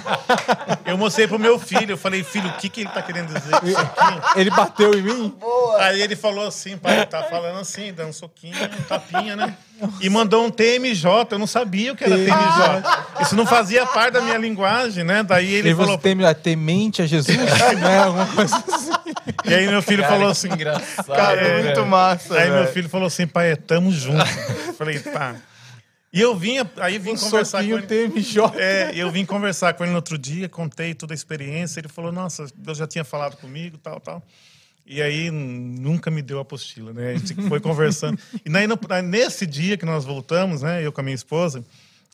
Eu 0.85 0.97
mostrei 0.97 1.25
pro 1.25 1.39
meu 1.39 1.57
filho, 1.57 1.91
eu 1.91 1.97
falei, 1.97 2.21
filho, 2.21 2.49
o 2.49 2.53
que, 2.57 2.67
que 2.67 2.81
ele 2.81 2.89
tá 2.89 3.01
querendo 3.01 3.27
dizer 3.27 3.51
com 3.51 3.67
soquinho? 3.67 4.21
Ele 4.35 4.49
bateu 4.49 4.93
em 4.93 5.01
mim? 5.01 5.35
Aí 5.79 6.01
ele 6.01 6.17
falou 6.17 6.45
assim, 6.45 6.77
pai, 6.77 7.05
tá 7.05 7.23
falando 7.23 7.59
assim, 7.59 7.93
dando 7.93 8.09
um 8.09 8.13
soquinho, 8.13 8.55
um 8.55 8.83
tapinha, 8.83 9.37
né? 9.37 9.55
E 10.01 10.09
mandou 10.09 10.45
um 10.45 10.49
TMJ, 10.49 11.27
eu 11.31 11.39
não 11.39 11.47
sabia 11.47 11.93
o 11.93 11.95
que 11.95 12.03
era 12.03 12.15
TMJ. 12.15 13.21
Isso 13.21 13.35
não 13.35 13.45
fazia 13.45 13.85
parte 13.85 14.13
da 14.13 14.21
minha 14.21 14.37
linguagem, 14.37 15.03
né? 15.03 15.23
Daí 15.23 15.53
ele 15.53 15.69
Ele 15.69 15.75
falou. 15.75 15.91
você 15.97 15.97
teme, 16.03 16.35
temente 16.35 17.01
a 17.01 17.05
Jesus? 17.05 17.37
né? 17.79 17.97
Alguma 17.99 18.25
coisa 18.27 18.55
assim. 18.55 18.91
E 19.45 19.53
aí 19.53 19.67
meu 19.67 19.81
filho 19.81 20.01
Cara, 20.03 20.13
falou 20.13 20.27
que 20.27 20.31
assim. 20.31 20.47
engraçado. 20.47 21.15
Cara, 21.15 21.41
é 21.41 21.63
muito 21.63 21.85
massa, 21.85 22.37
Aí 22.37 22.49
meu 22.49 22.67
filho 22.67 22.89
falou 22.89 23.07
assim, 23.07 23.27
pai, 23.27 23.55
tamo 23.55 23.91
junto. 23.91 24.25
Eu 24.67 24.73
falei, 24.73 24.99
tá. 24.99 25.35
E 26.11 26.21
eu 26.21 26.35
vinha, 26.35 26.69
aí 26.77 26.97
vim 26.97 27.11
Um 27.11 27.17
conversar 27.17 27.63
com 27.63 27.69
ele. 27.77 27.81
TMJ. 27.85 28.41
É, 28.55 28.91
eu 28.95 29.11
vim 29.11 29.25
conversar 29.25 29.73
com 29.73 29.83
ele 29.83 29.91
no 29.91 29.97
outro 29.97 30.17
dia, 30.17 30.47
contei 30.47 30.93
toda 30.93 31.13
a 31.13 31.15
experiência. 31.15 31.79
Ele 31.79 31.89
falou: 31.89 32.11
Nossa, 32.11 32.47
Deus 32.55 32.77
já 32.77 32.87
tinha 32.87 33.03
falado 33.03 33.35
comigo, 33.37 33.77
tal, 33.77 33.99
tal. 33.99 34.23
E 34.87 35.01
aí 35.01 35.29
nunca 35.29 36.09
me 36.09 36.21
deu 36.21 36.39
a 36.39 36.43
apostila, 36.43 36.93
né? 36.93 37.09
A 37.11 37.17
gente 37.17 37.35
foi 37.49 37.59
conversando. 37.59 38.17
E 38.45 38.49
no- 38.49 39.01
nesse 39.03 39.45
dia 39.45 39.75
que 39.77 39.85
nós 39.85 40.05
voltamos, 40.05 40.61
né? 40.61 40.85
Eu 40.85 40.91
com 40.93 41.01
a 41.01 41.03
minha 41.03 41.15
esposa, 41.15 41.63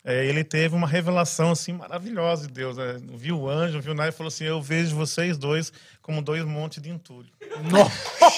é, 0.04 0.26
ele 0.26 0.44
teve 0.44 0.76
uma 0.76 0.88
revelação 0.88 1.52
assim 1.52 1.74
maravilhosa 1.74 2.48
de 2.48 2.54
Deus. 2.54 2.76
Né? 2.76 2.98
Viu 3.14 3.40
o 3.42 3.50
anjo, 3.50 3.80
viu 3.80 3.94
nada 3.94 4.10
e 4.10 4.12
falou 4.12 4.30
assim: 4.30 4.46
Eu 4.46 4.62
vejo 4.62 4.96
vocês 4.96 5.38
dois 5.38 5.72
como 6.02 6.22
dois 6.22 6.44
montes 6.46 6.82
de 6.82 6.90
entulho. 6.90 7.30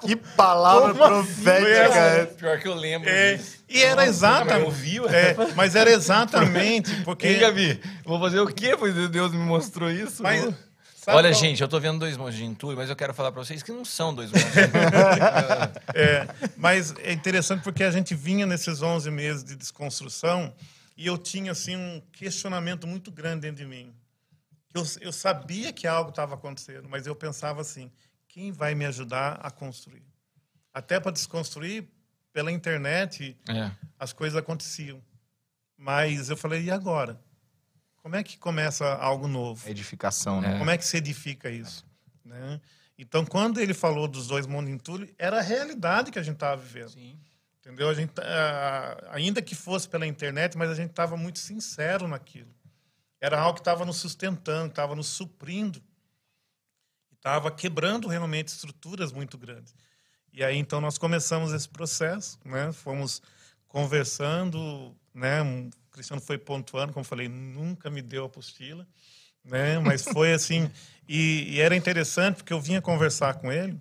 Que 0.00 0.16
palavra 0.16 0.94
profética. 0.94 1.98
é. 1.98 2.26
Pior 2.26 2.58
que 2.58 2.66
eu 2.66 2.74
lembro 2.74 3.08
É, 3.08 3.38
e 3.68 3.82
era 3.82 3.96
Mas 3.96 4.08
exatamente. 4.10 4.64
ouviu? 4.64 5.08
É, 5.08 5.36
mas 5.54 5.76
era 5.76 5.90
exatamente 5.90 6.94
porque. 7.02 7.28
Hein, 7.28 7.40
Gabi? 7.40 7.80
Vou 8.04 8.18
fazer 8.18 8.40
o 8.40 8.46
quê? 8.46 8.74
Pois 8.78 8.94
Deus 9.10 9.32
me 9.32 9.38
mostrou 9.44 9.90
isso. 9.90 10.22
Mas 10.22 10.52
Sabe 11.04 11.18
Olha, 11.18 11.30
qual- 11.32 11.40
gente, 11.40 11.60
eu 11.60 11.66
tô 11.66 11.80
vendo 11.80 11.98
dois 11.98 12.16
montes 12.16 12.36
de 12.36 12.44
entulho, 12.44 12.76
mas 12.76 12.88
eu 12.88 12.94
quero 12.94 13.12
falar 13.12 13.32
pra 13.32 13.42
vocês 13.44 13.60
que 13.60 13.72
não 13.72 13.84
são 13.84 14.14
dois 14.14 14.30
montes 14.30 14.52
de. 14.52 14.60
É, 15.94 16.26
mas 16.56 16.94
é 16.98 17.12
interessante 17.12 17.62
porque 17.62 17.82
a 17.82 17.90
gente 17.90 18.14
vinha 18.14 18.46
nesses 18.46 18.82
11 18.82 19.10
meses 19.10 19.42
de 19.42 19.56
desconstrução 19.56 20.54
e 20.96 21.06
eu 21.06 21.18
tinha 21.18 21.50
assim 21.52 21.74
um 21.76 22.00
questionamento 22.12 22.86
muito 22.86 23.10
grande 23.10 23.40
dentro 23.42 23.56
de 23.56 23.66
mim. 23.66 23.92
Eu, 24.72 24.84
eu 25.00 25.12
sabia 25.12 25.72
que 25.72 25.86
algo 25.88 26.10
estava 26.10 26.34
acontecendo, 26.34 26.88
mas 26.88 27.04
eu 27.06 27.16
pensava 27.16 27.60
assim: 27.60 27.90
quem 28.28 28.52
vai 28.52 28.74
me 28.74 28.86
ajudar 28.86 29.40
a 29.42 29.50
construir? 29.50 30.04
Até 30.72 31.00
para 31.00 31.10
desconstruir, 31.10 31.84
pela 32.32 32.50
internet, 32.52 33.36
É. 33.48 33.70
as 33.98 34.12
coisas 34.12 34.38
aconteciam. 34.38 35.02
Mas 35.76 36.30
eu 36.30 36.36
falei: 36.36 36.62
e 36.62 36.70
agora? 36.70 37.20
Como 38.02 38.16
é 38.16 38.22
que 38.22 38.36
começa 38.36 38.84
algo 38.96 39.28
novo? 39.28 39.68
Edificação, 39.68 40.40
né? 40.40 40.58
Como 40.58 40.70
é 40.70 40.76
que 40.76 40.84
se 40.84 40.96
edifica 40.96 41.48
isso? 41.48 41.86
Né? 42.24 42.60
Então, 42.98 43.24
quando 43.24 43.60
ele 43.60 43.72
falou 43.72 44.08
dos 44.08 44.26
dois 44.26 44.46
mundos 44.46 44.70
em 44.70 44.74
entulho, 44.74 45.08
era 45.16 45.38
a 45.38 45.42
realidade 45.42 46.10
que 46.10 46.18
a 46.18 46.22
gente 46.22 46.34
estava 46.34 46.60
vivendo. 46.60 46.96
Entendeu? 47.60 47.88
A 47.88 47.94
gente, 47.94 48.12
ah, 48.20 49.08
ainda 49.12 49.40
que 49.40 49.54
fosse 49.54 49.88
pela 49.88 50.04
internet, 50.04 50.58
mas 50.58 50.68
a 50.68 50.74
gente 50.74 50.90
estava 50.90 51.16
muito 51.16 51.38
sincero 51.38 52.08
naquilo. 52.08 52.52
Era 53.20 53.40
algo 53.40 53.54
que 53.54 53.60
estava 53.60 53.84
nos 53.84 53.98
sustentando, 53.98 54.70
estava 54.70 54.96
nos 54.96 55.06
suprindo. 55.06 55.80
Estava 57.12 57.52
quebrando 57.52 58.08
realmente 58.08 58.48
estruturas 58.48 59.12
muito 59.12 59.38
grandes. 59.38 59.76
E 60.32 60.42
aí, 60.42 60.56
então, 60.56 60.80
nós 60.80 60.98
começamos 60.98 61.52
esse 61.52 61.68
processo, 61.68 62.36
né? 62.44 62.72
Fomos 62.72 63.22
conversando, 63.68 64.96
né? 65.14 65.42
O 65.42 65.70
Cristiano 65.90 66.20
foi 66.20 66.38
pontuando, 66.38 66.92
como 66.92 67.04
falei, 67.04 67.28
nunca 67.28 67.90
me 67.90 68.02
deu 68.02 68.24
apostila, 68.24 68.86
né? 69.44 69.78
Mas 69.78 70.02
foi 70.04 70.32
assim... 70.32 70.70
E, 71.08 71.54
e 71.54 71.60
era 71.60 71.74
interessante, 71.74 72.36
porque 72.36 72.52
eu 72.52 72.60
vinha 72.60 72.80
conversar 72.80 73.34
com 73.34 73.50
ele 73.50 73.78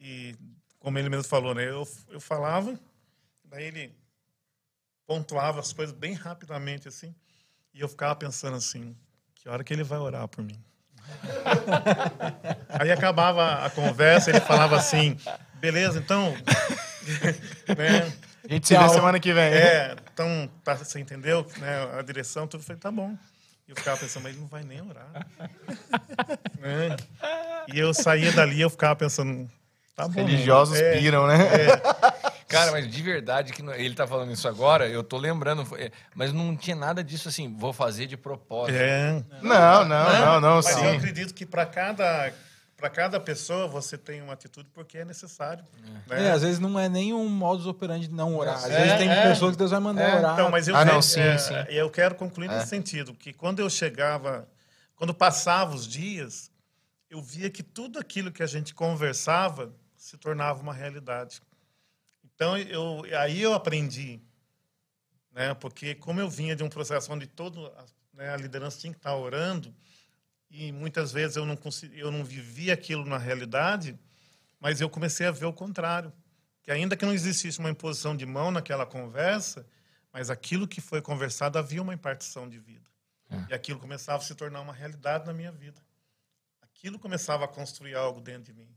e, 0.00 0.34
como 0.78 0.98
ele 0.98 1.08
mesmo 1.10 1.24
falou, 1.24 1.54
né? 1.54 1.68
Eu, 1.68 1.86
eu 2.08 2.20
falava, 2.20 2.78
daí 3.44 3.64
ele 3.64 3.94
pontuava 5.06 5.60
as 5.60 5.72
coisas 5.72 5.94
bem 5.94 6.14
rapidamente, 6.14 6.88
assim, 6.88 7.14
e 7.74 7.80
eu 7.80 7.88
ficava 7.88 8.16
pensando 8.16 8.56
assim, 8.56 8.96
que 9.34 9.48
hora 9.48 9.62
que 9.62 9.72
ele 9.72 9.84
vai 9.84 9.98
orar 9.98 10.26
por 10.26 10.42
mim? 10.42 10.58
Aí 12.68 12.90
acabava 12.90 13.64
a 13.64 13.70
conversa, 13.70 14.30
ele 14.30 14.40
falava 14.40 14.76
assim, 14.76 15.16
beleza, 15.54 15.98
então... 15.98 16.32
né? 17.76 18.29
A 18.48 18.52
gente 18.52 18.66
se 18.66 18.76
vê 18.76 18.88
semana 18.88 19.20
que 19.20 19.32
vem. 19.32 19.44
É, 19.44 19.94
então, 20.12 20.50
tá, 20.64 20.74
você 20.74 20.98
entendeu? 20.98 21.46
Né, 21.58 21.98
a 21.98 22.02
direção, 22.02 22.46
tudo. 22.46 22.62
Falei, 22.62 22.80
tá 22.80 22.90
bom. 22.90 23.16
E 23.68 23.70
eu 23.70 23.76
ficava 23.76 23.96
pensando, 23.98 24.22
mas 24.24 24.32
ele 24.32 24.40
não 24.40 24.48
vai 24.48 24.62
nem 24.62 24.80
orar. 24.82 25.26
Né? 26.58 26.96
E 27.72 27.78
eu 27.78 27.94
saía 27.94 28.32
dali 28.32 28.60
eu 28.60 28.68
ficava 28.68 28.94
pensando, 28.96 29.48
tá 29.96 30.06
bom. 30.06 30.12
Religiosos 30.24 30.78
é, 30.78 30.98
piram, 30.98 31.26
né? 31.26 31.36
Cara, 32.48 32.72
mas 32.72 32.90
de 32.90 33.02
verdade, 33.02 33.52
que 33.52 33.62
não- 33.62 33.72
ele 33.72 33.94
tá 33.94 34.06
falando 34.06 34.30
isso 34.32 34.46
agora, 34.48 34.86
eu 34.88 35.02
tô 35.02 35.16
lembrando, 35.16 35.64
foi- 35.64 35.84
é, 35.84 35.90
mas 36.14 36.32
não 36.32 36.54
tinha 36.56 36.76
nada 36.76 37.02
disso 37.02 37.28
assim, 37.28 37.56
vou 37.56 37.72
fazer 37.72 38.06
de 38.06 38.16
propósito. 38.16 38.76
É. 38.76 39.22
Não, 39.40 39.84
não, 39.84 40.12
não, 40.20 40.40
não, 40.40 40.54
Mas 40.56 40.66
sim. 40.66 40.84
eu 40.84 40.92
acredito 40.96 41.32
que 41.32 41.46
para 41.46 41.64
cada, 41.64 42.30
para 42.80 42.90
cada 42.90 43.20
pessoa 43.20 43.68
você 43.68 43.98
tem 43.98 44.22
uma 44.22 44.32
atitude 44.32 44.68
porque 44.72 44.98
é 44.98 45.04
necessário. 45.04 45.64
né? 46.08 46.26
É, 46.26 46.30
às 46.30 46.42
vezes 46.42 46.58
não 46.58 46.78
é 46.80 46.88
nem 46.88 47.12
um 47.12 47.28
modus 47.28 47.66
operandi 47.66 48.08
de 48.08 48.14
não 48.14 48.34
orar. 48.34 48.56
Às 48.56 48.64
É, 48.70 48.82
vezes 48.82 48.98
tem 48.98 49.10
é. 49.10 49.22
pessoas 49.28 49.52
que 49.52 49.58
Deus 49.58 49.70
vai 49.70 49.80
mandar 49.80 50.02
É, 50.02 50.18
orar. 50.18 50.32
Então, 50.34 50.50
mas 50.50 50.66
eu, 50.66 50.74
Ah, 50.74 50.84
não, 50.84 51.02
sim, 51.02 51.20
é, 51.20 51.36
sim. 51.38 51.54
eu 51.68 51.90
quero 51.90 52.14
concluir 52.14 52.50
É. 52.50 52.54
nesse 52.56 52.68
sentido, 52.68 53.14
que 53.14 53.32
quando 53.32 53.60
eu 53.60 53.68
chegava, 53.68 54.48
quando 54.96 55.12
passava 55.14 55.74
os 55.74 55.86
dias, 55.86 56.50
eu 57.10 57.20
via 57.22 57.50
que 57.50 57.62
tudo 57.62 57.98
aquilo 57.98 58.32
que 58.32 58.42
a 58.42 58.46
gente 58.46 58.74
conversava 58.74 59.72
se 59.96 60.16
tornava 60.16 60.60
uma 60.62 60.72
realidade. 60.72 61.42
Então, 62.34 62.56
eu, 62.56 63.02
aí 63.18 63.42
eu 63.42 63.52
aprendi, 63.52 64.20
né? 65.32 65.52
Porque 65.54 65.94
como 65.94 66.20
eu 66.20 66.28
vinha 66.30 66.56
de 66.56 66.62
um 66.64 66.68
processo 66.70 67.12
onde 67.12 67.26
todo 67.26 67.66
a, 67.66 67.84
né, 68.14 68.30
a 68.32 68.36
liderança 68.36 68.78
tinha 68.78 68.92
que 68.92 68.98
estar 68.98 69.14
orando 69.14 69.74
e 70.50 70.72
muitas 70.72 71.12
vezes 71.12 71.36
eu 71.36 71.46
não 71.46 71.56
consegui, 71.56 71.98
eu 71.98 72.10
não 72.10 72.24
vivia 72.24 72.74
aquilo 72.74 73.04
na 73.04 73.18
realidade, 73.18 73.98
mas 74.58 74.80
eu 74.80 74.90
comecei 74.90 75.26
a 75.26 75.30
ver 75.30 75.46
o 75.46 75.52
contrário, 75.52 76.12
que 76.62 76.70
ainda 76.70 76.96
que 76.96 77.06
não 77.06 77.14
existisse 77.14 77.58
uma 77.60 77.70
imposição 77.70 78.16
de 78.16 78.26
mão 78.26 78.50
naquela 78.50 78.84
conversa, 78.84 79.64
mas 80.12 80.28
aquilo 80.28 80.66
que 80.66 80.80
foi 80.80 81.00
conversado 81.00 81.58
havia 81.58 81.80
uma 81.80 81.94
impartição 81.94 82.48
de 82.48 82.58
vida. 82.58 82.88
E 83.48 83.54
aquilo 83.54 83.78
começava 83.78 84.18
a 84.22 84.26
se 84.26 84.34
tornar 84.34 84.60
uma 84.60 84.72
realidade 84.72 85.24
na 85.24 85.32
minha 85.32 85.52
vida. 85.52 85.80
Aquilo 86.60 86.98
começava 86.98 87.44
a 87.44 87.48
construir 87.48 87.94
algo 87.94 88.20
dentro 88.20 88.52
de 88.52 88.52
mim. 88.52 88.68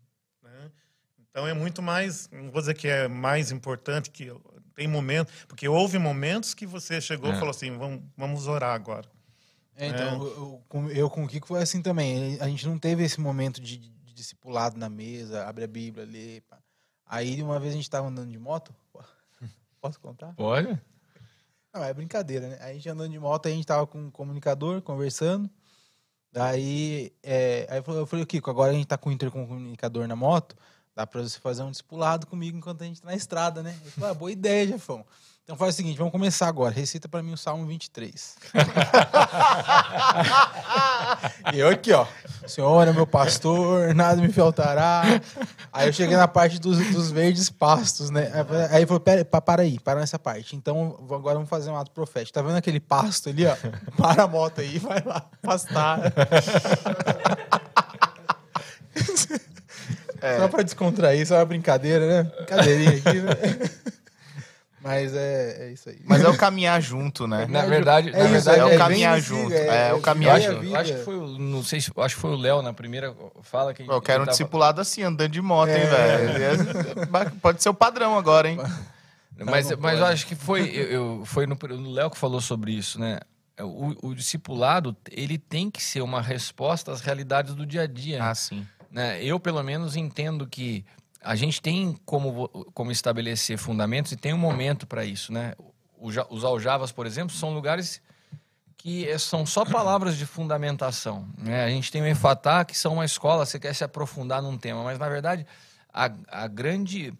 Né? 0.43 0.71
Então 1.17 1.47
é 1.47 1.53
muito 1.53 1.81
mais, 1.81 2.29
não 2.29 2.51
vou 2.51 2.61
dizer 2.61 2.75
que 2.75 2.87
é 2.87 3.07
mais 3.07 3.49
importante 3.51 4.11
que 4.11 4.31
tem 4.75 4.87
momentos, 4.87 5.33
porque 5.47 5.67
houve 5.67 5.97
momentos 5.97 6.53
que 6.53 6.67
você 6.67 7.01
chegou 7.01 7.31
e 7.31 7.33
É. 7.33 7.35
falou 7.35 7.49
assim, 7.49 7.75
vamos, 7.75 8.03
vamos 8.15 8.45
orar 8.47 8.75
agora. 8.75 9.09
É, 9.75 9.87
então, 9.87 10.21
eu, 10.21 10.27
eu- 10.27 10.63
com- 10.69 10.89
eu 10.89 11.09
com 11.09 11.23
o 11.23 11.27
Kiko 11.27 11.47
foi 11.47 11.61
assim 11.61 11.81
também. 11.81 12.37
A 12.39 12.47
gente 12.47 12.65
não 12.67 12.77
teve 12.77 13.03
esse 13.03 13.19
momento 13.19 13.59
de, 13.61 13.77
de 13.77 14.13
discipulado 14.13 14.77
na 14.77 14.89
mesa, 14.89 15.45
abre 15.47 15.63
a 15.63 15.67
Bíblia, 15.67 16.05
lê. 16.05 16.41
pá. 16.41 16.57
Aí 17.05 17.41
uma 17.41 17.59
vez 17.59 17.73
a 17.73 17.75
gente 17.77 17.89
tava 17.89 18.07
andando 18.07 18.31
de 18.31 18.37
moto. 18.39 18.73
Posso 19.81 19.99
contar? 19.99 20.33
Pode? 20.35 20.79
Não, 21.73 21.83
é 21.83 21.93
brincadeira, 21.93 22.47
né? 22.49 22.57
A 22.61 22.71
gente 22.71 22.87
andando 22.87 23.11
de 23.11 23.19
moto, 23.19 23.47
a 23.47 23.49
gente 23.51 23.65
tava 23.65 23.85
com 23.87 23.99
um 23.99 24.11
comunicador, 24.11 24.81
conversando. 24.81 25.49
Daí, 26.31 27.11
é, 27.21 27.67
aí 27.69 27.77
eu 27.85 28.05
falei, 28.07 28.23
eu 28.23 28.27
Kiko, 28.27 28.49
agora 28.49 28.71
a 28.71 28.73
gente 28.73 28.87
tá 28.87 28.97
com 28.97 29.09
o 29.09 29.11
intercomunicador 29.11 30.07
na 30.07 30.15
moto, 30.15 30.55
dá 30.95 31.05
pra 31.05 31.21
você 31.21 31.39
fazer 31.39 31.61
um 31.63 31.69
discipulado 31.69 32.25
comigo 32.25 32.57
enquanto 32.57 32.81
a 32.81 32.85
gente 32.85 33.01
tá 33.01 33.07
na 33.07 33.15
estrada, 33.15 33.61
né? 33.61 33.77
Ele 33.81 33.91
falou, 33.91 34.09
ah, 34.09 34.13
boa 34.13 34.31
ideia, 34.31 34.67
Jefão. 34.67 35.05
Então 35.43 35.57
faz 35.57 35.73
o 35.73 35.77
seguinte, 35.77 35.97
vamos 35.97 36.13
começar 36.13 36.47
agora. 36.47 36.73
Recita 36.73 37.09
pra 37.09 37.21
mim 37.21 37.33
o 37.33 37.37
Salmo 37.37 37.65
23. 37.67 38.35
e 41.53 41.59
eu 41.59 41.67
aqui, 41.67 41.91
ó. 41.91 42.07
Senhor 42.47 42.87
é 42.87 42.93
meu 42.93 43.05
pastor, 43.05 43.93
nada 43.93 44.21
me 44.21 44.31
faltará. 44.31 45.03
Aí 45.71 45.87
eu 45.89 45.93
cheguei 45.93 46.15
na 46.15 46.29
parte 46.29 46.59
dos, 46.59 46.77
dos 46.93 47.11
verdes 47.11 47.49
pastos, 47.49 48.09
né? 48.09 48.31
Aí 48.71 48.77
ele 48.77 48.85
falou, 48.85 49.01
pera, 49.01 49.25
pa- 49.25 49.41
para 49.41 49.63
aí, 49.63 49.77
para 49.81 49.99
nessa 49.99 50.17
parte. 50.17 50.55
Então 50.55 50.95
agora 51.11 51.35
vamos 51.35 51.49
fazer 51.49 51.69
um 51.69 51.75
ato 51.77 51.91
profético. 51.91 52.31
Tá 52.33 52.41
vendo 52.41 52.55
aquele 52.55 52.79
pasto 52.79 53.27
ali, 53.27 53.45
ó? 53.45 53.53
Para 53.97 54.23
a 54.23 54.27
moto 54.27 54.61
aí, 54.61 54.79
vai 54.79 55.03
lá, 55.05 55.25
pastar. 55.41 55.99
Só 60.39 60.47
pra 60.47 60.63
descontrair, 60.63 61.27
só 61.27 61.35
uma 61.35 61.43
brincadeira, 61.43 62.23
né? 62.23 62.31
Brincadeirinha 62.37 62.91
aqui, 62.91 63.19
né? 63.19 63.33
Mas 64.83 65.13
é, 65.15 65.67
é 65.67 65.71
isso 65.71 65.87
aí. 65.89 65.99
Mas 66.03 66.21
é 66.23 66.29
o 66.29 66.35
caminhar 66.37 66.81
junto, 66.81 67.25
né? 67.25 67.45
Na 67.49 67.63
verdade, 67.65 68.09
É 68.09 68.11
na 68.11 68.19
isso, 68.25 68.31
verdade 68.33 68.59
é 68.59 68.65
o 68.65 68.69
bem 68.69 68.77
caminhar 68.77 69.19
junto, 69.21 69.53
é 69.53 69.93
o 69.93 69.97
Eu 69.97 70.01
caminhar 70.01 70.35
acho, 70.37 70.51
junto. 70.51 70.65
eu 70.65 70.75
acho 70.75 70.93
que 70.93 70.99
foi 71.03 71.15
o, 71.15 71.27
não 71.39 71.63
sei 71.63 71.79
se, 71.81 71.91
acho 71.95 72.15
que 72.15 72.21
foi 72.21 72.31
o 72.31 72.35
Léo 72.35 72.61
na 72.61 72.73
primeira 72.73 73.15
fala 73.41 73.73
que 73.73 73.83
Eu 73.83 74.01
quero 74.01 74.23
um 74.23 74.25
tava- 74.25 74.31
discipulado 74.31 74.81
assim, 74.81 75.01
andando 75.03 75.31
de 75.31 75.41
moto, 75.41 75.69
hein, 75.69 75.75
É. 75.83 75.85
velho? 75.85 77.31
Pode 77.41 77.63
ser 77.63 77.69
o 77.69 77.73
padrão 77.73 78.17
agora, 78.17 78.49
hein? 78.49 78.57
Mas, 79.39 79.69
não 79.69 79.77
mas 79.79 79.99
eu 79.99 80.05
acho 80.05 80.27
que 80.27 80.35
foi, 80.35 80.69
eu, 80.69 80.83
eu- 80.85 81.23
foi 81.25 81.47
no, 81.47 81.55
no 81.55 81.91
Léo 81.91 82.09
que 82.11 82.17
falou 82.17 82.39
sobre 82.41 82.71
isso, 82.71 82.99
né? 82.99 83.19
O, 83.59 84.09
o 84.09 84.15
discipulado, 84.15 84.95
ele 85.11 85.37
tem 85.37 85.69
que 85.71 85.81
ser 85.81 86.01
uma 86.01 86.21
resposta 86.21 86.91
às 86.91 87.01
realidades 87.01 87.53
do 87.55 87.65
dia 87.65 87.83
a 87.83 87.87
dia. 87.87 88.23
Ah, 88.23 88.33
sim. 88.35 88.65
né? 88.91 89.23
Eu, 89.23 89.39
pelo 89.39 89.61
menos, 89.63 89.95
entendo 89.95 90.47
que 90.47 90.83
a 91.23 91.35
gente 91.35 91.61
tem 91.61 91.97
como, 92.05 92.47
como 92.73 92.91
estabelecer 92.91 93.57
fundamentos 93.57 94.11
e 94.11 94.15
tem 94.17 94.33
um 94.33 94.37
momento 94.37 94.85
para 94.85 95.03
isso, 95.05 95.31
né? 95.31 95.53
Os 96.29 96.43
aljavas, 96.43 96.91
por 96.91 97.05
exemplo, 97.07 97.33
são 97.35 97.53
lugares 97.53 98.01
que 98.77 99.07
eh, 99.07 99.17
são 99.17 99.45
só 99.45 99.63
palavras 99.63 100.17
de 100.17 100.25
fundamentação. 100.25 101.27
Né? 101.37 101.63
A 101.63 101.69
gente 101.69 101.89
tem 101.89 102.01
o 102.01 102.07
Enfatá, 102.07 102.65
que 102.65 102.77
são 102.77 102.93
uma 102.95 103.05
escola, 103.05 103.45
você 103.45 103.57
quer 103.57 103.73
se 103.73 103.83
aprofundar 103.85 104.41
num 104.41 104.57
tema, 104.57 104.83
mas, 104.83 104.99
na 104.99 105.07
verdade, 105.07 105.45
a, 105.93 106.11
a 106.27 106.47
grande... 106.47 107.13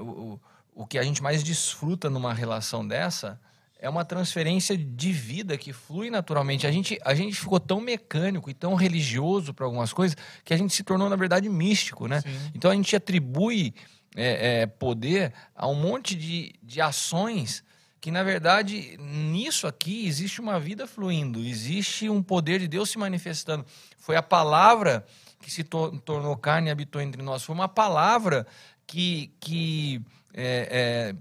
o, 0.00 0.04
o- 0.04 0.40
o 0.72 0.86
que 0.86 0.98
a 0.98 1.02
gente 1.02 1.22
mais 1.22 1.42
desfruta 1.42 2.08
numa 2.08 2.32
relação 2.32 2.86
dessa 2.86 3.38
é 3.82 3.88
uma 3.88 4.04
transferência 4.04 4.76
de 4.76 5.10
vida 5.10 5.56
que 5.56 5.72
flui 5.72 6.10
naturalmente. 6.10 6.66
A 6.66 6.70
gente, 6.70 6.98
a 7.02 7.14
gente 7.14 7.34
ficou 7.34 7.58
tão 7.58 7.80
mecânico 7.80 8.50
e 8.50 8.54
tão 8.54 8.74
religioso 8.74 9.54
para 9.54 9.64
algumas 9.64 9.92
coisas 9.92 10.16
que 10.44 10.52
a 10.52 10.56
gente 10.56 10.74
se 10.74 10.82
tornou, 10.84 11.08
na 11.08 11.16
verdade, 11.16 11.48
místico, 11.48 12.06
né? 12.06 12.22
Então 12.54 12.70
a 12.70 12.74
gente 12.74 12.94
atribui 12.94 13.74
é, 14.14 14.62
é, 14.62 14.66
poder 14.66 15.32
a 15.54 15.66
um 15.66 15.74
monte 15.74 16.14
de, 16.14 16.54
de 16.62 16.80
ações 16.80 17.64
que, 18.00 18.10
na 18.10 18.22
verdade, 18.22 18.96
nisso 18.98 19.66
aqui 19.66 20.06
existe 20.06 20.40
uma 20.40 20.58
vida 20.60 20.86
fluindo, 20.86 21.40
existe 21.40 22.08
um 22.08 22.22
poder 22.22 22.60
de 22.60 22.68
Deus 22.68 22.90
se 22.90 22.98
manifestando. 22.98 23.64
Foi 23.98 24.16
a 24.16 24.22
palavra 24.22 25.04
que 25.40 25.50
se 25.50 25.64
to- 25.64 25.98
tornou 26.04 26.36
carne 26.36 26.68
e 26.68 26.70
habitou 26.70 27.00
entre 27.00 27.22
nós. 27.22 27.42
Foi 27.42 27.54
uma 27.54 27.68
palavra 27.68 28.46
que, 28.86 29.32
que, 29.40 30.02
é, 30.34 31.12
é, 31.12 31.14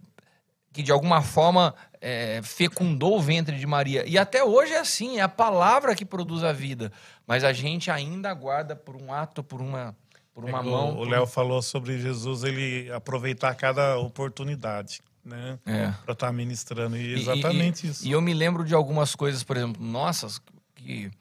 que 0.73 0.84
de 0.84 0.91
alguma 0.91 1.22
forma 1.22 1.73
é, 2.01 2.41
fecundou 2.43 3.17
o 3.17 3.21
ventre 3.21 3.57
de 3.57 3.67
Maria. 3.67 4.05
E 4.07 4.17
até 4.17 4.43
hoje 4.43 4.73
é 4.73 4.80
assim, 4.80 5.17
é 5.17 5.21
a 5.21 5.30
palavra 5.30 5.95
que 5.95 6.05
produz 6.05 6.43
a 6.43 6.53
vida. 6.53 6.91
Mas 7.27 7.43
a 7.43 7.51
gente 7.53 7.91
ainda 7.91 8.30
aguarda 8.30 8.76
por 8.76 8.95
um 8.95 9.11
ato, 9.13 9.43
por 9.43 9.61
uma, 9.61 9.95
por 10.34 10.43
uma 10.45 10.59
É, 10.59 10.63
mão. 10.63 10.93
O 10.93 10.97
por- 10.97 11.09
Léo 11.09 11.27
falou 11.27 11.61
sobre 11.61 11.99
Jesus, 11.99 12.43
ele 12.43 12.91
aproveitar 12.91 13.53
cada 13.55 13.97
oportunidade, 13.97 15.01
né? 15.26 15.59
É. 15.65 15.91
Para 16.03 16.13
estar 16.13 16.31
ministrando. 16.31 16.95
E 16.95 17.01
E- 17.15 17.19
exatamente 17.21 17.85
e, 17.85 17.89
isso. 17.89 18.07
E 18.07 18.11
eu 18.11 18.21
me 18.21 18.34
lembro 18.34 18.63
de 18.63 18.73
algumas 18.73 19.15
coisas, 19.15 19.43
por 19.43 19.57
exemplo, 19.57 19.84
nossas, 19.84 20.41
que, 20.76 21.11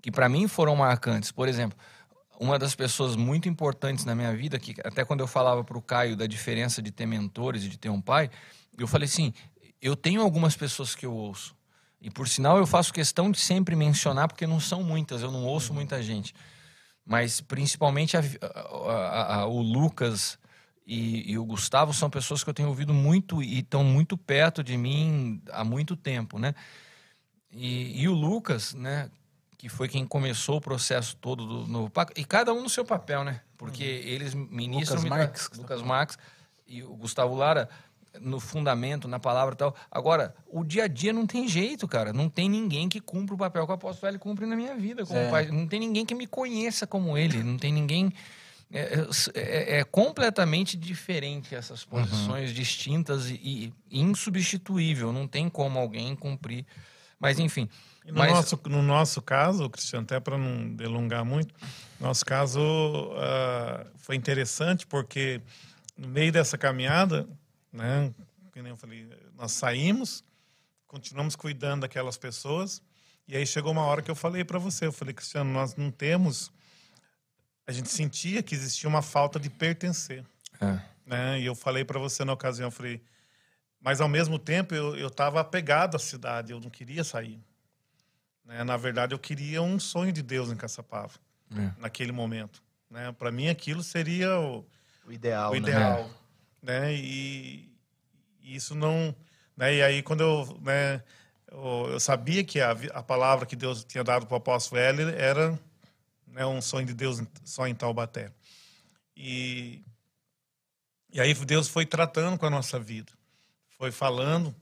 que 0.00 0.10
para 0.10 0.28
mim 0.28 0.48
foram 0.48 0.74
marcantes. 0.76 1.30
Por 1.30 1.46
exemplo, 1.48 1.76
uma 2.40 2.58
das 2.58 2.74
pessoas 2.74 3.14
muito 3.16 3.48
importantes 3.48 4.04
na 4.04 4.14
minha 4.14 4.34
vida, 4.34 4.58
que 4.58 4.74
até 4.82 5.04
quando 5.04 5.20
eu 5.20 5.26
falava 5.26 5.62
para 5.62 5.76
o 5.78 5.82
Caio 5.82 6.16
da 6.16 6.26
diferença 6.26 6.80
de 6.80 6.90
ter 6.90 7.04
mentores 7.06 7.64
e 7.64 7.68
de 7.68 7.78
ter 7.78 7.90
um 7.90 8.00
pai, 8.00 8.30
eu 8.78 8.88
falei 8.88 9.04
assim: 9.06 9.32
eu 9.82 9.96
tenho 9.96 10.22
algumas 10.22 10.56
pessoas 10.56 10.94
que 10.94 11.04
eu 11.04 11.12
ouço. 11.12 11.54
E 12.00 12.10
por 12.10 12.26
sinal 12.28 12.56
eu 12.58 12.66
faço 12.66 12.92
questão 12.92 13.30
de 13.30 13.38
sempre 13.38 13.76
mencionar, 13.76 14.28
porque 14.28 14.46
não 14.46 14.58
são 14.60 14.82
muitas, 14.82 15.22
eu 15.22 15.30
não 15.30 15.44
ouço 15.44 15.74
muita 15.74 16.02
gente. 16.02 16.34
Mas 17.04 17.40
principalmente 17.40 18.16
a- 18.16 18.22
a- 18.88 19.34
a- 19.40 19.46
o 19.46 19.60
Lucas 19.60 20.38
e, 20.86 21.30
e 21.32 21.38
o 21.38 21.44
Gustavo 21.44 21.92
são 21.92 22.08
pessoas 22.08 22.42
que 22.42 22.50
eu 22.50 22.54
tenho 22.54 22.68
ouvido 22.68 22.94
muito 22.94 23.42
e 23.42 23.58
estão 23.60 23.82
muito 23.84 24.16
perto 24.16 24.62
de 24.64 24.76
mim 24.76 25.42
há 25.50 25.64
muito 25.64 25.96
tempo, 25.96 26.38
né? 26.38 26.54
E, 27.52 28.00
e 28.02 28.08
o 28.08 28.12
Lucas, 28.14 28.74
né? 28.74 29.10
Que 29.58 29.68
foi 29.68 29.88
quem 29.88 30.04
começou 30.04 30.56
o 30.56 30.60
processo 30.60 31.16
todo 31.16 31.46
do 31.46 31.66
novo 31.68 31.88
pacto. 31.90 32.20
E 32.20 32.24
cada 32.24 32.52
um 32.52 32.62
no 32.62 32.68
seu 32.68 32.84
papel, 32.84 33.22
né? 33.22 33.42
Porque 33.56 33.84
eles 33.84 34.34
ministram... 34.34 34.96
Lucas 34.96 35.04
Marques. 35.10 35.50
Lucas 35.56 35.82
Marques 35.82 36.18
e 36.66 36.82
o 36.82 36.96
Gustavo 36.96 37.34
Lara 37.36 37.68
no 38.20 38.38
fundamento, 38.38 39.08
na 39.08 39.18
palavra 39.18 39.54
e 39.54 39.56
tal. 39.56 39.74
Agora, 39.90 40.34
o 40.46 40.62
dia 40.64 40.84
a 40.84 40.88
dia 40.88 41.12
não 41.12 41.26
tem 41.26 41.48
jeito, 41.48 41.88
cara. 41.88 42.12
Não 42.12 42.28
tem 42.28 42.48
ninguém 42.48 42.88
que 42.88 43.00
cumpra 43.00 43.34
o 43.34 43.38
papel 43.38 43.64
que 43.64 43.72
o 43.72 43.74
apóstolo 43.74 44.08
Hélio 44.08 44.20
cumpre 44.20 44.46
na 44.46 44.54
minha 44.56 44.74
vida 44.76 45.04
como 45.06 45.18
É. 45.18 45.30
pai. 45.30 45.46
Não 45.46 45.66
tem 45.66 45.80
ninguém 45.80 46.04
que 46.04 46.14
me 46.14 46.26
conheça 46.26 46.86
como 46.86 47.16
ele. 47.16 47.42
Não 47.42 47.56
tem 47.56 47.72
ninguém... 47.72 48.12
É, 48.74 49.04
é- 49.34 49.78
é 49.80 49.84
completamente 49.84 50.78
diferente 50.78 51.54
essas 51.54 51.84
posições 51.84 52.54
distintas 52.54 53.28
e, 53.28 53.70
e 53.90 54.00
insubstituível. 54.00 55.12
Não 55.12 55.26
tem 55.26 55.48
como 55.48 55.78
alguém 55.78 56.16
cumprir. 56.16 56.64
Mas, 57.20 57.38
enfim. 57.38 57.68
No, 58.06 58.14
mas, 58.14 58.32
nosso, 58.32 58.60
no 58.66 58.82
nosso 58.82 59.22
caso, 59.22 59.68
Cristiano, 59.70 60.04
até 60.04 60.18
para 60.18 60.36
não 60.36 60.74
delongar 60.74 61.24
muito, 61.24 61.54
nosso 62.00 62.24
caso 62.24 62.60
ah, 63.16 63.86
foi 63.98 64.16
interessante 64.16 64.86
porque 64.86 65.40
no 65.96 66.08
meio 66.08 66.32
dessa 66.32 66.58
caminhada, 66.58 67.28
né, 67.72 68.12
nem 68.54 68.68
eu 68.68 68.76
falei, 68.76 69.08
nós 69.34 69.52
saímos, 69.52 70.22
continuamos 70.86 71.34
cuidando 71.34 71.82
daquelas 71.82 72.16
pessoas, 72.18 72.82
e 73.26 73.36
aí 73.36 73.46
chegou 73.46 73.72
uma 73.72 73.82
hora 73.82 74.02
que 74.02 74.10
eu 74.10 74.14
falei 74.14 74.44
para 74.44 74.58
você, 74.58 74.86
eu 74.86 74.92
falei, 74.92 75.14
Cristiano, 75.14 75.50
nós 75.50 75.74
não 75.74 75.90
temos, 75.90 76.52
a 77.66 77.72
gente 77.72 77.88
sentia 77.88 78.42
que 78.42 78.54
existia 78.54 78.88
uma 78.88 79.00
falta 79.02 79.40
de 79.40 79.48
pertencer 79.48 80.24
É. 80.60 80.78
né? 81.06 81.40
E 81.40 81.46
eu 81.46 81.54
falei 81.54 81.84
para 81.84 81.98
você 81.98 82.24
na 82.24 82.32
ocasião, 82.32 82.66
eu 82.66 82.70
falei, 82.72 83.00
mas 83.80 84.00
ao 84.00 84.08
mesmo 84.08 84.38
tempo 84.38 84.74
eu 84.74 84.96
eu 84.96 85.08
estava 85.08 85.40
apegado 85.40 85.96
à 85.96 85.98
cidade, 85.98 86.52
eu 86.52 86.60
não 86.60 86.70
queria 86.70 87.02
sair. 87.04 87.40
Né? 88.44 88.62
Na 88.64 88.76
verdade, 88.76 89.14
eu 89.14 89.18
queria 89.18 89.62
um 89.62 89.78
sonho 89.78 90.12
de 90.12 90.22
Deus 90.22 90.50
em 90.50 90.56
Caçapava 90.56 91.14
É. 91.56 91.70
naquele 91.78 92.12
momento. 92.12 92.62
Né? 92.90 93.10
Para 93.12 93.30
mim, 93.32 93.48
aquilo 93.48 93.82
seria 93.82 94.38
o, 94.38 94.64
O 95.06 95.12
ideal, 95.12 95.50
o 95.50 95.54
né? 95.54 95.58
ideal, 95.60 96.04
né? 96.08 96.14
E, 96.94 97.68
e 98.40 98.56
isso 98.56 98.74
não, 98.74 99.14
né? 99.56 99.74
E 99.74 99.82
aí 99.82 100.02
quando 100.02 100.20
eu, 100.20 100.60
né? 100.62 101.02
Eu, 101.50 102.00
sabia 102.00 102.42
que 102.42 102.60
a, 102.60 102.70
a 102.94 103.02
palavra 103.02 103.44
que 103.44 103.54
Deus 103.54 103.84
tinha 103.84 104.02
dado 104.02 104.26
para 104.26 104.34
o 104.34 104.38
apóstolo 104.38 104.80
Hélio 104.80 105.10
era 105.10 105.58
né, 106.26 106.46
um 106.46 106.62
sonho 106.62 106.86
de 106.86 106.94
Deus 106.94 107.22
só 107.44 107.66
em 107.66 107.74
Taubaté. 107.74 108.32
E 109.14 109.84
e 111.12 111.20
aí 111.20 111.34
Deus 111.34 111.68
foi 111.68 111.84
tratando 111.84 112.38
com 112.38 112.46
a 112.46 112.50
nossa 112.50 112.80
vida, 112.80 113.12
foi 113.76 113.92
falando. 113.92 114.54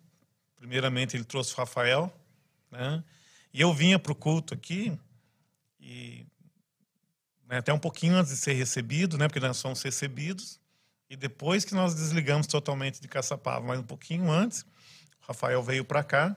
Primeiramente 0.57 1.17
ele 1.17 1.25
trouxe 1.25 1.55
o 1.55 1.57
Rafael, 1.57 2.13
né? 2.71 3.05
E 3.55 3.61
eu 3.61 3.73
vinha 3.73 4.01
para 4.01 4.11
o 4.11 4.17
culto 4.17 4.53
aqui 4.53 4.99
e 5.79 6.27
né, 7.47 7.59
até 7.59 7.73
um 7.73 7.79
pouquinho 7.79 8.15
antes 8.15 8.33
de 8.33 8.37
ser 8.37 8.55
recebido, 8.55 9.17
né? 9.17 9.29
Porque 9.29 9.39
nós 9.39 9.59
somos 9.59 9.81
recebidos 9.81 10.60
e 11.11 11.17
depois 11.17 11.65
que 11.65 11.75
nós 11.75 11.93
desligamos 11.93 12.47
totalmente 12.47 13.01
de 13.01 13.09
Caçapava, 13.09 13.67
mas 13.67 13.81
um 13.81 13.83
pouquinho 13.83 14.31
antes, 14.31 14.63
o 14.63 15.27
Rafael 15.27 15.61
veio 15.61 15.85
para 15.85 16.05
cá 16.05 16.37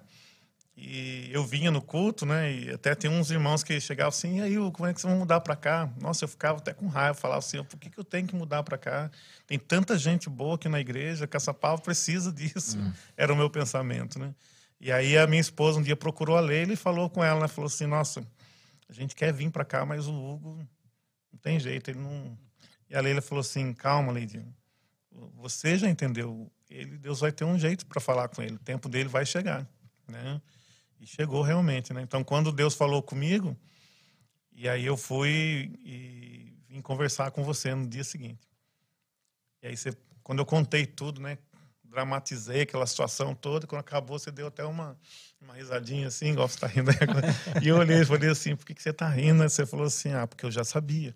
e 0.76 1.30
eu 1.32 1.46
vinha 1.46 1.70
no 1.70 1.80
culto, 1.80 2.26
né? 2.26 2.52
E 2.52 2.72
até 2.72 2.96
tem 2.96 3.10
uns 3.10 3.30
irmãos 3.30 3.64
que 3.64 3.80
chegavam 3.80 4.10
assim, 4.10 4.40
e 4.40 4.42
aí, 4.42 4.56
como 4.72 4.88
é 4.88 4.94
que 4.94 5.00
vocês 5.00 5.12
vão 5.12 5.20
mudar 5.20 5.40
para 5.42 5.56
cá? 5.56 5.94
Nossa, 6.02 6.24
eu 6.24 6.28
ficava 6.28 6.58
até 6.58 6.74
com 6.74 6.88
raiva, 6.88 7.14
falava 7.14 7.38
assim, 7.38 7.64
por 7.64 7.78
que, 7.78 7.92
que 7.92 8.00
eu 8.00 8.04
tenho 8.04 8.28
que 8.28 8.36
mudar 8.36 8.64
para 8.64 8.76
cá? 8.76 9.12
Tem 9.46 9.60
tanta 9.60 9.96
gente 9.96 10.28
boa 10.28 10.56
aqui 10.56 10.68
na 10.68 10.80
igreja, 10.80 11.28
Caçapava 11.28 11.80
precisa 11.80 12.32
disso. 12.34 12.80
Era 13.16 13.32
o 13.32 13.36
meu 13.36 13.52
pensamento, 13.52 14.18
né? 14.18 14.34
E 14.82 14.92
aí 14.92 15.16
a 15.16 15.28
minha 15.28 15.40
esposa 15.40 15.80
um 15.80 15.84
dia 15.84 15.96
procurou 15.96 16.36
a 16.36 16.42
Leila 16.42 16.74
e 16.74 16.76
falou 16.76 17.08
com 17.08 17.24
ela, 17.24 17.42
né? 17.42 17.48
Falou 17.48 17.68
assim, 17.68 17.86
nossa, 17.86 18.26
a 18.90 18.94
gente 18.94 19.16
quer 19.16 19.32
vir 19.32 19.52
para 19.52 19.64
cá, 19.64 19.86
mas 19.86 20.08
o 20.08 20.14
Hugo 20.14 20.68
não 21.32 21.40
tem 21.40 21.60
jeito, 21.60 21.92
ele 21.92 22.00
não... 22.00 22.36
E 22.90 22.96
a 22.96 23.02
Leila 23.02 23.22
falou 23.22 23.42
assim, 23.42 23.72
calma, 23.74 24.12
Leidinha, 24.12 24.54
você 25.36 25.78
já 25.78 25.90
entendeu, 25.90 26.52
ele, 26.70 26.98
Deus 26.98 27.20
vai 27.20 27.32
ter 27.32 27.44
um 27.44 27.58
jeito 27.58 27.86
para 27.86 28.02
falar 28.02 28.28
com 28.30 28.42
ele, 28.42 28.56
o 28.56 28.60
tempo 28.60 28.90
dele 28.90 29.10
vai 29.10 29.26
chegar, 29.26 29.68
né? 30.08 30.42
E 31.00 31.06
chegou 31.06 31.42
realmente, 31.42 31.94
né? 31.94 32.02
Então, 32.02 32.24
quando 32.24 32.52
Deus 32.52 32.76
falou 32.76 33.04
comigo, 33.04 33.58
e 34.54 34.70
aí 34.70 34.86
eu 34.86 34.96
fui 34.96 35.72
e 35.84 36.54
vim 36.68 36.82
conversar 36.82 37.32
com 37.32 37.44
você 37.44 37.76
no 37.76 37.88
dia 37.88 38.04
seguinte. 38.04 38.48
E 39.62 39.68
aí, 39.68 39.78
você, 39.78 39.96
quando 40.24 40.40
eu 40.40 40.46
contei 40.46 40.86
tudo, 40.86 41.22
né? 41.22 41.38
Dramatizei 41.84 42.62
aquela 42.62 42.88
situação 42.88 43.36
toda, 43.36 43.68
quando 43.68 43.82
acabou, 43.82 44.18
você 44.18 44.32
deu 44.32 44.48
até 44.48 44.64
uma, 44.64 44.98
uma 45.40 45.54
risadinha 45.54 46.08
assim, 46.08 46.32
igual 46.32 46.48
você 46.48 46.56
está 46.56 46.68
rindo. 46.68 46.92
E 47.62 47.68
eu 47.68 47.78
olhei 47.78 48.02
e 48.02 48.06
falei 48.06 48.30
assim, 48.30 48.56
por 48.56 48.66
que, 48.66 48.74
que 48.74 48.82
você 48.82 48.90
está 48.90 49.08
rindo? 49.08 49.44
Você 49.44 49.66
falou 49.66 49.86
assim, 49.86 50.14
ah, 50.14 50.26
porque 50.26 50.46
eu 50.46 50.52
já 50.52 50.64
sabia. 50.64 51.16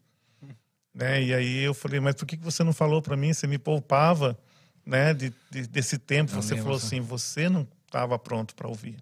Né? 0.97 1.21
E 1.25 1.31
aí 1.33 1.59
eu 1.59 1.75
falei, 1.75 1.99
mas 1.99 2.15
por 2.15 2.25
que, 2.25 2.35
você 2.37 2.63
não 2.63 2.73
falou 2.73 3.03
para 3.03 3.15
mim? 3.15 3.31
Você 3.31 3.45
me 3.45 3.59
poupava 3.59 4.35
né, 4.83 5.13
de, 5.13 5.31
de- 5.51 5.67
desse 5.67 5.99
tempo. 5.99 6.31
Eu 6.31 6.41
você 6.41 6.55
lembro, 6.55 6.63
falou 6.63 6.79
sim. 6.79 6.85
assim, 6.87 6.99
você 7.01 7.47
não 7.47 7.67
estava 7.85 8.17
pronto 8.17 8.55
para 8.55 8.67
ouvir. 8.67 8.97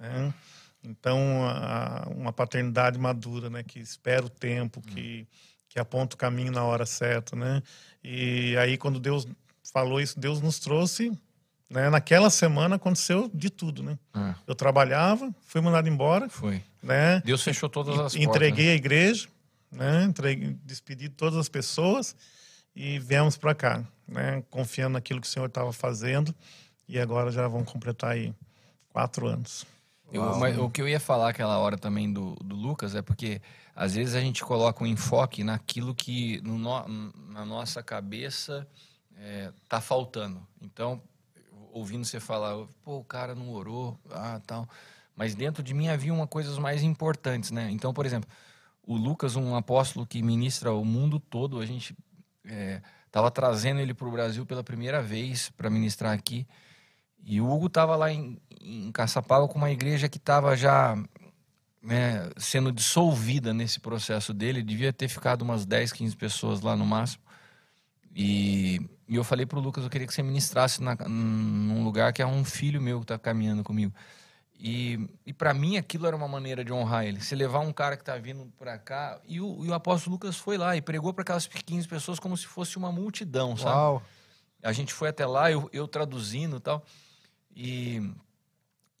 Né? 0.00 0.34
Então, 0.82 1.46
a- 1.46 2.08
uma 2.10 2.32
paternidade 2.32 2.98
madura, 2.98 3.48
né, 3.48 3.62
que 3.62 3.78
espera 3.78 4.26
o 4.26 4.28
tempo, 4.28 4.80
que, 4.80 5.28
que 5.68 5.78
aponta 5.78 6.16
o 6.16 6.18
caminho 6.18 6.50
na 6.50 6.64
hora 6.64 6.84
certa, 6.84 7.36
né? 7.36 7.62
E 8.02 8.56
aí, 8.56 8.76
quando 8.76 8.98
Deus 8.98 9.24
falou 9.72 10.00
isso, 10.00 10.18
Deus 10.18 10.40
nos 10.40 10.58
trouxe, 10.58 11.12
né? 11.70 11.88
Naquela 11.90 12.30
semana 12.30 12.76
aconteceu 12.76 13.30
de 13.32 13.48
tudo, 13.50 13.82
né? 13.82 13.96
É, 14.16 14.34
Eu 14.46 14.54
trabalhava, 14.56 15.32
fui 15.46 15.60
mandado 15.60 15.88
embora, 15.88 16.28
foi. 16.28 16.62
né? 16.82 17.20
Deus 17.24 17.42
fechou 17.44 17.68
todas 17.68 17.94
as 17.94 18.12
portas. 18.14 18.16
Entreguei 18.16 18.70
a 18.70 18.74
igreja, 18.74 19.28
né? 19.70 20.04
Entreguei, 20.04 20.56
despedi 20.64 21.08
de 21.08 21.14
todas 21.14 21.38
as 21.38 21.48
pessoas 21.48 22.14
e 22.74 22.98
viemos 22.98 23.36
para 23.36 23.54
cá, 23.54 23.84
né? 24.06 24.42
Confiando 24.50 24.94
naquilo 24.94 25.20
que 25.20 25.26
o 25.26 25.30
Senhor 25.30 25.46
estava 25.46 25.72
fazendo 25.72 26.34
e 26.88 26.98
agora 26.98 27.30
já 27.30 27.46
vão 27.48 27.64
completar 27.64 28.12
aí 28.12 28.34
quatro 28.90 29.26
anos. 29.26 29.66
Eu- 30.10 30.22
mas 30.36 30.56
o 30.56 30.70
que 30.70 30.80
eu 30.80 30.88
ia 30.88 30.98
falar 31.00 31.28
aquela 31.30 31.58
hora 31.58 31.76
também 31.76 32.10
do, 32.12 32.34
do 32.36 32.56
Lucas 32.56 32.94
é 32.94 33.02
porque 33.02 33.42
às 33.76 33.94
vezes 33.94 34.14
a 34.14 34.20
gente 34.20 34.42
coloca 34.42 34.82
um 34.82 34.86
enfoque 34.86 35.44
naquilo 35.44 35.94
que 35.94 36.40
no 36.40 36.56
no- 36.58 37.12
na 37.28 37.44
nossa 37.44 37.82
cabeça 37.82 38.66
é, 39.20 39.52
tá 39.68 39.80
faltando. 39.80 40.40
Então, 40.62 41.02
ouvindo 41.72 42.04
você 42.04 42.18
falar, 42.20 42.54
pô, 42.84 42.98
o 42.98 43.04
cara 43.04 43.34
não 43.34 43.50
orou, 43.50 43.98
ah, 44.10 44.40
tal. 44.46 44.66
Mas 45.16 45.34
dentro 45.34 45.60
de 45.62 45.74
mim 45.74 45.88
havia 45.88 46.14
uma 46.14 46.26
coisas 46.26 46.56
mais 46.56 46.82
importantes, 46.84 47.50
né? 47.50 47.68
Então, 47.70 47.92
por 47.92 48.06
exemplo, 48.06 48.30
o 48.88 48.96
Lucas, 48.96 49.36
um 49.36 49.54
apóstolo 49.54 50.06
que 50.06 50.22
ministra 50.22 50.72
o 50.72 50.82
mundo 50.82 51.20
todo, 51.20 51.60
a 51.60 51.66
gente 51.66 51.94
estava 53.06 53.30
trazendo 53.30 53.80
ele 53.80 53.92
para 53.92 54.08
o 54.08 54.10
Brasil 54.10 54.46
pela 54.46 54.64
primeira 54.64 55.02
vez 55.02 55.50
para 55.50 55.68
ministrar 55.68 56.14
aqui. 56.14 56.46
E 57.22 57.38
o 57.38 57.50
Hugo 57.50 57.66
estava 57.66 57.94
lá 57.96 58.10
em, 58.10 58.40
em 58.62 58.90
Caçapava 58.90 59.46
com 59.46 59.58
uma 59.58 59.70
igreja 59.70 60.08
que 60.08 60.16
estava 60.16 60.56
já 60.56 60.96
né, 61.82 62.30
sendo 62.38 62.72
dissolvida 62.72 63.52
nesse 63.52 63.78
processo 63.78 64.32
dele. 64.32 64.62
Devia 64.62 64.90
ter 64.90 65.08
ficado 65.08 65.42
umas 65.42 65.66
10, 65.66 65.92
15 65.92 66.16
pessoas 66.16 66.62
lá 66.62 66.74
no 66.74 66.86
máximo. 66.86 67.22
E, 68.16 68.80
e 69.06 69.16
eu 69.16 69.22
falei 69.22 69.44
pro 69.44 69.60
Lucas, 69.60 69.84
eu 69.84 69.90
queria 69.90 70.06
que 70.06 70.14
você 70.14 70.22
ministrasse 70.22 70.82
na, 70.82 70.96
num 71.06 71.84
lugar 71.84 72.14
que 72.14 72.22
é 72.22 72.26
um 72.26 72.42
filho 72.42 72.80
meu 72.80 73.00
que 73.00 73.04
está 73.04 73.18
caminhando 73.18 73.62
comigo. 73.62 73.92
E, 74.58 75.08
e 75.24 75.32
para 75.32 75.54
mim 75.54 75.76
aquilo 75.76 76.06
era 76.06 76.16
uma 76.16 76.26
maneira 76.26 76.64
de 76.64 76.72
honrar 76.72 77.06
ele. 77.06 77.20
Se 77.20 77.34
levar 77.36 77.60
um 77.60 77.72
cara 77.72 77.96
que 77.96 78.02
tá 78.02 78.16
vindo 78.16 78.52
para 78.58 78.76
cá. 78.76 79.20
E 79.24 79.40
o, 79.40 79.64
e 79.64 79.68
o 79.68 79.74
apóstolo 79.74 80.14
Lucas 80.14 80.36
foi 80.36 80.58
lá 80.58 80.76
e 80.76 80.82
pregou 80.82 81.14
para 81.14 81.22
aquelas 81.22 81.46
15 81.46 81.86
pessoas 81.86 82.18
como 82.18 82.36
se 82.36 82.46
fosse 82.46 82.76
uma 82.76 82.90
multidão, 82.90 83.56
sabe? 83.56 83.76
Uau. 83.76 84.02
A 84.60 84.72
gente 84.72 84.92
foi 84.92 85.10
até 85.10 85.24
lá, 85.24 85.50
eu, 85.52 85.70
eu 85.72 85.86
traduzindo 85.86 86.56
e 86.56 86.60
tal. 86.60 86.84
E, 87.54 88.12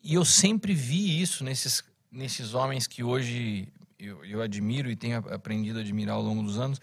e 0.00 0.14
eu 0.14 0.24
sempre 0.24 0.72
vi 0.74 1.20
isso 1.20 1.42
nesses, 1.42 1.82
nesses 2.10 2.54
homens 2.54 2.86
que 2.86 3.02
hoje 3.02 3.68
eu, 3.98 4.24
eu 4.24 4.40
admiro 4.40 4.88
e 4.88 4.94
tenho 4.94 5.18
aprendido 5.18 5.80
a 5.80 5.82
admirar 5.82 6.14
ao 6.14 6.22
longo 6.22 6.42
dos 6.42 6.58
anos, 6.58 6.80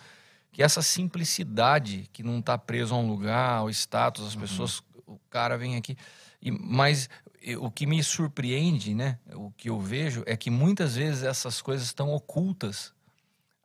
que 0.52 0.62
essa 0.62 0.82
simplicidade 0.82 2.10
que 2.12 2.22
não 2.24 2.40
está 2.40 2.58
preso 2.58 2.94
a 2.94 2.98
um 2.98 3.08
lugar, 3.08 3.60
ao 3.60 3.70
status, 3.70 4.26
as 4.26 4.36
uhum. 4.36 4.42
pessoas, 4.42 4.84
o 5.08 5.18
cara 5.30 5.58
vem 5.58 5.78
aqui. 5.78 5.98
E, 6.42 6.52
mas 6.52 7.10
o 7.60 7.70
que 7.70 7.86
me 7.86 8.04
surpreende, 8.04 8.96
né, 8.96 9.20
o 9.34 9.52
que 9.52 9.70
eu 9.70 9.80
vejo, 9.80 10.24
é 10.26 10.36
que 10.36 10.50
muitas 10.50 10.96
vezes 10.96 11.24
essas 11.24 11.62
coisas 11.62 11.86
estão 11.86 12.12
ocultas 12.14 12.94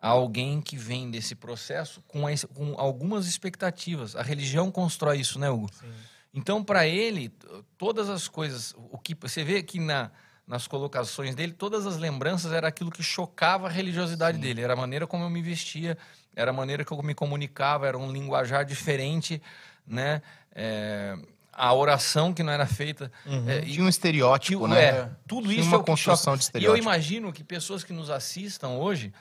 a 0.01 0.09
alguém 0.09 0.61
que 0.61 0.77
vem 0.77 1.11
desse 1.11 1.35
processo 1.35 2.03
com, 2.07 2.23
com 2.55 2.75
algumas 2.79 3.27
expectativas. 3.27 4.17
A 4.17 4.23
religião 4.23 4.71
constrói 4.71 5.21
isso, 5.21 5.39
né, 5.39 5.51
Hugo? 5.51 5.69
Sim. 5.73 5.93
Então, 6.33 6.63
para 6.63 6.87
ele, 6.87 7.33
todas 7.77 8.09
as 8.09 8.29
coisas, 8.29 8.75
o 8.77 8.99
que 8.99 9.15
você 9.15 9.43
vê 9.43 9.63
que 9.63 9.81
na, 9.81 10.11
nas 10.47 10.67
colocações 10.67 11.35
dele, 11.35 11.53
todas 11.53 11.87
as 11.87 11.97
lembranças 11.97 12.53
era 12.53 12.69
aquilo 12.69 12.91
que 12.91 13.03
chocava 13.03 13.67
a 13.67 13.71
religiosidade 13.71 14.37
Sim. 14.37 14.43
dele, 14.43 14.63
era 14.63 14.75
a 14.75 14.77
maneira 14.77 15.07
como 15.07 15.25
eu 15.25 15.31
me 15.31 15.43
vestia, 15.43 15.99
era 16.35 16.51
a 16.51 16.55
maneira 16.55 16.85
que 16.85 16.93
eu 16.93 17.03
me 17.03 17.15
comunicava, 17.15 17.87
era 17.87 17.99
um 17.99 18.11
linguajar 18.11 18.65
diferente, 18.65 19.43
né? 19.87 20.23
É, 20.53 21.17
a 21.61 21.75
oração 21.75 22.33
que 22.33 22.43
não 22.43 22.53
era 22.53 22.67
feita. 22.67 23.13
Uhum. 23.27 23.49
É, 23.49 23.61
Tinha 23.61 23.85
um 23.85 23.89
estereótipo, 23.89 24.67
né? 24.67 24.83
É, 24.83 25.11
tudo 25.27 25.49
Tinha 25.49 25.61
isso 25.61 25.69
uma 25.69 25.81
é 25.81 25.85
construção 25.85 26.35
de 26.35 26.45
estereótipo. 26.45 26.77
E 26.77 26.81
eu 26.81 26.83
imagino 26.83 27.31
que 27.33 27.45
pessoas 27.45 27.85
que 27.85 27.93
nos 27.93 28.09
assistam 28.09 28.71
hoje 28.71 29.13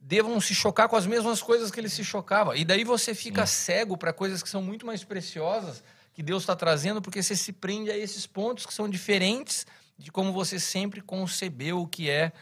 devam 0.00 0.40
se 0.40 0.54
chocar 0.54 0.88
com 0.88 0.96
as 0.96 1.06
mesmas 1.06 1.40
coisas 1.40 1.70
que 1.70 1.78
ele 1.78 1.88
se 1.88 2.04
chocava. 2.04 2.56
E 2.56 2.64
daí 2.64 2.82
você 2.82 3.14
fica 3.14 3.46
Sim. 3.46 3.54
cego 3.54 3.96
para 3.96 4.12
coisas 4.12 4.42
que 4.42 4.48
são 4.48 4.60
muito 4.60 4.84
mais 4.84 5.04
preciosas 5.04 5.82
que 6.12 6.22
Deus 6.22 6.42
está 6.42 6.54
trazendo, 6.54 7.00
porque 7.00 7.22
você 7.22 7.36
se 7.36 7.52
prende 7.52 7.90
a 7.90 7.96
esses 7.96 8.26
pontos 8.26 8.66
que 8.66 8.74
são 8.74 8.88
diferentes 8.88 9.66
de 9.96 10.10
como 10.10 10.32
você 10.32 10.58
sempre 10.58 11.00
concebeu 11.00 11.80
o 11.80 11.86
que 11.86 12.10
é 12.10 12.32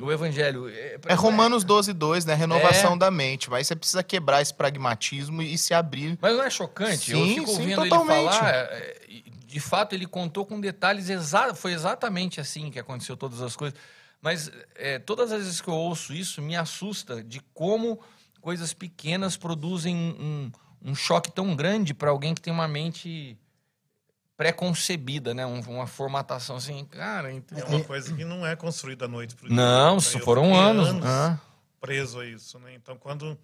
o 0.00 0.10
evangelho. 0.10 0.68
É, 0.68 0.98
é 1.06 1.14
Romanos 1.14 1.64
12, 1.64 1.92
2, 1.92 2.24
né? 2.24 2.34
Renovação 2.34 2.94
é... 2.94 2.98
da 2.98 3.10
mente. 3.10 3.50
Mas 3.50 3.66
você 3.66 3.76
precisa 3.76 4.02
quebrar 4.02 4.40
esse 4.40 4.54
pragmatismo 4.54 5.42
e 5.42 5.56
se 5.58 5.74
abrir. 5.74 6.18
Mas 6.20 6.36
não 6.36 6.42
é 6.42 6.50
chocante? 6.50 7.12
Sim, 7.12 7.20
Eu 7.20 7.34
fico 7.34 7.46
sim, 7.46 7.60
ouvindo 7.60 7.82
totalmente. 7.82 8.18
ele 8.18 8.30
falar. 8.30 8.52
É, 8.52 8.96
de 9.46 9.60
fato, 9.60 9.94
ele 9.94 10.06
contou 10.06 10.46
com 10.46 10.60
detalhes 10.60 11.08
exatos. 11.08 11.60
Foi 11.60 11.72
exatamente 11.72 12.40
assim 12.40 12.70
que 12.70 12.78
aconteceu 12.78 13.16
todas 13.16 13.42
as 13.42 13.54
coisas. 13.54 13.78
Mas 14.20 14.50
é, 14.76 14.98
todas 14.98 15.32
as 15.32 15.42
vezes 15.42 15.60
que 15.60 15.68
eu 15.68 15.74
ouço 15.74 16.14
isso, 16.14 16.40
me 16.40 16.56
assusta 16.56 17.22
de 17.22 17.40
como 17.52 18.00
coisas 18.40 18.72
pequenas 18.72 19.36
produzem 19.36 19.94
um, 19.94 20.50
um 20.82 20.94
choque 20.94 21.30
tão 21.30 21.54
grande 21.54 21.92
para 21.92 22.10
alguém 22.10 22.34
que 22.34 22.40
tem 22.40 22.52
uma 22.52 22.68
mente 22.68 23.36
pré-concebida, 24.42 25.32
né? 25.32 25.46
uma 25.46 25.86
formatação 25.86 26.56
assim, 26.56 26.84
cara. 26.86 27.32
É 27.32 27.64
uma 27.64 27.84
coisa 27.84 28.12
que 28.14 28.24
não 28.24 28.44
é 28.44 28.56
construída 28.56 29.04
à 29.04 29.08
noite 29.08 29.36
pro 29.36 29.46
dia. 29.46 29.56
Não, 29.56 29.96
né? 29.96 30.00
foram 30.02 30.54
anos. 30.54 30.88
anos 30.88 31.06
ah. 31.06 31.38
preso 31.80 32.18
a 32.18 32.26
isso, 32.26 32.58
né? 32.58 32.74
Então 32.74 32.96
quando 32.96 33.38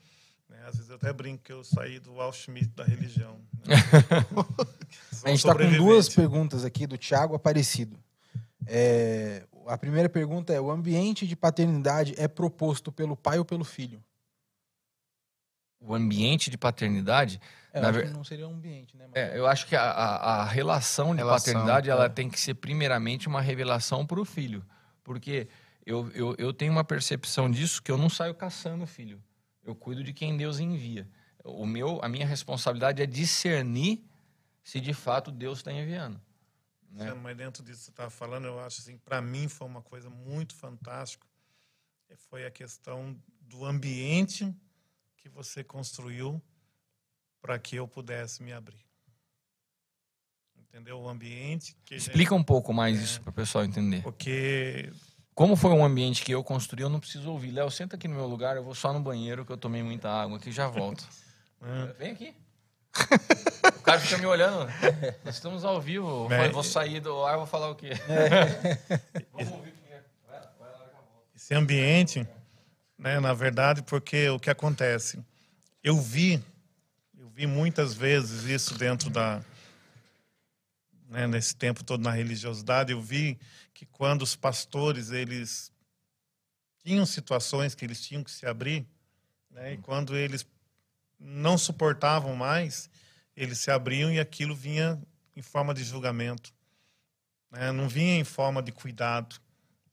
né, 0.48 0.58
às 0.66 0.74
vezes 0.74 0.90
eu 0.90 0.96
até 0.96 1.12
brinco 1.12 1.44
que 1.44 1.52
eu 1.52 1.62
saí 1.62 2.00
do 2.00 2.20
Auschwitz 2.20 2.74
da 2.74 2.82
religião. 2.82 3.36
Né? 3.64 3.76
a 5.24 5.28
gente 5.28 5.38
está 5.38 5.54
com 5.54 5.72
duas 5.76 6.08
perguntas 6.08 6.64
aqui 6.64 6.84
do 6.84 6.98
Tiago 6.98 7.36
Aparecido. 7.36 7.96
É, 8.66 9.44
a 9.68 9.78
primeira 9.78 10.08
pergunta 10.08 10.52
é: 10.52 10.60
o 10.60 10.70
ambiente 10.70 11.28
de 11.28 11.36
paternidade 11.36 12.14
é 12.18 12.26
proposto 12.26 12.90
pelo 12.90 13.16
pai 13.16 13.38
ou 13.38 13.44
pelo 13.44 13.64
filho? 13.64 14.02
o 15.80 15.94
ambiente 15.94 16.50
de 16.50 16.58
paternidade. 16.58 17.40
É, 17.72 17.80
na 17.80 17.90
ver... 17.90 18.10
não 18.10 18.24
seria 18.24 18.48
um 18.48 18.54
ambiente, 18.54 18.96
né? 18.96 19.06
Mas... 19.06 19.16
É, 19.16 19.38
eu 19.38 19.46
acho 19.46 19.66
que 19.66 19.76
a, 19.76 19.82
a, 19.82 20.42
a 20.42 20.44
relação 20.44 21.14
de 21.14 21.18
relação, 21.18 21.52
paternidade 21.52 21.88
é. 21.88 21.92
ela 21.92 22.08
tem 22.08 22.28
que 22.28 22.40
ser 22.40 22.54
primeiramente 22.54 23.28
uma 23.28 23.40
revelação 23.40 24.06
para 24.06 24.20
o 24.20 24.24
filho, 24.24 24.64
porque 25.04 25.48
eu, 25.84 26.10
eu, 26.12 26.34
eu 26.38 26.52
tenho 26.52 26.72
uma 26.72 26.84
percepção 26.84 27.50
disso 27.50 27.82
que 27.82 27.90
eu 27.90 27.98
não 27.98 28.08
saio 28.08 28.34
caçando 28.34 28.86
filho, 28.86 29.22
eu 29.64 29.74
cuido 29.74 30.02
de 30.02 30.12
quem 30.12 30.36
Deus 30.36 30.58
envia. 30.58 31.08
O 31.44 31.66
meu, 31.66 32.00
a 32.02 32.08
minha 32.08 32.26
responsabilidade 32.26 33.02
é 33.02 33.06
discernir 33.06 34.04
se 34.62 34.80
de 34.80 34.92
fato 34.92 35.30
Deus 35.30 35.58
está 35.58 35.72
enviando. 35.72 36.20
Né? 36.90 37.12
Mas 37.14 37.36
dentro 37.36 37.62
disso 37.62 37.78
que 37.78 37.84
você 37.84 37.90
estava 37.90 38.10
falando, 38.10 38.46
eu 38.46 38.58
acho 38.60 38.80
assim, 38.80 38.98
para 38.98 39.20
mim 39.20 39.48
foi 39.48 39.66
uma 39.66 39.82
coisa 39.82 40.08
muito 40.10 40.54
fantástica, 40.54 41.26
foi 42.16 42.46
a 42.46 42.50
questão 42.50 43.16
do 43.40 43.64
ambiente 43.64 44.54
que 45.16 45.28
você 45.28 45.62
construiu 45.62 46.42
para 47.40 47.58
que 47.58 47.76
eu 47.76 47.86
pudesse 47.86 48.42
me 48.42 48.52
abrir. 48.52 48.84
Entendeu? 50.56 51.00
O 51.00 51.08
ambiente 51.08 51.76
que 51.84 51.94
Explica 51.94 52.34
gente... 52.34 52.40
um 52.40 52.44
pouco 52.44 52.72
mais 52.72 52.98
é, 52.98 53.02
isso 53.02 53.20
para 53.20 53.30
o 53.30 53.32
pessoal 53.32 53.64
entender. 53.64 54.02
Porque 54.02 54.92
como 55.34 55.56
foi 55.56 55.70
um 55.70 55.84
ambiente 55.84 56.22
que 56.22 56.32
eu 56.32 56.44
construí, 56.44 56.82
eu 56.82 56.88
não 56.88 57.00
preciso 57.00 57.30
ouvir. 57.30 57.50
Léo, 57.50 57.70
senta 57.70 57.96
aqui 57.96 58.06
no 58.06 58.14
meu 58.14 58.26
lugar, 58.26 58.56
eu 58.56 58.62
vou 58.62 58.74
só 58.74 58.92
no 58.92 59.00
banheiro 59.00 59.44
que 59.44 59.52
eu 59.52 59.56
tomei 59.56 59.82
muita 59.82 60.10
água 60.10 60.36
aqui 60.36 60.52
já 60.52 60.68
volto. 60.68 61.06
Hum. 61.60 61.92
Vem 61.98 62.12
aqui. 62.12 62.32
o 63.76 63.82
cara 63.82 63.98
fica 63.98 64.16
me 64.18 64.26
olhando. 64.26 64.70
Nós 65.24 65.34
estamos 65.34 65.64
ao 65.64 65.80
vivo. 65.80 66.32
É. 66.32 66.48
Vou 66.50 66.62
sair 66.62 67.00
do 67.00 67.24
ar, 67.24 67.36
vou 67.36 67.46
falar 67.46 67.68
o 67.68 67.74
quê? 67.74 67.90
É. 68.08 68.98
Vamos 69.34 69.52
ouvir 69.54 69.70
o 69.70 69.72
que 69.72 69.92
é. 69.92 70.04
Esse 71.34 71.52
ambiente 71.56 72.24
né? 72.98 73.20
Na 73.20 73.32
verdade, 73.32 73.82
porque 73.82 74.28
o 74.28 74.40
que 74.40 74.50
acontece, 74.50 75.18
eu 75.82 75.96
vi, 76.00 76.42
vi 77.38 77.46
muitas 77.46 77.94
vezes 77.94 78.42
isso 78.46 78.76
dentro 78.76 79.08
da, 79.08 79.40
né, 81.08 81.24
nesse 81.28 81.54
tempo 81.54 81.84
todo 81.84 82.02
na 82.02 82.10
religiosidade, 82.10 82.90
eu 82.90 83.00
vi 83.00 83.38
que 83.72 83.86
quando 83.86 84.22
os 84.22 84.34
pastores 84.34 85.12
eles 85.12 85.70
tinham 86.82 87.06
situações 87.06 87.76
que 87.76 87.84
eles 87.84 88.02
tinham 88.04 88.24
que 88.24 88.30
se 88.32 88.44
abrir, 88.44 88.84
né, 89.52 89.74
e 89.74 89.76
quando 89.78 90.16
eles 90.16 90.44
não 91.16 91.56
suportavam 91.56 92.34
mais, 92.34 92.90
eles 93.36 93.60
se 93.60 93.70
abriam 93.70 94.10
e 94.10 94.18
aquilo 94.18 94.52
vinha 94.52 95.00
em 95.36 95.42
forma 95.42 95.72
de 95.72 95.84
julgamento, 95.84 96.52
né, 97.52 97.70
não 97.70 97.88
vinha 97.88 98.16
em 98.16 98.24
forma 98.24 98.60
de 98.60 98.72
cuidado. 98.72 99.36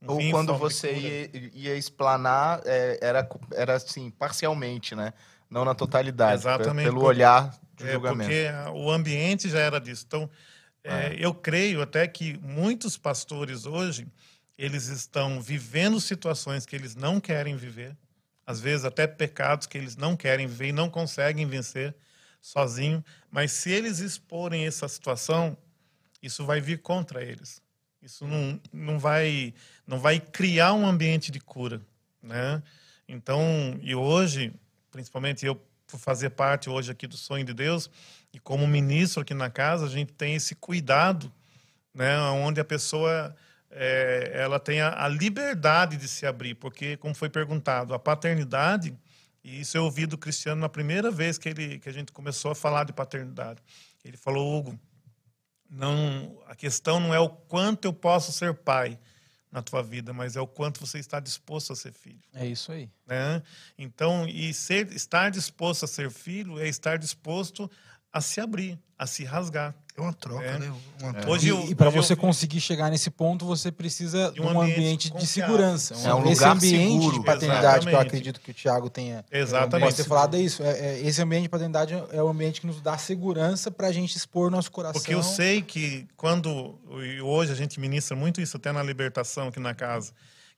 Ou 0.07 0.19
quando 0.32 0.57
você 0.57 0.93
ia, 0.93 1.30
ia 1.53 1.77
explanar, 1.77 2.64
é, 2.65 2.98
era, 3.01 3.30
era 3.53 3.75
assim, 3.75 4.09
parcialmente, 4.09 4.95
né? 4.95 5.14
Não 5.49 5.65
na 5.65 5.75
totalidade. 5.75 6.41
Exatamente. 6.41 6.85
Pelo 6.85 7.03
olhar 7.03 7.57
de 7.75 7.88
é, 7.88 7.93
julgamento. 7.93 8.30
Porque 8.30 8.49
o 8.74 8.91
ambiente 8.91 9.49
já 9.49 9.59
era 9.59 9.80
disso. 9.80 10.06
Então, 10.07 10.30
é, 10.83 11.07
é. 11.07 11.15
eu 11.19 11.33
creio 11.33 11.82
até 11.82 12.07
que 12.07 12.38
muitos 12.41 12.98
pastores 12.98 13.65
hoje, 13.65 14.07
eles 14.57 14.88
estão 14.88 15.41
vivendo 15.41 15.99
situações 15.99 16.65
que 16.65 16.75
eles 16.75 16.95
não 16.95 17.19
querem 17.19 17.56
viver. 17.56 17.95
Às 18.45 18.59
vezes 18.59 18.85
até 18.85 19.07
pecados 19.07 19.65
que 19.65 19.77
eles 19.77 19.95
não 19.95 20.15
querem 20.15 20.48
viver 20.48 20.67
e 20.67 20.72
não 20.72 20.90
conseguem 20.90 21.45
vencer 21.48 21.95
sozinho. 22.41 23.03
Mas 23.32 23.51
se 23.51 23.72
eles 23.72 23.99
exporem 23.99 24.67
essa 24.67 24.88
situação, 24.88 25.57
isso 26.22 26.45
vai 26.45 26.61
vir 26.61 26.82
contra 26.82 27.24
eles. 27.24 27.61
Isso 28.01 28.27
não, 28.27 28.61
não, 28.72 28.99
vai, 28.99 29.51
não 29.88 29.99
vai 29.99 30.19
criar 30.19 30.74
um 30.74 30.85
ambiente 30.85 31.32
de 31.32 31.40
cura, 31.40 31.82
né? 32.22 32.61
Então, 33.07 33.80
e 33.82 33.95
hoje, 33.95 34.53
principalmente 34.95 35.45
eu 35.45 35.61
por 35.85 35.99
fazer 35.99 36.30
parte 36.30 36.69
hoje 36.69 36.90
aqui 36.90 37.06
do 37.06 37.17
sonho 37.17 37.43
de 37.43 37.53
Deus 37.53 37.91
e 38.33 38.40
como 38.40 38.65
ministro 38.65 39.22
aqui 39.22 39.33
na 39.33 39.49
casa, 39.49 39.85
a 39.85 39.90
gente 39.90 40.14
tem 40.14 40.35
esse 40.35 40.56
cuidado, 40.56 41.30
né? 41.93 42.17
Onde 42.30 42.61
a 42.61 42.65
pessoa 42.65 43.35
é, 43.69 44.32
ela 44.33 44.57
tem 44.57 44.80
a, 44.80 45.03
a 45.03 45.09
liberdade 45.09 45.98
de 45.98 46.07
se 46.07 46.25
abrir, 46.25 46.56
porque 46.56 46.95
como 46.95 47.14
foi 47.14 47.30
perguntado, 47.30 47.93
a 47.93 47.99
paternidade 47.99 48.98
e 49.43 49.59
isso 49.59 49.77
eu 49.77 49.83
ouvi 49.83 50.06
do 50.06 50.17
Cristiano 50.17 50.61
na 50.61 50.69
primeira 50.69 51.11
vez 51.11 51.38
que 51.38 51.49
ele 51.49 51.77
que 51.77 51.90
a 51.90 51.93
gente 51.93 52.14
começou 52.14 52.51
a 52.51 52.56
falar 52.56 52.85
de 52.85 52.93
paternidade. 52.93 53.61
Ele 54.03 54.15
falou, 54.15 54.57
Hugo, 54.57 54.80
não, 55.69 56.41
a 56.48 56.56
questão 56.56 57.01
não 57.01 57.14
é 57.14 57.19
o 57.19 57.27
quanto 57.27 57.83
eu 57.83 57.91
posso 57.91 58.32
ser 58.32 58.53
pai 58.53 58.98
na 59.56 59.61
tua 59.61 59.82
vida, 59.82 60.11
mas 60.11 60.35
é 60.35 60.42
o 60.42 60.45
quanto 60.45 60.85
você 60.85 61.00
está 61.00 61.17
disposto 61.17 61.72
a 61.72 61.77
ser 61.77 61.93
filho. 61.93 62.19
É 62.34 62.45
isso 62.45 62.74
aí. 62.74 62.90
Né? 63.08 63.42
Então, 63.77 64.27
e 64.27 64.53
ser, 64.53 64.92
estar 64.92 65.32
disposto 65.32 65.85
a 65.85 65.88
ser 65.88 66.11
filho 66.11 66.59
é 66.59 66.67
estar 66.67 66.98
disposto 66.98 67.72
a 68.11 68.19
se 68.19 68.42
abrir, 68.42 68.77
a 69.00 69.08
se 69.08 69.24
rasgar. 69.24 69.74
É 69.98 70.01
uma 70.01 70.11
troca, 70.11 70.43
é. 70.43 70.59
né? 70.59 70.74
Uma 71.01 71.14
troca. 71.14 71.30
Hoje 71.30 71.48
eu, 71.48 71.61
e, 71.61 71.72
e 71.72 71.75
para 71.75 71.90
você 71.90 72.14
eu... 72.14 72.17
conseguir 72.17 72.59
chegar 72.59 72.90
nesse 72.90 73.09
ponto, 73.09 73.45
você 73.45 73.72
precisa 73.72 74.30
de 74.32 74.41
um, 74.41 74.45
um 74.45 74.61
ambiente, 74.61 75.07
ambiente 75.07 75.11
de 75.11 75.25
segurança. 75.25 75.93
É 76.03 76.14
um 76.14 76.30
esse 76.30 76.43
ambiente 76.43 76.91
seguro. 76.91 77.19
de 77.19 77.25
paternidade 77.25 77.59
Exatamente. 77.59 77.88
que 77.88 77.95
eu 77.95 77.99
acredito 77.99 78.41
que 78.41 78.51
o 78.51 78.53
Thiago 78.53 78.90
tenha 78.90 79.24
Exatamente. 79.32 79.85
pode 79.85 79.95
ter 79.95 80.03
falado 80.03 80.35
é 80.35 80.41
isso. 80.41 80.61
É, 80.64 80.72
é, 80.72 80.99
esse 80.99 81.22
ambiente 81.22 81.43
de 81.43 81.49
paternidade 81.49 81.93
é 82.11 82.22
o 82.22 82.27
ambiente 82.27 82.59
que 82.59 82.67
nos 82.67 82.82
dá 82.82 82.98
segurança 82.98 83.72
para 83.72 83.88
a 83.88 83.91
gente 83.93 84.17
expor 84.17 84.51
nosso 84.51 84.69
coração. 84.69 84.99
Porque 84.99 85.14
eu 85.14 85.24
sei 85.24 85.61
que 85.61 86.06
quando 86.17 86.77
e 87.01 87.22
hoje 87.22 87.53
a 87.53 87.56
gente 87.56 87.80
ministra 87.80 88.17
muito 88.17 88.41
isso 88.41 88.57
até 88.57 88.74
na 88.74 88.83
libertação 88.83 89.48
aqui 89.48 89.61
na 89.61 89.74
casa, 89.74 90.11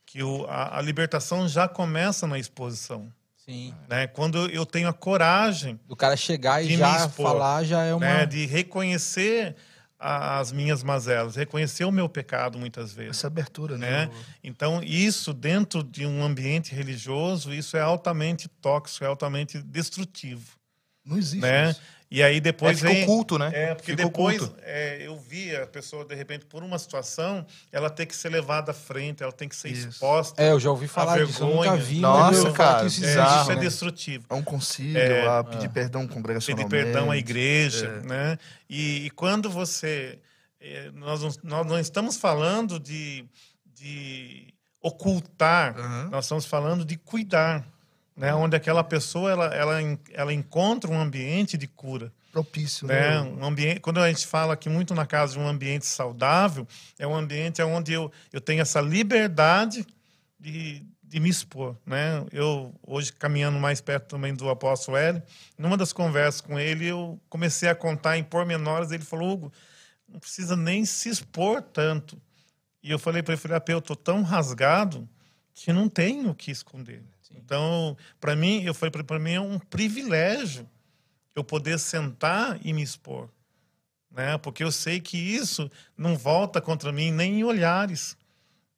que 0.04 0.24
o, 0.24 0.46
a, 0.48 0.80
a 0.80 0.82
libertação 0.82 1.48
já 1.48 1.68
começa 1.68 2.26
na 2.26 2.40
exposição. 2.40 3.14
Sim. 3.48 3.74
Né? 3.88 4.08
Quando 4.08 4.50
eu 4.50 4.66
tenho 4.66 4.90
a 4.90 4.94
coragem. 4.94 5.80
Do 5.88 5.96
cara 5.96 6.18
chegar 6.18 6.62
e 6.64 6.76
já 6.76 7.06
expor, 7.06 7.32
falar, 7.32 7.64
já 7.64 7.84
é 7.84 7.94
uma. 7.94 8.06
Né? 8.06 8.26
De 8.26 8.46
reconhecer 8.46 9.56
as 10.00 10.52
minhas 10.52 10.84
mazelas, 10.84 11.36
reconhecer 11.36 11.84
o 11.86 11.92
meu 11.92 12.08
pecado 12.08 12.60
muitas 12.60 12.94
vezes. 12.94 13.18
Essa 13.18 13.28
abertura, 13.28 13.78
né? 13.78 14.06
né? 14.06 14.12
Então, 14.44 14.84
isso 14.84 15.34
dentro 15.34 15.82
de 15.82 16.06
um 16.06 16.24
ambiente 16.24 16.76
religioso, 16.76 17.54
isso 17.54 17.76
é 17.76 17.82
altamente 17.82 18.48
tóxico, 18.48 19.06
é 19.06 19.08
altamente 19.08 19.60
destrutivo. 19.64 20.58
Não 21.04 21.18
existe 21.18 21.42
né? 21.42 21.72
isso. 21.72 21.82
E 22.10 22.24
aí 22.24 22.40
depois 22.40 22.82
é, 22.82 22.88
vem... 22.88 23.04
oculto, 23.04 23.38
né? 23.38 23.52
É, 23.54 23.76
porque 23.76 23.92
Fica 23.92 24.06
depois 24.06 24.50
é, 24.62 25.06
eu 25.06 25.18
vi 25.20 25.54
a 25.54 25.68
pessoa, 25.68 26.06
de 26.06 26.16
repente, 26.16 26.46
por 26.46 26.64
uma 26.64 26.80
situação, 26.80 27.46
ela 27.70 27.90
tem 27.90 28.06
que 28.08 28.16
ser 28.16 28.30
levada 28.30 28.72
à 28.72 28.74
frente, 28.74 29.22
ela 29.24 29.32
tem 29.34 29.50
que 29.50 29.56
ser 29.56 29.70
Isso. 29.70 29.90
exposta. 29.90 30.42
É, 30.42 30.52
eu 30.52 30.60
já 30.60 30.70
ouvi 30.70 30.88
falar 30.88 31.16
a 31.20 31.26
disso, 31.26 31.44
eu 31.44 31.48
nunca 31.48 31.62
vergonha. 31.72 31.84
vi. 31.84 32.00
Nossa, 32.00 32.52
cara, 32.54 32.88
isso 32.88 33.04
É, 33.04 33.08
existe, 33.10 33.42
isso 33.42 33.52
é 33.52 33.56
né? 33.56 33.62
destrutivo. 33.62 34.26
A 34.30 34.36
um 34.36 34.42
concílio, 34.44 34.98
É, 34.98 35.28
a 35.28 35.44
pedir 35.44 35.70
perdão 35.70 36.08
congregacionalmente. 36.08 36.70
pedir 36.70 36.84
perdão 36.86 37.12
à 37.12 37.18
igreja, 37.18 38.02
É. 38.04 38.08
né? 38.08 38.40
E, 38.70 39.06
e 39.08 39.10
quando 39.10 39.50
você, 39.50 40.18
eh, 40.62 40.90
nós, 40.94 41.22
não- 41.22 41.32
nós 41.44 41.66
não 41.68 41.78
estamos 41.80 42.16
falando 42.16 42.80
de, 42.80 43.26
de 43.66 44.54
ocultar, 44.82 45.78
Aham. 45.78 46.10
nós 46.12 46.24
estamos 46.26 46.46
falando 46.46 46.86
de 46.86 46.96
cuidar, 46.98 47.68
né? 48.18 48.34
Onde 48.34 48.56
aquela 48.56 48.84
pessoa 48.84 49.32
ela, 49.32 49.46
ela, 49.54 49.80
ela 50.12 50.34
encontra 50.34 50.92
um 50.92 51.00
ambiente 51.00 51.56
de 51.58 51.68
cura, 51.68 52.12
Propício, 52.38 52.88
né? 52.88 53.22
né? 53.22 53.22
Um 53.22 53.46
ambiente, 53.46 53.80
quando 53.80 54.00
a 54.00 54.08
gente 54.08 54.28
fala 54.28 54.54
aqui 54.54 54.70
muito 54.70 54.94
na 54.94 55.08
casa 55.08 55.34
de 55.34 55.40
um 55.40 55.48
ambiente 55.48 55.86
saudável, 55.88 56.68
é 57.00 57.08
um 57.08 57.16
ambiente 57.16 57.62
onde 57.64 57.94
eu, 57.94 58.12
eu 58.32 58.40
tenho 58.40 58.62
essa 58.62 58.80
liberdade 58.80 59.86
de, 60.40 60.84
de 61.02 61.20
me 61.20 61.30
expor, 61.30 61.76
né? 61.84 62.24
Eu 62.32 62.74
hoje 62.86 63.12
caminhando 63.14 63.58
mais 63.58 63.82
perto 63.82 64.08
também 64.08 64.36
do 64.36 64.50
apóstolo 64.50 64.98
Hélio, 64.98 65.24
numa 65.58 65.76
das 65.76 65.92
conversas 65.92 66.42
com 66.42 66.60
ele, 66.60 66.86
eu 66.86 67.20
comecei 67.28 67.70
a 67.70 67.76
contar 67.76 68.20
em 68.20 68.24
pormenores, 68.24 68.92
ele 68.92 69.04
falou: 69.04 69.32
"Hugo, 69.32 69.54
não 70.08 70.20
precisa 70.20 70.56
nem 70.56 70.86
se 70.86 71.10
expor 71.10 71.62
tanto". 71.62 72.22
E 72.84 72.92
eu 72.92 73.00
falei 73.00 73.24
para 73.24 73.34
ele, 73.34 73.42
falei, 73.42 73.58
"Ah, 73.58 73.72
eu 73.72 73.82
tô 73.82 73.96
tão 73.96 74.22
rasgado 74.22 75.10
que 75.56 75.74
não 75.74 75.90
tenho 75.90 76.30
o 76.30 76.36
que 76.36 76.52
esconder". 76.52 77.02
Então, 77.36 77.98
para 78.20 78.36
mim, 78.36 78.64
eu 78.64 78.74
falei 78.74 78.92
para 78.92 79.20
mim 79.20 79.34
é 79.34 79.42
um 79.42 79.60
privilégio 79.60 80.68
eu 81.36 81.44
poder 81.44 81.78
sentar 81.78 82.60
e 82.64 82.74
me 82.74 82.82
expor, 82.82 83.30
né? 84.12 84.38
Porque 84.40 84.64
eu 84.64 84.72
sei 84.72 85.00
que 85.00 85.18
isso 85.18 85.70
não 85.96 86.18
volta 86.18 86.60
contra 86.60 86.92
mim 86.92 87.12
nem 87.12 87.40
em 87.40 87.44
olhares. 87.44 88.18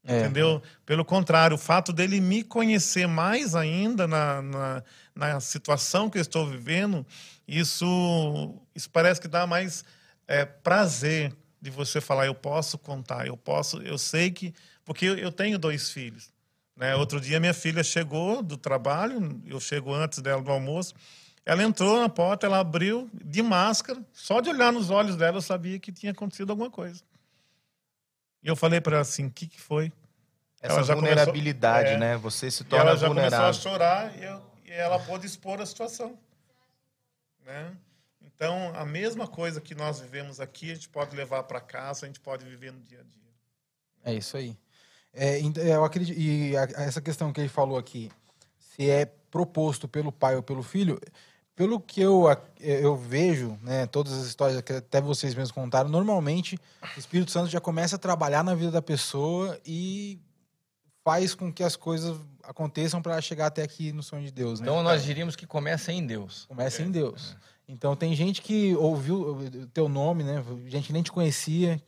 É. 0.03 0.21
Entendeu? 0.21 0.61
Pelo 0.85 1.05
contrário, 1.05 1.55
o 1.55 1.59
fato 1.59 1.93
dele 1.93 2.19
me 2.19 2.43
conhecer 2.43 3.07
mais 3.07 3.55
ainda 3.55 4.07
na, 4.07 4.41
na, 4.41 4.83
na 5.15 5.39
situação 5.39 6.09
que 6.09 6.17
eu 6.17 6.21
estou 6.21 6.47
vivendo, 6.47 7.05
isso, 7.47 8.55
isso 8.73 8.89
parece 8.89 9.19
que 9.21 9.27
dá 9.27 9.45
mais 9.45 9.83
é, 10.27 10.45
prazer 10.45 11.33
de 11.61 11.69
você 11.69 11.99
falar, 11.99 12.25
eu 12.25 12.35
posso 12.35 12.77
contar, 12.77 13.27
eu 13.27 13.35
posso, 13.35 13.81
eu 13.81 13.97
sei 13.97 14.31
que. 14.31 14.53
Porque 14.85 15.05
eu 15.05 15.31
tenho 15.31 15.59
dois 15.59 15.91
filhos. 15.91 16.31
Né? 16.79 16.95
Outro 16.95 17.19
dia 17.19 17.41
minha 17.41 17.53
filha 17.53 17.83
chegou 17.83 18.41
do 18.41 18.55
trabalho, 18.55 19.41
eu 19.45 19.59
chego 19.59 19.93
antes 19.93 20.19
dela 20.21 20.41
do 20.41 20.49
almoço. 20.49 20.95
Ela 21.45 21.61
entrou 21.61 21.99
na 21.99 22.07
porta, 22.07 22.45
ela 22.47 22.59
abriu 22.59 23.09
de 23.13 23.41
máscara, 23.41 24.01
só 24.13 24.39
de 24.39 24.49
olhar 24.49 24.71
nos 24.71 24.89
olhos 24.89 25.17
dela 25.17 25.37
eu 25.37 25.41
sabia 25.41 25.77
que 25.77 25.91
tinha 25.91 26.13
acontecido 26.13 26.51
alguma 26.51 26.71
coisa. 26.71 27.03
E 28.41 28.47
eu 28.47 28.55
falei 28.55 28.79
para 28.79 28.93
ela 28.93 29.01
assim: 29.01 29.25
o 29.25 29.31
que, 29.31 29.45
que 29.45 29.59
foi? 29.59 29.91
Essa 30.61 30.81
vulnerabilidade, 30.83 31.89
começou- 31.89 31.95
é. 32.07 32.11
né? 32.13 32.17
Você 32.17 32.49
se 32.49 32.63
torna 32.63 32.91
ela 32.91 32.97
já 32.97 33.07
começou 33.09 33.25
a 33.27 33.51
vulnerável. 33.51 33.61
chorar 33.61 34.17
e, 34.17 34.23
eu- 34.23 34.41
e 34.65 34.71
ela 34.71 34.99
pôde 34.99 35.25
expor 35.25 35.59
a 35.59 35.65
situação. 35.65 36.17
Né? 37.45 37.73
Então, 38.21 38.71
a 38.73 38.85
mesma 38.85 39.27
coisa 39.27 39.59
que 39.59 39.75
nós 39.75 39.99
vivemos 39.99 40.39
aqui, 40.39 40.71
a 40.71 40.75
gente 40.75 40.87
pode 40.87 41.13
levar 41.13 41.43
para 41.43 41.59
casa, 41.59 42.05
a 42.05 42.07
gente 42.07 42.21
pode 42.21 42.45
viver 42.45 42.71
no 42.71 42.79
dia 42.81 42.99
a 43.01 43.03
dia. 43.03 43.33
É 44.05 44.13
isso 44.13 44.37
aí. 44.37 44.55
É, 45.13 45.39
ent- 45.39 45.57
eu 45.57 45.83
acredito, 45.83 46.17
e 46.19 46.55
essa 46.55 47.01
questão 47.01 47.31
que 47.33 47.41
ele 47.41 47.49
falou 47.49 47.77
aqui, 47.77 48.11
se 48.59 48.89
é 48.89 49.05
proposto 49.31 49.87
pelo 49.87 50.11
pai 50.11 50.35
ou 50.35 50.43
pelo 50.43 50.61
filho, 50.63 50.99
pelo 51.55 51.79
que 51.79 51.99
eu, 51.99 52.27
ac- 52.27 52.41
eu 52.59 52.95
vejo, 52.95 53.57
né, 53.61 53.85
todas 53.87 54.13
as 54.13 54.25
histórias 54.25 54.61
que 54.61 54.71
até 54.73 55.01
vocês 55.01 55.33
mesmos 55.35 55.51
contaram, 55.51 55.89
normalmente 55.89 56.57
o 56.95 56.99
Espírito 56.99 57.31
Santo 57.31 57.49
já 57.49 57.59
começa 57.59 57.95
a 57.95 57.99
trabalhar 57.99 58.43
na 58.43 58.55
vida 58.55 58.71
da 58.71 58.81
pessoa 58.81 59.59
e 59.65 60.19
faz 61.03 61.33
com 61.35 61.51
que 61.51 61.63
as 61.63 61.75
coisas 61.75 62.17
aconteçam 62.43 63.01
para 63.01 63.19
chegar 63.21 63.47
até 63.47 63.63
aqui 63.63 63.91
no 63.91 64.03
sonho 64.03 64.23
de 64.25 64.31
Deus. 64.31 64.59
Né? 64.59 64.67
Então 64.67 64.81
nós 64.83 65.03
diríamos 65.03 65.35
que 65.35 65.45
começa 65.45 65.91
em 65.91 66.05
Deus. 66.05 66.45
Começa 66.45 66.81
em 66.81 66.91
Deus. 66.91 67.35
Então 67.67 67.95
tem 67.95 68.15
gente 68.15 68.41
que 68.41 68.75
ouviu 68.75 69.21
o 69.37 69.67
teu 69.67 69.87
nome, 69.87 70.23
né? 70.23 70.43
Gente 70.65 70.87
que 70.87 70.93
nem 70.93 71.03
te 71.03 71.11
conhecia, 71.11 71.79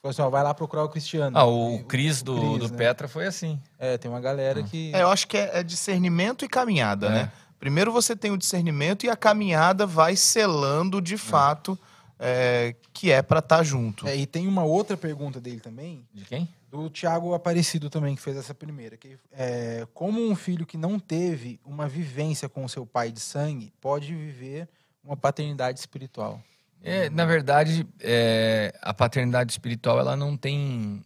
falou 0.00 0.10
assim, 0.10 0.22
ó, 0.22 0.30
vai 0.30 0.42
lá 0.42 0.54
procurar 0.54 0.84
o 0.84 0.88
Cristiano. 0.88 1.36
Ah, 1.36 1.44
o 1.46 1.76
E- 1.76 1.84
Cris 1.84 2.22
do, 2.22 2.58
do 2.58 2.68
né? 2.68 2.76
Petra 2.76 3.08
foi 3.08 3.26
assim. 3.26 3.60
É, 3.78 3.98
tem 3.98 4.10
uma 4.10 4.20
galera 4.20 4.62
que. 4.62 4.92
É, 4.94 5.02
eu 5.02 5.08
acho 5.08 5.26
que 5.26 5.36
é, 5.36 5.58
é 5.58 5.62
discernimento 5.62 6.44
e 6.44 6.48
caminhada, 6.48 7.06
É. 7.06 7.10
né? 7.10 7.32
Primeiro 7.58 7.90
você 7.92 8.14
tem 8.14 8.30
o 8.30 8.38
discernimento 8.38 9.04
e 9.04 9.10
a 9.10 9.16
caminhada 9.16 9.84
vai 9.84 10.14
selando 10.14 11.00
de 11.02 11.16
fato 11.18 11.76
é, 12.16 12.76
que 12.92 13.10
é 13.10 13.20
para 13.20 13.40
estar 13.40 13.64
junto. 13.64 14.06
É, 14.06 14.16
e 14.16 14.26
tem 14.26 14.46
uma 14.46 14.62
outra 14.62 14.96
pergunta 14.96 15.40
dele 15.40 15.58
também, 15.58 16.06
De 16.14 16.24
quem? 16.24 16.48
do 16.70 16.88
Tiago 16.88 17.34
Aparecido 17.34 17.88
também, 17.90 18.14
que 18.14 18.22
fez 18.22 18.36
essa 18.36 18.54
primeira. 18.54 18.96
Que, 18.96 19.18
é, 19.32 19.84
como 19.92 20.20
um 20.24 20.36
filho 20.36 20.64
que 20.66 20.76
não 20.76 21.00
teve 21.00 21.58
uma 21.64 21.88
vivência 21.88 22.48
com 22.48 22.64
o 22.64 22.68
seu 22.68 22.86
pai 22.86 23.10
de 23.10 23.18
sangue 23.20 23.72
pode 23.80 24.14
viver 24.14 24.68
uma 25.02 25.16
paternidade 25.16 25.80
espiritual? 25.80 26.40
É, 26.82 27.10
na 27.10 27.24
verdade, 27.24 27.86
é, 28.00 28.72
a 28.82 28.94
paternidade 28.94 29.52
espiritual 29.52 29.98
ela 29.98 30.16
não 30.16 30.36
tem, 30.36 31.04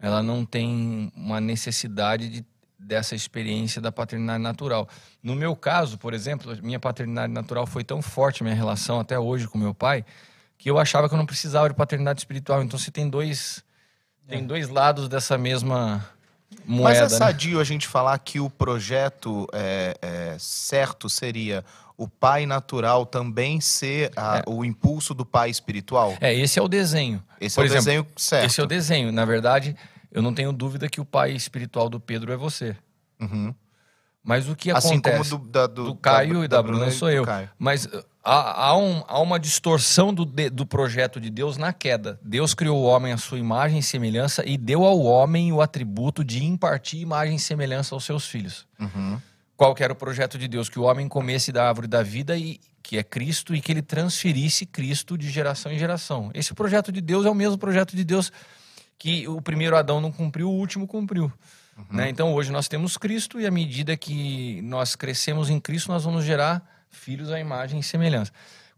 ela 0.00 0.22
não 0.22 0.44
tem 0.44 1.12
uma 1.14 1.40
necessidade 1.40 2.28
de, 2.28 2.46
dessa 2.78 3.14
experiência 3.14 3.80
da 3.80 3.92
paternidade 3.92 4.42
natural. 4.42 4.88
No 5.22 5.34
meu 5.34 5.54
caso, 5.54 5.98
por 5.98 6.14
exemplo, 6.14 6.56
minha 6.62 6.80
paternidade 6.80 7.32
natural 7.32 7.66
foi 7.66 7.84
tão 7.84 8.00
forte, 8.02 8.42
minha 8.42 8.54
relação 8.54 8.98
até 8.98 9.18
hoje 9.18 9.46
com 9.46 9.58
meu 9.58 9.74
pai, 9.74 10.04
que 10.58 10.70
eu 10.70 10.78
achava 10.78 11.08
que 11.08 11.14
eu 11.14 11.18
não 11.18 11.26
precisava 11.26 11.68
de 11.68 11.74
paternidade 11.74 12.20
espiritual. 12.20 12.62
Então 12.62 12.78
você 12.78 12.90
tem 12.90 13.08
dois, 13.08 13.62
tem 14.26 14.44
dois 14.46 14.68
lados 14.68 15.08
dessa 15.08 15.36
mesma 15.36 16.04
moeda. 16.64 17.00
Mas 17.00 17.12
é 17.12 17.14
né? 17.14 17.18
sadio 17.18 17.60
a 17.60 17.64
gente 17.64 17.86
falar 17.86 18.18
que 18.18 18.40
o 18.40 18.48
projeto 18.50 19.46
é, 19.52 19.96
é, 20.00 20.36
certo 20.38 21.08
seria 21.08 21.64
o 22.02 22.08
pai 22.08 22.46
natural 22.46 23.06
também 23.06 23.60
ser 23.60 24.10
a- 24.16 24.38
É. 24.38 24.42
o 24.46 24.64
impulso 24.64 25.14
do 25.14 25.24
pai 25.24 25.50
espiritual? 25.50 26.16
É, 26.20 26.34
esse 26.34 26.58
é 26.58 26.62
o 26.62 26.68
desenho. 26.68 27.22
Esse 27.40 27.56
Por 27.56 27.62
é 27.62 27.64
o 27.64 27.66
exemplo, 27.66 27.84
desenho 27.84 28.06
certo. 28.16 28.46
Esse 28.46 28.60
é 28.60 28.64
o 28.64 28.66
desenho. 28.66 29.12
Na 29.12 29.24
verdade, 29.24 29.76
eu 30.10 30.20
não 30.22 30.34
tenho 30.34 30.52
dúvida 30.52 30.88
que 30.88 31.00
o 31.00 31.04
pai 31.04 31.32
espiritual 31.32 31.88
do 31.88 32.00
Pedro 32.00 32.32
é 32.32 32.36
você. 32.36 32.76
Uhum. 33.20 33.54
Mas 34.24 34.48
o 34.48 34.54
que 34.54 34.70
Assim 34.70 34.94
acontece 34.94 35.30
como 35.30 35.42
do, 35.44 35.50
da, 35.50 35.66
do, 35.66 35.84
do 35.84 35.94
Caio 35.96 36.38
da- 36.40 36.44
e 36.44 36.48
da, 36.48 36.62
Bruna 36.62 36.78
Bruna 36.78 36.92
e 36.92 36.96
sou 36.96 37.10
eu. 37.10 37.24
Caio. 37.24 37.50
Mas 37.58 37.88
há, 38.24 38.66
há, 38.66 38.76
um- 38.76 39.02
há 39.08 39.18
uma 39.20 39.38
distorção 39.38 40.14
do, 40.14 40.24
de- 40.24 40.48
do 40.48 40.64
projeto 40.64 41.20
de 41.20 41.28
Deus 41.28 41.56
na 41.56 41.72
queda. 41.72 42.20
Deus 42.22 42.54
criou 42.54 42.78
o 42.78 42.84
homem 42.84 43.12
à 43.12 43.16
sua 43.18 43.38
imagem 43.38 43.78
e 43.80 43.82
semelhança 43.82 44.44
e 44.48 44.56
deu 44.56 44.84
ao 44.84 45.00
homem 45.00 45.52
o 45.52 45.60
atributo 45.60 46.22
de 46.24 46.44
impartir 46.44 47.00
imagem 47.00 47.34
e 47.34 47.40
semelhança 47.40 47.96
aos 47.96 48.04
seus 48.04 48.24
filhos. 48.26 48.64
Uhum. 48.78 49.20
Qual 49.62 49.76
era 49.78 49.92
o 49.92 49.94
projeto 49.96 50.36
de 50.36 50.48
Deus? 50.48 50.68
Que 50.68 50.76
o 50.76 50.82
homem 50.82 51.06
comesse 51.06 51.52
da 51.52 51.68
árvore 51.68 51.86
da 51.86 52.02
vida, 52.02 52.36
e 52.36 52.58
que 52.82 52.98
é 52.98 53.04
Cristo, 53.04 53.54
e 53.54 53.60
que 53.60 53.70
ele 53.70 53.80
transferisse 53.80 54.66
Cristo 54.66 55.16
de 55.16 55.30
geração 55.30 55.70
em 55.70 55.78
geração. 55.78 56.32
Esse 56.34 56.52
projeto 56.52 56.90
de 56.90 57.00
Deus 57.00 57.24
é 57.24 57.30
o 57.30 57.34
mesmo 57.34 57.56
projeto 57.56 57.94
de 57.94 58.02
Deus 58.02 58.32
que 58.98 59.28
o 59.28 59.40
primeiro 59.40 59.76
Adão 59.76 60.00
não 60.00 60.10
cumpriu, 60.10 60.50
o 60.50 60.52
último 60.52 60.84
cumpriu. 60.84 61.32
Né? 61.88 62.08
Então 62.08 62.34
hoje 62.34 62.50
nós 62.50 62.66
temos 62.66 62.96
Cristo 62.96 63.40
e 63.40 63.46
à 63.46 63.52
medida 63.52 63.96
que 63.96 64.60
nós 64.62 64.96
crescemos 64.96 65.48
em 65.48 65.60
Cristo, 65.60 65.92
nós 65.92 66.02
vamos 66.02 66.24
gerar 66.24 66.84
filhos 66.90 67.30
à 67.30 67.38
imagem 67.38 67.78
e 67.78 67.84
semelhança. 67.84 68.32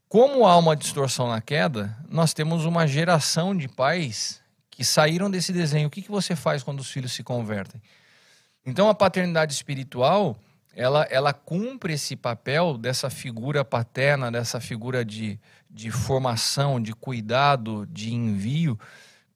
Como 0.07 0.47
há 0.47 0.55
uma 0.59 0.77
distorção 0.77 1.31
na 1.31 1.41
queda, 1.41 1.97
nós 2.11 2.35
temos 2.35 2.67
uma 2.67 2.87
geração 2.87 3.57
de 3.57 3.69
pais 3.69 4.39
que 4.71 4.85
saíram 4.85 5.31
desse 5.31 5.51
desenho. 5.51 5.89
O 5.89 5.91
que, 5.91 6.03
que 6.03 6.11
você 6.11 6.37
faz 6.37 6.63
quando 6.63 6.81
os 6.81 6.91
filhos 6.91 7.15
se 7.15 7.23
convertem? 7.23 7.81
Então 8.67 8.87
a 8.91 8.95
paternidade 8.95 9.55
espiritual, 9.55 10.39
ela, 10.77 11.05
ela 11.11 11.33
cumpre 11.33 11.95
esse 11.95 12.17
papel 12.17 12.77
dessa 12.77 13.09
figura 13.09 13.65
paterna, 13.65 14.31
dessa 14.31 14.61
figura 14.61 15.05
de, 15.05 15.39
de 15.71 15.91
formação, 15.91 16.81
de 16.81 16.93
cuidado, 16.93 17.87
de 17.87 18.13
envio, 18.13 18.79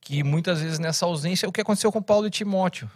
que 0.00 0.22
muitas 0.22 0.60
vezes 0.60 0.78
nessa 0.78 1.06
ausência 1.06 1.46
é 1.46 1.48
o 1.48 1.52
que 1.52 1.60
aconteceu 1.60 1.92
com 1.92 2.02
Paulo 2.02 2.26
e 2.26 2.30
Timóteo. 2.30 2.90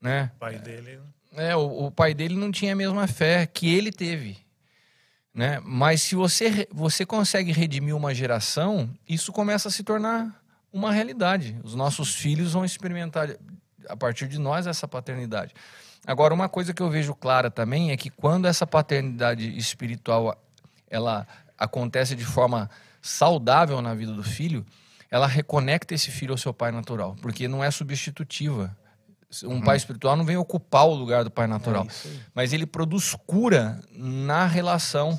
Né? 0.00 0.30
O 0.36 0.38
pai 0.38 0.58
dele. 0.58 1.00
É, 1.32 1.56
o, 1.56 1.86
o 1.86 1.90
pai 1.90 2.14
dele 2.14 2.36
não 2.36 2.52
tinha 2.52 2.72
a 2.72 2.76
mesma 2.76 3.06
fé 3.06 3.46
que 3.46 3.74
ele 3.74 3.90
teve. 3.90 4.38
Né? 5.32 5.60
Mas 5.64 6.02
se 6.02 6.14
você, 6.14 6.68
você 6.70 7.04
consegue 7.04 7.50
redimir 7.50 7.96
uma 7.96 8.14
geração, 8.14 8.88
isso 9.08 9.32
começa 9.32 9.68
a 9.68 9.70
se 9.70 9.82
tornar 9.82 10.44
uma 10.72 10.92
realidade. 10.92 11.58
Os 11.64 11.74
nossos 11.74 12.14
filhos 12.14 12.52
vão 12.52 12.64
experimentar, 12.64 13.30
a 13.88 13.96
partir 13.96 14.28
de 14.28 14.38
nós, 14.38 14.66
essa 14.66 14.86
paternidade. 14.86 15.54
Agora, 16.06 16.34
uma 16.34 16.48
coisa 16.48 16.72
que 16.74 16.82
eu 16.82 16.90
vejo 16.90 17.14
clara 17.14 17.50
também 17.50 17.90
é 17.90 17.96
que 17.96 18.10
quando 18.10 18.46
essa 18.46 18.66
paternidade 18.66 19.56
espiritual 19.56 20.36
ela 20.90 21.26
acontece 21.58 22.14
de 22.14 22.24
forma 22.24 22.68
saudável 23.00 23.80
na 23.80 23.94
vida 23.94 24.12
do 24.12 24.22
filho, 24.22 24.64
ela 25.10 25.26
reconecta 25.26 25.94
esse 25.94 26.10
filho 26.10 26.32
ao 26.32 26.38
seu 26.38 26.52
pai 26.52 26.70
natural, 26.72 27.16
porque 27.22 27.46
não 27.48 27.62
é 27.62 27.70
substitutiva. 27.70 28.76
Um 29.44 29.60
pai 29.60 29.76
espiritual 29.76 30.14
não 30.16 30.24
vem 30.24 30.36
ocupar 30.36 30.86
o 30.86 30.94
lugar 30.94 31.24
do 31.24 31.30
pai 31.30 31.46
natural, 31.46 31.86
mas 32.34 32.52
ele 32.52 32.66
produz 32.66 33.16
cura 33.26 33.80
na 33.92 34.46
relação 34.46 35.18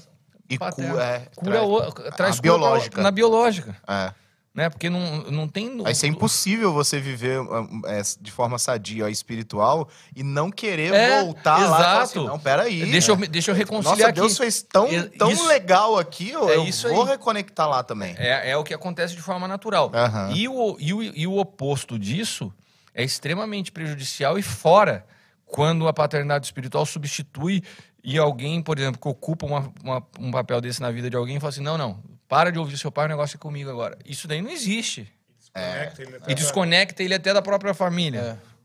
E 0.49 0.57
paterna. 0.57 0.93
cu- 0.93 0.99
é, 0.99 1.19
cura 1.35 1.51
traz- 1.51 1.67
o- 1.69 1.91
traz 2.11 2.35
cura 2.39 2.41
biológica. 2.41 3.01
na 3.01 3.11
biológica, 3.11 3.75
É. 3.87 4.13
né? 4.55 4.69
Porque 4.69 4.89
não, 4.89 5.23
não 5.23 5.47
tem 5.49 5.77
Vai 5.83 5.93
ser 5.93 6.07
impossível 6.07 6.71
você 6.71 6.99
viver 6.99 7.39
um, 7.41 7.81
é, 7.85 8.01
de 8.21 8.31
forma 8.31 8.57
sadia 8.57 9.09
espiritual 9.09 9.89
e 10.15 10.23
não 10.23 10.49
querer 10.49 10.93
É, 10.93 11.21
voltar 11.21 11.57
lá 11.57 11.59
e 11.59 11.63
falar 11.65 11.79
exato. 11.79 12.19
assim, 12.19 12.25
não, 12.25 12.39
peraí. 12.39 12.89
Deixa 12.89 13.11
eu, 13.11 13.17
deixa 13.17 13.51
eu 13.51 13.55
reconciliar 13.55 13.97
Nossa, 13.97 14.09
aqui. 14.09 14.19
Deus 14.21 14.37
fez 14.37 14.63
tão, 14.63 14.87
É- 14.87 15.03
tão 15.09 15.29
isso- 15.29 15.45
legal 15.45 15.97
aqui, 15.99 16.29
eu, 16.31 16.49
É 16.49 16.55
eu 16.55 16.65
vou 16.93 17.03
aí. 17.03 17.09
reconectar 17.09 17.67
lá 17.67 17.83
também. 17.83 18.15
É, 18.17 18.51
é 18.51 18.57
o 18.57 18.63
que 18.63 18.73
acontece 18.73 19.13
de 19.13 19.21
forma 19.21 19.47
natural. 19.47 19.91
Aham. 19.93 20.31
E, 20.33 20.47
o, 20.47 20.77
e, 20.79 20.93
o, 20.93 21.03
e 21.03 21.27
o 21.27 21.37
oposto 21.37 21.99
disso 21.99 22.51
é 22.93 23.03
extremamente 23.03 23.71
prejudicial 23.73 24.39
e 24.39 24.41
fora 24.41 25.05
quando 25.45 25.85
a 25.87 25.91
paternidade 25.93 26.45
espiritual 26.45 26.85
substitui 26.85 27.61
e 28.03 28.17
alguém, 28.17 28.61
por 28.61 28.79
exemplo, 28.79 29.01
que 29.01 29.07
ocupa 29.07 29.45
uma- 29.45 29.73
uma- 29.83 30.03
um 30.19 30.31
papel 30.31 30.61
desse 30.61 30.79
na 30.81 30.91
vida 30.91 31.09
de 31.09 31.15
alguém 31.17 31.35
e 31.35 31.39
fala 31.39 31.49
assim: 31.49 31.61
não, 31.61 31.77
não, 31.77 31.99
para 32.27 32.51
de 32.51 32.59
ouvir 32.59 32.77
seu 32.77 32.91
pai, 32.91 33.05
o 33.05 33.09
negócio 33.09 33.35
é 33.35 33.39
comigo 33.39 33.69
agora. 33.69 33.97
Isso 34.05 34.27
daí 34.27 34.41
não 34.41 34.49
existe. 34.49 35.11
Até 35.53 35.93
E 36.27 36.35
desconecta 36.35 37.01
ele 37.01 37.13
até 37.13 37.33
da 37.33 37.41
própria 37.41 37.73
família. 37.73 38.39
É. 38.51 38.55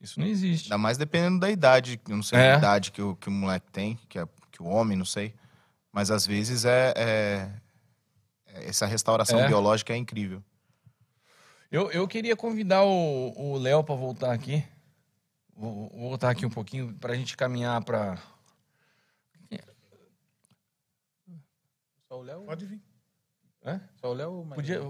Isso 0.00 0.18
não 0.20 0.26
existe. 0.26 0.64
Ainda 0.66 0.78
mais 0.78 0.98
dependendo 0.98 1.38
da 1.40 1.50
idade, 1.50 2.00
eu 2.08 2.16
não 2.16 2.22
sei 2.22 2.38
É. 2.38 2.54
a 2.54 2.58
idade 2.58 2.90
que 2.92 3.00
o, 3.00 3.14
que 3.16 3.28
o 3.28 3.32
moleque 3.32 3.70
tem, 3.70 3.98
que, 4.08 4.18
é, 4.18 4.26
que 4.50 4.60
o 4.62 4.66
homem, 4.66 4.96
não 4.96 5.04
sei. 5.04 5.34
Mas 5.92 6.10
às 6.10 6.26
vezes 6.26 6.64
é, 6.64 6.92
é- 6.96 7.50
é- 8.46 8.68
essa 8.68 8.86
restauração 8.86 9.40
É. 9.40 9.46
biológica 9.46 9.92
é 9.92 9.96
incrível. 9.96 10.42
Eu, 11.70 11.90
eu 11.90 12.06
queria 12.08 12.36
convidar 12.36 12.82
o 12.84 13.32
o 13.36 13.56
Léo 13.58 13.82
para 13.84 13.94
voltar 13.94 14.32
aqui. 14.32 14.64
Vou, 15.54 15.88
vou 15.90 16.08
voltar 16.10 16.30
aqui 16.30 16.44
um 16.44 16.50
pouquinho 16.50 16.92
para 16.94 17.12
a 17.12 17.16
gente 17.16 17.36
caminhar 17.36 17.82
para. 17.84 18.18
Só 22.08 22.20
o 22.20 22.22
Léo. 22.22 22.42
Pode 22.44 22.66
vir. 22.66 22.80
É? 23.66 23.80
Só 23.96 24.10
o 24.10 24.14
Léo. 24.14 24.44
mas- 24.46 24.54
Podia, 24.56 24.80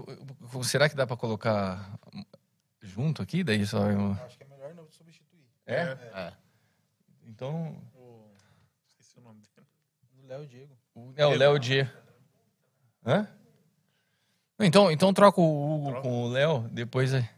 será 0.63 0.87
que 0.87 0.95
dá 0.95 1.05
para 1.07 1.17
colocar 1.17 1.99
junto 2.81 3.21
aqui? 3.21 3.43
Daí 3.43 3.65
só. 3.65 3.79
Acho 4.23 4.37
que 4.37 4.43
é 4.43 4.47
melhor 4.47 4.73
não 4.75 4.87
substituir. 4.91 5.43
É? 5.65 5.81
É. 6.13 6.33
Então. 7.25 7.75
O- 7.95 8.31
Esqueci 8.87 9.17
o 9.17 9.21
nome 9.21 9.41
dele. 9.41 9.67
O 10.23 10.27
Léo 10.27 10.45
Diego. 10.47 10.77
o- 10.95 11.13
É 11.15 11.25
o 11.25 11.31
Léo 11.35 11.61
G. 11.61 11.89
Hã? 13.05 13.27
Então, 14.59 14.91
então 14.91 15.13
troca 15.13 15.39
o 15.41 15.75
Hugo 15.75 16.01
com 16.01 16.23
o 16.23 16.29
Léo, 16.29 16.67
depois 16.71 17.13
é. 17.13 17.29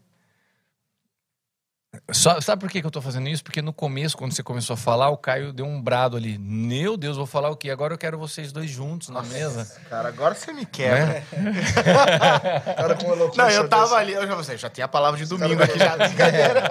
Só- 2.12 2.40
sabe 2.40 2.60
por 2.60 2.70
que, 2.70 2.80
que 2.80 2.86
eu 2.86 2.90
tô 2.90 3.02
fazendo 3.02 3.28
isso? 3.28 3.42
Porque 3.42 3.60
no 3.60 3.72
começo, 3.72 4.16
quando 4.16 4.32
você 4.32 4.42
começou 4.44 4.74
a 4.74 4.76
falar, 4.76 5.08
o 5.10 5.16
Caio 5.16 5.52
deu 5.52 5.66
um 5.66 5.82
brado 5.82 6.16
ali. 6.16 6.38
Meu 6.38 6.96
Deus, 6.96 7.16
vou 7.16 7.26
falar 7.26 7.50
o 7.50 7.56
quê? 7.56 7.68
Agora 7.70 7.92
eu 7.94 7.98
quero 7.98 8.16
vocês 8.16 8.52
dois 8.52 8.70
juntos 8.70 9.08
na 9.08 9.22
mesa. 9.22 9.64
Cara, 9.88 10.08
agora 10.08 10.34
você 10.34 10.52
me 10.52 10.64
quebra. 10.64 11.06
Né? 11.06 11.24
Cara, 12.76 12.94
com 12.94 13.12
eloquência 13.12 13.42
Não, 13.42 13.50
eu 13.50 13.68
tava 13.68 13.96
ali, 13.96 14.12
eu 14.12 14.26
já, 14.26 14.34
você, 14.36 14.56
já 14.56 14.70
tinha 14.70 14.84
a 14.84 14.88
palavra 14.88 15.18
de 15.18 15.26
domingo 15.26 15.62
aqui, 15.62 15.78
já 15.78 15.96
brincadeira. 15.98 16.62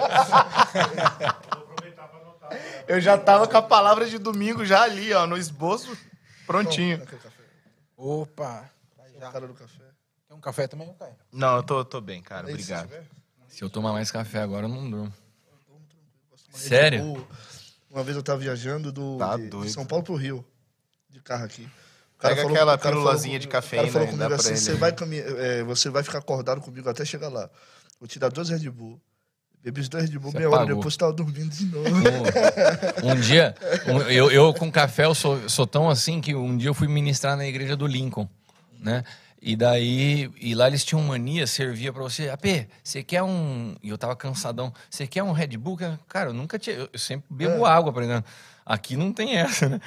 Eu 2.88 3.00
já 3.00 3.16
tava 3.18 3.46
com 3.46 3.56
a 3.56 3.62
palavra 3.62 4.06
de 4.08 4.18
domingo 4.18 4.64
já 4.64 4.82
ali, 4.82 5.12
ó, 5.12 5.26
no 5.26 5.36
esboço, 5.36 5.96
prontinho. 6.46 7.00
Opa! 7.96 8.70
O 9.16 9.20
cara 9.20 9.46
do 9.46 9.52
café. 9.54 9.84
Tem 10.28 10.36
um 10.36 10.40
café 10.40 10.66
também, 10.66 10.92
Caio? 10.98 11.12
Não, 11.30 11.56
eu 11.56 11.62
tô, 11.62 11.84
tô 11.84 12.00
bem, 12.00 12.22
cara, 12.22 12.48
obrigado. 12.48 12.88
Se 13.50 13.62
eu 13.62 13.68
tomar 13.68 13.92
mais 13.92 14.10
café 14.10 14.40
agora, 14.40 14.64
eu 14.64 14.68
não 14.68 14.88
durmo. 14.88 15.12
Sério? 16.54 17.02
Bull. 17.02 17.26
Uma 17.90 18.02
vez 18.04 18.16
eu 18.16 18.22
tava 18.22 18.38
viajando 18.38 18.92
do, 18.92 19.18
Tá 19.18 19.36
de, 19.36 19.48
de. 19.48 19.70
São 19.70 19.84
Paulo 19.84 20.04
pro 20.04 20.14
Rio, 20.14 20.44
de 21.10 21.20
carro 21.20 21.44
aqui. 21.44 21.62
O 22.18 22.22
Pega 22.22 22.36
falou- 22.36 22.50
aquela 22.52 22.78
cara 22.78 22.94
pílulazinha 22.94 23.32
falou 23.32 23.38
de 23.40 23.48
cafeína 23.48 23.82
O 23.82 23.86
cara 23.86 23.92
falou 23.92 24.08
comigo 24.08 24.34
assim, 24.34 24.48
ele 24.50 24.58
você 24.58 24.74
vai, 24.74 24.94
é, 25.38 25.62
você 25.64 25.90
vai 25.90 26.02
ficar 26.02 26.18
acordado 26.18 26.60
comigo 26.60 26.88
até 26.88 27.04
chegar 27.04 27.28
lá. 27.28 27.48
Vou 27.98 28.06
te 28.06 28.18
dar 28.18 28.28
dois 28.30 28.48
Red 28.50 28.68
Bull. 28.70 29.00
Bebi 29.62 29.80
os 29.80 29.88
dois 29.88 30.08
Red 30.08 30.18
Bull, 30.18 30.30
Você 30.30 30.38
meia 30.38 30.50
hora 30.50 30.66
depois 30.66 30.96
tava 30.96 31.12
dormindo 31.12 31.50
de 31.50 31.66
novo. 31.66 31.88
Um, 33.04 33.10
um 33.12 33.20
dia, 33.20 33.54
um- 33.86 34.00
eu, 34.02 34.30
eu 34.30 34.54
com 34.54 34.70
café, 34.70 35.04
eu 35.04 35.14
sou, 35.14 35.48
sou 35.48 35.66
tão 35.66 35.88
assim 35.90 36.20
que 36.20 36.34
um 36.34 36.56
dia 36.56 36.68
eu 36.68 36.74
fui 36.74 36.88
ministrar 36.88 37.36
na 37.36 37.46
igreja 37.46 37.76
do 37.76 37.86
Lincoln, 37.86 38.28
né? 38.78 39.04
E 39.42 39.56
daí, 39.56 40.30
e 40.38 40.54
lá 40.54 40.66
eles 40.66 40.84
tinham 40.84 41.02
mania, 41.02 41.46
servia 41.46 41.92
pra 41.92 42.02
você, 42.02 42.28
AP, 42.28 42.68
você 42.84 43.02
quer 43.02 43.22
um. 43.22 43.74
E 43.82 43.88
eu 43.88 43.96
tava 43.96 44.14
cansadão, 44.14 44.72
você 44.90 45.06
quer 45.06 45.22
um 45.22 45.32
Red 45.32 45.56
Bull? 45.56 45.78
Cara, 46.08 46.28
eu 46.30 46.34
nunca 46.34 46.58
tinha. 46.58 46.76
Eu, 46.76 46.98
sempre 46.98 47.24
bebo 47.30 47.64
água, 47.64 47.90
aprendendo. 47.90 48.24
Aqui 48.66 48.96
não 48.96 49.12
tem 49.12 49.36
essa, 49.36 49.68
né? 49.68 49.80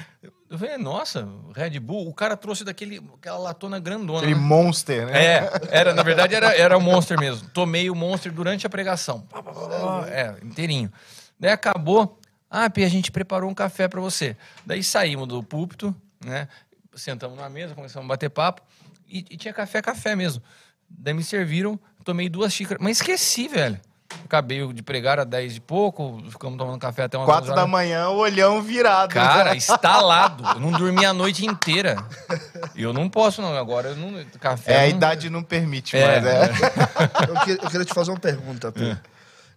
Eu 0.50 0.58
falei, 0.58 0.76
nossa, 0.76 1.26
Red 1.54 1.80
Bull, 1.80 2.08
o 2.08 2.14
cara 2.14 2.36
trouxe 2.36 2.64
daquele, 2.64 3.02
aquela 3.14 3.38
latona 3.38 3.78
grandona. 3.78 4.18
Aquele 4.18 4.34
né? 4.34 4.40
monster, 4.40 5.06
né? 5.06 5.24
É, 5.24 5.50
era, 5.70 5.94
na 5.94 6.02
verdade 6.02 6.34
era, 6.34 6.54
era 6.54 6.76
o 6.76 6.80
Monster 6.80 7.18
mesmo. 7.18 7.48
Tomei 7.50 7.90
o 7.90 7.94
Monster 7.94 8.30
durante 8.30 8.66
a 8.66 8.70
pregação. 8.70 9.26
É, 10.08 10.34
inteirinho. 10.44 10.92
Daí 11.38 11.50
acabou. 11.50 12.18
Ah, 12.50 12.66
a 12.72 12.88
gente 12.88 13.10
preparou 13.10 13.50
um 13.50 13.54
café 13.54 13.88
pra 13.88 14.00
você. 14.00 14.36
Daí 14.64 14.82
saímos 14.84 15.26
do 15.26 15.42
púlpito, 15.42 15.94
né? 16.24 16.46
Sentamos 16.94 17.36
na 17.36 17.48
mesa, 17.48 17.74
começamos 17.74 18.06
a 18.06 18.08
bater 18.08 18.30
papo. 18.30 18.62
E, 19.14 19.18
e 19.30 19.36
tinha 19.36 19.54
café, 19.54 19.80
café 19.80 20.16
mesmo. 20.16 20.42
Daí 20.90 21.14
me 21.14 21.22
serviram, 21.24 21.78
tomei 22.04 22.28
duas 22.28 22.52
xícaras. 22.52 22.82
Mas 22.82 22.98
esqueci, 23.00 23.48
velho. 23.48 23.80
Acabei 24.24 24.70
de 24.72 24.82
pregar 24.82 25.18
às 25.18 25.26
10 25.26 25.56
e 25.56 25.60
pouco, 25.60 26.22
ficamos 26.30 26.56
tomando 26.58 26.78
café 26.78 27.04
até 27.04 27.16
umas 27.16 27.26
Quatro 27.26 27.46
11 27.46 27.54
da 27.54 27.62
horas. 27.62 27.70
manhã, 27.70 28.08
olhão 28.10 28.62
virado. 28.62 29.12
Cara, 29.12 29.56
instalado. 29.56 30.44
Eu 30.46 30.60
não 30.60 30.70
dormi 30.72 31.04
a 31.04 31.12
noite 31.12 31.44
inteira. 31.46 31.96
E 32.76 32.82
eu 32.82 32.92
não 32.92 33.08
posso, 33.08 33.40
não. 33.42 33.56
Agora 33.56 33.88
eu 33.88 33.96
não. 33.96 34.24
Café. 34.38 34.72
É, 34.72 34.78
a 34.78 34.82
não- 34.82 34.96
idade 34.96 35.30
não 35.30 35.42
permite, 35.42 35.96
É, 35.96 36.20
mas 36.20 36.26
é. 36.26 36.44
eu, 37.28 37.34
que- 37.58 37.64
eu 37.64 37.70
queria 37.70 37.84
te 37.84 37.94
fazer 37.94 38.10
uma 38.10 38.20
pergunta, 38.20 38.70
Pedro. 38.70 39.00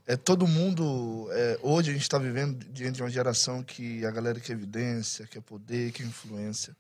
É, 0.08 0.16
todo 0.16 0.48
mundo. 0.48 1.28
é, 1.34 1.60
hoje 1.62 1.90
a 1.90 1.94
gente 1.94 2.02
está 2.04 2.18
vivendo 2.18 2.66
diante 2.72 2.96
de 2.96 3.04
uma 3.04 3.10
geração 3.10 3.62
que 3.62 4.06
a 4.06 4.12
galera 4.12 4.40
quer 4.40 4.54
evidência, 4.54 5.28
quer 5.28 5.42
poder, 5.42 5.92
quer 5.92 6.04
influência. 6.04 6.76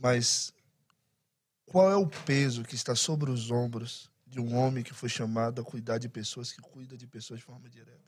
Mas 0.00 0.52
qual 1.66 1.90
é 1.90 1.96
o 1.96 2.06
peso 2.06 2.62
que 2.62 2.74
está 2.74 2.94
sobre 2.94 3.30
os 3.30 3.50
ombros 3.50 4.10
de 4.26 4.40
um 4.40 4.56
homem 4.56 4.82
que 4.82 4.94
foi 4.94 5.08
chamado 5.08 5.60
a 5.60 5.64
cuidar 5.64 5.98
de 5.98 6.08
pessoas, 6.08 6.52
que 6.52 6.60
cuida 6.60 6.96
de 6.96 7.06
pessoas 7.06 7.40
de 7.40 7.46
forma 7.46 7.68
direta? 7.68 8.00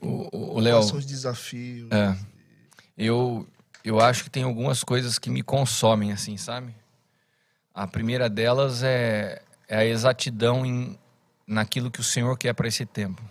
O, 0.00 0.56
o- 0.56 0.60
Léo, 0.60 0.76
Quais 0.76 0.86
são 0.90 0.98
os 0.98 1.06
desafios? 1.06 1.88
é, 1.92 2.16
eu, 2.96 3.46
eu 3.84 4.00
acho 4.00 4.24
que 4.24 4.30
tem 4.30 4.42
algumas 4.42 4.82
coisas 4.82 5.18
que 5.18 5.30
me 5.30 5.42
consomem, 5.42 6.12
assim, 6.12 6.36
sabe? 6.36 6.74
A 7.74 7.86
primeira 7.86 8.28
delas 8.28 8.82
é, 8.82 9.42
é 9.68 9.76
a 9.76 9.84
exatidão 9.84 10.66
em, 10.66 10.98
naquilo 11.46 11.90
que 11.90 12.00
o 12.00 12.04
Senhor 12.04 12.36
quer 12.36 12.52
para 12.54 12.68
esse 12.68 12.84
tempo. 12.84 13.22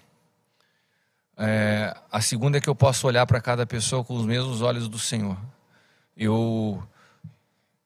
É, 1.37 1.95
a 2.11 2.21
segunda 2.21 2.57
é 2.57 2.61
que 2.61 2.69
eu 2.69 2.75
posso 2.75 3.07
olhar 3.07 3.25
para 3.25 3.41
cada 3.41 3.65
pessoa 3.65 4.03
com 4.03 4.15
os 4.15 4.25
mesmos 4.25 4.61
olhos 4.61 4.87
do 4.87 4.99
Senhor. 4.99 5.37
Eu, 6.15 6.83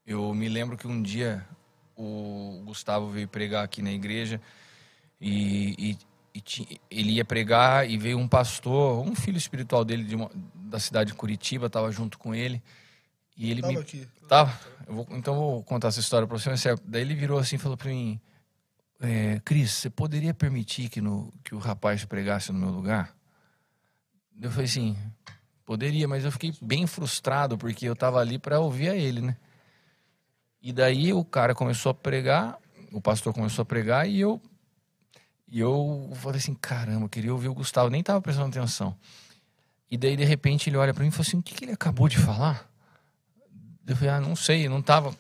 eu 0.06 0.34
me 0.34 0.48
lembro 0.50 0.78
que 0.78 0.88
um 0.88 1.02
dia 1.02 1.46
o 1.98 2.62
Gustavo 2.66 3.10
veio 3.10 3.28
pregar 3.28 3.64
aqui 3.64 3.82
na 3.82 3.92
igreja 3.92 4.42
e, 5.20 5.98
e- 6.34 6.42
e 6.44 6.80
ele 6.92 7.14
ia 7.14 7.26
pregar 7.26 7.90
e 7.90 7.98
veio 7.98 8.18
um 8.18 8.28
pastor, 8.28 9.06
um 9.06 9.16
filho 9.16 9.38
espiritual 9.38 9.86
dele 9.86 10.04
de 10.04 10.16
uma- 10.16 10.30
da 10.56 10.80
cidade 10.80 11.12
de 11.12 11.18
Curitiba, 11.18 11.68
estava 11.68 11.92
junto 11.92 12.18
com 12.20 12.36
ele 12.36 12.62
e 13.38 13.50
ele 13.50 13.62
Tava 13.62 13.74
me 13.74 13.80
aqui. 13.80 14.08
Tá, 14.28 14.60
eu 14.88 14.94
vou, 14.96 15.08
então 15.12 15.34
eu 15.34 15.40
vou 15.40 15.64
contar 15.64 15.88
essa 15.90 16.00
história 16.00 16.28
pra 16.28 16.38
você. 16.38 16.50
mas 16.50 16.60
sério. 16.62 16.80
Daí 16.86 17.02
ele 17.02 17.16
virou 17.16 17.40
assim 17.40 17.56
e 17.56 17.60
falou 17.60 17.78
pra 17.78 17.90
mim: 17.90 18.20
é, 19.00 19.40
Cris, 19.46 19.72
você 19.72 19.90
poderia 19.90 20.34
permitir 20.34 20.90
que, 20.90 21.00
no, 21.00 21.32
que 21.44 21.54
o 21.56 21.60
rapaz 21.60 22.04
pregasse 22.06 22.52
no 22.52 22.60
meu 22.60 22.70
lugar? 22.70 23.16
Eu 24.42 24.50
falei 24.52 24.66
assim: 24.66 24.98
poderia, 25.66 26.08
mas 26.08 26.26
eu 26.26 26.32
fiquei 26.32 26.54
bem 26.62 26.86
frustrado 26.88 27.58
porque 27.58 27.88
eu 27.88 27.96
tava 27.96 28.20
ali 28.20 28.38
pra 28.38 28.60
ouvir 28.60 28.90
a 28.90 28.96
ele, 28.96 29.22
né? 29.22 29.38
E 30.66 30.74
daí 30.74 31.14
o 31.14 31.24
cara 31.24 31.54
começou 31.54 31.92
a 31.92 31.94
pregar, 31.94 32.58
o 32.92 33.00
pastor 33.00 33.32
começou 33.32 33.62
a 33.62 33.66
pregar 33.66 34.10
e 34.10 34.20
eu. 34.20 34.42
E 35.48 35.60
eu 35.60 36.12
falei 36.16 36.40
assim: 36.40 36.56
caramba, 36.56 37.06
eu 37.06 37.10
queria 37.10 37.32
ouvir 37.32 37.50
o 37.50 37.54
Gustavo, 37.54 37.88
nem 37.88 38.02
tava 38.02 38.20
prestando 38.20 38.48
atenção. 38.48 38.98
E 39.92 39.96
daí, 39.96 40.18
de 40.18 40.26
repente, 40.26 40.68
ele 40.68 40.78
olha 40.78 40.92
pra 40.92 41.04
mim 41.04 41.10
e 41.10 41.12
fala 41.12 41.22
assim: 41.22 41.38
o 41.38 41.44
que, 41.44 41.54
que 41.54 41.66
ele 41.66 41.72
acabou 41.72 42.10
de 42.10 42.18
falar? 42.18 42.68
Eu 43.86 43.96
falei, 43.96 44.10
ah, 44.10 44.20
não 44.20 44.36
sei, 44.36 44.68
não 44.68 44.82
tava. 44.82 45.16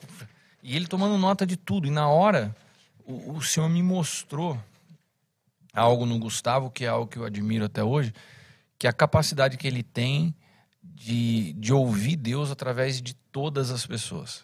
E 0.63 0.75
ele 0.75 0.87
tomando 0.87 1.15
nota 1.15 1.45
de 1.45 1.55
tudo. 1.55 1.85
E 1.85 1.91
na 1.91 2.09
hora, 2.09 2.55
o, 3.05 3.33
o 3.33 3.41
senhor 3.43 3.69
me 3.69 3.83
mostrou 3.83 4.59
algo 5.71 6.07
no 6.07 6.17
Gustavo, 6.17 6.71
que 6.71 6.85
é 6.85 6.87
algo 6.87 7.05
que 7.05 7.19
eu 7.19 7.23
admiro 7.23 7.65
até 7.65 7.83
hoje, 7.83 8.11
que 8.79 8.87
é 8.87 8.89
a 8.89 8.93
capacidade 8.93 9.57
que 9.57 9.67
ele 9.67 9.83
tem 9.83 10.33
de, 10.83 11.53
de 11.53 11.71
ouvir 11.71 12.15
Deus 12.15 12.49
através 12.49 12.99
de 12.99 13.13
todas 13.13 13.69
as 13.69 13.85
pessoas. 13.85 14.43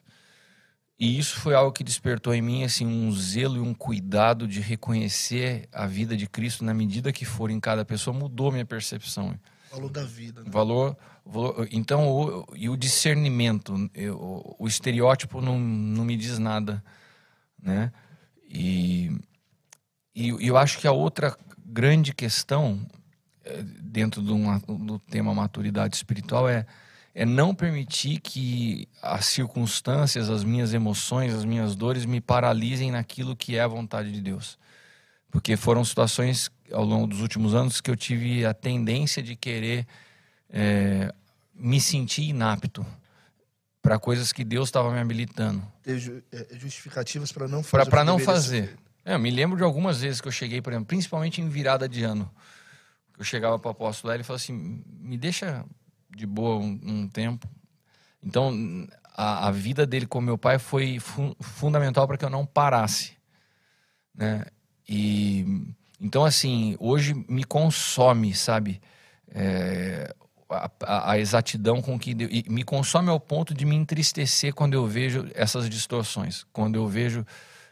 E 1.02 1.18
isso 1.18 1.40
foi 1.40 1.56
algo 1.56 1.72
que 1.72 1.84
despertou 1.84 2.32
em 2.32 2.44
mim 2.44 2.64
assim 2.64 2.86
um 2.86 3.12
zelo 3.12 3.58
e 3.58 3.60
um 3.60 3.74
cuidado 3.74 4.48
de 4.48 4.62
reconhecer 4.62 5.68
a 5.72 5.88
vida 5.88 6.16
de 6.16 6.28
Cristo 6.28 6.64
na 6.64 6.76
medida 6.76 7.12
que 7.12 7.26
for 7.26 7.50
em 7.50 7.60
cada 7.60 7.84
pessoa, 7.84 8.16
mudou 8.16 8.52
minha 8.52 8.68
percepção. 8.68 9.34
Valor 9.72 9.90
da 9.90 10.04
vida. 10.04 10.44
Né? 10.44 10.52
Valor, 10.52 10.96
valor, 11.26 11.68
então 11.72 12.08
o, 12.08 12.46
e 12.56 12.70
o 12.70 12.78
discernimento, 12.78 13.90
eu, 13.96 14.56
o 14.60 14.68
estereótipo 14.68 15.42
não, 15.42 15.58
não 15.58 16.06
me 16.06 16.16
diz 16.16 16.38
nada, 16.38 16.84
né? 17.60 17.92
E, 18.48 19.10
e 20.14 20.30
eu 20.48 20.56
acho 20.56 20.78
que 20.78 20.86
a 20.86 20.92
outra 20.92 21.36
grande 21.66 22.14
questão 22.14 22.80
eh, 23.44 23.64
dentro 23.64 24.22
do, 24.22 24.38
do 24.78 25.00
tema 25.00 25.34
maturidade 25.34 25.96
espiritual 25.96 26.48
é 26.48 26.68
é 27.14 27.26
não 27.26 27.54
permitir 27.54 28.20
que 28.20 28.88
as 29.02 29.26
circunstâncias, 29.26 30.30
as 30.30 30.44
minhas 30.44 30.74
emoções, 30.74 31.34
as 31.34 31.44
minhas 31.44 31.76
dores 31.76 32.06
me 32.06 32.22
paralisem 32.22 32.92
naquilo 32.92 33.36
que 33.36 33.58
é 33.58 33.62
a 33.62 33.68
vontade 33.68 34.12
de 34.12 34.22
Deus. 34.22 34.58
Porque 35.30 35.58
foram 35.58 35.84
situações 35.84 36.50
ao 36.72 36.84
longo 36.84 37.08
dos 37.08 37.22
últimos 37.22 37.54
anos 37.54 37.82
que 37.82 37.92
eu 37.92 37.96
tive 37.96 38.46
a 38.46 38.54
tendência 38.54 39.22
de 39.22 39.36
querer 39.36 39.86
é, 40.50 41.14
me 41.54 41.80
sentir 41.80 42.24
inapto 42.24 42.86
para 43.82 43.98
coisas 43.98 44.32
que 44.32 44.44
Deus 44.44 44.70
estava 44.70 44.92
me 44.92 45.00
habilitando. 45.00 45.66
Ter 45.84 46.24
é, 46.32 46.48
justificativas 46.52 47.32
para 47.32 47.48
não 47.48 47.64
fazer. 47.64 47.90
Para 47.90 48.04
não 48.04 48.20
fazer. 48.20 48.78
É, 49.04 49.16
eu 49.16 49.20
me 49.20 49.32
lembro 49.32 49.58
de 49.58 49.64
algumas 49.64 50.02
vezes 50.02 50.22
que 50.22 50.28
eu 50.28 50.32
cheguei, 50.32 50.62
por 50.62 50.72
exemplo, 50.72 50.88
principalmente 50.88 51.42
em 51.42 51.50
virada 51.50 51.90
de 51.90 52.04
ano. 52.04 52.30
Eu 53.18 53.24
chegava 53.26 53.58
para 53.60 53.70
o 53.70 53.72
apóstolo 53.72 54.14
e 54.14 54.24
falava 54.24 54.42
assim: 54.42 54.84
me 55.00 55.18
deixa 55.18 55.66
de 56.16 56.26
boa 56.26 56.58
um, 56.58 56.80
um 56.84 57.08
tempo. 57.08 57.48
Então, 58.24 58.54
a, 59.16 59.48
a, 59.48 59.52
vida 59.52 59.86
dele 59.86 60.06
com 60.06 60.22
meu 60.22 60.38
pai 60.38 60.60
foi 60.60 61.00
fu 61.00 61.36
fundamental 61.40 62.08
para 62.08 62.18
que 62.18 62.26
eu 62.26 62.30
não 62.30 62.46
parasse, 62.46 63.14
né? 64.16 64.46
E 64.88 65.46
então, 66.00 66.26
assim, 66.26 66.76
hoje 66.80 67.14
me 67.30 67.44
consome, 67.44 68.34
sabe? 68.34 68.82
É, 69.34 70.14
a, 70.50 70.70
a, 70.84 71.12
a, 71.12 71.20
exatidão 71.20 71.82
com 71.82 71.98
que 71.98 72.12
e 72.12 72.44
me 72.50 72.64
consome 72.64 73.10
ao 73.10 73.20
ponto 73.20 73.54
de 73.54 73.66
me 73.66 73.76
entristecer 73.76 74.54
quando 74.54 74.74
eu 74.74 74.86
vejo 74.88 75.30
essas 75.34 75.70
distorções, 75.70 76.46
quando 76.52 76.76
eu 76.76 76.88
vejo 76.88 77.26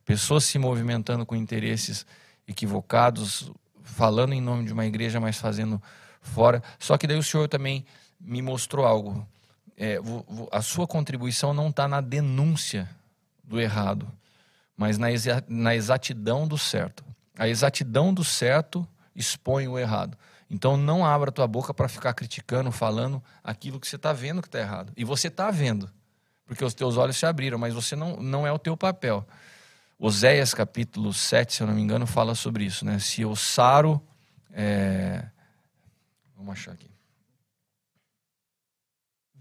pessoas 0.05 0.45
se 0.45 0.57
movimentando 0.57 1.25
com 1.25 1.35
interesses 1.35 2.05
equivocados, 2.47 3.51
falando 3.83 4.33
em 4.33 4.41
nome 4.41 4.65
de 4.65 4.73
uma 4.73 4.85
igreja, 4.85 5.19
mas 5.19 5.37
fazendo 5.37 5.81
fora. 6.21 6.63
Só 6.77 6.97
que 6.97 7.07
daí 7.07 7.17
o 7.17 7.23
senhor 7.23 7.47
também 7.47 7.85
me 8.19 8.41
mostrou 8.41 8.85
algo. 8.85 9.27
É, 9.77 9.97
a 10.51 10.61
sua 10.61 10.85
contribuição 10.85 11.53
não 11.53 11.69
está 11.69 11.87
na 11.87 12.01
denúncia 12.01 12.89
do 13.43 13.59
errado, 13.59 14.11
mas 14.75 14.97
na, 14.97 15.11
exa 15.11 15.43
na 15.47 15.73
exatidão 15.73 16.47
do 16.47 16.57
certo. 16.57 17.03
A 17.37 17.47
exatidão 17.47 18.13
do 18.13 18.23
certo 18.23 18.87
expõe 19.15 19.67
o 19.67 19.79
errado. 19.79 20.17
Então 20.49 20.75
não 20.75 21.05
abra 21.05 21.31
tua 21.31 21.47
boca 21.47 21.73
para 21.73 21.87
ficar 21.87 22.13
criticando, 22.13 22.71
falando 22.71 23.23
aquilo 23.43 23.79
que 23.79 23.87
você 23.87 23.95
está 23.95 24.11
vendo 24.11 24.41
que 24.41 24.47
está 24.47 24.59
errado. 24.59 24.91
E 24.97 25.05
você 25.05 25.27
está 25.27 25.49
vendo, 25.51 25.89
porque 26.45 26.65
os 26.65 26.73
teus 26.73 26.97
olhos 26.97 27.17
se 27.17 27.25
abriram, 27.25 27.57
mas 27.57 27.73
você 27.73 27.95
não, 27.95 28.17
não 28.17 28.45
é 28.45 28.51
o 28.51 28.59
teu 28.59 28.75
papel. 28.75 29.25
Oséias 29.97 30.53
capítulo 30.53 31.13
7, 31.13 31.53
se 31.53 31.61
eu 31.61 31.67
não 31.67 31.73
me 31.73 31.81
engano, 31.81 32.07
fala 32.07 32.33
sobre 32.33 32.63
isso. 32.63 32.85
Né? 32.85 32.99
Se 32.99 33.21
eu 33.21 33.35
saro. 33.35 34.01
É... 34.51 35.25
Vamos 36.35 36.53
achar 36.53 36.71
aqui. 36.71 36.88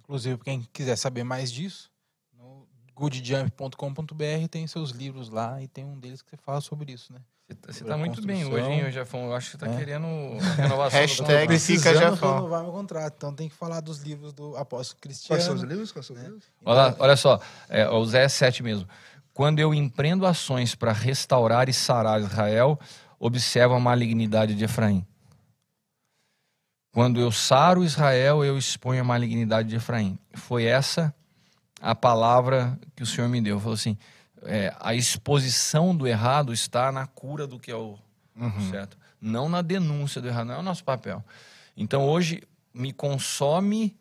Inclusive, 0.08 0.38
quem 0.38 0.66
quiser 0.72 0.96
saber 0.96 1.22
mais 1.22 1.52
disso, 1.52 1.90
no 2.32 2.66
goodjump.com.br 2.94 4.48
tem 4.50 4.66
seus 4.66 4.90
livros 4.90 5.28
lá 5.28 5.60
e 5.60 5.68
tem 5.68 5.84
um 5.84 5.98
deles 5.98 6.22
que 6.22 6.30
você 6.30 6.36
fala 6.38 6.62
sobre 6.62 6.92
isso, 6.92 7.12
né? 7.12 7.20
Você 7.66 7.84
tá, 7.84 7.90
tá 7.90 7.96
muito 7.98 8.22
bem 8.22 8.46
hoje, 8.46 8.70
hein, 8.70 8.90
Jafão? 8.90 9.26
Eu 9.26 9.34
acho 9.34 9.50
que 9.50 9.58
você 9.58 9.66
tá 9.66 9.70
é. 9.70 9.76
querendo 9.76 10.06
renovação. 10.56 11.00
Hashtag 11.00 11.58
fica 11.58 11.94
Jafão. 11.94 12.36
renovar 12.36 12.62
meu 12.62 12.72
contrato. 12.72 13.14
Então 13.18 13.34
tem 13.34 13.50
que 13.50 13.54
falar 13.54 13.80
dos 13.80 13.98
livros 13.98 14.32
do 14.32 14.56
apóstolo 14.56 14.98
Cristiano. 15.00 15.38
Quais 15.38 15.44
são 15.44 15.54
os 15.54 15.62
livros? 15.62 15.92
Quais 15.92 16.06
são 16.06 16.16
os 16.16 16.22
né? 16.22 16.28
livros? 16.28 16.44
Olha, 16.64 16.96
olha 16.98 17.16
só, 17.16 17.38
é, 17.68 17.86
o 17.88 18.02
Zé 18.06 18.26
7 18.28 18.62
mesmo. 18.62 18.88
Quando 19.34 19.58
eu 19.58 19.74
empreendo 19.74 20.26
ações 20.26 20.74
para 20.74 20.92
restaurar 20.92 21.68
e 21.68 21.72
sarar 21.74 22.20
Israel, 22.20 22.78
observo 23.18 23.74
a 23.74 23.80
malignidade 23.80 24.54
de 24.54 24.64
Efraim. 24.64 25.06
Quando 26.98 27.20
eu 27.20 27.30
saro 27.30 27.84
Israel, 27.84 28.44
eu 28.44 28.58
exponho 28.58 29.00
a 29.02 29.04
malignidade 29.04 29.68
de 29.68 29.76
Efraim. 29.76 30.18
Foi 30.34 30.64
essa 30.64 31.14
a 31.80 31.94
palavra 31.94 32.76
que 32.96 33.04
o 33.04 33.06
Senhor 33.06 33.28
me 33.28 33.40
deu. 33.40 33.60
Falou 33.60 33.74
assim: 33.74 33.96
é, 34.42 34.74
a 34.80 34.96
exposição 34.96 35.94
do 35.94 36.08
errado 36.08 36.52
está 36.52 36.90
na 36.90 37.06
cura 37.06 37.46
do 37.46 37.56
que 37.56 37.70
é 37.70 37.76
o 37.76 37.96
uhum. 38.34 38.70
certo, 38.72 38.98
não 39.20 39.48
na 39.48 39.62
denúncia 39.62 40.20
do 40.20 40.26
errado. 40.26 40.48
Não 40.48 40.54
é 40.56 40.58
o 40.58 40.62
nosso 40.62 40.82
papel. 40.82 41.24
Então 41.76 42.04
hoje 42.04 42.42
me 42.74 42.92
consome 42.92 43.96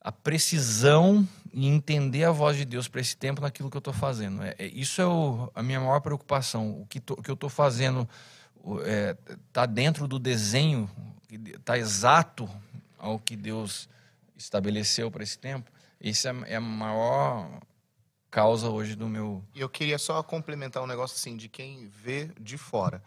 a 0.00 0.10
precisão 0.10 1.24
e 1.52 1.68
entender 1.68 2.24
a 2.24 2.32
voz 2.32 2.56
de 2.56 2.64
Deus 2.64 2.88
para 2.88 3.00
esse 3.00 3.16
tempo 3.16 3.42
naquilo 3.42 3.70
que 3.70 3.76
eu 3.76 3.78
estou 3.78 3.94
fazendo. 3.94 4.42
É, 4.42 4.56
é, 4.58 4.66
isso 4.66 5.00
é 5.00 5.06
o, 5.06 5.52
a 5.54 5.62
minha 5.62 5.78
maior 5.78 6.00
preocupação. 6.00 6.80
O 6.80 6.86
que, 6.86 6.98
to, 6.98 7.14
que 7.14 7.30
eu 7.30 7.34
estou 7.34 7.48
fazendo 7.48 8.08
está 8.58 8.90
é, 8.90 9.16
tá 9.52 9.66
dentro 9.66 10.08
do 10.08 10.18
desenho 10.18 10.90
está 11.34 11.78
exato 11.78 12.48
ao 12.98 13.18
que 13.18 13.36
Deus 13.36 13.88
estabeleceu 14.36 15.10
para 15.10 15.22
esse 15.22 15.38
tempo, 15.38 15.70
isso 16.00 16.26
é, 16.28 16.34
é 16.46 16.56
a 16.56 16.60
maior 16.60 17.60
causa 18.30 18.68
hoje 18.68 18.96
do 18.96 19.08
meu. 19.08 19.44
Eu 19.54 19.68
queria 19.68 19.98
só 19.98 20.22
complementar 20.22 20.82
um 20.82 20.86
negócio 20.86 21.14
assim 21.14 21.36
de 21.36 21.48
quem 21.48 21.86
vê 21.86 22.30
de 22.40 22.58
fora. 22.58 23.02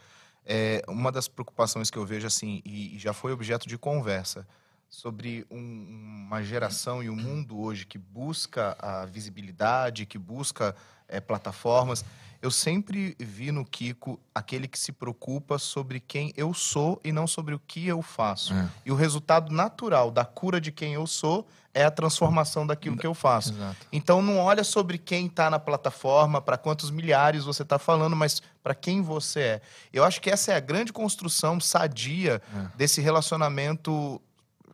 É, 0.46 0.82
uma 0.88 1.12
das 1.12 1.28
preocupações 1.28 1.92
que 1.92 1.98
eu 1.98 2.06
vejo 2.06 2.26
assim 2.26 2.62
e, 2.64 2.98
já 2.98 3.12
foi 3.12 3.34
objeto 3.34 3.68
de 3.68 3.78
conversa 3.78 4.48
sobre 4.90 5.46
um, 5.52 6.26
uma 6.28 6.42
geração 6.42 7.04
e 7.04 7.10
um 7.10 7.16
mundo 7.16 7.60
hoje 7.60 7.86
que 7.86 7.98
busca 7.98 8.78
a 8.80 9.06
visibilidade, 9.06 10.06
que 10.06 10.18
busca 10.18 10.74
é, 11.10 11.20
plataformas 11.20 12.06
eu 12.42 12.52
sempre 12.52 13.16
vi 13.20 13.52
no 13.52 13.66
Kiko 13.66 14.20
aquele 14.34 14.68
que 14.68 14.78
se 14.78 14.92
preocupa 14.92 15.58
sobre 15.58 16.00
quem 16.00 16.32
eu 16.38 16.54
sou 16.54 17.00
e 17.04 17.12
não 17.12 17.26
sobre 17.26 17.56
o 17.56 17.60
que 17.60 17.88
eu 17.88 18.02
faço. 18.02 18.54
É. 18.54 18.70
E 18.86 18.92
o 18.92 18.96
resultado 18.96 19.52
natural 19.52 20.12
da 20.12 20.24
cura 20.24 20.62
de 20.62 20.72
quem 20.72 20.94
eu 20.94 21.08
sou 21.08 21.48
é 21.74 21.84
a 21.84 21.92
transformação 21.92 22.66
daquilo 22.66 22.98
que 22.98 23.06
eu 23.06 23.14
faço. 23.14 23.54
Exato. 23.54 23.88
Então 23.92 24.22
não 24.22 24.38
olha 24.38 24.64
sobre 24.64 24.98
quem 24.98 25.28
está 25.28 25.50
na 25.50 25.60
plataforma, 25.60 26.42
para 26.42 26.58
quantos 26.58 26.90
milhares 26.90 27.44
você 27.44 27.64
está 27.64 27.78
falando, 27.78 28.16
mas 28.16 28.42
para 28.64 28.74
quem 28.74 29.02
você 29.02 29.40
é. 29.40 29.62
Eu 29.94 30.04
acho 30.04 30.20
que 30.22 30.30
essa 30.30 30.54
é 30.54 30.56
a 30.56 30.60
grande 30.60 30.92
construção 30.92 31.60
sadia 31.60 32.42
é. 32.56 32.78
desse 32.78 33.02
relacionamento 33.02 34.22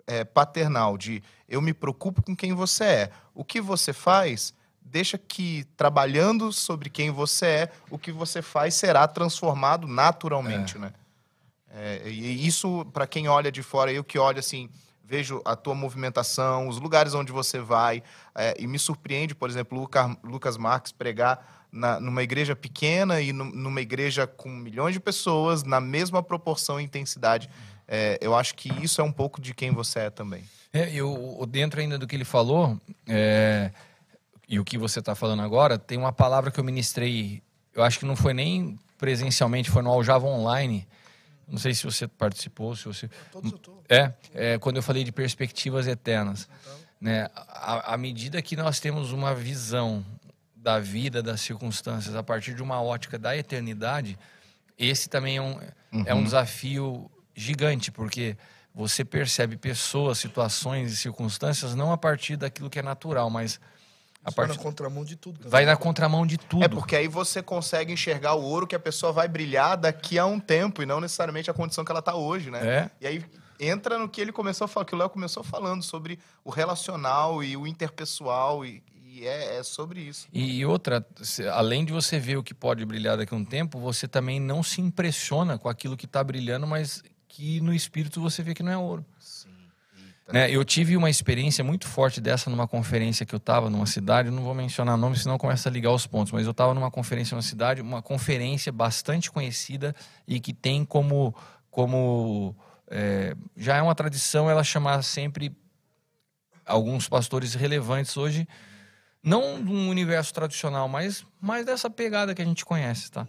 é, 0.08 0.24
paternal, 0.24 0.98
de 0.98 1.24
eu 1.48 1.62
me 1.62 1.74
preocupo 1.74 2.22
com 2.22 2.36
quem 2.36 2.54
você 2.54 2.84
é. 2.84 3.12
O 3.34 3.44
que 3.44 3.62
você 3.62 3.94
faz 3.94 4.54
deixa 4.94 5.18
que 5.18 5.66
trabalhando 5.76 6.54
sobre 6.54 6.88
quem 6.88 7.10
você 7.10 7.46
é, 7.46 7.72
o 7.90 7.98
que 7.98 8.12
você 8.12 8.44
faz 8.44 8.76
será 8.76 9.08
transformado 9.08 9.88
naturalmente, 9.88 10.78
é. 10.78 10.80
né? 10.82 10.94
É, 11.76 12.02
e 12.08 12.46
isso, 12.46 12.86
para 12.94 13.08
quem 13.08 13.28
olha 13.28 13.52
de 13.52 13.64
fora, 13.64 13.92
eu 13.92 14.04
que 14.04 14.20
olho 14.20 14.38
assim, 14.38 14.70
vejo 15.04 15.42
a 15.44 15.56
tua 15.56 15.74
movimentação, 15.74 16.68
os 16.68 16.80
lugares 16.80 17.16
onde 17.16 17.32
você 17.32 17.60
vai, 17.60 18.04
é, 18.36 18.54
e 18.60 18.68
me 18.68 18.78
surpreende, 18.78 19.34
por 19.34 19.50
exemplo, 19.50 19.80
Lucas, 19.80 20.16
Lucas 20.24 20.58
Marques 20.58 20.92
pregar 20.92 21.66
na, 21.72 22.00
numa 22.00 22.22
igreja 22.22 22.56
pequena 22.56 23.20
e 23.20 23.34
no, 23.34 23.46
numa 23.46 23.82
igreja 23.82 24.28
com 24.28 24.50
milhões 24.50 24.94
de 24.94 25.00
pessoas, 25.00 25.64
na 25.64 25.82
mesma 25.82 26.22
proporção 26.22 26.80
e 26.80 26.84
intensidade. 26.84 27.50
É, 27.88 28.20
eu 28.22 28.36
acho 28.36 28.54
que 28.54 28.70
isso 28.84 29.02
é 29.02 29.04
um 29.04 29.12
pouco 29.12 29.42
de 29.42 29.56
quem 29.56 29.72
você 29.72 30.02
é 30.02 30.10
também. 30.12 30.44
É, 30.72 30.94
eu, 30.94 31.44
dentro 31.50 31.82
ainda 31.82 31.98
do 31.98 32.06
que 32.06 32.16
ele 32.16 32.26
falou, 32.26 32.80
é, 33.08 33.72
e 34.48 34.60
o 34.60 34.66
que 34.66 34.78
você 34.78 35.00
está 35.00 35.16
falando 35.16 35.42
agora, 35.42 35.78
tem 35.78 35.98
uma 35.98 36.12
palavra 36.12 36.52
que 36.52 36.60
eu 36.60 36.64
ministrei, 36.64 37.42
eu 37.74 37.84
acho 37.84 38.00
que 38.00 38.06
não 38.06 38.16
foi 38.16 38.34
nem 38.34 38.78
presencialmente, 38.98 39.70
foi 39.70 39.82
no 39.82 39.92
Aljava 39.92 40.26
Online. 40.26 40.88
Não 41.48 41.58
sei 41.58 41.74
se 41.74 41.84
você 41.84 42.08
participou, 42.08 42.76
se 42.76 42.86
você. 42.86 43.10
É, 43.90 44.14
é 44.34 44.58
quando 44.60 44.78
eu 44.78 44.84
falei 44.84 45.04
de 45.04 45.12
perspectivas 45.12 45.88
eternas. 45.88 46.48
Né? 47.00 47.30
À, 47.36 47.94
à 47.94 47.98
medida 47.98 48.42
que 48.42 48.56
nós 48.56 48.80
temos 48.80 49.12
uma 49.12 49.36
visão 49.36 50.06
da 50.56 50.80
vida, 50.80 51.22
das 51.22 51.42
circunstâncias, 51.42 52.16
a 52.16 52.24
partir 52.24 52.56
de 52.56 52.64
uma 52.64 52.82
ótica 52.82 53.20
da 53.20 53.36
eternidade, 53.36 54.18
esse 54.80 55.10
também 55.10 55.38
é 55.38 55.42
um, 55.42 55.60
uhum. 55.92 56.04
é 56.06 56.14
um 56.14 56.24
desafio 56.24 57.12
gigante, 57.36 57.92
porque 57.92 58.38
você 58.74 59.04
percebe 59.04 59.58
pessoas, 59.58 60.18
situações 60.18 60.94
e 60.94 60.96
circunstâncias 60.96 61.76
não 61.76 61.92
a 61.92 61.98
partir 61.98 62.38
daquilo 62.38 62.70
que 62.70 62.80
é 62.80 62.82
natural, 62.82 63.30
mas 63.30 63.60
a 64.24 64.32
parte... 64.32 64.50
Vai 64.50 64.58
na 64.58 64.64
contramão 64.64 65.04
de 65.04 65.16
tudo. 65.16 65.38
Também. 65.38 65.52
Vai 65.52 65.66
na 65.66 65.76
contramão 65.76 66.26
de 66.26 66.38
tudo. 66.38 66.64
É 66.64 66.68
porque 66.68 66.96
aí 66.96 67.08
você 67.08 67.42
consegue 67.42 67.92
enxergar 67.92 68.36
o 68.36 68.42
ouro 68.42 68.66
que 68.66 68.76
a 68.76 68.80
pessoa 68.80 69.12
vai 69.12 69.28
brilhar 69.28 69.78
daqui 69.78 70.18
a 70.18 70.26
um 70.26 70.40
tempo 70.40 70.82
e 70.82 70.86
não 70.86 71.00
necessariamente 71.00 71.52
a 71.52 71.54
condição 71.54 71.84
que 71.84 71.92
ela 71.92 72.00
está 72.00 72.16
hoje, 72.16 72.50
né? 72.50 72.66
É. 72.66 72.92
E 73.02 73.08
aí 73.08 73.26
entra 73.60 73.98
no 73.98 74.08
que 74.08 74.22
ele 74.22 74.32
começou 74.32 74.66
a 74.66 74.68
falar, 74.68 74.86
que 74.86 74.96
o 74.96 74.98
Léo 74.98 75.10
começou 75.10 75.44
falando 75.44 75.84
sobre 75.84 76.20
o 76.44 76.50
relacional 76.50 77.44
e 77.44 77.56
o 77.58 77.68
interpessoal 77.68 78.66
e, 78.66 78.82
e 79.04 79.28
é, 79.28 79.58
é 79.58 79.64
sobre 79.64 80.02
isso. 80.02 80.28
E 80.34 80.66
outra, 80.66 81.06
além 81.54 81.86
de 81.86 81.92
você 81.92 82.20
ver 82.20 82.38
o 82.38 82.44
que 82.44 82.54
pode 82.54 82.86
brilhar 82.86 83.18
daqui 83.18 83.34
a 83.34 83.38
um 83.38 83.46
tempo, 83.46 83.80
você 83.80 84.08
também 84.08 84.40
não 84.40 84.64
se 84.64 84.82
impressiona 84.82 85.58
com 85.58 85.70
aquilo 85.70 85.98
que 85.98 86.06
está 86.06 86.24
brilhando, 86.24 86.66
mas 86.66 87.04
que 87.28 87.60
no 87.62 87.74
espírito 87.74 88.22
você 88.22 88.44
vê 88.44 88.54
que 88.54 88.64
não 88.64 88.72
é 88.72 88.78
ouro. 88.78 89.06
Eita. 90.28 90.34
Né? 90.34 90.52
Eu 90.52 90.64
tive 90.64 90.96
uma 90.96 91.10
experiência 91.10 91.64
muito 91.64 91.88
forte 91.88 92.22
dessa 92.22 92.50
numa 92.50 92.68
conferência 92.68 93.26
que 93.26 93.36
eu 93.36 93.38
estava 93.38 93.70
numa 93.70 93.86
cidade, 93.86 94.30
não 94.30 94.44
vou 94.44 94.54
mencionar 94.54 94.98
nome, 94.98 95.18
senão 95.18 95.38
começa 95.38 95.70
a 95.70 95.72
ligar 95.72 95.92
os 95.92 96.08
pontos, 96.08 96.32
mas 96.32 96.46
eu 96.46 96.52
estava 96.52 96.74
numa 96.74 96.90
conferência 96.90 97.36
numa 97.36 97.42
cidade, 97.42 97.82
uma 97.82 98.02
conferência 98.02 98.72
bastante 98.72 99.32
conhecida 99.32 99.96
e 100.28 100.40
que 100.40 100.54
tem 100.54 100.86
como, 100.86 101.36
como 101.70 102.56
é, 102.88 103.36
já 103.58 103.78
é 103.78 103.82
uma 103.82 103.96
tradição 103.96 104.50
ela 104.50 104.64
chamar 104.64 105.02
sempre 105.04 105.56
alguns 106.66 107.10
pastores 107.10 107.54
relevantes 107.54 108.16
hoje, 108.16 108.48
não 109.22 109.62
do 109.62 109.72
universo 109.72 110.34
tradicional, 110.34 110.88
mas 110.88 111.26
mais 111.42 111.66
dessa 111.66 111.90
pegada 111.90 112.34
que 112.34 112.42
a 112.42 112.46
gente 112.46 112.66
conhece, 112.66 113.12
tá? 113.12 113.28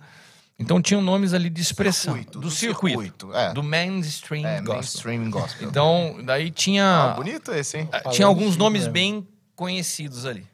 Então 0.59 0.81
tinham 0.81 1.03
nomes 1.03 1.33
ali 1.35 1.51
de 1.51 1.61
expressão, 1.61 2.15
Circuito, 2.15 2.39
do, 2.39 2.49
do 2.49 2.51
circuito, 2.51 3.01
circuito, 3.03 3.35
é. 3.35 3.53
do 3.53 3.63
mainstream 3.63 4.47
É, 4.47 4.59
gospel. 4.61 4.75
mainstream 4.75 5.31
gospel. 5.31 5.69
Então, 5.69 6.21
daí 6.25 6.51
tinha 6.51 6.85
Ah, 7.13 7.15
bonito 7.15 7.53
esse, 7.53 7.79
hein? 7.79 7.89
ah, 7.93 8.09
tinha 8.11 8.27
alguns 8.27 8.57
nomes 8.57 8.87
bem 8.87 9.27
conhecidos 9.57 10.25
ali. 10.25 10.47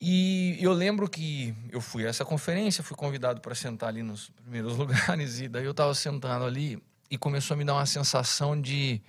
E 0.00 0.56
eu 0.60 0.72
lembro 0.72 1.08
que 1.08 1.54
eu 1.70 1.80
fui 1.80 2.04
a 2.06 2.08
essa 2.08 2.24
conferência, 2.24 2.84
fui 2.84 2.96
convidado 2.96 3.40
para 3.40 3.54
sentar 3.54 3.88
ali 3.88 4.02
nos 4.02 4.28
primeiros 4.30 4.76
lugares, 4.78 5.40
e 5.40 5.48
daí 5.48 5.64
eu 5.64 5.72
estava 5.72 5.94
sentado 5.94 6.44
ali 6.44 6.80
e 7.10 7.18
começou 7.18 7.54
a 7.54 7.58
me 7.58 7.64
dar 7.64 7.74
uma 7.74 7.86
sensação 7.86 8.60
de, 8.60 9.00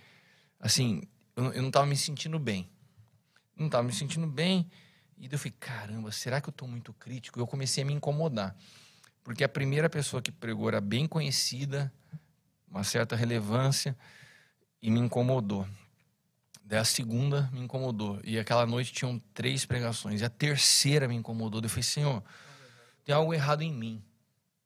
assim, 0.60 1.04
eu, 1.36 1.44
não- 1.44 1.54
eu 1.54 1.62
não 1.62 1.70
estava 1.70 1.86
me 1.86 1.96
sentindo 1.96 2.40
bem. 2.40 2.68
Não 3.58 3.66
estava 3.68 3.84
me 3.84 3.94
sentindo 3.94 4.26
bem, 4.26 4.70
e 5.18 5.28
daí 5.28 5.36
eu 5.36 5.40
falei, 5.40 5.54
caramba, 5.60 6.12
será 6.12 6.40
que 6.42 6.50
eu 6.50 6.52
estou 6.52 6.68
muito 6.68 6.94
crítico? 6.94 7.38
E 7.40 7.42
eu 7.42 7.48
comecei 7.48 7.84
a 7.84 7.86
me 7.86 7.94
incomodar. 7.94 8.56
Porque 9.30 9.44
a 9.44 9.48
primeira 9.48 9.88
pessoa 9.88 10.24
que 10.24 10.32
pregou 10.32 10.70
era 10.70 10.82
bem 10.82 11.06
conhecida, 11.06 11.94
uma 12.68 12.84
certa 12.84 13.16
relevância, 13.16 13.96
e 14.82 14.90
me 14.90 15.00
incomodou. 15.00 15.68
Daí 16.64 16.80
a 16.80 16.84
segunda 16.84 17.48
me 17.54 17.60
incomodou. 17.60 18.20
E 18.24 18.40
aquela 18.40 18.66
noite 18.66 18.92
tinham 18.92 19.20
três 19.32 19.66
pregações. 19.66 20.22
E 20.22 20.26
a 20.26 20.32
terceira 20.32 21.08
me 21.08 21.14
incomodou. 21.14 21.62
Daí 21.62 21.68
Eu 21.68 21.70
falei, 21.70 21.84
Senhor, 21.84 22.24
tem 23.06 23.14
algo 23.14 23.32
errado 23.32 23.62
em 23.62 23.72
mim. 23.72 24.04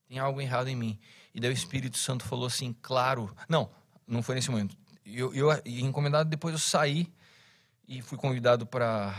Tem 0.08 0.18
algo 0.18 0.40
errado 0.40 0.70
em 0.70 0.78
mim. 0.78 0.98
E 1.36 1.42
daí 1.42 1.50
o 1.50 1.54
Espírito 1.54 1.98
Santo 1.98 2.24
falou 2.24 2.46
assim, 2.46 2.74
claro. 2.82 3.36
Não, 3.50 3.70
não 4.08 4.24
foi 4.24 4.36
nesse 4.36 4.50
momento. 4.50 4.78
Eu, 5.06 5.36
eu 5.36 5.50
encomendado, 5.66 6.30
depois 6.30 6.54
eu 6.54 6.60
saí 6.60 7.12
e 7.86 8.02
fui 8.02 8.18
convidado 8.18 8.66
para 8.66 9.14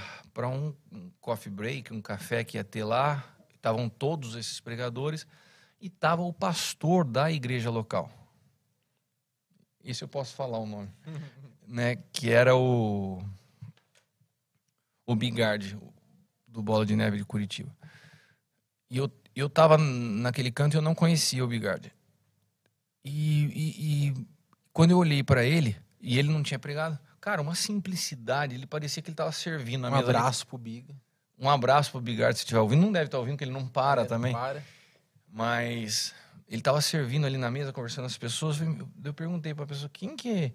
um 0.48 0.72
coffee 1.20 1.52
break, 1.52 1.92
um 1.92 2.00
café 2.00 2.42
que 2.44 2.56
ia 2.56 2.64
ter 2.64 2.82
lá. 2.82 3.33
Estavam 3.64 3.88
todos 3.88 4.34
esses 4.34 4.60
pregadores. 4.60 5.26
E 5.80 5.86
estava 5.86 6.20
o 6.22 6.32
pastor 6.34 7.02
da 7.04 7.32
igreja 7.32 7.70
local. 7.70 8.10
Esse 9.82 10.04
eu 10.04 10.08
posso 10.08 10.34
falar 10.34 10.58
o 10.58 10.66
nome 10.66 10.90
né, 11.66 11.96
que 12.12 12.30
era 12.30 12.54
o 12.54 13.22
o 15.06 15.14
Bigard 15.16 15.78
do 16.46 16.62
Bola 16.62 16.84
de 16.86 16.94
Neve 16.96 17.16
de 17.18 17.24
Curitiba. 17.24 17.74
E 18.90 18.96
eu 18.98 19.10
eu 19.34 19.48
tava 19.50 19.76
naquele 19.78 20.52
canto 20.52 20.74
e 20.74 20.78
eu 20.78 20.82
não 20.82 20.94
conhecia 20.94 21.44
o 21.44 21.48
Bigard. 21.48 21.90
E, 23.04 23.44
e, 23.46 24.08
e 24.08 24.26
quando 24.72 24.92
eu 24.92 24.98
olhei 24.98 25.22
para 25.24 25.44
ele 25.44 25.76
e 26.00 26.18
ele 26.18 26.28
não 26.28 26.42
tinha 26.42 26.58
pregado, 26.58 26.98
cara, 27.20 27.42
uma 27.42 27.54
simplicidade, 27.54 28.54
ele 28.54 28.66
parecia 28.66 29.02
que 29.02 29.08
ele 29.10 29.16
tava 29.16 29.32
servindo 29.32 29.82
na 29.82 29.88
Um 29.88 29.92
mesa. 29.92 30.08
ali. 30.08 30.16
abraço 30.16 30.46
pro 30.46 30.56
Biga. 30.56 30.94
Um 31.44 31.50
abraço 31.50 31.90
pro 31.90 32.00
Bigard 32.00 32.34
se 32.34 32.44
estiver 32.44 32.60
ouvindo. 32.60 32.80
Não 32.80 32.90
deve 32.90 33.04
estar 33.04 33.18
ouvindo, 33.18 33.34
porque 33.34 33.44
ele 33.44 33.52
não 33.52 33.66
para 33.66 34.02
É, 34.02 34.04
também. 34.06 34.32
Para. 34.32 34.62
Mas 35.30 36.14
ele 36.48 36.60
estava 36.60 36.80
servindo 36.80 37.26
ali 37.26 37.36
na 37.36 37.50
mesa, 37.50 37.70
conversando 37.70 38.04
com 38.04 38.06
as 38.06 38.16
pessoas. 38.16 38.58
Eu 39.04 39.12
perguntei 39.12 39.52
para 39.52 39.64
a 39.64 39.66
pessoa, 39.66 39.90
quem 39.92 40.16
que 40.16 40.30
é? 40.30 40.52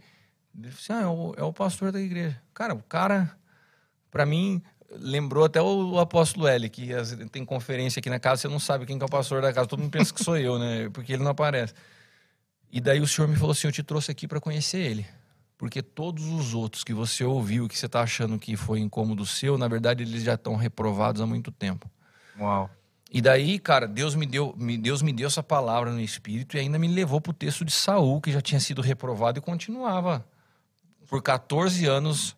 Ele 0.57 0.69
disse, 0.69 0.91
ah, 0.91 1.01
é 1.01 1.05
o, 1.05 1.35
é 1.37 1.43
o 1.43 1.53
pastor 1.53 1.91
da 1.91 2.01
igreja. 2.01 2.41
Cara, 2.55 2.73
o 2.73 2.81
cara, 2.81 3.37
para 4.09 4.25
mim, 4.25 4.63
lembrou 4.89 5.45
até 5.45 5.61
o, 5.61 5.99
apóstolo 5.99 6.47
L, 6.47 6.67
que 6.69 6.89
tem 7.31 7.45
conferência 7.45 7.99
aqui 7.99 8.09
na 8.09 8.19
casa, 8.19 8.41
você 8.41 8.47
não 8.47 8.59
sabe 8.59 8.87
quem 8.87 8.97
que 8.97 9.03
é 9.03 9.05
o 9.05 9.09
pastor 9.09 9.43
da 9.43 9.53
casa. 9.53 9.67
Todo 9.67 9.79
mundo 9.79 9.91
pensa 9.91 10.11
que 10.11 10.23
sou 10.23 10.37
eu, 10.37 10.57
né? 10.57 10.89
Porque 10.89 11.13
ele 11.13 11.23
não 11.23 11.31
aparece. 11.31 11.73
E 12.71 12.81
daí 12.81 12.99
o 12.99 13.07
senhor 13.07 13.27
me 13.27 13.35
falou 13.35 13.51
assim, 13.51 13.67
eu 13.67 13.71
te 13.71 13.83
trouxe 13.83 14.09
aqui 14.09 14.27
para 14.27 14.39
conhecer 14.39 14.79
ele. 14.79 15.05
Porque 15.59 15.83
todos 15.83 16.25
os 16.25 16.53
outros 16.53 16.85
que 16.85 16.93
você 16.93 17.25
ouviu, 17.25 17.67
que 17.67 17.77
você 17.77 17.85
está 17.85 17.99
achando 18.01 18.39
que 18.39 18.55
foi 18.55 18.79
incômodo 18.79 19.25
seu, 19.25 19.57
na 19.57 19.67
verdade 19.67 20.03
eles 20.03 20.23
já 20.23 20.35
estão 20.35 20.55
reprovados 20.55 21.21
há 21.21 21.25
muito 21.25 21.51
tempo. 21.51 21.91
Uau. 22.39 22.69
E 23.11 23.21
daí, 23.21 23.59
cara, 23.59 23.85
Deus 23.85 24.15
me 24.15 24.25
deu, 24.25 24.55
me- 24.57 24.77
Deus 24.77 25.01
me 25.01 25.11
deu 25.11 25.27
essa 25.27 25.43
palavra 25.43 25.91
no 25.91 25.99
espírito 25.99 26.55
e 26.55 26.61
ainda 26.61 26.79
me 26.79 26.87
levou 26.87 27.19
pro 27.19 27.33
texto 27.33 27.65
de 27.65 27.73
Saul, 27.73 28.21
que 28.21 28.31
já 28.31 28.39
tinha 28.39 28.61
sido 28.61 28.81
reprovado 28.81 29.39
e 29.39 29.41
continuava 29.41 30.25
por 31.09 31.21
14 31.21 31.85
anos 31.85 32.37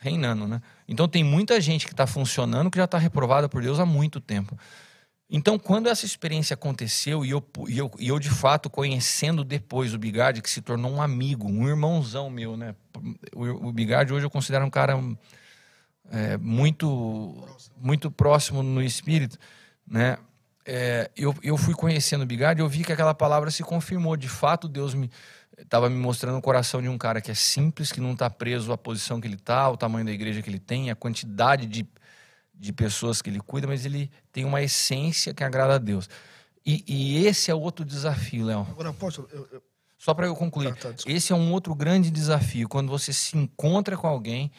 reinando, 0.00 0.48
né? 0.48 0.60
Então 0.88 1.06
tem 1.06 1.22
muita 1.22 1.60
gente 1.60 1.86
que 1.86 1.92
está 1.92 2.06
funcionando 2.06 2.68
que 2.68 2.78
já 2.78 2.84
está 2.84 2.98
reprovada 2.98 3.48
por 3.48 3.62
Deus 3.62 3.78
há 3.78 3.86
muito 3.86 4.20
tempo. 4.20 4.58
Então, 5.28 5.58
quando 5.58 5.88
essa 5.88 6.04
experiência 6.04 6.54
aconteceu 6.54 7.24
e 7.24 7.30
eu, 7.30 7.42
e 7.66 7.78
eu, 7.78 7.90
e 7.98 8.08
eu 8.08 8.18
de 8.18 8.30
fato 8.30 8.68
conhecendo 8.68 9.42
depois 9.42 9.94
o 9.94 9.98
Bigard, 9.98 10.42
que 10.42 10.50
se 10.50 10.60
tornou 10.60 10.92
um 10.92 11.00
amigo, 11.00 11.48
um 11.48 11.66
irmãozão 11.66 12.28
meu, 12.28 12.56
né? 12.56 12.74
O, 13.34 13.68
o 13.68 13.72
Bigard 13.72 14.12
hoje 14.12 14.26
eu 14.26 14.30
considero 14.30 14.64
um 14.64 14.70
cara 14.70 14.94
é, 16.10 16.36
muito, 16.36 17.48
muito 17.76 18.10
próximo 18.10 18.62
no 18.62 18.82
espírito, 18.82 19.38
né? 19.86 20.18
É, 20.66 21.10
eu, 21.16 21.34
eu 21.42 21.58
fui 21.58 21.74
conhecendo 21.74 22.22
o 22.22 22.26
Bigard 22.26 22.60
e 22.60 22.64
eu 22.64 22.68
vi 22.68 22.84
que 22.84 22.92
aquela 22.92 23.14
palavra 23.14 23.50
se 23.50 23.62
confirmou. 23.62 24.16
De 24.16 24.28
fato, 24.28 24.66
Deus 24.66 24.94
me 24.94 25.10
estava 25.58 25.88
me 25.88 25.96
mostrando 25.96 26.38
o 26.38 26.42
coração 26.42 26.82
de 26.82 26.88
um 26.88 26.98
cara 26.98 27.20
que 27.20 27.30
é 27.30 27.34
simples, 27.34 27.92
que 27.92 28.00
não 28.00 28.12
está 28.12 28.28
preso 28.28 28.72
à 28.72 28.78
posição 28.78 29.20
que 29.20 29.26
ele 29.26 29.36
está, 29.36 29.60
ao 29.60 29.76
tamanho 29.76 30.04
da 30.04 30.12
igreja 30.12 30.42
que 30.42 30.50
ele 30.50 30.58
tem, 30.58 30.90
a 30.90 30.96
quantidade 30.96 31.66
de, 31.66 31.86
de 32.54 32.72
pessoas 32.72 33.20
que 33.20 33.30
ele 33.30 33.40
cuida, 33.40 33.66
mas 33.66 33.84
ele 33.84 34.10
tem 34.32 34.44
uma 34.44 34.62
essência 34.62 35.34
que 35.34 35.42
agrada 35.42 35.74
a 35.74 35.78
Deus. 35.78 36.08
E, 36.64 36.84
e 36.86 37.26
esse 37.26 37.50
é 37.50 37.54
outro 37.54 37.84
desafio, 37.84 38.46
Léo. 38.46 38.66
Agora, 38.70 38.90
apóstolo, 38.90 39.28
eu, 39.32 39.46
eu, 39.52 39.62
Só 39.98 40.14
para 40.14 40.26
eu 40.26 40.34
concluir. 40.34 40.74
Tá, 40.76 40.92
tá. 40.92 41.04
Esse 41.06 41.32
é 41.32 41.36
um 41.36 41.52
outro 41.52 41.74
grande 41.74 42.10
desafio. 42.10 42.68
Quando 42.68 42.88
você 42.88 43.12
se 43.12 43.36
encontra 43.36 43.96
com 43.96 44.06
alguém, 44.06 44.50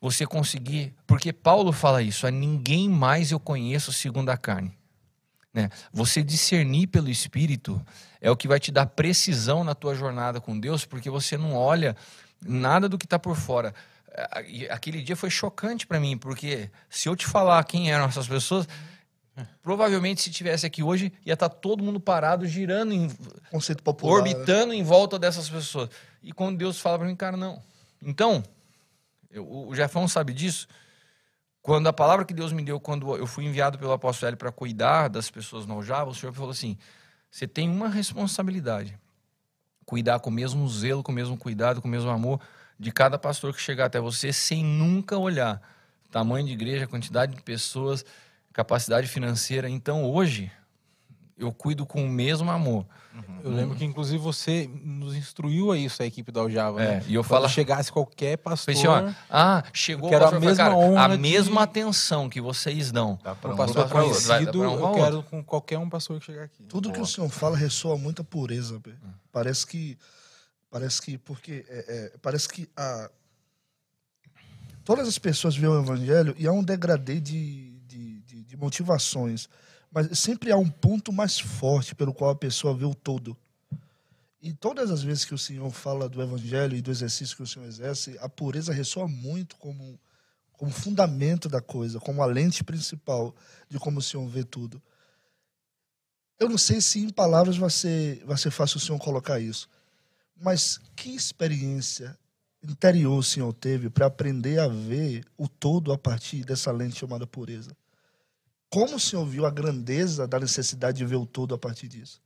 você 0.00 0.26
conseguir. 0.26 0.94
Porque 1.06 1.32
Paulo 1.32 1.72
fala 1.72 2.02
isso: 2.02 2.26
a 2.26 2.30
ninguém 2.30 2.88
mais 2.88 3.30
eu 3.30 3.38
conheço 3.38 3.92
segundo 3.92 4.30
a 4.30 4.36
carne. 4.36 4.76
Né? 5.54 5.70
Você 5.92 6.22
discernir 6.22 6.88
pelo 6.88 7.08
Espírito 7.08 7.80
é 8.20 8.30
o 8.30 8.36
que 8.36 8.48
vai 8.48 8.60
te 8.60 8.70
dar 8.70 8.86
precisão 8.86 9.64
na 9.64 9.74
tua 9.74 9.94
jornada 9.94 10.40
com 10.40 10.58
Deus, 10.58 10.84
porque 10.84 11.08
você 11.08 11.38
não 11.38 11.54
olha 11.54 11.96
nada 12.44 12.88
do 12.88 12.98
que 12.98 13.06
está 13.06 13.18
por 13.18 13.36
fora. 13.36 13.74
Aquele 14.70 15.02
dia 15.02 15.16
foi 15.16 15.28
chocante 15.30 15.86
para 15.86 16.00
mim, 16.00 16.16
porque 16.16 16.70
se 16.88 17.08
eu 17.08 17.14
te 17.16 17.26
falar 17.26 17.62
quem 17.64 17.92
eram 17.92 18.06
essas 18.06 18.26
pessoas, 18.26 18.66
provavelmente 19.62 20.22
se 20.22 20.30
tivesse 20.30 20.64
aqui 20.64 20.82
hoje 20.82 21.12
ia 21.24 21.34
estar 21.34 21.48
todo 21.48 21.82
mundo 21.84 22.00
parado, 22.00 22.46
girando 22.46 22.92
em, 22.92 23.10
conceito 23.50 23.82
popular. 23.82 24.22
né? 24.22 24.30
orbitando 24.30 24.72
em 24.72 24.82
volta 24.82 25.18
dessas 25.18 25.50
pessoas. 25.50 25.90
E 26.22 26.32
quando 26.32 26.56
Deus 26.56 26.80
fala 26.80 26.98
para 26.98 27.06
mim, 27.08 27.14
cara, 27.16 27.36
não. 27.36 27.62
Então, 28.02 28.42
eu- 29.30 29.46
o 29.68 29.74
Jefão 29.74 30.08
sabe 30.08 30.32
disso. 30.32 30.66
Quando 31.60 31.88
a 31.88 31.92
palavra 31.92 32.24
que 32.24 32.32
Deus 32.32 32.52
me 32.52 32.62
deu, 32.62 32.78
quando 32.80 33.14
eu 33.16 33.26
fui 33.26 33.44
enviado 33.44 33.76
pelo 33.78 33.92
apóstolo 33.92 34.28
Hélio 34.28 34.38
para 34.38 34.52
cuidar 34.52 35.08
das 35.08 35.30
pessoas 35.30 35.66
no 35.66 35.74
Aljava, 35.74 36.10
o 36.10 36.14
Senhor 36.14 36.32
falou 36.32 36.50
assim: 36.52 36.78
você 37.30 37.46
tem 37.46 37.68
uma 37.68 37.88
responsabilidade. 37.88 38.96
Cuidar 39.84 40.20
com 40.20 40.30
o 40.30 40.32
mesmo 40.32 40.68
zelo, 40.68 41.02
com 41.02 41.12
o 41.12 41.14
mesmo 41.14 41.36
cuidado, 41.36 41.82
com 41.82 41.88
o 41.88 41.90
mesmo 41.90 42.08
amor 42.10 42.40
de 42.78 42.90
cada 42.92 43.18
pastor 43.18 43.54
que 43.54 43.60
chegar 43.60 43.86
até 43.86 44.00
você, 44.00 44.32
sem 44.32 44.64
nunca 44.64 45.16
olhar 45.18 45.60
tamanho 46.10 46.46
de 46.46 46.52
igreja, 46.52 46.86
quantidade 46.86 47.34
de 47.34 47.42
pessoas, 47.42 48.04
capacidade 48.52 49.06
financeira. 49.06 49.68
Então, 49.68 50.04
hoje, 50.04 50.50
eu 51.38 51.52
cuido 51.52 51.84
com 51.84 52.04
o 52.04 52.08
mesmo 52.08 52.50
amor. 52.50 52.86
Eu 53.42 53.50
lembro 53.50 53.74
que, 53.76 53.84
inclusive, 53.84 54.18
você 54.18 54.68
nos 54.84 55.14
instruiu 55.16 55.72
a 55.72 55.78
isso, 55.78 56.02
a 56.02 56.06
equipe 56.06 56.30
da 56.30 56.40
Aljava. 56.40 56.82
É, 56.82 56.86
né? 56.96 57.04
e 57.06 57.14
eu 57.14 57.22
Quando 57.22 57.28
falo- 57.28 57.48
chegasse 57.48 57.90
qualquer 57.90 58.36
pastor. 58.36 58.74
Falei 58.74 59.02
assim, 59.02 59.08
ó, 59.08 59.14
ah, 59.30 59.62
chegou 59.72 60.10
quero 60.10 60.24
o 60.24 60.28
a 60.28 60.30
pastor, 60.32 60.40
falei, 60.40 60.48
mesma 60.50 60.64
cara, 60.64 60.76
honra 60.76 61.04
a 61.04 61.08
de- 61.08 61.18
mesma 61.18 61.62
atenção 61.62 62.28
que 62.28 62.40
vocês 62.42 62.92
dão. 62.92 63.18
Dá 63.22 63.34
pra 63.34 63.50
um 63.50 63.54
um 63.54 63.56
pastor 63.56 63.88
conhecido, 63.88 64.60
um 64.60 64.64
eu 64.64 64.92
quero 64.92 65.22
com 65.22 65.42
qualquer 65.42 65.78
um 65.78 65.88
pastor 65.88 66.18
que 66.20 66.26
chegar 66.26 66.44
aqui. 66.44 66.62
Tudo 66.64 66.92
que 66.92 67.00
o 67.00 67.06
senhor 67.06 67.28
fala 67.30 67.56
ressoa 67.56 67.96
muita 67.96 68.22
pureza. 68.22 68.78
Pê. 68.80 68.90
Parece 69.32 69.66
que. 69.66 69.96
Parece 70.76 71.00
que. 71.00 71.16
Porque. 71.16 71.64
é, 71.70 71.78
é, 71.88 72.18
parece 72.20 72.46
que 72.46 72.68
a. 72.76 73.10
Todas 74.84 75.08
as 75.08 75.18
pessoas 75.18 75.56
veem 75.56 75.72
o 75.72 75.80
evangelho 75.80 76.36
e 76.38 76.46
há 76.46 76.52
um 76.52 76.62
degradê 76.62 77.18
de, 77.18 77.80
de, 77.86 78.20
de, 78.20 78.42
de 78.42 78.56
motivações. 78.58 79.48
Mas 79.90 80.18
sempre 80.18 80.52
há 80.52 80.56
um 80.58 80.68
ponto 80.68 81.14
mais 81.14 81.40
forte 81.40 81.94
pelo 81.94 82.12
qual 82.12 82.28
a 82.28 82.36
pessoa 82.36 82.76
vê 82.76 82.84
o 82.84 82.94
todo. 82.94 83.34
E 84.42 84.52
todas 84.52 84.90
as 84.90 85.02
vezes 85.02 85.24
que 85.24 85.32
o 85.32 85.38
senhor 85.38 85.70
fala 85.70 86.10
do 86.10 86.22
evangelho 86.22 86.76
e 86.76 86.82
do 86.82 86.90
exercício 86.90 87.34
que 87.34 87.42
o 87.42 87.46
senhor 87.46 87.64
exerce, 87.64 88.18
a 88.20 88.28
pureza 88.28 88.70
ressoa 88.70 89.08
muito 89.08 89.56
como, 89.56 89.98
como 90.52 90.70
fundamento 90.70 91.48
da 91.48 91.62
coisa, 91.62 91.98
como 91.98 92.22
a 92.22 92.26
lente 92.26 92.62
principal 92.62 93.34
de 93.66 93.78
como 93.78 94.00
o 94.00 94.02
Senhor 94.02 94.28
vê 94.28 94.44
tudo. 94.44 94.80
Eu 96.38 96.50
não 96.50 96.58
sei 96.58 96.82
se 96.82 97.00
em 97.00 97.08
palavras 97.08 97.56
vai 97.56 97.70
ser, 97.70 98.22
vai 98.26 98.36
ser 98.36 98.50
fácil 98.50 98.76
o 98.76 98.80
Senhor 98.80 98.98
colocar 98.98 99.40
isso, 99.40 99.70
mas 100.40 100.78
que 100.94 101.10
experiência 101.14 102.16
interior 102.62 103.18
o 103.18 103.22
Senhor 103.22 103.52
teve 103.52 103.88
para 103.88 104.06
aprender 104.06 104.58
a 104.58 104.68
ver 104.68 105.24
o 105.36 105.48
todo 105.48 105.92
a 105.92 105.98
partir 105.98 106.44
dessa 106.44 106.70
lente 106.72 106.98
chamada 106.98 107.26
pureza? 107.26 107.76
Como 108.68 108.96
o 108.96 109.00
Senhor 109.00 109.24
viu 109.24 109.46
a 109.46 109.50
grandeza 109.50 110.26
da 110.26 110.38
necessidade 110.38 110.98
de 110.98 111.04
ver 111.04 111.16
o 111.16 111.26
todo 111.26 111.54
a 111.54 111.58
partir 111.58 111.88
disso? 111.88 112.20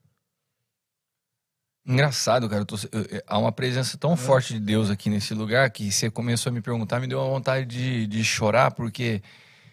Engraçado, 1.87 2.49
cara. 2.49 2.65
Tô, 2.65 2.77
eu, 2.93 3.23
há 3.27 3.39
uma 3.39 3.53
presença 3.53 3.97
tão 3.97 4.13
é. 4.13 4.17
forte 4.17 4.55
de 4.55 4.61
Deus 4.61 4.91
aqui 4.91 5.09
nesse 5.09 5.35
lugar 5.35 5.71
que 5.71 5.91
você 5.91 6.11
começou 6.11 6.51
a 6.51 6.53
me 6.53 6.61
perguntar, 6.61 7.01
me 7.01 7.07
deu 7.07 7.19
uma 7.19 7.29
vontade 7.29 7.67
de, 7.67 8.07
de 8.07 8.25
chorar, 8.25 8.73
porque. 8.73 9.23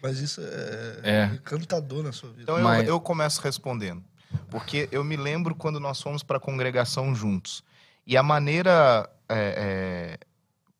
Mas 0.02 0.18
isso 0.18 0.40
é, 0.40 1.00
é. 1.02 1.34
encantador 1.34 2.02
na 2.02 2.12
sua 2.12 2.30
vida. 2.30 2.42
Então 2.42 2.62
Mas... 2.62 2.82
eu, 2.86 2.94
eu 2.94 3.00
começo 3.00 3.40
respondendo. 3.40 4.02
Porque 4.50 4.88
eu 4.92 5.02
me 5.02 5.16
lembro 5.16 5.54
quando 5.54 5.80
nós 5.80 6.00
fomos 6.00 6.22
para 6.22 6.36
a 6.36 6.40
congregação 6.40 7.14
juntos. 7.14 7.62
E 8.10 8.16
a 8.16 8.22
maneira 8.22 9.06
é, 9.28 10.16
é, 10.16 10.18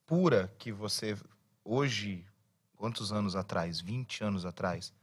pura 0.07 0.50
que 0.58 0.73
você, 0.73 1.15
hoje, 1.62 2.24
quantos 2.74 3.12
anos 3.12 3.36
atrás? 3.36 3.82
20 3.82 4.24
anos 4.24 4.47
atrás. 4.47 4.94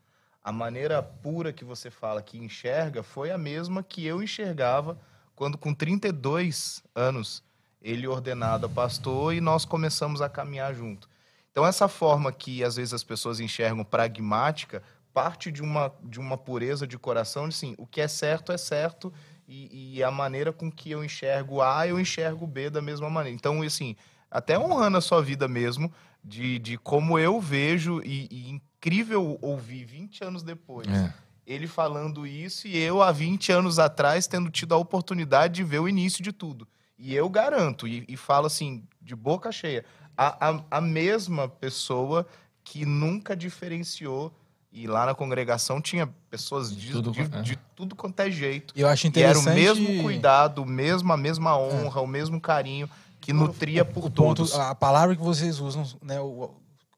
A 0.43 0.51
maneira 0.51 1.03
pura 1.03 1.53
que 1.53 1.63
você 1.63 1.91
fala 1.91 2.23
que 2.23 2.39
enxerga 2.39 3.03
foi 3.03 3.29
a 3.29 3.37
mesma 3.37 3.83
que 3.83 4.03
eu 4.03 4.23
enxergava 4.23 4.97
quando, 5.35 5.55
com 5.55 5.71
32 5.71 6.81
anos, 6.95 7.43
ele 7.79 8.07
ordenado 8.07 8.65
a 8.65 8.69
pastor 8.69 9.35
e 9.35 9.39
nós 9.39 9.63
começamos 9.63 10.19
a 10.19 10.27
caminhar 10.27 10.73
junto. 10.73 11.07
Então, 11.51 11.63
essa 11.63 11.87
forma 11.87 12.31
que 12.31 12.63
às 12.63 12.77
vezes 12.77 12.95
as 12.95 13.03
pessoas 13.03 13.39
enxergam 13.39 13.83
pragmática 13.83 14.81
parte 15.13 15.51
de 15.51 15.61
uma, 15.61 15.93
de 16.03 16.19
uma 16.19 16.39
pureza 16.39 16.87
de 16.87 16.97
coração, 16.97 17.47
de 17.47 17.53
sim, 17.53 17.75
o 17.77 17.85
que 17.85 18.01
é 18.01 18.07
certo 18.07 18.51
é 18.51 18.57
certo 18.57 19.13
e, 19.47 19.97
e, 19.97 20.03
a 20.03 20.09
maneira 20.09 20.51
com 20.51 20.71
que 20.71 20.91
eu 20.91 21.03
enxergo 21.03 21.61
A, 21.61 21.87
eu 21.87 21.99
enxergo 21.99 22.47
B 22.47 22.69
da 22.69 22.81
mesma 22.81 23.09
maneira. 23.09 23.35
Então, 23.35 23.61
assim, 23.61 23.95
até 24.29 24.57
honrando 24.57 24.97
a 24.97 25.01
sua 25.01 25.21
vida 25.21 25.47
mesmo, 25.47 25.91
de, 26.23 26.57
de 26.57 26.77
como 26.77 27.19
eu 27.19 27.39
vejo 27.39 28.01
e, 28.03 28.27
e 28.31 28.49
incrível 28.49 29.37
ouvir 29.41 29.85
20 29.85 30.23
anos 30.23 30.43
depois. 30.43 30.87
É. 30.87 31.13
Ele 31.45 31.67
falando 31.67 32.25
isso 32.25 32.67
e 32.67 32.75
eu, 32.75 33.03
há 33.03 33.11
20 33.11 33.51
anos 33.51 33.77
atrás, 33.77 34.25
tendo 34.25 34.49
tido 34.49 34.73
a 34.73 34.77
oportunidade 34.77 35.55
de 35.55 35.63
ver 35.63 35.79
o 35.79 35.87
início 35.87 36.23
de 36.23 36.31
tudo. 36.31 36.67
E 36.97 37.13
eu 37.13 37.29
garanto, 37.29 37.87
e, 37.87 38.03
e 38.07 38.17
falo 38.17 38.47
assim, 38.47 38.83
de 39.01 39.15
boca 39.15 39.51
cheia, 39.51 39.85
a, 40.17 40.49
a, 40.49 40.63
a 40.71 40.81
mesma 40.81 41.47
pessoa 41.47 42.25
que 42.63 42.85
nunca 42.85 43.35
diferenciou 43.35 44.33
e 44.75 44.87
lá 44.87 45.05
na 45.05 45.15
congregação 45.15 45.79
tinha 45.79 46.05
pessoas 46.29 46.75
de, 46.75 46.87
de, 46.87 46.91
tudo, 46.91 47.11
de, 47.11 47.21
é. 47.21 47.41
de 47.41 47.55
tudo 47.73 47.95
quanto 47.95 48.19
é 48.19 48.29
jeito. 48.29 48.73
Eu 48.75 48.89
acho 48.89 49.07
interessante. 49.07 49.45
E 49.45 49.49
era 49.49 49.73
o 49.73 49.79
mesmo 49.79 50.03
cuidado, 50.03 50.65
mesmo, 50.65 51.13
a 51.13 51.17
mesma 51.17 51.57
honra, 51.57 52.01
é. 52.01 52.03
o 52.03 52.07
mesmo 52.07 52.41
carinho 52.41 52.89
que 53.21 53.31
nutria 53.31 53.85
por 53.85 54.05
o 54.05 54.09
todos. 54.09 54.51
Ponto, 54.51 54.61
a 54.61 54.75
palavra 54.75 55.15
que 55.15 55.21
vocês 55.21 55.59
usam, 55.59 55.85
né, 56.01 56.17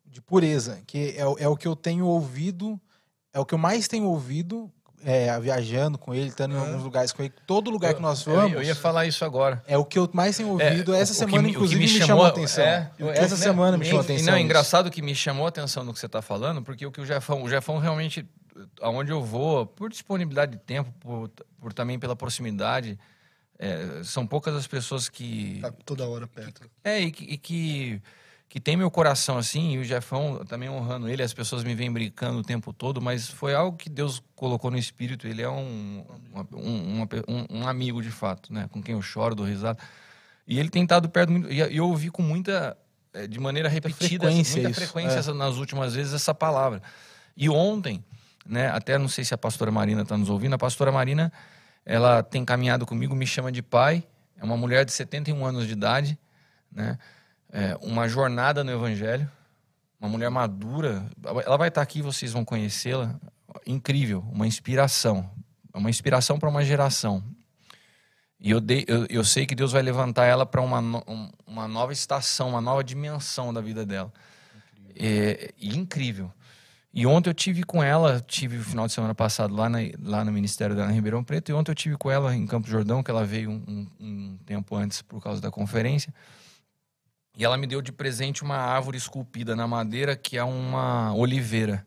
de 0.08 0.20
pureza, 0.20 0.82
que 0.88 1.16
é, 1.16 1.22
é 1.22 1.48
o 1.48 1.56
que 1.56 1.68
eu 1.68 1.76
tenho 1.76 2.08
ouvido, 2.08 2.82
é 3.32 3.40
o 3.40 3.46
que 3.46 3.54
eu 3.54 3.60
mais 3.60 3.88
tenho 3.88 4.06
ouvido 4.06 4.72
é, 5.04 5.40
viajando 5.40 5.98
com 5.98 6.14
ele, 6.14 6.28
estando 6.28 6.56
em 6.56 6.60
alguns 6.60 6.84
lugares 6.84 7.12
com 7.12 7.22
ele, 7.22 7.34
todo 7.46 7.70
lugar 7.70 7.94
que 7.94 8.02
nós 8.02 8.24
fomos. 8.24 8.54
Eu, 8.54 8.64
ia 8.64 8.76
falar 8.76 9.06
isso 9.06 9.24
agora. 9.24 9.64
É 9.68 9.78
o 9.78 9.86
que 9.86 10.00
eu 10.00 10.10
mais 10.14 10.38
tenho 10.38 10.50
ouvido. 10.50 10.94
É, 10.94 11.00
essa 11.00 11.14
semana, 11.14 11.44
me, 11.44 11.52
inclusive, 11.52 11.86
me, 11.86 11.92
me, 11.92 12.00
chamou, 12.00 12.26
a 12.26 12.30
atenção. 12.30 12.64
É, 12.64 12.92
essa 13.14 13.36
né, 13.36 13.42
semana 13.42 13.78
me 13.78 13.86
chamou 13.86 14.02
a 14.02 14.04
atenção. 14.04 14.28
Não, 14.28 14.40
é 14.40 14.42
engraçado 14.42 14.90
que 14.90 15.02
me 15.02 15.16
chamou 15.16 15.46
a 15.46 15.50
atenção 15.50 15.84
no 15.84 15.94
que 15.94 16.00
você 16.00 16.08
está 16.08 16.22
falando, 16.22 16.62
porque 16.62 16.86
o 16.86 16.92
que 16.92 17.00
o 17.00 17.06
Jefão, 17.06 17.44
o 17.44 17.50
Jefão 17.50 17.78
realmente, 17.78 18.28
aonde 18.82 19.12
eu 19.12 19.24
vou, 19.24 19.66
por 19.66 19.90
disponibilidade 19.90 20.54
de 20.54 20.58
tempo, 20.58 20.92
por, 21.00 21.30
por 21.60 21.74
também 21.74 22.00
pela 22.00 22.16
proximidade, 22.16 22.98
é, 23.60 24.02
são 24.04 24.26
poucas 24.26 24.56
as 24.56 24.68
pessoas 24.68 25.10
que. 25.10 25.60
Tá 25.62 25.72
toda 25.86 26.08
hora 26.08 26.28
perto. 26.28 26.62
Que, 26.62 26.70
é, 26.84 27.02
e 27.02 27.12
que, 27.12 27.24
e 27.24 27.38
que 27.38 28.02
que 28.50 28.60
tem 28.60 28.78
meu 28.78 28.90
coração 28.90 29.38
assim, 29.38 29.74
e 29.74 29.78
o 29.78 29.84
Jefão 29.84 30.46
também 30.46 30.70
honrando 30.70 31.10
ele, 31.10 31.22
as 31.22 31.34
pessoas 31.34 31.64
me 31.64 31.76
vêm 31.76 31.92
brincando 31.92 32.40
o 32.40 32.44
tempo 32.44 32.72
todo, 32.72 33.02
mas 33.02 33.28
foi 33.28 33.54
algo 33.54 33.78
que 33.78 33.90
Deus 33.90 34.24
colocou 34.36 34.72
no 34.72 34.78
espírito. 34.78 35.28
Ele 35.28 35.42
é 35.42 35.50
um, 35.50 36.06
um, 36.54 37.02
um, 37.02 37.48
um 37.50 37.68
amigo 37.68 38.02
de 38.02 38.10
fato, 38.10 38.54
né? 38.54 38.70
Com 38.72 38.82
quem 38.82 38.96
eu 38.96 39.02
choro, 39.02 39.36
dou 39.36 39.46
risada. 39.46 39.78
E 40.48 40.58
ele 40.60 40.70
tem 40.70 40.84
estado 40.84 41.10
perto 41.10 41.32
muito. 41.32 41.52
E 41.52 41.60
eu 41.60 41.88
ouvi 41.88 42.10
com 42.10 42.22
muita. 42.22 42.78
Eh, 43.14 43.28
de 43.28 43.38
maneira 43.38 43.68
repetida, 43.68 44.32
muita 44.32 44.50
frequência, 44.50 44.62
muita 44.62 44.80
frequência 44.80 45.32
é. 45.32 45.34
nas 45.34 45.58
últimas 45.58 45.94
vezes 45.94 46.14
essa 46.14 46.34
palavra. 46.34 46.82
E 47.36 47.50
ontem, 47.50 48.04
né? 48.46 48.70
Até 48.70 48.98
não 48.98 49.10
sei 49.10 49.26
se 49.26 49.34
a 49.34 49.38
pastora 49.38 49.72
Marina 49.72 50.04
está 50.04 50.18
nos 50.18 50.30
ouvindo, 50.30 50.54
a 50.54 50.58
pastora 50.58 50.90
Marina, 50.90 51.34
ela 51.86 52.24
tem 52.24 52.46
caminhado 52.46 52.86
comigo, 52.86 53.14
me 53.14 53.28
chama 53.28 53.52
de 53.52 53.62
pai. 53.62 54.06
É 54.38 54.46
uma 54.46 54.56
mulher 54.56 54.86
de 54.86 54.94
71 54.94 55.46
anos 55.46 55.68
de 55.68 55.74
idade, 55.74 56.18
né? 56.72 56.98
É, 57.52 57.78
uma 57.82 58.08
jornada 58.08 58.64
no 58.64 58.72
Evangelho, 58.72 59.30
uma 60.00 60.10
mulher 60.10 60.30
madura. 60.30 61.06
Ela 61.24 61.58
vai 61.58 61.70
estar 61.70 61.82
aqui, 61.82 62.02
vocês 62.02 62.32
vão 62.32 62.46
conhecê-la. 62.46 63.16
Incrível, 63.66 64.24
uma 64.32 64.46
inspiração. 64.48 65.30
Uma 65.74 65.90
inspiração 65.90 66.40
para 66.40 66.50
uma 66.50 66.64
geração. 66.64 67.24
E 68.40 68.52
eu, 68.52 68.62
dei, 68.62 68.86
eu, 68.88 69.06
eu, 69.10 69.24
sei 69.24 69.46
que 69.46 69.56
Deus 69.56 69.72
vai 69.72 69.82
levantar 69.82 70.26
ela 70.26 70.46
para 70.46 70.62
uma, 70.62 70.80
uma 71.46 71.68
nova 71.68 71.92
estação, 71.92 72.50
uma 72.50 72.62
nova 72.62 72.84
dimensão 72.84 73.52
da 73.52 73.62
vida 73.62 73.86
dela. 73.86 74.14
Incrível. 74.76 74.96
É, 74.96 75.54
e 75.58 75.76
incrível. 75.76 76.32
E 76.94 77.06
ontem 77.06 77.30
eu 77.30 77.34
tive 77.34 77.64
com 77.64 77.84
ela, 77.84 78.24
tive 78.28 78.58
o 78.58 78.64
final 78.64 78.88
de 78.88 78.94
semana 78.94 79.14
passado 79.14 79.56
lá, 79.56 79.70
na, 79.70 79.80
lá 80.02 80.24
no 80.24 80.32
Ministério 80.32 80.76
dela 80.76 80.92
em 80.92 80.96
Ribeirão 80.96 81.24
Preto, 81.24 81.50
e 81.50 81.54
ontem 81.54 81.72
eu 81.72 81.76
tive 81.76 81.98
com 81.98 82.10
ela 82.10 82.36
em 82.36 82.46
Campo 82.48 82.68
Jordão, 82.68 83.04
que 83.04 83.12
ela 83.12 83.26
veio 83.26 83.52
um, 83.52 83.64
um, 83.68 83.88
um 84.00 84.38
tempo 84.46 84.76
antes 84.76 85.02
por 85.02 85.22
causa 85.22 85.42
da 85.42 85.52
conferência. 85.52 86.14
E 87.38 87.46
ela 87.46 87.56
me 87.56 87.68
deu 87.68 87.84
de 87.84 87.92
presente 87.92 88.42
uma 88.42 88.58
árvore 88.58 88.98
esculpida 88.98 89.56
na 89.56 89.68
madeira 89.68 90.16
que 90.16 90.40
é 90.40 90.44
uma 90.44 91.14
oliveira. 91.14 91.86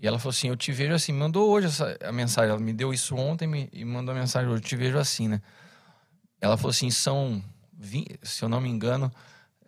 E 0.00 0.08
ela 0.08 0.18
falou 0.18 0.30
assim: 0.30 0.48
Eu 0.48 0.56
te 0.56 0.72
vejo 0.72 0.92
assim. 0.92 1.12
Mandou 1.12 1.48
hoje 1.48 1.68
essa, 1.68 1.96
a 2.02 2.10
mensagem. 2.10 2.50
Ela 2.50 2.58
me 2.58 2.72
deu 2.72 2.92
isso 2.92 3.14
ontem 3.14 3.46
me, 3.46 3.70
e 3.72 3.84
mandou 3.84 4.12
a 4.12 4.18
mensagem 4.18 4.48
hoje. 4.48 4.60
Eu 4.60 4.66
te 4.66 4.74
vejo 4.74 4.98
assim, 4.98 5.28
né? 5.28 5.40
Ela 6.40 6.56
falou 6.56 6.70
assim: 6.70 6.90
São, 6.90 7.40
20, 7.78 8.18
se 8.24 8.42
eu 8.42 8.48
não 8.48 8.60
me 8.60 8.68
engano, 8.68 9.08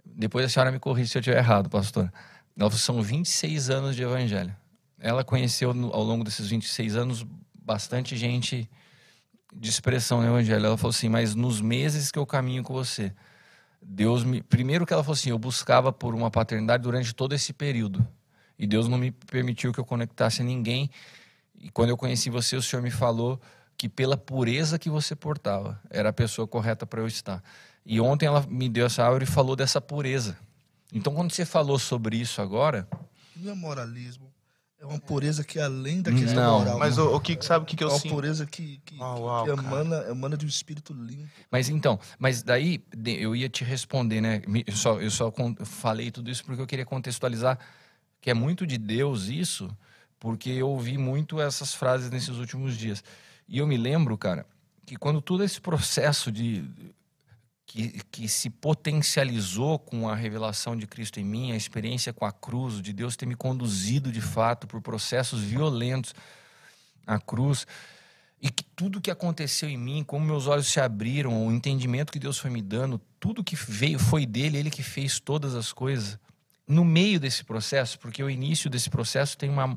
depois 0.04 0.44
a 0.46 0.48
senhora 0.48 0.72
me 0.72 0.80
corrige 0.80 1.10
se 1.10 1.16
eu 1.16 1.20
estiver 1.20 1.38
errado, 1.38 1.70
pastor. 1.70 2.12
Ela 2.58 2.68
falou: 2.68 2.80
São 2.80 3.00
26 3.00 3.70
anos 3.70 3.94
de 3.94 4.02
evangelho. 4.02 4.54
Ela 4.98 5.22
conheceu 5.22 5.70
ao 5.70 6.02
longo 6.02 6.24
desses 6.24 6.48
26 6.48 6.96
anos 6.96 7.24
bastante 7.54 8.16
gente 8.16 8.68
de 9.54 9.70
expressão 9.70 10.20
no 10.20 10.26
evangelho. 10.26 10.66
Ela 10.66 10.76
falou 10.76 10.90
assim: 10.90 11.08
Mas 11.08 11.36
nos 11.36 11.60
meses 11.60 12.10
que 12.10 12.18
eu 12.18 12.26
caminho 12.26 12.64
com 12.64 12.74
você 12.74 13.14
Deus 13.86 14.24
me. 14.24 14.42
Primeiro 14.42 14.86
que 14.86 14.92
ela 14.92 15.04
falou 15.04 15.14
assim, 15.14 15.30
eu 15.30 15.38
buscava 15.38 15.92
por 15.92 16.14
uma 16.14 16.30
paternidade 16.30 16.82
durante 16.82 17.14
todo 17.14 17.34
esse 17.34 17.52
período. 17.52 18.06
E 18.58 18.66
Deus 18.66 18.88
não 18.88 18.96
me 18.96 19.10
permitiu 19.10 19.72
que 19.72 19.78
eu 19.78 19.84
conectasse 19.84 20.42
a 20.42 20.44
ninguém. 20.44 20.90
E 21.60 21.70
quando 21.70 21.90
eu 21.90 21.96
conheci 21.96 22.30
você, 22.30 22.56
o 22.56 22.62
Senhor 22.62 22.82
me 22.82 22.90
falou 22.90 23.40
que 23.76 23.88
pela 23.88 24.16
pureza 24.16 24.78
que 24.78 24.88
você 24.88 25.14
portava, 25.14 25.80
era 25.90 26.08
a 26.08 26.12
pessoa 26.12 26.46
correta 26.46 26.86
para 26.86 27.00
eu 27.00 27.06
estar. 27.06 27.42
E 27.84 28.00
ontem 28.00 28.26
ela 28.26 28.44
me 28.48 28.68
deu 28.68 28.86
essa 28.86 29.04
árvore 29.04 29.24
e 29.24 29.26
falou 29.26 29.54
dessa 29.54 29.80
pureza. 29.80 30.38
Então, 30.92 31.14
quando 31.14 31.32
você 31.32 31.44
falou 31.44 31.78
sobre 31.78 32.16
isso 32.16 32.40
agora. 32.40 32.88
Não 33.36 33.52
é 33.52 33.54
moralismo. 33.54 34.33
É 34.84 34.86
uma 34.86 34.98
pureza 34.98 35.42
que 35.42 35.58
é 35.58 35.62
além 35.62 36.02
da 36.02 36.12
questão 36.12 36.34
não, 36.34 36.58
moral. 36.58 36.78
Mas 36.78 36.98
o, 36.98 37.16
o 37.16 37.18
que 37.18 37.38
sabe 37.40 37.62
o 37.62 37.66
que, 37.66 37.74
que 37.74 37.82
eu 37.82 37.88
sinto? 37.88 38.04
É 38.04 38.08
uma 38.10 38.14
pureza 38.16 38.44
que, 38.44 38.78
que, 38.84 38.96
oh, 39.00 39.20
uau, 39.20 39.44
que 39.44 39.50
emana, 39.50 39.96
emana 40.10 40.36
de 40.36 40.44
um 40.44 40.48
espírito 40.48 40.92
limpo. 40.92 41.26
Mas 41.50 41.70
então, 41.70 41.98
mas 42.18 42.42
daí 42.42 42.84
eu 43.02 43.34
ia 43.34 43.48
te 43.48 43.64
responder, 43.64 44.20
né? 44.20 44.42
Eu 44.66 44.76
só, 44.76 45.00
eu 45.00 45.10
só 45.10 45.32
falei 45.64 46.10
tudo 46.10 46.30
isso 46.30 46.44
porque 46.44 46.60
eu 46.60 46.66
queria 46.66 46.84
contextualizar 46.84 47.58
que 48.20 48.30
é 48.30 48.34
muito 48.34 48.66
de 48.66 48.76
Deus 48.76 49.28
isso, 49.28 49.74
porque 50.20 50.50
eu 50.50 50.68
ouvi 50.68 50.98
muito 50.98 51.40
essas 51.40 51.72
frases 51.72 52.10
nesses 52.10 52.36
últimos 52.36 52.76
dias. 52.76 53.02
E 53.48 53.58
eu 53.58 53.66
me 53.66 53.78
lembro, 53.78 54.18
cara, 54.18 54.46
que 54.84 54.96
quando 54.96 55.22
todo 55.22 55.42
esse 55.42 55.62
processo 55.62 56.30
de 56.30 56.62
que, 57.74 57.88
que 58.08 58.28
se 58.28 58.48
potencializou 58.48 59.80
com 59.80 60.08
a 60.08 60.14
revelação 60.14 60.76
de 60.76 60.86
Cristo 60.86 61.18
em 61.18 61.24
mim, 61.24 61.50
a 61.50 61.56
experiência 61.56 62.12
com 62.12 62.24
a 62.24 62.30
cruz, 62.30 62.80
de 62.80 62.92
Deus 62.92 63.16
ter 63.16 63.26
me 63.26 63.34
conduzido 63.34 64.12
de 64.12 64.20
fato 64.20 64.64
por 64.68 64.80
processos 64.80 65.40
violentos 65.40 66.14
à 67.04 67.18
cruz, 67.18 67.66
e 68.40 68.48
que 68.48 68.62
tudo 68.62 69.00
que 69.00 69.10
aconteceu 69.10 69.68
em 69.68 69.76
mim, 69.76 70.04
como 70.04 70.24
meus 70.24 70.46
olhos 70.46 70.68
se 70.68 70.78
abriram, 70.78 71.48
o 71.48 71.50
entendimento 71.50 72.12
que 72.12 72.20
Deus 72.20 72.38
foi 72.38 72.48
me 72.48 72.62
dando, 72.62 73.00
tudo 73.18 73.42
que 73.42 73.56
veio 73.56 73.98
foi 73.98 74.24
dele, 74.24 74.56
ele 74.56 74.70
que 74.70 74.84
fez 74.84 75.18
todas 75.18 75.56
as 75.56 75.72
coisas. 75.72 76.16
No 76.68 76.84
meio 76.84 77.18
desse 77.18 77.42
processo, 77.42 77.98
porque 77.98 78.22
o 78.22 78.30
início 78.30 78.70
desse 78.70 78.88
processo 78.88 79.36
tem 79.36 79.50
uma 79.50 79.76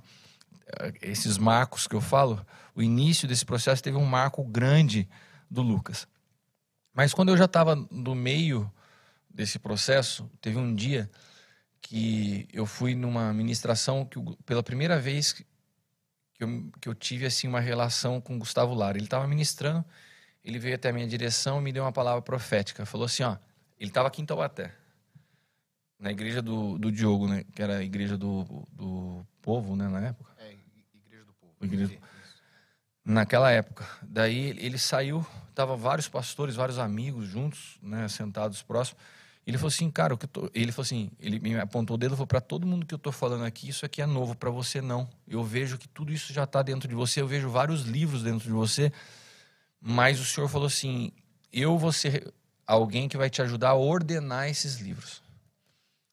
esses 1.02 1.40
marcos 1.40 1.88
que 1.88 1.96
eu 1.96 2.02
falo, 2.02 2.46
o 2.76 2.84
início 2.84 3.28
desse 3.28 3.46
processo 3.46 3.82
teve 3.82 3.98
um 3.98 4.06
marco 4.06 4.44
grande 4.44 5.10
do 5.50 5.64
Lucas. 5.64 6.08
Mas 6.98 7.14
quando 7.14 7.30
eu 7.30 7.38
já 7.38 7.46
estava 7.46 7.76
no 7.92 8.16
meio 8.16 8.74
desse 9.30 9.60
processo, 9.60 10.28
teve 10.42 10.58
um 10.58 10.74
dia 10.74 11.08
que 11.80 12.48
eu 12.52 12.66
fui 12.66 12.96
numa 12.96 13.32
ministração 13.32 14.04
que 14.04 14.20
pela 14.44 14.64
primeira 14.64 15.00
vez 15.00 15.32
que 15.32 15.46
eu, 16.40 16.72
que 16.82 16.90
eu 16.90 16.96
tive 16.96 17.28
assim 17.28 17.48
uma 17.48 17.60
relação 17.60 18.20
com 18.20 18.40
Gustavo 18.40 18.74
Lara. 18.74 18.98
Ele 18.98 19.06
estava 19.06 19.28
ministrando, 19.28 19.86
ele 20.44 20.58
veio 20.58 20.74
até 20.74 20.90
a 20.90 20.92
minha 20.92 21.06
direção 21.06 21.60
e 21.60 21.64
me 21.66 21.72
deu 21.72 21.84
uma 21.84 21.92
palavra 21.92 22.24
profética. 22.24 22.84
Falou 22.84 23.06
assim, 23.06 23.22
ó, 23.22 23.38
ele 23.80 23.92
estava 23.92 24.08
aqui 24.08 24.24
em 24.24 24.26
Taubaté, 24.26 24.74
na 26.00 26.10
igreja 26.10 26.42
do, 26.42 26.80
do 26.80 26.92
Diogo, 26.92 27.28
né, 27.28 27.46
que 27.54 27.62
era 27.62 27.78
a 27.78 27.84
igreja 27.84 28.18
do, 28.18 28.44
do 28.72 29.24
povo, 29.44 29.76
né, 29.76 29.88
na 29.88 30.08
época. 30.08 30.32
É, 30.40 30.52
igreja 31.06 31.26
do 31.26 31.34
povo. 31.34 31.54
Igreja 31.62 31.88
do... 31.90 32.02
Naquela 33.06 33.52
época. 33.52 33.88
Daí 34.02 34.50
ele 34.58 34.80
saiu, 34.80 35.24
tava 35.58 35.76
vários 35.76 36.08
pastores, 36.08 36.56
vários 36.56 36.78
amigos 36.78 37.28
juntos, 37.28 37.80
né, 37.82 38.08
sentados 38.08 38.62
próximos. 38.62 39.02
Ele 39.46 39.58
falou 39.58 39.70
assim, 39.70 39.90
cara, 39.90 40.14
o 40.14 40.18
que 40.18 40.28
tô... 40.28 40.52
ele 40.54 40.72
falou 40.72 40.84
assim, 40.84 41.10
ele 41.20 41.40
me 41.40 41.60
apontou 41.60 41.96
o 41.96 41.98
dedo 41.98 42.12
e 42.14 42.16
falou 42.16 42.28
para 42.28 42.40
todo 42.40 42.68
mundo 42.68 42.86
que 42.86 42.94
eu 42.94 43.00
tô 43.00 43.12
falando 43.12 43.44
aqui, 43.44 43.68
isso 43.68 43.84
aqui 43.84 44.00
é 44.00 44.06
novo 44.06 44.36
para 44.36 44.52
você 44.52 44.82
não. 44.82 45.10
Eu 45.28 45.44
vejo 45.44 45.80
que 45.80 45.88
tudo 45.88 46.14
isso 46.14 46.32
já 46.32 46.44
está 46.44 46.62
dentro 46.62 46.88
de 46.88 46.94
você, 46.94 47.22
eu 47.22 47.28
vejo 47.28 47.50
vários 47.50 47.82
livros 47.84 48.22
dentro 48.22 48.46
de 48.46 48.52
você, 48.52 48.92
mas 49.82 50.20
o 50.20 50.26
senhor 50.26 50.48
falou 50.48 50.68
assim, 50.68 51.12
eu 51.52 51.76
vou 51.76 51.92
ser 51.92 52.32
alguém 52.68 53.10
que 53.10 53.18
vai 53.18 53.30
te 53.30 53.42
ajudar 53.42 53.70
a 53.70 53.76
ordenar 53.76 54.48
esses 54.48 54.80
livros. 54.80 55.24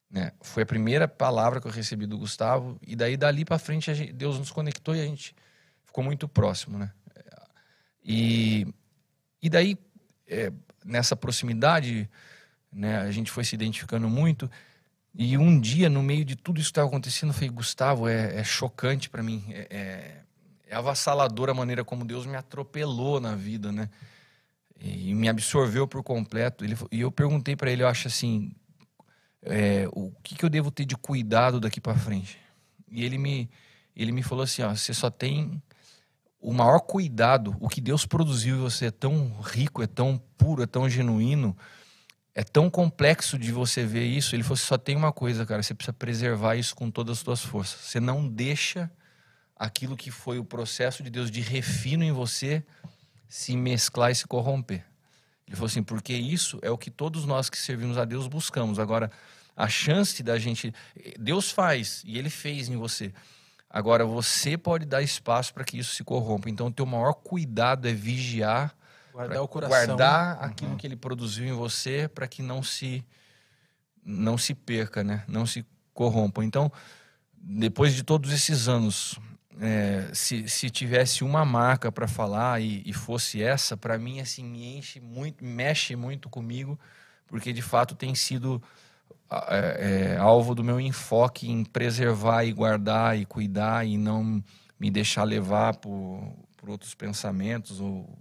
Né? 0.08 0.32
Foi 0.40 0.62
a 0.62 0.66
primeira 0.66 1.06
palavra 1.06 1.60
que 1.60 1.66
eu 1.66 1.73
recebi 1.73 2.06
do 2.06 2.16
Gustavo 2.16 2.78
e 2.86 2.97
daí 2.97 3.14
dali 3.14 3.44
para 3.44 3.58
frente 3.58 3.92
gente, 3.92 4.12
Deus 4.12 4.39
nos 4.39 4.50
conectou 4.50 4.97
e 4.97 5.02
a 5.02 5.05
gente 5.05 5.36
ficou 5.84 6.02
muito 6.02 6.26
próximo, 6.26 6.78
né? 6.78 6.90
E 8.02 8.66
e 9.44 9.48
daí 9.48 9.78
é, 10.26 10.52
nessa 10.84 11.14
proximidade 11.14 12.08
né? 12.74 12.98
A 12.98 13.10
gente 13.10 13.31
foi 13.31 13.44
se 13.44 13.55
identificando 13.55 14.08
muito. 14.08 14.50
E 15.14 15.39
um 15.39 15.60
dia, 15.60 15.89
no 15.89 16.02
meio 16.02 16.24
de 16.24 16.34
tudo 16.34 16.58
isso 16.58 16.68
que 16.68 16.73
estava 16.73 16.89
acontecendo, 16.89 17.31
eu 17.31 17.34
falei, 17.34 17.48
Gustavo, 17.48 18.08
é, 18.08 18.36
é 18.36 18.42
chocante 18.42 19.08
para 19.08 19.23
mim. 19.23 19.44
É, 19.48 19.66
é, 19.70 20.20
é 20.68 20.74
avassaladora 20.74 21.52
a 21.52 21.55
maneira 21.55 21.84
como 21.84 22.05
Deus 22.05 22.26
me 22.26 22.34
atropelou 22.34 23.20
na 23.20 23.36
vida, 23.36 23.70
né? 23.70 23.89
E 24.81 25.14
me 25.14 25.28
absorveu 25.28 25.86
por 25.86 26.02
completo. 26.02 26.64
Ele, 26.64 26.76
e 26.90 27.00
eu 27.00 27.12
perguntei 27.12 27.55
para 27.55 27.70
ele, 27.70 27.84
eu 27.84 27.89
acho 27.89 28.08
assim, 28.08 28.50
é, 29.40 29.86
o 29.92 30.10
que, 30.23 30.34
que 30.34 30.44
eu 30.44 30.50
devo 30.50 30.70
ter 30.70 30.84
de 30.84 30.97
cuidado 30.97 31.60
daqui 31.60 31.81
para 31.81 31.94
frente? 31.94 32.39
E 32.90 33.05
ele 33.05 33.16
me, 33.16 33.48
ele 33.94 34.10
me 34.10 34.23
falou 34.23 34.42
assim, 34.42 34.62
ó, 34.62 34.74
você 34.74 34.92
só 34.92 35.10
tem 35.10 35.62
o 36.44 36.52
maior 36.52 36.81
cuidado, 36.81 37.56
o 37.58 37.70
que 37.70 37.81
Deus 37.81 38.05
produziu 38.05 38.56
em 38.56 38.60
você 38.60 38.86
é 38.86 38.90
tão 38.90 39.34
rico, 39.40 39.82
é 39.82 39.86
tão 39.86 40.20
puro, 40.36 40.62
é 40.62 40.66
tão 40.66 40.90
genuíno, 40.90 41.56
é 42.34 42.44
tão 42.44 42.68
complexo 42.68 43.39
de 43.39 43.50
você 43.50 43.86
ver 43.86 44.05
isso. 44.05 44.36
Ele 44.36 44.42
falou: 44.42 44.58
só 44.58 44.76
tem 44.76 44.94
uma 44.94 45.10
coisa, 45.10 45.47
cara, 45.47 45.62
você 45.62 45.73
precisa 45.73 45.94
preservar 45.94 46.56
isso 46.56 46.76
com 46.76 46.90
todas 46.90 47.16
as 47.16 47.24
suas 47.24 47.40
forças. 47.40 47.81
Você 47.81 47.98
não 47.98 48.28
deixa 48.28 48.90
aquilo 49.56 49.97
que 49.97 50.10
foi 50.10 50.39
o 50.39 50.44
processo 50.44 51.02
de 51.02 51.08
Deus 51.08 51.31
de 51.31 51.40
refino 51.40 52.05
em 52.05 52.12
você 52.12 52.62
se 53.26 53.56
mesclar 53.56 54.10
e 54.10 54.14
se 54.14 54.26
corromper. 54.26 54.84
Ele 55.47 55.56
falou 55.56 55.66
assim: 55.66 55.82
porque 55.82 56.12
isso 56.12 56.58
é 56.60 56.70
o 56.70 56.76
que 56.76 56.90
todos 56.90 57.24
nós 57.24 57.48
que 57.48 57.56
servimos 57.56 57.97
a 57.97 58.05
Deus 58.05 58.26
buscamos. 58.26 58.78
Agora, 58.78 59.10
a 59.56 59.66
chance 59.66 60.23
da 60.23 60.39
gente. 60.39 60.74
Deus 61.18 61.50
faz 61.50 62.02
e 62.05 62.18
ele 62.18 62.28
fez 62.28 62.68
em 62.68 62.76
você. 62.76 63.14
Agora, 63.75 64.07
você 64.07 64.57
pode 64.57 64.85
dar 64.85 65.03
espaço 65.03 65.53
para 65.53 65.65
que 65.65 65.77
isso 65.77 65.97
se 65.97 66.05
corrompa. 66.05 66.49
Então, 66.49 66.69
o 66.69 66.73
teu 66.73 66.86
maior 66.86 67.12
cuidado 67.12 67.89
é 67.89 67.93
vigiar 67.93 68.73
Guardar 69.12 69.43
o 69.43 69.49
coração. 69.49 69.86
Guardar 69.97 70.39
aquilo 70.44 70.70
uhum. 70.70 70.77
que 70.77 70.86
ele 70.86 70.94
produziu 70.94 71.44
em 71.44 71.53
você 71.53 72.07
para 72.07 72.28
que 72.28 72.41
não 72.41 72.62
se 72.62 73.05
não 74.05 74.39
se 74.39 74.55
perca, 74.55 75.03
né? 75.03 75.25
Não 75.27 75.44
se 75.44 75.67
corrompa. 75.93 76.44
Então, 76.44 76.70
depois 77.36 77.94
de 77.94 78.05
todos 78.05 78.33
esses 78.33 78.69
anos, 78.69 79.19
é, 79.61 80.09
se, 80.12 80.49
se 80.49 80.70
tivesse 80.70 81.25
uma 81.25 81.44
marca 81.44 81.91
para 81.91 82.07
falar 82.07 82.62
e, 82.62 82.81
e, 82.86 82.93
fosse 82.93 83.43
essa, 83.43 83.77
para 83.77 83.99
mim 83.99 84.20
assim 84.20 84.44
me 84.44 84.77
enche 84.77 85.01
muito, 85.01 85.44
mexe 85.44 85.97
muito 85.97 86.28
comigo, 86.28 86.78
porque 87.27 87.53
de 87.53 87.62
fato 87.62 87.97
tem 87.97 88.15
sido 88.15 88.62
é, 89.31 90.12
é, 90.12 90.17
alvo 90.17 90.55
do 90.55 90.62
meu 90.62 90.81
enfoque 90.81 91.51
em 91.51 91.65
preservar 91.65 92.44
e 92.44 92.53
guardar 92.53 93.19
e 93.19 93.25
cuidar 93.25 93.86
e 93.86 93.97
não 93.97 94.43
me 94.78 94.91
deixar 94.91 95.25
levar 95.25 95.77
por, 95.77 96.36
por 96.57 96.70
outros 96.70 96.94
pensamentos 96.94 97.81
ou 97.81 98.19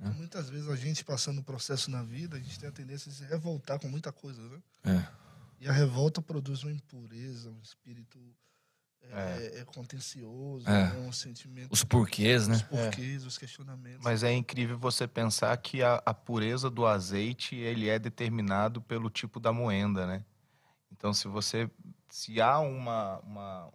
é. 0.00 0.08
Muitas 0.10 0.48
vezes 0.48 0.68
a 0.68 0.76
gente 0.76 1.04
passando 1.04 1.40
um 1.40 1.42
processo 1.42 1.90
na 1.90 2.02
vida, 2.02 2.36
a 2.36 2.40
gente 2.40 2.58
tem 2.58 2.68
a 2.68 2.72
tendência 2.72 3.10
de 3.10 3.18
se 3.18 3.24
revoltar 3.24 3.78
com 3.78 3.86
muita 3.86 4.10
coisa, 4.10 4.40
né? 4.48 4.62
É. 4.84 5.06
E 5.60 5.68
a 5.68 5.72
revolta 5.72 6.22
produz 6.22 6.62
uma 6.62 6.72
impureza, 6.72 7.50
um 7.50 7.60
espírito 7.60 8.18
é, 9.02 9.56
é. 9.56 9.60
é 9.60 9.64
contencioso, 9.64 10.68
é. 10.68 10.70
Né? 10.70 10.98
um 11.00 11.12
sentimento. 11.12 11.68
Os 11.72 11.82
porquês, 11.82 12.46
né? 12.46 12.56
Os 12.56 12.62
porquês, 12.62 13.24
os 13.24 13.36
questionamentos. 13.38 14.00
Mas 14.02 14.22
é 14.22 14.32
incrível 14.32 14.78
você 14.78 15.06
pensar 15.08 15.56
que 15.56 15.82
a, 15.82 16.02
a, 16.04 16.14
pureza 16.14 16.70
do 16.70 16.86
azeite 16.86 17.56
ele 17.56 17.88
é 17.88 17.98
determinado 17.98 18.80
pelo 18.80 19.10
tipo 19.10 19.40
da 19.40 19.52
moenda, 19.52 20.06
né? 20.06 20.24
Então, 20.92 21.12
se 21.12 21.28
você. 21.28 21.70
Se 22.08 22.40
há 22.40 22.58
uma, 22.58 23.20
uma 23.20 23.72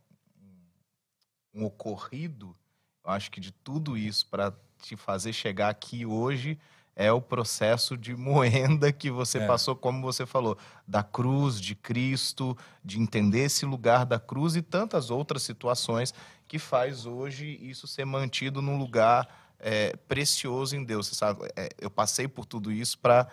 um 1.54 1.64
ocorrido, 1.64 2.56
eu 3.04 3.12
acho 3.12 3.32
que 3.32 3.40
de 3.40 3.52
tudo 3.52 3.98
isso 3.98 4.28
para 4.28 4.54
te 4.82 4.98
fazer 4.98 5.32
chegar 5.32 5.70
aqui 5.70 6.06
hoje 6.06 6.60
é 6.96 7.12
o 7.12 7.22
processo 7.22 7.98
de 7.98 8.16
moenda 8.16 8.92
que 8.92 9.12
você 9.12 9.40
é. 9.40 9.48
passou, 9.48 9.76
como 9.76 10.02
você 10.02 10.26
falou, 10.26 10.58
da 10.88 11.04
cruz, 11.04 11.60
de 11.60 11.76
Cristo, 11.76 12.58
de 12.84 13.00
entender 13.00 13.46
esse 13.46 13.66
lugar 13.66 14.06
da 14.06 14.20
cruz 14.20 14.56
e 14.56 14.62
tantas 14.62 15.10
outras 15.10 15.44
situações 15.44 16.14
que 16.48 16.58
faz 16.58 17.06
hoje 17.06 17.60
isso 17.62 17.88
ser 17.88 18.06
mantido 18.06 18.62
num 18.62 18.78
lugar 18.78 19.28
é, 19.60 19.96
precioso 20.08 20.76
em 20.76 20.84
Deus. 20.84 21.08
Você 21.08 21.16
sabe, 21.16 21.48
é, 21.56 21.70
eu 21.80 21.90
passei 21.90 22.28
por 22.28 22.46
tudo 22.46 22.72
isso 22.72 22.98
para 23.00 23.28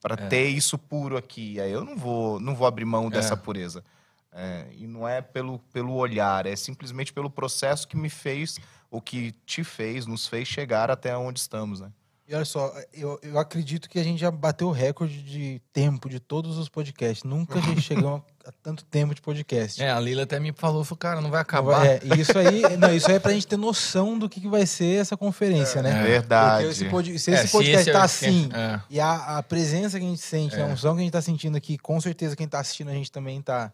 para 0.00 0.14
é. 0.14 0.26
ter 0.26 0.48
isso 0.48 0.76
puro 0.76 1.16
aqui. 1.16 1.60
Aí 1.60 1.70
eu 1.70 1.84
não 1.84 1.96
vou 1.96 2.40
não 2.40 2.56
vou 2.56 2.66
abrir 2.66 2.84
mão 2.84 3.08
dessa 3.08 3.34
é. 3.34 3.36
pureza. 3.36 3.84
É, 4.32 4.66
e 4.72 4.86
não 4.86 5.06
é 5.06 5.20
pelo, 5.20 5.58
pelo 5.72 5.94
olhar, 5.94 6.46
é 6.46 6.56
simplesmente 6.56 7.12
pelo 7.12 7.28
processo 7.28 7.86
que 7.86 7.96
me 7.96 8.08
fez 8.08 8.58
o 8.90 9.00
que 9.00 9.32
te 9.44 9.62
fez, 9.62 10.06
nos 10.06 10.26
fez 10.26 10.48
chegar 10.48 10.90
até 10.90 11.14
onde 11.16 11.38
estamos, 11.38 11.80
né? 11.80 11.92
E 12.28 12.34
olha 12.34 12.44
só, 12.44 12.72
eu, 12.92 13.18
eu 13.22 13.38
acredito 13.38 13.90
que 13.90 13.98
a 13.98 14.02
gente 14.02 14.20
já 14.20 14.30
bateu 14.30 14.68
o 14.68 14.72
recorde 14.72 15.22
de 15.22 15.60
tempo 15.72 16.08
de 16.08 16.20
todos 16.20 16.56
os 16.56 16.68
podcasts. 16.68 17.24
Nunca 17.24 17.58
a 17.58 17.62
gente 17.62 17.80
chegou 17.82 18.24
a 18.46 18.52
tanto 18.62 18.84
tempo 18.84 19.14
de 19.14 19.20
podcast. 19.20 19.82
É, 19.82 19.90
a 19.90 19.98
Lila 19.98 20.22
até 20.22 20.38
me 20.38 20.52
falou, 20.52 20.84
falou 20.84 20.98
cara, 20.98 21.20
não 21.20 21.30
vai 21.30 21.40
acabar. 21.40 21.84
É, 21.84 22.00
isso 22.16 22.38
aí, 22.38 22.76
não, 22.76 22.94
isso 22.94 23.08
aí 23.10 23.16
é 23.16 23.18
pra 23.18 23.32
gente 23.32 23.46
ter 23.46 23.56
noção 23.56 24.18
do 24.18 24.28
que, 24.28 24.40
que 24.40 24.48
vai 24.48 24.66
ser 24.66 25.00
essa 25.00 25.16
conferência, 25.16 25.80
é, 25.80 25.82
né? 25.82 26.00
É 26.00 26.04
verdade. 26.04 26.66
Esse 26.68 26.84
pod, 26.86 27.18
se 27.18 27.32
esse 27.32 27.46
é, 27.46 27.48
podcast 27.48 27.84
se 27.84 27.90
esse 27.90 27.92
tá 27.92 28.04
assim, 28.04 28.48
é. 28.54 28.80
e 28.88 29.00
a, 29.00 29.38
a, 29.38 29.42
presença 29.42 29.98
que 29.98 30.04
a 30.04 30.08
gente 30.08 30.22
sente, 30.22 30.58
a 30.60 30.66
unção 30.66 30.94
que 30.94 31.00
a 31.00 31.04
gente 31.04 31.12
tá 31.12 31.22
sentindo 31.22 31.56
aqui, 31.56 31.76
com 31.76 32.00
certeza 32.00 32.36
quem 32.36 32.46
tá 32.46 32.60
assistindo 32.60 32.88
a 32.88 32.94
gente 32.94 33.10
também 33.10 33.42
tá 33.42 33.72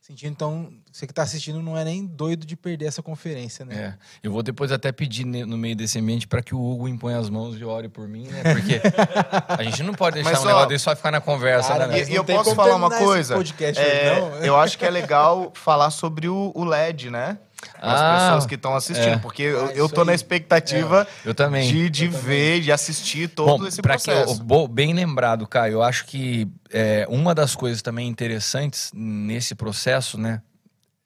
sentindo. 0.00 0.32
Então, 0.32 0.72
você 0.90 1.06
que 1.06 1.12
está 1.12 1.22
assistindo 1.22 1.62
não 1.62 1.76
é 1.76 1.84
nem 1.84 2.06
doido 2.06 2.46
de 2.46 2.56
perder 2.56 2.86
essa 2.86 3.02
conferência, 3.02 3.64
né? 3.64 3.74
É. 3.74 3.94
Eu 4.22 4.32
vou 4.32 4.42
depois 4.42 4.72
até 4.72 4.90
pedir 4.90 5.24
no 5.24 5.58
meio 5.58 5.76
desse 5.76 5.98
ambiente 5.98 6.26
para 6.26 6.42
que 6.42 6.54
o 6.54 6.60
Hugo 6.60 6.88
imponha 6.88 7.18
as 7.18 7.28
mãos 7.28 7.58
e 7.58 7.64
ore 7.64 7.88
por 7.88 8.08
mim, 8.08 8.26
né? 8.26 8.42
Porque 8.54 8.80
a 9.48 9.62
gente 9.62 9.82
não 9.82 9.94
pode 9.94 10.14
deixar 10.14 10.32
Mas, 10.32 10.42
um 10.42 10.46
negócio 10.46 10.68
desse 10.68 10.84
só 10.84 10.96
ficar 10.96 11.10
na 11.10 11.20
conversa, 11.20 11.68
cara, 11.68 11.86
né? 11.86 12.02
E, 12.02 12.14
eu 12.14 12.24
posso 12.24 12.54
falar 12.54 12.76
uma 12.76 12.90
coisa? 12.90 13.36
Podcast, 13.36 13.80
é, 13.80 14.18
eu 14.42 14.56
acho 14.56 14.78
que 14.78 14.84
é 14.84 14.90
legal 14.90 15.52
falar 15.54 15.90
sobre 15.90 16.28
o, 16.28 16.50
o 16.54 16.64
LED, 16.64 17.10
né? 17.10 17.38
As 17.78 18.00
ah, 18.00 18.24
pessoas 18.24 18.46
que 18.46 18.54
estão 18.54 18.74
assistindo, 18.74 19.14
é. 19.14 19.18
porque 19.18 19.42
eu, 19.42 19.66
ah, 19.66 19.72
eu 19.72 19.88
tô 19.88 20.00
aí. 20.00 20.06
na 20.08 20.14
expectativa 20.14 21.06
é. 21.24 21.28
eu 21.28 21.34
também. 21.34 21.68
de, 21.68 21.90
de 21.90 22.06
eu 22.06 22.12
ver, 22.12 22.50
também. 22.52 22.60
de 22.62 22.72
assistir 22.72 23.28
todo 23.28 23.58
Bom, 23.58 23.66
esse 23.66 23.82
processo. 23.82 24.44
Que, 24.44 24.68
bem 24.68 24.92
lembrado, 24.94 25.46
Caio, 25.46 25.74
eu 25.74 25.82
acho 25.82 26.06
que 26.06 26.48
é, 26.70 27.06
uma 27.08 27.34
das 27.34 27.54
coisas 27.54 27.82
também 27.82 28.08
interessantes 28.08 28.90
nesse 28.94 29.54
processo, 29.54 30.18
né, 30.18 30.42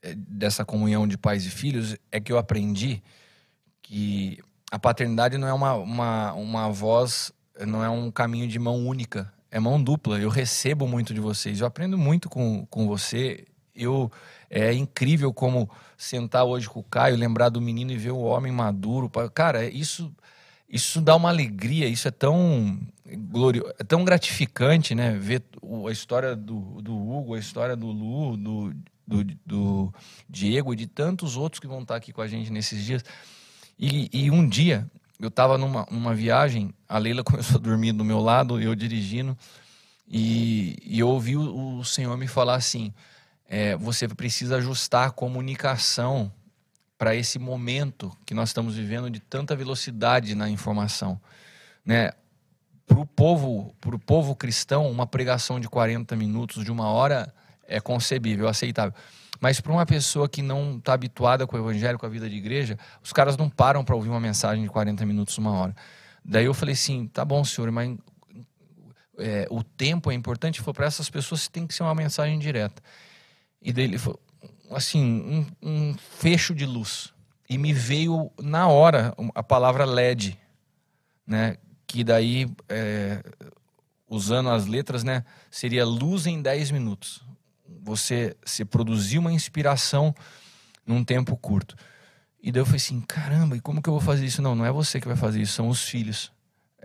é, 0.03 0.15
dessa 0.17 0.65
comunhão 0.65 1.07
de 1.09 1.17
pais 1.17 1.45
e 1.45 1.51
filhos, 1.51 1.97
é 2.11 2.21
que 2.21 2.33
eu 2.33 2.39
aprendi 2.39 3.03
que 3.83 4.39
a 4.71 4.79
paternidade 4.79 5.39
não 5.39 5.47
é 5.47 5.53
uma, 5.53 5.75
uma, 5.75 6.33
uma 6.33 6.69
voz, 6.71 7.33
não 7.67 7.85
é 7.85 7.89
um 7.89 8.11
caminho 8.11 8.49
de 8.49 8.59
mão 8.59 8.87
única, 8.87 9.33
é 9.51 9.61
mão 9.61 9.83
dupla. 9.83 10.19
Eu 10.19 10.29
recebo 10.29 10.89
muito 10.89 11.15
de 11.15 11.21
vocês, 11.21 11.61
eu 11.61 11.67
aprendo 11.67 11.97
muito 11.97 12.29
com, 12.29 12.67
com 12.67 12.87
você. 12.87 13.45
Eu 13.75 14.11
é 14.51 14.73
incrível 14.73 15.33
como 15.33 15.69
sentar 15.97 16.45
hoje 16.45 16.69
com 16.69 16.81
o 16.81 16.85
Caio, 16.85 17.17
lembrar 17.17 17.49
do 17.49 17.61
menino 17.61 17.91
e 17.93 17.99
ver 17.99 18.13
o 18.13 18.21
homem 18.21 18.53
maduro. 18.53 19.11
Cara, 19.33 19.65
isso 19.65 20.13
isso 20.69 21.01
dá 21.01 21.15
uma 21.15 21.29
alegria, 21.29 21.87
isso 21.87 22.09
é 22.09 22.11
tão 22.11 22.81
glorioso, 23.31 23.73
é 23.79 23.85
tão 23.85 24.05
gratificante, 24.05 24.95
né? 24.95 25.17
Ver 25.17 25.43
a 25.87 25.93
história 25.93 26.35
do, 26.35 26.83
do 26.83 26.97
Hugo, 26.97 27.35
a 27.35 27.39
história 27.39 27.77
do 27.77 27.87
Lu, 27.87 28.37
do, 28.37 28.75
do, 29.07 29.25
do 29.47 29.95
Diego 30.29 30.73
e 30.73 30.77
de 30.77 30.87
tantos 30.87 31.37
outros 31.37 31.61
que 31.61 31.67
vão 31.67 31.83
estar 31.83 31.97
aqui 31.97 32.13
com 32.13 32.23
a 32.23 32.27
gente 32.27 32.51
nesses 32.51 32.85
dias. 32.85 33.05
E, 33.79 34.09
e 34.13 34.31
um 34.31 34.49
dia, 34.49 34.91
eu 35.21 35.29
estava 35.29 35.57
numa, 35.57 35.87
numa 35.91 36.15
viagem, 36.15 36.73
a 36.89 36.99
Leila 36.99 37.23
começou 37.25 37.59
a 37.59 37.63
dormir 37.63 37.93
do 37.93 38.05
meu 38.05 38.19
lado, 38.19 38.61
eu 38.61 38.75
dirigindo, 38.75 39.37
e, 40.09 40.77
e 40.83 40.99
eu 40.99 41.09
ouvi 41.09 41.37
o, 41.37 41.79
o 41.79 41.85
Senhor 41.85 42.17
me 42.17 42.27
falar 42.27 42.57
assim: 42.57 42.93
é, 43.49 43.77
você 43.77 44.09
precisa 44.09 44.57
ajustar 44.57 45.09
a 45.09 45.11
comunicação 45.11 46.33
para 46.97 47.15
esse 47.15 47.39
momento 47.39 48.17
que 48.25 48.35
nós 48.35 48.51
estamos 48.51 48.77
vivendo 48.77 49.11
de 49.11 49.21
tanta 49.21 49.55
velocidade 49.55 50.35
na 50.35 50.49
informação. 50.49 51.21
Né? 51.85 52.13
Para 52.87 52.99
o 52.99 53.07
povo, 53.07 53.75
pro 53.81 53.99
povo 53.99 54.35
cristão, 54.35 54.91
uma 54.91 55.07
pregação 55.07 55.59
de 55.59 55.69
40 55.69 56.15
minutos, 56.17 56.65
de 56.65 56.71
uma 56.71 56.89
hora, 56.89 57.35
é 57.67 57.81
concebível, 57.81 58.49
aceitável. 58.49 58.95
Mas 59.41 59.61
para 59.61 59.73
uma 59.73 59.85
pessoa 59.85 60.29
que 60.29 60.41
não 60.41 60.79
está 60.79 60.95
habituada 60.95 61.47
com 61.47 61.57
o 61.57 61.61
evangelho, 61.61 61.99
com 61.99 62.07
a 62.07 62.09
vida 62.09 62.29
de 62.29 62.37
igreja, 62.37 62.79
os 63.03 63.13
caras 63.13 63.37
não 63.37 63.51
param 63.51 63.85
para 63.85 63.95
ouvir 63.95 64.09
uma 64.09 64.21
mensagem 64.21 64.63
de 64.63 64.71
40 64.71 65.05
minutos, 65.05 65.37
uma 65.37 65.53
hora. 65.53 65.77
Daí 66.25 66.47
eu 66.47 66.55
falei 66.55 66.73
assim: 66.73 67.07
tá 67.09 67.25
bom, 67.25 67.45
senhor, 67.45 67.71
mas 67.71 67.95
é, 69.19 69.47
o 69.51 69.63
tempo 69.63 70.11
é 70.11 70.15
importante. 70.15 70.63
Para 70.63 70.87
essas 70.87 71.11
pessoas 71.11 71.49
tem 71.49 71.67
que 71.67 71.75
ser 71.75 71.83
uma 71.83 71.95
mensagem 71.95 72.39
direta. 72.39 72.83
E 73.65 73.73
daí 73.73 73.85
ele 73.85 73.97
falou, 73.97 74.21
assim, 74.71 75.03
um, 75.63 75.69
um 75.69 75.95
fecho 75.95 76.55
de 76.55 76.67
luz. 76.67 77.15
E 77.49 77.57
me 77.57 77.73
veio 77.73 78.31
na 78.39 78.69
hora 78.69 79.15
a 79.35 79.43
palavra 79.43 79.87
LED, 79.87 80.39
né? 81.27 81.57
Que 81.87 82.05
daí, 82.05 82.47
é, 82.69 83.23
usando 84.07 84.51
as 84.51 84.67
letras, 84.67 85.03
né? 85.03 85.25
Seria 85.51 85.87
luz 85.87 86.27
em 86.27 86.43
10 86.43 86.71
minutos. 86.73 87.25
Você 87.83 88.37
se 88.45 88.65
produzir 88.65 89.19
uma 89.19 89.33
inspiração 89.33 90.15
num 90.87 91.03
tempo 91.03 91.35
curto. 91.37 91.75
E 92.43 92.53
daí 92.53 92.61
eu 92.61 92.67
falei 92.67 92.77
assim, 92.77 93.01
caramba, 93.01 93.57
e 93.57 93.61
como 93.61 93.81
que 93.81 93.89
eu 93.89 93.95
vou 93.95 94.03
fazer 94.03 94.27
isso? 94.27 94.43
Não, 94.43 94.55
não 94.55 94.67
é 94.67 94.71
você 94.71 95.01
que 95.01 95.09
vai 95.09 95.17
fazer 95.17 95.41
isso, 95.41 95.55
são 95.55 95.69
os 95.69 95.83
filhos. 95.83 96.31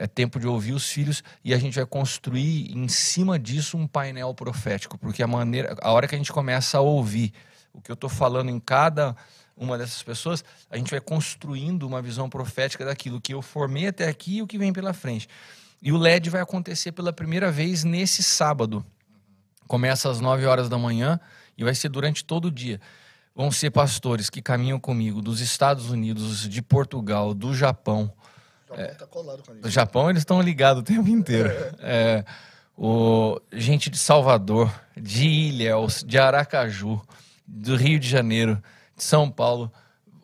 É 0.01 0.07
tempo 0.07 0.39
de 0.39 0.47
ouvir 0.47 0.71
os 0.71 0.89
filhos 0.89 1.21
e 1.43 1.53
a 1.53 1.57
gente 1.57 1.75
vai 1.75 1.85
construir 1.85 2.71
em 2.71 2.87
cima 2.87 3.37
disso 3.37 3.77
um 3.77 3.85
painel 3.85 4.33
profético, 4.33 4.97
porque 4.97 5.21
a 5.21 5.27
maneira, 5.27 5.75
a 5.81 5.91
hora 5.91 6.07
que 6.07 6.15
a 6.15 6.17
gente 6.17 6.31
começa 6.31 6.77
a 6.77 6.81
ouvir 6.81 7.33
o 7.73 7.81
que 7.81 7.91
eu 7.91 7.95
estou 7.95 8.09
falando 8.09 8.49
em 8.49 8.61
cada 8.61 9.13
uma 9.57 9.77
dessas 9.77 10.01
pessoas, 10.01 10.41
a 10.71 10.77
gente 10.77 10.89
vai 10.89 11.01
construindo 11.01 11.83
uma 11.83 12.01
visão 12.01 12.29
profética 12.29 12.85
daquilo 12.85 13.19
que 13.19 13.33
eu 13.33 13.41
formei 13.41 13.87
até 13.87 14.07
aqui 14.07 14.37
e 14.37 14.41
o 14.41 14.47
que 14.47 14.57
vem 14.57 14.71
pela 14.71 14.93
frente. 14.93 15.27
E 15.81 15.91
o 15.91 15.97
LED 15.97 16.29
vai 16.29 16.39
acontecer 16.39 16.93
pela 16.93 17.11
primeira 17.11 17.51
vez 17.51 17.83
nesse 17.83 18.23
sábado. 18.23 18.85
Começa 19.67 20.09
às 20.09 20.21
9 20.21 20.45
horas 20.45 20.69
da 20.69 20.77
manhã 20.77 21.19
e 21.57 21.63
vai 21.65 21.75
ser 21.75 21.89
durante 21.89 22.23
todo 22.23 22.45
o 22.45 22.51
dia. 22.51 22.79
Vão 23.35 23.51
ser 23.51 23.69
pastores 23.69 24.29
que 24.29 24.41
caminham 24.41 24.79
comigo 24.79 25.21
dos 25.21 25.41
Estados 25.41 25.89
Unidos, 25.89 26.47
de 26.47 26.61
Portugal, 26.61 27.33
do 27.33 27.53
Japão. 27.53 28.11
Japão 28.69 28.85
é, 28.85 28.88
tá 28.93 29.07
colado 29.07 29.43
com 29.43 29.51
a 29.51 29.56
gente. 29.56 29.64
Do 29.64 29.69
Japão 29.69 30.09
eles 30.09 30.22
estão 30.22 30.41
ligados 30.41 30.81
o 30.81 30.85
tempo 30.85 31.09
inteiro. 31.09 31.49
É, 31.80 32.23
o, 32.77 33.39
gente 33.51 33.89
de 33.89 33.98
Salvador, 33.98 34.73
de 34.95 35.27
Ilhéus, 35.27 36.03
de 36.06 36.17
Aracaju, 36.17 37.01
do 37.45 37.75
Rio 37.75 37.99
de 37.99 38.07
Janeiro, 38.07 38.61
de 38.95 39.03
São 39.03 39.30
Paulo, 39.30 39.72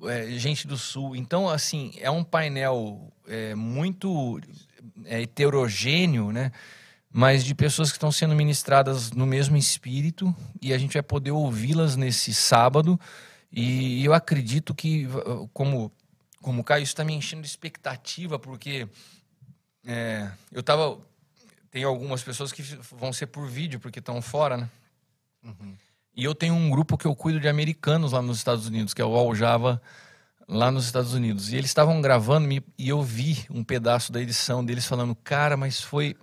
é, 0.03 0.27
gente 0.31 0.67
do 0.67 0.77
Sul. 0.77 1.15
Então, 1.15 1.49
assim, 1.49 1.93
é 1.99 2.09
um 2.09 2.23
painel 2.23 3.11
é, 3.27 3.55
muito 3.55 4.39
é, 5.05 5.23
heterogêneo, 5.23 6.31
né? 6.31 6.51
Mas 7.11 7.45
de 7.45 7.55
pessoas 7.55 7.91
que 7.91 7.97
estão 7.97 8.11
sendo 8.11 8.35
ministradas 8.35 9.11
no 9.11 9.25
mesmo 9.25 9.55
espírito 9.55 10.35
e 10.61 10.73
a 10.73 10.77
gente 10.77 10.93
vai 10.93 11.03
poder 11.03 11.31
ouvi-las 11.31 11.95
nesse 11.95 12.33
sábado. 12.33 12.99
E 13.49 14.03
eu 14.03 14.13
acredito 14.13 14.75
que, 14.75 15.07
como, 15.53 15.89
como 16.45 16.61
o 16.61 16.63
Caio, 16.63 16.83
isso 16.83 16.91
está 16.91 17.03
me 17.03 17.11
enchendo 17.11 17.41
de 17.41 17.47
expectativa, 17.47 18.37
porque 18.37 18.87
é, 19.83 20.29
eu 20.51 20.59
estava. 20.59 20.99
Tem 21.71 21.83
algumas 21.83 22.21
pessoas 22.21 22.51
que 22.51 22.61
vão 22.91 23.11
ser 23.11 23.25
por 23.25 23.47
vídeo, 23.47 23.79
porque 23.79 23.97
estão 23.97 24.21
fora, 24.21 24.55
né? 24.55 24.69
Uhum. 25.43 25.75
E 26.15 26.23
eu 26.23 26.35
tenho 26.35 26.53
um 26.53 26.69
grupo 26.69 26.99
que 26.99 27.07
eu 27.07 27.15
cuido 27.15 27.39
de 27.39 27.47
americanos 27.47 28.11
lá 28.11 28.21
nos 28.21 28.37
Estados 28.37 28.67
Unidos, 28.67 28.93
que 28.93 29.01
é 29.01 29.05
o 29.05 29.17
Aljava, 29.17 29.81
lá 30.47 30.69
nos 30.69 30.85
Estados 30.85 31.15
Unidos. 31.15 31.51
E 31.51 31.55
eles 31.55 31.71
estavam 31.71 31.99
gravando 31.99 32.47
e 32.53 32.89
eu 32.89 33.01
vi 33.01 33.43
um 33.49 33.63
pedaço 33.63 34.11
da 34.11 34.21
edição 34.21 34.63
deles 34.63 34.85
falando, 34.85 35.15
cara, 35.15 35.57
mas 35.57 35.81
foi. 35.81 36.15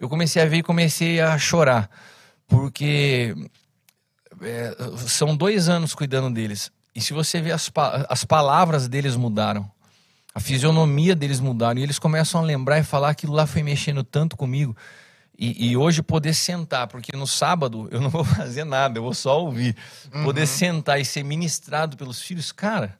Eu 0.00 0.08
comecei 0.08 0.42
a 0.42 0.46
ver 0.46 0.56
e 0.56 0.62
comecei 0.64 1.20
a 1.20 1.38
chorar, 1.38 1.88
porque 2.48 3.36
é, 4.42 4.74
são 5.06 5.36
dois 5.36 5.68
anos 5.68 5.94
cuidando 5.94 6.34
deles. 6.34 6.72
E 6.94 7.00
se 7.00 7.12
você 7.12 7.40
vê 7.40 7.52
as, 7.52 7.70
as 8.08 8.24
palavras 8.24 8.88
deles 8.88 9.16
mudaram, 9.16 9.70
a 10.34 10.40
fisionomia 10.40 11.14
deles 11.14 11.40
mudaram, 11.40 11.80
e 11.80 11.82
eles 11.82 11.98
começam 11.98 12.40
a 12.40 12.44
lembrar 12.44 12.78
e 12.78 12.84
falar 12.84 13.10
aquilo 13.10 13.32
lá 13.32 13.46
foi 13.46 13.62
mexendo 13.62 14.02
tanto 14.04 14.36
comigo. 14.36 14.76
E, 15.38 15.70
e, 15.70 15.76
hoje 15.76 16.02
poder 16.02 16.34
sentar, 16.34 16.86
porque 16.86 17.16
no 17.16 17.26
sábado 17.26 17.88
eu 17.92 18.00
não 18.00 18.10
vou 18.10 18.24
fazer 18.24 18.64
nada, 18.64 18.98
eu 18.98 19.02
vou 19.02 19.14
só 19.14 19.40
ouvir. 19.40 19.74
Uhum. 20.12 20.24
Poder 20.24 20.46
sentar 20.46 21.00
e 21.00 21.04
ser 21.04 21.24
ministrado 21.24 21.96
pelos 21.96 22.20
filhos, 22.20 22.52
cara, 22.52 22.98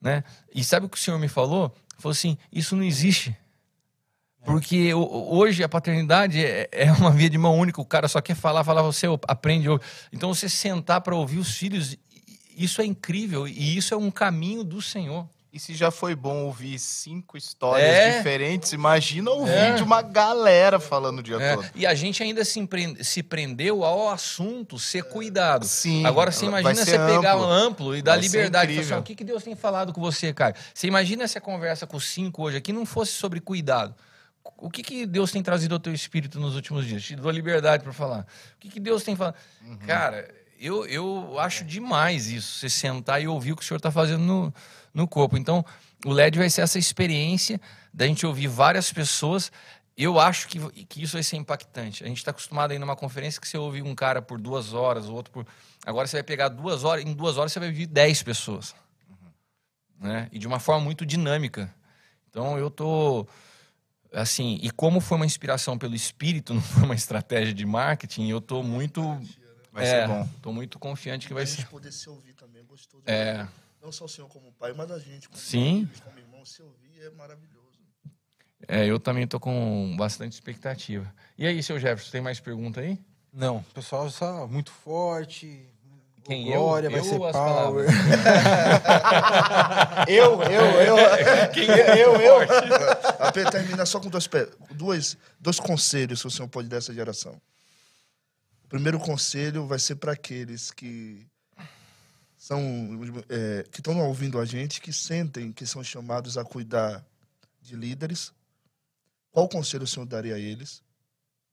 né? 0.00 0.22
E 0.54 0.62
sabe 0.62 0.84
o 0.84 0.88
que 0.88 0.98
o 0.98 1.00
senhor 1.00 1.18
me 1.18 1.28
falou? 1.28 1.74
Falou 1.98 2.12
assim: 2.12 2.36
isso 2.52 2.76
não 2.76 2.84
existe. 2.84 3.34
Porque 4.44 4.92
hoje 4.92 5.62
a 5.62 5.68
paternidade 5.68 6.44
é, 6.44 6.68
é 6.72 6.92
uma 6.92 7.12
via 7.12 7.30
de 7.30 7.38
mão 7.38 7.56
única, 7.56 7.80
o 7.80 7.86
cara 7.86 8.08
só 8.08 8.20
quer 8.20 8.34
falar, 8.34 8.64
falar, 8.64 8.82
você 8.82 9.06
aprende. 9.28 9.68
Então 10.12 10.34
você 10.34 10.48
sentar 10.48 11.00
para 11.00 11.14
ouvir 11.14 11.38
os 11.38 11.56
filhos, 11.56 11.96
isso 12.56 12.80
é 12.80 12.84
incrível 12.84 13.46
e 13.46 13.76
isso 13.76 13.94
é 13.94 13.96
um 13.96 14.10
caminho 14.10 14.64
do 14.64 14.80
Senhor. 14.80 15.26
E 15.52 15.58
se 15.58 15.74
já 15.74 15.90
foi 15.90 16.14
bom 16.14 16.44
ouvir 16.44 16.78
cinco 16.78 17.36
histórias 17.36 17.86
é. 17.86 18.16
diferentes, 18.16 18.72
imagina 18.72 19.30
ouvir 19.30 19.52
é. 19.52 19.74
de 19.74 19.82
uma 19.82 20.00
galera 20.00 20.80
falando 20.80 21.18
o 21.18 21.22
dia 21.22 21.36
é. 21.36 21.56
todo. 21.56 21.68
E 21.74 21.84
a 21.84 21.94
gente 21.94 22.22
ainda 22.22 22.42
se, 22.42 22.66
se 23.02 23.22
prendeu 23.22 23.84
ao 23.84 24.08
assunto 24.08 24.78
ser 24.78 25.02
cuidado. 25.04 25.66
Sim. 25.66 26.06
Agora 26.06 26.32
você 26.32 26.46
imagina 26.46 26.74
você 26.74 26.96
amplo. 26.96 27.16
pegar 27.16 27.36
um 27.36 27.44
amplo 27.44 27.94
e 27.94 28.00
dar 28.00 28.12
vai 28.12 28.22
liberdade. 28.22 28.78
Assim, 28.78 28.94
o 28.94 29.02
que, 29.02 29.14
que 29.14 29.24
Deus 29.24 29.42
tem 29.42 29.54
falado 29.54 29.92
com 29.92 30.00
você, 30.00 30.32
Caio? 30.32 30.54
Você 30.72 30.86
imagina 30.86 31.28
se 31.28 31.36
a 31.36 31.40
conversa 31.40 31.86
com 31.86 32.00
cinco 32.00 32.44
hoje 32.44 32.56
aqui 32.56 32.72
não 32.72 32.86
fosse 32.86 33.12
sobre 33.12 33.38
cuidado. 33.38 33.94
O 34.56 34.70
que, 34.70 34.82
que 34.82 35.04
Deus 35.04 35.30
tem 35.30 35.42
trazido 35.42 35.74
ao 35.74 35.78
teu 35.78 35.92
espírito 35.92 36.40
nos 36.40 36.56
últimos 36.56 36.86
dias? 36.86 37.02
Te 37.02 37.14
dou 37.14 37.30
liberdade 37.30 37.82
para 37.82 37.92
falar. 37.92 38.26
O 38.56 38.58
que, 38.58 38.70
que 38.70 38.80
Deus 38.80 39.02
tem 39.02 39.14
falado? 39.14 39.34
Uhum. 39.62 39.76
Cara, 39.86 40.26
eu, 40.62 40.86
eu 40.86 41.38
acho 41.38 41.64
demais 41.64 42.28
isso. 42.28 42.58
Você 42.58 42.70
sentar 42.70 43.20
e 43.20 43.28
ouvir 43.28 43.52
o 43.52 43.56
que 43.56 43.62
o 43.62 43.66
senhor 43.66 43.78
está 43.78 43.90
fazendo 43.90 44.22
no 44.22 44.54
no 44.94 45.08
corpo. 45.08 45.36
Então, 45.36 45.64
o 46.04 46.12
LED 46.12 46.38
vai 46.38 46.50
ser 46.50 46.62
essa 46.62 46.78
experiência 46.78 47.60
da 47.92 48.06
gente 48.06 48.26
ouvir 48.26 48.48
várias 48.48 48.92
pessoas. 48.92 49.50
Eu 49.96 50.18
acho 50.18 50.48
que, 50.48 50.58
que 50.86 51.02
isso 51.02 51.14
vai 51.14 51.22
ser 51.22 51.36
impactante. 51.36 52.04
A 52.04 52.06
gente 52.06 52.18
está 52.18 52.30
acostumado 52.30 52.72
a 52.72 52.74
ir 52.74 52.78
numa 52.78 52.96
conferência 52.96 53.40
que 53.40 53.48
você 53.48 53.58
ouve 53.58 53.82
um 53.82 53.94
cara 53.94 54.22
por 54.22 54.40
duas 54.40 54.72
horas, 54.72 55.08
o 55.08 55.14
outro 55.14 55.32
por. 55.32 55.46
Agora 55.84 56.06
você 56.06 56.16
vai 56.16 56.22
pegar 56.22 56.48
duas 56.48 56.84
horas, 56.84 57.04
em 57.04 57.12
duas 57.12 57.36
horas 57.36 57.52
você 57.52 57.60
vai 57.60 57.68
ouvir 57.68 57.86
dez 57.86 58.22
pessoas. 58.22 58.74
Uhum. 59.08 60.08
Né? 60.08 60.28
E 60.32 60.38
de 60.38 60.46
uma 60.46 60.58
forma 60.58 60.82
muito 60.82 61.04
dinâmica. 61.04 61.72
Então 62.30 62.58
eu 62.58 62.70
tô 62.70 63.26
assim, 64.12 64.58
e 64.62 64.70
como 64.70 65.00
foi 65.00 65.16
uma 65.16 65.26
inspiração 65.26 65.78
pelo 65.78 65.94
espírito, 65.94 66.52
não 66.54 66.62
foi 66.62 66.84
uma 66.84 66.94
estratégia 66.94 67.54
de 67.54 67.64
marketing, 67.64 68.28
eu 68.28 68.40
tô 68.40 68.62
muito 68.62 69.20
vai 69.72 69.84
é, 69.84 69.88
ser 69.88 70.08
bom. 70.08 70.28
Tô 70.42 70.52
muito 70.52 70.78
confiante 70.78 71.26
que 71.26 71.34
vai 71.34 71.46
ser. 71.46 71.66
poder 71.66 71.92
se 71.92 72.08
ouvir 72.08 72.34
também, 72.34 72.64
gostoso. 72.64 73.02
É. 73.06 73.46
Não 73.82 73.90
só 73.90 74.04
o 74.04 74.08
senhor 74.08 74.28
como 74.28 74.52
pai, 74.52 74.72
mas 74.74 74.90
a 74.90 74.98
gente 74.98 75.28
como 75.28 75.40
Sim. 75.40 75.86
Filhos, 75.86 76.00
como 76.00 76.18
irmão, 76.18 76.44
se 76.44 76.62
ouvir 76.62 77.02
é 77.02 77.10
maravilhoso. 77.10 77.62
É, 78.68 78.86
eu 78.86 79.00
também 79.00 79.26
tô 79.26 79.40
com 79.40 79.96
bastante 79.96 80.34
expectativa. 80.34 81.12
E 81.36 81.46
aí, 81.46 81.60
seu 81.62 81.80
Jefferson, 81.80 82.12
tem 82.12 82.20
mais 82.20 82.38
pergunta 82.38 82.80
aí? 82.80 82.98
Não, 83.32 83.56
o 83.56 83.64
pessoal 83.74 84.06
está 84.06 84.46
muito 84.46 84.70
forte. 84.70 85.68
Quem 86.24 86.52
Glória, 86.52 86.86
eu? 86.86 86.92
vai 86.92 87.00
eu 87.00 87.04
ser 87.04 87.18
power. 87.18 87.88
eu, 90.06 90.40
eu, 90.42 90.64
eu. 90.80 90.96
Quem 91.52 91.68
eu, 91.68 92.14
eu? 92.20 92.36
A 93.18 93.32
P 93.32 93.44
termina 93.50 93.84
só 93.84 93.98
com 93.98 94.08
dois, 94.08 94.30
dois, 94.70 95.18
dois 95.40 95.58
conselhos 95.58 96.20
que 96.20 96.28
o 96.28 96.30
senhor 96.30 96.46
pode 96.48 96.68
dar 96.68 96.76
essa 96.76 96.94
geração. 96.94 97.40
Primeiro 98.72 98.98
conselho 98.98 99.66
vai 99.66 99.78
ser 99.78 99.96
para 99.96 100.12
aqueles 100.12 100.70
que 100.70 101.26
são 102.38 102.58
é, 103.28 103.66
que 103.70 103.80
estão 103.80 104.00
ouvindo 104.00 104.40
a 104.40 104.46
gente, 104.46 104.80
que 104.80 104.94
sentem 104.94 105.52
que 105.52 105.66
são 105.66 105.84
chamados 105.84 106.38
a 106.38 106.42
cuidar 106.42 107.04
de 107.60 107.76
líderes. 107.76 108.32
Qual 109.30 109.46
conselho 109.46 109.84
o 109.84 109.86
senhor 109.86 110.06
daria 110.06 110.36
a 110.36 110.38
eles? 110.38 110.82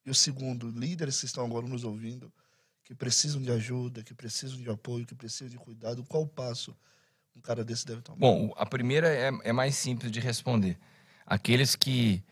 E 0.06 0.10
o 0.10 0.16
segundo, 0.16 0.70
líderes 0.70 1.20
que 1.20 1.26
estão 1.26 1.46
agora 1.46 1.68
nos 1.68 1.84
ouvindo, 1.84 2.32
que 2.86 2.96
precisam 2.96 3.42
de 3.42 3.52
ajuda, 3.52 4.02
que 4.02 4.14
precisam 4.14 4.56
de 4.56 4.70
apoio, 4.70 5.06
que 5.06 5.14
precisam 5.14 5.50
de 5.50 5.58
cuidado, 5.58 6.06
qual 6.06 6.26
passo 6.26 6.74
um 7.36 7.42
cara 7.42 7.66
desse 7.66 7.86
deve 7.86 8.02
tomar? 8.02 8.18
Bom, 8.18 8.54
a 8.56 8.66
primeira 8.66 9.10
é, 9.10 9.30
é 9.44 9.52
mais 9.52 9.76
simples 9.76 10.10
de 10.10 10.22
responder. 10.22 10.80
Aqueles 11.26 11.76
que, 11.76 12.24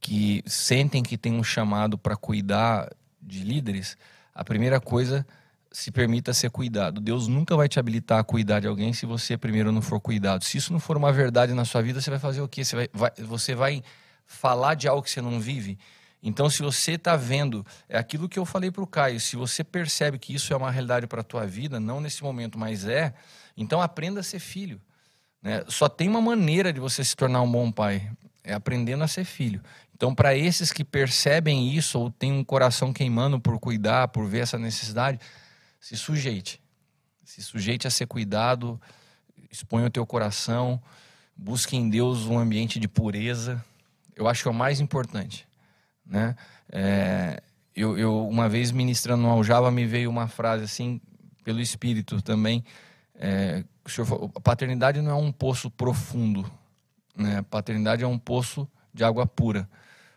que 0.00 0.42
sentem 0.48 1.00
que 1.00 1.16
tem 1.16 1.32
um 1.32 1.44
chamado 1.44 1.96
para 1.96 2.16
cuidar 2.16 2.92
de 3.22 3.44
líderes, 3.44 3.96
a 4.34 4.44
primeira 4.44 4.80
coisa 4.80 5.26
se 5.70 5.90
permita 5.90 6.34
ser 6.34 6.50
cuidado. 6.50 7.00
Deus 7.00 7.26
nunca 7.28 7.56
vai 7.56 7.68
te 7.68 7.78
habilitar 7.78 8.18
a 8.18 8.24
cuidar 8.24 8.60
de 8.60 8.66
alguém 8.66 8.92
se 8.92 9.06
você 9.06 9.36
primeiro 9.36 9.72
não 9.72 9.80
for 9.80 10.00
cuidado. 10.00 10.44
Se 10.44 10.58
isso 10.58 10.72
não 10.72 10.80
for 10.80 10.96
uma 10.96 11.12
verdade 11.12 11.54
na 11.54 11.64
sua 11.64 11.82
vida, 11.82 12.00
você 12.00 12.10
vai 12.10 12.18
fazer 12.18 12.42
o 12.42 12.48
quê? 12.48 12.64
Você 12.64 12.76
vai, 12.76 12.88
vai, 12.92 13.10
você 13.18 13.54
vai 13.54 13.82
falar 14.26 14.74
de 14.74 14.86
algo 14.86 15.02
que 15.02 15.10
você 15.10 15.22
não 15.22 15.40
vive? 15.40 15.78
Então, 16.22 16.48
se 16.48 16.62
você 16.62 16.92
está 16.92 17.16
vendo, 17.16 17.66
é 17.88 17.98
aquilo 17.98 18.28
que 18.28 18.38
eu 18.38 18.44
falei 18.44 18.70
para 18.70 18.82
o 18.82 18.86
Caio, 18.86 19.18
se 19.18 19.34
você 19.34 19.64
percebe 19.64 20.18
que 20.18 20.32
isso 20.32 20.52
é 20.52 20.56
uma 20.56 20.70
realidade 20.70 21.06
para 21.06 21.20
a 21.20 21.24
tua 21.24 21.44
vida, 21.44 21.80
não 21.80 22.00
nesse 22.00 22.22
momento, 22.22 22.56
mas 22.56 22.86
é, 22.86 23.12
então 23.56 23.82
aprenda 23.82 24.20
a 24.20 24.22
ser 24.22 24.38
filho. 24.38 24.80
Né? 25.42 25.64
Só 25.66 25.88
tem 25.88 26.08
uma 26.08 26.20
maneira 26.20 26.72
de 26.72 26.78
você 26.78 27.02
se 27.02 27.16
tornar 27.16 27.42
um 27.42 27.50
bom 27.50 27.72
pai, 27.72 28.08
é 28.44 28.52
aprendendo 28.52 29.04
a 29.04 29.08
ser 29.08 29.24
filho. 29.24 29.62
Então, 29.94 30.14
para 30.14 30.36
esses 30.36 30.72
que 30.72 30.84
percebem 30.84 31.72
isso 31.72 31.98
ou 31.98 32.10
têm 32.10 32.32
um 32.32 32.42
coração 32.42 32.92
queimando 32.92 33.38
por 33.38 33.58
cuidar, 33.60 34.08
por 34.08 34.26
ver 34.26 34.40
essa 34.40 34.58
necessidade, 34.58 35.20
se 35.80 35.96
sujeite. 35.96 36.60
Se 37.24 37.42
sujeite 37.42 37.86
a 37.86 37.90
ser 37.90 38.06
cuidado, 38.06 38.80
exponha 39.50 39.86
o 39.86 39.90
teu 39.90 40.04
coração, 40.04 40.82
busque 41.36 41.76
em 41.76 41.88
Deus 41.88 42.26
um 42.26 42.38
ambiente 42.38 42.80
de 42.80 42.88
pureza. 42.88 43.64
Eu 44.16 44.26
acho 44.26 44.42
que 44.42 44.48
é 44.48 44.50
o 44.50 44.54
mais 44.54 44.80
importante. 44.80 45.46
Né? 46.04 46.34
É, 46.70 47.42
eu, 47.74 47.96
eu, 47.96 48.28
uma 48.28 48.48
vez 48.48 48.70
ministrando 48.72 49.22
no 49.22 49.30
Aljava, 49.30 49.70
me 49.70 49.86
veio 49.86 50.10
uma 50.10 50.26
frase 50.26 50.64
assim, 50.64 51.00
pelo 51.44 51.60
Espírito 51.60 52.20
também. 52.20 52.64
É, 53.14 53.64
o 53.84 53.88
senhor 53.88 54.06
falou, 54.06 54.30
a 54.34 54.40
paternidade 54.40 55.00
não 55.00 55.10
é 55.10 55.14
um 55.14 55.30
poço 55.30 55.70
profundo. 55.70 56.50
Né? 57.16 57.42
Paternidade 57.42 58.02
é 58.02 58.06
um 58.06 58.18
poço 58.18 58.68
de 58.92 59.04
água 59.04 59.26
pura. 59.26 59.68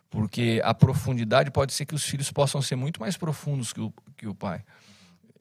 Porque 0.08 0.60
a 0.64 0.72
profundidade 0.72 1.50
pode 1.50 1.72
ser 1.72 1.84
que 1.84 1.94
os 1.94 2.04
filhos 2.04 2.30
possam 2.30 2.62
ser 2.62 2.76
muito 2.76 3.00
mais 3.00 3.16
profundos 3.16 3.72
que 3.72 3.80
o, 3.80 3.92
que 4.16 4.26
o 4.26 4.34
pai. 4.34 4.64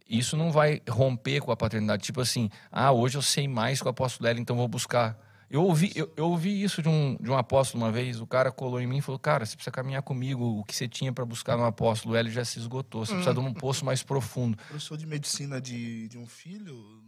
Isso 0.07 0.35
não 0.35 0.51
vai 0.51 0.81
romper 0.89 1.39
com 1.39 1.51
a 1.51 1.55
paternidade. 1.55 2.03
Tipo 2.03 2.21
assim, 2.21 2.49
ah, 2.71 2.91
hoje 2.91 3.17
eu 3.17 3.21
sei 3.21 3.47
mais 3.47 3.79
que 3.79 3.87
o 3.87 3.89
apóstolo 3.89 4.27
Hélio, 4.27 4.41
então 4.41 4.55
vou 4.55 4.67
buscar 4.67 5.17
eu 5.49 5.63
ouvi, 5.63 5.91
eu, 5.95 6.11
eu, 6.17 6.29
ouvi 6.29 6.63
isso 6.63 6.81
de 6.81 6.89
um, 6.89 7.15
de 7.19 7.29
um 7.29 7.37
apóstolo 7.37 7.83
uma 7.83 7.91
vez. 7.91 8.19
O 8.19 8.25
cara 8.25 8.51
colou 8.51 8.81
em 8.81 8.87
mim 8.87 8.97
e 8.97 9.01
falou: 9.01 9.19
Cara, 9.19 9.45
você 9.45 9.55
precisa 9.55 9.71
caminhar 9.71 10.01
comigo. 10.01 10.59
O 10.59 10.63
que 10.63 10.75
você 10.75 10.87
tinha 10.87 11.13
para 11.13 11.23
buscar 11.23 11.55
no 11.55 11.63
apóstolo 11.63 12.17
Ele 12.17 12.31
já 12.31 12.43
se 12.43 12.59
esgotou. 12.59 13.05
Você 13.05 13.13
precisa 13.13 13.33
de 13.33 13.39
um 13.39 13.53
poço 13.53 13.85
mais 13.85 14.01
profundo. 14.01 14.57
Professor 14.57 14.97
de 14.97 15.05
medicina 15.05 15.61
de, 15.61 16.07
de 16.07 16.17
um 16.17 16.25
filho, 16.25 17.01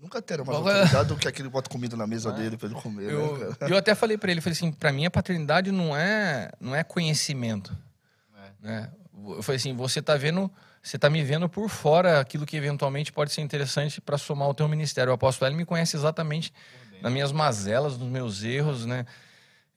nunca 0.00 0.22
terá 0.22 0.44
mais 0.44 0.58
oportunidade 0.58 1.08
do 1.08 1.16
que 1.16 1.28
aquele 1.28 1.48
bota 1.48 1.68
comida 1.68 1.96
na 1.96 2.06
mesa 2.06 2.30
é. 2.30 2.32
dele 2.32 2.56
para 2.56 2.68
ele 2.68 2.80
comer. 2.80 3.12
Eu, 3.12 3.38
né, 3.38 3.56
eu 3.68 3.76
até 3.76 3.94
falei 3.94 4.16
para 4.16 4.30
ele: 4.30 4.40
falei 4.40 4.56
assim, 4.56 4.72
Para 4.72 4.92
mim, 4.92 5.04
a 5.06 5.10
paternidade 5.10 5.70
não 5.70 5.96
é, 5.96 6.50
não 6.60 6.74
é 6.74 6.82
conhecimento. 6.82 7.76
É. 8.34 8.66
Né? 8.66 8.90
Eu 9.28 9.42
falei 9.42 9.56
assim: 9.56 9.74
Você 9.74 10.00
está 10.00 10.16
vendo 10.16 10.50
você 10.82 10.96
está 10.96 11.10
me 11.10 11.22
vendo 11.22 11.48
por 11.48 11.68
fora 11.68 12.20
aquilo 12.20 12.46
que 12.46 12.56
eventualmente 12.56 13.12
pode 13.12 13.32
ser 13.32 13.42
interessante 13.42 14.00
para 14.00 14.16
somar 14.16 14.48
o 14.48 14.54
teu 14.54 14.66
ministério. 14.66 15.10
O 15.10 15.14
apóstolo 15.14 15.50
ele 15.50 15.56
me 15.56 15.66
conhece 15.66 15.94
exatamente 15.94 16.52
nas 17.02 17.12
minhas 17.12 17.32
mazelas, 17.32 17.98
nos 17.98 18.08
meus 18.08 18.42
erros, 18.42 18.86
né? 18.86 19.04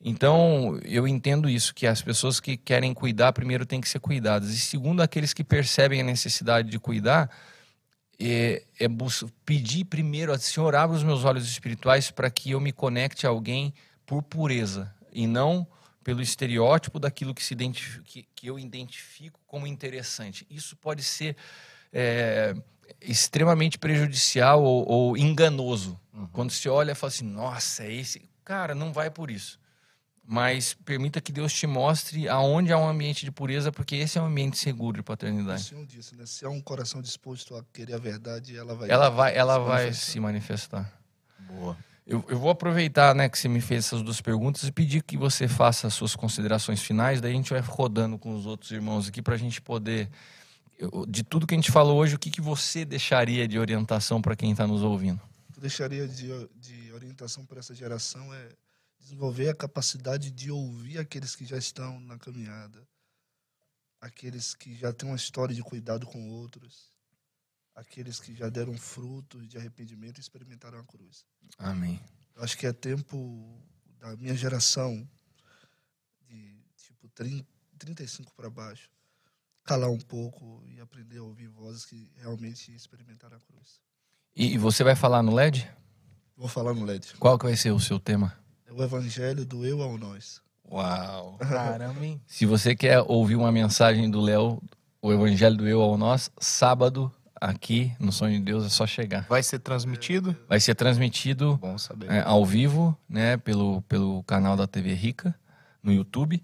Então, 0.05 0.79
eu 0.83 1.07
entendo 1.07 1.49
isso, 1.49 1.73
que 1.73 1.87
as 1.87 2.01
pessoas 2.01 2.39
que 2.39 2.57
querem 2.57 2.93
cuidar, 2.93 3.31
primeiro 3.31 3.65
têm 3.65 3.79
que 3.79 3.87
ser 3.87 3.99
cuidadas. 3.99 4.49
E 4.49 4.59
segundo, 4.59 5.01
aqueles 5.01 5.33
que 5.33 5.43
percebem 5.43 6.01
a 6.01 6.03
necessidade 6.03 6.69
de 6.69 6.77
cuidar, 6.77 7.29
é, 8.31 8.63
é 8.79 8.87
pedir 9.45 9.85
primeiro, 9.85 10.37
Senhor, 10.39 10.75
abra 10.75 10.95
os 10.95 11.03
meus 11.03 11.23
olhos 11.25 11.45
espirituais 11.45 12.11
para 12.11 12.29
que 12.29 12.51
eu 12.51 12.59
me 12.59 12.71
conecte 12.71 13.25
a 13.25 13.29
alguém 13.29 13.73
por 14.05 14.21
pureza 14.21 14.93
e 15.11 15.27
não 15.27 15.67
pelo 16.03 16.21
estereótipo 16.21 16.99
daquilo 16.99 17.33
que, 17.33 17.43
se 17.43 17.55
que, 17.55 18.27
que 18.35 18.47
eu 18.47 18.59
identifico 18.59 19.39
como 19.47 19.65
interessante. 19.65 20.45
Isso 20.49 20.75
pode 20.75 21.01
ser 21.01 21.35
é, 21.91 22.53
extremamente 23.01 23.77
prejudicial 23.77 24.63
ou, 24.63 24.89
ou 24.89 25.17
enganoso. 25.17 25.99
Uhum. 26.13 26.27
Quando 26.27 26.51
se 26.51 26.67
olha 26.67 26.91
e 26.91 26.95
fala 26.95 27.09
assim, 27.09 27.25
nossa, 27.25 27.83
é 27.83 27.93
esse. 27.93 28.29
Cara, 28.43 28.75
não 28.75 28.91
vai 28.91 29.09
por 29.09 29.31
isso. 29.31 29.59
Mas 30.25 30.73
permita 30.73 31.19
que 31.19 31.31
Deus 31.31 31.51
te 31.53 31.67
mostre 31.67 32.29
aonde 32.29 32.71
há 32.71 32.77
um 32.77 32.87
ambiente 32.87 33.25
de 33.25 33.31
pureza, 33.31 33.71
porque 33.71 33.95
esse 33.95 34.17
é 34.17 34.21
um 34.21 34.25
ambiente 34.25 34.57
seguro 34.57 34.97
de 34.97 35.03
paternidade. 35.03 35.61
O 35.61 35.65
Senhor 35.65 35.85
disse, 35.85 36.15
né? 36.15 36.25
Se 36.25 36.45
há 36.45 36.49
um 36.49 36.61
coração 36.61 37.01
disposto 37.01 37.55
a 37.55 37.63
querer 37.73 37.93
a 37.93 37.97
verdade, 37.97 38.57
ela 38.57 38.73
vai. 38.73 38.89
Ela 38.89 39.09
vai, 39.09 39.35
ela 39.35 39.55
se 39.55 39.59
vai 39.59 39.83
manifestar. 39.83 40.11
se 40.11 40.19
manifestar. 40.19 40.93
Boa. 41.39 41.77
Eu, 42.05 42.23
eu, 42.27 42.37
vou 42.37 42.49
aproveitar 42.49 43.15
né, 43.15 43.29
que 43.29 43.37
você 43.37 43.47
me 43.47 43.61
fez 43.61 43.85
essas 43.85 44.01
duas 44.01 44.19
perguntas 44.19 44.63
e 44.63 44.71
pedir 44.71 45.03
que 45.03 45.17
você 45.17 45.47
faça 45.47 45.87
as 45.87 45.93
suas 45.93 46.15
considerações 46.15 46.81
finais, 46.81 47.21
daí 47.21 47.31
a 47.31 47.35
gente 47.35 47.51
vai 47.51 47.61
rodando 47.61 48.17
com 48.17 48.35
os 48.35 48.45
outros 48.45 48.71
irmãos 48.71 49.07
aqui 49.07 49.21
para 49.21 49.35
a 49.35 49.37
gente 49.37 49.61
poder 49.61 50.09
de 51.07 51.23
tudo 51.23 51.47
que 51.47 51.53
a 51.53 51.57
gente 51.57 51.71
falou 51.71 51.97
hoje, 51.97 52.15
o 52.15 52.19
que, 52.19 52.29
que 52.29 52.41
você 52.41 52.83
deixaria 52.83 53.47
de 53.47 53.57
orientação 53.57 54.21
para 54.21 54.35
quem 54.35 54.51
está 54.51 54.65
nos 54.65 54.81
ouvindo? 54.81 55.21
Eu 55.55 55.61
deixaria 55.61 56.07
de, 56.07 56.27
de 56.55 56.91
orientação 56.93 57.45
para 57.45 57.59
essa 57.59 57.73
geração 57.73 58.33
é 58.33 58.49
desenvolver 59.03 59.49
a 59.49 59.55
capacidade 59.55 60.31
de 60.31 60.49
ouvir 60.49 60.97
aqueles 60.97 61.35
que 61.35 61.45
já 61.45 61.57
estão 61.57 61.99
na 61.99 62.17
caminhada, 62.17 62.87
aqueles 63.99 64.55
que 64.55 64.73
já 64.75 64.93
têm 64.93 65.09
uma 65.09 65.17
história 65.17 65.53
de 65.53 65.61
cuidado 65.61 66.07
com 66.07 66.29
outros, 66.29 66.89
aqueles 67.75 68.19
que 68.19 68.33
já 68.33 68.49
deram 68.49 68.77
frutos 68.77 69.47
de 69.47 69.57
arrependimento 69.57 70.19
e 70.19 70.21
experimentaram 70.21 70.79
a 70.79 70.83
cruz. 70.83 71.25
Amém. 71.57 72.01
Eu 72.35 72.43
acho 72.43 72.57
que 72.57 72.65
é 72.65 72.71
tempo 72.71 73.61
da 73.99 74.15
minha 74.15 74.35
geração, 74.35 75.07
de 76.21 76.63
tipo 76.77 77.09
30, 77.09 77.45
35 77.77 78.33
para 78.33 78.49
baixo, 78.49 78.89
calar 79.65 79.89
um 79.89 79.99
pouco 79.99 80.63
e 80.65 80.79
aprender 80.79 81.17
a 81.17 81.23
ouvir 81.23 81.49
vozes 81.49 81.85
que 81.85 82.09
realmente 82.15 82.73
experimentaram 82.73 83.35
a 83.35 83.41
cruz. 83.41 83.81
E 84.35 84.57
você 84.57 84.83
vai 84.83 84.95
falar 84.95 85.21
no 85.21 85.33
LED? 85.33 85.69
Vou 86.35 86.47
falar 86.47 86.73
no 86.73 86.85
LED. 86.85 87.15
Qual 87.17 87.37
que 87.37 87.45
vai 87.45 87.55
ser 87.55 87.71
o 87.71 87.79
seu 87.79 87.99
tema? 87.99 88.42
O 88.75 88.81
evangelho 88.81 89.45
do 89.45 89.63
eu 89.65 89.83
ao 89.83 89.99
nós. 89.99 90.41
Uau! 90.71 91.37
Caramba, 91.37 92.03
hein? 92.03 92.19
Se 92.25 92.43
você 92.43 92.75
quer 92.75 93.03
ouvir 93.07 93.35
uma 93.35 93.51
mensagem 93.51 94.09
do 94.09 94.19
Léo, 94.19 94.59
o 94.99 95.13
evangelho 95.13 95.55
do 95.55 95.67
eu 95.67 95.79
ao 95.79 95.95
nós, 95.95 96.31
sábado, 96.39 97.11
aqui 97.39 97.93
no 97.99 98.11
Sonho 98.11 98.39
de 98.39 98.45
Deus, 98.45 98.65
é 98.65 98.69
só 98.69 98.87
chegar. 98.87 99.27
Vai 99.29 99.43
ser 99.43 99.59
transmitido? 99.59 100.35
Vai 100.49 100.59
ser 100.59 100.73
transmitido 100.73 101.57
Bom 101.61 101.77
saber. 101.77 102.09
É, 102.09 102.21
ao 102.21 102.43
vivo, 102.43 102.97
né, 103.07 103.37
pelo, 103.37 103.83
pelo 103.83 104.23
canal 104.23 104.57
da 104.57 104.65
TV 104.65 104.95
Rica, 104.95 105.35
no 105.83 105.93
YouTube. 105.93 106.41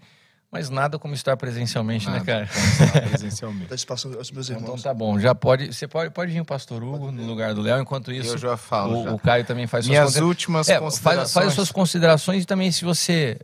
Mas 0.52 0.68
nada 0.68 0.98
como 0.98 1.14
estar 1.14 1.36
presencialmente, 1.36 2.06
né, 2.06 2.18
nada, 2.18 2.24
né, 2.24 2.46
cara? 2.46 2.88
Estar 2.88 3.08
presencialmente. 3.08 3.72
espaço 3.74 4.12
aos 4.18 4.30
meus 4.32 4.48
irmãos. 4.48 4.64
Então 4.64 4.78
tá 4.78 4.92
bom. 4.92 5.18
Já 5.18 5.32
pode. 5.32 5.72
Você 5.72 5.86
pode, 5.86 6.10
pode 6.10 6.32
vir 6.32 6.40
o 6.40 6.44
pastor 6.44 6.82
Hugo 6.82 7.12
no 7.12 7.24
lugar 7.24 7.54
do 7.54 7.60
Léo, 7.60 7.80
enquanto 7.80 8.10
isso. 8.10 8.34
Eu 8.34 8.38
já 8.38 8.56
falo. 8.56 9.00
O, 9.00 9.04
já. 9.04 9.12
o 9.12 9.18
Caio 9.18 9.44
também 9.44 9.68
faz 9.68 9.84
suas 9.84 9.96
Minhas 9.96 10.16
últimas 10.16 10.68
é, 10.68 10.80
considerações. 10.80 11.32
Faz, 11.32 11.32
faz 11.32 11.46
as 11.48 11.54
suas 11.54 11.70
considerações 11.70 12.42
e 12.42 12.46
também 12.46 12.72
se 12.72 12.84
você 12.84 13.38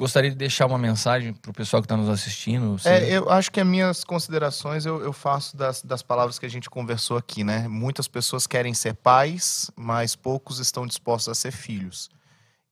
gostaria 0.00 0.30
de 0.30 0.36
deixar 0.36 0.66
uma 0.66 0.78
mensagem 0.78 1.34
para 1.34 1.50
o 1.50 1.54
pessoal 1.54 1.82
que 1.82 1.84
está 1.84 1.96
nos 1.96 2.08
assistindo? 2.08 2.78
Você... 2.78 2.88
É, 2.88 3.18
eu 3.18 3.30
acho 3.30 3.52
que 3.52 3.60
as 3.60 3.66
minhas 3.66 4.02
considerações 4.02 4.86
eu, 4.86 5.00
eu 5.02 5.12
faço 5.12 5.56
das, 5.56 5.82
das 5.82 6.02
palavras 6.02 6.38
que 6.38 6.46
a 6.46 6.48
gente 6.48 6.70
conversou 6.70 7.18
aqui, 7.18 7.44
né? 7.44 7.68
Muitas 7.68 8.08
pessoas 8.08 8.46
querem 8.46 8.72
ser 8.72 8.94
pais, 8.94 9.70
mas 9.76 10.16
poucos 10.16 10.58
estão 10.58 10.86
dispostos 10.86 11.30
a 11.30 11.34
ser 11.34 11.52
filhos. 11.52 12.08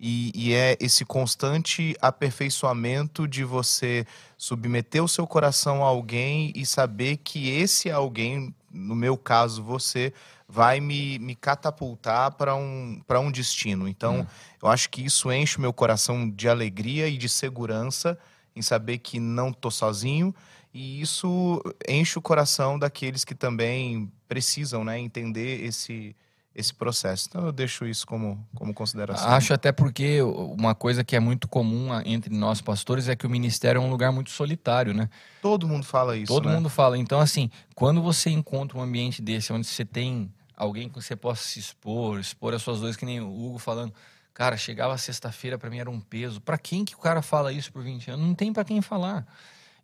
E, 0.00 0.30
e, 0.32 0.54
é 0.54 0.76
esse 0.78 1.04
constante 1.04 1.96
aperfeiçoamento 2.00 3.26
de 3.26 3.42
você 3.42 4.06
submeter 4.36 5.02
o 5.02 5.08
seu 5.08 5.26
coração 5.26 5.82
a 5.82 5.88
alguém 5.88 6.52
e 6.54 6.64
saber 6.64 7.16
que 7.16 7.48
esse 7.50 7.90
alguém, 7.90 8.54
no 8.70 8.94
meu 8.94 9.16
caso, 9.16 9.60
você, 9.60 10.12
vai 10.48 10.80
me, 10.80 11.18
me 11.18 11.34
catapultar 11.34 12.32
para 12.32 12.56
um, 12.56 13.02
um 13.10 13.30
destino. 13.30 13.86
Então, 13.86 14.20
hum. 14.20 14.26
eu 14.62 14.68
acho 14.68 14.88
que 14.88 15.04
isso 15.04 15.30
enche 15.30 15.58
o 15.58 15.60
meu 15.60 15.72
coração 15.72 16.28
de 16.28 16.48
alegria 16.48 17.06
e 17.06 17.18
de 17.18 17.28
segurança 17.28 18.18
em 18.56 18.62
saber 18.62 18.98
que 18.98 19.20
não 19.20 19.50
estou 19.50 19.70
sozinho. 19.70 20.34
E 20.72 21.00
isso 21.00 21.62
enche 21.86 22.18
o 22.18 22.22
coração 22.22 22.78
daqueles 22.78 23.24
que 23.24 23.34
também 23.34 24.10
precisam 24.26 24.84
né, 24.84 24.98
entender 24.98 25.64
esse 25.64 26.16
esse 26.58 26.74
processo. 26.74 27.28
Então 27.28 27.46
eu 27.46 27.52
deixo 27.52 27.86
isso 27.86 28.04
como, 28.04 28.44
como 28.56 28.74
consideração. 28.74 29.28
Acho 29.28 29.54
até 29.54 29.70
porque 29.70 30.20
uma 30.20 30.74
coisa 30.74 31.04
que 31.04 31.14
é 31.14 31.20
muito 31.20 31.46
comum 31.46 31.88
entre 32.04 32.34
nós 32.34 32.60
pastores 32.60 33.08
é 33.08 33.14
que 33.14 33.24
o 33.24 33.30
ministério 33.30 33.80
é 33.80 33.82
um 33.82 33.88
lugar 33.88 34.10
muito 34.10 34.30
solitário, 34.30 34.92
né? 34.92 35.08
Todo 35.40 35.68
mundo 35.68 35.84
fala 35.84 36.16
isso. 36.16 36.26
Todo 36.26 36.48
né? 36.48 36.56
mundo 36.56 36.68
fala. 36.68 36.98
Então, 36.98 37.20
assim, 37.20 37.48
quando 37.76 38.02
você 38.02 38.28
encontra 38.30 38.76
um 38.76 38.82
ambiente 38.82 39.22
desse, 39.22 39.52
onde 39.52 39.68
você 39.68 39.84
tem 39.84 40.32
alguém 40.56 40.88
que 40.88 40.96
você 40.96 41.14
possa 41.14 41.44
se 41.44 41.60
expor, 41.60 42.18
expor 42.18 42.52
as 42.52 42.60
suas 42.60 42.80
dores, 42.80 42.96
que 42.96 43.06
nem 43.06 43.20
o 43.20 43.28
Hugo 43.28 43.58
falando. 43.58 43.94
Cara, 44.34 44.56
chegava 44.56 44.98
sexta-feira, 44.98 45.56
para 45.58 45.70
mim 45.70 45.78
era 45.78 45.90
um 45.90 46.00
peso. 46.00 46.40
Para 46.40 46.58
quem 46.58 46.84
que 46.84 46.94
o 46.94 46.98
cara 46.98 47.22
fala 47.22 47.52
isso 47.52 47.72
por 47.72 47.84
20 47.84 48.10
anos? 48.10 48.26
Não 48.26 48.34
tem 48.34 48.52
para 48.52 48.64
quem 48.64 48.82
falar. 48.82 49.24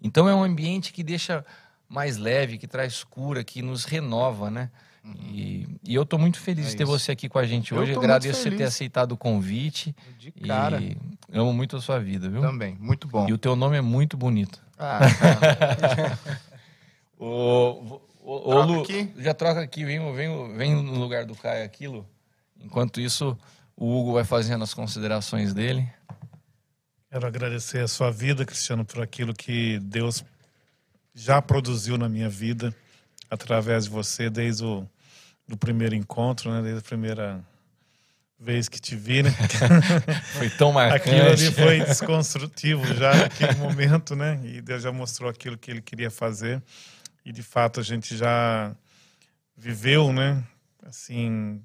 Então 0.02 0.28
é 0.28 0.34
um 0.34 0.42
ambiente 0.42 0.92
que 0.92 1.04
deixa 1.04 1.44
mais 1.88 2.16
leve, 2.16 2.58
que 2.58 2.66
traz 2.66 3.04
cura, 3.04 3.44
que 3.44 3.62
nos 3.62 3.84
renova, 3.84 4.50
né? 4.50 4.70
E, 5.04 5.66
e, 5.84 5.94
eu 5.94 6.02
estou 6.02 6.18
muito 6.18 6.40
feliz 6.40 6.66
é 6.66 6.70
de 6.70 6.76
ter 6.76 6.84
você 6.84 7.12
aqui 7.12 7.28
com 7.28 7.38
a 7.38 7.44
gente 7.44 7.74
hoje. 7.74 7.94
Agradeço 7.94 8.40
você 8.40 8.50
ter 8.50 8.64
aceitado 8.64 9.12
o 9.12 9.16
convite. 9.16 9.94
De 10.18 10.30
cara. 10.30 10.80
E 10.80 10.96
amo 11.30 11.52
muito 11.52 11.76
a 11.76 11.80
sua 11.80 11.98
vida, 11.98 12.28
viu? 12.28 12.40
Também, 12.40 12.76
muito 12.80 13.06
bom. 13.06 13.28
E 13.28 13.32
o 13.32 13.38
teu 13.38 13.54
nome 13.54 13.76
é 13.76 13.82
muito 13.82 14.16
bonito. 14.16 14.62
Ah, 14.78 15.00
o, 17.18 18.00
o, 18.22 18.54
o 18.54 18.62
Lu, 18.62 18.82
aqui? 18.82 19.12
já 19.18 19.34
troca 19.34 19.60
aqui, 19.60 19.84
vem, 19.84 20.00
vem, 20.14 20.56
vem 20.56 20.74
no 20.74 20.98
lugar 20.98 21.26
do 21.26 21.34
Caio 21.34 21.64
aquilo. 21.64 22.08
Enquanto 22.58 22.98
isso, 22.98 23.36
o 23.76 24.00
Hugo 24.00 24.14
vai 24.14 24.24
fazendo 24.24 24.64
as 24.64 24.72
considerações 24.72 25.52
dele. 25.52 25.86
Quero 27.10 27.26
agradecer 27.26 27.80
a 27.80 27.88
sua 27.88 28.10
vida, 28.10 28.44
Cristiano, 28.44 28.84
por 28.84 29.02
aquilo 29.02 29.34
que 29.34 29.78
Deus 29.80 30.24
já 31.14 31.40
produziu 31.42 31.98
na 31.98 32.08
minha 32.08 32.28
vida 32.28 32.74
através 33.30 33.84
de 33.84 33.90
você 33.90 34.30
desde 34.30 34.64
o 34.64 34.88
do 35.46 35.56
primeiro 35.56 35.94
encontro, 35.94 36.50
né? 36.50 36.62
Desde 36.62 36.80
a 36.80 36.82
primeira 36.82 37.44
vez 38.38 38.68
que 38.68 38.80
te 38.80 38.96
vi, 38.96 39.22
né? 39.22 39.30
foi 40.36 40.50
tão 40.50 40.72
marcante. 40.72 41.10
Aquilo 41.10 41.30
ali 41.30 41.52
foi 41.52 41.80
desconstrutivo 41.80 42.84
já 42.94 43.14
naquele 43.14 43.54
momento, 43.54 44.14
né? 44.14 44.40
E 44.44 44.60
Deus 44.60 44.82
já 44.82 44.92
mostrou 44.92 45.30
aquilo 45.30 45.56
que 45.56 45.70
ele 45.70 45.80
queria 45.80 46.10
fazer. 46.10 46.62
E 47.24 47.32
de 47.32 47.42
fato 47.42 47.80
a 47.80 47.82
gente 47.82 48.16
já 48.16 48.74
viveu, 49.56 50.12
né? 50.12 50.42
Assim, 50.82 51.62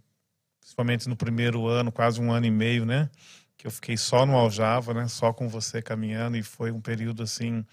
principalmente 0.60 1.10
no 1.10 1.16
primeiro 1.16 1.68
ano, 1.68 1.92
quase 1.92 2.22
um 2.22 2.32
ano 2.32 2.46
e 2.46 2.52
meio, 2.52 2.86
né? 2.86 3.10
Que 3.58 3.68
eu 3.68 3.72
fiquei 3.72 3.98
só 3.98 4.26
no 4.26 4.38
Aljava, 4.38 4.94
né? 4.94 5.08
Só 5.08 5.34
com 5.34 5.50
você 5.50 5.82
caminhando 5.82 6.38
e 6.38 6.44
foi 6.44 6.72
um 6.72 6.80
período 6.80 7.24
assim 7.24 7.66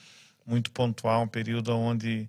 muito 0.44 0.70
pontual, 0.72 1.22
um 1.22 1.28
período 1.28 1.76
onde 1.76 2.28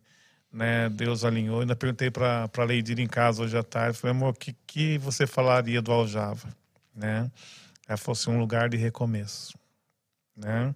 né, 0.51 0.90
Deus 0.90 1.24
alinhou. 1.24 1.61
Ainda 1.61 1.76
perguntei 1.76 2.09
para 2.09 2.50
a 2.56 2.64
Leidir 2.64 3.00
em 3.00 3.08
casa 3.08 3.43
hoje 3.43 3.58
à 3.58 3.64
tarde, 3.64 3.98
falei, 3.98 4.16
amor, 4.16 4.30
o 4.30 4.34
que, 4.34 4.56
que 4.66 4.98
você 4.98 5.27
falaria 5.27 5.82
do 5.82 5.92
Aljava? 5.92 6.48
Né? 6.95 7.30
É, 7.88 7.95
fosse 7.95 8.30
um 8.30 8.40
lugar 8.40 8.69
de 8.69 8.77
recomeço, 8.77 9.58
né? 10.35 10.74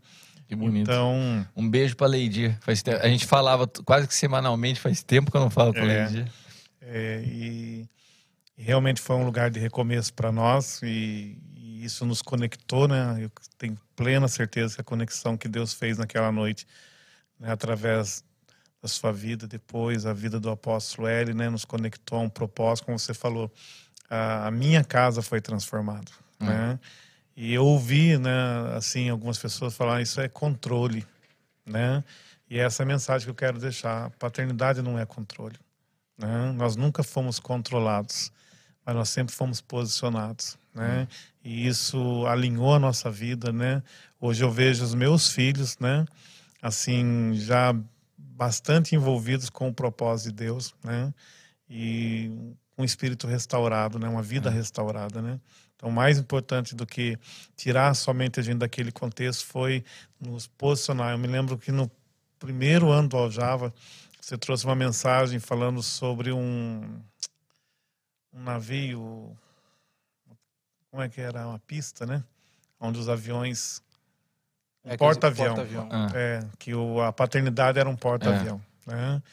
Que 0.47 0.55
bonito. 0.55 0.91
Então, 0.91 1.47
um 1.55 1.69
beijo 1.69 1.95
para 1.95 2.07
Leidir. 2.07 2.57
Faz 2.61 2.83
tempo, 2.83 2.99
a 3.01 3.07
gente 3.07 3.25
falava 3.25 3.67
quase 3.85 4.07
que 4.07 4.13
semanalmente, 4.13 4.79
faz 4.79 5.01
tempo 5.01 5.31
que 5.31 5.37
eu 5.37 5.41
não 5.41 5.49
falo 5.49 5.73
com 5.73 5.79
é, 5.79 5.83
Leidir. 5.83 6.31
É, 6.81 7.23
e, 7.25 7.89
e, 8.57 8.63
realmente 8.63 8.99
foi 8.99 9.15
um 9.15 9.25
lugar 9.25 9.49
de 9.49 9.59
recomeço 9.59 10.13
para 10.13 10.31
nós 10.31 10.81
e, 10.83 11.37
e, 11.55 11.85
isso 11.85 12.05
nos 12.05 12.21
conectou, 12.21 12.87
né? 12.87 13.17
Eu 13.19 13.31
tenho 13.57 13.77
plena 13.95 14.27
certeza 14.27 14.75
que 14.75 14.81
a 14.81 14.83
conexão 14.83 15.37
que 15.37 15.47
Deus 15.47 15.73
fez 15.73 15.97
naquela 15.97 16.31
noite, 16.31 16.67
né, 17.39 17.51
através 17.51 18.23
da 18.81 18.87
sua 18.87 19.11
vida 19.11 19.47
depois, 19.47 20.05
a 20.05 20.13
vida 20.13 20.39
do 20.39 20.49
apóstolo 20.49 21.07
L, 21.07 21.33
né, 21.33 21.49
nos 21.49 21.65
conectou 21.65 22.17
a 22.17 22.21
um 22.21 22.29
propósito, 22.29 22.85
como 22.85 22.97
você 22.97 23.13
falou, 23.13 23.51
a, 24.09 24.47
a 24.47 24.51
minha 24.51 24.83
casa 24.83 25.21
foi 25.21 25.39
transformada, 25.39 26.11
uhum. 26.39 26.47
né? 26.47 26.79
E 27.35 27.53
eu 27.53 27.65
ouvi, 27.65 28.17
né, 28.17 28.31
assim, 28.75 29.09
algumas 29.09 29.37
pessoas 29.37 29.75
falar 29.75 30.01
isso 30.01 30.19
é 30.19 30.27
controle, 30.27 31.05
né? 31.65 32.03
E 32.49 32.59
essa 32.59 32.83
é 32.83 32.85
a 32.85 32.87
mensagem 32.87 33.25
que 33.25 33.31
eu 33.31 33.35
quero 33.35 33.57
deixar. 33.57 34.09
Paternidade 34.11 34.81
não 34.81 34.99
é 34.99 35.05
controle, 35.05 35.55
né? 36.17 36.51
Nós 36.51 36.75
nunca 36.75 37.03
fomos 37.03 37.39
controlados, 37.39 38.31
mas 38.85 38.95
nós 38.95 39.09
sempre 39.09 39.33
fomos 39.33 39.61
posicionados, 39.61 40.57
né? 40.73 41.01
Uhum. 41.01 41.07
E 41.43 41.67
isso 41.67 42.25
alinhou 42.27 42.73
a 42.73 42.79
nossa 42.79 43.09
vida, 43.09 43.53
né? 43.53 43.81
Hoje 44.19 44.43
eu 44.43 44.51
vejo 44.51 44.83
os 44.83 44.93
meus 44.93 45.29
filhos, 45.29 45.79
né? 45.79 46.05
Assim, 46.61 47.33
já 47.35 47.73
bastante 48.41 48.95
envolvidos 48.95 49.51
com 49.51 49.67
o 49.67 49.73
propósito 49.73 50.29
de 50.29 50.45
Deus, 50.45 50.73
né? 50.83 51.13
E 51.69 52.31
um 52.75 52.83
espírito 52.83 53.27
restaurado, 53.27 53.99
né? 53.99 54.09
Uma 54.09 54.23
vida 54.23 54.49
é. 54.49 54.51
restaurada, 54.51 55.21
né? 55.21 55.39
Então, 55.75 55.91
mais 55.91 56.17
importante 56.17 56.73
do 56.73 56.83
que 56.83 57.19
tirar 57.55 57.93
somente 57.93 58.39
a 58.39 58.43
gente 58.43 58.57
daquele 58.57 58.91
contexto 58.91 59.45
foi 59.45 59.85
nos 60.19 60.47
posicionar. 60.47 61.11
Eu 61.11 61.19
me 61.19 61.27
lembro 61.27 61.55
que 61.55 61.71
no 61.71 61.89
primeiro 62.39 62.89
ano 62.89 63.09
do 63.09 63.17
Aljava, 63.17 63.71
você 64.19 64.35
trouxe 64.35 64.65
uma 64.65 64.75
mensagem 64.75 65.39
falando 65.39 65.83
sobre 65.83 66.31
um, 66.31 66.99
um 68.33 68.41
navio, 68.41 69.37
como 70.89 71.03
é 71.03 71.07
que 71.07 71.21
era? 71.21 71.47
Uma 71.47 71.59
pista, 71.59 72.07
né? 72.07 72.23
Onde 72.79 72.97
os 72.97 73.07
aviões 73.07 73.83
um 74.85 74.91
é, 74.91 74.97
porta-avião. 74.97 75.55
Porta 75.55 75.87
ah. 75.91 76.09
É, 76.13 76.43
que 76.57 76.73
o, 76.73 77.01
a 77.01 77.11
paternidade 77.11 77.79
era 77.79 77.89
um 77.89 77.95
porta-avião. 77.95 78.61
É. 78.87 78.95
Né? 78.95 79.23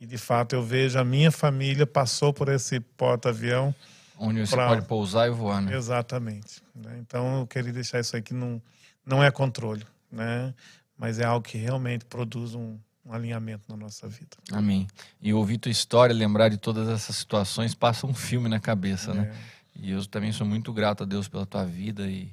E 0.00 0.06
de 0.06 0.18
fato 0.18 0.54
eu 0.54 0.62
vejo 0.62 0.98
a 0.98 1.04
minha 1.04 1.30
família 1.30 1.86
passou 1.86 2.32
por 2.32 2.48
esse 2.48 2.80
porta-avião. 2.80 3.74
Onde 4.18 4.46
você 4.46 4.54
pra... 4.54 4.68
pode 4.68 4.86
pousar 4.86 5.28
e 5.28 5.30
voar, 5.30 5.62
né? 5.62 5.74
Exatamente. 5.74 6.62
Né? 6.74 6.98
Então 7.00 7.40
eu 7.40 7.46
queria 7.46 7.72
deixar 7.72 8.00
isso 8.00 8.16
aqui, 8.16 8.34
não, 8.34 8.60
não 9.04 9.22
é 9.22 9.30
controle, 9.30 9.84
né? 10.10 10.54
mas 11.00 11.18
é 11.18 11.24
algo 11.24 11.46
que 11.46 11.56
realmente 11.56 12.04
produz 12.04 12.54
um, 12.54 12.78
um 13.06 13.12
alinhamento 13.14 13.64
na 13.70 13.74
nossa 13.74 14.06
vida. 14.06 14.36
Amém. 14.52 14.86
E 15.20 15.32
ouvir 15.32 15.56
tua 15.56 15.72
história, 15.72 16.14
lembrar 16.14 16.50
de 16.50 16.58
todas 16.58 16.90
essas 16.90 17.16
situações, 17.16 17.74
passa 17.74 18.06
um 18.06 18.12
filme 18.12 18.50
na 18.50 18.60
cabeça, 18.60 19.14
né? 19.14 19.22
é. 19.22 19.24
né? 19.24 19.36
E 19.76 19.90
eu 19.92 20.04
também 20.04 20.30
sou 20.30 20.46
muito 20.46 20.74
grato 20.74 21.04
a 21.04 21.06
Deus 21.06 21.26
pela 21.26 21.46
tua 21.46 21.64
vida 21.64 22.06
e 22.06 22.30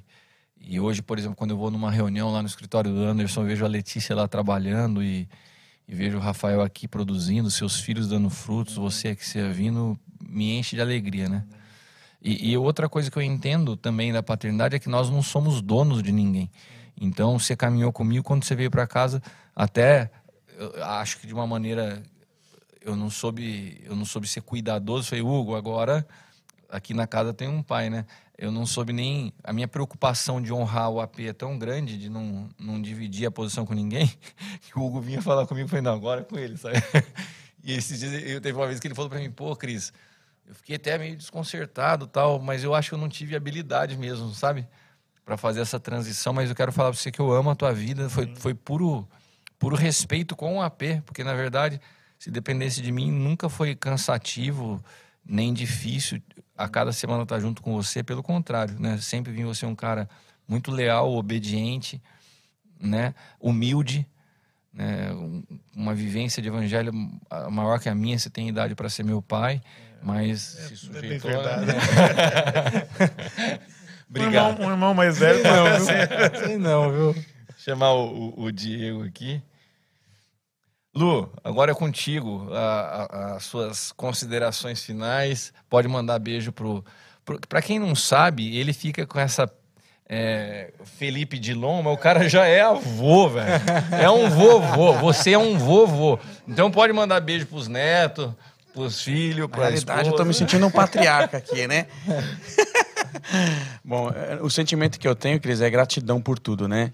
e 0.60 0.78
hoje, 0.78 1.02
por 1.02 1.18
exemplo, 1.18 1.36
quando 1.36 1.52
eu 1.52 1.56
vou 1.56 1.70
numa 1.70 1.90
reunião 1.90 2.30
lá 2.32 2.42
no 2.42 2.48
escritório 2.48 2.92
do 2.92 3.00
Anderson, 3.00 3.44
vejo 3.44 3.64
a 3.64 3.68
Letícia 3.68 4.14
lá 4.14 4.28
trabalhando 4.28 5.02
e, 5.02 5.28
e 5.86 5.94
vejo 5.94 6.18
o 6.18 6.20
Rafael 6.20 6.60
aqui 6.60 6.86
produzindo, 6.86 7.50
seus 7.50 7.80
filhos 7.80 8.08
dando 8.08 8.28
frutos, 8.28 8.76
você 8.76 9.08
aqui 9.08 9.26
servindo, 9.26 9.98
me 10.20 10.58
enche 10.58 10.76
de 10.76 10.82
alegria, 10.82 11.28
né? 11.28 11.44
E, 12.20 12.50
e, 12.50 12.56
outra 12.56 12.88
coisa 12.88 13.10
que 13.10 13.16
eu 13.16 13.22
entendo 13.22 13.76
também 13.76 14.12
da 14.12 14.22
paternidade 14.22 14.74
é 14.74 14.78
que 14.78 14.88
nós 14.88 15.08
não 15.08 15.22
somos 15.22 15.62
donos 15.62 16.02
de 16.02 16.10
ninguém. 16.10 16.50
Então, 17.00 17.38
você 17.38 17.54
caminhou 17.54 17.92
comigo 17.92 18.24
quando 18.24 18.42
você 18.42 18.56
veio 18.56 18.70
para 18.70 18.86
casa, 18.86 19.22
até 19.54 20.10
acho 20.82 21.18
que 21.18 21.26
de 21.26 21.34
uma 21.34 21.46
maneira 21.46 22.02
eu 22.80 22.96
não 22.96 23.10
soube, 23.10 23.80
eu 23.84 23.94
não 23.94 24.04
soube 24.04 24.26
ser 24.26 24.40
cuidadoso. 24.40 25.08
Falei, 25.08 25.22
Hugo, 25.22 25.54
agora 25.54 26.06
aqui 26.68 26.94
na 26.94 27.06
casa 27.06 27.32
tem 27.32 27.48
um 27.48 27.62
pai, 27.62 27.90
né? 27.90 28.04
eu 28.38 28.52
não 28.52 28.64
soube 28.64 28.92
nem. 28.92 29.32
A 29.42 29.52
minha 29.52 29.66
preocupação 29.66 30.40
de 30.40 30.52
honrar 30.52 30.90
o 30.90 31.00
AP 31.00 31.20
é 31.20 31.32
tão 31.32 31.58
grande, 31.58 31.98
de 31.98 32.08
não, 32.08 32.48
não 32.58 32.80
dividir 32.80 33.26
a 33.26 33.30
posição 33.30 33.66
com 33.66 33.74
ninguém, 33.74 34.06
que 34.62 34.78
o 34.78 34.82
Hugo 34.82 35.00
vinha 35.00 35.20
falar 35.20 35.46
comigo 35.46 35.66
e 35.66 35.68
falei, 35.68 35.82
não, 35.82 35.94
agora 35.94 36.20
é 36.20 36.24
com 36.24 36.38
ele, 36.38 36.56
sabe? 36.56 36.76
E 37.64 37.72
esses 37.72 37.98
dias 37.98 38.22
eu 38.22 38.40
teve 38.40 38.56
uma 38.56 38.68
vez 38.68 38.78
que 38.78 38.86
ele 38.86 38.94
falou 38.94 39.10
para 39.10 39.18
mim, 39.18 39.30
pô, 39.30 39.54
Cris, 39.54 39.92
eu 40.46 40.54
fiquei 40.54 40.76
até 40.76 40.96
meio 40.96 41.16
desconcertado 41.16 42.06
tal, 42.06 42.38
mas 42.38 42.62
eu 42.62 42.72
acho 42.72 42.90
que 42.90 42.94
eu 42.94 42.98
não 42.98 43.08
tive 43.08 43.34
habilidade 43.34 43.98
mesmo, 43.98 44.32
sabe? 44.32 44.66
para 45.28 45.36
fazer 45.36 45.60
essa 45.60 45.78
transição, 45.78 46.32
mas 46.32 46.48
eu 46.48 46.56
quero 46.56 46.72
falar 46.72 46.88
para 46.88 46.98
você 46.98 47.10
que 47.10 47.20
eu 47.20 47.30
amo 47.30 47.50
a 47.50 47.54
tua 47.54 47.70
vida, 47.70 48.08
foi, 48.08 48.34
foi 48.36 48.54
puro, 48.54 49.06
puro 49.58 49.76
respeito 49.76 50.34
com 50.34 50.56
o 50.56 50.62
AP, 50.62 51.02
porque 51.04 51.22
na 51.22 51.34
verdade, 51.34 51.78
se 52.18 52.30
dependesse 52.30 52.80
de 52.80 52.90
mim, 52.90 53.12
nunca 53.12 53.46
foi 53.50 53.74
cansativo 53.74 54.82
nem 55.28 55.52
difícil 55.52 56.22
a 56.56 56.66
cada 56.68 56.92
semana 56.92 57.22
estar 57.22 57.38
junto 57.38 57.62
com 57.62 57.74
você, 57.74 58.02
pelo 58.02 58.22
contrário, 58.22 58.74
né? 58.80 58.98
Sempre 58.98 59.32
vi 59.32 59.44
você 59.44 59.66
um 59.66 59.74
cara 59.74 60.08
muito 60.48 60.70
leal, 60.70 61.12
obediente, 61.12 62.02
né? 62.80 63.14
Humilde, 63.38 64.06
né? 64.72 65.10
Uma 65.76 65.94
vivência 65.94 66.42
de 66.42 66.48
evangelho 66.48 66.92
maior 67.50 67.78
que 67.78 67.88
a 67.88 67.94
minha. 67.94 68.18
Você 68.18 68.30
tem 68.30 68.48
idade 68.48 68.74
para 68.74 68.88
ser 68.88 69.04
meu 69.04 69.20
pai, 69.20 69.60
mas 70.02 70.56
é, 70.58 70.68
se 70.68 70.76
sujeitou. 70.76 71.30
É 71.30 71.66
né? 71.66 71.74
Obrigado. 74.08 74.46
Um 74.46 74.52
irmão, 74.52 74.66
um 74.66 74.70
irmão 74.70 74.94
mais 74.94 75.18
velho. 75.18 75.42
Não, 75.42 76.40
Sei 76.40 76.56
não, 76.56 76.90
viu? 76.90 77.24
Chamar 77.58 77.92
o, 77.92 78.30
o, 78.30 78.44
o 78.44 78.52
Diego 78.52 79.04
aqui. 79.04 79.42
Lu, 80.98 81.30
agora 81.44 81.70
é 81.70 81.74
contigo. 81.74 82.48
As 83.36 83.44
suas 83.44 83.92
considerações 83.92 84.82
finais. 84.82 85.52
Pode 85.70 85.86
mandar 85.86 86.18
beijo 86.18 86.50
pro. 86.50 86.84
para 87.48 87.62
quem 87.62 87.78
não 87.78 87.94
sabe, 87.94 88.56
ele 88.56 88.72
fica 88.72 89.06
com 89.06 89.20
essa 89.20 89.48
é, 90.08 90.72
Felipe 90.84 91.38
Dilon, 91.38 91.82
mas 91.82 91.94
o 91.94 91.96
cara 91.98 92.28
já 92.28 92.46
é 92.46 92.62
avô, 92.62 93.28
velho. 93.28 93.48
É 94.00 94.10
um 94.10 94.28
vovô. 94.28 94.94
Você 94.94 95.32
é 95.32 95.38
um 95.38 95.56
vovô. 95.56 96.18
Então 96.48 96.70
pode 96.70 96.92
mandar 96.92 97.20
beijo 97.20 97.46
pros 97.46 97.68
netos, 97.68 98.30
pros 98.72 99.00
filhos, 99.00 99.46
pra 99.48 99.60
Na 99.60 99.66
realidade, 99.68 100.00
esposa. 100.00 100.14
eu 100.14 100.16
tô 100.16 100.24
me 100.24 100.34
sentindo 100.34 100.66
um 100.66 100.70
patriarca 100.70 101.36
aqui, 101.36 101.68
né? 101.68 101.86
Bom, 103.84 104.10
é, 104.10 104.38
o 104.42 104.50
sentimento 104.50 104.98
que 104.98 105.06
eu 105.06 105.14
tenho, 105.14 105.40
Cris, 105.40 105.60
é 105.60 105.70
gratidão 105.70 106.20
por 106.20 106.38
tudo, 106.38 106.66
né? 106.66 106.92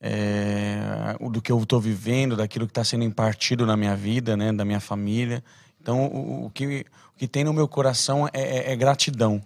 É, 0.00 1.16
do 1.30 1.42
que 1.42 1.50
eu 1.50 1.60
estou 1.60 1.80
vivendo, 1.80 2.36
daquilo 2.36 2.66
que 2.66 2.70
está 2.70 2.84
sendo 2.84 3.04
impartido 3.04 3.66
na 3.66 3.76
minha 3.76 3.96
vida, 3.96 4.36
né, 4.36 4.52
da 4.52 4.64
minha 4.64 4.80
família. 4.80 5.42
Então, 5.80 6.06
o, 6.06 6.46
o 6.46 6.50
que, 6.50 6.86
o 7.14 7.18
que 7.18 7.26
tem 7.26 7.44
no 7.44 7.52
meu 7.52 7.66
coração 7.66 8.28
é, 8.32 8.40
é, 8.40 8.72
é, 8.72 8.76
gratidão. 8.76 9.42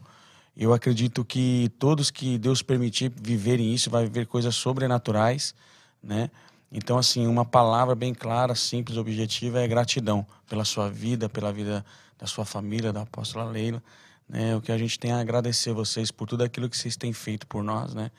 Eu 0.56 0.74
acredito 0.74 1.24
que 1.24 1.70
todos 1.78 2.10
que 2.10 2.36
Deus 2.36 2.62
permitir 2.62 3.10
viverem 3.22 3.72
isso, 3.72 3.88
vai 3.88 4.04
viver 4.04 4.26
coisas 4.26 4.54
sobrenaturais, 4.54 5.54
né? 6.02 6.30
Então, 6.74 6.96
assim, 6.96 7.26
uma 7.26 7.44
palavra 7.44 7.94
bem 7.94 8.14
clara, 8.14 8.54
simples, 8.54 8.96
objetiva 8.96 9.60
é 9.60 9.68
gratidão 9.68 10.26
pela 10.48 10.64
sua 10.64 10.88
vida, 10.88 11.28
pela 11.28 11.52
vida 11.52 11.84
da 12.18 12.26
sua 12.26 12.46
família, 12.46 12.92
da 12.92 13.02
apóstola 13.02 13.44
Leila. 13.44 13.82
Né? 14.26 14.56
O 14.56 14.60
que 14.62 14.72
a 14.72 14.78
gente 14.78 14.98
tem 14.98 15.12
a 15.12 15.20
agradecer 15.20 15.74
vocês 15.74 16.10
por 16.10 16.26
tudo 16.26 16.42
aquilo 16.42 16.70
que 16.70 16.76
vocês 16.76 16.96
têm 16.96 17.12
feito 17.12 17.46
por 17.46 17.62
nós, 17.62 17.92
né? 17.92 18.10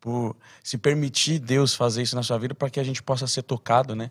Por 0.00 0.34
se 0.62 0.78
permitir 0.78 1.38
Deus 1.38 1.74
fazer 1.74 2.02
isso 2.02 2.16
na 2.16 2.22
sua 2.22 2.38
vida 2.38 2.54
para 2.54 2.70
que 2.70 2.80
a 2.80 2.84
gente 2.84 3.02
possa 3.02 3.26
ser 3.26 3.42
tocado, 3.42 3.94
né? 3.94 4.10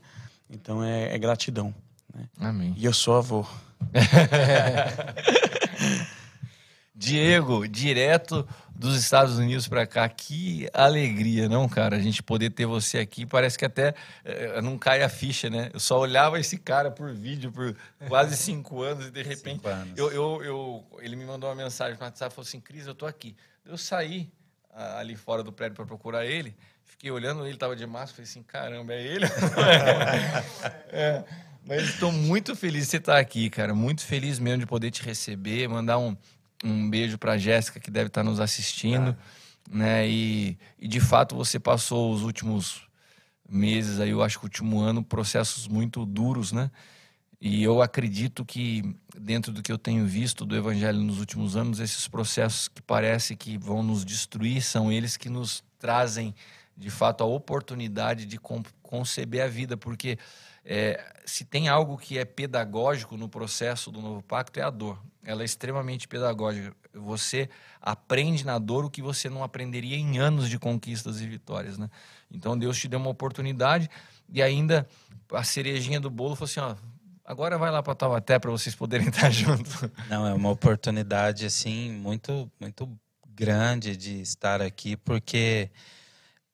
Então 0.49 0.83
é, 0.83 1.15
é 1.15 1.17
gratidão. 1.17 1.73
Né? 2.13 2.29
Amém. 2.39 2.73
E 2.77 2.85
eu 2.85 2.93
sou 2.93 3.17
avô. 3.17 3.45
Diego, 6.93 7.65
direto 7.65 8.45
dos 8.75 8.99
Estados 8.99 9.37
Unidos 9.37 9.69
para 9.69 9.87
cá, 9.87 10.07
que 10.09 10.69
alegria, 10.73 11.47
não, 11.47 11.67
cara? 11.67 11.95
A 11.95 11.99
gente 11.99 12.21
poder 12.21 12.49
ter 12.49 12.65
você 12.65 12.97
aqui, 12.97 13.25
parece 13.25 13.57
que 13.57 13.63
até 13.63 13.95
é, 14.25 14.61
não 14.61 14.77
cai 14.77 15.01
a 15.01 15.07
ficha, 15.07 15.49
né? 15.49 15.69
Eu 15.73 15.79
só 15.79 15.97
olhava 15.97 16.37
esse 16.39 16.57
cara 16.57 16.91
por 16.91 17.13
vídeo 17.13 17.53
por 17.53 17.73
quase 18.07 18.35
cinco 18.43 18.81
anos 18.81 19.07
e 19.07 19.11
de 19.11 19.23
repente 19.23 19.61
eu, 19.95 20.11
eu, 20.11 20.43
eu, 20.43 20.85
ele 20.99 21.15
me 21.15 21.25
mandou 21.25 21.49
uma 21.49 21.55
mensagem 21.55 21.97
no 21.97 22.03
WhatsApp, 22.03 22.35
falou 22.35 22.45
assim, 22.45 22.59
Cris, 22.59 22.85
eu 22.85 22.93
tô 22.93 23.05
aqui. 23.05 23.33
Eu 23.65 23.77
saí 23.77 24.29
ali 24.73 25.15
fora 25.15 25.43
do 25.43 25.51
prédio 25.51 25.75
para 25.75 25.85
procurar 25.85 26.25
ele, 26.25 26.55
fiquei 26.85 27.11
olhando, 27.11 27.45
ele 27.45 27.57
tava 27.57 27.75
de 27.75 27.85
máscara, 27.85 28.15
falei 28.15 28.29
assim, 28.29 28.43
caramba, 28.43 28.93
é 28.93 29.01
ele? 29.01 29.25
é. 30.89 31.23
Mas 31.65 31.83
estou 31.83 32.11
muito 32.11 32.55
feliz 32.55 32.85
de 32.85 32.91
você 32.91 32.97
estar 32.97 33.19
aqui, 33.19 33.49
cara. 33.49 33.75
Muito 33.75 34.01
feliz 34.01 34.39
mesmo 34.39 34.59
de 34.59 34.65
poder 34.65 34.89
te 34.89 35.03
receber, 35.03 35.67
mandar 35.67 35.97
um, 35.99 36.15
um 36.63 36.89
beijo 36.89 37.17
para 37.17 37.37
Jéssica, 37.37 37.79
que 37.79 37.91
deve 37.91 38.07
estar 38.07 38.23
nos 38.23 38.39
assistindo. 38.39 39.15
Ah. 39.19 39.69
Né? 39.69 40.09
E, 40.09 40.57
e, 40.79 40.87
de 40.87 40.99
fato, 40.99 41.35
você 41.35 41.59
passou 41.59 42.11
os 42.11 42.23
últimos 42.23 42.87
meses, 43.47 43.99
aí, 43.99 44.09
eu 44.09 44.23
acho 44.23 44.39
que 44.39 44.45
o 44.45 44.47
último 44.47 44.79
ano, 44.79 45.03
processos 45.03 45.67
muito 45.67 46.05
duros, 46.05 46.51
né? 46.51 46.71
E 47.41 47.63
eu 47.63 47.81
acredito 47.81 48.43
que, 48.43 48.83
dentro 49.17 49.53
do 49.53 49.61
que 49.61 49.71
eu 49.71 49.77
tenho 49.77 50.05
visto 50.05 50.45
do 50.45 50.57
Evangelho 50.57 50.99
nos 50.99 51.19
últimos 51.19 51.55
anos, 51.55 51.79
esses 51.79 52.05
processos 52.07 52.67
que 52.67 52.81
parece 52.81 53.35
que 53.35 53.57
vão 53.57 53.81
nos 53.81 54.03
destruir 54.03 54.61
são 54.61 54.91
eles 54.91 55.15
que 55.15 55.29
nos 55.29 55.63
trazem, 55.77 56.35
de 56.75 56.89
fato, 56.89 57.23
a 57.23 57.27
oportunidade 57.27 58.25
de 58.25 58.37
conceber 58.81 59.41
a 59.41 59.47
vida, 59.47 59.77
porque 59.77 60.17
é, 60.65 61.13
se 61.25 61.45
tem 61.45 61.69
algo 61.69 61.97
que 61.97 62.17
é 62.17 62.25
pedagógico 62.25 63.15
no 63.15 63.29
processo 63.29 63.89
do 63.89 64.01
novo 64.01 64.21
pacto, 64.21 64.59
é 64.59 64.63
a 64.63 64.69
dor. 64.69 65.01
Ela 65.23 65.43
é 65.43 65.45
extremamente 65.45 66.07
pedagógica. 66.09 66.75
Você 66.93 67.49
aprende 67.81 68.45
na 68.45 68.59
dor 68.59 68.83
o 68.83 68.89
que 68.89 69.01
você 69.01 69.29
não 69.29 69.43
aprenderia 69.43 69.95
em 69.95 70.17
anos 70.17 70.49
de 70.49 70.59
conquistas 70.59 71.21
e 71.21 71.27
vitórias. 71.27 71.77
Né? 71.77 71.89
Então 72.29 72.57
Deus 72.57 72.77
te 72.77 72.87
deu 72.87 72.99
uma 72.99 73.09
oportunidade 73.09 73.89
e 74.27 74.41
ainda 74.41 74.87
a 75.31 75.43
cerejinha 75.43 75.99
do 75.99 76.09
bolo 76.09 76.35
falou 76.35 76.49
assim: 76.49 76.59
ó, 76.59 76.75
agora 77.29 77.59
vai 77.59 77.69
lá 77.69 77.83
para 77.83 77.93
Taubaté 77.93 78.39
para 78.39 78.49
vocês 78.49 78.73
poderem 78.73 79.07
estar 79.09 79.29
juntos. 79.29 79.87
Não, 80.09 80.25
é 80.25 80.33
uma 80.33 80.49
oportunidade 80.49 81.45
assim 81.45 81.91
muito, 81.91 82.51
muito 82.59 82.89
grande 83.27 83.95
de 83.95 84.19
estar 84.19 84.63
aqui, 84.63 84.97
porque 84.97 85.69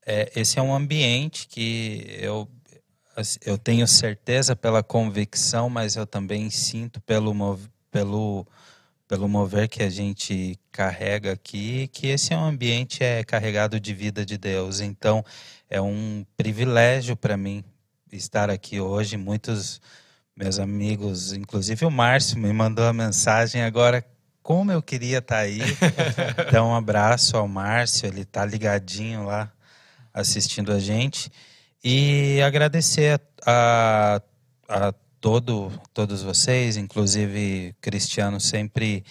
é, 0.05 0.29
esse 0.35 0.59
é 0.59 0.61
um 0.61 0.75
ambiente 0.75 1.47
que 1.47 2.05
eu 2.19 2.47
eu 3.45 3.57
tenho 3.57 3.87
certeza 3.87 4.57
pela 4.57 4.83
convicção, 4.83 5.69
mas 5.69 5.95
eu 5.95 6.05
também 6.05 6.49
sinto 6.49 6.99
pelo, 6.99 7.33
pelo, 7.89 8.45
pelo 9.07 9.29
mover 9.29 9.69
que 9.69 9.81
a 9.81 9.89
gente 9.89 10.59
carrega 10.69 11.31
aqui, 11.31 11.87
que 11.93 12.07
esse 12.07 12.33
é 12.33 12.37
um 12.37 12.43
ambiente 12.43 13.05
é 13.05 13.23
carregado 13.23 13.79
de 13.79 13.93
vida 13.93 14.25
de 14.25 14.37
Deus. 14.37 14.81
Então, 14.81 15.23
é 15.69 15.79
um 15.79 16.25
privilégio 16.35 17.15
para 17.15 17.37
mim 17.37 17.63
estar 18.11 18.49
aqui 18.49 18.81
hoje. 18.81 19.15
Muitos 19.15 19.79
meus 20.35 20.59
amigos, 20.59 21.31
inclusive 21.31 21.85
o 21.85 21.91
Márcio, 21.91 22.37
me 22.37 22.51
mandou 22.51 22.85
a 22.85 22.93
mensagem 22.93 23.61
agora. 23.61 24.05
Como 24.43 24.71
eu 24.71 24.81
queria 24.81 25.19
estar 25.19 25.37
tá 25.37 25.41
aí. 25.41 25.59
Então, 26.47 26.69
um 26.69 26.75
abraço 26.75 27.37
ao 27.37 27.47
Márcio, 27.47 28.07
ele 28.07 28.21
está 28.21 28.45
ligadinho 28.45 29.25
lá 29.25 29.51
assistindo 30.13 30.71
a 30.71 30.79
gente. 30.79 31.31
E 31.83 32.41
agradecer 32.41 33.19
a, 33.45 34.21
a 34.67 34.93
todo, 35.21 35.71
todos 35.93 36.21
vocês, 36.21 36.77
inclusive 36.77 37.75
Cristiano 37.81 38.39
sempre 38.39 39.03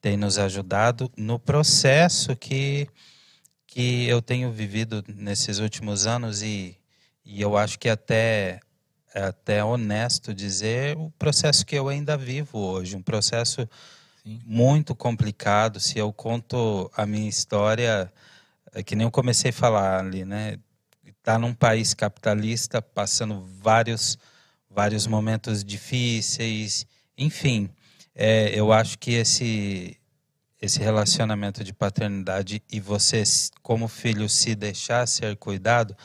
tem 0.00 0.16
nos 0.16 0.36
ajudado 0.36 1.10
no 1.16 1.38
processo 1.38 2.34
que, 2.34 2.88
que 3.66 4.08
eu 4.08 4.20
tenho 4.20 4.50
vivido 4.50 5.04
nesses 5.06 5.60
últimos 5.60 6.06
anos 6.06 6.42
e, 6.42 6.76
e 7.24 7.40
eu 7.40 7.56
acho 7.56 7.78
que 7.78 7.88
até 7.88 8.60
é 9.14 9.24
até 9.24 9.64
honesto 9.64 10.34
dizer 10.34 10.96
o 10.96 11.10
processo 11.18 11.64
que 11.64 11.76
eu 11.76 11.88
ainda 11.88 12.16
vivo 12.16 12.58
hoje, 12.58 12.96
um 12.96 13.02
processo 13.02 13.68
Sim. 14.22 14.40
muito 14.44 14.94
complicado. 14.94 15.80
Se 15.80 15.98
eu 15.98 16.12
conto 16.12 16.90
a 16.96 17.04
minha 17.04 17.28
história, 17.28 18.12
é 18.72 18.82
que 18.82 18.96
nem 18.96 19.06
eu 19.06 19.10
comecei 19.10 19.50
a 19.50 19.54
falar 19.54 20.00
ali, 20.00 20.24
né? 20.24 20.58
está 21.22 21.38
num 21.38 21.54
país 21.54 21.94
capitalista, 21.94 22.82
passando 22.82 23.46
vários, 23.60 24.18
vários 24.68 25.06
momentos 25.06 25.62
difíceis, 25.62 26.84
enfim, 27.16 27.70
é, 28.14 28.48
eu 28.58 28.72
acho 28.72 28.98
que 28.98 29.12
esse 29.12 29.96
esse 30.60 30.78
relacionamento 30.78 31.64
de 31.64 31.72
paternidade 31.72 32.62
e 32.70 32.78
você 32.78 33.24
como 33.62 33.88
filho 33.88 34.28
se 34.28 34.54
deixar 34.54 35.08
ser 35.08 35.36
cuidado 35.36 35.96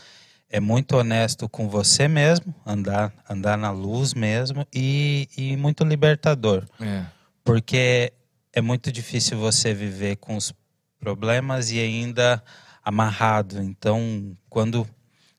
é 0.50 0.60
muito 0.60 0.96
honesto 0.98 1.50
com 1.50 1.68
você 1.68 2.08
mesmo, 2.08 2.54
andar 2.66 3.14
andar 3.30 3.58
na 3.58 3.72
luz 3.72 4.14
mesmo 4.14 4.66
e, 4.74 5.28
e 5.38 5.58
muito 5.58 5.84
libertador, 5.84 6.66
é. 6.80 7.06
porque 7.44 8.14
é 8.54 8.62
muito 8.62 8.92
difícil 8.92 9.38
você 9.38 9.74
viver 9.74 10.18
com 10.18 10.36
os 10.36 10.54
problemas 11.00 11.72
e 11.72 11.80
ainda 11.80 12.44
amarrado. 12.84 13.62
Então, 13.62 14.36
quando 14.50 14.88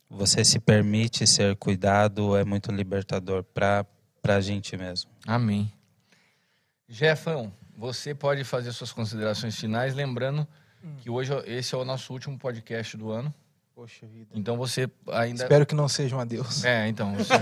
você 0.08 0.44
se 0.44 0.58
permite 0.58 1.26
ser 1.26 1.56
cuidado 1.56 2.36
é 2.36 2.44
muito 2.44 2.70
libertador 2.70 3.42
para 3.42 3.86
a 4.24 4.40
gente 4.40 4.76
mesmo. 4.76 5.10
Amém. 5.26 5.72
Jefão, 6.88 7.52
você 7.76 8.14
pode 8.14 8.44
fazer 8.44 8.72
suas 8.72 8.92
considerações 8.92 9.56
finais, 9.56 9.94
lembrando 9.94 10.46
hum. 10.82 10.96
que 10.96 11.10
hoje 11.10 11.32
esse 11.46 11.74
é 11.74 11.78
o 11.78 11.84
nosso 11.84 12.12
último 12.12 12.38
podcast 12.38 12.96
do 12.96 13.10
ano. 13.10 13.32
Poxa 13.78 14.08
vida. 14.08 14.26
Então 14.34 14.57
você 14.57 14.90
ainda. 15.12 15.44
Espero 15.44 15.65
que 15.65 15.73
não 15.73 15.89
seja 15.89 16.16
um 16.16 16.18
adeus. 16.18 16.65
É, 16.65 16.89
então. 16.89 17.15
Você... 17.15 17.32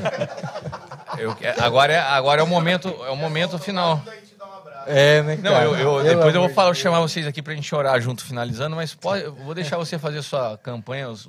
eu, 1.19 1.35
agora, 1.65 1.95
é, 1.95 1.99
agora 1.99 2.43
é 2.43 2.45
o 2.45 2.47
momento, 2.47 2.89
é 2.89 3.11
o 3.11 3.17
momento 3.17 3.59
final. 3.59 4.03
É, 4.87 5.23
né, 5.23 5.37
Não, 5.37 5.63
eu, 5.63 5.75
eu 5.75 6.05
depois 6.05 6.35
eu 6.35 6.43
vou 6.43 6.51
falar, 6.51 6.75
chamar 6.75 7.01
vocês 7.01 7.27
aqui 7.27 7.41
pra 7.41 7.55
gente 7.55 7.67
chorar 7.67 7.99
junto, 8.01 8.23
finalizando, 8.23 8.77
mas 8.77 8.95
pode, 8.95 9.25
eu 9.25 9.35
vou 9.35 9.55
deixar 9.55 9.79
você 9.79 9.99
fazer 9.99 10.21
sua 10.21 10.59
campanha, 10.59 11.09
os, 11.09 11.27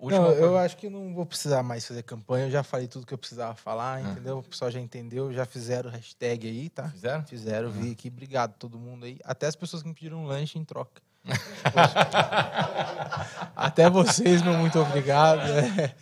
Última 0.00 0.30
não, 0.30 0.32
eu 0.32 0.58
acho 0.58 0.76
que 0.76 0.90
não 0.90 1.14
vou 1.14 1.24
precisar 1.24 1.62
mais 1.62 1.86
fazer 1.86 2.02
campanha. 2.02 2.46
Eu 2.46 2.50
já 2.50 2.64
falei 2.64 2.88
tudo 2.88 3.06
que 3.06 3.14
eu 3.14 3.18
precisava 3.18 3.54
falar, 3.54 3.98
ah. 3.98 4.00
entendeu? 4.00 4.38
O 4.38 4.42
pessoal 4.42 4.68
já 4.68 4.80
entendeu, 4.80 5.32
já 5.32 5.46
fizeram 5.46 5.90
hashtag 5.90 6.48
aí, 6.48 6.68
tá? 6.70 6.88
Fizeram? 6.88 7.24
Fizeram, 7.24 7.68
ah. 7.68 7.70
vi 7.70 7.92
aqui. 7.92 8.08
Obrigado 8.08 8.54
todo 8.58 8.78
mundo 8.78 9.04
aí. 9.04 9.20
Até 9.22 9.46
as 9.46 9.54
pessoas 9.54 9.82
que 9.82 9.88
me 9.88 9.94
pediram 9.94 10.24
um 10.24 10.26
lanche 10.26 10.58
em 10.58 10.64
troca. 10.64 11.00
Até 13.54 13.90
vocês, 13.90 14.42
meu 14.42 14.54
muito 14.54 14.78
obrigado. 14.78 15.40
É. 15.40 15.94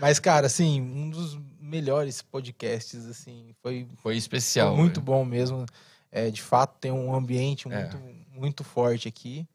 Mas, 0.00 0.18
cara, 0.18 0.46
assim, 0.46 0.80
um 0.80 1.10
dos 1.10 1.38
melhores 1.60 2.22
podcasts, 2.22 3.06
assim, 3.06 3.54
foi... 3.62 3.86
Foi 3.96 4.16
especial. 4.16 4.74
Foi 4.74 4.76
muito 4.76 5.00
bom 5.00 5.24
mesmo. 5.24 5.66
É, 6.12 6.30
de 6.30 6.42
fato, 6.42 6.76
tem 6.80 6.92
um 6.92 7.14
ambiente 7.14 7.68
é. 7.68 7.70
muito, 7.70 7.96
é. 7.96 8.38
muito 8.38 8.64
forte 8.64 9.08
aqui. 9.08 9.46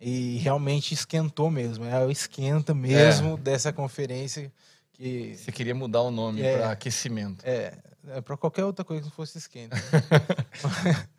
E 0.00 0.38
realmente 0.38 0.92
esquentou 0.92 1.50
mesmo. 1.50 1.84
É 1.84 2.04
o 2.04 2.10
esquenta 2.10 2.74
mesmo 2.74 3.34
é. 3.34 3.36
dessa 3.38 3.72
conferência. 3.72 4.52
que 4.92 5.36
Você 5.36 5.52
queria 5.52 5.74
mudar 5.74 6.02
o 6.02 6.10
nome 6.10 6.42
é, 6.42 6.58
para 6.58 6.70
aquecimento. 6.72 7.44
É, 7.46 7.74
é 8.08 8.20
para 8.20 8.36
qualquer 8.36 8.64
outra 8.64 8.84
coisa 8.84 9.02
que 9.02 9.08
não 9.08 9.14
fosse 9.14 9.38
esquenta. 9.38 9.76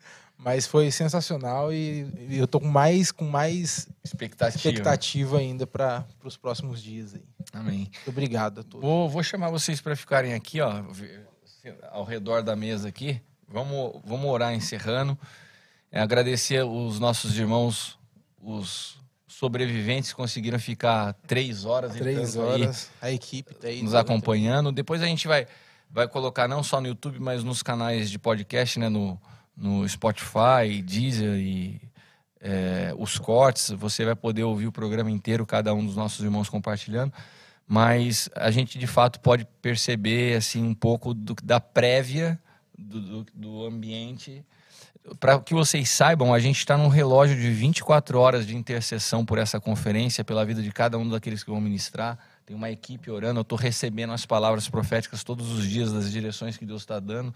Mas 0.46 0.64
foi 0.64 0.92
sensacional 0.92 1.72
e, 1.72 2.06
e 2.28 2.38
eu 2.38 2.46
tô 2.46 2.60
com 2.60 2.68
mais, 2.68 3.10
com 3.10 3.24
mais 3.24 3.88
expectativa, 4.04 4.56
expectativa 4.56 5.38
ainda 5.38 5.66
para 5.66 6.06
os 6.22 6.36
próximos 6.36 6.80
dias 6.80 7.16
aí. 7.16 7.24
Amém. 7.52 7.78
Muito 7.78 8.10
obrigado 8.10 8.60
a 8.60 8.62
todos. 8.62 8.80
Vou, 8.80 9.08
vou 9.08 9.24
chamar 9.24 9.50
vocês 9.50 9.80
para 9.80 9.96
ficarem 9.96 10.34
aqui, 10.34 10.60
ó, 10.60 10.84
ao 11.90 12.04
redor 12.04 12.44
da 12.44 12.54
mesa 12.54 12.86
aqui. 12.86 13.20
Vamos, 13.48 14.00
vamos 14.04 14.30
orar 14.30 14.54
encerrando. 14.54 15.18
É, 15.90 15.98
agradecer 16.00 16.62
os 16.62 17.00
nossos 17.00 17.36
irmãos 17.36 17.98
os 18.40 19.00
sobreviventes 19.26 20.12
conseguiram 20.12 20.60
ficar 20.60 21.14
três 21.26 21.64
horas. 21.64 21.92
Três 21.96 22.36
horas. 22.36 22.88
a 23.02 23.10
equipe 23.10 23.52
tá 23.52 23.66
aí. 23.66 23.82
Nos 23.82 23.96
acompanhando. 23.96 24.70
Depois 24.70 25.02
a 25.02 25.06
gente 25.06 25.26
vai, 25.26 25.48
vai 25.90 26.06
colocar 26.06 26.46
não 26.46 26.62
só 26.62 26.80
no 26.80 26.86
YouTube, 26.86 27.18
mas 27.18 27.42
nos 27.42 27.64
canais 27.64 28.08
de 28.08 28.16
podcast, 28.16 28.78
né? 28.78 28.88
No, 28.88 29.20
no 29.56 29.88
Spotify, 29.88 30.82
Deezer 30.84 31.38
e 31.38 31.80
é, 32.40 32.94
os 32.98 33.18
cortes. 33.18 33.70
Você 33.70 34.04
vai 34.04 34.14
poder 34.14 34.44
ouvir 34.44 34.66
o 34.66 34.72
programa 34.72 35.10
inteiro, 35.10 35.46
cada 35.46 35.72
um 35.74 35.84
dos 35.84 35.96
nossos 35.96 36.24
irmãos 36.24 36.48
compartilhando. 36.48 37.12
Mas 37.66 38.28
a 38.34 38.50
gente 38.50 38.78
de 38.78 38.86
fato 38.86 39.18
pode 39.20 39.46
perceber 39.60 40.36
assim 40.36 40.62
um 40.62 40.74
pouco 40.74 41.12
do, 41.12 41.34
da 41.42 41.58
prévia 41.58 42.38
do, 42.78 43.00
do, 43.00 43.26
do 43.34 43.66
ambiente 43.66 44.44
para 45.20 45.38
que 45.38 45.54
vocês 45.54 45.88
saibam, 45.88 46.34
a 46.34 46.38
gente 46.38 46.58
está 46.58 46.76
num 46.76 46.88
relógio 46.88 47.36
de 47.36 47.50
24 47.50 48.18
horas 48.18 48.46
de 48.46 48.56
intercessão 48.56 49.24
por 49.24 49.38
essa 49.38 49.60
conferência, 49.60 50.24
pela 50.24 50.44
vida 50.44 50.62
de 50.62 50.72
cada 50.72 50.98
um 50.98 51.08
daqueles 51.08 51.44
que 51.44 51.50
vão 51.50 51.60
ministrar. 51.60 52.18
Tem 52.44 52.56
uma 52.56 52.70
equipe 52.70 53.10
orando, 53.10 53.38
eu 53.38 53.42
estou 53.42 53.58
recebendo 53.58 54.12
as 54.12 54.26
palavras 54.26 54.68
proféticas 54.68 55.22
todos 55.22 55.50
os 55.50 55.66
dias 55.66 55.92
das 55.92 56.10
direções 56.10 56.56
que 56.56 56.66
Deus 56.66 56.82
está 56.82 56.98
dando. 56.98 57.34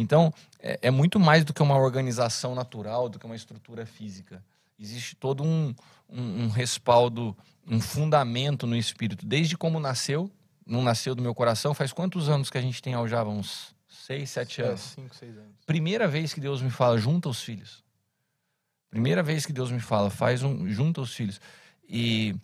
Então, 0.00 0.32
é, 0.58 0.78
é, 0.82 0.90
muito 0.90 1.20
mais 1.20 1.44
do 1.44 1.52
que 1.52 1.62
uma 1.62 1.76
organização 1.76 2.54
natural, 2.54 3.08
do 3.08 3.18
que 3.18 3.26
uma 3.26 3.36
estrutura 3.36 3.84
física. 3.84 4.42
Existe 4.78 5.14
todo 5.14 5.44
um, 5.44 5.74
um, 6.08 6.44
um 6.44 6.48
respaldo, 6.48 7.36
um 7.66 7.78
fundamento 7.80 8.66
no 8.66 8.74
espírito. 8.74 9.26
Desde 9.26 9.58
como 9.58 9.78
nasceu, 9.78 10.30
não 10.66 10.82
nasceu 10.82 11.14
do 11.14 11.22
meu 11.22 11.34
coração, 11.34 11.74
faz 11.74 11.92
quantos 11.92 12.30
anos 12.30 12.48
que 12.48 12.56
a 12.56 12.62
gente 12.62 12.80
tem 12.80 12.94
Aljava? 12.94 13.28
Uns 13.28 13.74
seis, 13.86 14.30
sete 14.30 14.62
anos? 14.62 14.80
Cinco, 14.80 15.14
seis 15.14 15.36
anos. 15.36 15.52
Primeira 15.66 16.08
vez 16.08 16.32
que 16.32 16.40
Deus 16.40 16.62
me 16.62 16.70
fala, 16.70 16.96
junta 16.96 17.28
os 17.28 17.42
filhos. 17.42 17.84
Primeira 18.88 19.22
vez 19.22 19.44
que 19.44 19.52
Deus 19.52 19.70
me 19.70 19.80
fala, 19.80 20.08
faz 20.08 20.42
um, 20.42 20.66
junta 20.66 21.02
os 21.02 21.14
filhos. 21.14 21.38
E, 21.86 22.34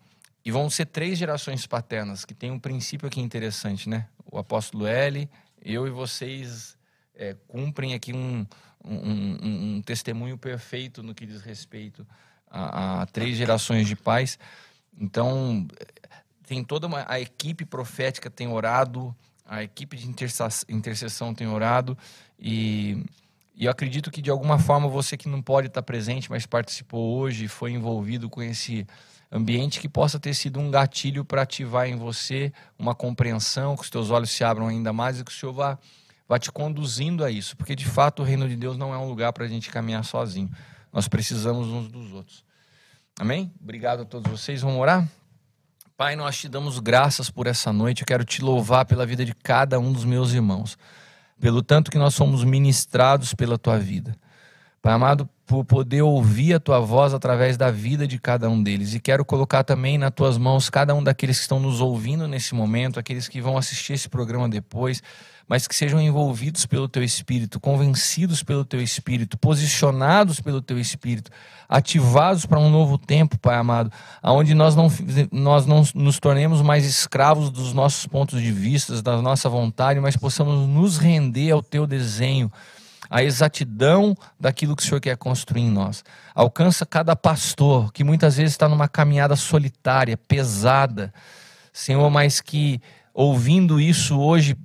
e 0.44 0.50
vão 0.50 0.68
ser 0.68 0.84
três 0.84 1.18
gerações 1.18 1.66
paternas, 1.66 2.26
que 2.26 2.34
tem 2.34 2.50
um 2.50 2.58
princípio 2.58 3.08
aqui 3.08 3.20
interessante, 3.20 3.88
né? 3.88 4.08
O 4.30 4.36
apóstolo 4.38 4.86
L, 4.86 5.26
eu 5.62 5.86
e 5.86 5.90
vocês 5.90 6.75
é, 7.16 7.34
cumprem 7.48 7.94
aqui 7.94 8.12
um, 8.12 8.46
um, 8.84 8.94
um, 8.94 9.76
um, 9.76 9.82
testemunho 9.82 10.36
perfeito 10.38 11.02
no 11.02 11.14
que 11.14 11.26
diz 11.26 11.40
respeito 11.40 12.06
a, 12.48 13.02
a, 13.02 13.06
três 13.06 13.36
gerações 13.36 13.86
de 13.86 13.96
pais. 13.96 14.38
Então, 14.98 15.66
tem 16.46 16.62
toda 16.62 16.86
uma, 16.86 17.04
a 17.08 17.20
equipe 17.20 17.64
profética 17.64 18.30
tem 18.30 18.48
orado, 18.48 19.14
a 19.44 19.62
equipe 19.62 19.96
de 19.96 20.08
intercessão 20.68 21.34
tem 21.34 21.46
orado 21.46 21.96
e, 22.38 23.04
e 23.54 23.64
eu 23.64 23.70
acredito 23.70 24.10
que 24.10 24.20
de 24.20 24.30
alguma 24.30 24.58
forma 24.58 24.88
você 24.88 25.16
que 25.16 25.28
não 25.28 25.40
pode 25.40 25.68
estar 25.68 25.82
presente, 25.82 26.30
mas 26.30 26.46
participou 26.46 27.16
hoje, 27.18 27.48
foi 27.48 27.72
envolvido 27.72 28.28
com 28.28 28.42
esse 28.42 28.86
ambiente 29.30 29.80
que 29.80 29.88
possa 29.88 30.18
ter 30.18 30.34
sido 30.34 30.60
um 30.60 30.70
gatilho 30.70 31.24
para 31.24 31.42
ativar 31.42 31.88
em 31.88 31.96
você 31.96 32.52
uma 32.78 32.94
compreensão, 32.94 33.76
que 33.76 33.82
os 33.82 33.90
teus 33.90 34.10
olhos 34.10 34.30
se 34.30 34.44
abram 34.44 34.68
ainda 34.68 34.92
mais 34.92 35.18
e 35.20 35.24
que 35.24 35.30
o 35.30 35.34
Senhor 35.34 35.52
vá 35.52 35.78
vai 36.28 36.38
te 36.38 36.50
conduzindo 36.50 37.24
a 37.24 37.30
isso, 37.30 37.56
porque 37.56 37.74
de 37.74 37.84
fato 37.84 38.22
o 38.22 38.24
reino 38.24 38.48
de 38.48 38.56
Deus 38.56 38.76
não 38.76 38.92
é 38.92 38.98
um 38.98 39.08
lugar 39.08 39.32
para 39.32 39.44
a 39.44 39.48
gente 39.48 39.70
caminhar 39.70 40.04
sozinho. 40.04 40.50
Nós 40.92 41.08
precisamos 41.08 41.68
uns 41.68 41.88
dos 41.88 42.12
outros. 42.12 42.44
Amém? 43.18 43.52
Obrigado 43.62 44.02
a 44.02 44.04
todos 44.04 44.30
vocês. 44.30 44.60
Vamos 44.62 44.78
orar? 44.78 45.08
Pai, 45.96 46.14
nós 46.16 46.36
te 46.36 46.48
damos 46.48 46.78
graças 46.78 47.30
por 47.30 47.46
essa 47.46 47.72
noite. 47.72 48.02
Eu 48.02 48.06
quero 48.06 48.24
te 48.24 48.42
louvar 48.42 48.84
pela 48.84 49.06
vida 49.06 49.24
de 49.24 49.34
cada 49.34 49.78
um 49.78 49.92
dos 49.92 50.04
meus 50.04 50.32
irmãos, 50.32 50.76
pelo 51.40 51.62
tanto 51.62 51.90
que 51.90 51.96
nós 51.96 52.14
somos 52.14 52.44
ministrados 52.44 53.32
pela 53.32 53.56
tua 53.56 53.78
vida. 53.78 54.14
Pai 54.82 54.92
amado, 54.92 55.28
por 55.46 55.64
poder 55.64 56.02
ouvir 56.02 56.54
a 56.54 56.60
tua 56.60 56.80
voz 56.80 57.14
através 57.14 57.56
da 57.56 57.70
vida 57.70 58.06
de 58.06 58.18
cada 58.18 58.48
um 58.50 58.62
deles. 58.62 58.94
E 58.94 59.00
quero 59.00 59.24
colocar 59.24 59.64
também 59.64 59.96
nas 59.96 60.10
tuas 60.10 60.36
mãos 60.36 60.68
cada 60.68 60.94
um 60.94 61.02
daqueles 61.02 61.38
que 61.38 61.42
estão 61.42 61.58
nos 61.58 61.80
ouvindo 61.80 62.28
nesse 62.28 62.54
momento, 62.54 62.98
aqueles 62.98 63.26
que 63.26 63.40
vão 63.40 63.56
assistir 63.56 63.94
esse 63.94 64.08
programa 64.08 64.48
depois 64.48 65.02
mas 65.48 65.68
que 65.68 65.74
sejam 65.74 66.00
envolvidos 66.00 66.66
pelo 66.66 66.88
teu 66.88 67.02
espírito, 67.02 67.60
convencidos 67.60 68.42
pelo 68.42 68.64
teu 68.64 68.80
espírito, 68.80 69.38
posicionados 69.38 70.40
pelo 70.40 70.60
teu 70.60 70.78
espírito, 70.78 71.30
ativados 71.68 72.44
para 72.46 72.58
um 72.58 72.68
novo 72.68 72.98
tempo, 72.98 73.38
Pai 73.38 73.56
amado, 73.56 73.90
aonde 74.20 74.54
nós 74.54 74.74
não, 74.74 74.90
nós 75.30 75.66
não 75.66 75.84
nos 75.94 76.18
tornemos 76.18 76.62
mais 76.62 76.84
escravos 76.84 77.50
dos 77.50 77.72
nossos 77.72 78.06
pontos 78.06 78.42
de 78.42 78.50
vista, 78.50 79.00
da 79.00 79.22
nossa 79.22 79.48
vontade, 79.48 80.00
mas 80.00 80.16
possamos 80.16 80.68
nos 80.68 80.98
render 80.98 81.52
ao 81.52 81.62
teu 81.62 81.86
desenho, 81.86 82.50
à 83.08 83.22
exatidão 83.22 84.16
daquilo 84.38 84.74
que 84.74 84.82
o 84.82 84.86
Senhor 84.86 85.00
quer 85.00 85.16
construir 85.16 85.62
em 85.62 85.70
nós. 85.70 86.04
Alcança 86.34 86.84
cada 86.84 87.14
pastor 87.14 87.92
que 87.92 88.02
muitas 88.02 88.36
vezes 88.36 88.54
está 88.54 88.68
numa 88.68 88.88
caminhada 88.88 89.36
solitária, 89.36 90.16
pesada, 90.16 91.14
Senhor, 91.72 92.10
mas 92.10 92.40
que 92.40 92.80
ouvindo 93.14 93.80
isso 93.80 94.18
hoje 94.18 94.56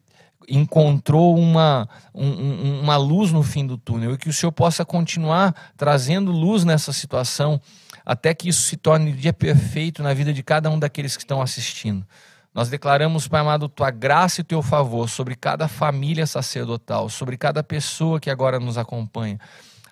encontrou 0.51 1.37
uma, 1.37 1.87
um, 2.13 2.81
uma 2.81 2.97
luz 2.97 3.31
no 3.31 3.41
fim 3.41 3.65
do 3.65 3.77
túnel 3.77 4.13
e 4.13 4.17
que 4.17 4.29
o 4.29 4.33
Senhor 4.33 4.51
possa 4.51 4.83
continuar 4.83 5.55
trazendo 5.77 6.31
luz 6.31 6.63
nessa 6.63 6.91
situação 6.91 7.59
até 8.05 8.33
que 8.33 8.49
isso 8.49 8.63
se 8.63 8.77
torne 8.77 9.11
dia 9.11 9.33
perfeito 9.33 10.03
na 10.03 10.13
vida 10.13 10.33
de 10.33 10.43
cada 10.43 10.69
um 10.69 10.77
daqueles 10.77 11.15
que 11.15 11.23
estão 11.23 11.41
assistindo. 11.41 12.05
Nós 12.53 12.69
declaramos, 12.69 13.27
Pai 13.27 13.39
amado, 13.39 13.69
tua 13.69 13.89
graça 13.91 14.41
e 14.41 14.43
teu 14.43 14.61
favor 14.61 15.09
sobre 15.09 15.35
cada 15.35 15.67
família 15.67 16.27
sacerdotal, 16.27 17.07
sobre 17.07 17.37
cada 17.37 17.63
pessoa 17.63 18.19
que 18.19 18.29
agora 18.29 18.59
nos 18.59 18.77
acompanha. 18.77 19.39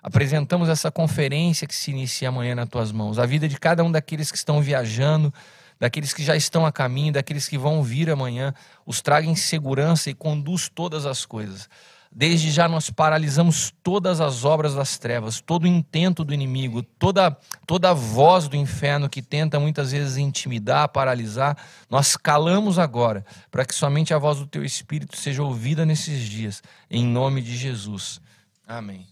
Apresentamos 0.02 0.68
essa 0.68 0.90
conferência 0.90 1.66
que 1.66 1.74
se 1.74 1.90
inicia 1.90 2.28
amanhã 2.28 2.54
nas 2.54 2.68
tuas 2.68 2.92
mãos, 2.92 3.18
a 3.18 3.26
vida 3.26 3.48
de 3.48 3.58
cada 3.58 3.82
um 3.82 3.90
daqueles 3.90 4.30
que 4.30 4.36
estão 4.36 4.60
viajando, 4.60 5.32
daqueles 5.80 6.12
que 6.12 6.22
já 6.22 6.36
estão 6.36 6.66
a 6.66 6.70
caminho, 6.70 7.14
daqueles 7.14 7.48
que 7.48 7.56
vão 7.56 7.82
vir 7.82 8.10
amanhã, 8.10 8.54
os 8.84 9.00
traga 9.00 9.26
em 9.26 9.34
segurança 9.34 10.10
e 10.10 10.14
conduz 10.14 10.68
todas 10.68 11.06
as 11.06 11.24
coisas. 11.24 11.68
Desde 12.12 12.50
já 12.50 12.68
nós 12.68 12.90
paralisamos 12.90 13.72
todas 13.84 14.20
as 14.20 14.44
obras 14.44 14.74
das 14.74 14.98
trevas, 14.98 15.40
todo 15.40 15.62
o 15.62 15.68
intento 15.68 16.24
do 16.24 16.34
inimigo, 16.34 16.82
toda, 16.82 17.36
toda 17.66 17.90
a 17.90 17.94
voz 17.94 18.48
do 18.48 18.56
inferno 18.56 19.08
que 19.08 19.22
tenta 19.22 19.60
muitas 19.60 19.92
vezes 19.92 20.16
intimidar, 20.16 20.88
paralisar. 20.88 21.56
Nós 21.88 22.16
calamos 22.16 22.80
agora, 22.80 23.24
para 23.48 23.64
que 23.64 23.74
somente 23.74 24.12
a 24.12 24.18
voz 24.18 24.38
do 24.38 24.46
teu 24.46 24.64
Espírito 24.64 25.16
seja 25.16 25.42
ouvida 25.42 25.86
nesses 25.86 26.28
dias, 26.28 26.62
em 26.90 27.04
nome 27.04 27.40
de 27.40 27.56
Jesus. 27.56 28.20
Amém. 28.66 29.09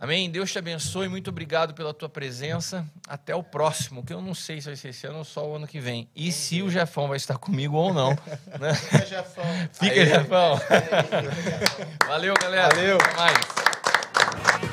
Amém? 0.00 0.30
Deus 0.30 0.52
te 0.52 0.58
abençoe, 0.58 1.08
muito 1.08 1.28
obrigado 1.28 1.74
pela 1.74 1.92
tua 1.92 2.08
presença. 2.08 2.86
Até 3.08 3.34
o 3.34 3.42
próximo, 3.42 4.04
que 4.04 4.12
eu 4.12 4.20
não 4.20 4.32
sei 4.32 4.60
se 4.60 4.68
vai 4.68 4.76
ser 4.76 4.90
esse 4.90 5.06
ano 5.08 5.18
ou 5.18 5.24
só 5.24 5.44
o 5.44 5.56
ano 5.56 5.66
que 5.66 5.80
vem. 5.80 6.08
E 6.14 6.30
se 6.30 6.62
o 6.62 6.70
Jefão 6.70 7.08
vai 7.08 7.16
estar 7.16 7.36
comigo 7.36 7.76
ou 7.76 7.92
não. 7.92 8.16
Né? 8.58 8.74
Fica, 8.74 9.06
Jefão. 9.06 9.44
Fica, 9.72 10.06
Jefão. 10.06 10.60
Valeu, 12.06 12.34
galera. 12.40 12.74
Valeu. 12.74 12.96
Até 12.96 13.16
mais. 13.16 14.67